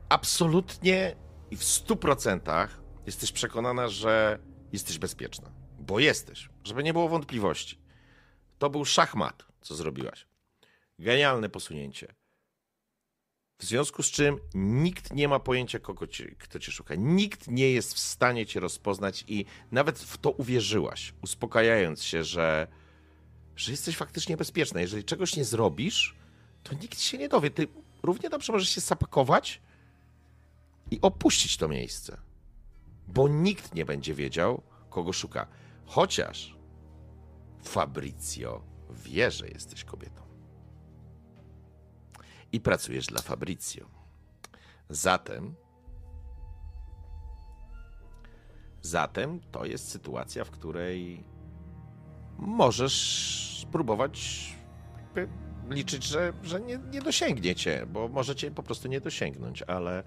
absolutnie 0.09 1.17
i 1.51 1.57
w 1.57 1.65
stu 1.65 1.97
procentach 1.97 2.81
jesteś 3.07 3.33
przekonana, 3.33 3.89
że 3.89 4.39
jesteś 4.73 4.99
bezpieczna. 4.99 5.51
Bo 5.79 5.99
jesteś, 5.99 6.49
żeby 6.65 6.83
nie 6.83 6.93
było 6.93 7.09
wątpliwości. 7.09 7.81
To 8.59 8.71
był 8.71 8.85
szachmat, 8.85 9.45
co 9.61 9.75
zrobiłaś. 9.75 10.27
Genialne 10.99 11.49
posunięcie. 11.49 12.15
W 13.59 13.65
związku 13.65 14.03
z 14.03 14.11
czym 14.11 14.39
nikt 14.55 15.13
nie 15.13 15.29
ma 15.29 15.41
pojęcia, 15.41 15.79
kogo 15.79 16.07
cię, 16.07 16.35
kto 16.39 16.59
cię 16.59 16.73
szuka. 16.73 16.95
Nikt 16.95 17.49
nie 17.49 17.71
jest 17.71 17.95
w 17.95 17.99
stanie 17.99 18.47
cię 18.47 18.61
rozpoznać 18.61 19.25
i 19.29 19.45
nawet 19.73 19.99
w 19.99 20.19
to 20.19 20.31
uwierzyłaś, 20.31 21.15
uspokajając 21.23 22.03
się, 22.03 22.25
że, 22.25 22.67
że 23.57 23.71
jesteś 23.71 23.97
faktycznie 23.97 24.37
bezpieczna. 24.37 24.81
Jeżeli 24.81 25.05
czegoś 25.05 25.37
nie 25.37 25.45
zrobisz, 25.45 26.17
to 26.63 26.75
nikt 26.75 27.01
się 27.01 27.19
nie 27.19 27.29
dowie. 27.29 27.51
Ty 27.51 27.69
równie 28.03 28.31
dobrze 28.31 28.53
możesz 28.53 28.69
się 28.69 28.81
zapakować 28.81 29.61
i 30.91 30.99
opuścić 31.03 31.57
to 31.57 31.69
miejsce. 31.69 32.17
Bo 33.09 33.29
nikt 33.29 33.75
nie 33.75 33.85
będzie 33.85 34.15
wiedział, 34.15 34.63
kogo 34.91 35.13
szuka. 35.13 35.47
Chociaż 35.87 36.57
Fabrizio 37.65 38.63
wie, 38.91 39.31
że 39.31 39.49
jesteś 39.49 39.85
kobietą. 39.85 40.26
I 42.53 42.61
pracujesz 42.61 43.07
dla 43.07 43.23
Fabrizio. 43.23 43.87
Zatem. 44.89 45.55
Zatem 48.83 49.41
to 49.53 49.65
jest 49.65 49.91
sytuacja, 49.91 50.45
w 50.45 50.51
której 50.51 51.25
możesz 52.39 53.59
spróbować 53.63 54.47
liczyć, 55.71 56.05
że, 56.05 56.33
że 56.43 56.61
nie, 56.61 56.79
nie 56.93 57.03
dosięgnie 57.03 57.55
cię, 57.55 57.87
bo 57.87 58.09
może 58.09 58.37
cię 58.37 58.51
po 58.51 58.63
prostu 58.63 58.89
nie 58.89 59.01
dosięgnąć, 59.01 59.63
ale, 59.63 60.03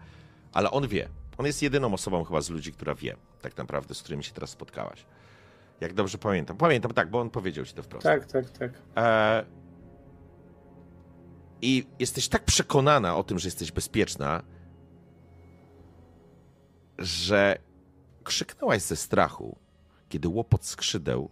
ale 0.54 0.72
on 0.72 0.88
wie. 0.88 1.10
On 1.38 1.46
jest 1.46 1.62
jedyną 1.62 1.94
osobą 1.94 2.24
chyba 2.24 2.42
z 2.42 2.50
ludzi, 2.50 2.74
która 2.74 2.96
wie, 2.96 3.16
tak 3.42 3.58
naprawdę, 3.58 3.96
z 3.96 4.02
którymi 4.02 4.24
się 4.24 4.34
teraz 4.34 4.50
spotkałaś. 4.50 5.06
Jak 5.82 5.94
dobrze 5.94 6.18
pamiętam. 6.18 6.58
Pamiętam, 6.58 6.94
tak, 6.94 7.10
bo 7.10 7.20
on 7.20 7.30
powiedział 7.30 7.66
ci 7.66 7.74
to 7.74 7.84
wprost. 7.84 8.04
Tak, 8.04 8.26
tak, 8.26 8.50
tak. 8.50 8.72
E... 8.98 9.59
I 11.62 11.86
jesteś 12.00 12.28
tak 12.28 12.46
przekonana 12.46 13.16
o 13.16 13.24
tym, 13.24 13.40
że 13.40 13.48
jesteś 13.48 13.72
bezpieczna, 13.72 14.44
że 17.00 17.58
krzyknęłaś 18.24 18.82
ze 18.82 18.96
strachu, 18.96 19.58
kiedy 20.10 20.28
łopot 20.28 20.66
skrzydeł 20.66 21.30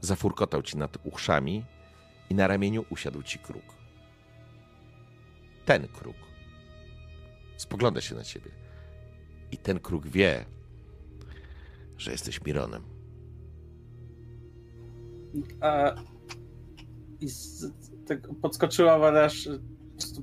zafurkotał 0.00 0.62
ci 0.62 0.76
nad 0.76 0.98
uszami 1.04 1.64
i 2.30 2.34
na 2.34 2.46
ramieniu 2.46 2.84
usiadł 2.90 3.22
ci 3.22 3.38
kruk. 3.38 3.64
Ten 5.64 5.88
kruk 5.88 6.16
spogląda 7.56 8.00
się 8.00 8.14
na 8.14 8.24
ciebie. 8.24 8.50
I 9.52 9.58
ten 9.58 9.80
kruk 9.80 10.06
wie, 10.06 10.44
że 11.96 12.12
jesteś 12.12 12.44
Mironem. 12.44 12.82
A, 15.60 15.94
I 17.20 17.28
z, 17.28 17.66
tak 18.06 18.28
podskoczyłam, 18.42 19.02
ale 19.02 19.24
aż 19.24 19.44
po 19.44 19.98
prostu 20.00 20.22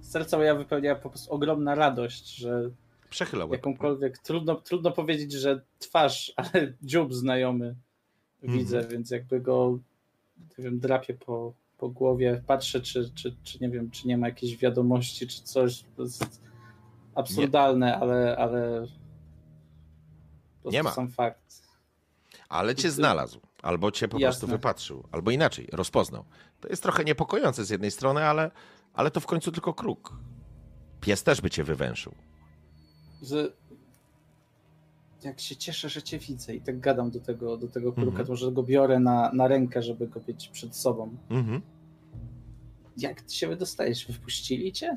serce 0.00 0.36
moja 0.36 0.54
wypełniała 0.54 0.98
po 0.98 1.08
prostu 1.10 1.32
ogromna 1.32 1.74
radość, 1.74 2.36
że 2.36 2.70
Przechyla 3.10 3.44
łeb. 3.44 3.52
jakąkolwiek, 3.52 4.18
trudno, 4.18 4.54
trudno 4.54 4.90
powiedzieć, 4.90 5.32
że 5.32 5.60
twarz, 5.78 6.32
ale 6.36 6.72
dziób 6.82 7.14
znajomy 7.14 7.74
widzę, 8.42 8.76
Mhm. 8.78 8.92
więc 8.92 9.10
jakby 9.10 9.40
go 9.40 9.78
nie 10.58 10.64
wiem, 10.64 10.78
drapię 10.80 11.14
po, 11.14 11.52
po 11.78 11.88
głowie, 11.88 12.42
patrzę, 12.46 12.80
czy, 12.80 13.10
czy, 13.14 13.36
czy 13.42 13.58
nie 13.60 13.68
wiem, 13.70 13.90
czy 13.90 14.08
nie 14.08 14.18
ma 14.18 14.28
jakiejś 14.28 14.56
wiadomości, 14.56 15.26
czy 15.26 15.42
coś. 15.42 15.84
To 15.96 16.02
jest 16.02 16.42
absurdalne, 17.14 17.96
ale, 17.98 18.36
ale 18.36 18.86
prostu 20.62 20.70
Nie 20.76 20.82
ma. 20.82 20.90
sam 20.92 21.08
fakt. 21.08 21.62
Ale 22.48 22.74
cię 22.74 22.90
znalazł, 22.90 23.40
albo 23.62 23.90
cię 23.90 24.08
po 24.08 24.18
Jasne. 24.18 24.28
prostu 24.40 24.46
wypatrzył, 24.46 25.04
albo 25.12 25.30
inaczej, 25.30 25.68
rozpoznał. 25.72 26.24
To 26.60 26.68
jest 26.68 26.82
trochę 26.82 27.04
niepokojące 27.04 27.64
z 27.64 27.70
jednej 27.70 27.90
strony, 27.90 28.24
ale, 28.24 28.50
ale 28.94 29.10
to 29.10 29.20
w 29.20 29.26
końcu 29.26 29.52
tylko 29.52 29.74
kruk. 29.74 30.12
Pies 31.00 31.22
też 31.22 31.40
by 31.40 31.50
cię 31.50 31.64
wywęszył. 31.64 32.14
że 33.22 33.52
jak 35.24 35.40
się 35.40 35.56
cieszę, 35.56 35.88
że 35.88 36.02
cię 36.02 36.18
widzę 36.18 36.54
i 36.54 36.60
tak 36.60 36.80
gadam 36.80 37.10
do 37.10 37.20
tego, 37.20 37.56
do 37.56 37.68
tego 37.68 37.92
kruka, 37.92 38.08
Mhm. 38.08 38.26
to 38.26 38.32
może 38.32 38.52
go 38.52 38.62
biorę 38.62 39.00
na, 39.00 39.30
na 39.32 39.48
rękę, 39.48 39.82
żeby 39.82 40.08
go 40.08 40.20
mieć 40.28 40.48
przed 40.48 40.76
sobą. 40.76 41.16
Mhm. 41.30 41.60
Jak 42.96 43.20
ty 43.22 43.34
się 43.34 43.48
wydostajesz? 43.48 44.06
Wypuścili 44.06 44.72
cię? 44.72 44.94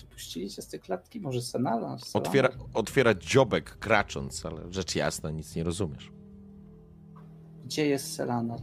Wypuścili 0.00 0.50
cię 0.50 0.62
z 0.62 0.68
tej 0.68 0.80
klatki? 0.80 1.20
Może 1.20 1.42
Senala? 1.42 1.96
Otwiera, 2.14 2.48
otwiera 2.74 3.14
dziobek 3.14 3.78
kracząc, 3.78 4.46
ale 4.46 4.72
rzecz 4.72 4.94
jasna, 4.96 5.30
nic 5.30 5.54
nie 5.56 5.64
rozumiesz. 5.64 6.10
Gdzie 7.64 7.86
jest 7.86 8.14
Selanar? 8.14 8.60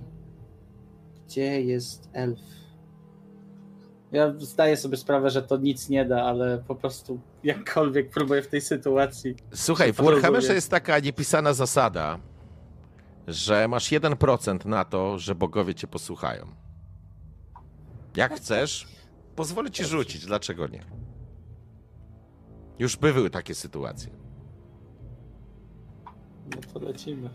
Gdzie 1.25 1.61
jest 1.61 2.09
elf? 2.13 2.39
Ja 4.11 4.33
zdaję 4.37 4.77
sobie 4.77 4.97
sprawę, 4.97 5.29
że 5.29 5.41
to 5.43 5.57
nic 5.57 5.89
nie 5.89 6.05
da, 6.05 6.23
ale 6.23 6.63
po 6.67 6.75
prostu 6.75 7.19
jakkolwiek 7.43 8.09
próbuję 8.09 8.41
w 8.41 8.47
tej 8.47 8.61
sytuacji. 8.61 9.35
Słuchaj, 9.53 9.93
w. 9.93 9.95
Warhammerze 10.01 10.53
jest 10.53 10.71
taka 10.71 10.99
niepisana 10.99 11.53
zasada, 11.53 12.19
że 13.27 13.67
masz 13.67 13.91
1% 13.91 14.65
na 14.65 14.85
to, 14.85 15.17
że 15.19 15.35
bogowie 15.35 15.75
cię 15.75 15.87
posłuchają. 15.87 16.45
Jak 18.15 18.33
chcesz, 18.35 18.87
pozwolę 19.35 19.71
ci 19.71 19.85
rzucić, 19.85 20.25
dlaczego 20.25 20.67
nie? 20.67 20.85
Już 22.79 22.97
były 22.97 23.29
takie 23.29 23.55
sytuacje. 23.55 24.09
No 26.55 26.61
to 26.73 26.79
lecimy. 26.79 27.29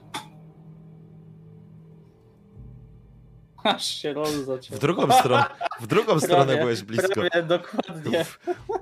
Aż 3.66 3.84
się 3.84 4.14
zaciął. 4.44 4.76
W 4.78 4.80
drugą 4.80 5.12
stronę, 5.12 5.44
w 5.80 5.86
drugą 5.86 6.20
stronę 6.20 6.44
Prawie, 6.44 6.60
byłeś 6.60 6.82
blisko. 6.82 7.08
Prawie, 7.08 7.42
dokładnie. 7.42 8.24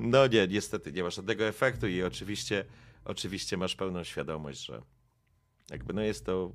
No 0.00 0.26
nie, 0.26 0.48
niestety 0.48 0.92
nie 0.92 1.02
ma 1.02 1.10
żadnego 1.10 1.44
efektu 1.44 1.86
i 1.88 2.02
oczywiście, 2.02 2.64
oczywiście 3.04 3.56
masz 3.56 3.76
pełną 3.76 4.04
świadomość, 4.04 4.64
że 4.66 4.82
jakby 5.70 5.94
no 5.94 6.02
jest 6.02 6.26
to, 6.26 6.52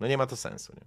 no 0.00 0.06
nie 0.06 0.18
ma 0.18 0.26
to 0.26 0.36
sensu, 0.36 0.72
nie? 0.76 0.86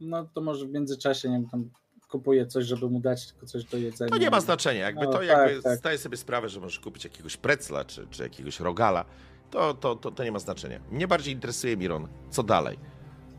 No 0.00 0.24
to 0.34 0.40
może 0.40 0.66
w 0.66 0.70
międzyczasie, 0.70 1.28
nie 1.28 1.36
wiem, 1.36 1.48
tam 1.48 1.70
kupuję 2.08 2.46
coś, 2.46 2.64
żeby 2.66 2.88
mu 2.90 3.00
dać 3.00 3.26
tylko 3.26 3.46
coś 3.46 3.64
do 3.64 3.76
jedzenia. 3.76 4.10
To 4.10 4.18
nie 4.18 4.30
ma 4.30 4.40
znaczenia, 4.40 4.80
jakby 4.80 5.04
No, 5.04 5.12
to 5.12 5.18
tak, 5.18 5.26
jakby 5.26 5.62
tak. 5.62 5.78
zdaję 5.78 5.98
sobie 5.98 6.16
sprawę, 6.16 6.48
że 6.48 6.60
możesz 6.60 6.80
kupić 6.80 7.04
jakiegoś 7.04 7.36
precla 7.36 7.84
czy, 7.84 8.06
czy 8.10 8.22
jakiegoś 8.22 8.60
rogala, 8.60 9.04
to, 9.50 9.74
to, 9.74 9.96
to, 9.96 10.10
to 10.10 10.24
nie 10.24 10.32
ma 10.32 10.38
znaczenia. 10.38 10.80
Mnie 10.90 11.08
bardziej 11.08 11.34
interesuje, 11.34 11.76
Miron, 11.76 12.08
co 12.30 12.42
dalej? 12.42 12.78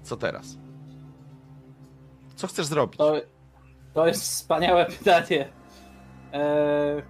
Co 0.03 0.17
teraz? 0.17 0.57
Co 2.35 2.47
chcesz 2.47 2.65
zrobić? 2.65 2.97
To, 2.97 3.13
to 3.93 4.07
jest 4.07 4.21
wspaniałe 4.21 4.85
pytanie. 4.99 5.49
Eee, 6.33 7.03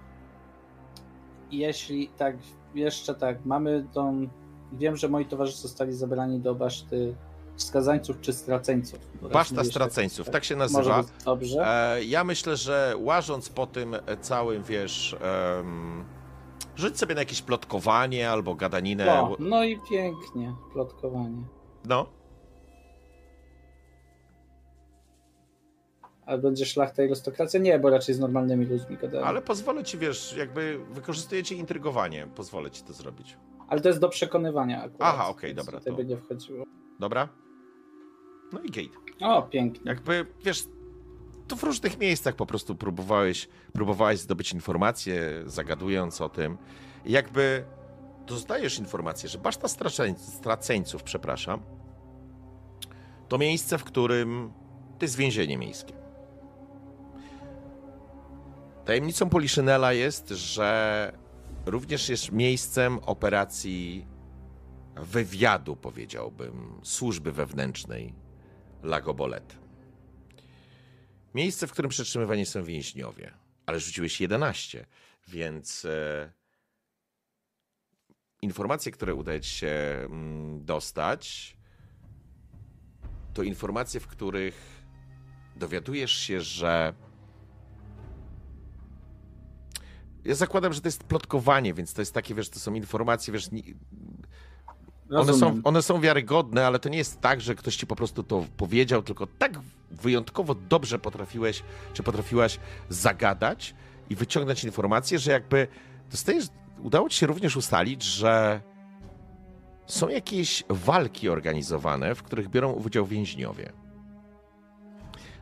jeśli 1.50 2.08
tak, 2.08 2.36
jeszcze 2.74 3.14
tak, 3.14 3.44
mamy 3.44 3.86
tą. 3.92 4.28
Wiem, 4.72 4.96
że 4.96 5.08
moi 5.08 5.26
towarzysze 5.26 5.58
zostali 5.58 5.92
zabrani 5.92 6.40
do 6.40 6.54
baszty 6.54 7.14
wskazańców 7.56 8.20
czy 8.20 8.32
straceńców. 8.32 9.00
Baszta 9.32 9.64
straceńców, 9.64 10.30
tak 10.30 10.44
się 10.44 10.56
Może 10.56 10.74
nazywa. 10.76 11.02
być 11.02 11.24
dobrze. 11.24 11.64
E, 11.94 12.04
ja 12.04 12.24
myślę, 12.24 12.56
że 12.56 12.94
łażąc 12.98 13.48
po 13.48 13.66
tym 13.66 13.96
całym, 14.20 14.62
wiesz, 14.62 15.16
em, 15.60 16.04
rzuć 16.76 16.98
sobie 16.98 17.14
na 17.14 17.20
jakieś 17.20 17.42
plotkowanie 17.42 18.30
albo 18.30 18.54
gadaninę. 18.54 19.06
No, 19.06 19.36
no 19.38 19.64
i 19.64 19.78
pięknie, 19.90 20.54
plotkowanie. 20.72 21.42
No, 21.84 22.06
Ale 26.26 26.38
będzie 26.38 26.66
szlachta 26.66 27.02
i 27.02 27.06
arystokracja? 27.06 27.60
Nie, 27.60 27.78
bo 27.78 27.90
raczej 27.90 28.14
z 28.14 28.18
normalnymi 28.20 28.66
ludźmi 28.66 28.96
gadałem. 28.96 29.26
ale 29.28 29.42
pozwolę 29.42 29.84
ci, 29.84 29.98
wiesz, 29.98 30.34
jakby 30.38 30.80
wykorzystujecie 30.90 31.54
intrygowanie, 31.54 32.26
pozwolę 32.34 32.70
ci 32.70 32.82
to 32.82 32.92
zrobić. 32.92 33.36
Ale 33.68 33.80
to 33.80 33.88
jest 33.88 34.00
do 34.00 34.08
przekonywania 34.08 34.78
akurat. 34.78 35.14
Aha, 35.14 35.28
okej, 35.28 35.54
więc 35.54 35.66
dobra, 35.66 35.80
to- 35.80 35.92
by 35.92 36.04
nie 36.04 36.16
wchodziło. 36.16 36.64
Dobra? 37.00 37.28
No 38.52 38.60
i 38.60 38.70
gate. 38.70 38.98
O, 39.20 39.42
pięknie. 39.42 39.82
Jakby, 39.90 40.26
wiesz, 40.44 40.64
tu 41.48 41.56
w 41.56 41.62
różnych 41.62 41.98
miejscach 41.98 42.34
po 42.36 42.46
prostu 42.46 42.74
próbowałeś, 42.74 43.48
próbowałeś 43.72 44.18
zdobyć 44.18 44.52
informacje, 44.52 45.42
zagadując 45.46 46.20
o 46.20 46.28
tym. 46.28 46.58
I 47.04 47.12
jakby 47.12 47.64
dostajesz 48.26 48.78
informację, 48.78 49.28
że 49.28 49.38
baszta 49.38 49.68
straceń- 49.68 50.14
straceńców, 50.18 51.02
przepraszam, 51.02 51.60
to 53.28 53.38
miejsce, 53.38 53.78
w 53.78 53.84
którym 53.84 54.52
to 54.98 55.04
jest 55.04 55.16
więzienie 55.16 55.58
miejskie. 55.58 55.94
Tajemnicą 58.84 59.30
Poliszynela 59.30 59.92
jest, 59.92 60.28
że 60.28 61.12
również 61.66 62.08
jest 62.08 62.32
miejscem 62.32 62.98
operacji 62.98 64.06
wywiadu, 64.96 65.76
powiedziałbym, 65.76 66.80
służby 66.82 67.32
wewnętrznej 67.32 68.14
Lagobolet. 68.82 69.58
Miejsce, 71.34 71.66
w 71.66 71.72
którym 71.72 71.88
przetrzymywani 71.88 72.46
są 72.46 72.64
więźniowie. 72.64 73.32
Ale 73.66 73.80
rzuciłeś 73.80 74.20
11, 74.20 74.86
więc 75.28 75.84
e, 75.84 76.32
informacje, 78.42 78.92
które 78.92 79.14
udaje 79.14 79.40
ci 79.40 79.50
się 79.50 79.68
mm, 80.04 80.64
dostać, 80.64 81.56
to 83.34 83.42
informacje, 83.42 84.00
w 84.00 84.06
których 84.06 84.84
dowiadujesz 85.56 86.12
się, 86.12 86.40
że. 86.40 86.94
Ja 90.24 90.34
zakładam, 90.34 90.72
że 90.72 90.80
to 90.80 90.88
jest 90.88 91.04
plotkowanie, 91.04 91.74
więc 91.74 91.94
to 91.94 92.02
jest 92.02 92.14
takie, 92.14 92.34
wiesz, 92.34 92.48
to 92.48 92.58
są 92.58 92.74
informacje, 92.74 93.32
wiesz, 93.32 93.50
ni- 93.50 93.74
one 95.10 95.32
są, 95.34 95.60
one 95.64 95.82
są 95.82 96.00
wiarygodne, 96.00 96.66
ale 96.66 96.78
to 96.78 96.88
nie 96.88 96.98
jest 96.98 97.20
tak, 97.20 97.40
że 97.40 97.54
ktoś 97.54 97.76
ci 97.76 97.86
po 97.86 97.96
prostu 97.96 98.22
to 98.22 98.44
powiedział, 98.56 99.02
tylko 99.02 99.26
tak 99.26 99.58
wyjątkowo 99.90 100.54
dobrze 100.54 100.98
potrafiłeś, 100.98 101.62
czy 101.92 102.02
potrafiłaś 102.02 102.58
zagadać 102.88 103.74
i 104.10 104.16
wyciągnąć 104.16 104.64
informacje, 104.64 105.18
że 105.18 105.32
jakby 105.32 105.66
dostajesz, 106.10 106.44
udało 106.82 107.08
ci 107.08 107.18
się 107.18 107.26
również 107.26 107.56
ustalić, 107.56 108.02
że 108.02 108.60
są 109.86 110.08
jakieś 110.08 110.64
walki 110.68 111.28
organizowane, 111.28 112.14
w 112.14 112.22
których 112.22 112.48
biorą 112.48 112.72
udział 112.72 113.06
więźniowie. 113.06 113.72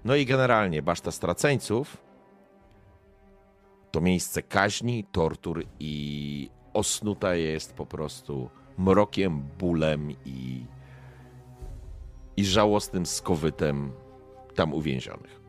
No 0.04 0.14
i 0.16 0.26
generalnie 0.26 0.82
baszta 0.82 1.10
straceńców 1.10 1.96
to 3.90 4.00
miejsce 4.00 4.42
kaźni, 4.42 5.04
tortur 5.12 5.64
i 5.80 6.50
osnuta 6.72 7.34
jest 7.34 7.74
po 7.74 7.86
prostu 7.86 8.50
mrokiem, 8.78 9.42
bólem 9.58 10.10
i, 10.10 10.66
i 12.36 12.44
żałosnym 12.44 13.06
skowytem 13.06 13.92
tam 14.54 14.74
uwięzionych. 14.74 15.40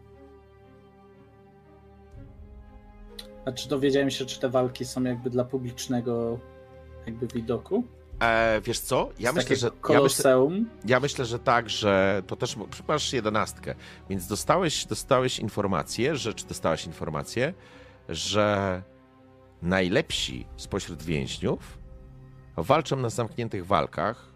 A 3.46 3.52
czy 3.52 3.70
dowiedziałem 3.70 4.12
się, 4.12 4.26
czy 4.26 4.40
te 4.40 4.50
walki 4.50 4.86
są 4.86 5.04
jakby 5.04 5.30
dla 5.30 5.44
publicznego 5.44 6.40
jakby 7.06 7.28
widoku? 7.28 7.84
E, 8.22 8.62
wiesz 8.62 8.80
co? 8.80 9.10
Ja 9.20 9.32
Z 9.32 9.36
myślę, 9.36 9.56
że, 9.56 9.72
takiego 9.72 9.94
ja, 9.94 10.02
myślę, 10.02 10.24
Koloseum? 10.24 10.70
ja 10.86 11.00
myślę, 11.00 11.26
że 11.26 11.40
tak, 11.40 11.70
że 11.70 12.24
to 12.28 12.36
też 12.36 12.56
masz 12.88 13.14
jedenastkę, 13.14 13.76
więc 14.10 14.28
dostałeś, 14.28 14.86
dostałeś 14.86 15.40
informację, 15.40 16.16
że, 16.16 16.34
czy 16.34 16.46
dostałaś 16.48 16.86
informację, 16.86 17.54
że 18.10 18.82
najlepsi 19.62 20.48
spośród 20.58 21.04
więźniów 21.04 21.78
walczą 22.58 22.96
na 22.96 23.10
zamkniętych 23.10 23.66
walkach, 23.66 24.34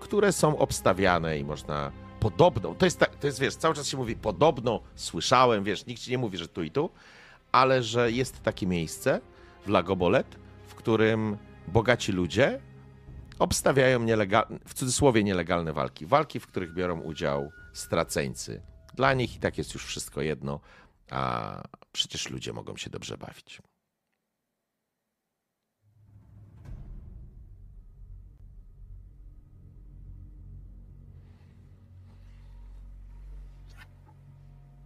które 0.00 0.32
są 0.32 0.58
obstawiane 0.58 1.38
i 1.38 1.44
można 1.44 1.92
podobno, 2.20 2.74
to 2.74 2.84
jest, 2.84 2.98
tak- 2.98 3.16
to 3.16 3.26
jest, 3.26 3.40
wiesz, 3.40 3.56
cały 3.56 3.74
czas 3.74 3.86
się 3.88 3.96
mówi 3.96 4.16
podobno, 4.16 4.80
słyszałem, 4.94 5.64
wiesz, 5.64 5.86
nikt 5.86 6.02
ci 6.02 6.10
nie 6.10 6.18
mówi, 6.18 6.38
że 6.38 6.48
tu 6.48 6.62
i 6.62 6.70
tu, 6.70 6.90
ale 7.52 7.82
że 7.82 8.12
jest 8.12 8.42
takie 8.42 8.66
miejsce 8.66 9.20
w 9.66 9.68
Lagobolet, 9.68 10.38
w 10.66 10.74
którym 10.74 11.36
bogaci 11.68 12.12
ludzie 12.12 12.60
obstawiają 13.38 14.06
w 14.66 14.74
cudzysłowie 14.74 15.24
nielegalne 15.24 15.72
walki. 15.72 16.06
Walki, 16.06 16.40
w 16.40 16.46
których 16.46 16.74
biorą 16.74 17.00
udział 17.00 17.52
straceńcy. 17.72 18.62
Dla 18.94 19.14
nich 19.14 19.36
i 19.36 19.38
tak 19.38 19.58
jest 19.58 19.74
już 19.74 19.84
wszystko 19.84 20.22
jedno, 20.22 20.60
a 21.10 21.62
przecież 21.92 22.30
ludzie 22.30 22.52
mogą 22.52 22.76
się 22.76 22.90
dobrze 22.90 23.18
bawić. 23.18 23.62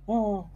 O. 0.07 0.49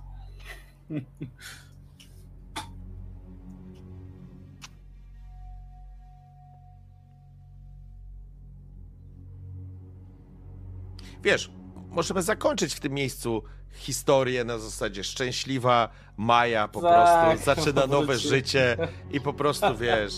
Wiesz, 11.23 11.51
możemy 11.89 12.23
zakończyć 12.23 12.75
w 12.75 12.81
tym 12.81 12.93
miejscu 12.93 13.43
historię 13.75 14.45
na 14.45 14.59
zasadzie 14.59 15.05
szczęśliwa 15.05 15.89
Maja 16.17 16.69
po 16.69 16.81
Tak, 16.81 17.31
prostu 17.37 17.45
zaczyna 17.55 17.87
nowe 17.97 18.19
życie 18.19 18.77
i 19.11 19.21
po 19.21 19.33
prostu 19.33 19.77
wiesz. 19.77 20.17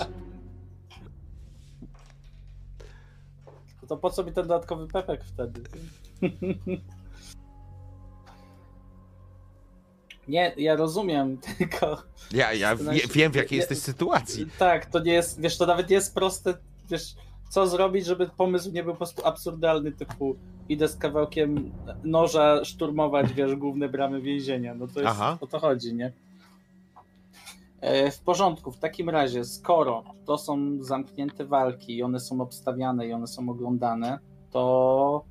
To 3.89 3.97
po 3.97 4.11
co 4.11 4.25
mi 4.25 4.33
ten 4.33 4.47
dodatkowy 4.47 4.87
pepek 4.87 5.25
wtedy? 5.25 5.61
Nie, 10.29 10.55
ja 10.57 10.77
rozumiem, 10.77 11.39
tylko 11.59 12.03
Ja, 12.33 12.53
ja 12.53 12.77
wie, 12.77 12.93
wiem, 13.15 13.33
w 13.33 13.35
jakiej 13.37 13.59
jesteś 13.59 13.79
sytuacji. 13.79 14.47
tak, 14.59 14.87
to 14.87 14.99
nie 15.01 15.13
jest, 15.13 15.41
wiesz, 15.41 15.59
to 15.59 15.67
nawet 15.67 15.89
nie 15.91 15.95
jest 15.97 16.15
proste, 16.15 16.55
wiesz, 16.91 17.15
co 17.49 17.67
zrobić, 17.67 18.07
żeby 18.07 18.29
pomysł 18.37 18.71
nie 18.73 18.83
był 18.83 18.93
po 18.93 18.97
prostu 18.97 19.27
absurdalny, 19.27 19.93
typu 19.93 20.37
idę 20.69 20.89
z 20.89 20.97
kawałkiem 20.97 21.73
noża 22.05 22.65
szturmować, 22.65 23.33
wiesz, 23.33 23.55
główne 23.57 23.89
bramy 23.89 24.21
więzienia. 24.21 24.75
No 24.75 24.87
to 24.87 25.01
jest, 25.01 25.13
Aha. 25.13 25.39
o 25.41 25.47
to 25.47 25.59
chodzi, 25.59 25.95
nie? 25.95 26.13
E, 27.81 28.11
W 28.11 28.21
porządku, 28.21 28.73
w 28.73 28.79
takim 28.79 29.11
razie, 29.11 29.45
skoro 29.45 30.05
to 30.27 30.39
są 30.39 30.83
zamknięte 30.85 31.45
walki 31.45 31.97
i 31.97 32.03
one 32.03 32.21
są 32.21 32.41
obstawiane 32.41 33.07
i 33.07 33.13
one 33.13 33.27
są 33.27 33.49
oglądane, 33.49 34.19
to. 34.51 35.25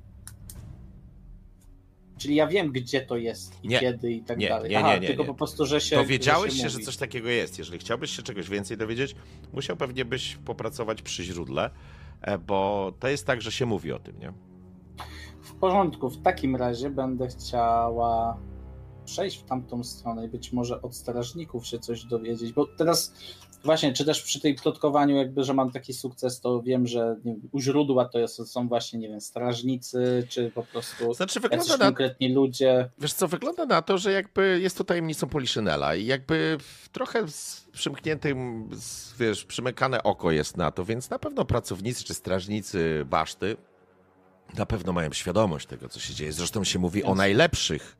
Czyli 2.18 2.34
ja 2.34 2.46
wiem, 2.46 2.72
gdzie 2.72 3.00
to 3.00 3.16
jest 3.16 3.64
i 3.64 3.68
Nie. 3.68 3.80
kiedy 3.80 4.12
i 4.12 4.22
tak 4.22 4.38
Nie, 4.38 4.48
dalej. 4.48 4.70
nie, 4.70 4.78
Aha, 4.78 4.94
nie, 4.94 5.00
nie, 5.00 5.06
tylko 5.06 5.22
nie. 5.22 5.26
po 5.28 5.34
prostu, 5.34 5.66
że 5.66 5.80
się. 5.80 5.96
Dowiedziałeś 5.96 6.54
się, 6.54 6.62
się, 6.62 6.68
że 6.68 6.78
coś 6.78 6.96
takiego 6.96 7.28
jest. 7.28 7.58
Jeżeli 7.58 7.78
chciałbyś 7.78 8.16
się 8.16 8.22
czegoś 8.22 8.48
więcej 8.48 8.76
dowiedzieć, 8.76 9.16
musiał 9.52 9.76
pewnie 9.76 10.04
byś 10.04 10.36
popracować 10.36 11.02
przy 11.02 11.24
źródle, 11.24 11.70
bo 12.46 12.92
to 13.00 13.08
jest 13.08 13.26
tak, 13.26 13.42
że 13.42 13.52
się 13.52 13.66
mówi 13.66 13.92
o 13.92 13.98
tym, 13.98 14.18
nie? 14.18 14.32
W 15.40 15.54
porządku, 15.54 16.10
w 16.10 16.22
takim 16.22 16.56
razie 16.56 16.90
będę 16.90 17.28
chciała 17.28 18.38
przejść 19.04 19.38
w 19.38 19.44
tamtą 19.44 19.84
stronę 19.84 20.24
i 20.24 20.28
być 20.28 20.52
może 20.52 20.82
od 20.82 20.96
strażników 20.96 21.66
się 21.66 21.78
coś 21.78 22.04
dowiedzieć, 22.04 22.52
bo 22.52 22.66
teraz 22.78 23.14
właśnie, 23.64 23.92
czy 23.92 24.04
też 24.04 24.22
przy 24.22 24.40
tej 24.40 24.54
plotkowaniu 24.54 25.16
jakby, 25.16 25.44
że 25.44 25.54
mam 25.54 25.70
taki 25.72 25.92
sukces, 25.92 26.40
to 26.40 26.62
wiem, 26.62 26.86
że 26.86 27.16
wiem, 27.24 27.40
u 27.52 27.60
źródła 27.60 28.04
to 28.04 28.28
są 28.28 28.68
właśnie, 28.68 28.98
nie 28.98 29.08
wiem, 29.08 29.20
strażnicy, 29.20 30.26
czy 30.28 30.50
po 30.50 30.62
prostu 30.62 31.14
Znaczy 31.14 31.40
wygląda 31.40 31.76
na, 31.76 31.84
konkretni 31.84 32.34
ludzie. 32.34 32.90
wiesz 32.98 33.12
co, 33.12 33.28
wygląda 33.28 33.66
na 33.66 33.82
to, 33.82 33.98
że 33.98 34.12
jakby 34.12 34.60
jest 34.62 34.78
to 34.78 34.84
tajemnicą 34.84 35.28
Poliszynela 35.28 35.94
i 35.94 36.06
jakby 36.06 36.58
trochę 36.92 37.28
z 37.28 37.66
przymkniętym, 37.72 38.68
z, 38.72 39.16
wiesz, 39.18 39.44
przymykane 39.44 40.02
oko 40.02 40.30
jest 40.30 40.56
na 40.56 40.70
to, 40.70 40.84
więc 40.84 41.10
na 41.10 41.18
pewno 41.18 41.44
pracownicy 41.44 42.04
czy 42.04 42.14
strażnicy 42.14 43.04
baszty 43.10 43.56
na 44.54 44.66
pewno 44.66 44.92
mają 44.92 45.12
świadomość 45.12 45.66
tego, 45.66 45.88
co 45.88 46.00
się 46.00 46.14
dzieje. 46.14 46.32
Zresztą 46.32 46.64
się 46.64 46.78
mówi 46.78 47.04
o 47.04 47.14
najlepszych. 47.14 47.96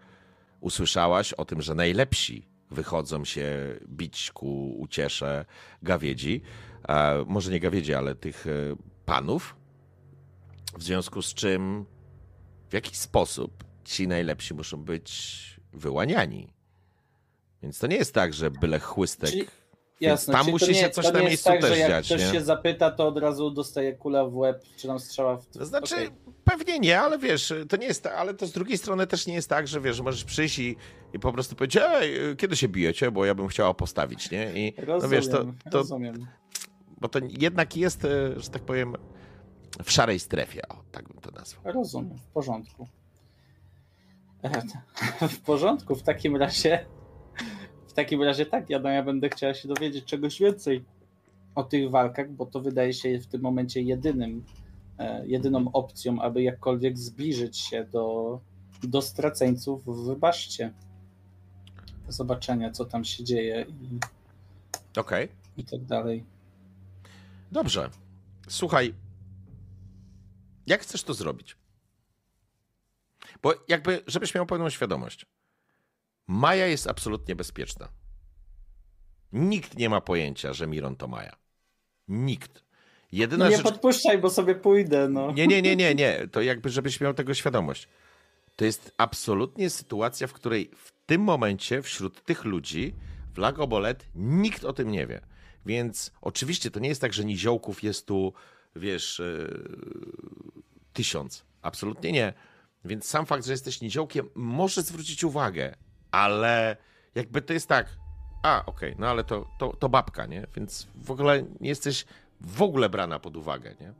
Usłyszałaś 0.60 1.32
o 1.32 1.44
tym, 1.44 1.62
że 1.62 1.74
najlepsi 1.74 2.48
wychodzą 2.70 3.24
się 3.24 3.78
bić 3.88 4.30
ku 4.30 4.80
uciesze 4.80 5.44
gawiedzi. 5.82 6.42
Może 7.26 7.50
nie 7.50 7.60
gawiedzi, 7.60 7.94
ale 7.94 8.14
tych 8.14 8.46
e, 8.46 8.50
panów. 9.04 9.56
W 10.78 10.82
związku 10.82 11.22
z 11.22 11.34
czym 11.34 11.86
w 12.70 12.74
jaki 12.74 12.96
sposób 12.96 13.64
ci 13.84 14.08
najlepsi 14.08 14.54
muszą 14.54 14.76
być 14.76 15.60
wyłaniani. 15.72 16.52
Więc 17.62 17.78
to 17.78 17.86
nie 17.86 17.96
jest 17.96 18.14
tak, 18.14 18.34
że 18.34 18.50
byle 18.50 18.78
chłystek. 18.78 19.30
Czyli- 19.30 19.46
Jasne, 20.00 20.32
tam 20.32 20.40
czyli 20.42 20.52
musi 20.52 20.68
nie, 20.68 20.74
się 20.74 20.90
coś 20.90 21.12
na 21.12 21.20
miejscu 21.20 21.48
tak, 21.48 21.60
też 21.60 21.70
że 21.70 21.78
jak 21.78 21.88
dziać, 21.88 22.06
ktoś 22.06 22.20
nie? 22.20 22.32
się 22.32 22.40
zapyta, 22.40 22.90
to 22.90 23.08
od 23.08 23.18
razu 23.18 23.50
dostaje 23.50 23.92
kula 23.92 24.24
w 24.24 24.36
łeb, 24.36 24.62
czy 24.76 24.86
tam 24.86 24.98
strzała 25.00 25.36
w... 25.36 25.46
To 25.46 25.66
znaczy, 25.66 25.94
Okej. 25.94 26.10
pewnie 26.44 26.78
nie, 26.78 27.00
ale 27.00 27.18
wiesz, 27.18 27.52
to 27.68 27.76
nie 27.76 27.86
jest, 27.86 28.02
ta- 28.02 28.12
ale 28.12 28.34
to 28.34 28.46
z 28.46 28.52
drugiej 28.52 28.78
strony 28.78 29.06
też 29.06 29.26
nie 29.26 29.34
jest 29.34 29.48
tak, 29.48 29.68
że 29.68 29.80
wiesz, 29.80 29.96
że 29.96 30.02
możesz 30.02 30.24
przyjść 30.24 30.58
i, 30.58 30.76
i 31.12 31.18
po 31.18 31.32
prostu 31.32 31.56
powiedzieć, 31.56 31.82
ej, 31.90 32.36
kiedy 32.36 32.56
się 32.56 32.68
bijecie, 32.68 33.10
bo 33.10 33.24
ja 33.24 33.34
bym 33.34 33.48
chciała 33.48 33.74
postawić, 33.74 34.30
nie? 34.30 34.52
I 34.54 34.74
no 34.78 34.84
Rozumiem, 34.84 35.10
wiesz, 35.10 35.28
to, 35.30 35.44
to, 35.70 35.78
rozumiem. 35.78 36.26
bo 37.00 37.08
to 37.08 37.18
jednak 37.28 37.76
jest, 37.76 38.04
e, 38.04 38.40
że 38.40 38.50
tak 38.50 38.62
powiem, 38.62 38.96
w 39.84 39.92
szarej 39.92 40.18
strefie, 40.18 40.68
o, 40.68 40.82
tak 40.92 41.08
bym 41.08 41.20
to 41.20 41.30
nazwał. 41.30 41.72
Rozumiem, 41.72 42.18
w 42.18 42.26
porządku. 42.32 42.88
E, 44.42 44.62
W 45.28 45.40
porządku, 45.40 45.94
w 45.94 46.02
takim 46.02 46.36
razie. 46.36 46.86
W 47.96 48.04
takim 48.04 48.22
razie 48.22 48.46
tak, 48.46 48.70
ja, 48.70 48.78
no, 48.78 48.88
ja 48.88 49.02
będę 49.02 49.28
chciała 49.28 49.54
się 49.54 49.68
dowiedzieć 49.68 50.04
czegoś 50.04 50.38
więcej 50.38 50.84
o 51.54 51.64
tych 51.64 51.90
walkach, 51.90 52.30
bo 52.30 52.46
to 52.46 52.60
wydaje 52.60 52.94
się 52.94 53.18
w 53.18 53.26
tym 53.26 53.42
momencie 53.42 53.82
jedynym, 53.82 54.44
e, 54.98 55.26
jedyną 55.26 55.72
opcją, 55.72 56.20
aby 56.22 56.42
jakkolwiek 56.42 56.98
zbliżyć 56.98 57.58
się 57.58 57.84
do, 57.84 58.40
do 58.82 59.02
straceńców 59.02 59.84
w 59.86 60.16
baszcie. 60.16 60.72
Do 62.06 62.12
zobaczenia, 62.12 62.70
co 62.70 62.84
tam 62.84 63.04
się 63.04 63.24
dzieje 63.24 63.66
i, 63.68 63.98
Okej, 64.98 65.28
i 65.56 65.64
tak 65.64 65.84
dalej. 65.84 66.24
dobrze. 67.52 67.90
Słuchaj, 68.48 68.94
jak 70.66 70.80
chcesz 70.80 71.02
to 71.02 71.14
zrobić? 71.14 71.56
Bo 73.42 73.54
jakby, 73.68 74.02
żebyś 74.06 74.34
miał 74.34 74.46
pełną 74.46 74.70
świadomość, 74.70 75.26
Maja 76.26 76.66
jest 76.66 76.86
absolutnie 76.86 77.36
bezpieczna. 77.36 77.88
Nikt 79.32 79.78
nie 79.78 79.88
ma 79.88 80.00
pojęcia, 80.00 80.52
że 80.52 80.66
Miron 80.66 80.96
to 80.96 81.08
Maja. 81.08 81.36
Nikt. 82.08 82.64
Jedyna 83.12 83.44
No 83.44 83.50
nie 83.50 83.56
rzecz... 83.56 83.66
podpuszczaj, 83.66 84.18
bo 84.18 84.30
sobie 84.30 84.54
pójdę, 84.54 85.08
no. 85.08 85.32
Nie, 85.32 85.46
nie, 85.46 85.62
nie, 85.62 85.76
nie, 85.76 85.94
nie. 85.94 86.18
To 86.32 86.40
jakby, 86.40 86.70
żebyś 86.70 87.00
miał 87.00 87.14
tego 87.14 87.34
świadomość. 87.34 87.88
To 88.56 88.64
jest 88.64 88.92
absolutnie 88.98 89.70
sytuacja, 89.70 90.26
w 90.26 90.32
której 90.32 90.70
w 90.76 90.92
tym 91.06 91.20
momencie 91.20 91.82
wśród 91.82 92.24
tych 92.24 92.44
ludzi 92.44 92.94
w 93.34 93.38
Lagobolet 93.38 94.06
nikt 94.14 94.64
o 94.64 94.72
tym 94.72 94.90
nie 94.90 95.06
wie. 95.06 95.20
Więc 95.66 96.12
oczywiście 96.20 96.70
to 96.70 96.80
nie 96.80 96.88
jest 96.88 97.00
tak, 97.00 97.12
że 97.12 97.24
niziołków 97.24 97.82
jest 97.82 98.06
tu, 98.06 98.32
wiesz, 98.76 99.18
yy, 99.18 99.66
tysiąc. 100.92 101.44
Absolutnie 101.62 102.12
nie. 102.12 102.32
Więc 102.84 103.04
sam 103.04 103.26
fakt, 103.26 103.46
że 103.46 103.52
jesteś 103.52 103.80
niziołkiem 103.80 104.28
może 104.34 104.82
zwrócić 104.82 105.24
uwagę, 105.24 105.74
ale 106.10 106.76
jakby 107.14 107.42
to 107.42 107.52
jest 107.52 107.68
tak, 107.68 107.86
a 108.42 108.62
okej, 108.66 108.94
no 108.98 109.08
ale 109.08 109.24
to, 109.24 109.46
to, 109.58 109.76
to 109.76 109.88
babka, 109.88 110.26
nie? 110.26 110.46
Więc 110.56 110.88
w 110.94 111.10
ogóle 111.10 111.42
nie 111.60 111.68
jesteś 111.68 112.04
w 112.40 112.62
ogóle 112.62 112.88
brana 112.88 113.18
pod 113.18 113.36
uwagę, 113.36 113.74
nie? 113.80 113.92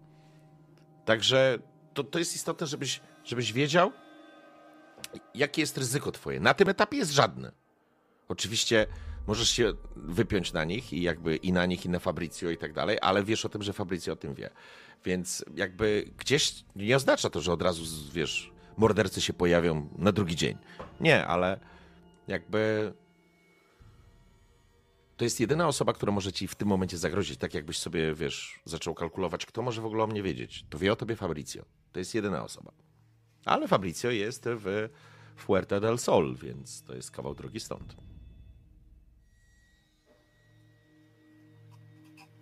Także 1.04 1.58
to, 1.94 2.04
to 2.04 2.18
jest 2.18 2.34
istotne, 2.34 2.66
żebyś, 2.66 3.00
żebyś 3.24 3.52
wiedział, 3.52 3.92
jakie 5.34 5.62
jest 5.62 5.78
ryzyko 5.78 6.12
twoje. 6.12 6.40
Na 6.40 6.54
tym 6.54 6.68
etapie 6.68 6.96
jest 6.96 7.10
żadne. 7.10 7.52
Oczywiście 8.28 8.86
możesz 9.26 9.50
się 9.50 9.72
wypiąć 9.96 10.52
na 10.52 10.64
nich 10.64 10.92
i 10.92 11.02
jakby 11.02 11.36
i 11.36 11.52
na 11.52 11.66
nich, 11.66 11.84
i 11.84 11.88
na 11.88 11.98
Fabrizio 11.98 12.50
i 12.50 12.56
tak 12.56 12.72
dalej, 12.72 12.98
ale 13.02 13.24
wiesz 13.24 13.44
o 13.44 13.48
tym, 13.48 13.62
że 13.62 13.72
Fabrizio 13.72 14.12
o 14.12 14.16
tym 14.16 14.34
wie. 14.34 14.50
Więc 15.04 15.44
jakby 15.54 16.10
gdzieś 16.18 16.64
nie 16.76 16.96
oznacza 16.96 17.30
to, 17.30 17.40
że 17.40 17.52
od 17.52 17.62
razu, 17.62 17.84
wiesz, 18.12 18.52
mordercy 18.76 19.20
się 19.20 19.32
pojawią 19.32 19.88
na 19.98 20.12
drugi 20.12 20.36
dzień. 20.36 20.58
Nie, 21.00 21.26
ale 21.26 21.60
jakby 22.28 22.92
to 25.16 25.24
jest 25.24 25.40
jedyna 25.40 25.68
osoba, 25.68 25.92
która 25.92 26.12
może 26.12 26.32
ci 26.32 26.48
w 26.48 26.54
tym 26.54 26.68
momencie 26.68 26.98
zagrozić. 26.98 27.38
Tak 27.38 27.54
jakbyś 27.54 27.78
sobie, 27.78 28.14
wiesz, 28.14 28.60
zaczął 28.64 28.94
kalkulować, 28.94 29.46
kto 29.46 29.62
może 29.62 29.82
w 29.82 29.86
ogóle 29.86 30.04
o 30.04 30.06
mnie 30.06 30.22
wiedzieć. 30.22 30.64
To 30.70 30.78
wie 30.78 30.92
o 30.92 30.96
tobie 30.96 31.16
Fabrizio. 31.16 31.64
To 31.92 31.98
jest 31.98 32.14
jedyna 32.14 32.44
osoba. 32.44 32.72
Ale 33.44 33.68
Fabrizio 33.68 34.10
jest 34.10 34.44
w 34.46 34.88
Fuerte 35.36 35.80
del 35.80 35.98
Sol, 35.98 36.36
więc 36.36 36.82
to 36.82 36.94
jest 36.94 37.10
kawał 37.10 37.34
drogi 37.34 37.60
stąd. 37.60 37.96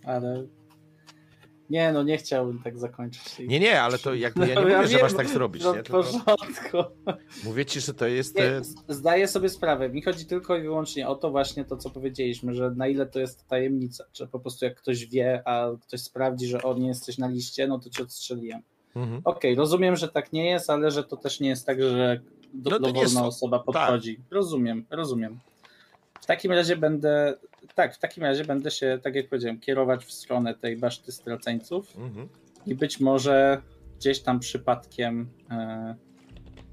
Ale. 0.05 0.47
Nie, 1.71 1.93
no 1.93 2.03
nie 2.03 2.19
chciałbym 2.19 2.63
tak 2.63 2.79
zakończyć. 2.79 3.39
Nie, 3.39 3.61
nie, 3.61 3.83
ale 3.83 3.99
to 3.99 4.15
jakby 4.15 4.41
ja 4.41 4.47
nie 4.47 4.55
No, 4.55 4.61
mówię, 4.63 4.83
że 4.83 4.89
wiem, 4.89 5.01
masz 5.03 5.15
tak 5.15 5.29
zrobić, 5.29 5.63
no, 5.63 5.77
nie? 5.77 5.83
Porządku. 5.83 6.79
mówię 7.45 7.67
ci, 7.67 7.81
że 7.81 7.95
to 7.95 8.07
jest... 8.07 8.37
Nie, 8.37 8.45
e, 8.45 8.63
zdaję 8.89 9.29
sobie 9.29 9.49
sprawę. 9.49 9.89
Mi 9.89 10.03
chodzi 10.03 10.27
tylko 10.27 10.57
i 10.57 10.63
wyłącznie 10.63 11.09
o 11.09 11.15
to 11.15 11.31
właśnie 11.31 11.65
to, 11.65 11.77
co 11.77 11.91
powiedzieliśmy, 11.91 12.55
że 12.55 12.71
na 12.71 12.89
ile 12.89 13.07
to 13.07 13.21
jest 13.21 13.49
tajemnica, 13.49 14.05
że 14.15 14.27
po 14.27 14.41
prostu 14.41 14.65
jak 14.65 14.77
ktoś 14.77 15.07
wie, 15.07 15.43
a 15.45 15.71
ktoś 15.83 16.01
sprawdzi, 16.01 16.47
że 16.47 16.63
on 16.63 16.81
nie 16.81 16.89
jesteś 16.89 17.19
na 17.19 17.29
liście, 17.29 17.67
no 17.67 17.79
to 17.79 17.91
cię 17.91 18.03
odstrzeliłem. 18.03 18.63
Mhm. 18.97 19.21
Okej, 19.25 19.55
rozumiem, 19.55 19.97
że 19.97 20.09
tak 20.09 20.33
nie 20.33 20.51
jest, 20.51 20.71
ale 20.71 20.91
że 20.91 21.05
to 21.05 21.17
też 21.17 21.41
nie 21.41 21.49
jest 21.49 21.67
tak, 21.67 21.83
że 21.83 22.21
do, 22.55 22.71
No 22.71 22.79
dowolna 22.79 23.01
jest- 23.01 23.17
osoba 23.17 23.59
podchodzi. 23.59 24.21
Rozumiem, 24.31 24.85
rozumiem. 24.91 25.39
W 26.25 26.27
takim 26.27 26.53
razie 26.53 26.77
będę, 26.77 27.35
tak, 27.75 27.95
w 27.95 27.99
takim 27.99 28.23
razie 28.23 28.45
będę 28.45 28.71
się, 28.71 28.99
tak 29.03 29.15
jak 29.15 29.29
powiedziałem, 29.29 29.61
kierować 29.61 30.05
w 30.05 30.13
stronę 30.13 30.55
tej 30.55 30.77
baszty 30.77 31.13
straceńców 31.13 31.97
Mhm. 31.97 32.29
i 32.67 32.75
być 32.75 33.01
może 33.01 33.63
gdzieś 33.99 34.21
tam 34.21 34.41
przypadkiem 34.41 35.29
e, 35.51 35.95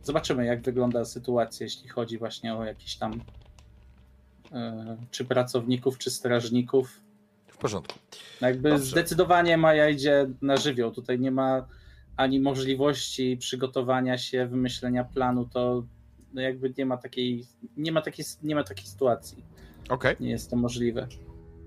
zobaczymy, 0.03 0.45
jak 0.45 0.61
wygląda 0.61 1.05
sytuacja, 1.05 1.63
jeśli 1.63 1.89
chodzi 1.89 2.17
właśnie 2.17 2.55
o 2.55 2.65
jakiś 2.65 2.95
tam 2.95 3.21
e, 4.51 4.97
czy 5.11 5.25
pracowników, 5.25 5.97
czy 5.97 6.11
strażników. 6.11 7.01
W 7.47 7.57
porządku. 7.57 7.99
No 8.41 8.47
Jakby 8.47 8.69
Dobrze. 8.69 8.85
zdecydowanie 8.85 9.57
Maja 9.57 9.89
idzie 9.89 10.29
na 10.41 10.57
żywioł. 10.57 10.91
Tutaj 10.91 11.19
nie 11.19 11.31
ma 11.31 11.67
ani 12.17 12.39
możliwości 12.39 13.37
przygotowania 13.37 14.17
się, 14.17 14.47
wymyślenia 14.47 15.03
planu, 15.03 15.45
to 15.45 15.83
no 16.33 16.41
jakby 16.41 16.73
nie 16.77 16.85
ma 16.85 16.97
takiej, 16.97 17.45
nie 17.77 17.91
ma 17.91 18.01
takiej, 18.01 18.25
nie 18.43 18.55
ma 18.55 18.63
takiej 18.63 18.85
sytuacji. 18.85 19.43
Okej, 19.89 20.15
Nie 20.19 20.29
jest 20.29 20.49
to 20.49 20.55
możliwe. 20.55 21.07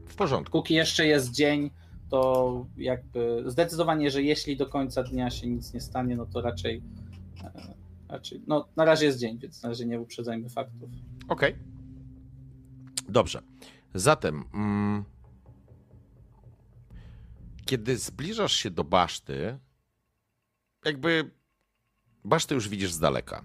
w 0.07 0.15
porządku. 0.15 0.52
Póki 0.59 0.75
jeszcze 0.75 1.07
jest 1.07 1.31
dzień, 1.31 1.70
to 2.10 2.67
jakby 2.76 3.44
zdecydowanie, 3.47 4.10
że 4.10 4.23
jeśli 4.23 4.57
do 4.57 4.67
końca 4.67 5.02
dnia 5.02 5.31
się 5.31 5.47
nic 5.47 5.75
nie 5.75 5.81
stanie, 5.81 6.17
no 6.17 6.26
to 6.26 6.41
raczej, 6.41 6.83
e, 7.44 7.75
raczej 8.09 8.43
no 8.47 8.68
na 8.76 8.84
razie 8.84 9.07
jest 9.07 9.18
dzień, 9.18 9.39
więc 9.39 9.62
na 9.62 9.68
razie 9.68 9.86
nie 9.86 10.01
uprzedzajmy 10.01 10.49
faktów. 10.49 10.91
Okej. 11.28 11.55
Dobrze. 13.09 13.43
Zatem, 13.94 14.44
mm, 14.55 15.05
kiedy 17.67 17.99
zbliżasz 17.99 18.52
się 18.52 18.70
do 18.70 18.84
baszty, 18.84 19.59
jakby 20.84 21.31
basztę 22.25 22.55
już 22.55 22.68
widzisz 22.68 22.93
z 22.93 22.99
daleka. 22.99 23.44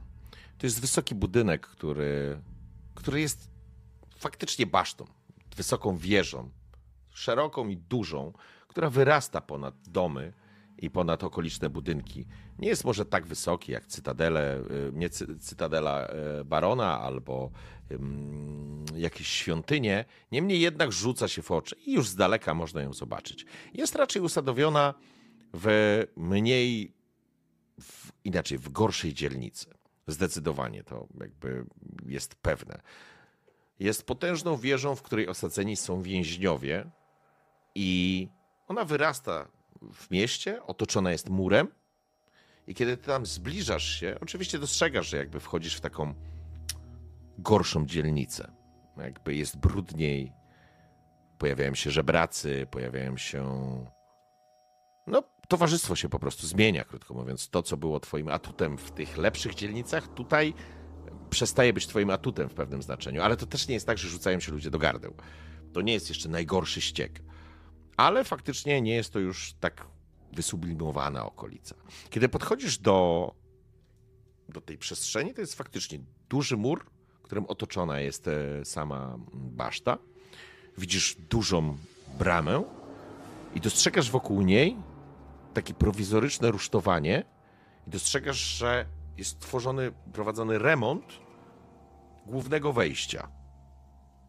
To 0.59 0.65
jest 0.65 0.81
wysoki 0.81 1.15
budynek, 1.15 1.67
który, 1.67 2.41
który 2.95 3.21
jest 3.21 3.49
faktycznie 4.17 4.65
basztą, 4.65 5.05
wysoką 5.55 5.97
wieżą, 5.97 6.49
szeroką 7.13 7.67
i 7.67 7.77
dużą, 7.77 8.33
która 8.67 8.89
wyrasta 8.89 9.41
ponad 9.41 9.75
domy 9.87 10.33
i 10.77 10.89
ponad 10.89 11.23
okoliczne 11.23 11.69
budynki. 11.69 12.25
Nie 12.57 12.67
jest 12.67 12.85
może 12.85 13.05
tak 13.05 13.27
wysoki 13.27 13.71
jak 13.71 13.85
cytadele, 13.85 14.57
y, 14.57 14.91
nie 14.93 15.09
cy, 15.09 15.39
cytadela 15.39 16.07
y, 16.41 16.45
barona 16.45 16.99
albo 16.99 17.51
jakieś 18.95 19.27
świątynie, 19.27 20.05
niemniej 20.31 20.59
jednak 20.61 20.91
rzuca 20.91 21.27
się 21.27 21.41
w 21.41 21.51
oczy 21.51 21.75
i 21.85 21.93
już 21.93 22.07
z 22.07 22.15
daleka 22.15 22.53
można 22.53 22.81
ją 22.81 22.93
zobaczyć. 22.93 23.45
Jest 23.73 23.95
raczej 23.95 24.21
usadowiona 24.21 24.93
w 25.53 26.05
mniej, 26.15 26.93
w, 27.81 28.11
inaczej, 28.23 28.57
w 28.57 28.69
gorszej 28.69 29.13
dzielnicy. 29.13 29.78
Zdecydowanie 30.11 30.83
to 30.83 31.07
jakby 31.19 31.65
jest 32.05 32.35
pewne. 32.35 32.81
Jest 33.79 34.03
potężną 34.05 34.57
wieżą, 34.57 34.95
w 34.95 35.01
której 35.01 35.27
osadzeni 35.27 35.75
są 35.75 36.01
więźniowie 36.01 36.89
i 37.75 38.27
ona 38.67 38.85
wyrasta 38.85 39.47
w 39.93 40.11
mieście, 40.11 40.63
otoczona 40.63 41.11
jest 41.11 41.29
murem. 41.29 41.67
I 42.67 42.75
kiedy 42.75 42.97
ty 42.97 43.05
tam 43.05 43.25
zbliżasz 43.25 43.99
się, 43.99 44.17
oczywiście 44.21 44.59
dostrzegasz, 44.59 45.09
że 45.09 45.17
jakby 45.17 45.39
wchodzisz 45.39 45.75
w 45.75 45.81
taką 45.81 46.13
gorszą 47.37 47.85
dzielnicę. 47.85 48.51
Jakby 48.97 49.35
jest 49.35 49.57
brudniej, 49.57 50.31
pojawiają 51.37 51.75
się 51.75 51.91
żebracy, 51.91 52.67
pojawiają 52.71 53.17
się. 53.17 53.45
Towarzystwo 55.49 55.95
się 55.95 56.09
po 56.09 56.19
prostu 56.19 56.47
zmienia, 56.47 56.83
krótko 56.83 57.13
mówiąc. 57.13 57.49
To, 57.49 57.63
co 57.63 57.77
było 57.77 57.99
Twoim 57.99 58.29
atutem 58.29 58.77
w 58.77 58.91
tych 58.91 59.17
lepszych 59.17 59.55
dzielnicach, 59.55 60.13
tutaj 60.13 60.53
przestaje 61.29 61.73
być 61.73 61.87
Twoim 61.87 62.09
atutem 62.09 62.49
w 62.49 62.53
pewnym 62.53 62.81
znaczeniu. 62.81 63.21
Ale 63.21 63.37
to 63.37 63.45
też 63.45 63.67
nie 63.67 63.73
jest 63.73 63.85
tak, 63.85 63.97
że 63.97 64.07
rzucają 64.07 64.39
się 64.39 64.51
ludzie 64.51 64.69
do 64.69 64.79
gardeł. 64.79 65.13
To 65.73 65.81
nie 65.81 65.93
jest 65.93 66.09
jeszcze 66.09 66.29
najgorszy 66.29 66.81
ściek 66.81 67.21
ale 67.99 68.23
faktycznie 68.23 68.81
nie 68.81 68.95
jest 68.95 69.13
to 69.13 69.19
już 69.19 69.53
tak 69.59 69.87
wysublimowana 70.33 71.25
okolica. 71.25 71.75
Kiedy 72.09 72.29
podchodzisz 72.29 72.77
do, 72.77 73.31
do 74.49 74.61
tej 74.61 74.77
przestrzeni, 74.77 75.33
to 75.33 75.41
jest 75.41 75.55
faktycznie 75.55 75.99
duży 76.29 76.57
mur, 76.57 76.85
którym 77.23 77.45
otoczona 77.45 77.99
jest 77.99 78.27
e, 78.27 78.65
sama 78.65 79.17
baszta. 79.33 79.97
Widzisz 80.77 81.15
dużą 81.29 81.77
bramę 82.19 82.63
i 83.55 83.61
dostrzegasz 83.61 84.11
wokół 84.11 84.41
niej 84.41 84.77
takie 85.53 85.73
prowizoryczne 85.73 86.51
rusztowanie 86.51 87.23
i 87.87 87.89
dostrzegasz, 87.89 88.37
że 88.37 88.85
jest 89.17 89.39
tworzony, 89.39 89.91
prowadzony 90.13 90.59
remont 90.59 91.19
głównego 92.25 92.73
wejścia. 92.73 93.27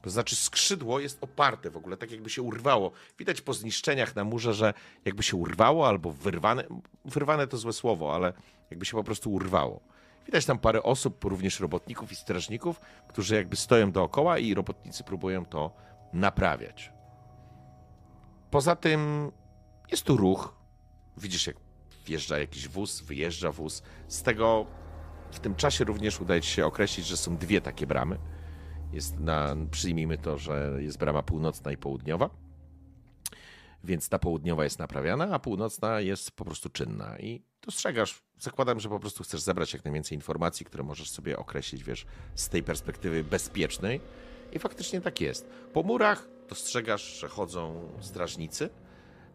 To 0.02 0.10
znaczy 0.10 0.36
skrzydło 0.36 1.00
jest 1.00 1.18
oparte 1.20 1.70
w 1.70 1.76
ogóle, 1.76 1.96
tak 1.96 2.10
jakby 2.10 2.30
się 2.30 2.42
urwało. 2.42 2.90
Widać 3.18 3.40
po 3.40 3.54
zniszczeniach 3.54 4.16
na 4.16 4.24
murze, 4.24 4.54
że 4.54 4.74
jakby 5.04 5.22
się 5.22 5.36
urwało 5.36 5.88
albo 5.88 6.12
wyrwane. 6.12 6.64
Wyrwane 7.04 7.46
to 7.46 7.56
złe 7.56 7.72
słowo, 7.72 8.14
ale 8.14 8.32
jakby 8.70 8.84
się 8.84 8.96
po 8.96 9.04
prostu 9.04 9.32
urwało. 9.32 9.80
Widać 10.26 10.46
tam 10.46 10.58
parę 10.58 10.82
osób, 10.82 11.24
również 11.24 11.60
robotników 11.60 12.12
i 12.12 12.16
strażników, 12.16 12.80
którzy 13.08 13.34
jakby 13.34 13.56
stoją 13.56 13.92
dookoła 13.92 14.38
i 14.38 14.54
robotnicy 14.54 15.04
próbują 15.04 15.44
to 15.46 15.72
naprawiać. 16.12 16.92
Poza 18.50 18.76
tym 18.76 19.32
jest 19.90 20.04
tu 20.04 20.16
ruch. 20.16 20.59
Widzisz, 21.20 21.46
jak 21.46 21.56
wjeżdża 22.06 22.38
jakiś 22.38 22.68
wóz, 22.68 23.00
wyjeżdża 23.00 23.52
wóz. 23.52 23.82
Z 24.08 24.22
tego 24.22 24.66
w 25.30 25.40
tym 25.40 25.54
czasie 25.54 25.84
również 25.84 26.20
udaje 26.20 26.40
ci 26.40 26.50
się 26.50 26.66
określić, 26.66 27.06
że 27.06 27.16
są 27.16 27.36
dwie 27.36 27.60
takie 27.60 27.86
bramy 27.86 28.18
jest 28.92 29.20
na, 29.20 29.56
przyjmijmy 29.70 30.18
to, 30.18 30.38
że 30.38 30.76
jest 30.78 30.98
brama 30.98 31.22
północna 31.22 31.72
i 31.72 31.76
południowa. 31.76 32.30
Więc 33.84 34.08
ta 34.08 34.18
południowa 34.18 34.64
jest 34.64 34.78
naprawiana, 34.78 35.28
a 35.32 35.38
północna 35.38 36.00
jest 36.00 36.30
po 36.30 36.44
prostu 36.44 36.68
czynna. 36.68 37.18
I 37.18 37.42
dostrzegasz, 37.62 38.22
zakładam, 38.38 38.80
że 38.80 38.88
po 38.88 39.00
prostu 39.00 39.24
chcesz 39.24 39.40
zebrać 39.40 39.72
jak 39.72 39.84
najwięcej 39.84 40.16
informacji, 40.16 40.66
które 40.66 40.84
możesz 40.84 41.10
sobie 41.10 41.38
określić, 41.38 41.84
wiesz, 41.84 42.06
z 42.34 42.48
tej 42.48 42.62
perspektywy 42.62 43.24
bezpiecznej. 43.24 44.00
I 44.52 44.58
faktycznie 44.58 45.00
tak 45.00 45.20
jest. 45.20 45.50
Po 45.72 45.82
murach 45.82 46.28
dostrzegasz, 46.48 47.20
że 47.20 47.28
chodzą 47.28 47.92
strażnicy, 48.00 48.70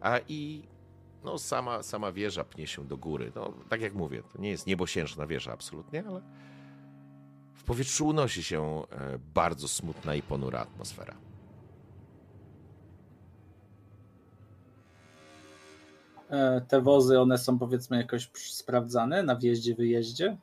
a 0.00 0.18
i 0.28 0.62
no, 1.26 1.38
sama, 1.38 1.82
sama 1.82 2.12
wieża 2.12 2.44
pnie 2.44 2.66
się 2.66 2.84
do 2.84 2.96
góry. 2.96 3.32
No, 3.34 3.52
tak 3.68 3.80
jak 3.80 3.94
mówię, 3.94 4.22
to 4.32 4.38
nie 4.38 4.50
jest 4.50 4.66
niebosiężna 4.66 5.26
wieża 5.26 5.52
absolutnie, 5.52 6.04
ale 6.08 6.22
powietrzu 7.66 8.06
unosi 8.06 8.42
się 8.42 8.82
e, 8.92 9.18
bardzo 9.34 9.68
smutna 9.68 10.14
i 10.14 10.22
ponura 10.22 10.60
atmosfera. 10.60 11.14
E, 16.30 16.60
te 16.60 16.80
wozy, 16.80 17.20
one 17.20 17.38
są 17.38 17.58
powiedzmy 17.58 17.96
jakoś 17.96 18.30
sprawdzane 18.34 19.22
na 19.22 19.36
wjeździe, 19.36 19.74
wyjeździe? 19.74 20.36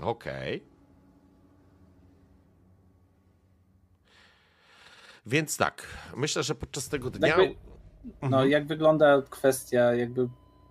Okej. 0.00 0.56
Okay. 0.56 0.74
Więc 5.26 5.56
tak, 5.56 5.86
myślę, 6.16 6.42
że 6.42 6.54
podczas 6.54 6.88
tego 6.88 7.10
dnia. 7.10 7.28
Jakby, 7.28 7.56
no, 8.22 8.26
mhm. 8.26 8.50
jak 8.50 8.66
wygląda 8.66 9.22
kwestia, 9.22 9.94
jakby 9.94 10.28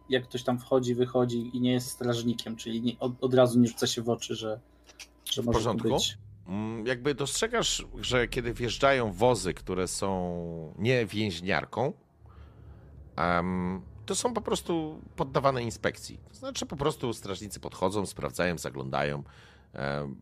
jak 0.10 0.24
ktoś 0.24 0.44
tam 0.44 0.60
wchodzi, 0.60 0.96
wychodzi 0.96 1.58
i 1.58 1.62
nie 1.62 1.72
jest 1.72 1.90
strażnikiem, 1.90 2.56
czyli 2.56 2.82
nie, 2.82 3.00
od, 3.00 3.24
od 3.24 3.34
razu 3.34 3.60
nie 3.60 3.68
rzuca 3.68 3.88
się 3.88 4.02
w 4.02 4.10
oczy, 4.10 4.36
że 4.36 4.60
że 5.34 5.42
w 5.42 5.46
porządku? 5.46 5.90
Być. 5.90 6.18
Mm, 6.48 6.86
jakby 6.86 7.16
dostrzegasz, 7.16 7.86
że 8.02 8.28
kiedy 8.28 8.54
wjeżdżają 8.54 9.12
wozy, 9.12 9.54
które 9.54 9.88
są 9.88 10.74
nie 10.80 11.06
więźniarką, 11.06 11.94
um, 13.18 13.82
to 14.06 14.16
są 14.16 14.34
po 14.34 14.42
prostu 14.42 15.02
poddawane 15.16 15.64
inspekcji. 15.64 16.20
To 16.30 16.36
znaczy 16.36 16.66
po 16.66 16.76
prostu 16.76 17.14
strażnicy 17.14 17.60
podchodzą, 17.60 18.06
sprawdzają, 18.06 18.58
zaglądają. 18.58 19.24
Um, 19.74 20.16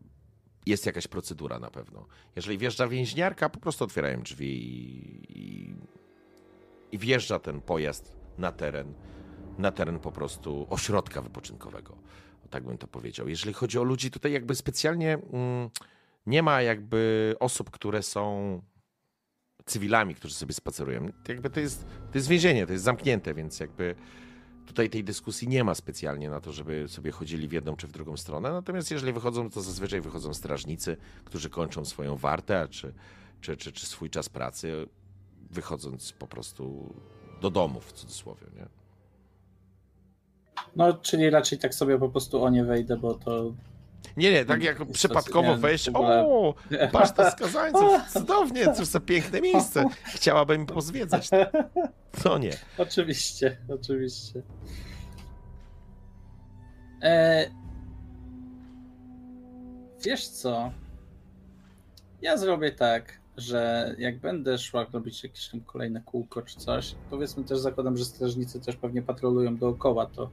jest 0.66 0.86
jakaś 0.86 1.06
procedura 1.06 1.58
na 1.58 1.70
pewno. 1.70 2.06
Jeżeli 2.36 2.58
wjeżdża 2.58 2.88
więźniarka, 2.88 3.48
po 3.48 3.60
prostu 3.60 3.84
otwierają 3.84 4.22
drzwi 4.22 4.46
i, 4.46 5.38
i, 5.38 5.74
i 6.92 6.98
wjeżdża 6.98 7.38
ten 7.38 7.60
pojazd 7.60 8.16
na 8.38 8.52
teren, 8.52 8.94
na 9.58 9.72
teren 9.72 9.98
po 9.98 10.12
prostu 10.12 10.66
ośrodka 10.70 11.22
wypoczynkowego 11.22 11.96
tak 12.52 12.64
bym 12.64 12.78
to 12.78 12.86
powiedział. 12.86 13.28
Jeżeli 13.28 13.54
chodzi 13.54 13.78
o 13.78 13.82
ludzi, 13.82 14.10
tutaj 14.10 14.32
jakby 14.32 14.54
specjalnie 14.54 15.18
mm, 15.32 15.70
nie 16.26 16.42
ma 16.42 16.62
jakby 16.62 17.34
osób, 17.40 17.70
które 17.70 18.02
są 18.02 18.62
cywilami, 19.66 20.14
którzy 20.14 20.34
sobie 20.34 20.54
spacerują. 20.54 21.12
Jakby 21.28 21.50
to 21.50 21.60
jest, 21.60 21.86
to 22.12 22.18
jest 22.18 22.28
więzienie, 22.28 22.66
to 22.66 22.72
jest 22.72 22.84
zamknięte, 22.84 23.34
więc 23.34 23.60
jakby 23.60 23.94
tutaj 24.66 24.90
tej 24.90 25.04
dyskusji 25.04 25.48
nie 25.48 25.64
ma 25.64 25.74
specjalnie 25.74 26.30
na 26.30 26.40
to, 26.40 26.52
żeby 26.52 26.88
sobie 26.88 27.10
chodzili 27.10 27.48
w 27.48 27.52
jedną 27.52 27.76
czy 27.76 27.86
w 27.86 27.92
drugą 27.92 28.16
stronę. 28.16 28.52
Natomiast 28.52 28.90
jeżeli 28.90 29.12
wychodzą, 29.12 29.50
to 29.50 29.60
zazwyczaj 29.60 30.00
wychodzą 30.00 30.34
strażnicy, 30.34 30.96
którzy 31.24 31.50
kończą 31.50 31.84
swoją 31.84 32.16
wartę, 32.16 32.68
czy, 32.70 32.94
czy, 33.40 33.56
czy, 33.56 33.72
czy 33.72 33.86
swój 33.86 34.10
czas 34.10 34.28
pracy, 34.28 34.86
wychodząc 35.52 36.12
po 36.12 36.26
prostu 36.26 36.94
do 37.40 37.50
domu 37.50 37.80
w 37.80 37.92
cudzysłowie. 37.92 38.46
Nie? 38.56 38.66
No, 40.76 40.92
czyli 40.92 41.30
raczej 41.30 41.58
tak 41.58 41.74
sobie 41.74 41.98
po 41.98 42.08
prostu 42.08 42.44
o 42.44 42.50
nie 42.50 42.64
wejdę, 42.64 42.96
bo 42.96 43.14
to. 43.14 43.52
Nie, 44.16 44.32
nie, 44.32 44.44
tak 44.44 44.62
jak 44.62 44.86
przypadkowo 44.92 45.56
wejść. 45.56 45.90
O, 45.94 46.54
paszta 46.92 47.30
skazańców, 47.30 48.02
cudownie, 48.12 48.72
cóż 48.72 48.86
za 48.86 49.00
piękne 49.00 49.40
miejsce. 49.40 49.84
Chciałabym 50.04 50.66
pozwiedzać. 50.66 51.30
To 52.22 52.38
nie. 52.38 52.52
Oczywiście, 52.78 53.58
oczywiście. 53.68 54.42
E... 57.02 57.50
Wiesz 60.04 60.28
co? 60.28 60.72
Ja 62.22 62.36
zrobię 62.36 62.72
tak, 62.72 63.20
że 63.36 63.94
jak 63.98 64.18
będę 64.18 64.58
szła 64.58 64.86
robić 64.92 65.24
jakieś 65.24 65.48
tam 65.48 65.60
kolejne 65.60 66.00
kółko 66.00 66.42
czy 66.42 66.56
coś, 66.56 66.94
powiedzmy 67.10 67.44
też 67.44 67.58
zakładam, 67.58 67.96
że 67.96 68.04
strażnicy 68.04 68.60
też 68.60 68.76
pewnie 68.76 69.02
patrolują 69.02 69.56
dookoła, 69.56 70.06
to 70.06 70.30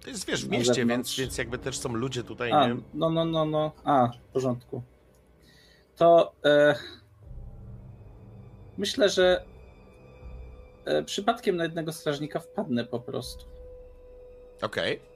to 0.00 0.10
jest, 0.10 0.26
wiesz, 0.26 0.44
w 0.46 0.48
mieście, 0.48 0.86
więc, 0.86 1.16
więc 1.16 1.38
jakby 1.38 1.58
też 1.58 1.78
są 1.78 1.94
ludzie 1.94 2.24
tutaj, 2.24 2.52
A, 2.52 2.68
nie? 2.68 2.76
No, 2.94 3.10
no, 3.10 3.24
no, 3.24 3.44
no. 3.44 3.72
A, 3.84 4.08
w 4.08 4.32
porządku. 4.32 4.82
To 5.96 6.32
e, 6.44 6.74
myślę, 8.78 9.08
że 9.08 9.44
e, 10.84 11.02
przypadkiem 11.02 11.56
na 11.56 11.64
jednego 11.64 11.92
strażnika 11.92 12.40
wpadnę 12.40 12.84
po 12.84 13.00
prostu. 13.00 13.44
Okej. 14.62 14.96
Okay. 14.96 15.10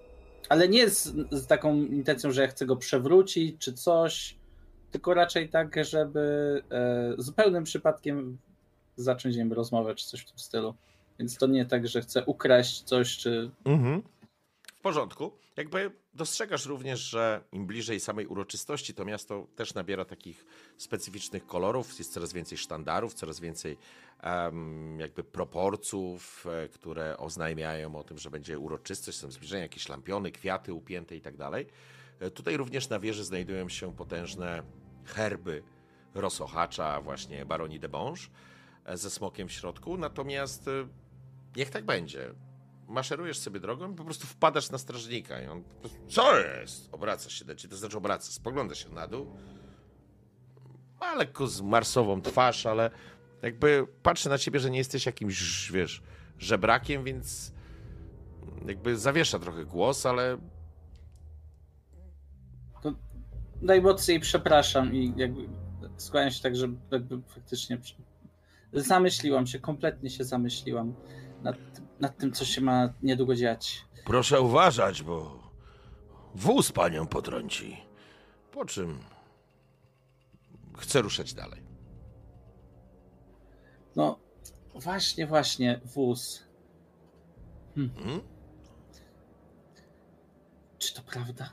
Ale 0.48 0.68
nie 0.68 0.90
z, 0.90 1.12
z 1.30 1.46
taką 1.46 1.74
intencją, 1.76 2.32
że 2.32 2.42
ja 2.42 2.48
chcę 2.48 2.66
go 2.66 2.76
przewrócić 2.76 3.58
czy 3.58 3.72
coś, 3.72 4.38
tylko 4.94 5.14
raczej 5.14 5.48
tak, 5.48 5.84
żeby 5.84 6.62
e, 6.70 7.14
zupełnym 7.18 7.64
przypadkiem 7.64 8.38
zacząć 8.96 9.36
rozmowę, 9.50 9.94
czy 9.94 10.06
coś 10.06 10.20
w 10.20 10.24
tym 10.24 10.38
stylu. 10.38 10.74
Więc 11.18 11.36
to 11.36 11.46
nie 11.46 11.66
tak, 11.66 11.88
że 11.88 12.00
chcę 12.00 12.24
ukraść 12.24 12.82
coś, 12.82 13.16
czy 13.16 13.50
Mhm. 13.64 14.02
W 14.74 14.80
porządku. 14.80 15.32
Jakby 15.56 15.90
dostrzegasz 16.14 16.66
również, 16.66 17.00
że 17.00 17.40
im 17.52 17.66
bliżej 17.66 18.00
samej 18.00 18.26
uroczystości, 18.26 18.94
to 18.94 19.04
miasto 19.04 19.46
też 19.56 19.74
nabiera 19.74 20.04
takich 20.04 20.46
specyficznych 20.76 21.46
kolorów. 21.46 21.98
Jest 21.98 22.12
coraz 22.12 22.32
więcej 22.32 22.58
sztandarów, 22.58 23.14
coraz 23.14 23.40
więcej 23.40 23.76
em, 24.22 25.00
jakby 25.00 25.24
proporców, 25.24 26.46
e, 26.64 26.68
które 26.68 27.16
oznajmiają 27.16 27.96
o 27.96 28.04
tym, 28.04 28.18
że 28.18 28.30
będzie 28.30 28.58
uroczystość, 28.58 29.18
są 29.18 29.30
zbliżenia, 29.30 29.62
jakieś 29.62 29.88
lampiony, 29.88 30.32
kwiaty 30.32 30.74
upięte 30.74 31.16
i 31.16 31.20
tak 31.20 31.36
dalej. 31.36 31.66
E, 32.20 32.30
Tutaj 32.30 32.56
również 32.56 32.88
na 32.88 32.98
wieży 33.00 33.24
znajdują 33.24 33.68
się 33.68 33.92
potężne 33.96 34.62
herby 35.04 35.62
rosochacza, 36.14 37.00
właśnie 37.00 37.46
Baroni 37.46 37.80
de 37.80 37.88
Bonge 37.88 38.20
e, 38.84 38.96
ze 38.96 39.10
smokiem 39.10 39.48
w 39.48 39.52
środku. 39.52 39.98
Natomiast 39.98 40.68
e, 40.68 40.88
niech 41.56 41.70
tak 41.70 41.84
będzie 41.84 42.34
maszerujesz 42.88 43.38
sobie 43.38 43.60
drogą 43.60 43.92
i 43.92 43.94
po 43.94 44.04
prostu 44.04 44.26
wpadasz 44.26 44.70
na 44.70 44.78
strażnika 44.78 45.42
i 45.42 45.46
on 45.46 45.62
po 45.62 45.80
prostu, 45.80 45.98
co 46.08 46.38
jest? 46.38 46.88
Obracasz 46.92 47.38
się 47.38 47.44
do 47.44 47.54
ciebie, 47.54 47.70
to 47.70 47.76
znaczy 47.76 47.96
obraca, 47.96 48.32
spogląda 48.32 48.74
się 48.74 48.88
na 48.88 49.08
dół. 49.08 49.36
Ma 51.00 51.14
lekko 51.14 51.46
zmarsową 51.46 52.22
twarz, 52.22 52.66
ale 52.66 52.90
jakby 53.42 53.86
patrzy 54.02 54.28
na 54.28 54.38
ciebie, 54.38 54.60
że 54.60 54.70
nie 54.70 54.78
jesteś 54.78 55.06
jakimś, 55.06 55.70
wiesz, 55.72 56.02
żebrakiem, 56.38 57.04
więc 57.04 57.52
jakby 58.66 58.98
zawiesza 58.98 59.38
trochę 59.38 59.64
głos, 59.64 60.06
ale 60.06 60.38
najmocniej 63.64 64.20
przepraszam 64.20 64.94
i 64.94 65.12
jakby 65.16 65.48
skłaniam 65.96 66.30
się 66.30 66.42
tak, 66.42 66.56
że 66.56 66.66
jakby 66.90 67.22
faktycznie 67.22 67.78
zamyśliłam 68.72 69.46
się, 69.46 69.58
kompletnie 69.60 70.10
się 70.10 70.24
zamyśliłam 70.24 70.94
nad, 71.42 71.56
tym- 71.74 71.86
nad 72.00 72.16
tym, 72.16 72.32
co 72.32 72.44
się 72.44 72.60
ma 72.60 72.92
niedługo 73.02 73.34
dziać. 73.34 73.84
Proszę 74.04 74.40
uważać, 74.40 75.02
bo 75.02 75.42
wóz 76.34 76.72
panią 76.72 77.06
potrąci. 77.06 77.76
po 78.52 78.64
czym 78.64 78.98
chce 80.78 81.02
ruszać 81.02 81.34
dalej. 81.34 81.62
No, 83.96 84.18
właśnie, 84.74 85.26
właśnie, 85.26 85.80
wóz. 85.84 86.44
Hmm? 87.74 88.20
Czy 90.78 90.94
to 90.94 91.02
prawda? 91.02 91.52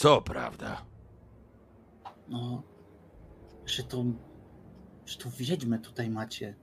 Co 0.00 0.22
prawda? 0.22 0.84
No, 2.28 2.62
że 3.66 3.82
to, 3.82 4.04
że 5.06 5.18
to 5.18 5.30
wiedźmę 5.30 5.78
tutaj 5.78 6.10
macie. 6.10 6.54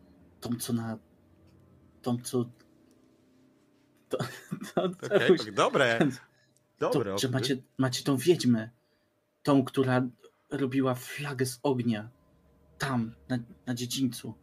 Tą, 0.41 0.55
co 0.55 0.73
na, 0.73 0.97
tą, 2.01 2.17
co... 2.17 2.45
To, 4.09 4.17
to, 4.75 4.89
to, 4.89 5.15
Okej, 5.15 5.37
tak, 5.37 5.51
dobre, 5.51 5.99
to, 6.77 6.89
dobre. 6.89 7.17
że 7.17 7.27
okej. 7.27 7.39
macie, 7.41 7.57
macie 7.77 8.03
tą 8.03 8.17
wiedźmę, 8.17 8.69
tą, 9.43 9.63
która 9.63 10.07
robiła 10.49 10.95
flagę 10.95 11.45
z 11.45 11.59
ognia, 11.63 12.09
tam, 12.77 13.15
na, 13.29 13.37
na 13.65 13.73
dziedzińcu. 13.73 14.33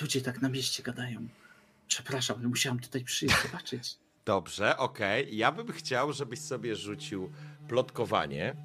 Ludzie 0.00 0.20
tak 0.20 0.42
na 0.42 0.48
mieście 0.48 0.82
gadają. 0.82 1.28
Przepraszam, 1.86 2.38
ale 2.38 2.48
musiałam 2.48 2.80
tutaj 2.80 3.04
przyjść 3.04 3.42
zobaczyć. 3.42 3.98
Dobrze, 4.24 4.76
okej. 4.76 5.36
Ja 5.36 5.52
bym 5.52 5.72
chciał, 5.72 6.12
żebyś 6.12 6.40
sobie 6.40 6.76
rzucił 6.76 7.32
plotkowanie. 7.68 8.56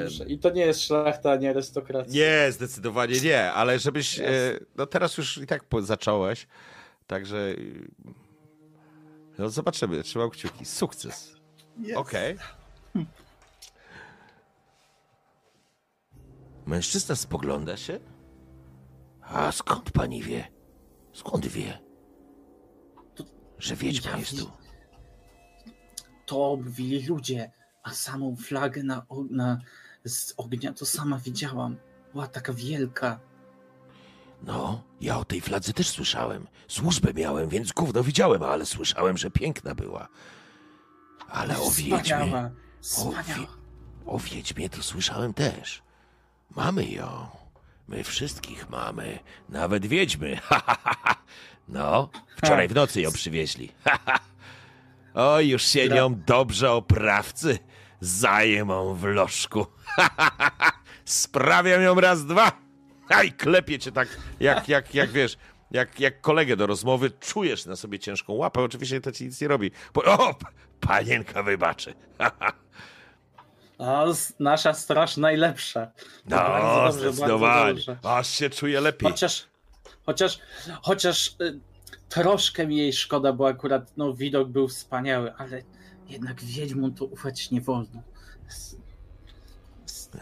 Dobrze. 0.00 0.24
I 0.24 0.38
to 0.38 0.50
nie 0.50 0.66
jest 0.66 0.82
szlachta, 0.82 1.32
ani 1.32 1.48
arystokracja. 1.48 2.14
Nie, 2.14 2.52
zdecydowanie 2.52 3.20
nie, 3.20 3.52
ale 3.52 3.78
żebyś. 3.78 4.20
E, 4.20 4.24
no 4.76 4.86
teraz 4.86 5.18
już 5.18 5.38
i 5.38 5.46
tak 5.46 5.64
zacząłeś. 5.80 6.46
Także. 7.06 7.54
No 9.38 9.48
zobaczymy, 9.48 10.02
trzymam 10.02 10.30
kciuki. 10.30 10.64
Sukces. 10.64 11.36
Okej. 11.96 12.36
Mężczyzna 16.66 17.16
spogląda 17.16 17.76
się? 17.76 18.00
A 19.22 19.52
skąd 19.52 19.90
pani 19.90 20.22
wie? 20.22 20.57
Skąd 21.18 21.46
wie? 21.46 21.78
Że 23.58 23.76
wiedźma 23.76 24.10
Ja 24.10 24.16
jest 24.18 24.38
tu. 24.38 24.50
To 26.26 26.56
mówili 26.64 27.06
ludzie, 27.06 27.52
a 27.82 27.90
samą 27.92 28.36
flagę 28.36 28.82
na, 28.82 29.06
na, 29.30 29.58
z 30.04 30.34
ognia 30.36 30.72
to 30.72 30.86
sama 30.86 31.18
widziałam. 31.18 31.76
Była 32.12 32.26
taka 32.26 32.52
wielka. 32.52 33.20
No, 34.42 34.82
ja 35.00 35.18
o 35.18 35.24
tej 35.24 35.40
fladze 35.40 35.72
też 35.72 35.88
słyszałem. 35.88 36.46
Służbę 36.68 37.14
miałem, 37.14 37.48
więc 37.48 37.72
gówno 37.72 38.02
widziałem, 38.02 38.42
ale 38.42 38.66
słyszałem, 38.66 39.18
że 39.18 39.30
piękna 39.30 39.74
była. 39.74 40.08
Ale 41.28 41.60
o 41.60 41.70
wiedźmie, 41.70 41.98
Wspaniała. 41.98 42.44
O, 42.44 42.80
Wspaniała. 42.80 43.56
o 44.06 44.18
wiedźmie 44.18 44.70
to 44.70 44.82
słyszałem 44.82 45.34
też. 45.34 45.82
Mamy 46.56 46.84
ją. 46.86 47.26
My 47.88 48.04
wszystkich 48.04 48.70
mamy. 48.70 49.18
Nawet 49.48 49.86
wiedźmy. 49.86 50.36
Ha, 50.48 50.62
ha, 50.66 50.76
ha. 51.04 51.14
No, 51.68 52.10
wczoraj 52.36 52.68
w 52.68 52.74
nocy 52.74 53.00
ją 53.00 53.12
przywieźli. 53.12 53.72
O, 55.14 55.40
już 55.40 55.62
się 55.66 55.88
nią 55.88 56.14
dobrze 56.26 56.72
oprawcy 56.72 57.58
zajmą 58.00 58.94
w 58.94 59.04
lożku. 59.04 59.66
Sprawiam 61.04 61.82
ją 61.82 62.00
raz, 62.00 62.26
dwa. 62.26 62.52
Aj, 63.08 63.32
klepie 63.32 63.78
cię 63.78 63.92
tak, 63.92 64.08
jak, 64.40 64.68
jak, 64.68 64.94
jak 64.94 65.10
wiesz, 65.10 65.38
jak, 65.70 66.00
jak 66.00 66.20
kolegę 66.20 66.56
do 66.56 66.66
rozmowy, 66.66 67.10
czujesz 67.10 67.66
na 67.66 67.76
sobie 67.76 67.98
ciężką 67.98 68.32
łapę. 68.32 68.62
Oczywiście 68.62 69.00
to 69.00 69.12
ci 69.12 69.24
nic 69.24 69.40
nie 69.40 69.48
robi. 69.48 69.70
O, 69.94 70.34
panienka 70.80 71.42
wybaczy. 71.42 71.94
A 73.78 74.04
nasza 74.38 74.74
straż 74.74 75.16
najlepsza. 75.16 75.90
No, 76.26 76.36
Bardzo 76.36 76.66
dobrze, 76.66 76.82
bardzo 76.82 77.12
zdecydowanie. 77.12 77.74
dobrze. 77.74 77.98
Aż 78.02 78.28
się 78.30 78.50
czuje 78.50 78.80
lepiej. 78.80 79.10
Chociaż, 79.10 79.44
chociaż, 80.06 80.38
chociaż 80.82 81.36
y, 81.40 81.60
troszkę 82.08 82.66
mi 82.66 82.76
jej 82.76 82.92
szkoda, 82.92 83.32
bo 83.32 83.48
akurat 83.48 83.92
no, 83.96 84.14
widok 84.14 84.48
był 84.48 84.68
wspaniały, 84.68 85.34
ale 85.34 85.62
jednak 86.08 86.42
wiedźmom 86.44 86.94
to 86.94 87.04
ufać 87.04 87.50
nie 87.50 87.60
wolno. 87.60 88.02
S- 88.48 88.76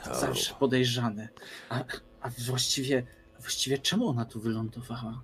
No. 0.07 0.15
Zawsze 0.15 0.55
podejrzane. 0.55 1.29
A, 1.69 1.85
a 2.21 2.31
właściwie, 2.47 3.07
właściwie 3.41 3.79
czemu 3.79 4.09
ona 4.09 4.25
tu 4.25 4.41
wylądowała? 4.41 5.23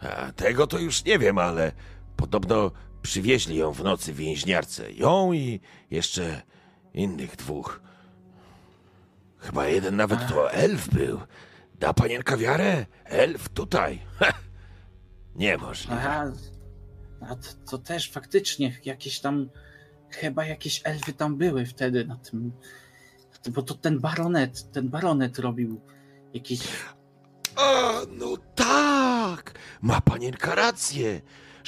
A, 0.00 0.32
tego 0.32 0.66
to 0.66 0.78
już 0.78 1.04
nie 1.04 1.18
wiem, 1.18 1.38
ale 1.38 1.72
podobno 2.16 2.70
przywieźli 3.02 3.56
ją 3.56 3.72
w 3.72 3.82
nocy 3.84 4.12
więźniarce. 4.12 4.92
Ją 4.92 5.32
i 5.32 5.60
jeszcze 5.90 6.42
innych 6.94 7.36
dwóch. 7.36 7.80
Chyba 9.38 9.66
jeden 9.66 9.96
nawet 9.96 10.28
to 10.28 10.52
elf 10.52 10.88
był. 10.88 11.20
Da 11.78 11.94
panienka 11.94 12.36
wiarę? 12.36 12.86
Elf 13.04 13.48
tutaj. 13.48 14.02
Niemożliwe. 15.34 15.96
Aha, 15.96 16.32
a 17.20 17.36
to, 17.36 17.70
to 17.70 17.78
też 17.78 18.10
faktycznie 18.10 18.78
jakieś 18.84 19.20
tam, 19.20 19.50
chyba 20.10 20.44
jakieś 20.44 20.80
elfy 20.84 21.12
tam 21.12 21.36
były 21.36 21.66
wtedy 21.66 22.04
na 22.04 22.16
tym, 22.16 22.52
na 23.32 23.38
tym 23.38 23.52
bo 23.52 23.62
to 23.62 23.74
ten 23.74 24.00
baronet, 24.00 24.72
ten 24.72 24.88
baronet 24.88 25.38
robił 25.38 25.80
jakieś 26.34 26.60
A, 27.56 27.92
no 28.08 28.36
tak! 28.54 29.58
Ma 29.80 30.00
panienka 30.00 30.54
rację. 30.54 31.20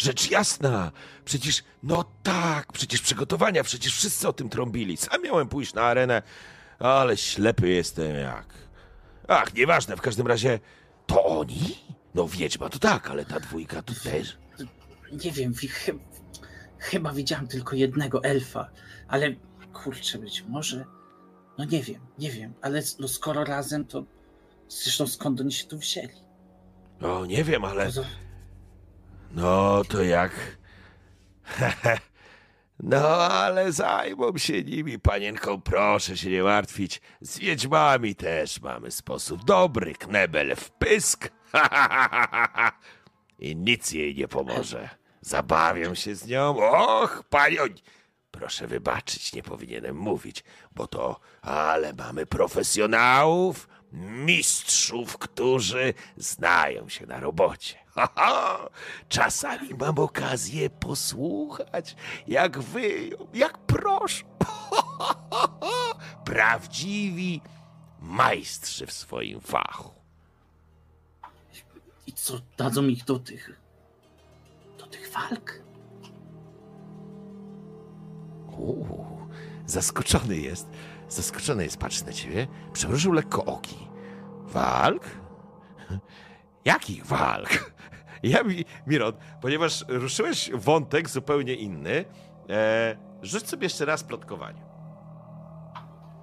Rzecz 0.03 0.31
jasna. 0.31 0.93
Przecież, 1.25 1.65
no 1.83 2.05
tak, 2.23 2.73
przecież 2.73 3.01
przygotowania, 3.01 3.65
przecież 3.65 3.95
wszyscy 3.97 4.29
o 4.29 4.33
tym 4.33 4.49
trąbili. 4.49 4.97
Sam 4.97 5.23
miałem 5.23 5.49
pójść 5.49 5.75
na 5.75 5.83
arenę, 5.83 6.23
ale 6.79 7.17
ślepy 7.17 7.69
jestem 7.69 8.17
jak. 8.17 8.47
Ach, 9.29 9.55
nieważne, 9.55 9.97
w 9.97 10.01
każdym 10.01 10.27
razie 10.27 10.61
to 11.07 11.25
oni? 11.25 11.79
No 12.15 12.29
wiedźma 12.29 12.69
to 12.69 12.79
tak, 12.79 13.11
ale 13.11 13.25
ta 13.25 13.41
dwójka 13.41 13.83
to 13.83 13.95
też. 14.05 14.39
Nie 15.25 15.33
wiem, 15.33 15.53
wi- 15.53 15.69
chy, 15.69 15.99
chyba 16.79 17.13
widziałem 17.13 17.49
tylko 17.49 17.77
jednego 17.77 18.25
elfa, 18.25 18.71
ale 19.09 19.35
kurczę, 19.73 20.19
być 20.19 20.45
może. 20.49 20.85
No 21.59 21.65
nie 21.65 21.83
wiem, 21.83 22.01
nie 22.19 22.31
wiem, 22.31 22.55
ale 22.63 22.83
no 22.99 23.09
skoro 23.09 23.45
razem, 23.45 23.85
to 23.85 24.05
zresztą 24.69 25.07
skąd 25.07 25.41
oni 25.41 25.53
się 25.53 25.67
tu 25.67 25.79
wzięli? 25.79 26.15
No 27.01 27.27
nie 27.27 27.45
wiem, 27.45 27.65
ale 27.65 27.91
no 29.35 29.83
to 29.85 30.03
jak... 30.03 30.33
No, 32.85 33.09
ale 33.17 33.73
zajmą 33.73 34.39
się 34.39 34.63
nimi, 34.63 34.99
panienką, 34.99 35.61
proszę 35.61 36.17
się 36.17 36.31
nie 36.31 36.43
martwić. 36.43 37.01
Z 37.21 37.39
wiedźmami 37.39 38.15
też 38.15 38.61
mamy 38.61 38.91
sposób 38.91 39.45
dobry, 39.45 39.95
knebel 39.95 40.57
w 40.57 40.71
pysk. 40.71 41.31
I 43.39 43.57
nic 43.57 43.93
jej 43.93 44.15
nie 44.15 44.29
pomoże. 44.29 44.89
Zabawią 45.21 45.95
się 45.95 46.15
z 46.15 46.27
nią. 46.27 46.57
Och, 46.59 47.25
panią, 47.31 47.63
Proszę 48.33 48.67
wybaczyć, 48.67 49.33
nie 49.33 49.43
powinienem 49.43 49.97
mówić, 49.97 50.45
bo 50.75 50.87
to, 50.87 51.21
ale 51.43 51.93
mamy 51.93 52.27
profesjonałów, 52.27 53.69
mistrzów, 53.93 55.19
którzy 55.19 55.95
znają 56.17 56.89
się 56.89 57.07
na 57.07 57.21
robocie. 57.21 57.82
Czasami 59.09 59.75
mam 59.75 59.99
okazję 59.99 60.71
posłuchać, 60.71 61.97
jak 62.27 62.59
wyją, 62.59 63.17
jak 63.35 63.59
proszą. 63.59 64.25
Prawdziwi 66.25 67.41
majstrzy 68.01 68.87
w 68.87 68.93
swoim 68.93 69.41
fachu. 69.41 69.91
I 72.07 72.13
co, 72.13 72.41
dadzą 72.57 72.83
ich 72.83 73.05
do 73.05 73.19
tych... 73.19 73.61
do 74.79 74.87
tych 74.87 75.13
walk? 75.13 75.63
Uuu, 78.59 79.29
zaskoczony 79.67 80.37
jest. 80.37 80.69
Zaskoczony 81.09 81.65
jest, 81.65 81.77
patrzy 81.77 82.07
na 82.07 82.13
ciebie. 82.13 82.49
Przymrużył 82.73 83.13
lekko 83.13 83.45
oki. 83.45 83.89
Walk? 84.47 85.05
Jakich 86.65 87.07
walk? 87.07 87.73
Ja, 88.23 88.43
mi- 88.43 88.65
Miron, 88.87 89.13
ponieważ 89.41 89.85
ruszyłeś 89.89 90.51
wątek 90.55 91.09
zupełnie 91.11 91.55
inny, 91.55 92.05
e, 92.51 92.97
rzuć 93.23 93.49
sobie 93.49 93.65
jeszcze 93.65 93.85
raz 93.85 94.05
plotkowanie. 94.05 94.63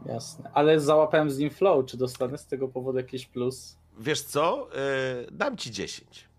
Jasne. 0.06 0.50
Ale 0.54 0.80
załapałem 0.80 1.32
z 1.32 1.38
nim 1.38 1.50
flow. 1.50 1.86
Czy 1.86 1.98
dostanę 1.98 2.38
z 2.38 2.46
tego 2.48 2.68
powodu 2.68 2.98
jakiś 2.98 3.26
plus? 3.26 3.78
Wiesz 4.00 4.22
co? 4.22 4.68
E, 4.76 5.32
dam 5.32 5.58
ci 5.58 5.72
10. 5.72 6.30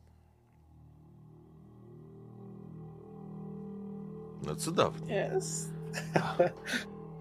No 4.47 4.57
cudownie. 4.57 5.15
Jest. 5.15 5.71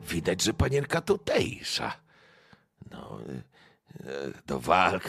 Widać, 0.10 0.42
że 0.44 0.54
panienka 0.54 1.02
tutejsza. 1.02 1.94
No, 2.92 3.20
e, 3.22 3.34
e, 4.10 4.32
do 4.48 4.60
walk, 4.60 5.04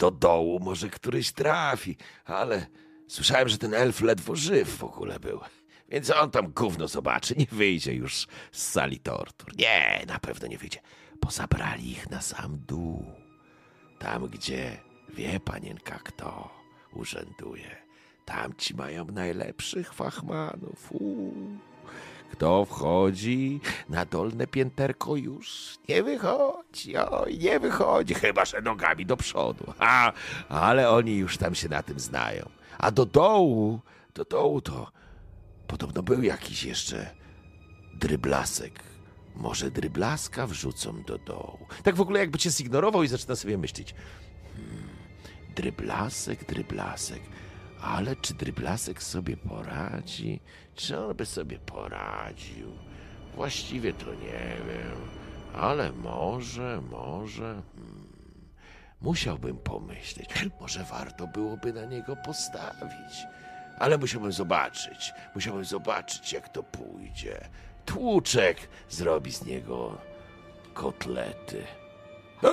do 0.00 0.10
dołu 0.10 0.60
może 0.60 0.88
któryś 0.88 1.32
trafi, 1.32 1.96
ale 2.24 2.66
słyszałem, 3.08 3.48
że 3.48 3.58
ten 3.58 3.74
elf 3.74 4.00
ledwo 4.00 4.36
żyw 4.36 4.76
w 4.76 4.84
ogóle 4.84 5.20
był. 5.20 5.40
Więc 5.88 6.10
on 6.10 6.30
tam 6.30 6.52
gówno 6.52 6.88
zobaczy, 6.88 7.34
nie 7.38 7.46
wyjdzie 7.52 7.94
już 7.94 8.26
z 8.52 8.62
sali 8.62 9.00
tortur. 9.00 9.56
Nie, 9.56 10.04
na 10.06 10.18
pewno 10.18 10.48
nie 10.48 10.58
wyjdzie. 10.58 10.80
Pozabrali 11.20 11.90
ich 11.90 12.10
na 12.10 12.20
sam 12.20 12.58
dół. 12.66 13.04
Tam, 13.98 14.28
gdzie 14.28 14.80
wie 15.08 15.40
panienka 15.40 15.98
kto 16.04 16.50
urzęduje. 16.92 17.76
Tam 18.24 18.54
ci 18.54 18.74
mają 18.74 19.04
najlepszych 19.04 19.94
fachmanów. 19.94 20.92
Uuu. 20.92 21.58
Kto 22.32 22.64
wchodzi 22.64 23.60
na 23.88 24.04
dolne 24.04 24.46
pięterko 24.46 25.16
już 25.16 25.78
nie 25.88 26.02
wychodzi, 26.02 26.96
oj, 26.96 27.38
nie 27.38 27.60
wychodzi, 27.60 28.14
chyba 28.14 28.44
że 28.44 28.60
nogami 28.60 29.06
do 29.06 29.16
przodu. 29.16 29.72
A, 29.78 30.12
ale 30.48 30.90
oni 30.90 31.16
już 31.16 31.38
tam 31.38 31.54
się 31.54 31.68
na 31.68 31.82
tym 31.82 32.00
znają. 32.00 32.48
A 32.78 32.90
do 32.90 33.06
dołu, 33.06 33.80
do 34.14 34.24
dołu 34.24 34.60
to 34.60 34.92
podobno 35.66 36.02
był 36.02 36.22
jakiś 36.22 36.64
jeszcze 36.64 37.10
dryblasek. 37.94 38.82
Może 39.36 39.70
dryblaska 39.70 40.46
wrzucą 40.46 41.02
do 41.02 41.18
dołu. 41.18 41.66
Tak 41.82 41.96
w 41.96 42.00
ogóle 42.00 42.20
jakby 42.20 42.38
cię 42.38 42.50
zignorował 42.50 43.02
i 43.02 43.08
zaczyna 43.08 43.36
sobie 43.36 43.58
myśleć. 43.58 43.94
Hmm, 44.56 44.88
dryblasek, 45.56 46.44
dryblasek. 46.44 47.20
Ale 47.82 48.16
czy 48.16 48.34
dryblasek 48.34 49.02
sobie 49.02 49.36
poradzi? 49.36 50.40
Czy 50.74 50.98
on 50.98 51.16
by 51.16 51.26
sobie 51.26 51.58
poradził? 51.58 52.72
Właściwie 53.34 53.92
to 53.92 54.14
nie 54.14 54.56
wiem. 54.68 54.96
Ale 55.54 55.92
może, 55.92 56.80
może. 56.90 57.62
Hmm. 57.74 58.10
Musiałbym 59.00 59.56
pomyśleć. 59.56 60.28
Może 60.60 60.84
warto 60.84 61.26
byłoby 61.26 61.72
na 61.72 61.84
niego 61.84 62.16
postawić. 62.16 63.26
Ale 63.78 63.98
musiałbym 63.98 64.32
zobaczyć. 64.32 65.12
Musiałbym 65.34 65.64
zobaczyć, 65.64 66.32
jak 66.32 66.48
to 66.48 66.62
pójdzie. 66.62 67.48
Tłuczek 67.86 68.68
zrobi 68.88 69.32
z 69.32 69.44
niego 69.44 69.98
kotlety. 70.74 71.64
O, 72.42 72.48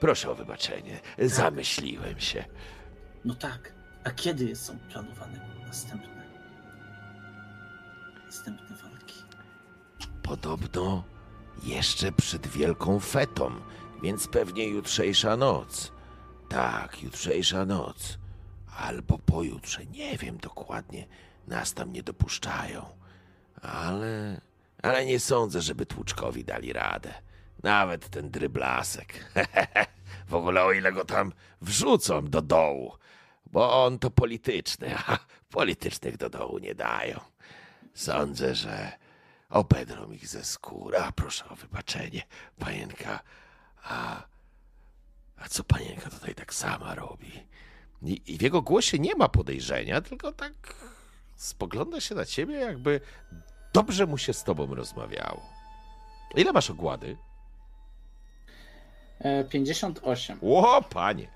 proszę 0.00 0.30
o 0.30 0.34
wybaczenie. 0.34 1.00
Zamyśliłem 1.18 2.20
się. 2.20 2.44
No 3.24 3.34
tak. 3.34 3.73
A 4.04 4.10
kiedy 4.10 4.56
są 4.56 4.78
planowane 4.78 5.40
następne? 5.66 6.24
Następne 8.26 8.76
walki? 8.76 9.22
Podobno 10.22 11.04
jeszcze 11.62 12.12
przed 12.12 12.46
wielką 12.46 13.00
fetą, 13.00 13.50
więc 14.02 14.28
pewnie 14.28 14.68
jutrzejsza 14.68 15.36
noc. 15.36 15.92
Tak, 16.48 17.02
jutrzejsza 17.02 17.64
noc. 17.64 18.18
Albo 18.76 19.18
pojutrze, 19.18 19.86
nie 19.86 20.18
wiem 20.18 20.38
dokładnie. 20.38 21.06
Nas 21.46 21.74
tam 21.74 21.92
nie 21.92 22.02
dopuszczają. 22.02 22.84
Ale. 23.62 24.40
Ale 24.82 25.06
nie 25.06 25.20
sądzę, 25.20 25.60
żeby 25.60 25.86
tłuczkowi 25.86 26.44
dali 26.44 26.72
radę. 26.72 27.14
Nawet 27.62 28.08
ten 28.08 28.30
dryblasek. 28.30 29.34
w 30.28 30.34
ogóle 30.34 30.64
o 30.64 30.72
ile 30.72 30.92
go 30.92 31.04
tam 31.04 31.32
wrzucą 31.60 32.24
do 32.24 32.42
dołu. 32.42 32.92
Bo 33.54 33.84
on 33.84 33.98
to 33.98 34.10
polityczny, 34.10 34.94
a 35.06 35.18
politycznych 35.50 36.16
do 36.16 36.30
dołu 36.30 36.58
nie 36.58 36.74
dają. 36.74 37.20
Sądzę, 37.94 38.54
że 38.54 38.92
obedrą 39.50 40.12
ich 40.12 40.28
ze 40.28 40.44
skóry. 40.44 40.98
A 40.98 41.12
proszę 41.12 41.48
o 41.48 41.54
wybaczenie, 41.54 42.22
panienka. 42.58 43.20
A, 43.84 44.22
a 45.36 45.48
co 45.48 45.64
panienka 45.64 46.10
tutaj 46.10 46.34
tak 46.34 46.54
sama 46.54 46.94
robi? 46.94 47.32
I, 48.02 48.22
I 48.26 48.38
w 48.38 48.42
jego 48.42 48.62
głosie 48.62 48.98
nie 48.98 49.14
ma 49.14 49.28
podejrzenia, 49.28 50.00
tylko 50.00 50.32
tak 50.32 50.52
spogląda 51.36 52.00
się 52.00 52.14
na 52.14 52.24
ciebie, 52.24 52.54
jakby 52.54 53.00
dobrze 53.72 54.06
mu 54.06 54.18
się 54.18 54.32
z 54.32 54.44
tobą 54.44 54.74
rozmawiało. 54.74 55.42
Ile 56.36 56.52
masz 56.52 56.70
ogłady? 56.70 57.16
E, 59.18 59.44
58. 59.44 60.38
Ło, 60.42 60.82
panie. 60.82 61.28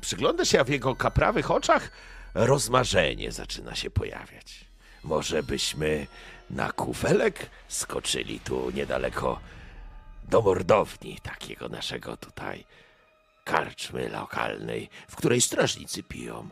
Przygląda 0.00 0.44
się, 0.44 0.60
a 0.60 0.64
w 0.64 0.68
jego 0.68 0.96
kaprawych 0.96 1.50
oczach 1.50 1.90
rozmarzenie 2.34 3.32
zaczyna 3.32 3.74
się 3.74 3.90
pojawiać. 3.90 4.64
Może 5.04 5.42
byśmy 5.42 6.06
na 6.50 6.72
kufelek 6.72 7.50
skoczyli 7.68 8.40
tu 8.40 8.70
niedaleko 8.70 9.40
do 10.28 10.42
mordowni 10.42 11.18
takiego 11.22 11.68
naszego 11.68 12.16
tutaj 12.16 12.64
karczmy 13.44 14.08
lokalnej, 14.08 14.88
w 15.08 15.16
której 15.16 15.40
strażnicy 15.40 16.02
piją. 16.02 16.48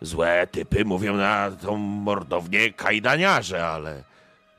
Złe 0.00 0.46
typy 0.46 0.84
mówią 0.84 1.16
na 1.16 1.50
tą 1.50 1.76
mordownię 1.76 2.72
kajdaniarze, 2.72 3.66
ale 3.66 4.04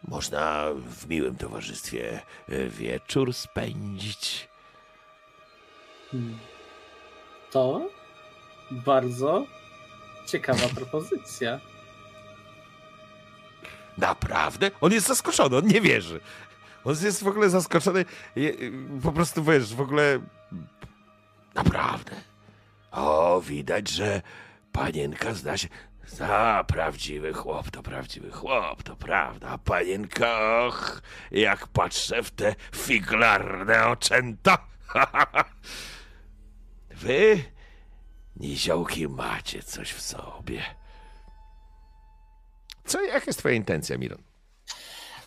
można 0.08 0.66
w 0.74 1.08
miłym 1.08 1.36
towarzystwie 1.36 2.22
e, 2.50 2.68
wieczór 2.68 3.34
spędzić. 3.34 4.48
Hmm. 6.12 6.40
To 7.52 7.90
bardzo 8.72 9.46
ciekawa 10.28 10.68
propozycja. 10.76 11.60
Naprawdę? 13.98 14.72
On 14.82 14.92
jest 14.92 15.08
zaskoczony, 15.08 15.58
on 15.58 15.68
nie 15.68 15.82
wierzy. 15.82 16.20
On 16.84 16.96
jest 17.04 17.24
w 17.24 17.28
ogóle 17.28 17.50
zaskoczony. 17.50 18.06
Po 19.04 19.12
prostu 19.12 19.44
wiesz, 19.44 19.76
w 19.76 19.82
ogóle. 19.82 20.20
Naprawdę. 21.56 22.12
O, 22.92 23.42
widać, 23.42 23.90
że 23.90 24.22
panienka 24.72 25.34
zna 25.34 25.58
się. 25.58 25.68
Za 26.08 26.66
prawdziwy 26.68 27.34
chłop, 27.34 27.72
to 27.72 27.84
prawdziwy 27.84 28.32
chłop, 28.32 28.84
to 28.84 28.96
prawda. 28.96 29.48
A 29.50 29.58
panienka, 29.58 30.60
och, 30.66 31.02
jak 31.32 31.68
patrzę 31.68 32.24
w 32.24 32.32
te 32.32 32.56
figlarne 32.76 33.88
oczęta. 33.88 34.58
Wy, 37.02 37.44
niziołki, 38.36 39.08
macie 39.08 39.64
coś 39.64 39.92
w 39.92 40.02
sobie. 40.02 40.62
Co, 42.86 43.02
jaka 43.02 43.24
jest 43.28 43.40
twoja 43.40 43.56
intencja, 43.56 43.98
Miron? 43.98 44.24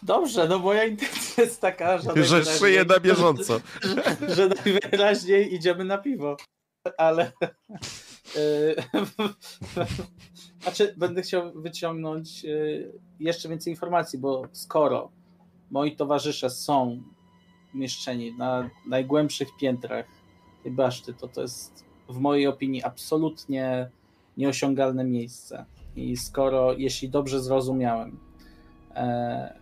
Dobrze, 0.03 0.49
no 0.49 0.59
moja 0.59 0.85
intencja 0.85 1.45
jest 1.45 1.61
taka, 1.61 1.99
że. 1.99 2.25
Że 2.25 2.45
szyję 2.45 2.85
na 2.85 3.01
bieżąco. 3.01 3.61
że, 3.83 4.17
że 4.35 4.49
najwyraźniej 4.49 5.55
idziemy 5.55 5.85
na 5.85 5.99
piwo. 5.99 6.37
Ale. 6.99 7.33
Yy, 8.35 8.77
znaczy, 10.63 10.95
będę 10.97 11.23
chciał 11.23 11.53
wyciągnąć 11.55 12.45
yy, 12.45 12.93
jeszcze 13.21 13.49
więcej 13.49 13.73
informacji, 13.73 14.19
bo 14.19 14.43
skoro 14.53 15.13
moi 15.71 15.97
towarzysze 15.97 16.51
są 16.51 17.03
umieszczeni 17.75 18.35
na 18.39 18.71
najgłębszych 18.87 19.49
piętrach 19.61 20.07
tej 20.63 20.73
baszty, 20.73 21.15
to 21.15 21.29
to 21.29 21.43
jest 21.43 21.85
w 22.09 22.19
mojej 22.19 22.47
opinii 22.47 22.83
absolutnie 22.83 23.89
nieosiągalne 24.37 25.05
miejsce. 25.05 25.65
I 25.97 26.17
skoro, 26.17 26.73
jeśli 26.73 27.09
dobrze 27.09 27.41
zrozumiałem, 27.43 28.19
e, 28.95 29.55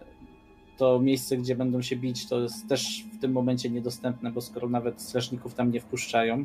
to 0.78 0.98
miejsce, 1.00 1.36
gdzie 1.36 1.56
będą 1.56 1.82
się 1.82 1.96
bić, 1.96 2.28
to 2.28 2.40
jest 2.40 2.68
też 2.68 3.04
w 3.18 3.20
tym 3.20 3.32
momencie 3.32 3.70
niedostępne, 3.70 4.30
bo 4.32 4.40
skoro 4.40 4.68
nawet 4.68 5.02
strażników 5.02 5.54
tam 5.54 5.70
nie 5.72 5.80
wpuszczają, 5.80 6.44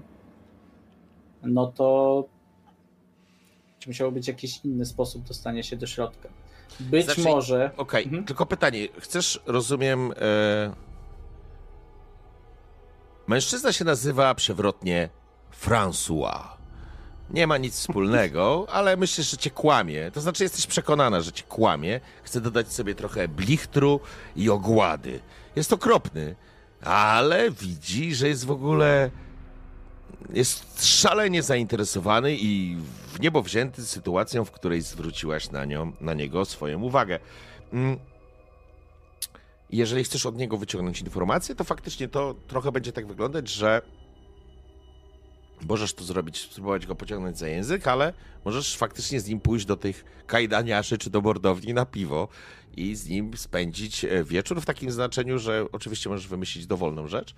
no 1.43 1.67
to 1.67 2.23
musiało 3.87 4.11
być 4.11 4.27
jakiś 4.27 4.65
inny 4.65 4.85
sposób 4.85 5.23
dostania 5.23 5.63
się 5.63 5.75
do 5.77 5.87
środka. 5.87 6.29
Być 6.79 7.05
Znaczy- 7.05 7.21
może. 7.21 7.71
Okej, 7.77 8.03
Mhm. 8.03 8.23
tylko 8.23 8.45
pytanie. 8.45 8.87
Chcesz, 8.99 9.39
rozumiem. 9.45 10.11
E... 10.11 10.73
Mężczyzna 13.27 13.71
się 13.71 13.85
nazywa 13.85 14.35
przewrotnie 14.35 15.09
François. 15.65 16.57
Nie 17.29 17.47
ma 17.47 17.57
nic 17.57 17.73
wspólnego, 17.73 18.67
ale 18.69 18.97
myślisz, 18.97 19.31
że 19.31 19.37
cię 19.37 19.51
kłamie. 19.51 20.11
To 20.11 20.21
znaczy, 20.21 20.43
jesteś 20.43 20.67
przekonana, 20.67 21.21
że 21.21 21.31
cię 21.31 21.43
kłamie. 21.43 21.99
Chce 22.23 22.41
dodać 22.41 22.73
sobie 22.73 22.95
trochę 22.95 23.27
blichtru 23.27 23.99
i 24.35 24.49
ogłady. 24.49 25.19
Jest 25.55 25.73
okropny, 25.73 26.35
ale 26.81 27.51
widzi, 27.51 28.15
że 28.15 28.27
jest 28.27 28.45
w 28.45 28.51
ogóle. 28.51 29.11
Jest 30.33 30.85
szalenie 30.85 31.43
zainteresowany 31.43 32.35
i 32.35 32.77
w 33.13 33.19
niebo 33.19 33.41
wzięty 33.41 33.85
sytuacją, 33.85 34.45
w 34.45 34.51
której 34.51 34.81
zwróciłaś 34.81 35.51
na, 35.51 35.65
nią, 35.65 35.91
na 36.01 36.13
niego 36.13 36.45
swoją 36.45 36.81
uwagę. 36.81 37.19
Mm. 37.73 37.99
Jeżeli 39.69 40.03
chcesz 40.03 40.25
od 40.25 40.37
niego 40.37 40.57
wyciągnąć 40.57 41.01
informację, 41.01 41.55
to 41.55 41.63
faktycznie 41.63 42.07
to 42.07 42.35
trochę 42.47 42.71
będzie 42.71 42.91
tak 42.91 43.07
wyglądać, 43.07 43.49
że 43.49 43.81
możesz 45.61 45.93
to 45.93 46.03
zrobić, 46.03 46.41
spróbować 46.51 46.85
go 46.85 46.95
pociągnąć 46.95 47.37
za 47.37 47.47
język, 47.47 47.87
ale 47.87 48.13
możesz 48.45 48.77
faktycznie 48.77 49.19
z 49.19 49.27
nim 49.27 49.39
pójść 49.39 49.65
do 49.65 49.77
tych 49.77 50.05
kajdaniarzy 50.27 50.97
czy 50.97 51.09
do 51.09 51.21
mordowni 51.21 51.73
na 51.73 51.85
piwo 51.85 52.27
i 52.77 52.95
z 52.95 53.09
nim 53.09 53.37
spędzić 53.37 54.05
e, 54.05 54.23
wieczór 54.23 54.61
w 54.61 54.65
takim 54.65 54.91
znaczeniu, 54.91 55.39
że 55.39 55.65
oczywiście 55.71 56.09
możesz 56.09 56.27
wymyślić 56.27 56.67
dowolną 56.67 57.07
rzecz, 57.07 57.35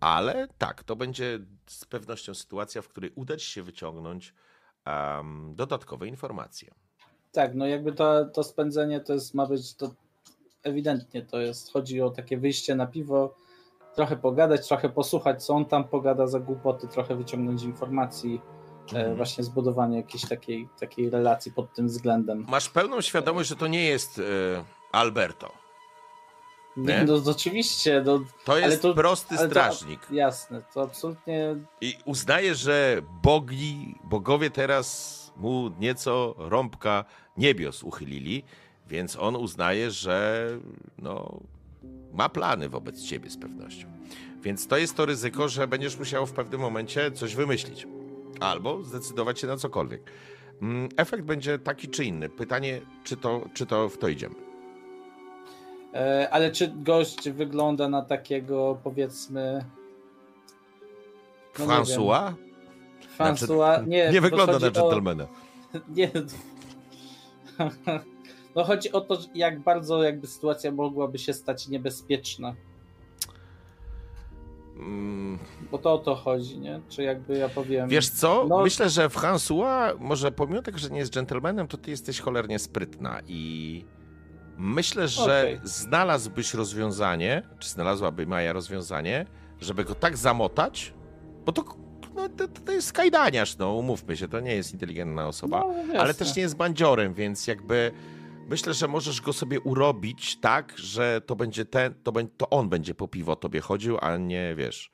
ale 0.00 0.48
tak, 0.58 0.84
to 0.84 0.96
będzie 0.96 1.38
z 1.66 1.84
pewnością 1.84 2.34
sytuacja, 2.34 2.82
w 2.82 2.88
której 2.88 3.12
uda 3.14 3.36
ci 3.36 3.46
się 3.46 3.62
wyciągnąć 3.62 4.34
em, 4.84 5.54
dodatkowe 5.54 6.06
informacje. 6.06 6.74
Tak, 7.32 7.54
no 7.54 7.66
jakby 7.66 7.92
to, 7.92 8.24
to 8.24 8.42
spędzenie 8.42 9.00
to 9.00 9.12
jest, 9.12 9.34
ma 9.34 9.46
być, 9.46 9.74
to 9.74 9.94
ewidentnie 10.62 11.22
to 11.22 11.40
jest, 11.40 11.72
chodzi 11.72 12.02
o 12.02 12.10
takie 12.10 12.38
wyjście 12.38 12.74
na 12.74 12.86
piwo, 12.86 13.34
trochę 13.96 14.16
pogadać, 14.16 14.68
trochę 14.68 14.88
posłuchać, 14.88 15.44
co 15.44 15.54
on 15.54 15.64
tam 15.64 15.84
pogada 15.84 16.26
za 16.26 16.40
głupoty, 16.40 16.88
trochę 16.88 17.16
wyciągnąć 17.16 17.62
informacji, 17.62 18.40
e, 18.92 18.96
Mhm. 18.96 19.16
właśnie 19.16 19.44
zbudowanie 19.44 19.96
jakiejś 19.96 20.28
takiej, 20.28 20.68
takiej 20.80 21.10
relacji 21.10 21.52
pod 21.52 21.72
tym 21.74 21.86
względem. 21.86 22.44
Masz 22.48 22.68
pełną 22.68 23.00
świadomość, 23.00 23.48
że 23.48 23.56
to 23.56 23.66
nie 23.66 23.84
jest 23.84 24.18
e, 24.18 24.22
Alberto. 24.92 25.52
Nie? 26.76 27.04
No 27.04 27.20
to 27.20 27.30
oczywiście, 27.30 28.02
no, 28.06 28.20
To 28.44 28.58
jest 28.58 28.82
to- 28.82 28.94
prosty 28.94 29.34
ale 29.38 29.38
to- 29.48 29.50
strażnik. 29.50 30.06
jasne, 30.10 30.62
to 30.74 30.82
absolutnie 30.82 31.56
I 31.80 31.94
uznaje, 32.04 32.54
że 32.54 33.02
bogi, 33.22 33.98
bogowie 34.04 34.50
teraz 34.50 35.16
mu 35.36 35.70
nieco 35.78 36.34
rąbka 36.38 37.04
niebios 37.36 37.82
uchylili, 37.82 38.44
więc 38.86 39.16
on 39.16 39.36
uznaje, 39.36 39.90
że 39.90 40.48
no, 40.98 41.40
ma 42.12 42.28
plany 42.28 42.68
wobec 42.68 43.02
ciebie 43.02 43.30
z 43.30 43.36
pewnością. 43.36 43.86
Więc 44.42 44.66
to 44.66 44.76
jest 44.76 44.94
to 44.96 45.06
ryzyko, 45.06 45.48
że 45.48 45.68
będziesz 45.68 45.98
musiał 45.98 46.26
w 46.26 46.32
pewnym 46.32 46.60
momencie 46.60 47.10
coś 47.10 47.34
wymyślić. 47.34 47.86
Albo 48.40 48.82
zdecydować 48.82 49.40
się 49.40 49.46
na 49.46 49.56
cokolwiek. 49.56 50.02
Mm, 50.62 50.88
Efekt 50.96 51.24
będzie 51.24 51.58
taki 51.58 51.88
czy 51.88 52.04
inny. 52.04 52.28
Pytanie, 52.28 52.80
czy 53.04 53.16
to, 53.16 53.40
czy 53.54 53.66
to 53.66 53.88
w 53.88 53.98
to 53.98 54.08
idziemy. 54.08 54.34
E, 55.94 56.28
Ale 56.30 56.50
czy 56.52 56.68
gość 56.76 57.30
wygląda 57.30 57.88
na 57.88 58.02
takiego 58.02 58.78
powiedzmy. 58.84 59.64
No 61.58 61.64
nie 61.66 61.72
François? 61.72 62.32
François? 63.18 63.86
Nie, 63.86 64.08
nie 64.08 64.14
to 64.14 64.22
wygląda 64.22 64.52
na 64.52 64.58
chodzi 64.58 64.66
o- 64.66 64.82
dżentelmena. 64.82 65.26
Nie. 65.96 66.10
No 68.56 68.64
chodzi 68.64 68.92
o 68.92 69.00
to, 69.00 69.18
jak 69.34 69.60
bardzo 69.60 70.02
jakby 70.02 70.26
sytuacja 70.26 70.72
mogłaby 70.72 71.18
się 71.18 71.32
stać 71.32 71.68
niebezpieczna. 71.68 72.54
Mm, 74.76 75.38
Bo 75.70 75.78
to 75.78 75.94
o 75.94 75.98
to 75.98 76.14
chodzi, 76.14 76.58
nie? 76.58 76.80
Czy 76.88 77.02
jakby 77.02 77.38
ja 77.38 77.48
powiem. 77.48 77.88
Wiesz 77.88 78.08
co? 78.08 78.46
No- 78.48 78.62
Myślę, 78.62 78.90
że 78.90 79.08
François, 79.08 79.96
może 80.00 80.32
pomimo 80.32 80.62
tego, 80.62 80.78
że 80.78 80.90
nie 80.90 80.98
jest 80.98 81.12
dżentelmenem, 81.12 81.68
to 81.68 81.76
ty 81.76 81.90
jesteś 81.90 82.20
cholernie 82.20 82.58
sprytna 82.58 83.20
i 83.28 83.84
myślę, 84.58 85.08
że 85.08 85.40
Okej. 85.40 85.60
znalazłbyś 85.64 86.54
rozwiązanie, 86.54 87.42
czy 87.58 87.68
znalazłaby 87.68 88.26
Maja 88.26 88.52
rozwiązanie, 88.52 89.26
żeby 89.60 89.84
go 89.84 89.94
tak 89.94 90.16
zamotać, 90.16 90.94
bo 91.46 91.52
to, 91.52 91.64
no, 92.14 92.28
to, 92.28 92.48
to 92.48 92.72
jest 92.72 92.92
kajdaniarz, 92.92 93.56
no 93.58 93.74
umówmy 93.74 94.16
się, 94.16 94.28
to 94.28 94.40
nie 94.40 94.54
jest 94.54 94.72
inteligentna 94.72 95.28
osoba, 95.28 95.60
No, 95.60 95.72
jasne. 95.78 96.00
ale 96.00 96.14
też 96.14 96.36
nie 96.36 96.42
jest 96.42 96.56
bandziorem, 96.56 97.14
więc 97.14 97.46
jakby 97.46 97.92
myślę, 98.46 98.74
że 98.74 98.88
możesz 98.88 99.20
go 99.20 99.32
sobie 99.32 99.60
urobić 99.60 100.40
tak, 100.40 100.72
że 100.76 101.20
to 101.26 101.36
będzie 101.36 101.64
ten, 101.64 101.94
to, 102.02 102.12
będzie, 102.12 102.32
to 102.36 102.50
on 102.50 102.68
będzie 102.68 102.94
po 102.94 103.08
piwo 103.08 103.36
tobie 103.36 103.60
chodził, 103.60 103.98
a 104.00 104.16
nie, 104.16 104.54
wiesz, 104.54 104.90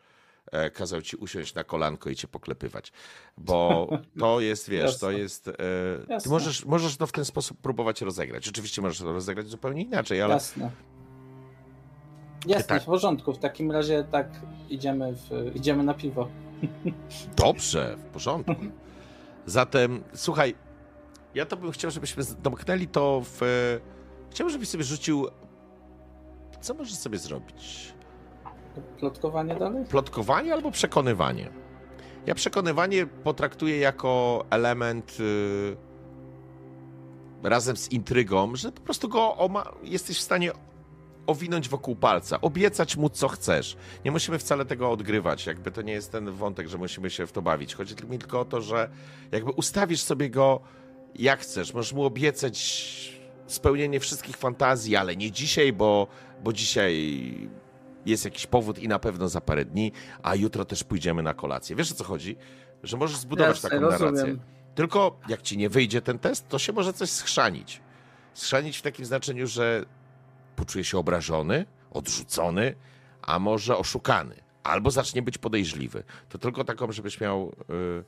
e, 0.53 0.71
kazał 0.71 1.03
ci 1.03 1.17
usiąść 1.17 1.55
na 1.55 1.65
kolanko 1.65 2.11
i 2.11 2.17
cię 2.17 2.29
poklepywać. 2.29 2.93
Bo 3.39 3.89
to 4.21 4.41
jest, 4.41 4.71
wiesz, 4.71 4.99
to 4.99 5.11
jest. 5.11 5.49
E, 5.49 6.21
ty 6.23 6.29
możesz, 6.29 6.65
możesz 6.65 6.97
to 6.97 7.07
w 7.07 7.13
ten 7.13 7.25
sposób 7.25 7.59
próbować 7.61 8.01
rozegrać. 8.01 8.49
Oczywiście 8.49 8.83
możesz 8.83 8.99
to 8.99 9.13
rozegrać 9.13 9.49
zupełnie 9.49 9.83
inaczej, 9.83 10.23
ale 10.23 10.35
Jasne. 10.35 10.71
Jasne, 12.47 12.67
Tak. 12.67 12.83
w 12.83 12.85
porządku. 12.87 13.33
W 13.33 13.39
takim 13.39 13.71
razie 13.71 14.05
tak 14.11 14.29
idziemy, 14.69 15.13
w, 15.15 15.57
idziemy 15.57 15.83
na 15.83 15.95
piwo. 15.95 16.29
dobrze, 17.37 17.97
w 17.97 18.05
porządku. 18.05 18.55
Zatem, 19.47 20.03
słuchaj, 20.15 20.55
ja 21.35 21.47
to 21.47 21.57
bym 21.57 21.73
chciał, 21.73 21.91
żebyśmy 21.91 22.25
domknęli 22.43 22.89
to 22.89 23.23
w. 23.25 23.41
Chciałbym, 24.31 24.53
żebyś 24.53 24.69
sobie 24.69 24.85
rzucił. 24.85 25.27
Co 26.61 26.75
możesz 26.75 26.95
sobie 26.95 27.19
zrobić? 27.19 27.93
Plotkowanie 28.99 29.55
dalej? 29.55 29.85
plotkowanie 29.85 30.53
albo 30.53 30.71
przekonywanie. 30.71 31.51
Ja 32.27 32.35
przekonywanie 32.35 33.07
potraktuję 33.07 33.79
jako 33.79 34.45
element 34.51 35.17
y, 35.21 35.77
razem 37.43 37.77
z 37.77 37.93
intrygą, 37.93 38.57
że 38.57 38.73
po 38.73 38.81
prostu 38.81 39.09
go 39.09 39.37
jesteś 39.83 40.19
w 40.19 40.23
stanie 40.23 40.53
owinąć 41.27 41.69
wokół 41.69 41.97
palca, 41.97 42.41
obiecać 42.41 42.97
mu 42.97 43.09
co 43.09 43.29
chcesz. 43.29 43.77
Nie 44.05 44.11
musimy 44.11 44.39
wcale 44.39 44.65
tego 44.65 44.91
odgrywać, 44.91 45.47
jakby 45.47 45.71
to 45.71 45.83
nie 45.83 45.93
jest 45.93 46.13
ten 46.13 46.31
wątek, 46.31 46.69
że 46.69 46.79
musimy 46.79 47.11
się 47.11 47.27
w 47.27 47.33
to 47.33 47.43
bawić. 47.43 47.75
Chodzi 47.75 47.95
mi 48.11 48.19
tylko 48.19 48.41
o 48.41 48.45
to, 48.45 48.61
że 48.61 48.91
jakby 49.33 49.51
ustawisz 49.51 50.01
sobie 50.03 50.31
go 50.31 50.61
jak 51.15 51.41
chcesz. 51.41 51.75
Możesz 51.75 51.93
mu 51.93 52.05
obiecać 52.05 53.13
spełnienie 53.47 54.01
wszystkich 54.01 54.37
fantazji, 54.37 54.97
ale 54.97 55.17
nie 55.17 55.31
dzisiaj, 55.31 55.73
bo, 55.73 56.07
bo 56.45 56.53
dzisiaj 56.53 57.51
jest 58.07 58.25
jakiś 58.25 58.47
powód 58.47 58.79
i 58.79 58.89
na 58.89 58.99
pewno 58.99 59.29
za 59.29 59.41
parę 59.41 59.65
dni, 59.65 59.93
a 60.23 60.35
jutro 60.35 60.65
też 60.65 60.85
pójdziemy 60.85 61.23
na 61.23 61.35
kolację. 61.35 61.77
Wiesz 61.77 61.93
o 61.93 61.95
co 61.95 62.05
chodzi? 62.05 62.37
Że 62.83 62.97
możesz 62.97 63.17
zbudować 63.17 63.57
Jasne, 63.57 63.71
taką 63.71 63.83
narrację. 63.83 64.07
rozumiem. 64.11 64.41
Tylko 64.75 65.21
jak 65.29 65.43
ci 65.43 65.59
nie 65.59 65.69
wyjdzie 65.69 66.03
ten 66.03 66.19
test, 66.19 66.49
to 66.49 66.59
się 66.59 66.73
może 66.73 66.93
coś 66.93 67.11
schrzanić. 67.11 67.81
Schrzanić 68.35 68.77
w 68.79 68.83
takim 68.83 69.05
znaczeniu, 69.05 69.47
że 69.47 69.85
poczuje 70.57 70.85
się 70.85 70.99
obrażony, 70.99 71.67
odrzucony, 71.91 72.75
a 73.23 73.39
może 73.39 73.77
oszukany. 73.77 74.35
Albo 74.63 74.91
zacznie 74.91 75.23
być 75.23 75.39
podejrzliwy. 75.39 76.05
To 76.29 76.39
tylko 76.39 76.65
taką, 76.65 76.93
żebyś 76.93 77.21
miał, 77.21 77.53
y, 77.71 78.05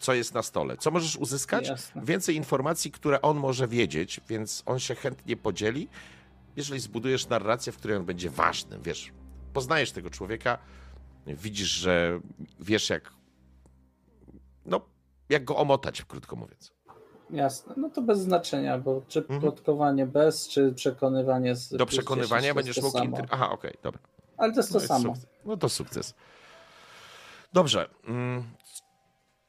co 0.00 0.14
jest 0.14 0.34
na 0.34 0.42
stole. 0.42 0.76
Co 0.76 0.90
możesz 0.90 1.16
uzyskać? 1.16 1.68
Jasne. 1.68 2.02
Więcej 2.04 2.36
informacji, 2.36 2.90
które 2.90 3.22
on 3.22 3.36
może 3.36 3.68
wiedzieć, 3.68 4.20
więc 4.28 4.62
on 4.66 4.78
się 4.78 4.94
chętnie 4.94 5.36
podzieli, 5.36 5.88
jeżeli 6.56 6.80
zbudujesz 6.80 7.28
narrację, 7.28 7.72
w 7.72 7.76
której 7.76 7.96
on 7.96 8.04
będzie 8.04 8.30
ważnym. 8.30 8.82
Wiesz, 8.82 9.12
poznajesz 9.52 9.92
tego 9.92 10.10
człowieka, 10.10 10.58
widzisz, 11.26 11.68
że 11.68 12.20
wiesz 12.60 12.90
jak, 12.90 13.12
no, 14.66 14.80
jak 15.28 15.44
go 15.44 15.56
omotać, 15.56 16.02
krótko 16.04 16.36
mówiąc. 16.36 16.72
Jasne. 17.30 17.74
No 17.76 17.90
to 17.90 18.02
bez 18.02 18.20
znaczenia, 18.20 18.78
bo 18.78 19.02
czy 19.08 19.18
Mhm. 19.20 19.40
plotkowanie 19.40 20.06
bez, 20.06 20.48
czy 20.48 20.72
przekonywanie 20.72 21.56
z. 21.56 21.68
Do 21.76 21.86
przekonywania 21.86 22.40
10 22.42 22.48
to 22.48 22.54
będziesz 22.54 22.76
jest 22.76 22.94
mógł... 22.94 23.04
Intry... 23.06 23.24
Aha, 23.30 23.50
okej, 23.50 23.74
dobra. 23.82 24.00
Ale 24.36 24.52
to 24.52 24.58
jest 24.60 24.68
to 24.68 24.74
No 24.74 24.80
jest 24.80 24.88
samo. 24.88 25.14
sukces. 25.14 25.26
No 25.44 25.56
to 25.56 25.68
sukces. 25.68 26.14
Dobrze. 27.52 27.88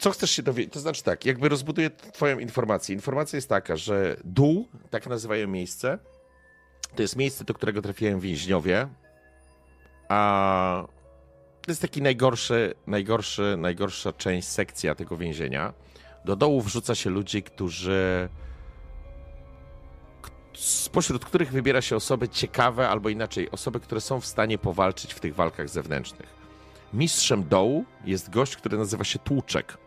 Co 0.01 0.11
chcesz 0.11 0.31
się 0.31 0.43
dowiedzieć? 0.43 0.73
To 0.73 0.79
znaczy 0.79 1.03
tak, 1.03 1.25
jakby 1.25 1.49
rozbuduję 1.49 1.89
twoją 1.89 2.39
informację. 2.39 2.95
Informacja 2.95 3.37
jest 3.37 3.49
taka, 3.49 3.75
że 3.75 4.17
dół, 4.23 4.67
tak 4.89 5.07
nazywają 5.07 5.47
miejsce, 5.47 5.99
to 6.95 7.01
jest 7.01 7.15
miejsce, 7.15 7.43
do 7.43 7.53
którego 7.53 7.81
trafiają 7.81 8.19
więźniowie, 8.19 8.87
a 10.09 10.83
to 11.61 11.71
jest 11.71 11.81
taki 11.81 12.01
najgorszy, 12.01 12.73
najgorszy, 12.87 13.55
najgorsza 13.57 14.13
część, 14.13 14.47
sekcja 14.47 14.95
tego 14.95 15.17
więzienia. 15.17 15.73
Do 16.25 16.35
dołu 16.35 16.61
wrzuca 16.61 16.95
się 16.95 17.09
ludzi, 17.09 17.43
którzy 17.43 18.29
spośród 20.53 21.25
których 21.25 21.51
wybiera 21.51 21.81
się 21.81 21.95
osoby 21.95 22.29
ciekawe, 22.29 22.89
albo 22.89 23.09
inaczej, 23.09 23.51
osoby, 23.51 23.79
które 23.79 24.01
są 24.01 24.21
w 24.21 24.25
stanie 24.25 24.57
powalczyć 24.57 25.13
w 25.13 25.19
tych 25.19 25.35
walkach 25.35 25.69
zewnętrznych. 25.69 26.29
Mistrzem 26.93 27.47
dołu 27.47 27.85
jest 28.05 28.29
gość, 28.29 28.55
który 28.55 28.77
nazywa 28.77 29.03
się 29.03 29.19
Tłuczek. 29.19 29.80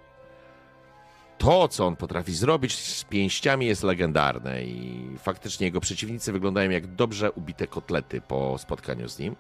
To, 1.39 1.69
co 1.69 1.87
on 1.87 1.97
potrafi 1.97 2.35
zrobić 2.35 2.79
z 2.79 3.05
pięściami, 3.05 3.67
jest 3.67 3.83
legendarne 3.83 4.65
i 4.65 5.09
faktycznie 5.19 5.67
jego 5.67 5.81
przeciwnicy 5.81 6.33
wyglądają 6.33 6.71
jak 6.71 6.87
dobrze 6.87 7.33
ubite 7.33 7.67
kotlety 7.67 8.21
po 8.21 8.59
spotkaniu 8.59 9.09
z 9.09 9.19
nim. 9.19 9.37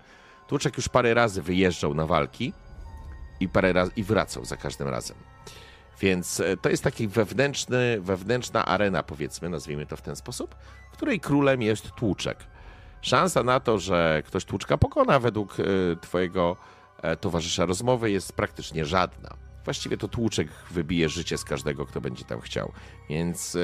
Tłuczek 0.48 0.76
już 0.76 0.88
parę 0.88 1.14
razy 1.14 1.42
wyjeżdżał 1.42 1.94
na 1.94 2.06
walki 2.06 2.52
i 3.40 3.48
parę 3.48 3.72
razy 3.72 3.92
i 3.96 4.02
wracał 4.02 4.44
za 4.44 4.56
każdym 4.56 4.88
razem. 4.88 5.16
Więc 6.00 6.40
e, 6.40 6.56
to 6.56 6.68
jest 6.68 6.84
taki 6.84 7.08
wewnętrzny, 7.08 8.00
wewnętrzna 8.00 8.64
arena, 8.64 9.02
powiedzmy, 9.02 9.48
nazwijmy 9.48 9.86
to 9.86 9.96
w 9.96 10.02
ten 10.02 10.16
sposób, 10.16 10.54
której 10.92 11.20
królem 11.20 11.62
jest 11.62 11.90
tłuczek. 11.90 12.38
Szansa 13.02 13.42
na 13.42 13.60
to, 13.60 13.78
że 13.78 14.22
ktoś 14.26 14.44
tłuczka 14.44 14.78
pokona 14.78 15.18
według 15.18 15.56
e, 15.60 15.64
twojego 16.00 16.56
e, 17.02 17.16
towarzysza 17.16 17.66
rozmowy 17.66 18.10
jest 18.10 18.32
praktycznie 18.32 18.84
żadna. 18.84 19.43
Właściwie 19.64 19.96
to 19.96 20.08
tłuczek 20.08 20.48
wybije 20.70 21.08
życie 21.08 21.38
z 21.38 21.44
każdego, 21.44 21.86
kto 21.86 22.00
będzie 22.00 22.24
tam 22.24 22.40
chciał. 22.40 22.72
Więc. 23.08 23.56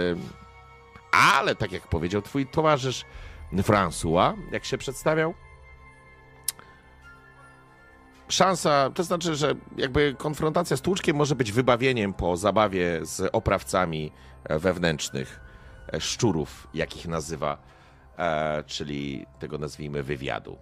Ale 1.12 1.55
tak 1.55 1.73
jak 1.73 1.89
powiedział 1.89 2.23
twój 2.23 2.47
towarzysz 2.47 3.05
François, 3.53 4.37
jak 4.53 4.65
się 4.65 4.79
przedstawiał, 4.79 5.35
szansa, 8.33 8.91
to 8.95 9.05
znaczy, 9.05 9.35
że 9.35 9.55
jakby 9.77 10.15
konfrontacja 10.19 10.77
z 10.77 10.81
tłuczkiem 10.81 11.17
może 11.17 11.35
być 11.35 11.53
wybawieniem 11.53 12.15
po 12.15 12.37
zabawie 12.37 13.07
z 13.07 13.31
oprawcami 13.33 14.12
e, 14.45 14.59
wewnętrznych 14.59 15.41
e, 15.93 16.01
szczurów, 16.01 16.69
jakich 16.75 17.09
nazywa, 17.09 17.59
e, 18.19 18.65
czyli 18.67 19.27
tego 19.39 19.59
nazwijmy 19.59 20.03
wywiadu. 20.03 20.59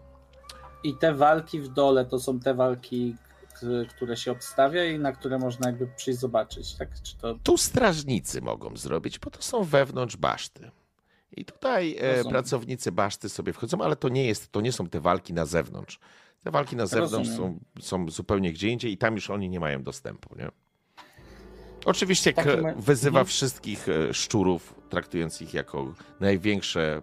I 0.85 0.95
te 0.95 1.15
walki 1.15 1.61
w 1.61 1.69
dole 1.69 2.05
to 2.05 2.19
są 2.19 2.41
te 2.41 2.55
walki, 2.55 3.15
które 3.89 4.17
się 4.17 4.33
obstawia 4.33 4.85
i 4.85 4.99
na 4.99 5.13
które 5.13 5.39
można 5.39 5.69
jakby 5.69 5.87
przyjść 5.87 6.21
zobaczyć, 6.21 6.75
tak? 6.75 6.89
Czy 7.03 7.17
to... 7.17 7.35
Tu 7.43 7.57
strażnicy 7.57 8.41
mogą 8.41 8.77
zrobić, 8.77 9.19
bo 9.19 9.31
to 9.31 9.43
są 9.43 9.65
wewnątrz 9.65 10.17
baszty. 10.17 10.71
I 11.37 11.45
tutaj 11.45 11.97
e, 12.01 12.25
pracownicy 12.25 12.93
baszty 12.93 13.29
sobie 13.29 13.53
wchodzą, 13.53 13.81
ale 13.81 13.97
to 13.97 14.09
nie 14.09 14.27
jest, 14.27 14.53
to 14.53 14.61
nie 14.61 14.73
są 14.73 14.87
te 14.87 15.01
walki 15.01 15.33
na 15.33 15.47
zewnątrz. 15.47 15.99
Te 16.45 16.51
walki 16.51 16.77
na 16.77 16.87
zewnątrz 16.87 17.31
są, 17.31 17.59
są, 17.81 18.11
zupełnie 18.11 18.53
gdzie 18.53 18.69
indziej 18.69 18.93
i 18.93 18.99
tam 18.99 19.15
już 19.15 19.31
oni 19.31 19.49
nie 19.49 19.61
mają 19.61 19.83
dostępu, 19.83 20.35
nie? 20.39 20.49
Oczywiście 21.85 22.35
wyzywa 22.77 23.21
mhm. 23.21 23.27
wszystkich 23.27 23.89
e, 23.89 24.15
szczurów, 24.15 24.75
traktując 24.89 25.43
ich 25.43 25.55
jako 25.55 25.95
największe 26.21 27.03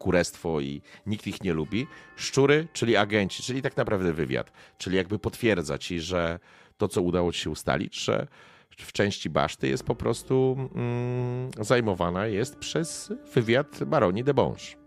kurestwo 0.00 0.60
i 0.60 0.82
nikt 1.06 1.26
ich 1.26 1.42
nie 1.42 1.52
lubi. 1.52 1.86
Szczury, 2.16 2.68
czyli 2.72 2.96
agenci, 2.96 3.42
czyli 3.42 3.62
tak 3.62 3.76
naprawdę 3.76 4.12
wywiad, 4.12 4.52
czyli 4.78 4.96
jakby 4.96 5.18
potwierdza 5.18 5.78
ci, 5.78 6.00
że 6.00 6.38
to, 6.76 6.88
co 6.88 7.02
udało 7.02 7.32
ci 7.32 7.40
się 7.40 7.50
ustalić, 7.50 8.04
że 8.04 8.26
w 8.70 8.92
części 8.92 9.30
baszty 9.30 9.68
jest 9.68 9.84
po 9.84 9.94
prostu 9.94 10.56
mm, 10.74 11.50
zajmowana 11.60 12.26
jest 12.26 12.56
przez 12.58 13.12
wywiad 13.34 13.84
baronii 13.84 14.24
de 14.24 14.34
Bonge. 14.34 14.80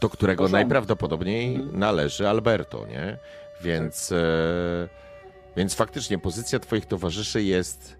do 0.00 0.08
którego 0.08 0.48
najprawdopodobniej 0.48 1.54
mhm. 1.54 1.78
należy 1.78 2.28
Alberto, 2.28 2.86
nie? 2.86 3.18
Więc, 3.62 4.08
tak. 4.08 4.18
e, 4.18 5.56
więc 5.56 5.74
faktycznie 5.74 6.18
pozycja 6.18 6.58
twoich 6.58 6.86
towarzyszy 6.86 7.42
jest 7.42 7.96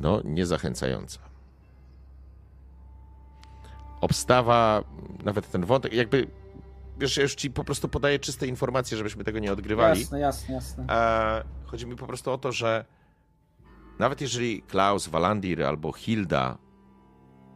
no, 0.00 0.20
niezachęcająca. 0.24 1.29
Obstawa, 4.00 4.84
nawet 5.24 5.50
ten 5.50 5.64
wątek, 5.64 5.92
jakby 5.92 6.26
wiesz, 6.98 7.16
ja 7.16 7.22
już 7.22 7.34
ci 7.34 7.50
po 7.50 7.64
prostu 7.64 7.88
podaję 7.88 8.18
czyste 8.18 8.46
informacje, 8.46 8.96
żebyśmy 8.96 9.24
tego 9.24 9.38
nie 9.38 9.52
odgrywali. 9.52 10.00
Jasne, 10.00 10.20
jasne, 10.20 10.54
jasne. 10.54 10.84
E, 10.88 11.44
chodzi 11.64 11.86
mi 11.86 11.96
po 11.96 12.06
prostu 12.06 12.30
o 12.30 12.38
to, 12.38 12.52
że 12.52 12.84
nawet 13.98 14.20
jeżeli 14.20 14.62
Klaus, 14.62 15.08
Walandir 15.08 15.64
albo 15.64 15.92
Hilda 15.92 16.58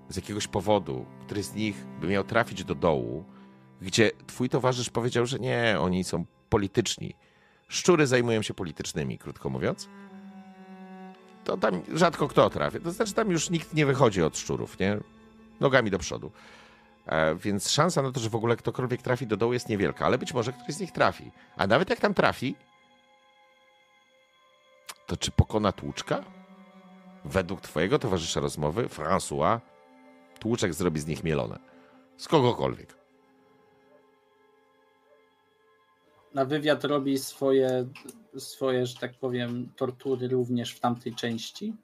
z 0.09 0.17
jakiegoś 0.17 0.49
powodu, 0.49 1.07
który 1.21 1.43
z 1.43 1.55
nich 1.55 1.87
by 2.01 2.07
miał 2.07 2.25
trafić 2.25 2.65
do 2.65 2.75
dołu, 2.75 3.25
gdzie 3.81 4.11
twój 4.27 4.49
towarzysz 4.49 4.91
powiedział, 4.91 5.27
że 5.27 5.39
nie, 5.39 5.77
oni 5.81 6.05
są 6.05 6.25
polityczni. 6.49 7.15
Szczury 7.69 8.07
zajmują 8.07 8.43
się 8.43 8.55
politycznymi, 8.55 9.19
krótko 9.19 9.51
mówiąc. 9.51 9.89
To 11.45 11.57
tam 11.57 11.83
rzadko 11.95 12.29
kto 12.29 12.51
trafi. 12.51 12.81
To 12.81 12.93
znaczy, 12.93 13.15
tam 13.15 13.31
już 13.31 13.51
nikt 13.51 13.75
nie 13.75 13.87
wychodzi 13.87 14.23
od 14.23 14.39
szczurów, 14.39 14.79
nie? 14.79 14.99
Nogami 15.61 15.91
do 15.91 15.99
przodu. 15.99 16.33
E, 17.07 17.35
więc 17.35 17.71
szansa 17.71 18.03
na 18.03 18.13
to, 18.13 18.21
że 18.21 18.31
w 18.31 18.35
ogóle 18.35 18.57
ktokolwiek 18.57 19.03
trafi 19.03 19.27
do 19.27 19.37
dołu 19.37 19.53
jest 19.53 19.69
niewielka, 19.69 20.07
ale 20.07 20.19
być 20.19 20.35
może 20.35 20.53
ktoś 20.53 20.75
z 20.75 20.81
nich 20.81 20.93
trafi. 20.93 21.31
A 21.57 21.67
nawet 21.67 21.91
jak 21.91 22.01
tam 22.01 22.15
trafi, 22.15 22.55
to 25.07 25.17
czy 25.17 25.31
pokona 25.31 25.73
tłuczka? 25.73 26.25
Według 27.25 27.61
twojego 27.61 27.99
towarzysza 27.99 28.41
rozmowy, 28.41 28.87
François, 28.87 29.61
tłuczek 30.41 30.75
zrobi 30.75 31.01
z 31.01 31.07
nich 31.07 31.25
mielone. 31.25 31.59
Z 32.17 32.29
kogokolwiek. 32.29 33.05
na 36.35 36.45
wywiad 36.45 36.85
robi 36.85 37.19
swoje, 37.19 37.87
swoje, 38.39 38.87
że 38.87 38.99
tak 38.99 39.15
powiem, 39.15 39.73
tortury 39.77 40.29
również 40.29 40.75
w 40.75 40.81
tamtej 40.81 41.15
części? 41.15 41.75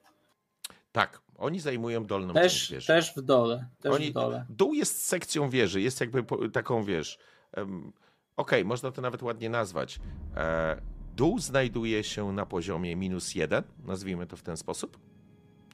Tak, 0.92 1.20
oni 1.41 1.60
zajmują 1.60 2.05
dolną 2.05 2.35
też, 2.35 2.52
część 2.52 2.70
wieży. 2.70 2.86
Też 2.86 3.15
w 3.17 3.23
dole. 3.23 3.67
Też 3.81 3.93
oni, 3.93 4.10
w 4.10 4.12
dole. 4.12 4.47
Dół 4.49 4.75
jest 4.75 5.07
sekcją 5.07 5.51
wieży, 5.51 5.81
jest 5.81 6.01
jakby 6.01 6.25
taką, 6.52 6.85
wiesz, 6.85 7.19
um, 7.57 7.93
okej, 8.36 8.60
okay, 8.60 8.65
można 8.65 8.93
to 8.93 9.02
nawet 9.02 9.23
ładnie 9.23 9.51
nazwać. 9.51 10.01
E, 10.36 10.81
dół 11.17 11.39
znajduje 11.39 12.05
się 12.05 12.33
na 12.33 12.47
poziomie 12.47 12.97
minus 12.97 13.35
jeden, 13.35 13.62
nazwijmy 13.85 14.27
to 14.27 14.36
w 14.36 14.43
ten 14.43 14.57
sposób, 14.57 14.99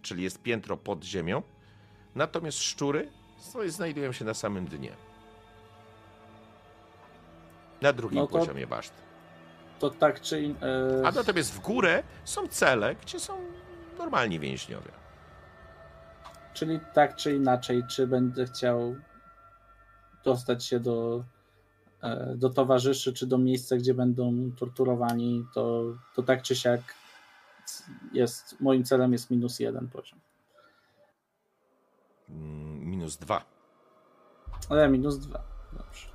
czyli 0.03 0.23
jest 0.23 0.43
piętro 0.43 0.77
pod 0.77 1.05
ziemią, 1.05 1.43
natomiast 2.15 2.59
szczury 2.59 3.09
znajdują 3.67 4.13
się 4.13 4.25
na 4.25 4.35
samym 4.35 4.67
dnie. 4.67 4.93
Na 7.81 7.93
drugim 7.93 8.19
no 8.19 8.27
to, 8.27 8.39
poziomie 8.39 8.67
baszt. 8.67 8.93
To 9.79 9.91
tak 9.91 10.21
czy 10.21 10.43
in, 10.43 10.57
e... 10.63 11.07
A 11.07 11.11
natomiast 11.11 11.55
w 11.55 11.61
górę 11.61 12.03
są 12.25 12.49
cele, 12.49 12.95
gdzie 12.95 13.21
są 13.21 13.39
normalni 13.99 14.41
więźniowie. 14.41 15.06
Czyli 16.57 16.81
tak 16.95 17.17
czy 17.17 17.35
inaczej, 17.35 17.85
czy 17.89 18.07
będę 18.07 18.47
chciał 18.47 18.97
dostać 20.25 20.65
się 20.65 20.81
do, 20.81 21.25
e, 22.03 22.35
do 22.37 22.51
towarzyszy, 22.51 23.13
czy 23.13 23.27
do 23.27 23.39
miejsca, 23.39 23.77
gdzie 23.77 23.95
będą 23.95 24.51
torturowani, 24.59 25.47
to, 25.55 25.83
to 26.15 26.23
tak 26.23 26.43
czy 26.43 26.57
siak 26.57 26.81
jest, 28.13 28.61
moim 28.61 28.85
celem 28.85 29.13
jest 29.13 29.31
minus 29.31 29.61
jeden 29.61 29.89
poziom. 29.89 30.21
Mm, 32.29 32.91
minus 32.91 33.17
dwa. 33.17 33.45
Ale 34.71 34.89
minus 34.89 35.19
dwa. 35.19 35.43
Dobrze. 35.73 36.09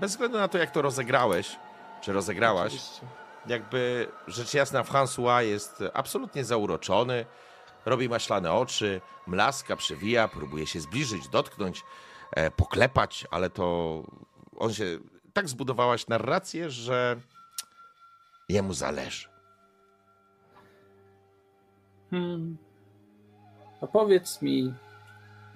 Bez 0.00 0.10
względu 0.10 0.38
na 0.38 0.48
to, 0.48 0.58
jak 0.58 0.70
to 0.70 0.82
rozegrałeś, 0.82 1.58
czy 2.00 2.12
rozegrałaś, 2.12 2.66
Oczywiście. 2.66 3.23
Jakby 3.46 4.08
rzecz 4.26 4.54
jasna, 4.54 4.82
François 4.82 5.40
jest 5.40 5.84
absolutnie 5.94 6.44
zauroczony, 6.44 7.26
robi 7.86 8.08
maślane 8.08 8.52
oczy, 8.52 9.00
mlaska, 9.26 9.76
przewija, 9.76 10.28
próbuje 10.28 10.66
się 10.66 10.80
zbliżyć, 10.80 11.28
dotknąć, 11.28 11.82
e, 12.32 12.50
poklepać, 12.50 13.26
ale 13.30 13.50
to 13.50 14.02
on 14.56 14.72
się 14.72 14.84
tak 15.32 15.48
zbudowałaś 15.48 16.08
narrację, 16.08 16.70
że 16.70 17.16
jemu 18.48 18.72
zależy. 18.72 19.28
Hmm. 22.10 22.56
A 23.80 23.86
powiedz 23.86 24.42
mi, 24.42 24.74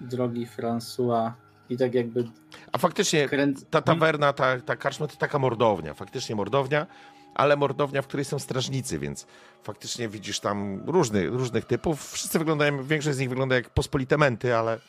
drogi 0.01 0.47
François, 0.47 1.31
i 1.69 1.77
tak 1.77 1.93
jakby. 1.93 2.27
A 2.71 2.77
faktycznie 2.77 3.29
ta 3.69 3.81
tawerna, 3.81 4.33
ta, 4.33 4.59
ta 4.61 4.75
karczma 4.75 5.07
to 5.07 5.15
taka 5.15 5.39
mordownia, 5.39 5.93
faktycznie 5.93 6.35
mordownia, 6.35 6.87
ale 7.35 7.55
mordownia, 7.55 8.01
w 8.01 8.07
której 8.07 8.25
są 8.25 8.39
strażnicy, 8.39 8.99
więc 8.99 9.27
faktycznie 9.63 10.09
widzisz 10.09 10.39
tam 10.39 10.83
różny, 10.89 11.29
różnych 11.29 11.65
typów. 11.65 12.11
Wszyscy 12.11 12.39
wyglądają, 12.39 12.83
większość 12.83 13.17
z 13.17 13.19
nich 13.19 13.29
wygląda 13.29 13.55
jak 13.55 13.69
pospolite 13.69 14.17
menty, 14.17 14.55
ale 14.55 14.79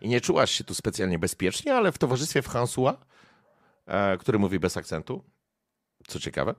i 0.00 0.08
nie 0.08 0.20
czułaś 0.20 0.50
się 0.50 0.64
tu 0.64 0.74
specjalnie 0.74 1.18
bezpiecznie, 1.18 1.74
ale 1.74 1.92
w 1.92 1.98
towarzystwie 1.98 2.42
François, 2.42 2.94
e, 3.86 4.16
który 4.18 4.38
mówi 4.38 4.58
bez 4.58 4.76
akcentu, 4.76 5.24
co 6.06 6.18
ciekawe, 6.18 6.54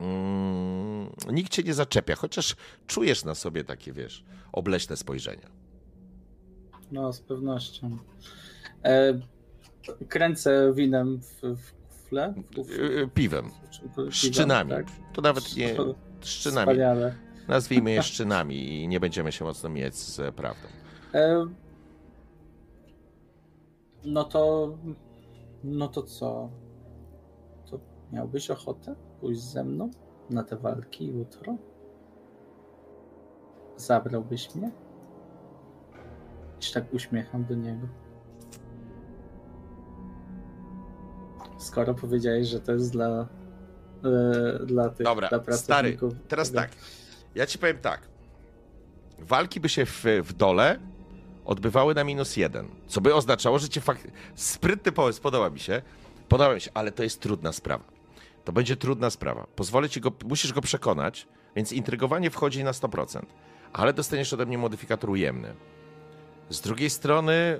mm, 0.00 1.12
nikt 1.30 1.52
cię 1.52 1.62
nie 1.62 1.74
zaczepia, 1.74 2.16
chociaż 2.16 2.56
czujesz 2.86 3.24
na 3.24 3.34
sobie 3.34 3.64
takie, 3.64 3.92
wiesz, 3.92 4.24
obleśne 4.52 4.96
spojrzenia. 4.96 5.48
No, 6.92 7.12
z 7.12 7.20
pewnością. 7.20 7.98
E, 8.84 9.20
kręcę 10.08 10.72
winem 10.74 11.20
w, 11.20 11.40
w, 11.42 11.81
kufle 12.12 12.34
Yy, 12.78 13.08
Piwem. 13.14 13.50
czy 13.70 13.80
piwem, 13.82 14.10
Szczynami. 14.12 14.70
tak? 14.70 14.86
To 15.12 15.22
nawet 15.22 15.56
nie. 15.56 15.74
Szczynami. 16.20 16.66
Wspaniale. 16.72 17.14
Nazwijmy 17.48 17.90
je 17.90 18.02
szczynami 18.12 18.68
i 18.82 18.88
nie 18.88 19.00
będziemy 19.00 19.32
się 19.32 19.44
mocno 19.44 19.68
mieć 19.68 19.94
z 19.96 20.34
prawdą. 20.34 20.68
No 24.04 24.24
to. 24.24 24.74
No 25.64 25.88
to 25.88 26.02
co? 26.02 26.50
To 27.70 27.80
miałbyś 28.12 28.50
ochotę 28.50 28.94
pójść 29.20 29.40
ze 29.40 29.64
mną 29.64 29.90
na 30.30 30.42
te 30.42 30.56
walki 30.56 31.06
jutro? 31.06 31.56
Zabrałbyś 33.76 34.54
mnie? 34.54 34.70
się 36.60 36.74
tak 36.74 36.94
uśmiecham 36.94 37.44
do 37.44 37.54
niego. 37.54 37.86
Skoro 41.62 41.94
powiedziałeś, 41.94 42.48
że 42.48 42.60
to 42.60 42.72
jest 42.72 42.92
dla. 42.92 43.26
e, 44.04 44.66
dla 44.66 44.88
tych 44.90 45.04
Dobra, 45.04 45.28
dla 45.28 45.38
stary, 45.38 45.92
pracowników 45.92 46.14
teraz 46.28 46.48
tego. 46.50 46.60
tak. 46.60 46.70
Ja 47.34 47.46
ci 47.46 47.58
powiem 47.58 47.78
tak. 47.78 48.00
Walki 49.18 49.60
by 49.60 49.68
się 49.68 49.86
w, 49.86 50.04
w 50.24 50.32
dole 50.32 50.78
odbywały 51.44 51.94
na 51.94 52.04
minus 52.04 52.36
jeden, 52.36 52.68
co 52.86 53.00
by 53.00 53.14
oznaczało, 53.14 53.58
że 53.58 53.68
cię 53.68 53.80
fakt... 53.80 54.06
Sprytny 54.34 54.92
pomysł, 54.92 55.22
podoba 55.22 55.50
mi 55.50 55.60
się. 55.60 55.82
Podoba 56.28 56.54
mi 56.54 56.60
się, 56.60 56.70
ale 56.74 56.92
to 56.92 57.02
jest 57.02 57.20
trudna 57.20 57.52
sprawa. 57.52 57.84
To 58.44 58.52
będzie 58.52 58.76
trudna 58.76 59.10
sprawa. 59.10 59.46
Pozwolę 59.56 59.88
ci 59.88 60.00
go, 60.00 60.12
musisz 60.24 60.52
go 60.52 60.60
przekonać, 60.60 61.28
więc 61.56 61.72
intrygowanie 61.72 62.30
wchodzi 62.30 62.64
na 62.64 62.72
100%, 62.72 63.22
ale 63.72 63.92
dostaniesz 63.92 64.32
ode 64.32 64.46
mnie 64.46 64.58
modyfikator 64.58 65.10
ujemny. 65.10 65.54
Z 66.50 66.60
drugiej 66.60 66.90
strony 66.90 67.58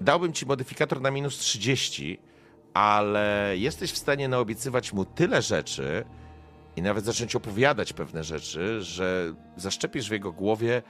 dałbym 0.00 0.32
ci 0.32 0.46
modyfikator 0.46 1.00
na 1.00 1.10
minus 1.10 1.38
30, 1.38 2.18
ale 2.76 3.54
jesteś 3.56 3.92
w 3.92 3.98
stanie 3.98 4.28
naobiecywać 4.28 4.92
mu 4.92 5.04
tyle 5.04 5.42
rzeczy 5.42 6.04
i 6.76 6.82
nawet 6.82 7.04
zacząć 7.04 7.36
opowiadać 7.36 7.92
pewne 7.92 8.24
rzeczy, 8.24 8.82
że 8.82 9.34
zaszczepisz 9.56 10.08
w 10.08 10.12
jego 10.12 10.32
głowie 10.32 10.82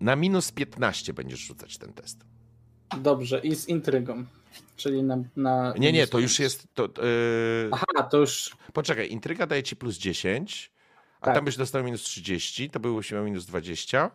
na 0.00 0.16
minus 0.16 0.52
15 0.52 1.12
będziesz 1.12 1.40
rzucać 1.40 1.78
ten 1.78 1.92
test. 1.92 2.24
Dobrze, 2.98 3.40
i 3.40 3.54
z 3.54 3.68
intrygą. 3.68 4.24
Czyli 4.76 5.02
na. 5.02 5.16
na 5.36 5.74
Nie, 5.78 5.92
nie, 5.92 6.06
to 6.06 6.18
już 6.18 6.38
jest. 6.38 6.66
To, 6.74 6.82
yy... 6.82 7.70
Aha, 7.72 8.02
to 8.10 8.18
już. 8.18 8.56
Poczekaj, 8.72 9.10
intryga 9.10 9.46
daje 9.46 9.62
ci 9.62 9.76
plus 9.76 9.98
10, 9.98 10.72
a 11.20 11.26
Tak. 11.26 11.34
tam 11.34 11.44
byś 11.44 11.56
dostał 11.56 11.84
minus 11.84 12.02
30, 12.02 12.70
to 12.70 12.80
byłoby 12.80 13.02
się 13.02 13.14
miał 13.16 13.24
minus 13.24 13.46
20. 13.46 14.10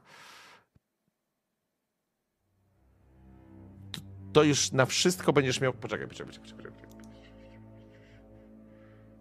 To, 4.36 4.44
już 4.44 4.72
na 4.72 4.86
wszystko 4.86 5.34
będziesz 5.34 5.62
miał. 5.62 5.74
Poczekaj, 5.74 6.08
poczekaj, 6.08 6.34
poczekaj. 6.34 6.58
poczekaj. 6.58 6.90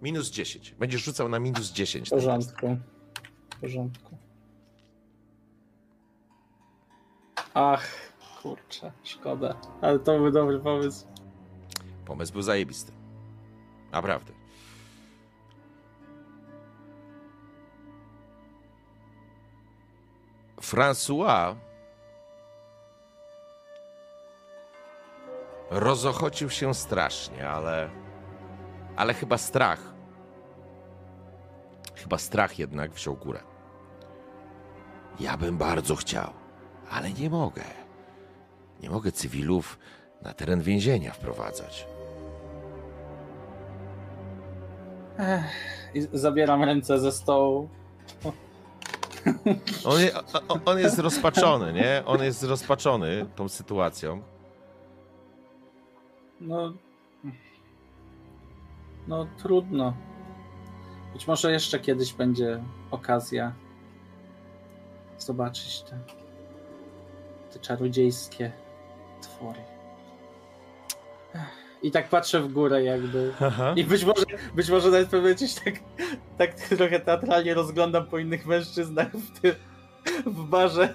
Minus 0.02 0.30
10. 0.30 0.74
Będziesz 0.78 1.04
rzucał 1.04 1.28
na 1.28 1.38
minus 1.38 1.72
10. 1.72 2.08
W 2.08 2.10
porządku. 2.10 2.76
W 3.56 3.60
porządku. 3.60 4.16
Ach, 7.54 7.88
kurczę, 8.42 8.92
szkoda. 9.04 9.60
Ale 9.80 9.98
to 9.98 10.18
był 10.18 10.30
dobry 10.30 10.60
pomysł. 10.60 11.06
Pomysł 12.04 12.32
był 12.32 12.42
zajebisty. 12.42 12.92
Naprawdę. 13.92 14.32
François 20.60 21.54
rozochocił 25.74 26.50
się 26.50 26.74
strasznie, 26.74 27.48
ale 27.48 27.90
ale 28.96 29.14
chyba 29.14 29.38
strach 29.38 29.94
chyba 31.94 32.18
strach 32.18 32.58
jednak 32.58 32.92
wziął 32.92 33.16
górę. 33.16 33.40
Ja 35.20 35.36
bym 35.36 35.58
bardzo 35.58 35.96
chciał, 35.96 36.32
ale 36.90 37.12
nie 37.12 37.30
mogę. 37.30 37.62
Nie 38.82 38.90
mogę 38.90 39.12
cywilów 39.12 39.78
na 40.22 40.32
teren 40.34 40.60
więzienia 40.60 41.12
wprowadzać. 41.12 41.86
I 45.94 46.08
zabieram 46.12 46.64
ręce 46.64 46.98
ze 46.98 47.12
stołu. 47.12 47.68
On, 49.84 50.00
je, 50.00 50.10
on 50.64 50.78
jest 50.78 50.98
rozpaczony, 50.98 51.72
nie? 51.72 52.02
On 52.06 52.22
jest 52.22 52.42
rozpaczony 52.42 53.26
tą 53.36 53.48
sytuacją. 53.48 54.22
No. 56.44 56.72
No 59.08 59.26
trudno. 59.38 59.96
Być 61.12 61.26
może 61.26 61.52
jeszcze 61.52 61.80
kiedyś 61.80 62.12
będzie 62.12 62.62
okazja 62.90 63.52
zobaczyć 65.18 65.82
te, 65.82 65.98
te 67.52 67.58
czarodziejskie 67.58 68.52
twory. 69.22 69.60
I 71.82 71.90
tak 71.90 72.08
patrzę 72.08 72.40
w 72.40 72.52
górę 72.52 72.82
jakby. 72.82 73.32
I 73.76 73.84
być 73.84 74.04
może, 74.04 74.24
być 74.54 74.70
może 74.70 74.90
nawet 74.90 75.40
się 75.40 75.60
tak, 75.64 75.74
tak 76.38 76.54
trochę 76.54 77.00
teatralnie 77.00 77.54
rozglądam 77.54 78.06
po 78.06 78.18
innych 78.18 78.46
mężczyznach 78.46 79.12
w, 79.12 79.40
tym, 79.40 79.54
w 80.26 80.44
barze. 80.44 80.94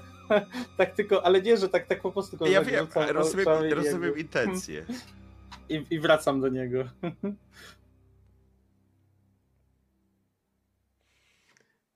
Tak 0.77 0.95
tylko, 0.95 1.25
ale 1.25 1.41
nie, 1.41 1.57
że 1.57 1.69
tak, 1.69 1.87
tak 1.87 2.01
po 2.01 2.11
prostu. 2.11 2.45
Ja 2.45 2.63
wiem, 2.63 2.87
rozumiem, 3.09 3.47
rozumiem 3.73 4.17
intencje. 4.17 4.85
I, 5.69 5.85
I 5.89 5.99
wracam 5.99 6.41
do 6.41 6.47
niego. 6.49 6.83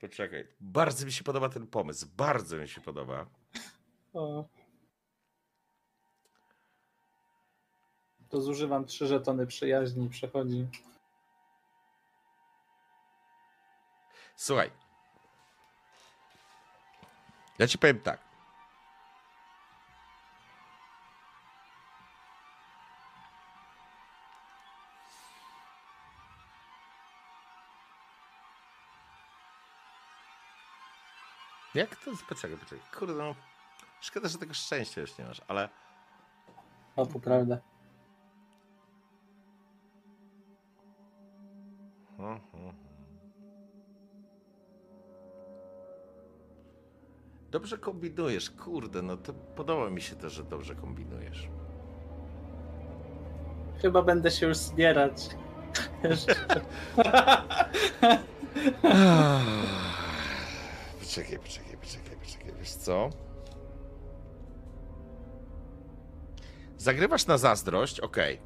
Poczekaj. 0.02 0.48
Bardzo 0.60 1.06
mi 1.06 1.12
się 1.12 1.24
podoba 1.24 1.50
ten 1.50 1.68
pomysł. 1.68 2.08
Bardzo 2.18 2.58
mi 2.58 2.68
się 2.68 2.82
podoba. 2.82 3.26
O. 4.14 4.46
To 8.30 8.42
zużywam 8.42 8.86
trzy 8.86 9.08
żetony 9.08 9.48
przyjaźni 9.48 10.06
i 10.06 10.10
przechodzi. 10.10 10.68
Słuchaj. 14.36 14.72
Ja 17.60 17.68
ci 17.68 17.78
powiem 17.78 18.00
tak. 18.00 18.33
Jak 31.76 31.96
to? 31.96 32.12
Poczekaj, 32.30 32.58
poczekaj. 32.58 32.86
Kurde, 33.00 33.14
no. 33.14 33.36
Szkoda, 34.02 34.28
że 34.28 34.38
tego 34.38 34.54
szczęścia 34.54 35.02
już 35.02 35.18
nie 35.18 35.26
masz, 35.26 35.42
ale 35.48 35.70
O, 36.96 37.06
to 37.06 37.20
prawda. 37.20 37.58
Dobrze 47.52 47.78
kombinujesz, 47.78 48.50
kurde, 48.52 49.02
no 49.02 49.18
to 49.18 49.34
podoba 49.34 49.90
mi 49.90 50.02
się 50.02 50.16
to, 50.16 50.30
że 50.30 50.44
dobrze 50.44 50.76
kombinujesz. 50.76 51.50
Chyba 53.82 54.02
będę 54.02 54.32
się 54.32 54.48
już 54.48 54.58
zbierać. 54.58 55.30
Jeszcze. 56.04 56.36
Poczekaj, 61.14 61.40
poczekaj, 61.40 61.78
poczekaj, 61.78 62.18
poczekaj, 62.18 62.54
wiesz 62.60 62.72
co? 62.72 63.10
Zagrywasz 66.78 67.26
na 67.26 67.38
zazdrość, 67.38 68.00
okej. 68.00 68.42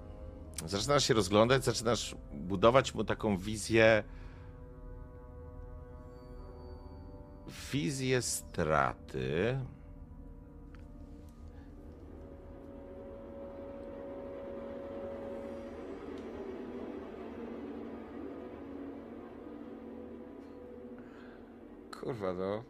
Zaczynasz 0.65 1.07
się 1.07 1.13
rozglądać, 1.13 1.65
zaczynasz 1.65 2.15
budować 2.33 2.93
mu 2.93 3.03
taką 3.03 3.37
wizję. 3.37 4.03
Wizję 7.73 8.21
straty. 8.21 9.59
Kurwa, 22.07 22.33
no. 22.33 22.63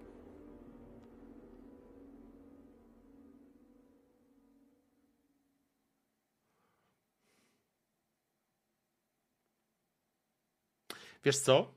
Wiesz 11.23 11.39
co? 11.39 11.73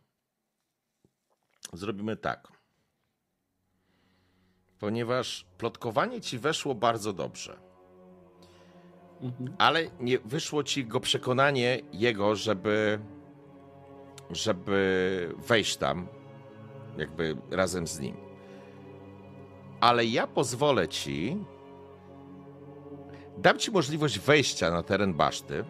Zrobimy 1.73 2.17
tak. 2.17 2.49
Ponieważ 4.79 5.47
plotkowanie 5.59 6.21
ci 6.21 6.39
weszło 6.39 6.75
bardzo 6.75 7.13
dobrze. 7.13 7.61
Mhm. 9.21 9.55
ale 9.59 9.91
nie 10.01 10.19
wyszło 10.19 10.65
ci 10.65 10.87
go 10.87 11.01
przekonanie 11.01 11.81
jego, 11.93 12.37
żeby, 12.37 13.01
żeby 14.31 15.35
wejść 15.39 15.77
tam, 15.77 16.20
jakby 16.99 17.37
razem 17.51 17.87
z 17.87 18.01
nim. 18.01 18.17
Ale 19.81 20.05
ja 20.05 20.27
pozwolę 20.27 20.89
ci, 20.89 21.37
dam 23.39 23.59
ci 23.59 23.71
możliwość 23.71 24.19
wejścia 24.19 24.71
na 24.71 24.83
teren 24.83 25.15
baszty, 25.15 25.65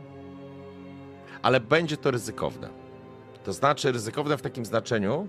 ale 1.43 1.61
będzie 1.61 1.97
to 1.97 2.11
ryzykowne. 2.11 2.71
To 3.45 3.53
znaczy 3.53 3.93
ryzykowne 3.93 4.37
w 4.37 4.43
takim 4.43 4.65
znaczeniu, 4.65 5.29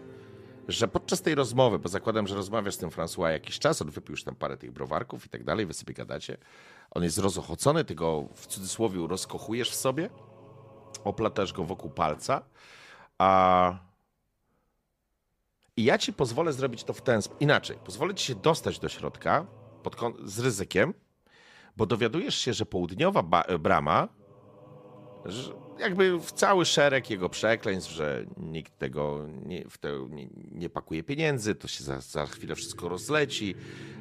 że 0.67 0.87
podczas 0.87 1.21
tej 1.21 1.35
rozmowy, 1.35 1.79
bo 1.79 1.89
zakładam, 1.89 2.27
że 2.27 2.35
rozmawiasz 2.35 2.73
z 2.73 2.77
tym 2.77 2.89
François 2.89 3.29
jakiś 3.29 3.59
czas, 3.59 3.81
on 3.81 3.89
wypił 3.89 4.13
już 4.13 4.23
tam 4.23 4.35
parę 4.35 4.57
tych 4.57 4.71
browarków 4.71 5.25
i 5.25 5.29
tak 5.29 5.43
dalej, 5.43 5.65
wy 5.65 5.73
sobie 5.73 5.93
gadacie, 5.93 6.37
on 6.91 7.03
jest 7.03 7.17
rozochocony, 7.17 7.85
ty 7.85 7.95
go 7.95 8.27
w 8.33 8.47
cudzysłowie 8.47 9.07
rozkochujesz 9.07 9.69
w 9.69 9.75
sobie, 9.75 10.09
oplatasz 11.03 11.53
go 11.53 11.63
wokół 11.63 11.89
palca, 11.89 12.41
a... 13.17 13.90
I 15.81 15.83
ja 15.83 15.97
ci 15.97 16.13
pozwolę 16.13 16.53
zrobić 16.53 16.83
to 16.83 16.93
w 16.93 17.01
ten 17.01 17.21
sposób. 17.21 17.41
Inaczej, 17.41 17.77
pozwolę 17.85 18.15
ci 18.15 18.25
się 18.25 18.35
dostać 18.35 18.79
do 18.79 18.89
środka 18.89 19.45
z 20.23 20.39
ryzykiem, 20.39 20.93
bo 21.77 21.85
dowiadujesz 21.85 22.35
się, 22.35 22.53
że 22.53 22.65
południowa 22.65 23.23
ba- 23.23 23.45
brama, 23.59 24.07
że 25.25 25.53
jakby 25.79 26.19
w 26.19 26.31
cały 26.31 26.65
szereg 26.65 27.09
jego 27.09 27.29
przekleństw, 27.29 27.91
że 27.91 28.25
nikt 28.37 28.77
tego 28.77 29.27
nie, 29.45 29.69
w 29.69 29.77
to 29.77 29.87
nie, 30.09 30.27
nie 30.51 30.69
pakuje 30.69 31.03
pieniędzy, 31.03 31.55
to 31.55 31.67
się 31.67 31.83
za, 31.83 32.01
za 32.01 32.25
chwilę 32.25 32.55
wszystko 32.55 32.89
rozleci, 32.89 33.55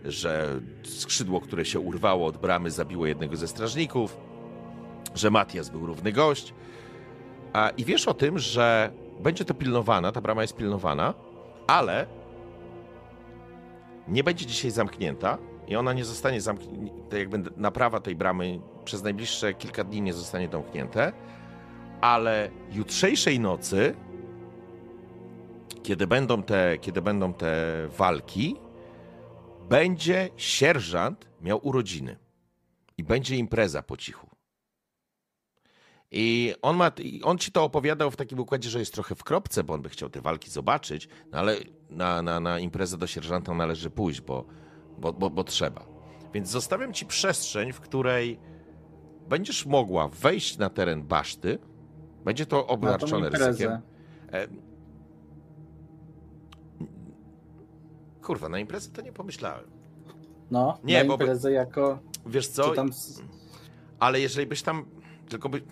że 0.04 0.60
skrzydło, 0.84 1.40
które 1.40 1.64
się 1.64 1.80
urwało 1.80 2.26
od 2.26 2.36
bramy, 2.36 2.70
zabiło 2.70 3.06
jednego 3.06 3.36
ze 3.36 3.48
strażników, 3.48 4.16
że 5.14 5.30
Matias 5.30 5.68
był 5.70 5.86
równy 5.86 6.12
gość. 6.12 6.54
A, 7.52 7.70
I 7.70 7.84
wiesz 7.84 8.08
o 8.08 8.14
tym, 8.14 8.38
że 8.38 8.92
będzie 9.20 9.44
to 9.44 9.54
pilnowana, 9.54 10.12
ta 10.12 10.20
brama 10.20 10.42
jest 10.42 10.56
pilnowana, 10.56 11.14
ale 11.66 12.06
nie 14.08 14.24
będzie 14.24 14.46
dzisiaj 14.46 14.70
zamknięta 14.70 15.38
i 15.68 15.76
ona 15.76 15.92
nie 15.92 16.04
zostanie 16.04 16.40
zamknięta, 16.40 17.18
jakby 17.18 17.38
naprawa 17.56 18.00
tej 18.00 18.16
bramy 18.16 18.60
przez 18.84 19.02
najbliższe 19.02 19.54
kilka 19.54 19.84
dni 19.84 20.02
nie 20.02 20.12
zostanie 20.12 20.48
domknięte, 20.48 21.12
ale 22.00 22.50
jutrzejszej 22.72 23.40
nocy, 23.40 23.94
kiedy 25.82 26.06
będą 26.06 26.42
te, 26.42 26.78
kiedy 26.78 27.02
będą 27.02 27.32
te 27.32 27.56
walki, 27.98 28.56
będzie 29.68 30.28
sierżant 30.36 31.28
miał 31.40 31.60
urodziny 31.62 32.16
i 32.98 33.04
będzie 33.04 33.36
impreza 33.36 33.82
po 33.82 33.96
cichu. 33.96 34.29
I 36.12 36.54
on, 36.62 36.76
ma, 36.76 36.90
on 37.22 37.38
ci 37.38 37.52
to 37.52 37.64
opowiadał 37.64 38.10
w 38.10 38.16
takim 38.16 38.40
układzie, 38.40 38.70
że 38.70 38.78
jest 38.78 38.92
trochę 38.94 39.14
w 39.14 39.24
kropce, 39.24 39.64
bo 39.64 39.74
on 39.74 39.82
by 39.82 39.88
chciał 39.88 40.10
te 40.10 40.20
walki 40.20 40.50
zobaczyć, 40.50 41.08
no 41.32 41.38
ale 41.38 41.56
na, 41.90 42.22
na, 42.22 42.40
na 42.40 42.58
imprezę 42.58 42.98
do 42.98 43.06
sierżanta 43.06 43.54
należy 43.54 43.90
pójść, 43.90 44.20
bo, 44.20 44.44
bo, 44.98 45.12
bo, 45.12 45.30
bo 45.30 45.44
trzeba. 45.44 45.86
Więc 46.34 46.48
zostawiam 46.48 46.92
ci 46.92 47.06
przestrzeń, 47.06 47.72
w 47.72 47.80
której 47.80 48.38
będziesz 49.28 49.66
mogła 49.66 50.08
wejść 50.08 50.58
na 50.58 50.70
teren 50.70 51.02
baszty. 51.02 51.58
Będzie 52.24 52.46
to 52.46 52.66
obarczone 52.66 53.28
ryzykiem. 53.30 53.72
E, 54.32 54.48
Kurwa, 58.22 58.48
na 58.48 58.58
imprezę 58.58 58.90
to 58.90 59.02
nie 59.02 59.12
pomyślałem. 59.12 59.64
No, 60.50 60.78
Nie, 60.84 61.02
na 61.02 61.08
bo 61.08 61.18
by- 61.18 61.24
imprezę 61.24 61.52
jako... 61.52 61.98
Wiesz 62.26 62.48
co? 62.48 62.70
Tam... 62.70 62.90
Ale 63.98 64.20
jeżeli 64.20 64.46
byś 64.46 64.62
tam 64.62 64.84
tylko 65.28 65.48
by. 65.48 65.62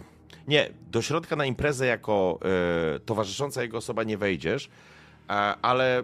Nie, 0.49 0.71
do 0.91 1.03
środka 1.03 1.37
na 1.37 1.47
imprezę 1.47 1.87
jako 1.87 2.39
e, 2.97 3.01
towarzysząca 3.01 3.63
jego 3.63 3.79
osoba 3.79 4.05
nie 4.05 4.19
wejdziesz, 4.19 4.71
ale 5.63 6.03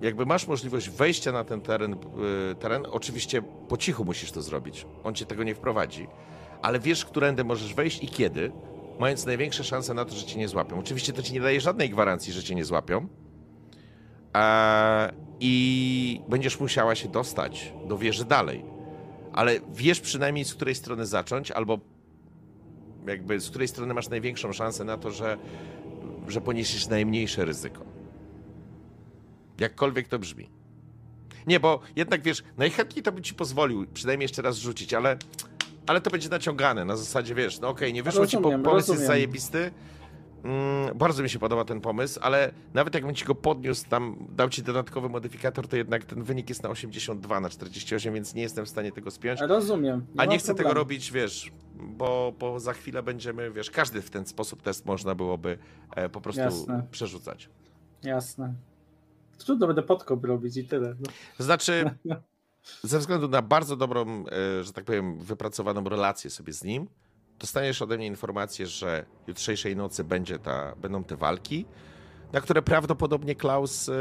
jakby 0.00 0.26
masz 0.26 0.46
możliwość 0.46 0.90
wejścia 0.90 1.32
na 1.32 1.44
ten 1.44 1.60
teren, 1.60 1.92
e, 1.92 2.54
teren, 2.54 2.82
oczywiście 2.90 3.42
po 3.68 3.76
cichu 3.76 4.04
musisz 4.04 4.32
to 4.32 4.42
zrobić. 4.42 4.86
On 5.04 5.14
cię 5.14 5.26
tego 5.26 5.44
nie 5.44 5.54
wprowadzi, 5.54 6.06
ale 6.62 6.80
wiesz, 6.80 7.04
którędy 7.04 7.44
możesz 7.44 7.74
wejść 7.74 8.02
i 8.02 8.08
kiedy, 8.08 8.52
mając 8.98 9.26
największe 9.26 9.64
szanse 9.64 9.94
na 9.94 10.04
to, 10.04 10.14
że 10.14 10.26
cię 10.26 10.38
nie 10.38 10.48
złapią. 10.48 10.78
Oczywiście 10.78 11.12
to 11.12 11.22
ci 11.22 11.32
nie 11.32 11.40
daje 11.40 11.60
żadnej 11.60 11.90
gwarancji, 11.90 12.32
że 12.32 12.42
cię 12.42 12.54
nie 12.54 12.64
złapią. 12.64 13.08
I 15.40 16.20
będziesz 16.28 16.60
musiała 16.60 16.94
się 16.94 17.08
dostać 17.08 17.72
do 17.88 17.98
wieży 17.98 18.24
dalej 18.24 18.64
ale 19.32 19.60
wiesz 19.74 20.00
przynajmniej 20.00 20.44
z 20.44 20.54
której 20.54 20.74
strony 20.74 21.06
zacząć, 21.06 21.50
albo 21.50 21.78
jakby 23.06 23.40
z 23.40 23.50
której 23.50 23.68
strony 23.68 23.94
masz 23.94 24.08
największą 24.08 24.52
szansę 24.52 24.84
na 24.84 24.96
to, 24.96 25.10
że, 25.10 25.38
że 26.28 26.40
poniesiesz 26.40 26.88
najmniejsze 26.88 27.44
ryzyko. 27.44 27.84
Jakkolwiek 29.58 30.08
to 30.08 30.18
brzmi. 30.18 30.50
Nie, 31.46 31.60
bo 31.60 31.80
jednak 31.96 32.22
wiesz, 32.22 32.42
najchętniej 32.56 33.02
to 33.02 33.12
by 33.12 33.22
ci 33.22 33.34
pozwolił 33.34 33.86
przynajmniej 33.94 34.24
jeszcze 34.24 34.42
raz 34.42 34.56
rzucić, 34.56 34.94
ale, 34.94 35.16
ale 35.86 36.00
to 36.00 36.10
będzie 36.10 36.28
naciągane 36.28 36.84
na 36.84 36.96
zasadzie, 36.96 37.34
wiesz, 37.34 37.60
no 37.60 37.68
okej, 37.68 37.92
nie 37.92 38.02
wyszło 38.02 38.26
ci, 38.26 38.36
Rozumiem, 38.36 38.62
po, 38.62 38.70
pomysł 38.70 38.92
jest 38.92 39.06
zajebisty. 39.06 39.70
Mm, 40.44 40.98
bardzo 40.98 41.22
mi 41.22 41.30
się 41.30 41.38
podoba 41.38 41.64
ten 41.64 41.80
pomysł, 41.80 42.20
ale 42.22 42.52
nawet 42.74 42.94
jakbym 42.94 43.14
ci 43.14 43.24
go 43.24 43.34
podniósł, 43.34 43.88
tam 43.88 44.26
dał 44.36 44.48
ci 44.48 44.62
dodatkowy 44.62 45.08
modyfikator, 45.08 45.68
to 45.68 45.76
jednak 45.76 46.04
ten 46.04 46.22
wynik 46.22 46.48
jest 46.48 46.62
na 46.62 46.68
82, 46.68 47.40
na 47.40 47.48
48, 47.48 48.14
więc 48.14 48.34
nie 48.34 48.42
jestem 48.42 48.66
w 48.66 48.68
stanie 48.68 48.92
tego 48.92 49.10
spiąć. 49.10 49.40
Rozumiem. 49.40 50.06
A 50.12 50.16
ma 50.16 50.24
nie 50.24 50.38
chcę 50.38 50.46
tego 50.46 50.56
problemu. 50.56 50.78
robić, 50.78 51.12
wiesz, 51.12 51.52
bo, 51.74 52.32
bo 52.38 52.60
za 52.60 52.72
chwilę 52.72 53.02
będziemy, 53.02 53.50
wiesz, 53.50 53.70
każdy 53.70 54.02
w 54.02 54.10
ten 54.10 54.26
sposób 54.26 54.62
test 54.62 54.86
można 54.86 55.14
byłoby 55.14 55.58
e, 55.96 56.08
po 56.08 56.20
prostu 56.20 56.42
Jasne. 56.42 56.86
przerzucać. 56.90 57.48
Jasne. 58.02 58.54
Trudno 59.38 59.66
będę 59.66 59.82
podkop 59.82 60.24
robić 60.24 60.56
i 60.56 60.64
tyle. 60.64 60.94
No. 61.00 61.12
Znaczy, 61.44 61.90
ze 62.82 62.98
względu 62.98 63.28
na 63.28 63.42
bardzo 63.42 63.76
dobrą, 63.76 64.24
e, 64.60 64.64
że 64.64 64.72
tak 64.72 64.84
powiem, 64.84 65.18
wypracowaną 65.18 65.84
relację 65.84 66.30
sobie 66.30 66.52
z 66.52 66.64
nim, 66.64 66.86
dostaniesz 67.40 67.82
ode 67.82 67.96
mnie 67.96 68.06
informację, 68.06 68.66
że 68.66 69.04
jutrzejszej 69.26 69.76
nocy 69.76 70.04
będzie 70.04 70.38
ta, 70.38 70.76
będą 70.76 71.04
te 71.04 71.16
walki, 71.16 71.64
na 72.32 72.40
które 72.40 72.62
prawdopodobnie 72.62 73.34
Klaus 73.34 73.88
e, 73.88 73.92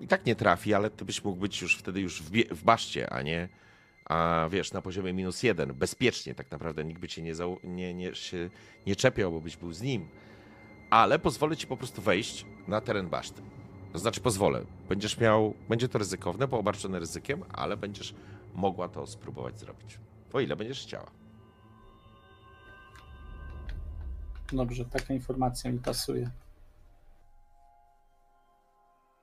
i 0.00 0.08
tak 0.08 0.26
nie 0.26 0.36
trafi, 0.36 0.74
ale 0.74 0.90
ty 0.90 1.04
byś 1.04 1.24
mógł 1.24 1.40
być 1.40 1.62
już 1.62 1.76
wtedy 1.76 2.00
już 2.00 2.22
w, 2.22 2.30
w 2.50 2.64
baszcie, 2.64 3.12
a 3.12 3.22
nie, 3.22 3.48
a 4.04 4.48
wiesz, 4.50 4.72
na 4.72 4.82
poziomie 4.82 5.12
minus 5.12 5.42
jeden, 5.42 5.74
bezpiecznie 5.74 6.34
tak 6.34 6.50
naprawdę, 6.50 6.84
nikt 6.84 7.00
by 7.00 7.08
cię 7.08 7.22
nie, 7.22 7.32
nie, 7.64 7.94
nie, 7.94 8.14
się 8.14 8.50
nie 8.86 8.96
czepiał, 8.96 9.32
bo 9.32 9.40
byś 9.40 9.56
był 9.56 9.72
z 9.72 9.82
nim. 9.82 10.08
Ale 10.90 11.18
pozwolę 11.18 11.56
ci 11.56 11.66
po 11.66 11.76
prostu 11.76 12.02
wejść 12.02 12.46
na 12.68 12.80
teren 12.80 13.08
baszty. 13.08 13.42
To 13.92 13.98
znaczy 13.98 14.20
pozwolę. 14.20 14.64
Będziesz 14.88 15.18
miał, 15.18 15.54
będzie 15.68 15.88
to 15.88 15.98
ryzykowne, 15.98 16.48
bo 16.48 16.58
obarczone 16.58 16.98
ryzykiem, 16.98 17.44
ale 17.52 17.76
będziesz 17.76 18.14
mogła 18.54 18.88
to 18.88 19.06
spróbować 19.06 19.58
zrobić. 19.58 19.98
O 20.32 20.40
ile 20.40 20.56
będziesz 20.56 20.82
chciała. 20.82 21.25
Dobrze, 24.52 24.84
taka 24.84 25.14
informacja 25.14 25.72
mi 25.72 25.78
pasuje. 25.78 26.30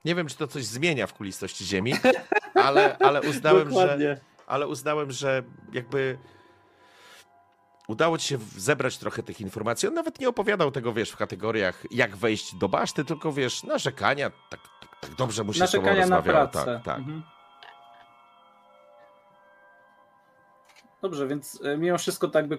Nie 0.06 0.16
wiem, 0.16 0.28
czy 0.28 0.38
to 0.38 0.48
coś 0.48 0.66
zmienia 0.66 1.08
w 1.08 1.14
kulistości 1.14 1.66
Ziemi, 1.66 1.94
ale, 2.54 2.98
ale 2.98 3.22
uznałem, 3.22 3.72
że, 3.72 4.20
ale 4.48 4.68
uznałem, 4.68 5.12
że 5.12 5.44
jakby 5.74 6.18
udało 7.88 8.18
ci 8.18 8.28
się 8.28 8.38
zebrać 8.58 8.98
trochę 8.98 9.24
tych 9.24 9.42
informacji. 9.42 9.88
On 9.88 9.94
nawet 9.94 10.20
nie 10.20 10.30
opowiadał 10.30 10.72
tego, 10.72 10.94
wiesz, 10.94 11.12
w 11.12 11.18
kategoriach 11.18 11.84
jak 11.92 12.16
wejść 12.16 12.56
do 12.56 12.70
baszty, 12.70 13.06
tylko 13.06 13.32
wiesz, 13.34 13.64
narzekania, 13.64 14.30
tak, 14.30 14.60
tak, 14.82 15.00
tak 15.02 15.16
dobrze 15.16 15.44
mu 15.44 15.54
się 15.54 15.68
z 15.68 15.72
tobą 15.72 15.84
Narzekania 15.84 16.08
na 16.08 16.16
rozmawiało. 16.18 16.48
pracę. 16.48 16.66
Tak, 16.66 16.84
tak. 16.84 16.98
Mhm. 16.98 17.24
Dobrze, 21.02 21.28
więc 21.28 21.62
e, 21.64 21.78
mimo 21.78 21.98
wszystko 21.98 22.28
tak 22.28 22.48
by 22.48 22.58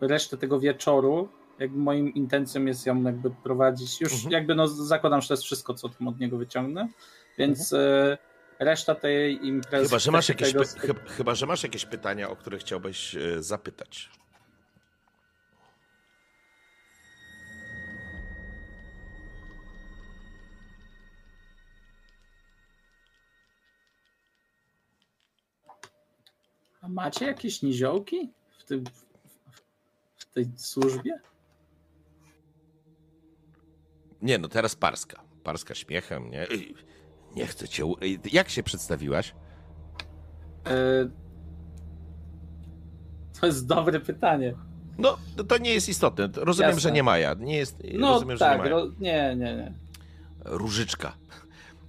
resztę 0.00 0.36
tego 0.36 0.60
wieczoru, 0.60 1.28
jakby 1.58 1.78
moim 1.78 2.14
intencją 2.14 2.64
jest 2.64 2.86
ją 2.86 3.02
jakby 3.02 3.30
prowadzić, 3.30 4.00
już 4.00 4.12
Mhm. 4.12 4.32
jakby 4.32 4.54
no 4.54 4.68
zakładam, 4.68 5.20
że 5.22 5.28
to 5.28 5.34
jest 5.34 5.44
wszystko, 5.44 5.74
co 5.74 5.88
tam 5.88 6.08
od 6.08 6.20
niego 6.20 6.36
wyciągnę, 6.38 6.88
więc 7.38 7.72
e, 7.72 8.18
reszta 8.58 8.94
tej 8.94 9.46
imprezy... 9.46 9.88
Chyba 9.88 9.98
że, 9.98 10.10
masz 10.10 10.28
jakieś 10.28 10.52
tego- 10.52 10.64
py- 10.64 11.08
chyba, 11.08 11.34
że 11.34 11.46
masz 11.46 11.62
jakieś 11.62 11.84
pytania, 11.86 12.30
o 12.30 12.36
które 12.36 12.58
chciałbyś 12.58 13.16
e, 13.16 13.42
zapytać. 13.42 14.10
A 26.80 26.88
macie 26.88 27.26
jakieś 27.26 27.62
niziołki 27.62 28.30
w, 28.58 28.64
tym, 28.64 28.84
tej 30.36 30.46
służbie? 30.56 31.18
Nie, 34.22 34.38
no 34.38 34.48
teraz 34.48 34.74
Parska. 34.76 35.22
Parska 35.44 35.74
śmiechem, 35.74 36.30
nie? 36.30 36.46
Nie 37.36 37.46
chcę 37.46 37.68
cię... 37.68 37.84
Jak 38.32 38.48
się 38.48 38.62
przedstawiłaś? 38.62 39.34
E, 40.66 41.08
To 43.40 43.46
jest 43.46 43.66
dobre 43.66 44.00
pytanie. 44.00 44.54
No, 44.98 45.16
to 45.48 45.58
nie 45.58 45.74
jest 45.74 45.88
istotne. 45.88 46.28
Rozumiem, 46.34 46.68
Jasne. 46.70 46.80
że 46.80 46.92
nie 46.92 47.02
Maja. 47.02 47.34
Nie 47.34 47.56
jest, 47.56 47.82
No 47.94 48.12
rozumiem, 48.12 48.36
że 48.36 48.44
tak, 48.44 48.64
nie 48.64 48.70
Maja. 48.70 48.86
nie, 48.98 49.36
nie, 49.36 49.56
nie. 49.56 49.72
Różyczka. 50.44 51.12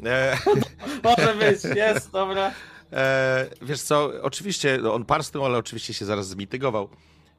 E, 0.06 0.38
Może 1.04 1.36
być, 1.36 1.64
jest, 1.76 2.12
dobra. 2.12 2.52
e, 2.94 3.46
wiesz 3.62 3.82
co, 3.82 4.12
oczywiście 4.22 4.80
no, 4.84 4.94
on 4.94 5.06
parsnął, 5.06 5.46
ale 5.46 5.58
oczywiście 5.58 5.94
się 5.94 6.06
zaraz 6.06 6.28
zmitygował. 6.28 6.90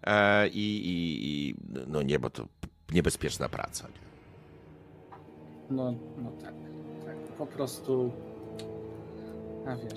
E, 0.06 0.48
i, 0.48 0.82
i, 0.84 1.54
no 1.86 2.02
nie, 2.02 2.18
bo 2.18 2.30
to 2.30 2.46
niebezpieczna 2.92 3.48
praca. 3.48 3.88
No, 5.70 5.94
no 6.18 6.30
tak, 6.42 6.54
tak. 7.06 7.16
Po 7.38 7.46
prostu. 7.46 8.12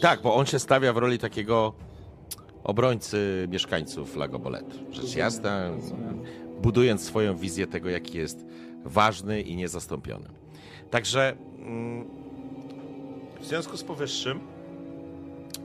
Tak, 0.02 0.22
bo 0.22 0.36
on 0.36 0.46
się 0.46 0.60
stawia 0.60 0.94
w 0.94 0.98
roli 0.98 1.20
takiego 1.20 1.74
obrońcy 2.64 3.48
mieszkańców 3.52 4.16
Lagobolet. 4.16 4.66
Rzecz 4.92 5.16
jasna, 5.16 5.72
budując 6.62 7.04
swoją 7.04 7.38
wizję 7.38 7.68
tego, 7.68 7.90
jaki 7.90 8.18
jest 8.18 8.46
ważny 8.86 9.42
i 9.42 9.56
niezastąpiony. 9.56 10.30
Także 10.90 11.36
mm, 11.60 12.06
w 13.42 13.46
związku 13.46 13.78
z 13.78 13.84
powyższym, 13.84 14.40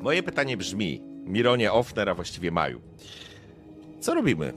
moje 0.03 0.23
pytanie 0.23 0.57
brzmi, 0.57 1.03
Mironie 1.25 1.73
Offner, 1.73 2.09
a 2.09 2.15
właściwie 2.15 2.51
Maju. 2.51 2.81
Co 4.01 4.15
robimy? 4.15 4.53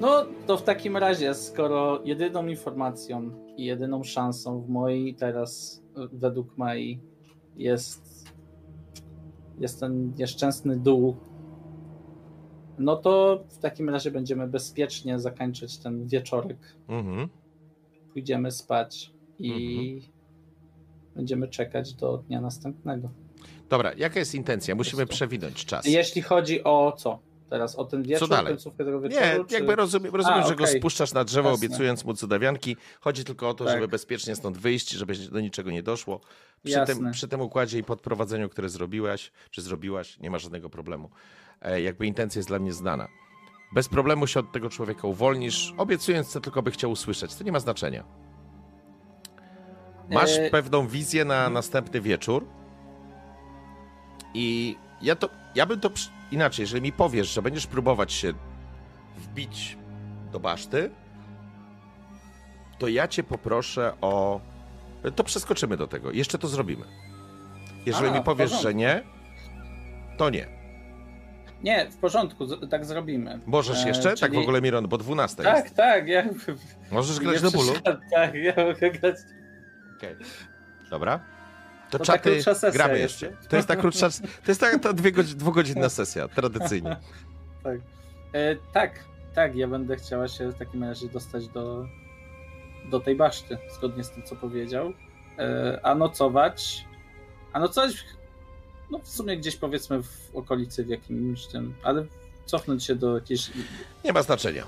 No, 0.00 0.26
to 0.46 0.56
w 0.56 0.62
takim 0.62 0.96
razie, 0.96 1.34
skoro 1.34 2.00
jedyną 2.04 2.46
informacją 2.46 3.30
i 3.56 3.64
jedyną 3.64 4.04
szansą 4.04 4.62
w 4.62 4.68
mojej 4.68 5.14
teraz, 5.14 5.82
według 6.12 6.56
Mai, 6.58 7.00
jest, 7.56 8.28
jest 9.58 9.80
ten 9.80 10.12
nieszczęsny 10.18 10.76
dół, 10.76 11.16
no 12.78 12.96
to 12.96 13.44
w 13.48 13.58
takim 13.58 13.88
razie 13.88 14.10
będziemy 14.10 14.48
bezpiecznie 14.48 15.18
zakończyć 15.18 15.78
ten 15.78 16.06
wieczorek. 16.06 16.58
Mhm. 16.88 17.28
Pójdziemy 18.12 18.50
spać 18.50 19.12
i 19.38 20.02
będziemy 21.14 21.48
czekać 21.48 21.94
do 21.94 22.18
dnia 22.18 22.40
następnego. 22.40 23.10
Dobra, 23.68 23.92
jaka 23.96 24.18
jest 24.18 24.34
intencja? 24.34 24.74
Musimy 24.74 25.06
przewinąć 25.06 25.64
czas. 25.64 25.86
Jeśli 25.86 26.22
chodzi 26.22 26.64
o 26.64 26.92
co? 26.96 27.18
Teraz 27.50 27.76
o 27.76 27.84
ten 27.84 28.02
wieczór, 28.02 28.28
dalej? 28.28 28.46
końcówkę 28.52 28.84
tego 28.84 29.00
wieczoru? 29.00 29.20
Nie, 29.24 29.44
czy... 29.44 29.54
jakby 29.54 29.76
rozumiem, 29.76 30.14
rozumiem 30.14 30.40
A, 30.40 30.46
że 30.48 30.56
go 30.56 30.64
okej. 30.64 30.78
spuszczasz 30.78 31.12
na 31.12 31.24
drzewo, 31.24 31.50
Jasne. 31.50 31.66
obiecując 31.66 32.04
mu 32.04 32.14
cudawianki. 32.14 32.76
Chodzi 33.00 33.24
tylko 33.24 33.48
o 33.48 33.54
to, 33.54 33.64
Tak. 33.64 33.74
żeby 33.74 33.88
bezpiecznie 33.88 34.36
stąd 34.36 34.58
wyjść, 34.58 34.90
żeby 34.90 35.14
do 35.14 35.40
niczego 35.40 35.70
nie 35.70 35.82
doszło. 35.82 36.20
Przy 36.64 36.72
Jasne. 36.72 36.94
tym, 36.94 37.10
przy 37.10 37.28
tym 37.28 37.40
układzie 37.40 37.78
i 37.78 37.84
podprowadzeniu, 37.84 38.48
które 38.48 38.68
zrobiłaś, 38.68 39.32
czy 39.50 39.62
zrobiłaś, 39.62 40.18
nie 40.18 40.30
ma 40.30 40.38
żadnego 40.38 40.70
problemu. 40.70 41.10
E, 41.62 41.80
jakby 41.82 42.06
intencja 42.06 42.38
jest 42.38 42.48
dla 42.48 42.58
mnie 42.58 42.72
znana. 42.72 43.08
Bez 43.72 43.88
problemu 43.88 44.26
się 44.26 44.40
od 44.40 44.52
tego 44.52 44.70
człowieka 44.70 45.08
uwolnisz, 45.08 45.74
obiecując, 45.76 46.28
co 46.28 46.40
tylko 46.40 46.62
by 46.62 46.70
chciał 46.70 46.90
usłyszeć. 46.90 47.34
To 47.34 47.44
nie 47.44 47.52
ma 47.52 47.60
znaczenia. 47.60 48.04
Masz 50.10 50.38
E, 50.38 50.50
pewną 50.50 50.86
wizję 50.88 51.24
na 51.24 51.50
następny 51.50 52.00
wieczór 52.00 52.46
i 54.34 54.76
ja 55.02 55.16
to, 55.16 55.28
ja 55.54 55.66
bym 55.66 55.80
to 55.80 55.90
inaczej, 56.30 56.62
jeżeli 56.62 56.82
mi 56.82 56.92
powiesz, 56.92 57.28
że 57.34 57.42
będziesz 57.42 57.66
próbować 57.66 58.12
się 58.12 58.32
wbić 59.16 59.78
do 60.32 60.40
baszty, 60.40 60.90
to 62.78 62.88
ja 62.88 63.08
cię 63.08 63.22
poproszę 63.22 63.92
o. 64.00 64.40
To 65.16 65.24
przeskoczymy 65.24 65.76
do 65.76 65.86
tego. 65.86 66.10
Jeszcze 66.12 66.38
to 66.38 66.48
zrobimy. 66.48 66.84
Jeżeli 67.86 68.08
A, 68.08 68.12
mi 68.12 68.22
powiesz, 68.24 68.62
że 68.62 68.74
nie, 68.74 69.02
to 70.16 70.30
nie. 70.30 70.46
Nie, 71.62 71.90
w 71.90 71.96
porządku, 71.96 72.46
z- 72.46 72.70
tak 72.70 72.84
zrobimy. 72.84 73.40
Możesz 73.46 73.84
E, 73.84 73.88
jeszcze? 73.88 74.08
Tak 74.08 74.16
w 74.16 74.20
czyli- 74.34 74.38
ogóle, 74.42 74.60
Miron, 74.62 74.88
bo 74.88 74.98
12 74.98 75.42
Tak, 75.42 75.64
jest. 75.64 75.76
tak, 75.76 76.08
ja. 76.08 76.22
Możesz 76.90 77.18
grać 77.24 77.42
do 77.42 77.50
bólu. 77.50 77.72
Tak, 78.14 78.34
ja 78.34 78.52
mogę 78.56 78.90
grać. 78.90 79.16
Okej. 79.96 80.16
Dobra. 80.90 81.20
To, 81.90 81.98
ta 81.98 82.04
czaty 82.04 82.32
krótsza 82.32 82.54
sesja 82.54 82.70
gramy 82.70 82.98
jeszcze. 82.98 83.36
To 83.48 83.56
jest 83.56 83.68
ta 83.68 83.76
krótsza. 83.76 84.08
To 84.44 84.50
jest 84.50 84.60
ta, 84.60 84.78
ta 84.78 84.92
godzi- 84.92 85.34
dwugodzinna 85.34 85.88
sesja, 85.88 86.28
tradycyjnie. 86.28 86.96
Tak. 87.62 87.78
E, 88.32 88.56
tak, 88.72 89.04
tak, 89.34 89.56
ja 89.56 89.68
będę 89.68 89.96
chciała 89.96 90.28
się 90.28 90.48
w 90.48 90.58
takim 90.58 90.84
razie 90.84 91.08
dostać 91.08 91.48
do, 91.48 91.86
do 92.90 93.00
tej 93.00 93.16
baszty, 93.16 93.58
zgodnie 93.76 94.04
z 94.04 94.10
tym, 94.10 94.22
co 94.22 94.36
powiedział. 94.36 94.92
E, 95.38 95.80
a 95.82 95.94
nocować. 95.94 96.84
A 97.52 97.60
nocować. 97.60 98.04
No 98.90 98.98
w 98.98 99.08
sumie 99.08 99.36
gdzieś 99.36 99.56
powiedzmy 99.56 100.02
w 100.02 100.30
okolicy 100.34 100.84
w 100.84 100.88
jakimś 100.88 101.46
tym. 101.46 101.74
Ale 101.82 102.04
cofnąć 102.46 102.84
się 102.84 102.94
do 102.94 103.14
jakiejś. 103.14 103.50
Nie 104.04 104.12
ma 104.12 104.22
znaczenia. 104.22 104.66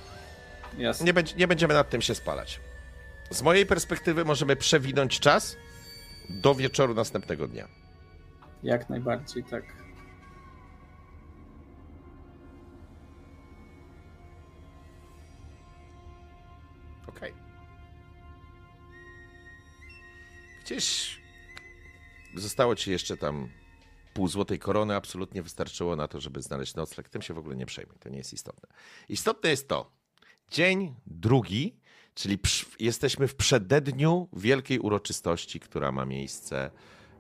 Jasne. 0.78 1.06
Nie, 1.06 1.12
będzie, 1.12 1.36
nie 1.36 1.48
będziemy 1.48 1.74
nad 1.74 1.90
tym 1.90 2.02
się 2.02 2.14
spalać. 2.14 2.60
Z 3.30 3.42
mojej 3.42 3.66
perspektywy 3.66 4.24
możemy 4.24 4.56
przewinąć 4.56 5.20
czas 5.20 5.56
do 6.28 6.54
wieczoru 6.54 6.94
następnego 6.94 7.48
dnia. 7.48 7.68
Jak 8.62 8.90
najbardziej, 8.90 9.44
tak. 9.44 9.64
Okej. 17.06 17.34
Gdzieś 20.64 21.20
zostało 22.34 22.76
ci 22.76 22.90
jeszcze 22.90 23.16
tam 23.16 23.48
pół 24.14 24.28
złotej 24.28 24.58
korony, 24.58 24.94
absolutnie 24.94 25.42
wystarczyło 25.42 25.96
na 25.96 26.08
to, 26.08 26.20
żeby 26.20 26.42
znaleźć 26.42 26.74
nocleg. 26.74 27.08
Tym 27.08 27.22
się 27.22 27.34
w 27.34 27.38
ogóle 27.38 27.56
nie 27.56 27.66
przejmuj, 27.66 27.96
to 27.98 28.08
nie 28.08 28.18
jest 28.18 28.32
istotne. 28.32 28.68
Istotne 29.08 29.50
jest 29.50 29.68
to, 29.68 29.92
dzień 30.50 30.94
drugi, 31.06 31.80
czyli 32.14 32.38
jesteśmy 32.80 33.28
w 33.28 33.34
przededniu 33.34 34.28
wielkiej 34.32 34.78
uroczystości, 34.78 35.60
która 35.60 35.92
ma 35.92 36.04
miejsce, 36.04 36.70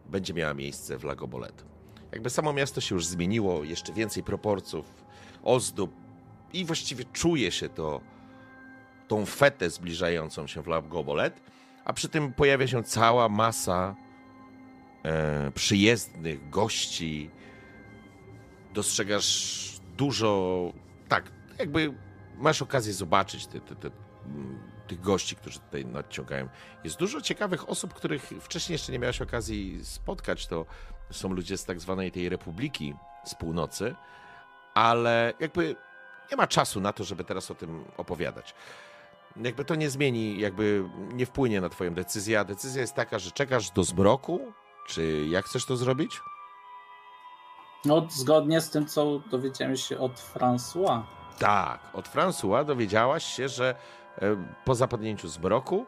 będzie 0.06 0.34
miała 0.34 0.54
miejsce 0.54 0.98
w 0.98 1.04
Lagobolet. 1.04 1.64
Jakby 2.12 2.30
samo 2.30 2.52
miasto 2.52 2.80
się 2.80 2.94
już 2.94 3.06
zmieniło, 3.06 3.64
jeszcze 3.64 3.92
więcej 3.92 4.22
proporcjów, 4.22 5.04
ozdób 5.42 5.94
i 6.52 6.64
właściwie 6.64 7.04
czuje 7.04 7.50
się 7.50 7.68
to 7.68 8.00
tą 9.08 9.26
fetę 9.26 9.70
zbliżającą 9.70 10.46
się 10.46 10.62
w 10.62 10.66
Lagobolet, 10.66 11.40
a 11.84 11.92
przy 11.92 12.08
tym 12.08 12.32
pojawia 12.32 12.66
się 12.66 12.82
cała 12.82 13.28
masa 13.28 13.96
e, 15.04 15.50
przyjezdnych 15.50 16.50
gości. 16.50 17.30
Dostrzegasz 18.74 19.80
dużo, 19.96 20.72
tak, 21.08 21.32
jakby 21.58 21.94
masz 22.38 22.62
okazję 22.62 22.92
zobaczyć 22.92 23.46
te, 23.46 23.60
te, 23.60 23.76
te, 23.76 23.90
mm, 24.26 24.71
tych 24.92 25.00
gości, 25.00 25.36
którzy 25.36 25.58
tutaj 25.58 25.86
nadciągają. 25.86 26.48
Jest 26.84 26.98
dużo 26.98 27.20
ciekawych 27.20 27.68
osób, 27.68 27.94
których 27.94 28.32
wcześniej 28.40 28.74
jeszcze 28.74 28.92
nie 28.92 28.98
miałeś 28.98 29.22
okazji 29.22 29.84
spotkać. 29.84 30.46
To 30.46 30.66
są 31.10 31.32
ludzie 31.32 31.56
z 31.56 31.64
tak 31.64 31.80
zwanej 31.80 32.12
tej 32.12 32.28
Republiki 32.28 32.94
z 33.24 33.34
północy, 33.34 33.94
ale 34.74 35.32
jakby 35.40 35.76
nie 36.30 36.36
ma 36.36 36.46
czasu 36.46 36.80
na 36.80 36.92
to, 36.92 37.04
żeby 37.04 37.24
teraz 37.24 37.50
o 37.50 37.54
tym 37.54 37.84
opowiadać. 37.96 38.54
Jakby 39.36 39.64
to 39.64 39.74
nie 39.74 39.90
zmieni, 39.90 40.40
jakby 40.40 40.84
nie 41.12 41.26
wpłynie 41.26 41.60
na 41.60 41.68
Twoją 41.68 41.94
decyzję. 41.94 42.40
A 42.40 42.44
decyzja 42.44 42.80
jest 42.80 42.94
taka, 42.94 43.18
że 43.18 43.30
czekasz 43.30 43.70
do 43.70 43.84
zmroku, 43.84 44.52
czy 44.88 45.26
jak 45.28 45.44
chcesz 45.44 45.66
to 45.66 45.76
zrobić? 45.76 46.20
No, 47.84 48.06
zgodnie 48.10 48.60
z 48.60 48.70
tym, 48.70 48.86
co 48.86 49.18
dowiedziałem 49.30 49.76
się 49.76 49.98
od 49.98 50.12
François. 50.12 51.02
Tak, 51.38 51.80
od 51.92 52.08
François 52.08 52.64
dowiedziałaś 52.64 53.24
się, 53.24 53.48
że 53.48 53.74
po 54.64 54.74
zapadnięciu 54.74 55.28
zmroku, 55.28 55.86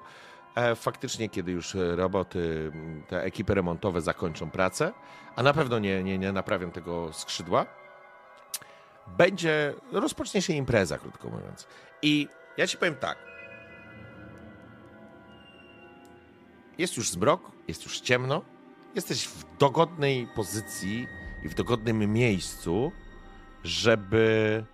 e, 0.55 0.75
faktycznie 0.75 1.29
kiedy 1.29 1.53
już 1.53 1.75
e, 1.75 1.97
roboty, 1.97 2.73
te 3.09 3.23
ekipy 3.23 3.55
remontowe 3.55 4.01
zakończą 4.01 4.51
pracę, 4.51 4.93
a 5.37 5.43
na 5.43 5.53
pewno 5.53 5.79
nie, 5.79 6.03
nie, 6.03 6.19
nie 6.19 6.33
naprawią 6.33 6.71
tego 6.71 7.13
skrzydła, 7.13 7.67
będzie, 9.07 9.75
rozpocznie 9.93 10.43
się 10.43 10.53
impreza, 10.53 10.99
krótko 10.99 11.29
mówiąc. 11.29 11.67
I 12.03 12.29
ja 12.57 12.67
ci 12.67 12.77
powiem 12.77 12.95
tak. 12.95 13.19
Jest 16.79 16.97
już 16.97 17.11
zmrok, 17.11 17.51
jest 17.69 17.85
już 17.85 18.01
ciemno, 18.01 18.43
jesteś 18.95 19.29
w 19.29 19.57
dogodnej 19.59 20.29
pozycji 20.35 21.07
i 21.45 21.49
w 21.49 21.55
dogodnym 21.55 22.13
miejscu, 22.13 22.93
żeby 23.65 24.65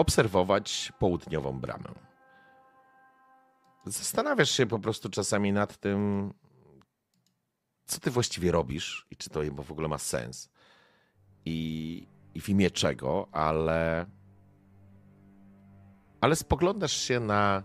obserwować 0.00 0.92
południową 0.98 1.60
bramę. 1.60 1.94
Zastanawiasz 3.86 4.50
się 4.50 4.66
po 4.66 4.78
prostu 4.78 5.08
czasami 5.08 5.52
nad 5.52 5.76
tym, 5.76 6.32
co 7.86 8.00
ty 8.00 8.10
właściwie 8.10 8.52
robisz 8.52 9.06
i 9.10 9.16
czy 9.16 9.30
to 9.30 9.40
w 9.62 9.70
ogóle 9.70 9.88
ma 9.88 9.98
sens 9.98 10.50
i, 11.44 12.06
i 12.34 12.40
w 12.40 12.48
imię 12.48 12.70
czego, 12.70 13.28
ale 13.32 14.06
ale 16.20 16.36
spoglądasz 16.36 16.92
się 16.92 17.20
na 17.20 17.62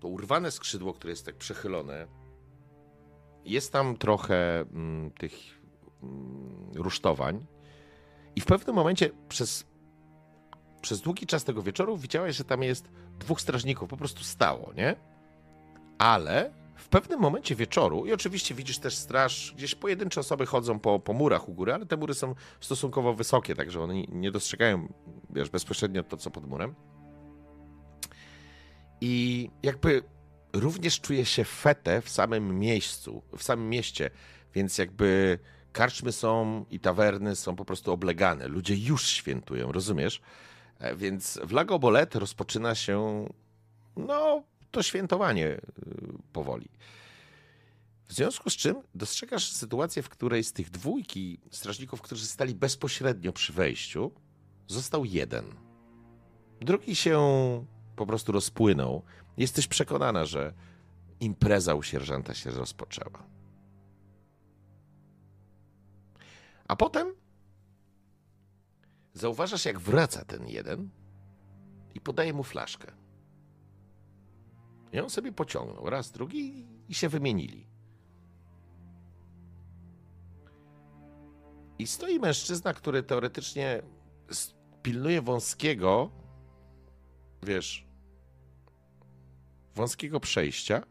to 0.00 0.08
urwane 0.08 0.50
skrzydło, 0.50 0.94
które 0.94 1.10
jest 1.10 1.26
tak 1.26 1.36
przechylone. 1.36 2.06
Jest 3.44 3.72
tam 3.72 3.96
trochę 3.96 4.60
mm, 4.60 5.10
tych 5.10 5.32
mm, 6.02 6.70
rusztowań 6.74 7.46
I 8.36 8.40
w 8.40 8.46
pewnym 8.46 8.76
momencie 8.76 9.10
przez, 9.28 9.66
przez 10.88 11.00
długi 11.00 11.26
czas 11.26 11.44
tego 11.44 11.62
wieczoru 11.62 11.96
widziałeś, 11.96 12.36
że 12.36 12.44
tam 12.44 12.62
jest 12.62 12.90
dwóch 13.18 13.40
strażników, 13.40 13.88
po 13.88 13.96
prostu 13.96 14.24
stało, 14.24 14.72
nie? 14.76 14.96
Ale 15.98 16.52
w 16.76 16.88
pewnym 16.88 17.20
momencie 17.20 17.54
wieczoru, 17.54 18.06
i 18.06 18.12
oczywiście 18.12 18.54
widzisz 18.54 18.78
też 18.78 18.96
straż, 18.96 19.54
gdzieś 19.56 19.74
pojedyncze 19.74 20.20
osoby 20.20 20.46
chodzą 20.46 20.78
po, 20.78 20.98
po 20.98 21.12
murach 21.12 21.48
u 21.48 21.54
góry, 21.54 21.74
ale 21.74 21.86
te 21.86 21.96
mury 21.96 22.14
są 22.14 22.34
stosunkowo 22.60 23.14
wysokie, 23.14 23.54
także 23.54 23.82
one 23.82 23.94
nie- 24.02 24.30
dostrzegają, 24.30 24.92
wiesz, 25.30 25.50
bezpośrednio 25.50 26.02
to, 26.02 26.16
co 26.16 26.30
pod 26.30 26.46
murem. 26.46 26.74
I 29.00 29.50
jakby 29.62 30.02
również 30.52 31.00
czuje 31.00 31.24
się 31.24 31.44
fetę 31.44 32.02
w 32.02 32.08
samym 32.08 32.58
miejscu, 32.58 33.22
w 33.36 33.42
samym 33.42 33.68
mieście, 33.68 34.10
więc 34.54 34.78
jakby 34.78 35.38
karczmy 35.72 36.12
są 36.12 36.64
i 36.70 36.80
tawerny 36.80 37.36
są 37.36 37.56
po 37.56 37.64
prostu 37.64 37.92
oblegane. 37.92 38.48
Ludzie 38.48 38.74
już 38.74 39.06
świętują, 39.06 39.72
rozumiesz? 39.72 40.20
E, 40.78 40.96
Więc 40.96 41.38
w 41.44 41.52
Lago 41.52 41.78
Bolet 41.78 42.14
rozpoczyna 42.14 42.74
się, 42.74 43.28
no, 43.96 44.42
to 44.70 44.82
świętowanie 44.82 45.46
y, 45.46 45.60
powoli. 46.32 46.68
W 48.06 48.12
związku 48.12 48.50
z 48.50 48.56
czym 48.56 48.82
dostrzegasz 48.94 49.52
sytuację, 49.52 50.02
w 50.02 50.08
której 50.08 50.44
z 50.44 50.52
tych 50.52 50.70
dwójki 50.70 51.40
strażników, 51.50 52.02
którzy 52.02 52.26
stali 52.26 52.54
bezpośrednio 52.54 53.32
przy 53.32 53.52
wejściu, 53.52 54.12
został 54.66 55.04
jeden. 55.04 55.44
Drugi 56.60 56.94
się 56.94 57.20
po 57.96 58.06
prostu 58.06 58.32
rozpłynął. 58.32 59.02
Jesteś 59.36 59.66
przekonana, 59.66 60.24
że 60.24 60.52
impreza 61.20 61.74
u 61.74 61.82
sierżanta 61.82 62.34
się 62.34 62.50
rozpoczęła. 62.50 63.26
A 66.68 66.76
potem 66.76 67.14
zauważasz, 69.14 69.64
jak 69.64 69.78
wraca 69.78 70.24
ten 70.24 70.48
jeden 70.48 70.90
i 71.94 72.00
podaje 72.00 72.32
mu 72.32 72.42
flaszkę. 72.42 72.92
I 74.92 75.00
on 75.00 75.10
sobie 75.10 75.32
pociągnął 75.32 75.90
raz, 75.90 76.10
drugi 76.10 76.66
i 76.88 76.94
się 76.94 77.08
wymienili. 77.08 77.66
I 81.78 81.86
stoi 81.86 82.18
mężczyzna, 82.18 82.74
który 82.74 83.02
teoretycznie 83.02 83.82
pilnuje 84.82 85.22
wąskiego, 85.22 86.10
wiesz, 87.42 87.86
wąskiego 89.74 90.20
przejścia. 90.20 90.82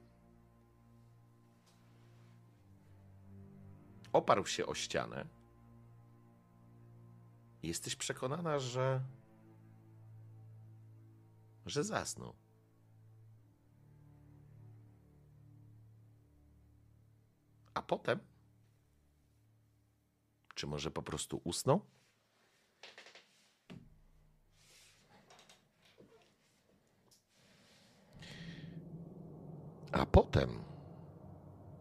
Oparł 4.14 4.46
się 4.46 4.66
o 4.66 4.74
ścianę. 4.74 5.37
Jesteś 7.68 7.96
przekonana, 7.96 8.60
że. 8.60 9.02
że 11.66 11.84
zasnął. 11.84 12.36
A 17.74 17.82
potem. 17.82 18.20
Czy 20.56 20.68
może 20.68 20.92
po 20.92 21.04
prostu 21.04 21.42
usnął? 21.44 21.86
A 29.92 30.06
potem, 30.06 30.64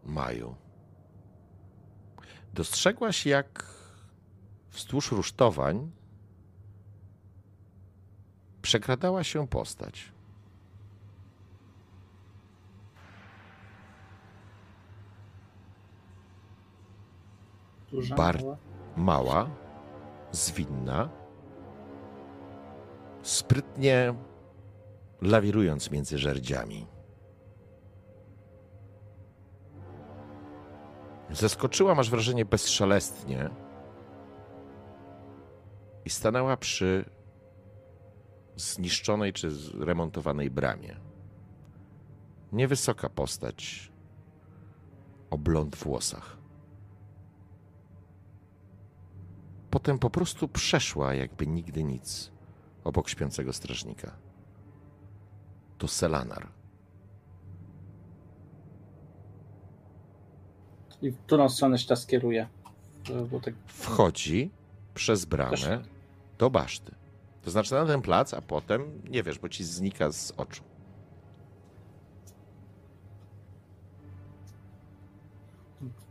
Maju, 0.03 0.55
dostrzegłaś, 2.53 3.25
jak 3.25 3.76
wzdłuż 4.77 5.11
rusztowań 5.11 5.91
przekradała 8.61 9.23
się 9.23 9.47
postać. 9.47 10.11
Duża, 17.91 18.15
Bar- 18.15 18.43
mała? 18.43 18.57
mała, 18.97 19.49
zwinna, 20.31 21.09
sprytnie 23.21 24.13
lawirując 25.21 25.91
między 25.91 26.17
żerdziami. 26.17 26.87
Zeskoczyła, 31.31 31.95
masz 31.95 32.09
wrażenie, 32.09 32.45
bezszelestnie 32.45 33.49
i 36.07 36.09
stanęła 36.09 36.57
przy 36.57 37.05
zniszczonej 38.55 39.33
czy 39.33 39.51
zremontowanej 39.51 40.51
bramie. 40.51 40.95
Niewysoka 42.51 43.09
postać 43.09 43.91
o 45.29 45.37
blond 45.37 45.75
włosach. 45.75 46.37
Potem 49.69 49.99
po 49.99 50.09
prostu 50.09 50.47
przeszła, 50.47 51.13
jakby 51.13 51.47
nigdy 51.47 51.83
nic, 51.83 52.31
obok 52.83 53.09
śpiącego 53.09 53.53
strażnika. 53.53 54.11
To 55.77 55.87
Selanar. 55.87 56.47
I 61.01 61.11
w 61.11 61.17
którą 61.17 61.49
stronę 61.49 61.79
się 61.79 61.87
ta 61.87 61.95
skieruje? 61.95 62.47
Bo 63.31 63.39
tak 63.39 63.53
Wchodzi 63.65 64.51
przez 64.93 65.25
bramę 65.25 65.49
Proszę. 65.49 65.96
Do 66.37 66.49
baszty. 66.49 66.91
To 67.41 67.51
znaczy 67.51 67.73
na 67.73 67.85
ten 67.85 68.01
plac, 68.01 68.33
a 68.33 68.41
potem 68.41 69.01
nie 69.09 69.23
wiesz, 69.23 69.39
bo 69.39 69.49
ci 69.49 69.63
znika 69.63 70.11
z 70.11 70.33
oczu. 70.37 70.63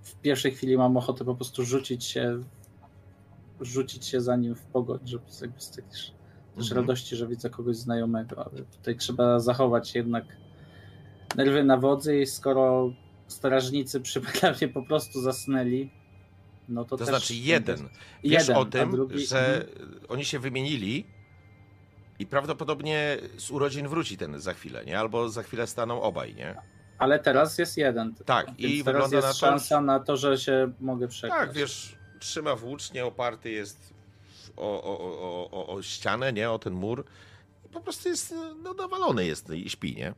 w 0.03 0.15
pierwszej 0.15 0.53
chwili 0.53 0.77
mam 0.77 0.97
ochotę 0.97 1.25
po 1.25 1.35
prostu 1.35 1.65
rzucić 1.65 2.05
się 2.05 2.43
rzucić 3.61 4.07
się 4.07 4.21
za 4.21 4.37
nim 4.37 4.55
w 4.55 4.63
pogoń, 4.63 4.99
żeby 5.05 5.25
jakby 5.41 5.61
z 5.61 5.71
takiej 5.71 5.91
też 5.91 6.13
Mhm. 6.57 6.77
radości, 6.81 7.17
że 7.17 7.27
widzę 7.27 7.51
kogoś 7.51 7.77
znajomego, 7.77 8.47
ale 8.51 8.63
tutaj 8.65 8.97
trzeba 8.97 9.41
zachować 9.41 9.95
jednak 9.95 10.25
nerwy 11.37 11.65
na 11.65 11.77
wodzy 11.77 12.21
i 12.21 12.27
skoro 12.27 12.93
strażnicy 13.27 14.01
przy 14.07 14.21
po 14.75 14.83
prostu 14.83 15.21
zasnęli, 15.21 15.91
no 16.69 16.85
to, 16.85 16.91
To 16.91 16.97
też... 16.97 17.09
znaczy 17.09 17.35
jeden. 17.35 17.89
Wiesz 18.25 18.33
jeden, 18.49 18.57
o 18.57 18.65
tym, 18.65 18.91
drugi- 18.91 19.27
że 19.27 19.67
oni 20.09 20.25
się 20.25 20.39
wymienili 20.39 21.07
i 22.19 22.27
prawdopodobnie 22.27 23.19
z 23.37 23.51
urodzin 23.51 23.89
wróci 23.89 24.17
ten 24.17 24.41
za 24.41 24.55
chwilę, 24.55 24.85
nie? 24.85 24.99
Albo 24.99 25.29
za 25.29 25.43
chwilę 25.43 25.67
staną 25.67 26.03
obaj, 26.03 26.35
nie? 26.35 26.57
Ale 26.99 27.19
teraz 27.19 27.59
jest 27.59 27.77
jeden. 27.77 28.15
Tak, 28.25 28.47
więc 28.47 28.61
i 28.75 28.85
teraz 28.85 28.85
wygląda 28.85 29.17
jest 29.17 29.27
na 29.29 29.33
to, 29.33 29.39
szansa 29.39 29.81
na 29.81 30.01
to, 30.01 30.17
że 30.17 30.39
się 30.39 30.73
mogę 30.81 31.09
przekraść. 31.09 31.47
Tak, 31.47 31.53
wiesz, 31.53 31.97
trzyma 32.21 32.57
włócznie, 32.57 33.05
oparty 33.07 33.51
jest 33.51 33.95
o, 34.57 34.83
o, 34.83 34.99
o, 35.01 35.51
o, 35.51 35.67
o 35.75 35.83
ścianę, 35.83 36.33
nie? 36.33 36.51
O 36.51 36.59
ten 36.59 36.73
mur. 36.73 37.05
I 37.67 37.69
po 37.69 37.81
prostu 37.81 38.09
jest, 38.09 38.35
no, 38.63 38.75
nawalony 38.75 39.27
jest 39.27 39.51
i 39.51 39.71
śpi, 39.71 39.97
nie? 39.97 40.15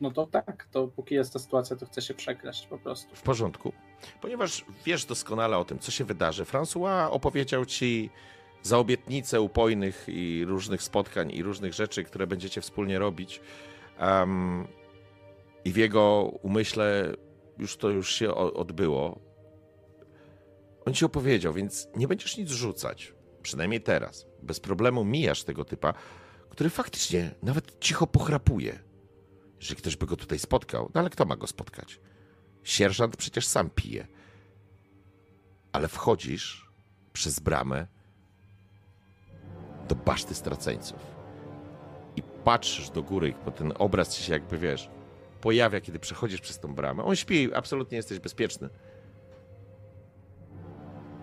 No 0.00 0.10
to 0.10 0.26
tak, 0.26 0.68
to 0.72 0.88
póki 0.88 1.14
jest 1.14 1.32
ta 1.32 1.38
sytuacja, 1.38 1.76
to 1.76 1.86
chcę 1.86 2.02
się 2.02 2.14
przekraść 2.14 2.66
po 2.66 2.78
prostu. 2.78 3.16
W 3.16 3.22
porządku. 3.22 3.72
Ponieważ 4.20 4.64
wiesz 4.84 5.04
doskonale 5.04 5.58
o 5.58 5.64
tym, 5.64 5.78
co 5.78 5.90
się 5.90 6.04
wydarzy. 6.04 6.44
François 6.44 7.10
opowiedział 7.10 7.66
ci 7.66 8.10
za 8.62 8.78
obietnicę 8.78 9.40
upojnych 9.40 10.04
i 10.08 10.44
różnych 10.44 10.82
spotkań 10.82 11.30
i 11.32 11.42
różnych 11.42 11.74
rzeczy, 11.74 12.04
które 12.04 12.26
będziecie 12.26 12.60
wspólnie 12.60 12.98
robić. 12.98 13.40
Em, 13.98 14.66
I 15.64 15.72
w 15.72 15.76
jego 15.76 16.22
umyśle 16.42 17.14
już 17.58 17.76
to 17.76 17.90
już 17.90 18.14
się 18.14 18.34
odbyło. 18.34 19.20
On 20.86 20.94
ci 20.94 21.04
opowiedział, 21.04 21.52
więc 21.52 21.88
nie 21.96 22.08
będziesz 22.08 22.36
nic 22.36 22.50
rzucać. 22.50 23.14
Przynajmniej 23.42 23.80
teraz. 23.80 24.26
Bez 24.42 24.60
problemu 24.60 25.04
mijasz 25.04 25.44
tego 25.44 25.64
typa, 25.64 25.94
który 26.50 26.70
faktycznie 26.70 27.34
nawet 27.42 27.80
cicho 27.80 28.06
pochrapuje. 28.06 28.78
Jeżeli 29.60 29.76
ktoś 29.76 29.96
by 29.96 30.06
go 30.06 30.16
tutaj 30.16 30.38
spotkał, 30.38 30.90
no 30.94 31.00
ale 31.00 31.10
kto 31.10 31.24
ma 31.24 31.36
go 31.36 31.46
spotkać? 31.46 32.00
Sierżant 32.68 33.16
przecież 33.16 33.46
sam 33.46 33.70
pije. 33.70 34.06
Ale 35.72 35.88
wchodzisz 35.88 36.70
przez 37.12 37.40
bramę 37.40 37.86
do 39.88 39.94
baszty 39.94 40.34
straceńców 40.34 40.98
i 42.16 42.22
patrzysz 42.22 42.90
do 42.90 43.02
góry, 43.02 43.34
bo 43.44 43.50
ten 43.50 43.72
obraz 43.78 44.16
ci 44.16 44.22
się 44.22 44.32
jakby, 44.32 44.58
wiesz, 44.58 44.90
pojawia, 45.40 45.80
kiedy 45.80 45.98
przechodzisz 45.98 46.40
przez 46.40 46.58
tą 46.58 46.74
bramę. 46.74 47.04
On 47.04 47.16
śpi, 47.16 47.54
absolutnie 47.54 47.96
jesteś 47.96 48.18
bezpieczny. 48.18 48.68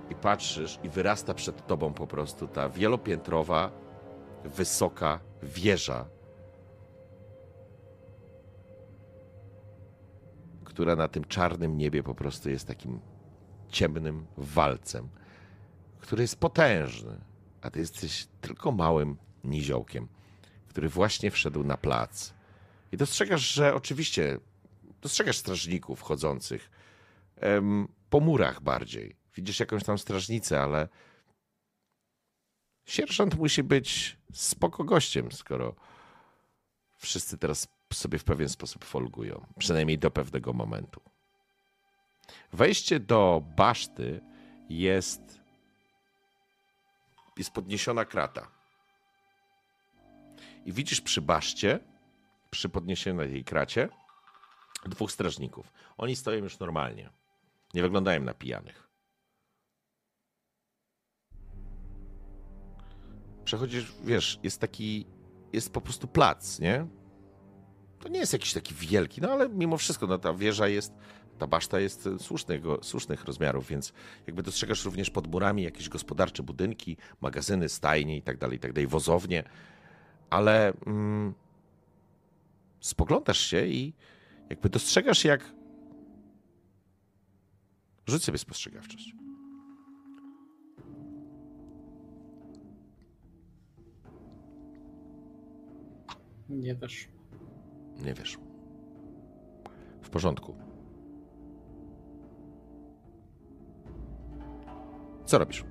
I 0.09 0.15
patrzysz 0.15 0.79
i 0.83 0.89
wyrasta 0.89 1.33
przed 1.33 1.67
tobą 1.67 1.93
po 1.93 2.07
prostu 2.07 2.47
ta 2.47 2.69
wielopiętrowa, 2.69 3.71
wysoka 4.43 5.19
wieża, 5.43 6.05
która 10.75 10.95
na 10.95 11.07
tym 11.07 11.25
czarnym 11.25 11.77
niebie 11.77 12.03
po 12.03 12.15
prostu 12.15 12.49
jest 12.49 12.67
takim 12.67 12.99
ciemnym 13.69 14.25
walcem, 14.37 15.09
który 15.99 16.21
jest 16.21 16.39
potężny, 16.39 17.21
a 17.61 17.69
ty 17.71 17.79
jesteś 17.79 18.27
tylko 18.41 18.71
małym 18.71 19.17
niziołkiem, 19.43 20.07
który 20.67 20.89
właśnie 20.89 21.31
wszedł 21.31 21.63
na 21.63 21.77
plac. 21.77 22.33
I 22.91 22.97
dostrzegasz, 22.97 23.53
że 23.53 23.75
oczywiście 23.75 24.39
dostrzegasz 25.01 25.37
strażników 25.37 26.01
chodzących 26.01 26.71
em, 27.35 27.87
po 28.09 28.19
murach 28.19 28.61
bardziej. 28.61 29.15
Widzisz 29.35 29.59
jakąś 29.59 29.83
tam 29.83 29.97
strażnicę, 29.97 30.61
ale 30.61 30.87
sierżant 32.85 33.35
musi 33.35 33.63
być 33.63 34.17
spoko 34.33 34.83
gościem, 34.83 35.31
skoro 35.31 35.75
wszyscy 36.97 37.37
teraz 37.37 37.74
sobie 37.95 38.19
w 38.19 38.23
pewien 38.23 38.49
sposób 38.49 38.85
folgują, 38.85 39.45
przynajmniej 39.59 39.99
do 39.99 40.11
pewnego 40.11 40.53
momentu. 40.53 41.01
Wejście 42.53 42.99
do 42.99 43.43
baszty 43.55 44.21
jest 44.69 45.45
jest 47.37 47.51
podniesiona 47.51 48.05
krata. 48.05 48.47
I 50.65 50.73
widzisz 50.73 51.01
przy 51.01 51.21
baszcie, 51.21 51.79
przy 52.51 52.69
podniesionej 52.69 53.31
jej 53.31 53.43
kracie, 53.43 53.89
dwóch 54.85 55.11
strażników. 55.11 55.73
Oni 55.97 56.15
stoją 56.15 56.43
już 56.43 56.59
normalnie. 56.59 57.09
Nie 57.73 57.81
wyglądają 57.81 58.21
na 58.23 58.33
pijanych. 58.33 58.89
Przechodzisz, 63.45 63.93
wiesz, 64.03 64.39
jest 64.43 64.61
taki, 64.61 65.05
jest 65.53 65.73
po 65.73 65.81
prostu 65.81 66.07
plac, 66.07 66.59
nie? 66.59 66.87
To 67.99 68.09
nie 68.09 68.19
jest 68.19 68.33
jakiś 68.33 68.53
taki 68.53 68.73
wielki, 68.73 69.21
no 69.21 69.31
ale 69.31 69.49
mimo 69.49 69.77
wszystko, 69.77 70.07
no 70.07 70.17
ta 70.17 70.33
wieża 70.33 70.67
jest, 70.67 70.93
ta 71.37 71.47
baszta 71.47 71.79
jest 71.79 72.09
słusznego, 72.19 72.79
słusznych 72.83 73.23
rozmiarów, 73.23 73.67
więc 73.67 73.93
jakby 74.27 74.43
dostrzegasz 74.43 74.85
również 74.85 75.09
pod 75.09 75.27
murami 75.27 75.63
jakieś 75.63 75.89
gospodarcze 75.89 76.43
budynki, 76.43 76.97
magazyny, 77.21 77.69
stajnie 77.69 78.17
i 78.17 78.21
tak 78.21 78.37
dalej, 78.37 78.57
i 78.57 78.59
tak 78.59 78.87
wozownie, 78.87 79.43
ale 80.29 80.73
mm, 80.85 81.33
spoglądasz 82.79 83.39
się 83.39 83.65
i 83.65 83.93
jakby 84.49 84.69
dostrzegasz 84.69 85.25
jak... 85.25 85.55
Rzuć 88.07 88.23
sobie 88.23 88.37
spostrzegawczość. 88.37 89.15
Nie 96.49 96.75
wiesz. 96.75 97.14
Nie 98.03 98.13
wiesz. 98.13 98.37
W 100.01 100.09
porządku. 100.09 100.55
Co 105.25 105.37
robisz? 105.37 105.63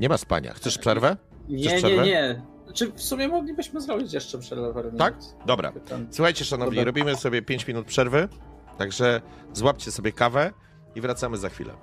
Nie 0.00 0.08
ma 0.08 0.18
spania. 0.18 0.54
Chcesz 0.54 0.78
przerwę? 0.78 1.16
Nie, 1.48 1.56
nie, 1.56 1.76
przerwę? 1.76 2.06
nie. 2.06 2.42
Czy 2.74 2.92
w 2.92 3.02
sumie 3.02 3.28
moglibyśmy 3.28 3.80
zrobić 3.80 4.12
jeszcze 4.12 4.38
przerwę 4.38 4.92
Tak? 4.98 5.14
Dobra. 5.46 5.72
Słuchajcie, 6.10 6.44
szanowni, 6.44 6.74
Dobra. 6.76 6.84
robimy 6.84 7.16
sobie 7.16 7.42
5 7.42 7.66
minut 7.68 7.86
przerwy, 7.86 8.28
także 8.78 9.20
złapcie 9.52 9.92
sobie 9.92 10.12
kawę 10.12 10.52
i 10.94 11.00
wracamy 11.00 11.36
za 11.36 11.48
chwilę. 11.48 11.74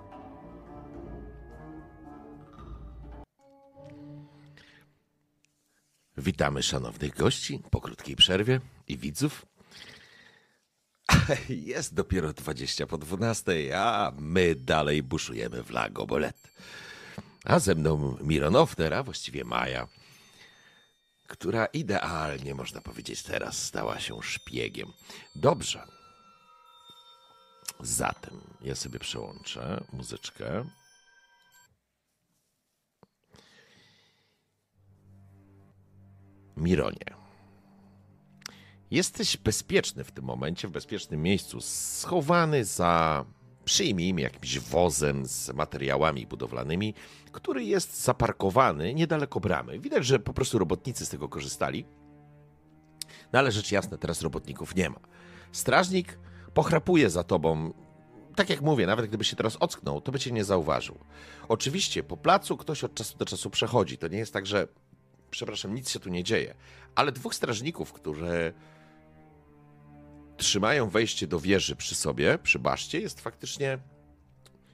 Witamy 6.17 6.64
szanownych 6.64 7.16
gości 7.16 7.59
po 7.72 7.82
krótkiej 7.82 8.16
przerwie 8.16 8.61
i 8.88 8.98
widzów. 8.98 9.45
Jest 11.50 11.93
dopiero 11.93 12.33
20 12.33 12.88
po 12.88 12.98
12, 12.98 13.80
a 13.80 14.11
my 14.19 14.56
dalej 14.56 15.03
buszujemy 15.03 15.64
w 15.64 15.69
Lago 15.69 16.06
Bolet. 16.06 16.38
A 17.45 17.59
ze 17.59 17.75
mną 17.75 18.17
Mironowter, 18.22 18.93
a 18.93 19.03
właściwie 19.03 19.43
Maja, 19.43 19.88
która 21.27 21.66
idealnie, 21.66 22.56
można 22.56 22.82
powiedzieć, 22.82 23.24
teraz 23.24 23.64
stała 23.64 24.00
się 24.00 24.24
szpiegiem. 24.24 24.93
Dobrze. 25.35 25.88
Zatem 27.80 28.42
ja 28.61 28.75
sobie 28.75 29.00
przełączę 29.00 29.83
muzyczkę. 29.93 30.66
Mironie. 36.57 37.23
Jesteś 38.91 39.38
bezpieczny 39.38 40.03
w 40.03 40.11
tym 40.11 40.25
momencie, 40.25 40.67
w 40.67 40.72
bezpiecznym 40.72 41.22
miejscu, 41.22 41.61
schowany 41.61 42.65
za, 42.65 43.25
przyjmijmy, 43.65 44.22
jakimś 44.22 44.59
wozem 44.59 45.25
z 45.25 45.49
materiałami 45.53 46.27
budowlanymi, 46.27 46.93
który 47.32 47.64
jest 47.64 48.03
zaparkowany 48.03 48.93
niedaleko 48.93 49.40
bramy. 49.40 49.80
Widać, 49.80 50.06
że 50.06 50.19
po 50.19 50.33
prostu 50.33 50.59
robotnicy 50.59 51.06
z 51.06 51.09
tego 51.09 51.30
korzystali. 51.30 51.85
No 53.33 53.40
ale 53.40 53.51
rzecz 53.51 53.72
jasna, 53.72 53.98
teraz 53.98 54.22
robotników 54.22 54.75
nie 54.75 54.90
ma. 54.90 54.99
Strażnik 55.51 56.19
pochrapuje 56.53 57.09
za 57.09 57.23
tobą. 57.23 57.73
Tak 58.35 58.49
jak 58.49 58.61
mówię, 58.61 58.88
nawet 58.88 59.06
gdyby 59.07 59.23
się 59.23 59.35
teraz 59.35 59.56
ocknął, 59.56 60.01
to 60.01 60.11
by 60.11 60.19
cię 60.19 60.32
nie 60.32 60.43
zauważył. 60.43 60.99
Oczywiście 61.48 62.03
po 62.03 62.17
placu 62.17 62.57
ktoś 62.57 62.83
od 62.83 62.93
czasu 62.95 63.17
do 63.17 63.25
czasu 63.25 63.49
przechodzi. 63.49 63.98
To 63.98 64.07
nie 64.07 64.17
jest 64.17 64.33
tak, 64.33 64.45
że 64.45 64.67
przepraszam, 65.33 65.75
nic 65.75 65.89
się 65.89 65.99
tu 65.99 66.09
nie 66.09 66.23
dzieje. 66.23 66.55
Ale 66.95 67.11
dwóch 67.11 67.35
strażników, 67.35 67.93
którzy 67.93 68.53
trzymają 70.37 70.89
wejście 70.89 71.27
do 71.27 71.39
wieży 71.39 71.75
przy 71.75 71.95
sobie, 71.95 72.37
przy 72.37 72.59
baszcie, 72.59 72.99
jest 72.99 73.21
faktycznie. 73.21 73.79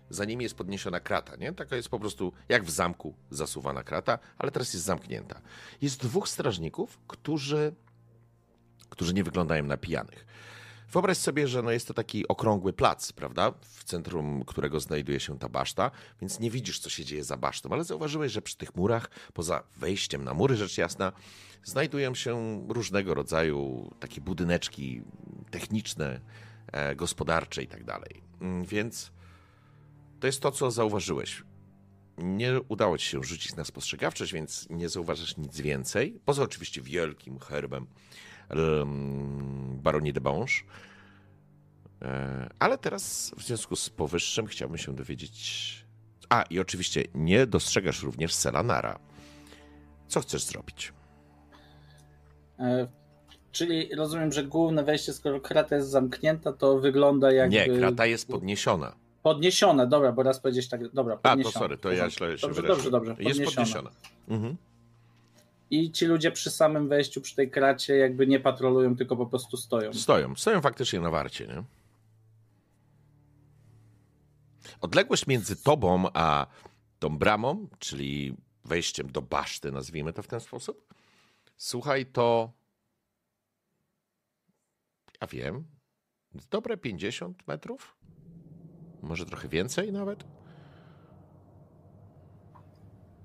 Za 0.09 0.25
nimi 0.25 0.43
jest 0.43 0.55
podniesiona 0.55 0.99
krata, 0.99 1.35
nie? 1.35 1.53
Taka 1.53 1.75
jest 1.75 1.89
po 1.89 1.99
prostu 1.99 2.33
jak 2.49 2.63
w 2.63 2.69
zamku 2.69 3.15
zasuwana 3.29 3.83
krata, 3.83 4.19
ale 4.37 4.51
teraz 4.51 4.73
jest 4.73 4.85
zamknięta. 4.85 5.41
Jest 5.81 6.01
dwóch 6.01 6.29
strażników, 6.29 6.99
którzy, 7.07 7.73
którzy 8.89 9.13
nie 9.13 9.23
wyglądają 9.23 9.63
na 9.63 9.77
pijanych. 9.77 10.25
Wyobraź 10.91 11.17
sobie, 11.17 11.47
że 11.47 11.61
no 11.61 11.71
jest 11.71 11.87
to 11.87 11.93
taki 11.93 12.27
okrągły 12.27 12.73
plac, 12.73 13.11
prawda? 13.11 13.53
W 13.61 13.83
centrum 13.83 14.43
którego 14.45 14.79
znajduje 14.79 15.19
się 15.19 15.39
ta 15.39 15.49
baszta, 15.49 15.91
więc 16.21 16.39
nie 16.39 16.51
widzisz, 16.51 16.79
co 16.79 16.89
się 16.89 17.05
dzieje 17.05 17.23
za 17.23 17.37
basztą, 17.37 17.69
ale 17.71 17.83
zauważyłeś, 17.83 18.31
że 18.31 18.41
przy 18.41 18.57
tych 18.57 18.75
murach, 18.75 19.09
poza 19.33 19.63
wejściem 19.77 20.23
na 20.23 20.33
mury, 20.33 20.55
rzecz 20.55 20.77
jasna, 20.77 21.11
znajdują 21.63 22.15
się 22.15 22.65
różnego 22.69 23.13
rodzaju 23.13 23.91
takie 23.99 24.21
budyneczki 24.21 25.01
techniczne, 25.51 26.21
e, 26.71 26.95
gospodarcze 26.95 27.63
i 27.63 27.67
tak 27.67 27.83
dalej. 27.83 28.21
Mm, 28.41 28.65
Więc 28.65 29.11
to 30.19 30.27
jest 30.27 30.41
to, 30.41 30.51
co 30.51 30.71
zauważyłeś. 30.71 31.43
Nie 32.17 32.61
udało 32.67 32.97
ci 32.97 33.05
się 33.09 33.23
rzucić 33.23 33.55
na 33.55 33.63
spostrzegawczość, 33.63 34.33
więc 34.33 34.67
nie 34.69 34.89
zauważasz 34.89 35.37
nic 35.37 35.61
więcej. 35.61 36.19
Poza 36.25 36.43
oczywiście 36.43 36.81
wielkim 36.81 37.39
herbem 37.39 37.83
em, 37.83 37.87
baronii 39.83 40.13
de 40.13 40.21
Bange. 40.21 40.53
E, 42.01 42.49
Ale 42.59 42.77
teraz 42.77 43.31
w 43.37 43.43
związku 43.43 43.75
z 43.75 43.89
powyższym 43.89 44.47
chciałbym 44.47 44.77
się 44.77 44.95
dowiedzieć... 44.95 45.79
A, 46.29 46.41
i 46.41 46.59
oczywiście 46.59 47.03
nie 47.15 47.47
dostrzegasz 47.47 48.03
również 48.03 48.33
Selanara. 48.33 48.99
Co 50.07 50.19
chcesz 50.21 50.43
zrobić? 50.43 50.93
E, 52.59 52.87
czyli 53.51 53.95
rozumiem, 53.95 54.31
że 54.31 54.43
główne 54.43 54.83
wejście, 54.83 55.13
skoro 55.13 55.41
krata 55.41 55.75
jest 55.75 55.89
zamknięta, 55.89 56.53
to 56.53 56.79
wygląda 56.79 57.31
jakby... 57.31 57.55
Nie, 57.55 57.79
krata 57.79 58.05
jest 58.05 58.27
podniesiona. 58.27 58.95
Podniesione, 59.23 59.87
dobra, 59.87 60.11
bo 60.11 60.23
raz 60.23 60.39
powiedzieć 60.39 60.69
tak, 60.69 60.93
dobra, 60.93 61.19
A, 61.23 61.37
to 61.37 61.51
sorry, 61.51 61.77
to 61.77 61.91
ja 61.91 62.09
źle 62.09 62.37
się 62.37 62.47
Dobrze, 62.47 62.63
dobrze, 62.63 62.91
dobrze, 62.91 63.11
Jest 63.11 63.21
podniesione. 63.21 63.45
podniesiona. 63.55 63.89
Mhm. 64.27 64.57
I 65.69 65.91
ci 65.91 66.05
ludzie 66.05 66.31
przy 66.31 66.51
samym 66.51 66.87
wejściu, 66.87 67.21
przy 67.21 67.35
tej 67.35 67.51
kracie 67.51 67.97
jakby 67.97 68.27
nie 68.27 68.39
patrolują, 68.39 68.95
tylko 68.95 69.15
po 69.17 69.25
prostu 69.25 69.57
stoją. 69.57 69.93
Stoją, 69.93 70.35
stoją 70.35 70.61
faktycznie 70.61 70.99
na 70.99 71.09
warcie, 71.09 71.47
nie? 71.47 71.63
Odległość 74.81 75.27
między 75.27 75.63
tobą 75.63 76.05
a 76.13 76.47
tą 76.99 77.17
bramą, 77.17 77.67
czyli 77.79 78.37
wejściem 78.65 79.11
do 79.11 79.21
baszty, 79.21 79.71
nazwijmy 79.71 80.13
to 80.13 80.23
w 80.23 80.27
ten 80.27 80.39
sposób. 80.39 80.93
Słuchaj, 81.57 82.05
to. 82.05 82.51
Ja 85.21 85.27
wiem. 85.27 85.65
Dobre 86.49 86.77
50 86.77 87.47
metrów? 87.47 87.97
Może 89.01 89.25
trochę 89.25 89.47
więcej 89.47 89.91
nawet? 89.91 90.23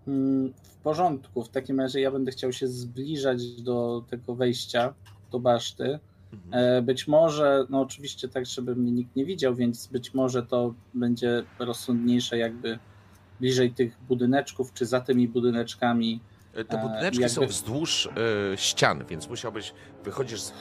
Mm, 0.08 0.52
W 0.62 0.76
porządku, 0.76 1.42
w 1.42 1.49
takim 1.49 1.81
razie 1.81 2.00
ja 2.00 2.10
będę 2.10 2.31
chciał 2.33 2.52
się 2.52 2.68
zbliżać 2.68 3.62
do 3.62 4.05
tego 4.10 4.34
wejścia, 4.34 4.94
do 5.33 5.41
baszty. 5.41 5.99
E, 6.50 6.83
Być 6.83 7.08
może, 7.08 7.66
no 7.70 7.81
oczywiście 7.81 8.28
tak, 8.28 8.47
żeby 8.47 8.76
mnie 8.76 8.92
nikt 8.92 9.16
nie 9.16 9.24
widział, 9.24 9.55
więc 9.55 9.86
być 9.86 10.15
może 10.15 10.42
to 10.42 10.74
będzie 10.94 11.42
rozsądniejsze 11.58 12.39
jakby 12.39 12.78
bliżej 13.41 13.73
tych 13.73 13.97
budyneczków, 14.08 14.73
czy 14.73 14.86
za 14.86 15.00
tymi 15.00 15.28
budyneczkami 15.28 16.20
Te 16.55 16.78
E, 16.78 16.83
budyneczki 16.83 17.20
jakby- 17.20 17.34
są 17.34 17.47
wzdłuż 17.47 18.07
e, 18.52 18.57
ścian, 18.57 19.05
więc 19.08 19.28
musiałbyś, 19.28 19.73
wychodzisz 20.05 20.41
z... 20.41 20.50
e, 20.50 20.55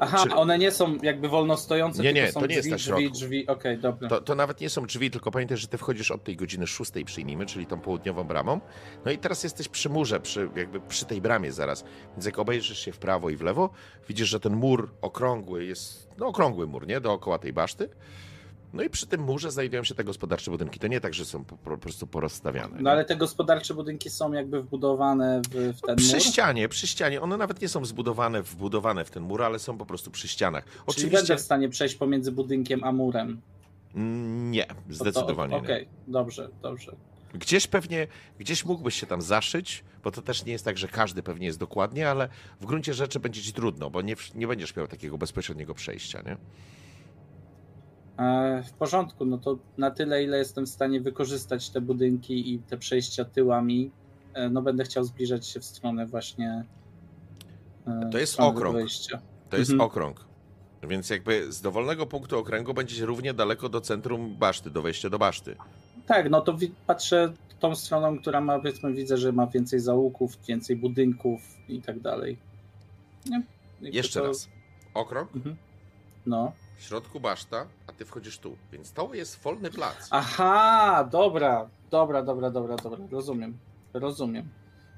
Aha, 0.00 0.18
czy- 0.28 0.34
one 0.34 0.58
nie 0.58 0.70
są 0.70 0.96
jakby 1.02 1.28
wolno 1.28 1.56
stojące, 1.56 2.02
Nie, 2.02 2.12
nie, 2.12 2.22
tylko 2.24 2.32
są 2.34 2.40
to 2.40 2.46
nie 2.46 2.54
jest 2.54 2.68
drzwi, 2.68 2.90
na 2.90 2.96
drzwi, 2.96 3.10
drzwi, 3.12 3.46
okej, 3.46 3.78
dobra. 3.78 4.08
To, 4.08 4.20
to 4.20 4.34
nawet 4.34 4.60
nie 4.60 4.70
są 4.70 4.86
drzwi, 4.86 5.10
tylko 5.10 5.30
pamiętaj, 5.30 5.56
że 5.56 5.68
ty 5.68 5.78
wchodzisz 5.78 6.10
od 6.10 6.24
tej 6.24 6.36
godziny 6.36 6.66
szóstej 6.66 7.04
przyjmijmy, 7.04 7.46
czyli 7.46 7.66
tą 7.66 7.80
południową 7.80 8.24
bramą. 8.24 8.60
No 9.04 9.10
i 9.10 9.18
teraz 9.18 9.42
jesteś 9.44 9.68
przy 9.68 9.88
murze, 9.88 10.20
przy, 10.20 10.48
jakby 10.56 10.80
przy 10.80 11.04
tej 11.04 11.20
bramie 11.20 11.52
zaraz. 11.52 11.84
Więc 12.12 12.26
jak 12.26 12.38
obejrzysz 12.38 12.78
się 12.78 12.92
w 12.92 12.98
prawo 12.98 13.30
i 13.30 13.36
w 13.36 13.42
lewo, 13.42 13.70
widzisz, 14.08 14.28
że 14.28 14.40
ten 14.40 14.56
mur 14.56 14.90
okrągły 15.00 15.64
jest, 15.64 16.08
no 16.18 16.26
okrągły 16.26 16.66
mur, 16.66 16.86
nie? 16.86 17.00
Dookoła 17.00 17.38
tej 17.38 17.52
baszty. 17.52 17.88
No 18.72 18.82
i 18.82 18.90
przy 18.90 19.06
tym 19.06 19.20
murze 19.20 19.50
znajdują 19.50 19.84
się 19.84 19.94
te 19.94 20.04
gospodarcze 20.04 20.50
budynki. 20.50 20.80
To 20.80 20.86
nie 20.86 21.00
tak, 21.00 21.14
że 21.14 21.24
są 21.24 21.44
po, 21.44 21.56
po 21.56 21.78
prostu 21.78 22.06
porozstawiane. 22.06 22.76
No 22.80 22.90
ale 22.90 23.04
te 23.04 23.16
gospodarcze 23.16 23.74
budynki 23.74 24.10
są 24.10 24.32
jakby 24.32 24.62
wbudowane 24.62 25.42
w, 25.50 25.76
w 25.78 25.80
ten 25.80 25.96
Przy 25.96 26.12
mur. 26.12 26.22
ścianie, 26.22 26.68
przy 26.68 26.86
ścianie. 26.86 27.20
One 27.20 27.36
nawet 27.36 27.62
nie 27.62 27.68
są 27.68 27.84
zbudowane, 27.84 28.42
wbudowane 28.42 29.04
w 29.04 29.10
ten 29.10 29.22
mur, 29.22 29.42
ale 29.42 29.58
są 29.58 29.78
po 29.78 29.86
prostu 29.86 30.10
przy 30.10 30.28
ścianach. 30.28 30.64
Czyli 30.64 30.82
Oczywiście 30.86 31.16
będę 31.16 31.36
w 31.36 31.40
stanie 31.40 31.68
przejść 31.68 31.94
pomiędzy 31.94 32.32
budynkiem 32.32 32.84
a 32.84 32.92
murem. 32.92 33.40
Mm, 33.94 34.50
nie, 34.50 34.66
zdecydowanie 34.90 35.54
nie. 35.54 35.60
Okej, 35.60 35.88
dobrze, 36.06 36.48
dobrze. 36.62 36.96
Gdzieś 37.34 37.66
pewnie, 37.66 38.06
gdzieś 38.38 38.64
mógłbyś 38.64 39.00
się 39.00 39.06
tam 39.06 39.22
zaszyć, 39.22 39.84
bo 40.04 40.10
to 40.10 40.22
też 40.22 40.44
nie 40.44 40.52
jest 40.52 40.64
tak, 40.64 40.78
że 40.78 40.88
każdy 40.88 41.22
pewnie 41.22 41.46
jest 41.46 41.58
dokładnie, 41.58 42.10
ale 42.10 42.28
w 42.60 42.66
gruncie 42.66 42.94
rzeczy 42.94 43.20
będzie 43.20 43.42
ci 43.42 43.52
trudno, 43.52 43.90
bo 43.90 44.02
nie, 44.02 44.14
nie 44.34 44.46
będziesz 44.46 44.76
miał 44.76 44.86
takiego 44.86 45.18
bezpośredniego 45.18 45.74
przejścia, 45.74 46.22
nie? 46.26 46.36
W 48.68 48.72
porządku, 48.78 49.24
no 49.24 49.38
to 49.38 49.58
na 49.78 49.90
tyle, 49.90 50.24
ile 50.24 50.38
jestem 50.38 50.66
w 50.66 50.68
stanie 50.68 51.00
wykorzystać 51.00 51.70
te 51.70 51.80
budynki 51.80 52.54
i 52.54 52.58
te 52.58 52.76
przejścia 52.78 53.24
tyłami, 53.24 53.90
e, 54.34 54.50
no 54.50 54.62
będę 54.62 54.84
chciał 54.84 55.04
zbliżać 55.04 55.46
się 55.46 55.60
w 55.60 55.64
stronę 55.64 56.06
właśnie. 56.06 56.64
e, 57.86 58.08
To 58.12 58.18
jest 58.18 58.40
okrąg. 58.40 58.76
Wejścia. 58.76 59.20
To 59.50 59.56
jest 59.56 59.70
Mhm. 59.70 59.86
okrąg. 59.90 60.24
Więc 60.82 61.10
jakby 61.10 61.52
z 61.52 61.60
dowolnego 61.60 62.06
punktu 62.06 62.38
okręgu 62.38 62.74
będziesz 62.74 63.00
równie 63.00 63.34
daleko 63.34 63.68
do 63.68 63.80
centrum 63.80 64.34
baszty, 64.36 64.70
do 64.70 64.82
wejścia 64.82 65.10
do 65.10 65.18
baszty. 65.18 65.56
Tak, 66.06 66.30
no 66.30 66.40
to 66.40 66.56
patrzę 66.86 67.32
tą 67.60 67.74
stroną, 67.74 68.18
która 68.18 68.40
ma, 68.40 68.58
powiedzmy, 68.58 68.92
widzę, 68.92 69.16
że 69.16 69.32
ma 69.32 69.46
więcej 69.46 69.80
zaułków, 69.80 70.38
więcej 70.48 70.76
budynków 70.76 71.40
i 71.68 71.82
tak 71.82 72.00
dalej. 72.00 72.36
Nie? 73.26 73.42
Jeszcze 73.80 74.20
to- 74.20 74.26
raz. 74.26 74.48
Okrąg, 74.94 75.34
Mhm. 75.36 75.56
No. 76.26 76.52
W 76.78 76.82
środku 76.82 77.20
baszta, 77.20 77.66
a 77.86 77.92
ty 77.92 78.04
wchodzisz 78.04 78.38
tu. 78.38 78.56
Więc 78.72 78.92
to 78.92 79.14
jest 79.14 79.42
wolny 79.42 79.70
plac. 79.70 80.08
Aha, 80.10 81.08
dobra, 81.12 81.68
dobra, 81.90 82.22
dobra, 82.22 82.50
dobra, 82.50 82.76
dobra, 82.76 82.98
rozumiem, 83.10 83.58
rozumiem. 83.94 84.48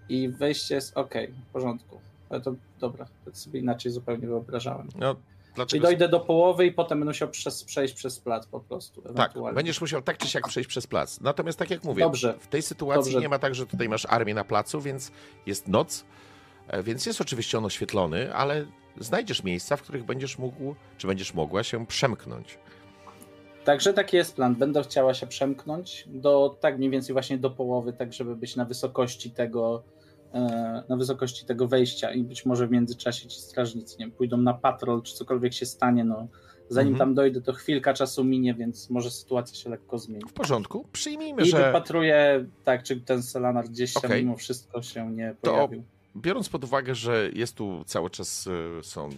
I 0.09 0.29
wejście 0.29 0.75
jest 0.75 0.97
ok, 0.97 1.15
w 1.49 1.53
porządku. 1.53 2.01
Ale 2.31 2.41
to 2.41 2.55
dobra, 2.81 3.07
to 3.25 3.35
sobie 3.35 3.61
inaczej 3.61 3.93
zupełnie 3.93 4.27
wyobrażałem. 4.27 4.89
No, 4.99 5.15
Czyli 5.15 5.55
dlaczego? 5.55 5.83
dojdę 5.87 6.09
do 6.09 6.21
połowy 6.21 6.67
i 6.67 6.73
potem 6.73 6.99
będę 6.99 7.11
musiał 7.11 7.29
przez, 7.29 7.65
przejść 7.65 7.95
przez 7.95 8.19
plac 8.21 8.47
po 8.47 8.61
prostu. 8.61 9.03
Tak, 9.03 9.11
ewentualnie. 9.13 9.57
będziesz 9.57 9.81
musiał 9.81 10.03
tak 10.03 10.19
czy 10.19 10.29
siak 10.29 10.49
przejść 10.49 10.69
przez 10.69 10.87
plac. 10.87 11.21
Natomiast 11.21 11.59
tak 11.59 11.71
jak 11.71 11.85
mówię, 11.85 12.03
Dobrze. 12.05 12.35
w 12.41 12.47
tej 12.47 12.63
sytuacji 12.63 13.13
Dobrze. 13.13 13.21
nie 13.21 13.29
ma 13.29 13.39
tak, 13.39 13.55
że 13.55 13.67
tutaj 13.67 13.89
masz 13.89 14.07
armię 14.07 14.35
na 14.35 14.45
placu, 14.45 14.81
więc 14.81 15.13
jest 15.47 15.69
noc, 15.69 16.05
e, 16.69 16.83
więc 16.83 17.07
jest 17.07 17.21
oczywiście 17.21 17.59
on 17.59 17.65
oświetlony, 17.65 18.35
ale 18.35 18.67
znajdziesz 18.99 19.45
miejsca, 19.45 19.77
w 19.77 19.83
których 19.83 20.05
będziesz 20.05 20.39
mógł, 20.39 20.75
czy 20.99 21.07
będziesz 21.07 21.35
mogła 21.35 21.63
się 21.63 21.87
przemknąć. 21.87 22.59
Także 23.65 23.93
taki 23.93 24.17
jest 24.17 24.37
plan. 24.37 24.55
Będę 24.55 24.83
chciała 24.83 25.15
się 25.15 25.27
przemknąć 25.27 26.05
do 26.09 26.57
tak 26.61 26.79
mniej 26.79 26.91
więcej 26.91 27.13
właśnie 27.13 27.39
do 27.39 27.51
połowy, 27.51 27.93
tak 27.93 28.13
żeby 28.13 28.37
być 28.37 28.57
na 28.57 28.65
wysokości 28.65 29.31
tego 29.31 29.83
e, 30.35 30.83
na 30.89 30.97
wysokości 30.97 31.47
tego 31.47 31.69
wejścia 31.69 32.13
i 32.13 32.23
być 32.23 32.47
może 32.47 32.67
w 32.67 32.71
międzyczasie 32.71 33.29
ci 33.29 33.41
strażnicy 33.41 33.97
nie 33.99 34.05
wiem, 34.07 34.13
pójdą 34.13 34.37
na 34.37 34.55
patrol, 34.55 35.03
czy 35.03 35.15
cokolwiek 35.15 35.53
się 35.55 35.67
stanie, 35.67 36.05
no 36.05 36.27
zanim 36.69 36.93
Mhm. 36.93 37.09
tam 37.09 37.15
dojdę, 37.15 37.41
to 37.41 37.53
chwilka 37.53 37.95
czasu 37.95 38.25
minie, 38.25 38.55
więc 38.55 38.91
może 38.91 39.11
sytuacja 39.11 39.57
się 39.57 39.71
lekko 39.71 39.99
zmieni. 39.99 40.25
W 40.29 40.33
porządku, 40.33 40.85
przyjmijmy, 40.93 41.43
I 41.43 41.51
że 41.51 41.67
wypatruję, 41.67 42.47
tak, 42.65 42.83
czy 42.83 43.01
ten 43.01 43.23
Selanar 43.23 43.69
gdzieś 43.69 43.93
tam 43.95 44.05
Okej. 44.05 44.25
mimo 44.25 44.37
wszystko 44.37 44.83
się 44.83 45.11
nie 45.13 45.35
To- 45.43 45.51
pojawił. 45.51 45.83
Biorąc 46.17 46.49
pod 46.49 46.65
uwagę, 46.65 46.95
że 46.95 47.31
jest 47.33 47.55
tu 47.55 47.85
cały 47.85 48.11
czas 48.11 48.49
e, 48.79 48.83
są 48.83 49.11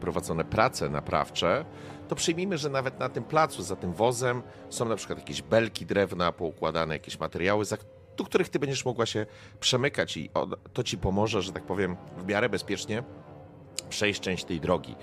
prowadzone 0.00 0.44
prace 0.44 0.88
naprawcze, 0.88 1.64
to 2.08 2.16
przyjmijmy, 2.16 2.58
że 2.58 2.70
nawet 2.70 2.98
na 2.98 3.08
tym 3.08 3.24
placu, 3.24 3.62
za 3.62 3.76
tym 3.76 3.92
wozem 3.92 4.42
są 4.70 4.84
na 4.84 4.96
przykład 4.96 5.18
jakieś 5.18 5.42
belki 5.42 5.86
drewna 5.86 6.32
poukładane, 6.32 6.94
jakieś 6.94 7.20
materiały, 7.20 7.64
do 8.16 8.24
których 8.24 8.48
ty 8.48 8.58
będziesz 8.58 8.84
mogła 8.84 9.06
się 9.06 9.26
przemykać 9.60 10.16
i 10.16 10.30
to 10.72 10.82
ci 10.82 10.98
pomoże, 10.98 11.42
że 11.42 11.52
tak 11.52 11.66
powiem, 11.66 11.96
w 12.18 12.26
miarę 12.26 12.48
bezpiecznie 12.48 13.02
przejść 13.88 14.20
część 14.20 14.44
tej 14.44 14.60
drogi. 14.60 14.94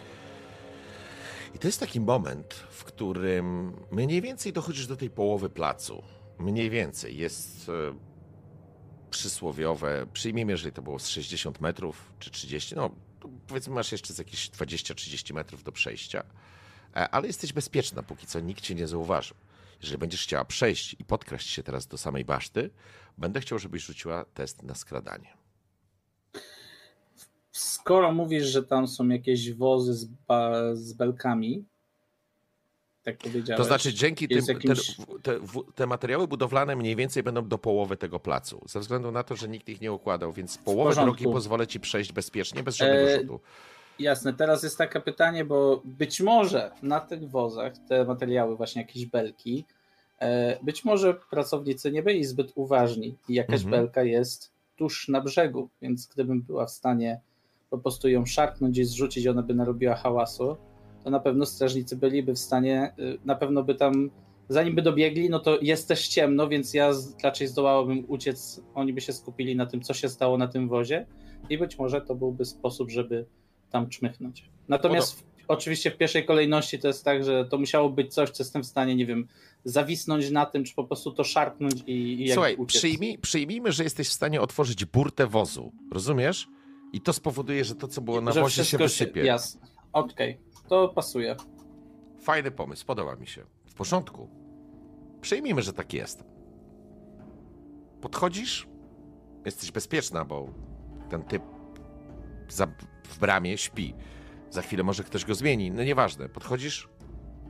I 1.56 1.59
to 1.59 1.67
jest 1.67 1.80
taki 1.80 2.00
moment, 2.00 2.53
w 2.53 2.84
którym 2.84 3.74
mniej 3.92 4.22
więcej 4.22 4.53
dochodzisz 4.53 4.88
do 4.88 4.98
tej 4.98 5.09
połowy 5.09 5.50
placu. 5.50 6.03
Mniej 6.40 6.69
więcej. 6.69 7.17
Jest 7.17 7.69
e, 7.69 7.93
przysłowiowe, 9.11 10.05
przyjmijmy, 10.13 10.51
jeżeli 10.51 10.71
to 10.71 10.81
było 10.81 10.99
z 10.99 11.07
60 11.07 11.61
metrów 11.61 12.13
czy 12.19 12.31
30, 12.31 12.75
no 12.75 12.89
powiedzmy 13.47 13.73
masz 13.73 13.91
jeszcze 13.91 14.13
jakieś 14.17 14.49
20-30 14.49 15.33
metrów 15.33 15.63
do 15.63 15.71
przejścia, 15.71 16.23
E, 16.97 17.09
ale 17.09 17.27
jesteś 17.27 17.53
bezpieczna, 17.53 18.03
póki 18.03 18.27
co 18.27 18.39
nikt 18.39 18.61
cię 18.61 18.75
nie 18.75 18.87
zauważył. 18.87 19.37
Jeżeli 19.81 19.97
będziesz 19.97 20.23
chciała 20.23 20.45
przejść 20.45 20.95
i 20.99 21.05
podkraść 21.05 21.49
się 21.49 21.63
teraz 21.63 21.87
do 21.87 21.97
samej 21.97 22.25
baszty, 22.25 22.69
będę 23.17 23.41
chciał, 23.41 23.59
żebyś 23.59 23.83
rzuciła 23.83 24.25
test 24.33 24.63
na 24.63 24.75
skradanie. 24.75 25.37
Skoro 27.51 28.11
mówisz, 28.11 28.45
że 28.45 28.63
tam 28.63 28.87
są 28.87 29.07
jakieś 29.07 29.53
wozy 29.53 29.93
z, 29.93 30.07
z 30.73 30.93
belkami, 30.93 31.65
tak 33.07 33.17
powiedziałeś. 33.17 33.57
To 33.57 33.63
znaczy, 33.63 33.93
dzięki 33.93 34.27
tym, 34.27 34.41
jakimś- 34.45 34.97
te, 35.23 35.39
te, 35.75 35.85
materiały 35.87 36.27
budowlane 36.27 36.75
mniej 36.75 36.95
więcej 36.95 37.23
będą 37.23 37.47
do 37.47 37.57
połowy 37.57 37.97
tego 37.97 38.19
placu. 38.19 38.61
Ze 38.65 38.79
względu 38.79 39.11
na 39.11 39.23
to, 39.23 39.35
że 39.35 39.47
nikt 39.47 39.69
ich 39.69 39.81
nie 39.81 39.93
układał, 39.93 40.33
więc 40.33 40.57
połowę 40.57 40.95
drogi 41.03 41.25
pozwolę 41.25 41.67
ci 41.67 41.79
przejść 41.79 42.11
bezpiecznie, 42.13 42.63
bez 42.63 42.75
żadnego 42.75 43.09
E, 43.09 43.19
rzutu. 43.19 43.39
Jasne, 43.99 44.33
teraz 44.33 44.63
jest 44.63 44.77
takie 44.77 44.99
pytanie, 44.99 45.45
bo 45.45 45.81
być 45.85 46.21
może 46.21 46.71
na 46.81 46.99
tych 46.99 47.29
wozach 47.29 47.73
te 47.89 48.05
materiały, 48.05 48.55
właśnie 48.55 48.81
jakieś 48.81 49.05
belki, 49.05 49.65
e, 50.19 50.57
być 50.63 50.85
może 50.85 51.13
pracownicy 51.13 51.91
nie 51.91 52.03
byli 52.03 52.25
zbyt 52.25 52.51
uważni 52.55 53.15
i 53.29 53.33
jakaś 53.33 53.63
Mhm. 53.63 53.71
belka 53.71 54.03
jest 54.03 54.51
tuż 54.77 55.07
na 55.07 55.21
brzegu, 55.21 55.69
więc 55.81 56.07
gdybym 56.07 56.41
była 56.41 56.65
w 56.65 56.71
stanie 56.71 57.19
po 57.69 57.77
prostu 57.77 58.09
ją 58.09 58.25
szarpnąć 58.25 58.77
i 58.77 58.85
zrzucić, 58.85 59.27
ona 59.27 59.41
by 59.41 59.53
narobiła 59.53 59.95
hałasu, 59.95 60.57
to 61.03 61.09
na 61.09 61.19
pewno 61.19 61.45
strażnicy 61.45 61.95
byliby 61.95 62.34
w 62.34 62.40
stanie, 62.40 62.93
y, 63.00 63.17
na 63.26 63.35
pewno 63.35 63.64
by 63.64 63.76
tam, 63.76 64.09
zanim 64.50 64.76
by 64.76 64.82
dobiegli, 64.82 65.30
no 65.30 65.40
to 65.40 65.59
jest 65.61 65.88
też 65.88 66.08
ciemno, 66.08 66.48
więc 66.48 66.74
ja 66.74 66.92
raczej 67.24 67.48
zdołałabym 67.48 68.06
uciec, 68.08 68.61
oni 68.74 68.93
by 68.93 69.01
się 69.01 69.14
skupili 69.14 69.56
na 69.56 69.66
tym, 69.66 69.82
co 69.82 69.93
się 69.93 70.09
stało 70.09 70.38
na 70.38 70.48
tym 70.48 70.69
wozie 70.69 71.06
i 71.50 71.58
być 71.58 71.77
może 71.77 72.01
to 72.01 72.16
byłby 72.16 72.45
sposób, 72.45 72.92
żeby 72.92 73.26
tam 73.69 73.90
czmychnąć. 73.90 74.50
Natomiast 74.67 75.19
w, 75.19 75.24
oczywiście 75.48 75.92
w 75.92 75.98
pierwszej 75.98 76.26
kolejności 76.26 76.80
to 76.80 76.88
jest 76.88 77.06
tak, 77.06 77.24
że 77.24 77.45
to 77.45 77.58
musiało 77.58 77.90
być 77.90 78.14
coś, 78.14 78.30
co 78.30 78.43
jestem 78.43 78.64
w 78.64 78.66
stanie, 78.66 78.95
nie 78.95 79.06
wiem, 79.06 79.27
zawisnąć 79.64 80.32
na 80.32 80.45
tym, 80.45 80.64
czy 80.64 80.76
po 80.76 80.84
prostu 80.84 81.11
to 81.11 81.24
szarpnąć 81.24 81.74
i, 81.88 81.92
i 81.92 82.19
jakby 82.19 82.34
Słuchaj, 82.34 82.56
uciec. 82.56 82.77
przyjmij, 82.82 83.17
przyjmijmy, 83.17 83.72
że 83.72 83.84
jesteś 83.84 84.09
w 84.09 84.14
stanie 84.14 84.42
otworzyć 84.42 84.85
burtę 84.85 85.27
wozu. 85.27 85.72
Rozumiesz? 85.92 86.48
I 86.93 87.01
to 87.01 87.14
spowoduje, 87.14 87.66
że 87.66 87.76
to, 87.76 87.88
co 87.88 88.01
było 88.01 88.22
na 88.22 88.32
wozie, 88.32 88.66
się 88.66 88.77
wysypie. 88.77 89.26
Jasne. 89.26 89.61
Okej, 89.93 90.38
to 90.67 90.89
pasuje. 90.89 91.35
Fajny 92.19 92.51
pomysł, 92.51 92.85
podoba 92.85 93.15
mi 93.15 93.27
się. 93.27 93.43
W 93.65 93.73
porządku. 93.73 94.29
Przyjmijmy, 95.21 95.61
że 95.61 95.73
tak 95.73 95.93
jest. 95.93 96.23
Podchodzisz, 98.01 98.67
jesteś 99.45 99.71
bezpieczna, 99.71 100.25
bo 100.25 100.49
ten 101.09 101.23
typ 101.23 101.43
w 103.03 103.19
bramie 103.19 103.57
śpi. 103.57 103.93
Za 104.49 104.61
chwilę 104.61 104.83
może 104.83 105.03
ktoś 105.03 105.25
go 105.25 105.35
zmieni. 105.35 105.71
No 105.71 105.83
nieważne. 105.83 106.29
Podchodzisz, 106.29 106.89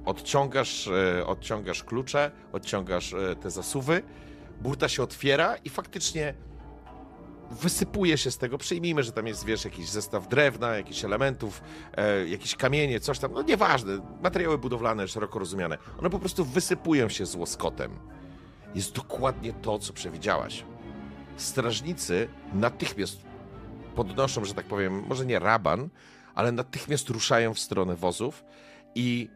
odciągasz, 0.05 0.87
e, 0.87 1.25
odciągasz 1.25 1.83
klucze, 1.83 2.31
odciągasz 2.51 3.13
e, 3.13 3.35
te 3.35 3.51
zasuwy, 3.51 4.03
burta 4.61 4.89
się 4.89 5.03
otwiera 5.03 5.55
i 5.55 5.69
faktycznie 5.69 6.33
wysypuje 7.51 8.17
się 8.17 8.31
z 8.31 8.37
tego. 8.37 8.57
Przyjmijmy, 8.57 9.03
że 9.03 9.11
tam 9.11 9.27
jest, 9.27 9.45
wiesz, 9.45 9.65
jakiś 9.65 9.89
zestaw 9.89 10.27
drewna, 10.27 10.75
jakichś 10.75 11.05
elementów, 11.05 11.61
e, 11.97 12.27
jakieś 12.27 12.55
kamienie, 12.55 12.99
coś 12.99 13.19
tam. 13.19 13.31
No 13.31 13.41
nieważne. 13.41 14.17
Materiały 14.23 14.57
budowlane, 14.57 15.07
szeroko 15.07 15.39
rozumiane. 15.39 15.77
One 15.99 16.09
po 16.09 16.19
prostu 16.19 16.45
wysypują 16.45 17.09
się 17.09 17.25
z 17.25 17.35
łoskotem. 17.35 17.99
Jest 18.75 18.95
dokładnie 18.95 19.53
to, 19.53 19.79
co 19.79 19.93
przewidziałaś. 19.93 20.63
Strażnicy 21.37 22.27
natychmiast 22.53 23.21
podnoszą, 23.95 24.45
że 24.45 24.53
tak 24.53 24.65
powiem, 24.65 25.03
może 25.07 25.25
nie 25.25 25.39
raban, 25.39 25.89
ale 26.35 26.51
natychmiast 26.51 27.09
ruszają 27.09 27.53
w 27.53 27.59
stronę 27.59 27.95
wozów 27.95 28.43
i 28.95 29.29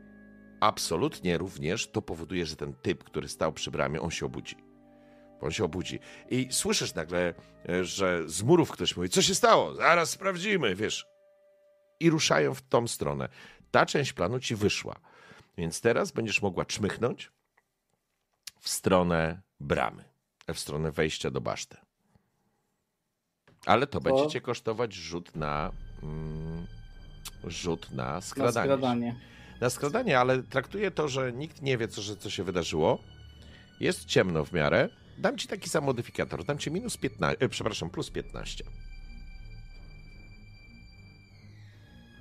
absolutnie 0.60 1.38
również 1.38 1.88
to 1.88 2.02
powoduje, 2.02 2.46
że 2.46 2.56
ten 2.56 2.74
typ, 2.74 3.04
który 3.04 3.28
stał 3.28 3.54
przy 3.54 3.72
bramie, 3.72 4.02
on 4.02 4.12
się 4.12 4.26
obudzi. 4.26 4.71
Bo 5.42 5.46
on 5.48 5.52
się 5.54 5.64
obudzi. 5.64 6.00
I 6.30 6.48
słyszysz 6.52 6.94
nagle, 6.94 7.34
e, 7.70 7.86
że 7.86 8.30
z 8.30 8.44
murów 8.44 8.72
ktoś 8.72 8.98
mówi, 8.98 9.10
co 9.10 9.22
się 9.22 9.36
stało? 9.36 9.76
Zaraz 9.76 10.10
sprawdzimy, 10.10 10.76
wiesz. 10.76 11.06
I 12.00 12.10
ruszają 12.10 12.54
w 12.54 12.62
tą 12.62 12.88
stronę. 12.88 13.30
Ta 13.72 13.86
część 13.86 14.14
planu 14.14 14.40
ci 14.40 14.56
wyszła. 14.56 14.96
Więc 15.58 15.82
teraz 15.82 16.12
będziesz 16.12 16.42
mogła 16.42 16.66
czmychnąć 16.66 17.32
w 18.60 18.70
stronę 18.70 19.42
bramy, 19.60 20.04
w 20.54 20.60
stronę 20.60 20.92
wejścia 20.92 21.32
do 21.32 21.42
baszty. 21.42 21.78
Ale 23.66 23.88
to, 23.88 24.00
To- 24.00 24.02
będzie 24.02 24.28
cię 24.28 24.42
kosztować 24.42 24.94
rzut 24.94 25.36
na... 25.36 25.72
Mm, 26.04 26.68
rzut 27.44 27.92
na 27.92 28.04
Na 28.14 28.22
skradanie. 28.22 28.70
skradanie. 28.72 29.16
Na 29.62 29.70
skradanie, 29.70 30.20
ale 30.20 30.44
traktuję 30.44 30.92
to, 30.92 31.08
że 31.08 31.34
nikt 31.34 31.62
nie 31.62 31.78
wie, 31.78 31.88
co, 31.88 32.02
że, 32.02 32.18
co 32.18 32.30
się 32.30 32.44
wydarzyło. 32.44 33.00
Jest 33.80 34.06
ciemno 34.06 34.46
w 34.46 34.52
miarę. 34.54 34.90
Dam 35.22 35.38
ci 35.38 35.48
taki 35.48 35.70
sam 35.70 35.84
modyfikator. 35.84 36.44
Dam 36.44 36.58
ci 36.58 36.72
minus 36.72 36.98
15, 36.98 37.38
e, 37.40 37.50
przepraszam, 37.50 37.90
plus 37.90 38.10
15. 38.10 38.64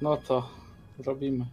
No 0.02 0.16
to 0.16 0.48
robimy. 0.98 1.46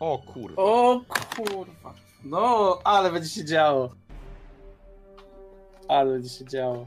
O 0.00 0.18
kurwa. 0.18 0.62
O 0.62 1.00
kurwa. 1.36 1.94
No, 2.24 2.78
ale 2.84 3.12
będzie 3.12 3.28
się 3.28 3.44
działo. 3.44 3.94
Ale 5.88 6.12
będzie 6.12 6.28
się 6.28 6.44
działo. 6.44 6.86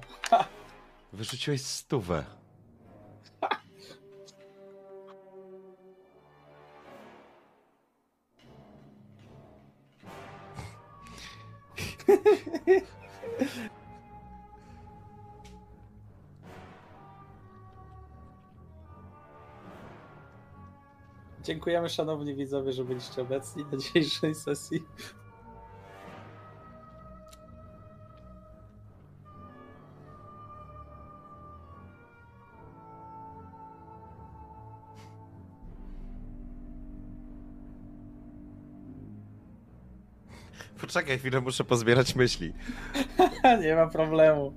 Wyrzuciłeś 1.14 1.61
stówę. 1.61 2.35
Dziękujemy 21.44 21.90
szanowni 21.90 22.36
widzowie, 22.36 22.74
że 22.74 22.84
byliście 22.84 23.22
obecni 23.22 23.66
na 23.72 23.78
dzisiejszej 23.78 24.36
sesji. 24.36 24.84
Poczekaj 40.96 41.20
chwilę, 41.20 41.42
muszę 41.42 41.64
pozbierać 41.64 42.16
myśli. 42.16 42.54
Nie 43.62 43.76
ma 43.76 43.88
problemu. 43.88 44.54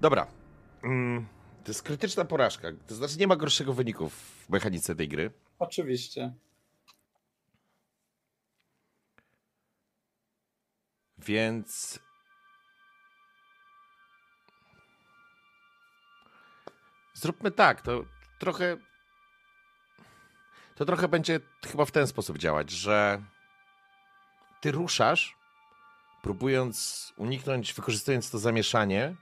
Dobra. 0.00 0.26
Mm, 0.82 1.26
to 1.64 1.70
jest 1.70 1.82
krytyczna 1.82 2.24
porażka. 2.24 2.68
To 2.86 2.94
znaczy 2.94 3.18
nie 3.18 3.26
ma 3.26 3.36
gorszego 3.36 3.72
wyniku 3.72 4.08
w 4.08 4.48
mechanice 4.48 4.94
tej 4.94 5.08
gry. 5.08 5.30
Oczywiście. 5.58 6.32
Więc. 11.26 11.98
Zróbmy 17.14 17.50
tak, 17.50 17.80
to 17.80 18.04
trochę. 18.38 18.76
To 20.74 20.84
trochę 20.84 21.08
będzie 21.08 21.40
chyba 21.66 21.84
w 21.84 21.90
ten 21.90 22.06
sposób 22.06 22.38
działać, 22.38 22.70
że 22.70 23.22
ty 24.60 24.72
ruszasz, 24.72 25.36
próbując 26.22 27.12
uniknąć, 27.16 27.74
wykorzystując 27.74 28.30
to 28.30 28.38
zamieszanie, 28.38 29.14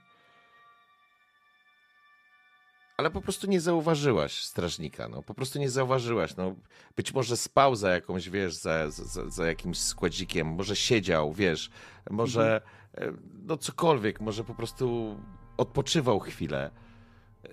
ale 2.97 3.11
po 3.11 3.21
prostu 3.21 3.47
nie 3.47 3.61
zauważyłaś 3.61 4.43
strażnika, 4.43 5.07
no 5.07 5.23
po 5.23 5.33
prostu 5.33 5.59
nie 5.59 5.69
zauważyłaś, 5.69 6.35
no 6.35 6.55
być 6.95 7.13
może 7.13 7.37
spał 7.37 7.75
za 7.75 7.89
jakąś, 7.89 8.29
wiesz, 8.29 8.55
za, 8.55 8.89
za, 8.89 9.29
za 9.29 9.47
jakimś 9.47 9.77
składzikiem, 9.77 10.47
może 10.47 10.75
siedział, 10.75 11.33
wiesz, 11.33 11.69
może 12.09 12.61
e, 12.97 13.13
no 13.43 13.57
cokolwiek, 13.57 14.21
może 14.21 14.43
po 14.43 14.55
prostu 14.55 15.17
odpoczywał 15.57 16.19
chwilę, 16.19 16.71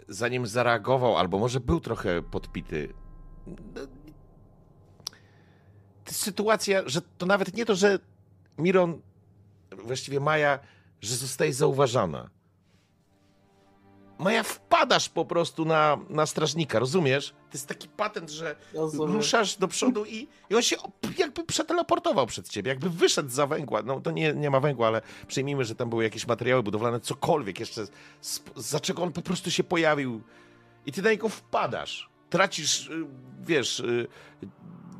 zanim 0.08 0.46
zareagował, 0.46 1.16
albo 1.16 1.38
może 1.38 1.60
był 1.60 1.80
trochę 1.80 2.22
podpity. 2.22 2.94
No, 3.46 3.80
sytuacja, 6.06 6.82
że 6.86 7.02
to 7.02 7.26
nawet 7.26 7.54
nie 7.54 7.64
to, 7.66 7.74
że 7.74 7.98
Miron, 8.58 9.00
właściwie 9.84 10.20
Maja, 10.20 10.58
że 11.00 11.16
zostaje 11.16 11.52
zauważana. 11.52 12.30
Maja, 14.20 14.42
wpadasz 14.42 15.08
po 15.08 15.24
prostu 15.24 15.64
na, 15.64 15.98
na 16.10 16.26
strażnika, 16.26 16.78
rozumiesz? 16.78 17.30
To 17.30 17.52
jest 17.52 17.66
taki 17.68 17.88
patent, 17.88 18.30
że 18.30 18.56
Rozumiem. 18.74 19.16
ruszasz 19.16 19.56
do 19.56 19.68
przodu 19.68 20.04
i, 20.04 20.28
i 20.50 20.54
on 20.54 20.62
się 20.62 20.76
jakby 21.18 21.44
przeteleportował 21.44 22.26
przed 22.26 22.48
ciebie, 22.48 22.68
jakby 22.68 22.90
wyszedł 22.90 23.30
za 23.30 23.46
węgła. 23.46 23.82
No 23.82 24.00
to 24.00 24.10
nie, 24.10 24.32
nie 24.32 24.50
ma 24.50 24.60
węgła, 24.60 24.86
ale 24.86 25.02
przyjmijmy, 25.26 25.64
że 25.64 25.74
tam 25.74 25.90
były 25.90 26.04
jakieś 26.04 26.26
materiały 26.26 26.62
budowlane, 26.62 27.00
cokolwiek 27.00 27.60
jeszcze, 27.60 27.86
za 28.56 28.80
czego 28.80 29.02
on 29.02 29.12
po 29.12 29.22
prostu 29.22 29.50
się 29.50 29.64
pojawił. 29.64 30.22
I 30.86 30.92
ty 30.92 31.02
na 31.02 31.10
niego 31.10 31.28
wpadasz. 31.28 32.10
Tracisz, 32.30 32.86
y, 32.88 33.06
wiesz, 33.40 33.80
y, 33.80 34.06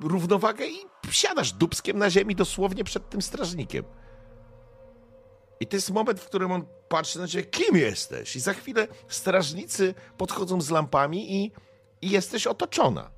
równowagę 0.00 0.66
i 0.66 0.76
siadasz 1.10 1.52
dubskiem 1.52 1.98
na 1.98 2.10
ziemi 2.10 2.34
dosłownie 2.34 2.84
przed 2.84 3.10
tym 3.10 3.22
strażnikiem. 3.22 3.84
I 5.60 5.66
to 5.66 5.76
jest 5.76 5.90
moment, 5.90 6.20
w 6.20 6.26
którym 6.26 6.52
on 6.52 6.66
patrzy 6.88 7.18
na 7.18 7.28
ciebie, 7.28 7.44
kim 7.44 7.76
jesteś? 7.76 8.36
I 8.36 8.40
za 8.40 8.52
chwilę 8.52 8.86
strażnicy 9.08 9.94
podchodzą 10.16 10.60
z 10.60 10.70
lampami 10.70 11.36
i, 11.36 11.52
i 12.02 12.10
jesteś 12.10 12.46
otoczona. 12.46 13.10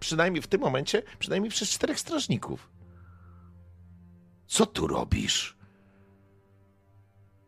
Przynajmniej 0.00 0.42
w 0.42 0.46
tym 0.46 0.60
momencie, 0.60 1.02
przynajmniej 1.18 1.50
przez 1.50 1.70
czterech 1.70 2.00
strażników. 2.00 2.70
Co 4.46 4.66
tu 4.66 4.86
robisz? 4.86 5.58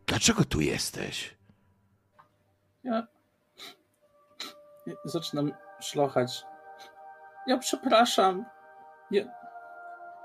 Dlaczego 0.05 0.45
tu 0.45 0.61
jesteś? 0.61 1.37
Ja... 2.83 3.07
zaczynam 5.05 5.51
szlochać. 5.81 6.43
Ja 7.47 7.57
przepraszam. 7.57 8.45
Ja... 9.11 9.23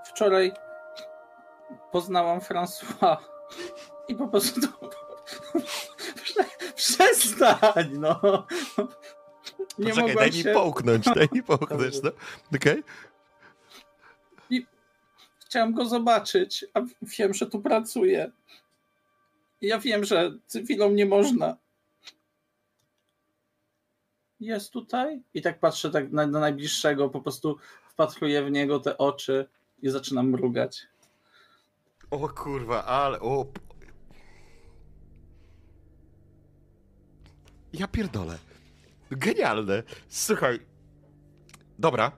Wczoraj 0.04 0.52
poznałam 1.92 2.38
François 2.40 3.16
i 4.08 4.14
po 4.14 4.28
prostu... 4.28 4.60
Prze- 6.24 6.74
Przestań, 6.74 7.90
no! 7.92 8.46
Nie 9.78 9.90
Poczekaj, 9.90 10.14
daj 10.14 10.30
mi 10.30 10.42
się... 10.42 10.52
połknąć, 10.52 11.04
daj 11.04 11.28
mi 11.32 11.42
połknąć, 11.52 12.02
no. 12.02 12.10
Okej? 12.56 12.82
Chciałem 15.46 15.74
go 15.74 15.86
zobaczyć, 15.86 16.64
a 16.74 16.80
wiem, 17.02 17.34
że 17.34 17.46
tu 17.46 17.60
pracuje. 17.60 18.32
Ja 19.60 19.78
wiem, 19.78 20.04
że 20.04 20.32
cywilom 20.46 20.94
nie 20.94 21.06
można. 21.06 21.56
Jest 24.40 24.72
tutaj? 24.72 25.22
I 25.34 25.42
tak 25.42 25.60
patrzę 25.60 25.90
tak 25.90 26.12
na, 26.12 26.26
na 26.26 26.40
najbliższego, 26.40 27.08
po 27.08 27.20
prostu 27.20 27.58
wpatruję 27.88 28.44
w 28.44 28.50
niego 28.50 28.80
te 28.80 28.98
oczy 28.98 29.48
i 29.82 29.88
zaczynam 29.88 30.30
mrugać. 30.30 30.86
O 32.10 32.28
kurwa, 32.28 32.84
ale... 32.84 33.20
O... 33.20 33.46
Ja 37.78 37.88
pierdolę. 37.88 38.38
Genialne. 39.10 39.82
Słuchaj. 40.08 40.60
Dobra. 41.78 42.12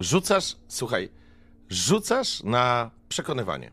Rzucasz, 0.00 0.56
słuchaj, 0.68 1.08
rzucasz 1.68 2.42
na 2.42 2.90
przekonywanie. 3.08 3.70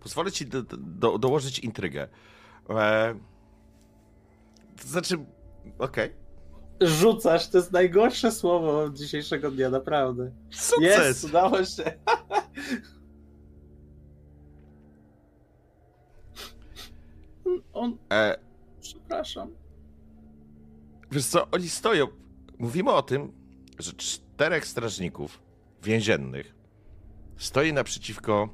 Pozwolę 0.00 0.32
ci 0.32 0.46
do, 0.46 0.62
do, 0.78 1.18
dołożyć 1.18 1.58
intrygę. 1.58 2.08
E... 2.70 3.14
To 4.82 4.88
znaczy, 4.88 5.18
okej. 5.78 6.12
Rzucasz, 6.80 7.48
to 7.48 7.58
jest 7.58 7.72
najgorsze 7.72 8.32
słowo 8.32 8.90
dzisiejszego 8.90 9.50
dnia, 9.50 9.70
naprawdę. 9.70 10.30
Sukces! 10.50 11.06
Jest, 11.06 11.24
udało 11.24 11.64
się. 11.64 11.84
On, 17.72 17.96
E, 18.12 18.38
przepraszam. 18.80 19.50
Wiesz 21.14 21.26
co, 21.26 21.50
oni 21.50 21.68
stoją. 21.68 22.06
Mówimy 22.58 22.92
o 22.92 23.02
tym, 23.02 23.32
że 23.78 23.92
czterech 23.92 24.66
strażników 24.66 25.42
więziennych 25.82 26.54
stoi 27.36 27.72
naprzeciwko 27.72 28.48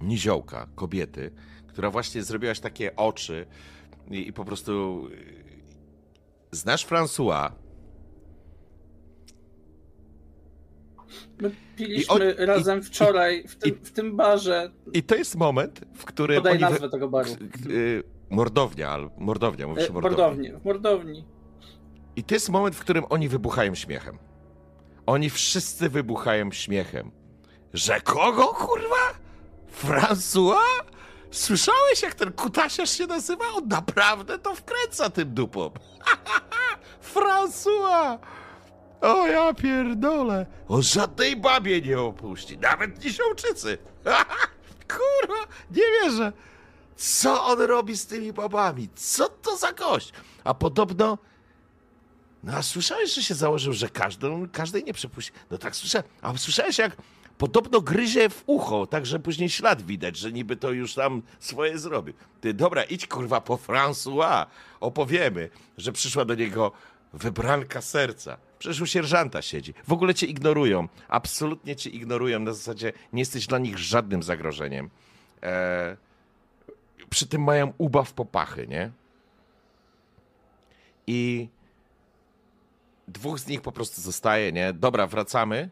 niziołka, 0.00 0.68
kobiety, 0.74 1.30
która 1.68 1.90
właśnie 1.90 2.22
zrobiłaś 2.22 2.60
takie 2.60 2.96
oczy 2.96 3.46
i, 4.10 4.28
i 4.28 4.32
po 4.32 4.44
prostu... 4.44 5.06
y, 5.12 5.46
Znasz 6.52 6.86
François? 6.86 7.50
My 11.40 11.48
I 11.48 11.52
piliśmy 11.76 12.14
on- 12.14 12.22
i- 12.42 12.46
razem 12.46 12.82
wczoraj 12.82 13.48
w 13.48 13.56
tym, 13.56 13.70
i- 13.70 13.84
w 13.84 13.92
tym 13.92 14.16
barze. 14.16 14.70
I 14.92 15.02
to 15.02 15.14
jest 15.14 15.34
moment, 15.36 15.80
w 15.94 16.04
którym 16.04 16.36
Podaj 16.36 16.58
nazwę 16.58 16.88
tego 16.88 17.08
baru. 17.08 17.30
y, 17.70 18.02
mordownia, 18.30 18.90
al- 18.90 19.10
mordownia, 19.18 19.66
mówisz 19.66 19.90
E, 19.90 19.92
mordownia. 19.92 20.18
Mordowni. 20.18 20.52
W 20.52 20.64
mordowni. 20.64 21.24
I 22.16 22.24
to 22.24 22.34
jest 22.34 22.48
moment, 22.48 22.76
w 22.76 22.80
którym 22.80 23.04
oni 23.08 23.28
wybuchają 23.28 23.74
śmiechem. 23.74 24.18
Oni 25.06 25.30
wszyscy 25.30 25.88
wybuchają 25.88 26.52
śmiechem. 26.52 27.10
Że 27.74 28.00
kogo, 28.00 28.46
kurwa? 28.46 29.14
François? 29.82 30.80
Słyszałeś, 31.30 32.02
jak 32.02 32.14
ten 32.14 32.32
kutasiarz 32.32 32.90
się 32.90 33.06
nazywa? 33.06 33.44
On 33.54 33.68
naprawdę 33.68 34.38
to 34.38 34.54
wkręca 34.54 35.10
tym 35.10 35.34
dupom. 35.34 35.70
François! 37.14 38.18
O 39.00 39.26
ja 39.26 39.54
pierdolę. 39.54 40.46
On 40.68 40.82
żadnej 40.82 41.36
babie 41.36 41.80
nie 41.80 42.00
opuści, 42.00 42.58
nawet 42.58 43.04
nisiołczycy. 43.04 43.78
kurwa, 44.96 45.40
nie 45.70 45.82
wierzę. 46.02 46.32
Co 46.96 47.44
on 47.44 47.60
robi 47.60 47.96
z 47.96 48.06
tymi 48.06 48.32
babami? 48.32 48.88
Co 48.94 49.28
to 49.28 49.56
za 49.56 49.72
gość? 49.72 50.12
A 50.44 50.54
podobno 50.54 51.18
no 52.46 52.52
a 52.52 52.62
słyszałeś, 52.62 53.14
że 53.14 53.22
się 53.22 53.34
założył, 53.34 53.72
że 53.72 53.88
każdą, 53.88 54.48
każdej 54.52 54.84
nie 54.84 54.92
przepuści. 54.92 55.32
No 55.50 55.58
tak 55.58 55.76
słyszałem. 55.76 56.06
A 56.22 56.36
słyszałeś, 56.36 56.78
jak 56.78 56.96
podobno 57.38 57.80
gryzie 57.80 58.28
w 58.28 58.42
ucho, 58.46 58.86
tak 58.86 59.06
że 59.06 59.18
później 59.18 59.48
ślad 59.48 59.82
widać, 59.82 60.16
że 60.16 60.32
niby 60.32 60.56
to 60.56 60.72
już 60.72 60.94
tam 60.94 61.22
swoje 61.38 61.78
zrobił. 61.78 62.14
Ty, 62.40 62.54
dobra, 62.54 62.84
idź 62.84 63.06
kurwa 63.06 63.40
po 63.40 63.56
François. 63.56 64.46
Opowiemy, 64.80 65.50
że 65.78 65.92
przyszła 65.92 66.24
do 66.24 66.34
niego 66.34 66.72
wybranka 67.12 67.80
serca. 67.80 68.36
Przecież 68.58 68.80
u 68.80 68.86
sierżanta 68.86 69.42
siedzi. 69.42 69.74
W 69.88 69.92
ogóle 69.92 70.14
cię 70.14 70.26
ignorują. 70.26 70.88
Absolutnie 71.08 71.76
cię 71.76 71.90
ignorują. 71.90 72.40
Na 72.40 72.52
zasadzie 72.52 72.92
nie 73.12 73.20
jesteś 73.20 73.46
dla 73.46 73.58
nich 73.58 73.78
żadnym 73.78 74.22
zagrożeniem. 74.22 74.90
E, 75.42 75.96
przy 77.10 77.26
tym 77.26 77.42
mają 77.42 77.72
ubaw 77.78 78.12
popachy, 78.12 78.66
nie? 78.66 78.92
I 81.06 81.48
dwóch 83.08 83.38
z 83.38 83.46
nich 83.46 83.62
po 83.62 83.72
prostu 83.72 84.00
zostaje, 84.00 84.52
nie? 84.52 84.72
Dobra, 84.72 85.06
wracamy. 85.06 85.70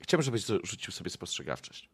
Chciałbym, 0.00 0.24
żebyś 0.24 0.44
rzucił 0.44 0.92
sobie 0.92 1.10
spostrzegawczość. 1.10 1.90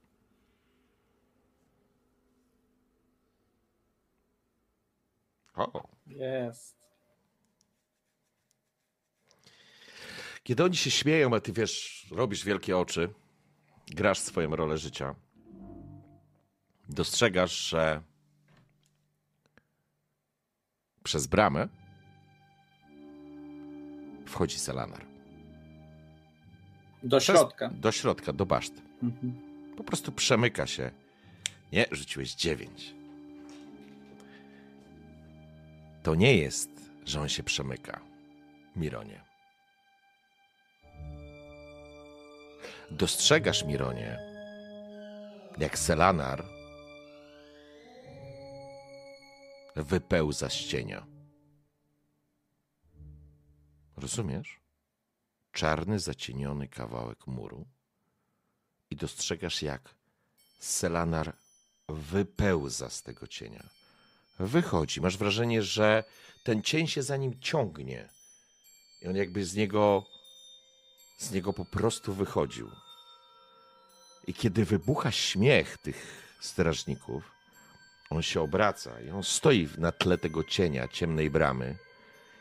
O. 5.55 5.89
Jest. 6.07 6.79
Kiedy 10.43 10.65
oni 10.65 10.77
się 10.77 10.91
śmieją, 10.91 11.35
a 11.35 11.41
ty 11.41 11.53
wiesz, 11.53 12.07
robisz 12.11 12.45
wielkie 12.45 12.79
oczy, 12.79 13.15
grasz 13.87 14.19
swoją 14.19 14.57
rolę 14.57 14.79
życia, 14.79 15.15
dostrzegasz, 16.89 17.69
że 17.69 18.03
przez 21.05 21.27
bramę 21.27 21.69
wchodzi 24.27 24.59
Selanar. 24.59 25.05
Do 27.03 27.19
Przez- 27.19 27.37
środka. 27.37 27.69
Do 27.69 27.93
środka, 27.93 28.33
do 28.33 28.47
baszty. 28.47 28.81
Mhm. 29.03 29.35
Po 29.77 29.85
prostu 29.85 30.13
przemyka 30.13 30.67
się. 30.67 30.91
Nie, 31.73 31.87
rzuciłeś 31.91 32.35
dziewięć. 32.35 32.95
To 36.03 36.15
nie 36.15 36.37
jest, 36.37 36.71
że 37.07 37.21
on 37.21 37.29
się 37.29 37.43
przemyka, 37.43 38.01
Mironie. 38.77 39.21
Dostrzegasz, 42.91 43.65
Mironie, 43.65 44.19
jak 45.59 45.79
Selanar 45.79 46.45
wypełza 49.83 50.51
z 50.51 50.55
cienia. 50.55 51.07
Rozumiesz? 53.97 54.61
Czarny, 55.53 55.99
zacieniony 55.99 56.69
kawałek 56.69 57.27
muru 57.27 57.67
i 58.91 58.97
dostrzegasz, 58.97 59.63
jak 59.63 59.95
Selanar 60.59 61.37
wypełza 61.89 62.91
z 62.91 63.03
tego 63.03 63.27
cienia. 63.27 63.69
Wychodzi. 64.39 65.01
Masz 65.01 65.17
wrażenie, 65.17 65.63
że 65.63 66.05
ten 66.45 66.63
cień 66.63 66.87
się 66.87 67.03
za 67.03 67.17
nim 67.17 67.41
ciągnie. 67.41 68.09
I 69.03 69.09
on 69.09 69.17
jakby 69.17 69.45
z 69.45 69.55
niego, 69.55 70.07
z 71.19 71.33
niego 71.33 71.53
po 71.53 71.65
prostu 71.65 72.15
wychodził. 72.15 72.71
I 74.27 74.35
kiedy 74.35 74.65
wybucha 74.65 75.13
śmiech 75.13 75.79
tych 75.79 76.29
strażników, 76.41 77.38
on 78.11 78.23
się 78.23 78.41
obraca 78.41 79.01
i 79.01 79.11
on 79.11 79.23
stoi 79.23 79.69
na 79.79 79.93
tle 79.93 80.19
tego 80.19 80.45
cienia, 80.45 80.89
ciemnej 80.89 81.31
bramy. 81.31 81.77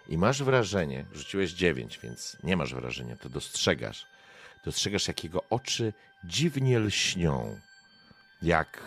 I 0.10 0.18
masz 0.18 0.44
wrażenie, 0.44 1.06
rzuciłeś 1.14 1.52
dziewięć, 1.52 2.00
więc 2.04 2.38
nie 2.44 2.58
masz 2.58 2.74
wrażenia, 2.74 3.16
to 3.16 3.30
dostrzegasz. 3.30 4.08
Dostrzegasz, 4.66 5.08
jak 5.08 5.24
jego 5.24 5.44
oczy 5.50 5.94
dziwnie 6.24 6.80
lśnią, 6.80 7.60
jak 8.42 8.80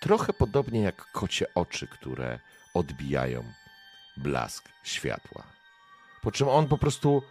trochę 0.00 0.32
podobnie 0.32 0.80
jak 0.80 1.10
kocie 1.12 1.46
oczy, 1.54 1.86
które 1.86 2.38
odbijają 2.74 3.52
blask 4.16 4.68
światła. 4.84 5.42
Po 6.22 6.32
czym 6.32 6.48
on 6.48 6.68
po 6.68 6.78
prostu 6.78 7.22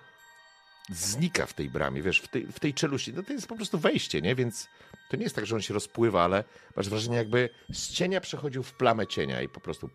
znika 0.90 1.46
w 1.46 1.54
tej 1.54 1.70
bramie, 1.70 2.02
wiesz, 2.02 2.20
w 2.20 2.28
tej, 2.28 2.48
w 2.48 2.60
tej 2.60 2.74
czeluści. 2.74 3.14
No 3.14 3.24
to 3.24 3.34
jest 3.34 3.48
po 3.48 3.56
prostu 3.56 3.80
wejście, 3.80 4.22
nie? 4.22 4.36
Więc 4.36 4.68
to 5.10 5.18
nie 5.18 5.24
jest 5.24 5.36
tak, 5.36 5.46
że 5.46 5.56
on 5.56 5.62
się 5.62 5.74
rozpływa, 5.74 6.24
ale 6.24 6.44
masz 6.76 6.90
wrażenie, 6.90 7.18
jakby 7.18 7.50
z 7.72 7.90
cienia 7.90 8.22
przechodził 8.22 8.64
w 8.64 8.74
plamę 8.74 9.08
cienia 9.08 9.42
i 9.42 9.50
po 9.50 9.60
prostu 9.60 9.90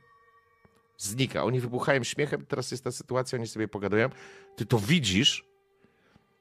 znika. 0.99 1.45
Oni 1.45 1.61
wybuchają 1.61 2.05
śmiechem, 2.05 2.47
teraz 2.47 2.71
jest 2.71 2.85
ta 2.85 2.93
sytuacja, 2.93 3.39
oni 3.39 3.47
sobie 3.47 3.69
pogadują. 3.69 4.09
Ty 4.57 4.67
to 4.67 4.79
widzisz, 4.79 5.45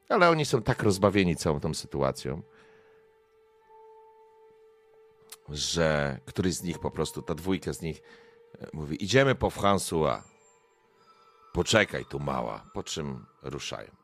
ale 0.10 0.30
oni 0.30 0.46
są 0.46 0.62
tak 0.62 0.84
rozbawieni 0.84 1.36
całą 1.36 1.60
tą 1.60 1.74
sytuacją, 1.74 2.42
że 5.50 6.20
któryś 6.26 6.54
z 6.54 6.64
nich 6.64 6.80
po 6.80 6.92
prostu, 6.92 7.22
ta 7.22 7.36
dwójka 7.36 7.74
z 7.74 7.82
nich 7.82 8.02
e, 8.62 8.68
mówi, 8.74 9.04
idziemy 9.04 9.36
po 9.36 9.48
François. 9.48 10.22
Poczekaj 11.54 12.06
tu 12.06 12.20
mała, 12.20 12.66
po 12.74 12.84
czym 12.84 13.26
ruszają. 13.42 13.99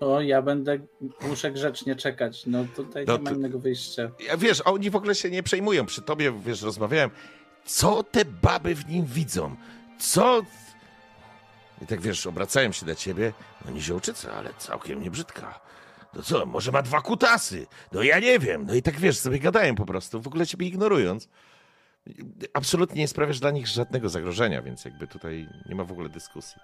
O, 0.00 0.20
ja 0.20 0.42
będę, 0.42 0.78
muszę 1.28 1.50
grzecznie 1.52 1.96
czekać. 1.96 2.46
No 2.46 2.64
tutaj 2.76 3.04
No 3.06 3.16
nie 3.16 3.22
ma 3.22 3.30
to- 3.30 3.36
innego 3.36 3.58
wyjścia. 3.58 4.10
Ja, 4.26 4.36
wiesz, 4.36 4.60
oni 4.64 4.90
w 4.90 4.96
ogóle 4.96 5.14
się 5.14 5.30
nie 5.30 5.42
przejmują. 5.42 5.86
Przy 5.86 6.02
tobie, 6.02 6.32
wiesz, 6.46 6.62
rozmawiałem. 6.62 7.10
Co 7.64 8.02
te 8.02 8.24
baby 8.24 8.74
w 8.74 8.88
nim 8.88 9.04
widzą? 9.06 9.56
Co... 9.98 10.42
I 11.82 11.86
tak, 11.86 12.00
wiesz, 12.00 12.26
obracają 12.26 12.72
się 12.72 12.86
do 12.86 12.94
ciebie. 12.94 13.32
No 13.64 13.70
niziołczyca, 13.70 14.32
ale 14.32 14.50
całkiem 14.58 15.02
nie 15.02 15.10
brzydka. 15.10 15.60
No 16.14 16.22
co, 16.22 16.46
może 16.46 16.72
ma 16.72 16.82
dwa 16.82 17.00
kutasy? 17.00 17.66
No 17.92 18.02
ja 18.02 18.18
nie 18.18 18.38
wiem. 18.38 18.66
No 18.66 18.74
i 18.74 18.82
tak, 18.82 18.94
wiesz, 18.94 19.18
sobie 19.18 19.38
gadają 19.38 19.74
po 19.74 19.86
prostu, 19.86 20.20
w 20.22 20.26
ogóle 20.26 20.46
ciebie 20.46 20.66
ignorując. 20.66 21.28
Absolutnie 22.54 23.00
nie 23.00 23.08
sprawiasz 23.08 23.40
dla 23.40 23.50
nich 23.50 23.66
żadnego 23.66 24.08
zagrożenia, 24.08 24.62
więc 24.62 24.84
jakby 24.84 25.06
tutaj 25.06 25.48
nie 25.68 25.74
ma 25.74 25.84
w 25.84 25.92
ogóle 25.92 26.08
dyskusji. 26.08 26.56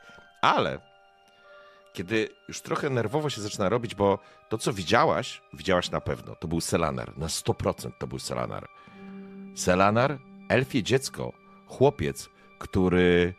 Ale 0.42 0.78
kiedy 1.92 2.28
już 2.48 2.60
trochę 2.60 2.90
nerwowo 2.90 3.30
się 3.30 3.40
zaczyna 3.40 3.68
robić, 3.68 3.94
bo 3.94 4.18
to, 4.48 4.58
co 4.58 4.72
widziałaś, 4.72 5.42
widziałaś 5.52 5.90
na 5.90 6.00
pewno. 6.00 6.36
To 6.36 6.48
był 6.48 6.60
Selanar. 6.60 7.18
Na 7.18 7.26
100% 7.26 7.90
to 7.98 8.06
był 8.06 8.18
Selanar. 8.18 8.68
Selanar, 9.56 10.18
elfie 10.48 10.82
dziecko, 10.82 11.32
chłopiec, 11.66 12.28
który 12.58 13.34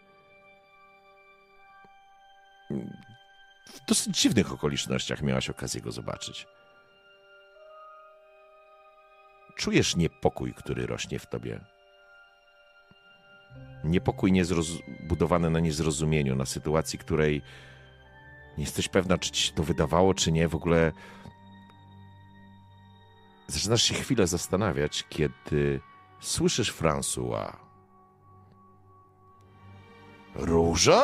w 3.66 3.86
dosyć 3.88 4.22
dziwnych 4.22 4.54
okolicznościach 4.54 5.22
miałaś 5.22 5.50
okazję 5.50 5.82
go 5.82 5.92
zobaczyć. 5.92 6.48
Czujesz 9.56 9.96
niepokój, 9.96 10.54
który 10.54 10.88
rośnie 10.88 11.20
w 11.20 11.26
tobie. 11.26 11.60
Niepokój 13.84 14.32
niezroz- 14.32 14.82
budowany 15.08 15.50
na 15.50 15.60
niezrozumieniu, 15.60 16.36
na 16.36 16.46
sytuacji, 16.46 17.00
której 17.00 17.42
nie 18.58 18.64
jesteś 18.64 18.88
pewna, 18.88 19.18
czy 19.18 19.32
ci 19.32 19.44
się 19.44 19.54
to 19.54 19.64
wydawało, 19.64 20.14
czy 20.14 20.32
nie. 20.32 20.48
W 20.48 20.56
ogóle 20.56 20.92
zaczynasz 23.48 23.84
się 23.84 23.94
chwilę 23.94 24.28
zastanawiać, 24.28 25.06
kiedy 25.10 25.82
słyszysz 26.20 26.74
François. 26.74 27.56
Róża? 30.36 31.04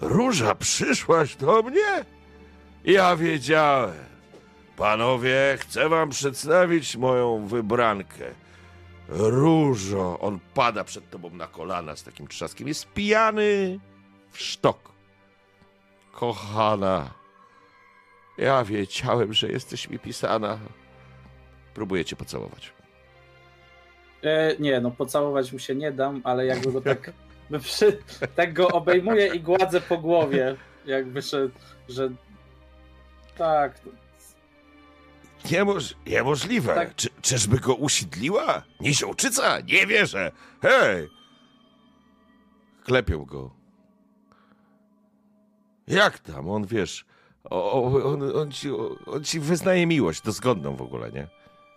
Róża, 0.00 0.54
przyszłaś 0.54 1.36
do 1.36 1.62
mnie? 1.62 2.04
Ja 2.84 3.16
wiedziałem. 3.16 4.14
Panowie, 4.76 5.58
chcę 5.60 5.88
wam 5.88 6.10
przedstawić 6.10 6.96
moją 6.96 7.46
wybrankę. 7.46 8.24
Różo, 9.08 10.18
on 10.20 10.38
pada 10.54 10.84
przed 10.84 11.10
tobą 11.10 11.30
na 11.30 11.46
kolana 11.46 11.96
z 11.96 12.02
takim 12.02 12.28
trzaskiem. 12.28 12.68
Jest 12.68 12.86
pijany 12.86 13.80
w 14.30 14.38
sztok. 14.38 14.93
Kochana, 16.14 17.10
ja 18.38 18.64
wiedziałem, 18.64 19.32
że 19.32 19.48
jesteś 19.48 19.90
mi 19.90 19.98
pisana. 19.98 20.58
Próbuję 21.74 22.04
cię 22.04 22.16
pocałować. 22.16 22.72
E, 24.22 24.56
nie, 24.58 24.80
no 24.80 24.90
pocałować 24.90 25.52
mu 25.52 25.58
się 25.58 25.74
nie 25.74 25.92
dam, 25.92 26.20
ale 26.24 26.46
jakby 26.46 26.72
go 26.72 26.80
tak, 26.80 27.12
przy, 27.62 27.98
tak 28.36 28.52
go 28.52 28.68
obejmuję 28.68 29.26
i 29.26 29.40
gładzę 29.40 29.80
po 29.80 29.98
głowie, 29.98 30.56
jakby, 30.86 31.22
że, 31.22 31.48
że 31.88 32.10
tak, 33.38 33.80
Niemoż, 35.50 35.94
niemożliwe. 36.06 36.74
Tak. 36.74 36.94
Czy, 36.96 37.08
czyżby 37.22 37.58
go 37.58 37.74
usiedliła? 37.74 38.62
Niziołczyca? 38.80 39.60
Nie 39.60 39.86
wierzę. 39.86 40.32
Hej! 40.62 41.08
Klepią 42.84 43.24
go. 43.24 43.50
Jak 45.88 46.18
tam? 46.18 46.50
On, 46.50 46.66
wiesz, 46.66 47.04
o, 47.44 48.02
on, 48.04 48.36
on, 48.36 48.52
ci, 48.52 48.68
on 49.06 49.24
ci 49.24 49.40
wyznaje 49.40 49.86
miłość, 49.86 50.22
dozgodną 50.22 50.76
w 50.76 50.82
ogóle, 50.82 51.12
nie? 51.12 51.26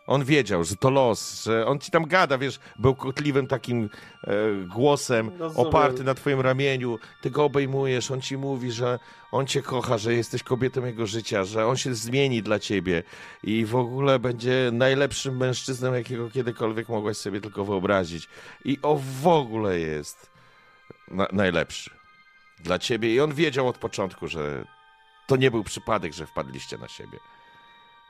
On 0.07 0.25
wiedział, 0.25 0.63
że 0.63 0.75
to 0.75 0.89
los, 0.89 1.43
że 1.43 1.65
on 1.65 1.79
ci 1.79 1.91
tam 1.91 2.05
gada, 2.05 2.37
wiesz, 2.37 2.59
bełkotliwym 2.79 3.47
takim 3.47 3.89
e, 4.23 4.33
głosem 4.67 5.31
Rozumiem. 5.39 5.67
oparty 5.67 6.03
na 6.03 6.13
twoim 6.13 6.41
ramieniu. 6.41 6.99
Ty 7.21 7.31
go 7.31 7.45
obejmujesz, 7.45 8.11
on 8.11 8.21
ci 8.21 8.37
mówi, 8.37 8.71
że 8.71 8.99
on 9.31 9.47
cię 9.47 9.61
kocha, 9.61 9.97
że 9.97 10.13
jesteś 10.13 10.43
kobietą 10.43 10.85
jego 10.85 11.07
życia, 11.07 11.43
że 11.43 11.67
on 11.67 11.77
się 11.77 11.95
zmieni 11.95 12.43
dla 12.43 12.59
ciebie 12.59 13.03
i 13.43 13.65
w 13.65 13.75
ogóle 13.75 14.19
będzie 14.19 14.69
najlepszym 14.73 15.37
mężczyzną, 15.37 15.93
jakiego 15.93 16.29
kiedykolwiek 16.29 16.89
mogłaś 16.89 17.17
sobie 17.17 17.41
tylko 17.41 17.65
wyobrazić. 17.65 18.27
I 18.65 18.79
o 18.81 18.99
w 19.21 19.27
ogóle 19.27 19.79
jest 19.79 20.31
na, 21.07 21.27
najlepszy 21.31 21.96
dla 22.59 22.79
ciebie. 22.79 23.13
I 23.13 23.19
on 23.19 23.33
wiedział 23.33 23.67
od 23.67 23.77
początku, 23.77 24.27
że 24.27 24.65
to 25.27 25.35
nie 25.35 25.51
był 25.51 25.63
przypadek, 25.63 26.13
że 26.13 26.27
wpadliście 26.27 26.77
na 26.77 26.87
siebie. 26.87 27.19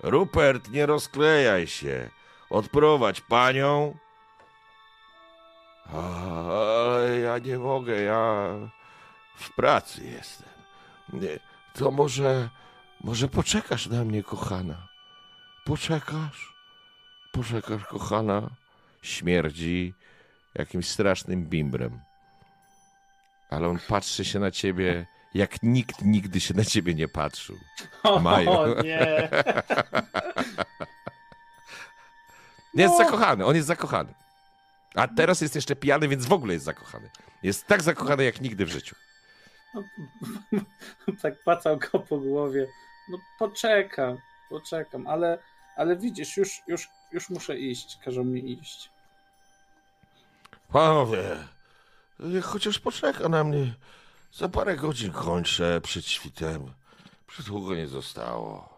Rupert, 0.04 0.70
nie 0.70 0.86
rozklejaj 0.86 1.68
się. 1.68 2.10
Odprowadź 2.50 3.22
panią. 3.22 3.98
Ale 5.94 7.20
ja 7.20 7.38
nie 7.38 7.58
mogę, 7.60 8.02
ja 8.02 8.48
w 9.38 9.56
pracy 9.56 10.04
jestem. 10.04 10.50
Nie, 11.14 11.40
to 11.74 11.92
może, 11.92 12.50
może 13.02 13.28
poczekasz 13.28 13.88
na 13.88 14.04
mnie, 14.04 14.24
kochana. 14.24 14.88
Poczekasz? 15.66 16.54
Poczekasz, 17.32 17.86
kochana. 17.86 18.50
Śmierdzi 19.02 19.94
jakimś 20.56 20.88
strasznym 20.88 21.46
bimbrem. 21.46 22.00
Ale 23.50 23.68
on 23.68 23.80
patrzy 23.88 24.26
się 24.26 24.40
na 24.40 24.52
ciebie, 24.52 25.06
jak 25.34 25.64
nikt 25.64 26.02
nigdy 26.02 26.40
się 26.40 26.54
na 26.54 26.66
ciebie 26.66 26.94
nie 26.96 27.08
patrzył. 27.08 27.58
Mają. 28.22 28.52
o 28.52 28.68
nie, 28.84 29.30
Jest 32.74 32.92
No. 33.00 33.06
zakochany, 33.06 33.46
on 33.46 33.56
jest 33.56 33.68
zakochany. 33.68 34.14
A 34.96 35.08
teraz 35.08 35.42
jest 35.42 35.56
jeszcze 35.56 35.76
pijany, 35.76 36.08
więc 36.08 36.26
w 36.26 36.34
ogóle 36.34 36.54
jest 36.54 36.66
zakochany. 36.66 37.10
Jest 37.44 37.68
tak 37.68 37.84
zakochany 37.84 38.24
jak 38.24 38.42
nigdy 38.42 38.66
w 38.66 38.70
życiu. 38.70 38.96
tak 41.22 41.44
pacał 41.44 41.78
go 41.78 42.00
po 42.00 42.18
głowie, 42.18 42.68
no 43.10 43.18
poczekam, 43.40 44.18
poczekam, 44.50 45.08
ale, 45.08 45.38
ale 45.76 45.96
widzisz, 45.98 46.38
już, 46.38 46.62
już, 46.68 46.90
już 47.12 47.30
muszę 47.30 47.58
iść, 47.58 47.98
każą 48.06 48.24
mi 48.24 48.52
iść. 48.52 48.90
Panowie, 50.72 51.24
chociaż 52.44 52.80
poczeka 52.80 53.30
na 53.30 53.44
mnie. 53.44 53.74
Za 54.34 54.50
parę 54.50 54.76
godzin 54.76 55.12
kończę 55.12 55.82
przed 55.82 56.06
świtem. 56.06 56.62
Przed 57.28 57.46
długo 57.46 57.76
nie 57.76 57.88
zostało. 57.88 58.78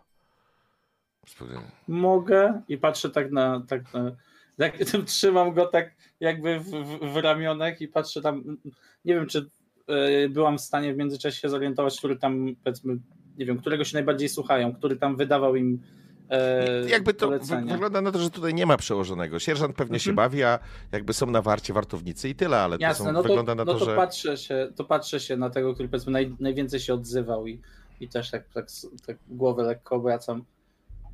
Mogę? 1.88 2.61
I 2.68 2.77
patrzę 2.77 3.09
tak 3.09 3.32
na, 3.32 3.61
tak 3.68 3.82
na 3.93 4.11
trzymam 5.06 5.53
go 5.53 5.66
tak 5.66 5.95
jakby 6.19 6.59
w, 6.59 6.69
w, 6.69 7.14
w 7.14 7.18
ramionach 7.18 7.82
i 7.82 7.88
patrzę 7.88 8.22
tam, 8.22 8.58
nie 9.06 9.14
wiem, 9.14 9.27
czy 9.27 9.50
e, 9.88 10.30
byłam 10.30 10.58
w 10.58 10.61
stanie 10.61 10.93
w 10.93 10.98
międzyczasie 10.98 11.50
zorientować, 11.50 11.98
który 11.98 12.16
tam, 12.16 12.56
powiedzmy, 12.64 12.98
nie 13.38 13.45
wiem, 13.45 13.58
którego 13.58 13.84
się 13.84 13.93
najbardziej 13.98 14.30
słuchają, 14.30 14.76
który 14.76 14.95
tam 14.95 15.18
wydawał 15.18 15.56
im 15.56 15.82
e, 16.30 16.90
Jakby 16.90 17.14
to 17.14 17.25
polecenia. 17.27 17.74
wygląda 17.74 18.01
na 18.01 18.11
to, 18.11 18.19
że 18.19 18.30
tutaj 18.30 18.53
nie 18.53 18.66
ma 18.66 18.77
przełożonego. 18.77 19.40
Sierżant 19.40 19.75
pewnie 19.75 19.99
się 19.99 20.11
Mhm. 20.11 20.30
bawi, 20.30 20.43
a 20.43 20.59
jakby 20.91 21.14
są 21.14 21.25
na 21.25 21.41
warcie 21.41 21.74
wartownicy 21.74 22.30
i 22.30 22.35
tyle, 22.35 22.61
ale 22.61 22.77
to 22.77 22.82
Jasne, 22.83 23.06
są, 23.06 23.11
no 23.11 23.22
to, 23.24 23.27
wygląda 23.27 23.56
na 23.56 23.66
no 23.66 23.74
to, 23.74 23.80
to, 23.80 23.85
że... 23.85 23.95
patrzę 23.95 24.38
się, 24.38 24.72
to 24.75 24.85
patrzę 24.85 25.19
się 25.19 25.38
na 25.38 25.49
tego, 25.49 25.74
który 25.74 25.90
powiedzmy 25.90 26.11
naj, 26.11 26.35
najwięcej 26.40 26.80
się 26.80 26.93
odzywał 26.93 27.48
i, 27.48 27.61
i 27.99 28.08
też 28.08 28.32
tak, 28.32 28.49
tak, 28.53 28.66
tak 29.08 29.17
głowę 29.27 29.64
lekko 29.64 29.95
obracam. 29.95 30.43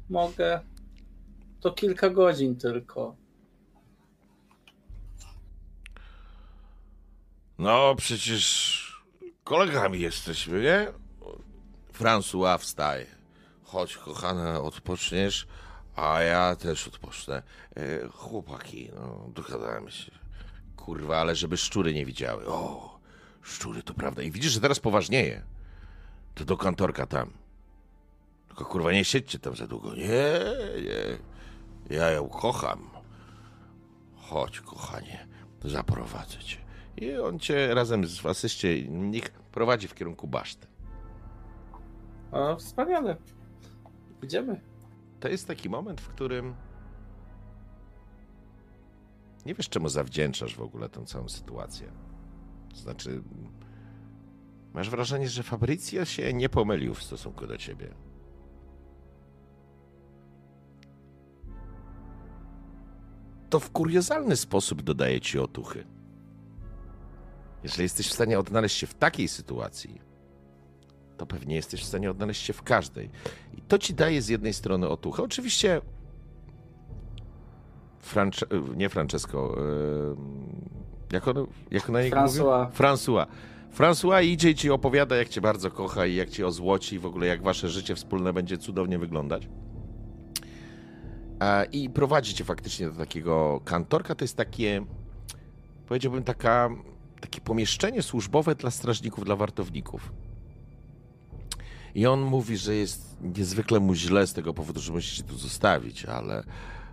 Mogę? 0.10 0.60
To 1.62 1.72
kilka 1.72 2.10
godzin 2.10 2.56
tylko. 2.56 3.16
No, 7.58 7.96
przecież 7.96 9.04
kolegami 9.44 10.00
jesteśmy, 10.00 10.62
nie? 10.62 10.88
François, 12.00 12.58
wstaje. 12.60 13.06
Chodź, 13.76 13.98
kochana, 13.98 14.62
odpoczniesz, 14.62 15.48
a 15.96 16.22
ja 16.22 16.56
też 16.56 16.88
odpocznę. 16.88 17.44
E, 17.76 18.08
chłopaki, 18.08 18.90
no, 18.96 19.30
dogadamy 19.34 19.92
się. 19.92 20.12
Kurwa, 20.76 21.18
ale 21.18 21.36
żeby 21.36 21.58
szczury 21.58 21.94
nie 21.94 22.06
widziały. 22.06 22.48
O, 22.48 23.00
szczury, 23.42 23.84
to 23.84 23.94
prawda. 23.94 24.22
I 24.22 24.32
widzisz, 24.32 24.52
że 24.52 24.62
teraz 24.62 24.80
poważnieje. 24.80 25.44
To 26.36 26.46
do 26.46 26.58
kantorka 26.58 27.06
tam. 27.06 27.32
Tylko 28.48 28.66
kurwa, 28.66 28.92
nie 28.92 29.06
siedźcie 29.06 29.40
tam 29.40 29.56
za 29.56 29.68
długo. 29.68 29.96
Nie, 29.96 30.40
nie. 30.82 31.18
Ja 31.98 32.12
ją 32.12 32.30
kocham. 32.30 32.90
Chodź, 34.16 34.60
kochanie, 34.60 35.28
zaprowadzę 35.66 36.40
cię. 36.40 36.58
I 36.98 37.18
on 37.18 37.40
cię 37.40 37.74
razem 37.74 38.08
z 38.08 38.26
asyście 38.26 38.88
niech 38.90 39.32
prowadzi 39.32 39.88
w 39.88 39.96
kierunku 39.96 40.28
baszty. 40.28 40.68
O, 42.32 42.56
wspaniale. 42.56 43.18
To 45.20 45.28
jest 45.28 45.48
taki 45.48 45.70
moment, 45.70 46.02
w 46.02 46.08
którym 46.08 46.56
nie 49.46 49.54
wiesz, 49.54 49.70
czemu 49.70 49.90
zawdzięczasz 49.90 50.56
w 50.56 50.62
ogóle 50.62 50.90
tę 50.90 51.06
całą 51.06 51.30
sytuację. 51.30 51.92
To 52.70 52.76
znaczy, 52.76 53.24
masz 54.74 54.90
wrażenie, 54.90 55.30
że 55.30 55.44
Fabrizio 55.44 56.06
się 56.06 56.34
nie 56.34 56.50
pomylił 56.50 56.94
w 56.94 57.04
stosunku 57.04 57.48
do 57.48 57.58
ciebie. 57.58 57.94
To 63.50 63.60
w 63.60 63.72
kuriozalny 63.72 64.36
sposób 64.36 64.82
dodaje 64.82 65.22
ci 65.22 65.40
otuchy. 65.40 65.88
Jeżeli 67.64 67.84
jesteś 67.84 68.08
w 68.08 68.14
stanie 68.14 68.40
odnaleźć 68.40 68.78
się 68.78 68.88
w 68.88 68.94
takiej 68.94 69.28
sytuacji, 69.28 70.02
to 71.18 71.26
pewnie 71.26 71.56
jesteś 71.56 71.82
w 71.82 71.86
stanie 71.86 72.12
odnaleźć 72.12 72.42
się 72.42 72.54
w 72.54 72.64
każdej. 72.64 73.10
I 73.58 73.62
to 73.62 73.78
ci 73.78 73.94
daje 73.94 74.22
z 74.22 74.28
jednej 74.28 74.54
strony 74.54 74.90
otuchę. 74.90 75.24
Oczywiście 75.24 75.82
Francze... 78.00 78.46
nie 78.76 78.90
Francesco, 78.90 79.56
yy, 79.58 80.16
jak, 81.12 81.28
ono, 81.28 81.48
jak 81.72 81.90
na 81.90 82.02
niego? 82.04 82.18
François. 82.18 82.72
François. 82.72 83.26
François 83.78 84.24
idzie 84.24 84.50
i 84.50 84.56
ci 84.56 84.70
opowiada, 84.70 85.16
jak 85.16 85.30
cię 85.30 85.42
bardzo 85.42 85.72
kocha 85.72 86.06
i 86.06 86.16
jak 86.16 86.30
cię 86.30 86.48
ozłoci 86.48 86.96
i 86.96 87.00
w 87.00 87.06
ogóle 87.06 87.28
jak 87.28 87.42
wasze 87.42 87.70
życie 87.70 87.96
wspólne 87.96 88.34
będzie 88.34 88.58
cudownie 88.58 89.00
wyglądać. 89.00 89.48
E, 91.42 91.66
I 91.66 91.90
prowadzi 91.90 92.34
cię 92.34 92.44
faktycznie 92.44 92.90
do 92.90 92.96
takiego 92.96 93.62
kantorka. 93.66 94.16
To 94.16 94.24
jest 94.24 94.38
takie, 94.38 94.86
powiedziałbym, 95.88 96.24
taka, 96.24 96.70
takie 97.22 97.42
pomieszczenie 97.42 98.02
służbowe 98.02 98.56
dla 98.56 98.72
strażników, 98.72 99.26
dla 99.26 99.36
wartowników. 99.36 100.12
I 101.96 102.08
on 102.08 102.22
mówi, 102.22 102.58
że 102.58 102.76
jest 102.76 103.18
niezwykle 103.22 103.80
mu 103.80 103.96
źle 103.96 104.28
z 104.28 104.34
tego 104.34 104.54
powodu, 104.54 104.80
że 104.80 104.92
musi 104.92 105.16
się 105.16 105.24
tu 105.24 105.38
zostawić, 105.38 106.06
ale 106.06 106.44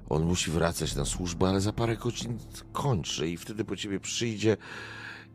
on 0.09 0.25
musi 0.25 0.51
wracać 0.51 0.95
na 0.95 1.05
służbę, 1.05 1.49
ale 1.49 1.61
za 1.61 1.73
parę 1.73 1.97
godzin 1.97 2.39
kończy 2.73 3.29
i 3.29 3.37
wtedy 3.37 3.65
po 3.65 3.77
ciebie 3.77 4.01
przyjdzie 4.01 4.57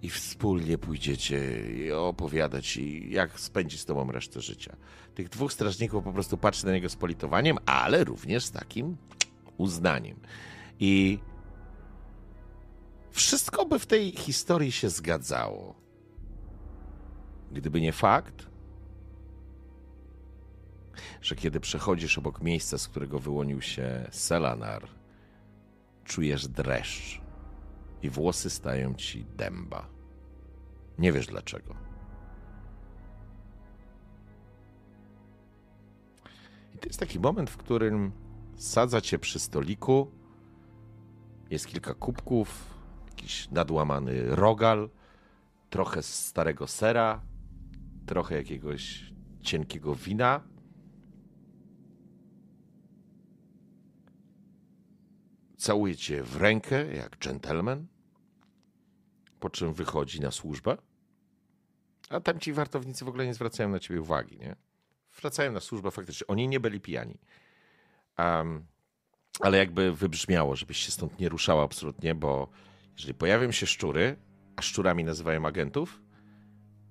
i 0.01 0.09
wspólnie 0.09 0.77
pójdziecie 0.77 1.61
i 1.75 1.91
opowiada 1.91 2.61
ci, 2.61 3.11
jak 3.11 3.39
spędzi 3.39 3.77
z 3.77 3.85
tobą 3.85 4.11
resztę 4.11 4.41
życia. 4.41 4.75
Tych 5.15 5.29
dwóch 5.29 5.53
strażników 5.53 6.03
po 6.03 6.13
prostu 6.13 6.37
patrzy 6.37 6.65
na 6.65 6.71
niego 6.71 6.89
z 6.89 6.95
politowaniem, 6.95 7.57
ale 7.65 8.03
również 8.03 8.45
z 8.45 8.51
takim 8.51 8.97
uznaniem. 9.57 10.19
I 10.79 11.19
wszystko 13.11 13.65
by 13.65 13.79
w 13.79 13.85
tej 13.85 14.11
historii 14.11 14.71
się 14.71 14.89
zgadzało, 14.89 15.87
Gdyby 17.51 17.81
nie 17.81 17.93
fakt, 17.93 18.46
że 21.21 21.35
kiedy 21.35 21.59
przechodzisz 21.59 22.17
obok 22.17 22.41
miejsca, 22.41 22.77
z 22.77 22.87
którego 22.87 23.19
wyłonił 23.19 23.61
się 23.61 24.07
Selanar, 24.11 24.87
czujesz 26.05 26.47
dreszcz 26.47 27.21
i 28.01 28.09
włosy 28.09 28.49
stają 28.49 28.93
ci 28.93 29.25
dęba. 29.25 29.89
Nie 30.99 31.11
wiesz 31.11 31.27
dlaczego. 31.27 31.75
I 36.75 36.77
to 36.79 36.87
jest 36.87 36.99
taki 36.99 37.19
moment, 37.19 37.49
w 37.49 37.57
którym 37.57 38.11
sadza 38.55 39.01
cię 39.01 39.19
przy 39.19 39.39
stoliku, 39.39 40.11
jest 41.49 41.67
kilka 41.67 41.93
kubków, 41.93 42.77
jakiś 43.09 43.49
nadłamany 43.49 44.35
rogal, 44.35 44.89
trochę 45.69 46.03
starego 46.03 46.67
sera, 46.67 47.21
trochę 48.05 48.35
jakiegoś 48.35 49.13
cienkiego 49.41 49.95
wina. 49.95 50.41
Całuje 55.57 55.95
cię 55.95 56.23
w 56.23 56.35
rękę 56.35 56.95
jak 56.95 57.17
dżentelmen, 57.17 57.87
po 59.39 59.49
czym 59.49 59.73
wychodzi 59.73 60.21
na 60.21 60.31
służbę. 60.31 60.77
A 62.09 62.19
tam 62.19 62.39
ci 62.39 62.53
wartownicy 62.53 63.05
w 63.05 63.07
ogóle 63.07 63.25
nie 63.25 63.33
zwracają 63.33 63.69
na 63.69 63.79
ciebie 63.79 64.01
uwagi, 64.01 64.37
nie? 64.37 64.55
Wracają 65.21 65.51
na 65.51 65.59
służbę 65.59 65.91
faktycznie. 65.91 66.27
Oni 66.27 66.47
nie 66.47 66.59
byli 66.59 66.81
pijani. 66.81 67.17
Em, 68.17 68.65
ale 69.39 69.57
jakby 69.57 69.91
wybrzmiało, 69.93 70.55
żebyś 70.55 70.77
się 70.77 70.91
stąd 70.91 71.19
nie 71.19 71.29
ruszała 71.29 71.63
absolutnie, 71.63 72.15
bo 72.15 72.49
jeżeli 72.97 73.13
pojawią 73.13 73.51
się 73.51 73.67
szczury, 73.67 74.15
a 74.55 74.61
szczurami 74.61 75.03
nazywają 75.03 75.45
agentów, 75.45 76.01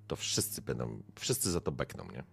to 0.07 0.17
wszyscy 0.17 0.63
będą, 0.63 1.03
wszyscy 1.19 1.51
za 1.51 1.61
to 1.61 1.73
bekną, 1.73 2.05
nie? 2.13 2.25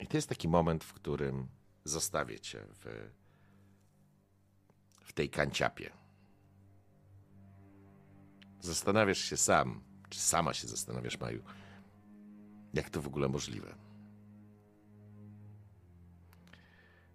I 0.00 0.06
to 0.06 0.16
jest 0.16 0.28
taki 0.28 0.48
moment, 0.48 0.84
w 0.84 0.92
którym 0.92 1.48
zostawię 1.84 2.40
cię 2.40 2.66
w, 2.68 3.10
w 5.00 5.12
tej 5.12 5.30
kanciapie. 5.30 5.90
Zastanawiasz 8.60 9.18
się 9.18 9.36
sam, 9.36 9.82
czy 10.08 10.20
sama 10.20 10.54
się 10.54 10.68
zastanawiasz, 10.68 11.20
Maju, 11.20 11.42
jak 12.74 12.90
to 12.90 13.02
w 13.02 13.06
ogóle 13.06 13.28
możliwe. 13.28 13.74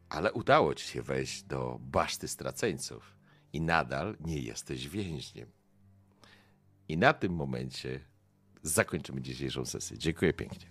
Ale 0.10 0.34
udało 0.34 0.76
ci 0.76 0.88
się 0.88 1.02
wejść 1.02 1.44
do 1.44 1.80
baszty 1.82 2.28
straceńców 2.28 3.16
i 3.54 3.62
nadal 3.62 4.18
nie 4.20 4.40
jesteś 4.40 4.88
więźniem. 4.88 5.52
I 6.88 6.98
na 6.98 7.14
tym 7.14 7.34
momencie 7.34 8.06
zakończymy 8.64 9.22
dzisiejszą 9.22 9.66
sesję. 9.66 9.98
Dziękuję 9.98 10.34
pięknie. 10.34 10.60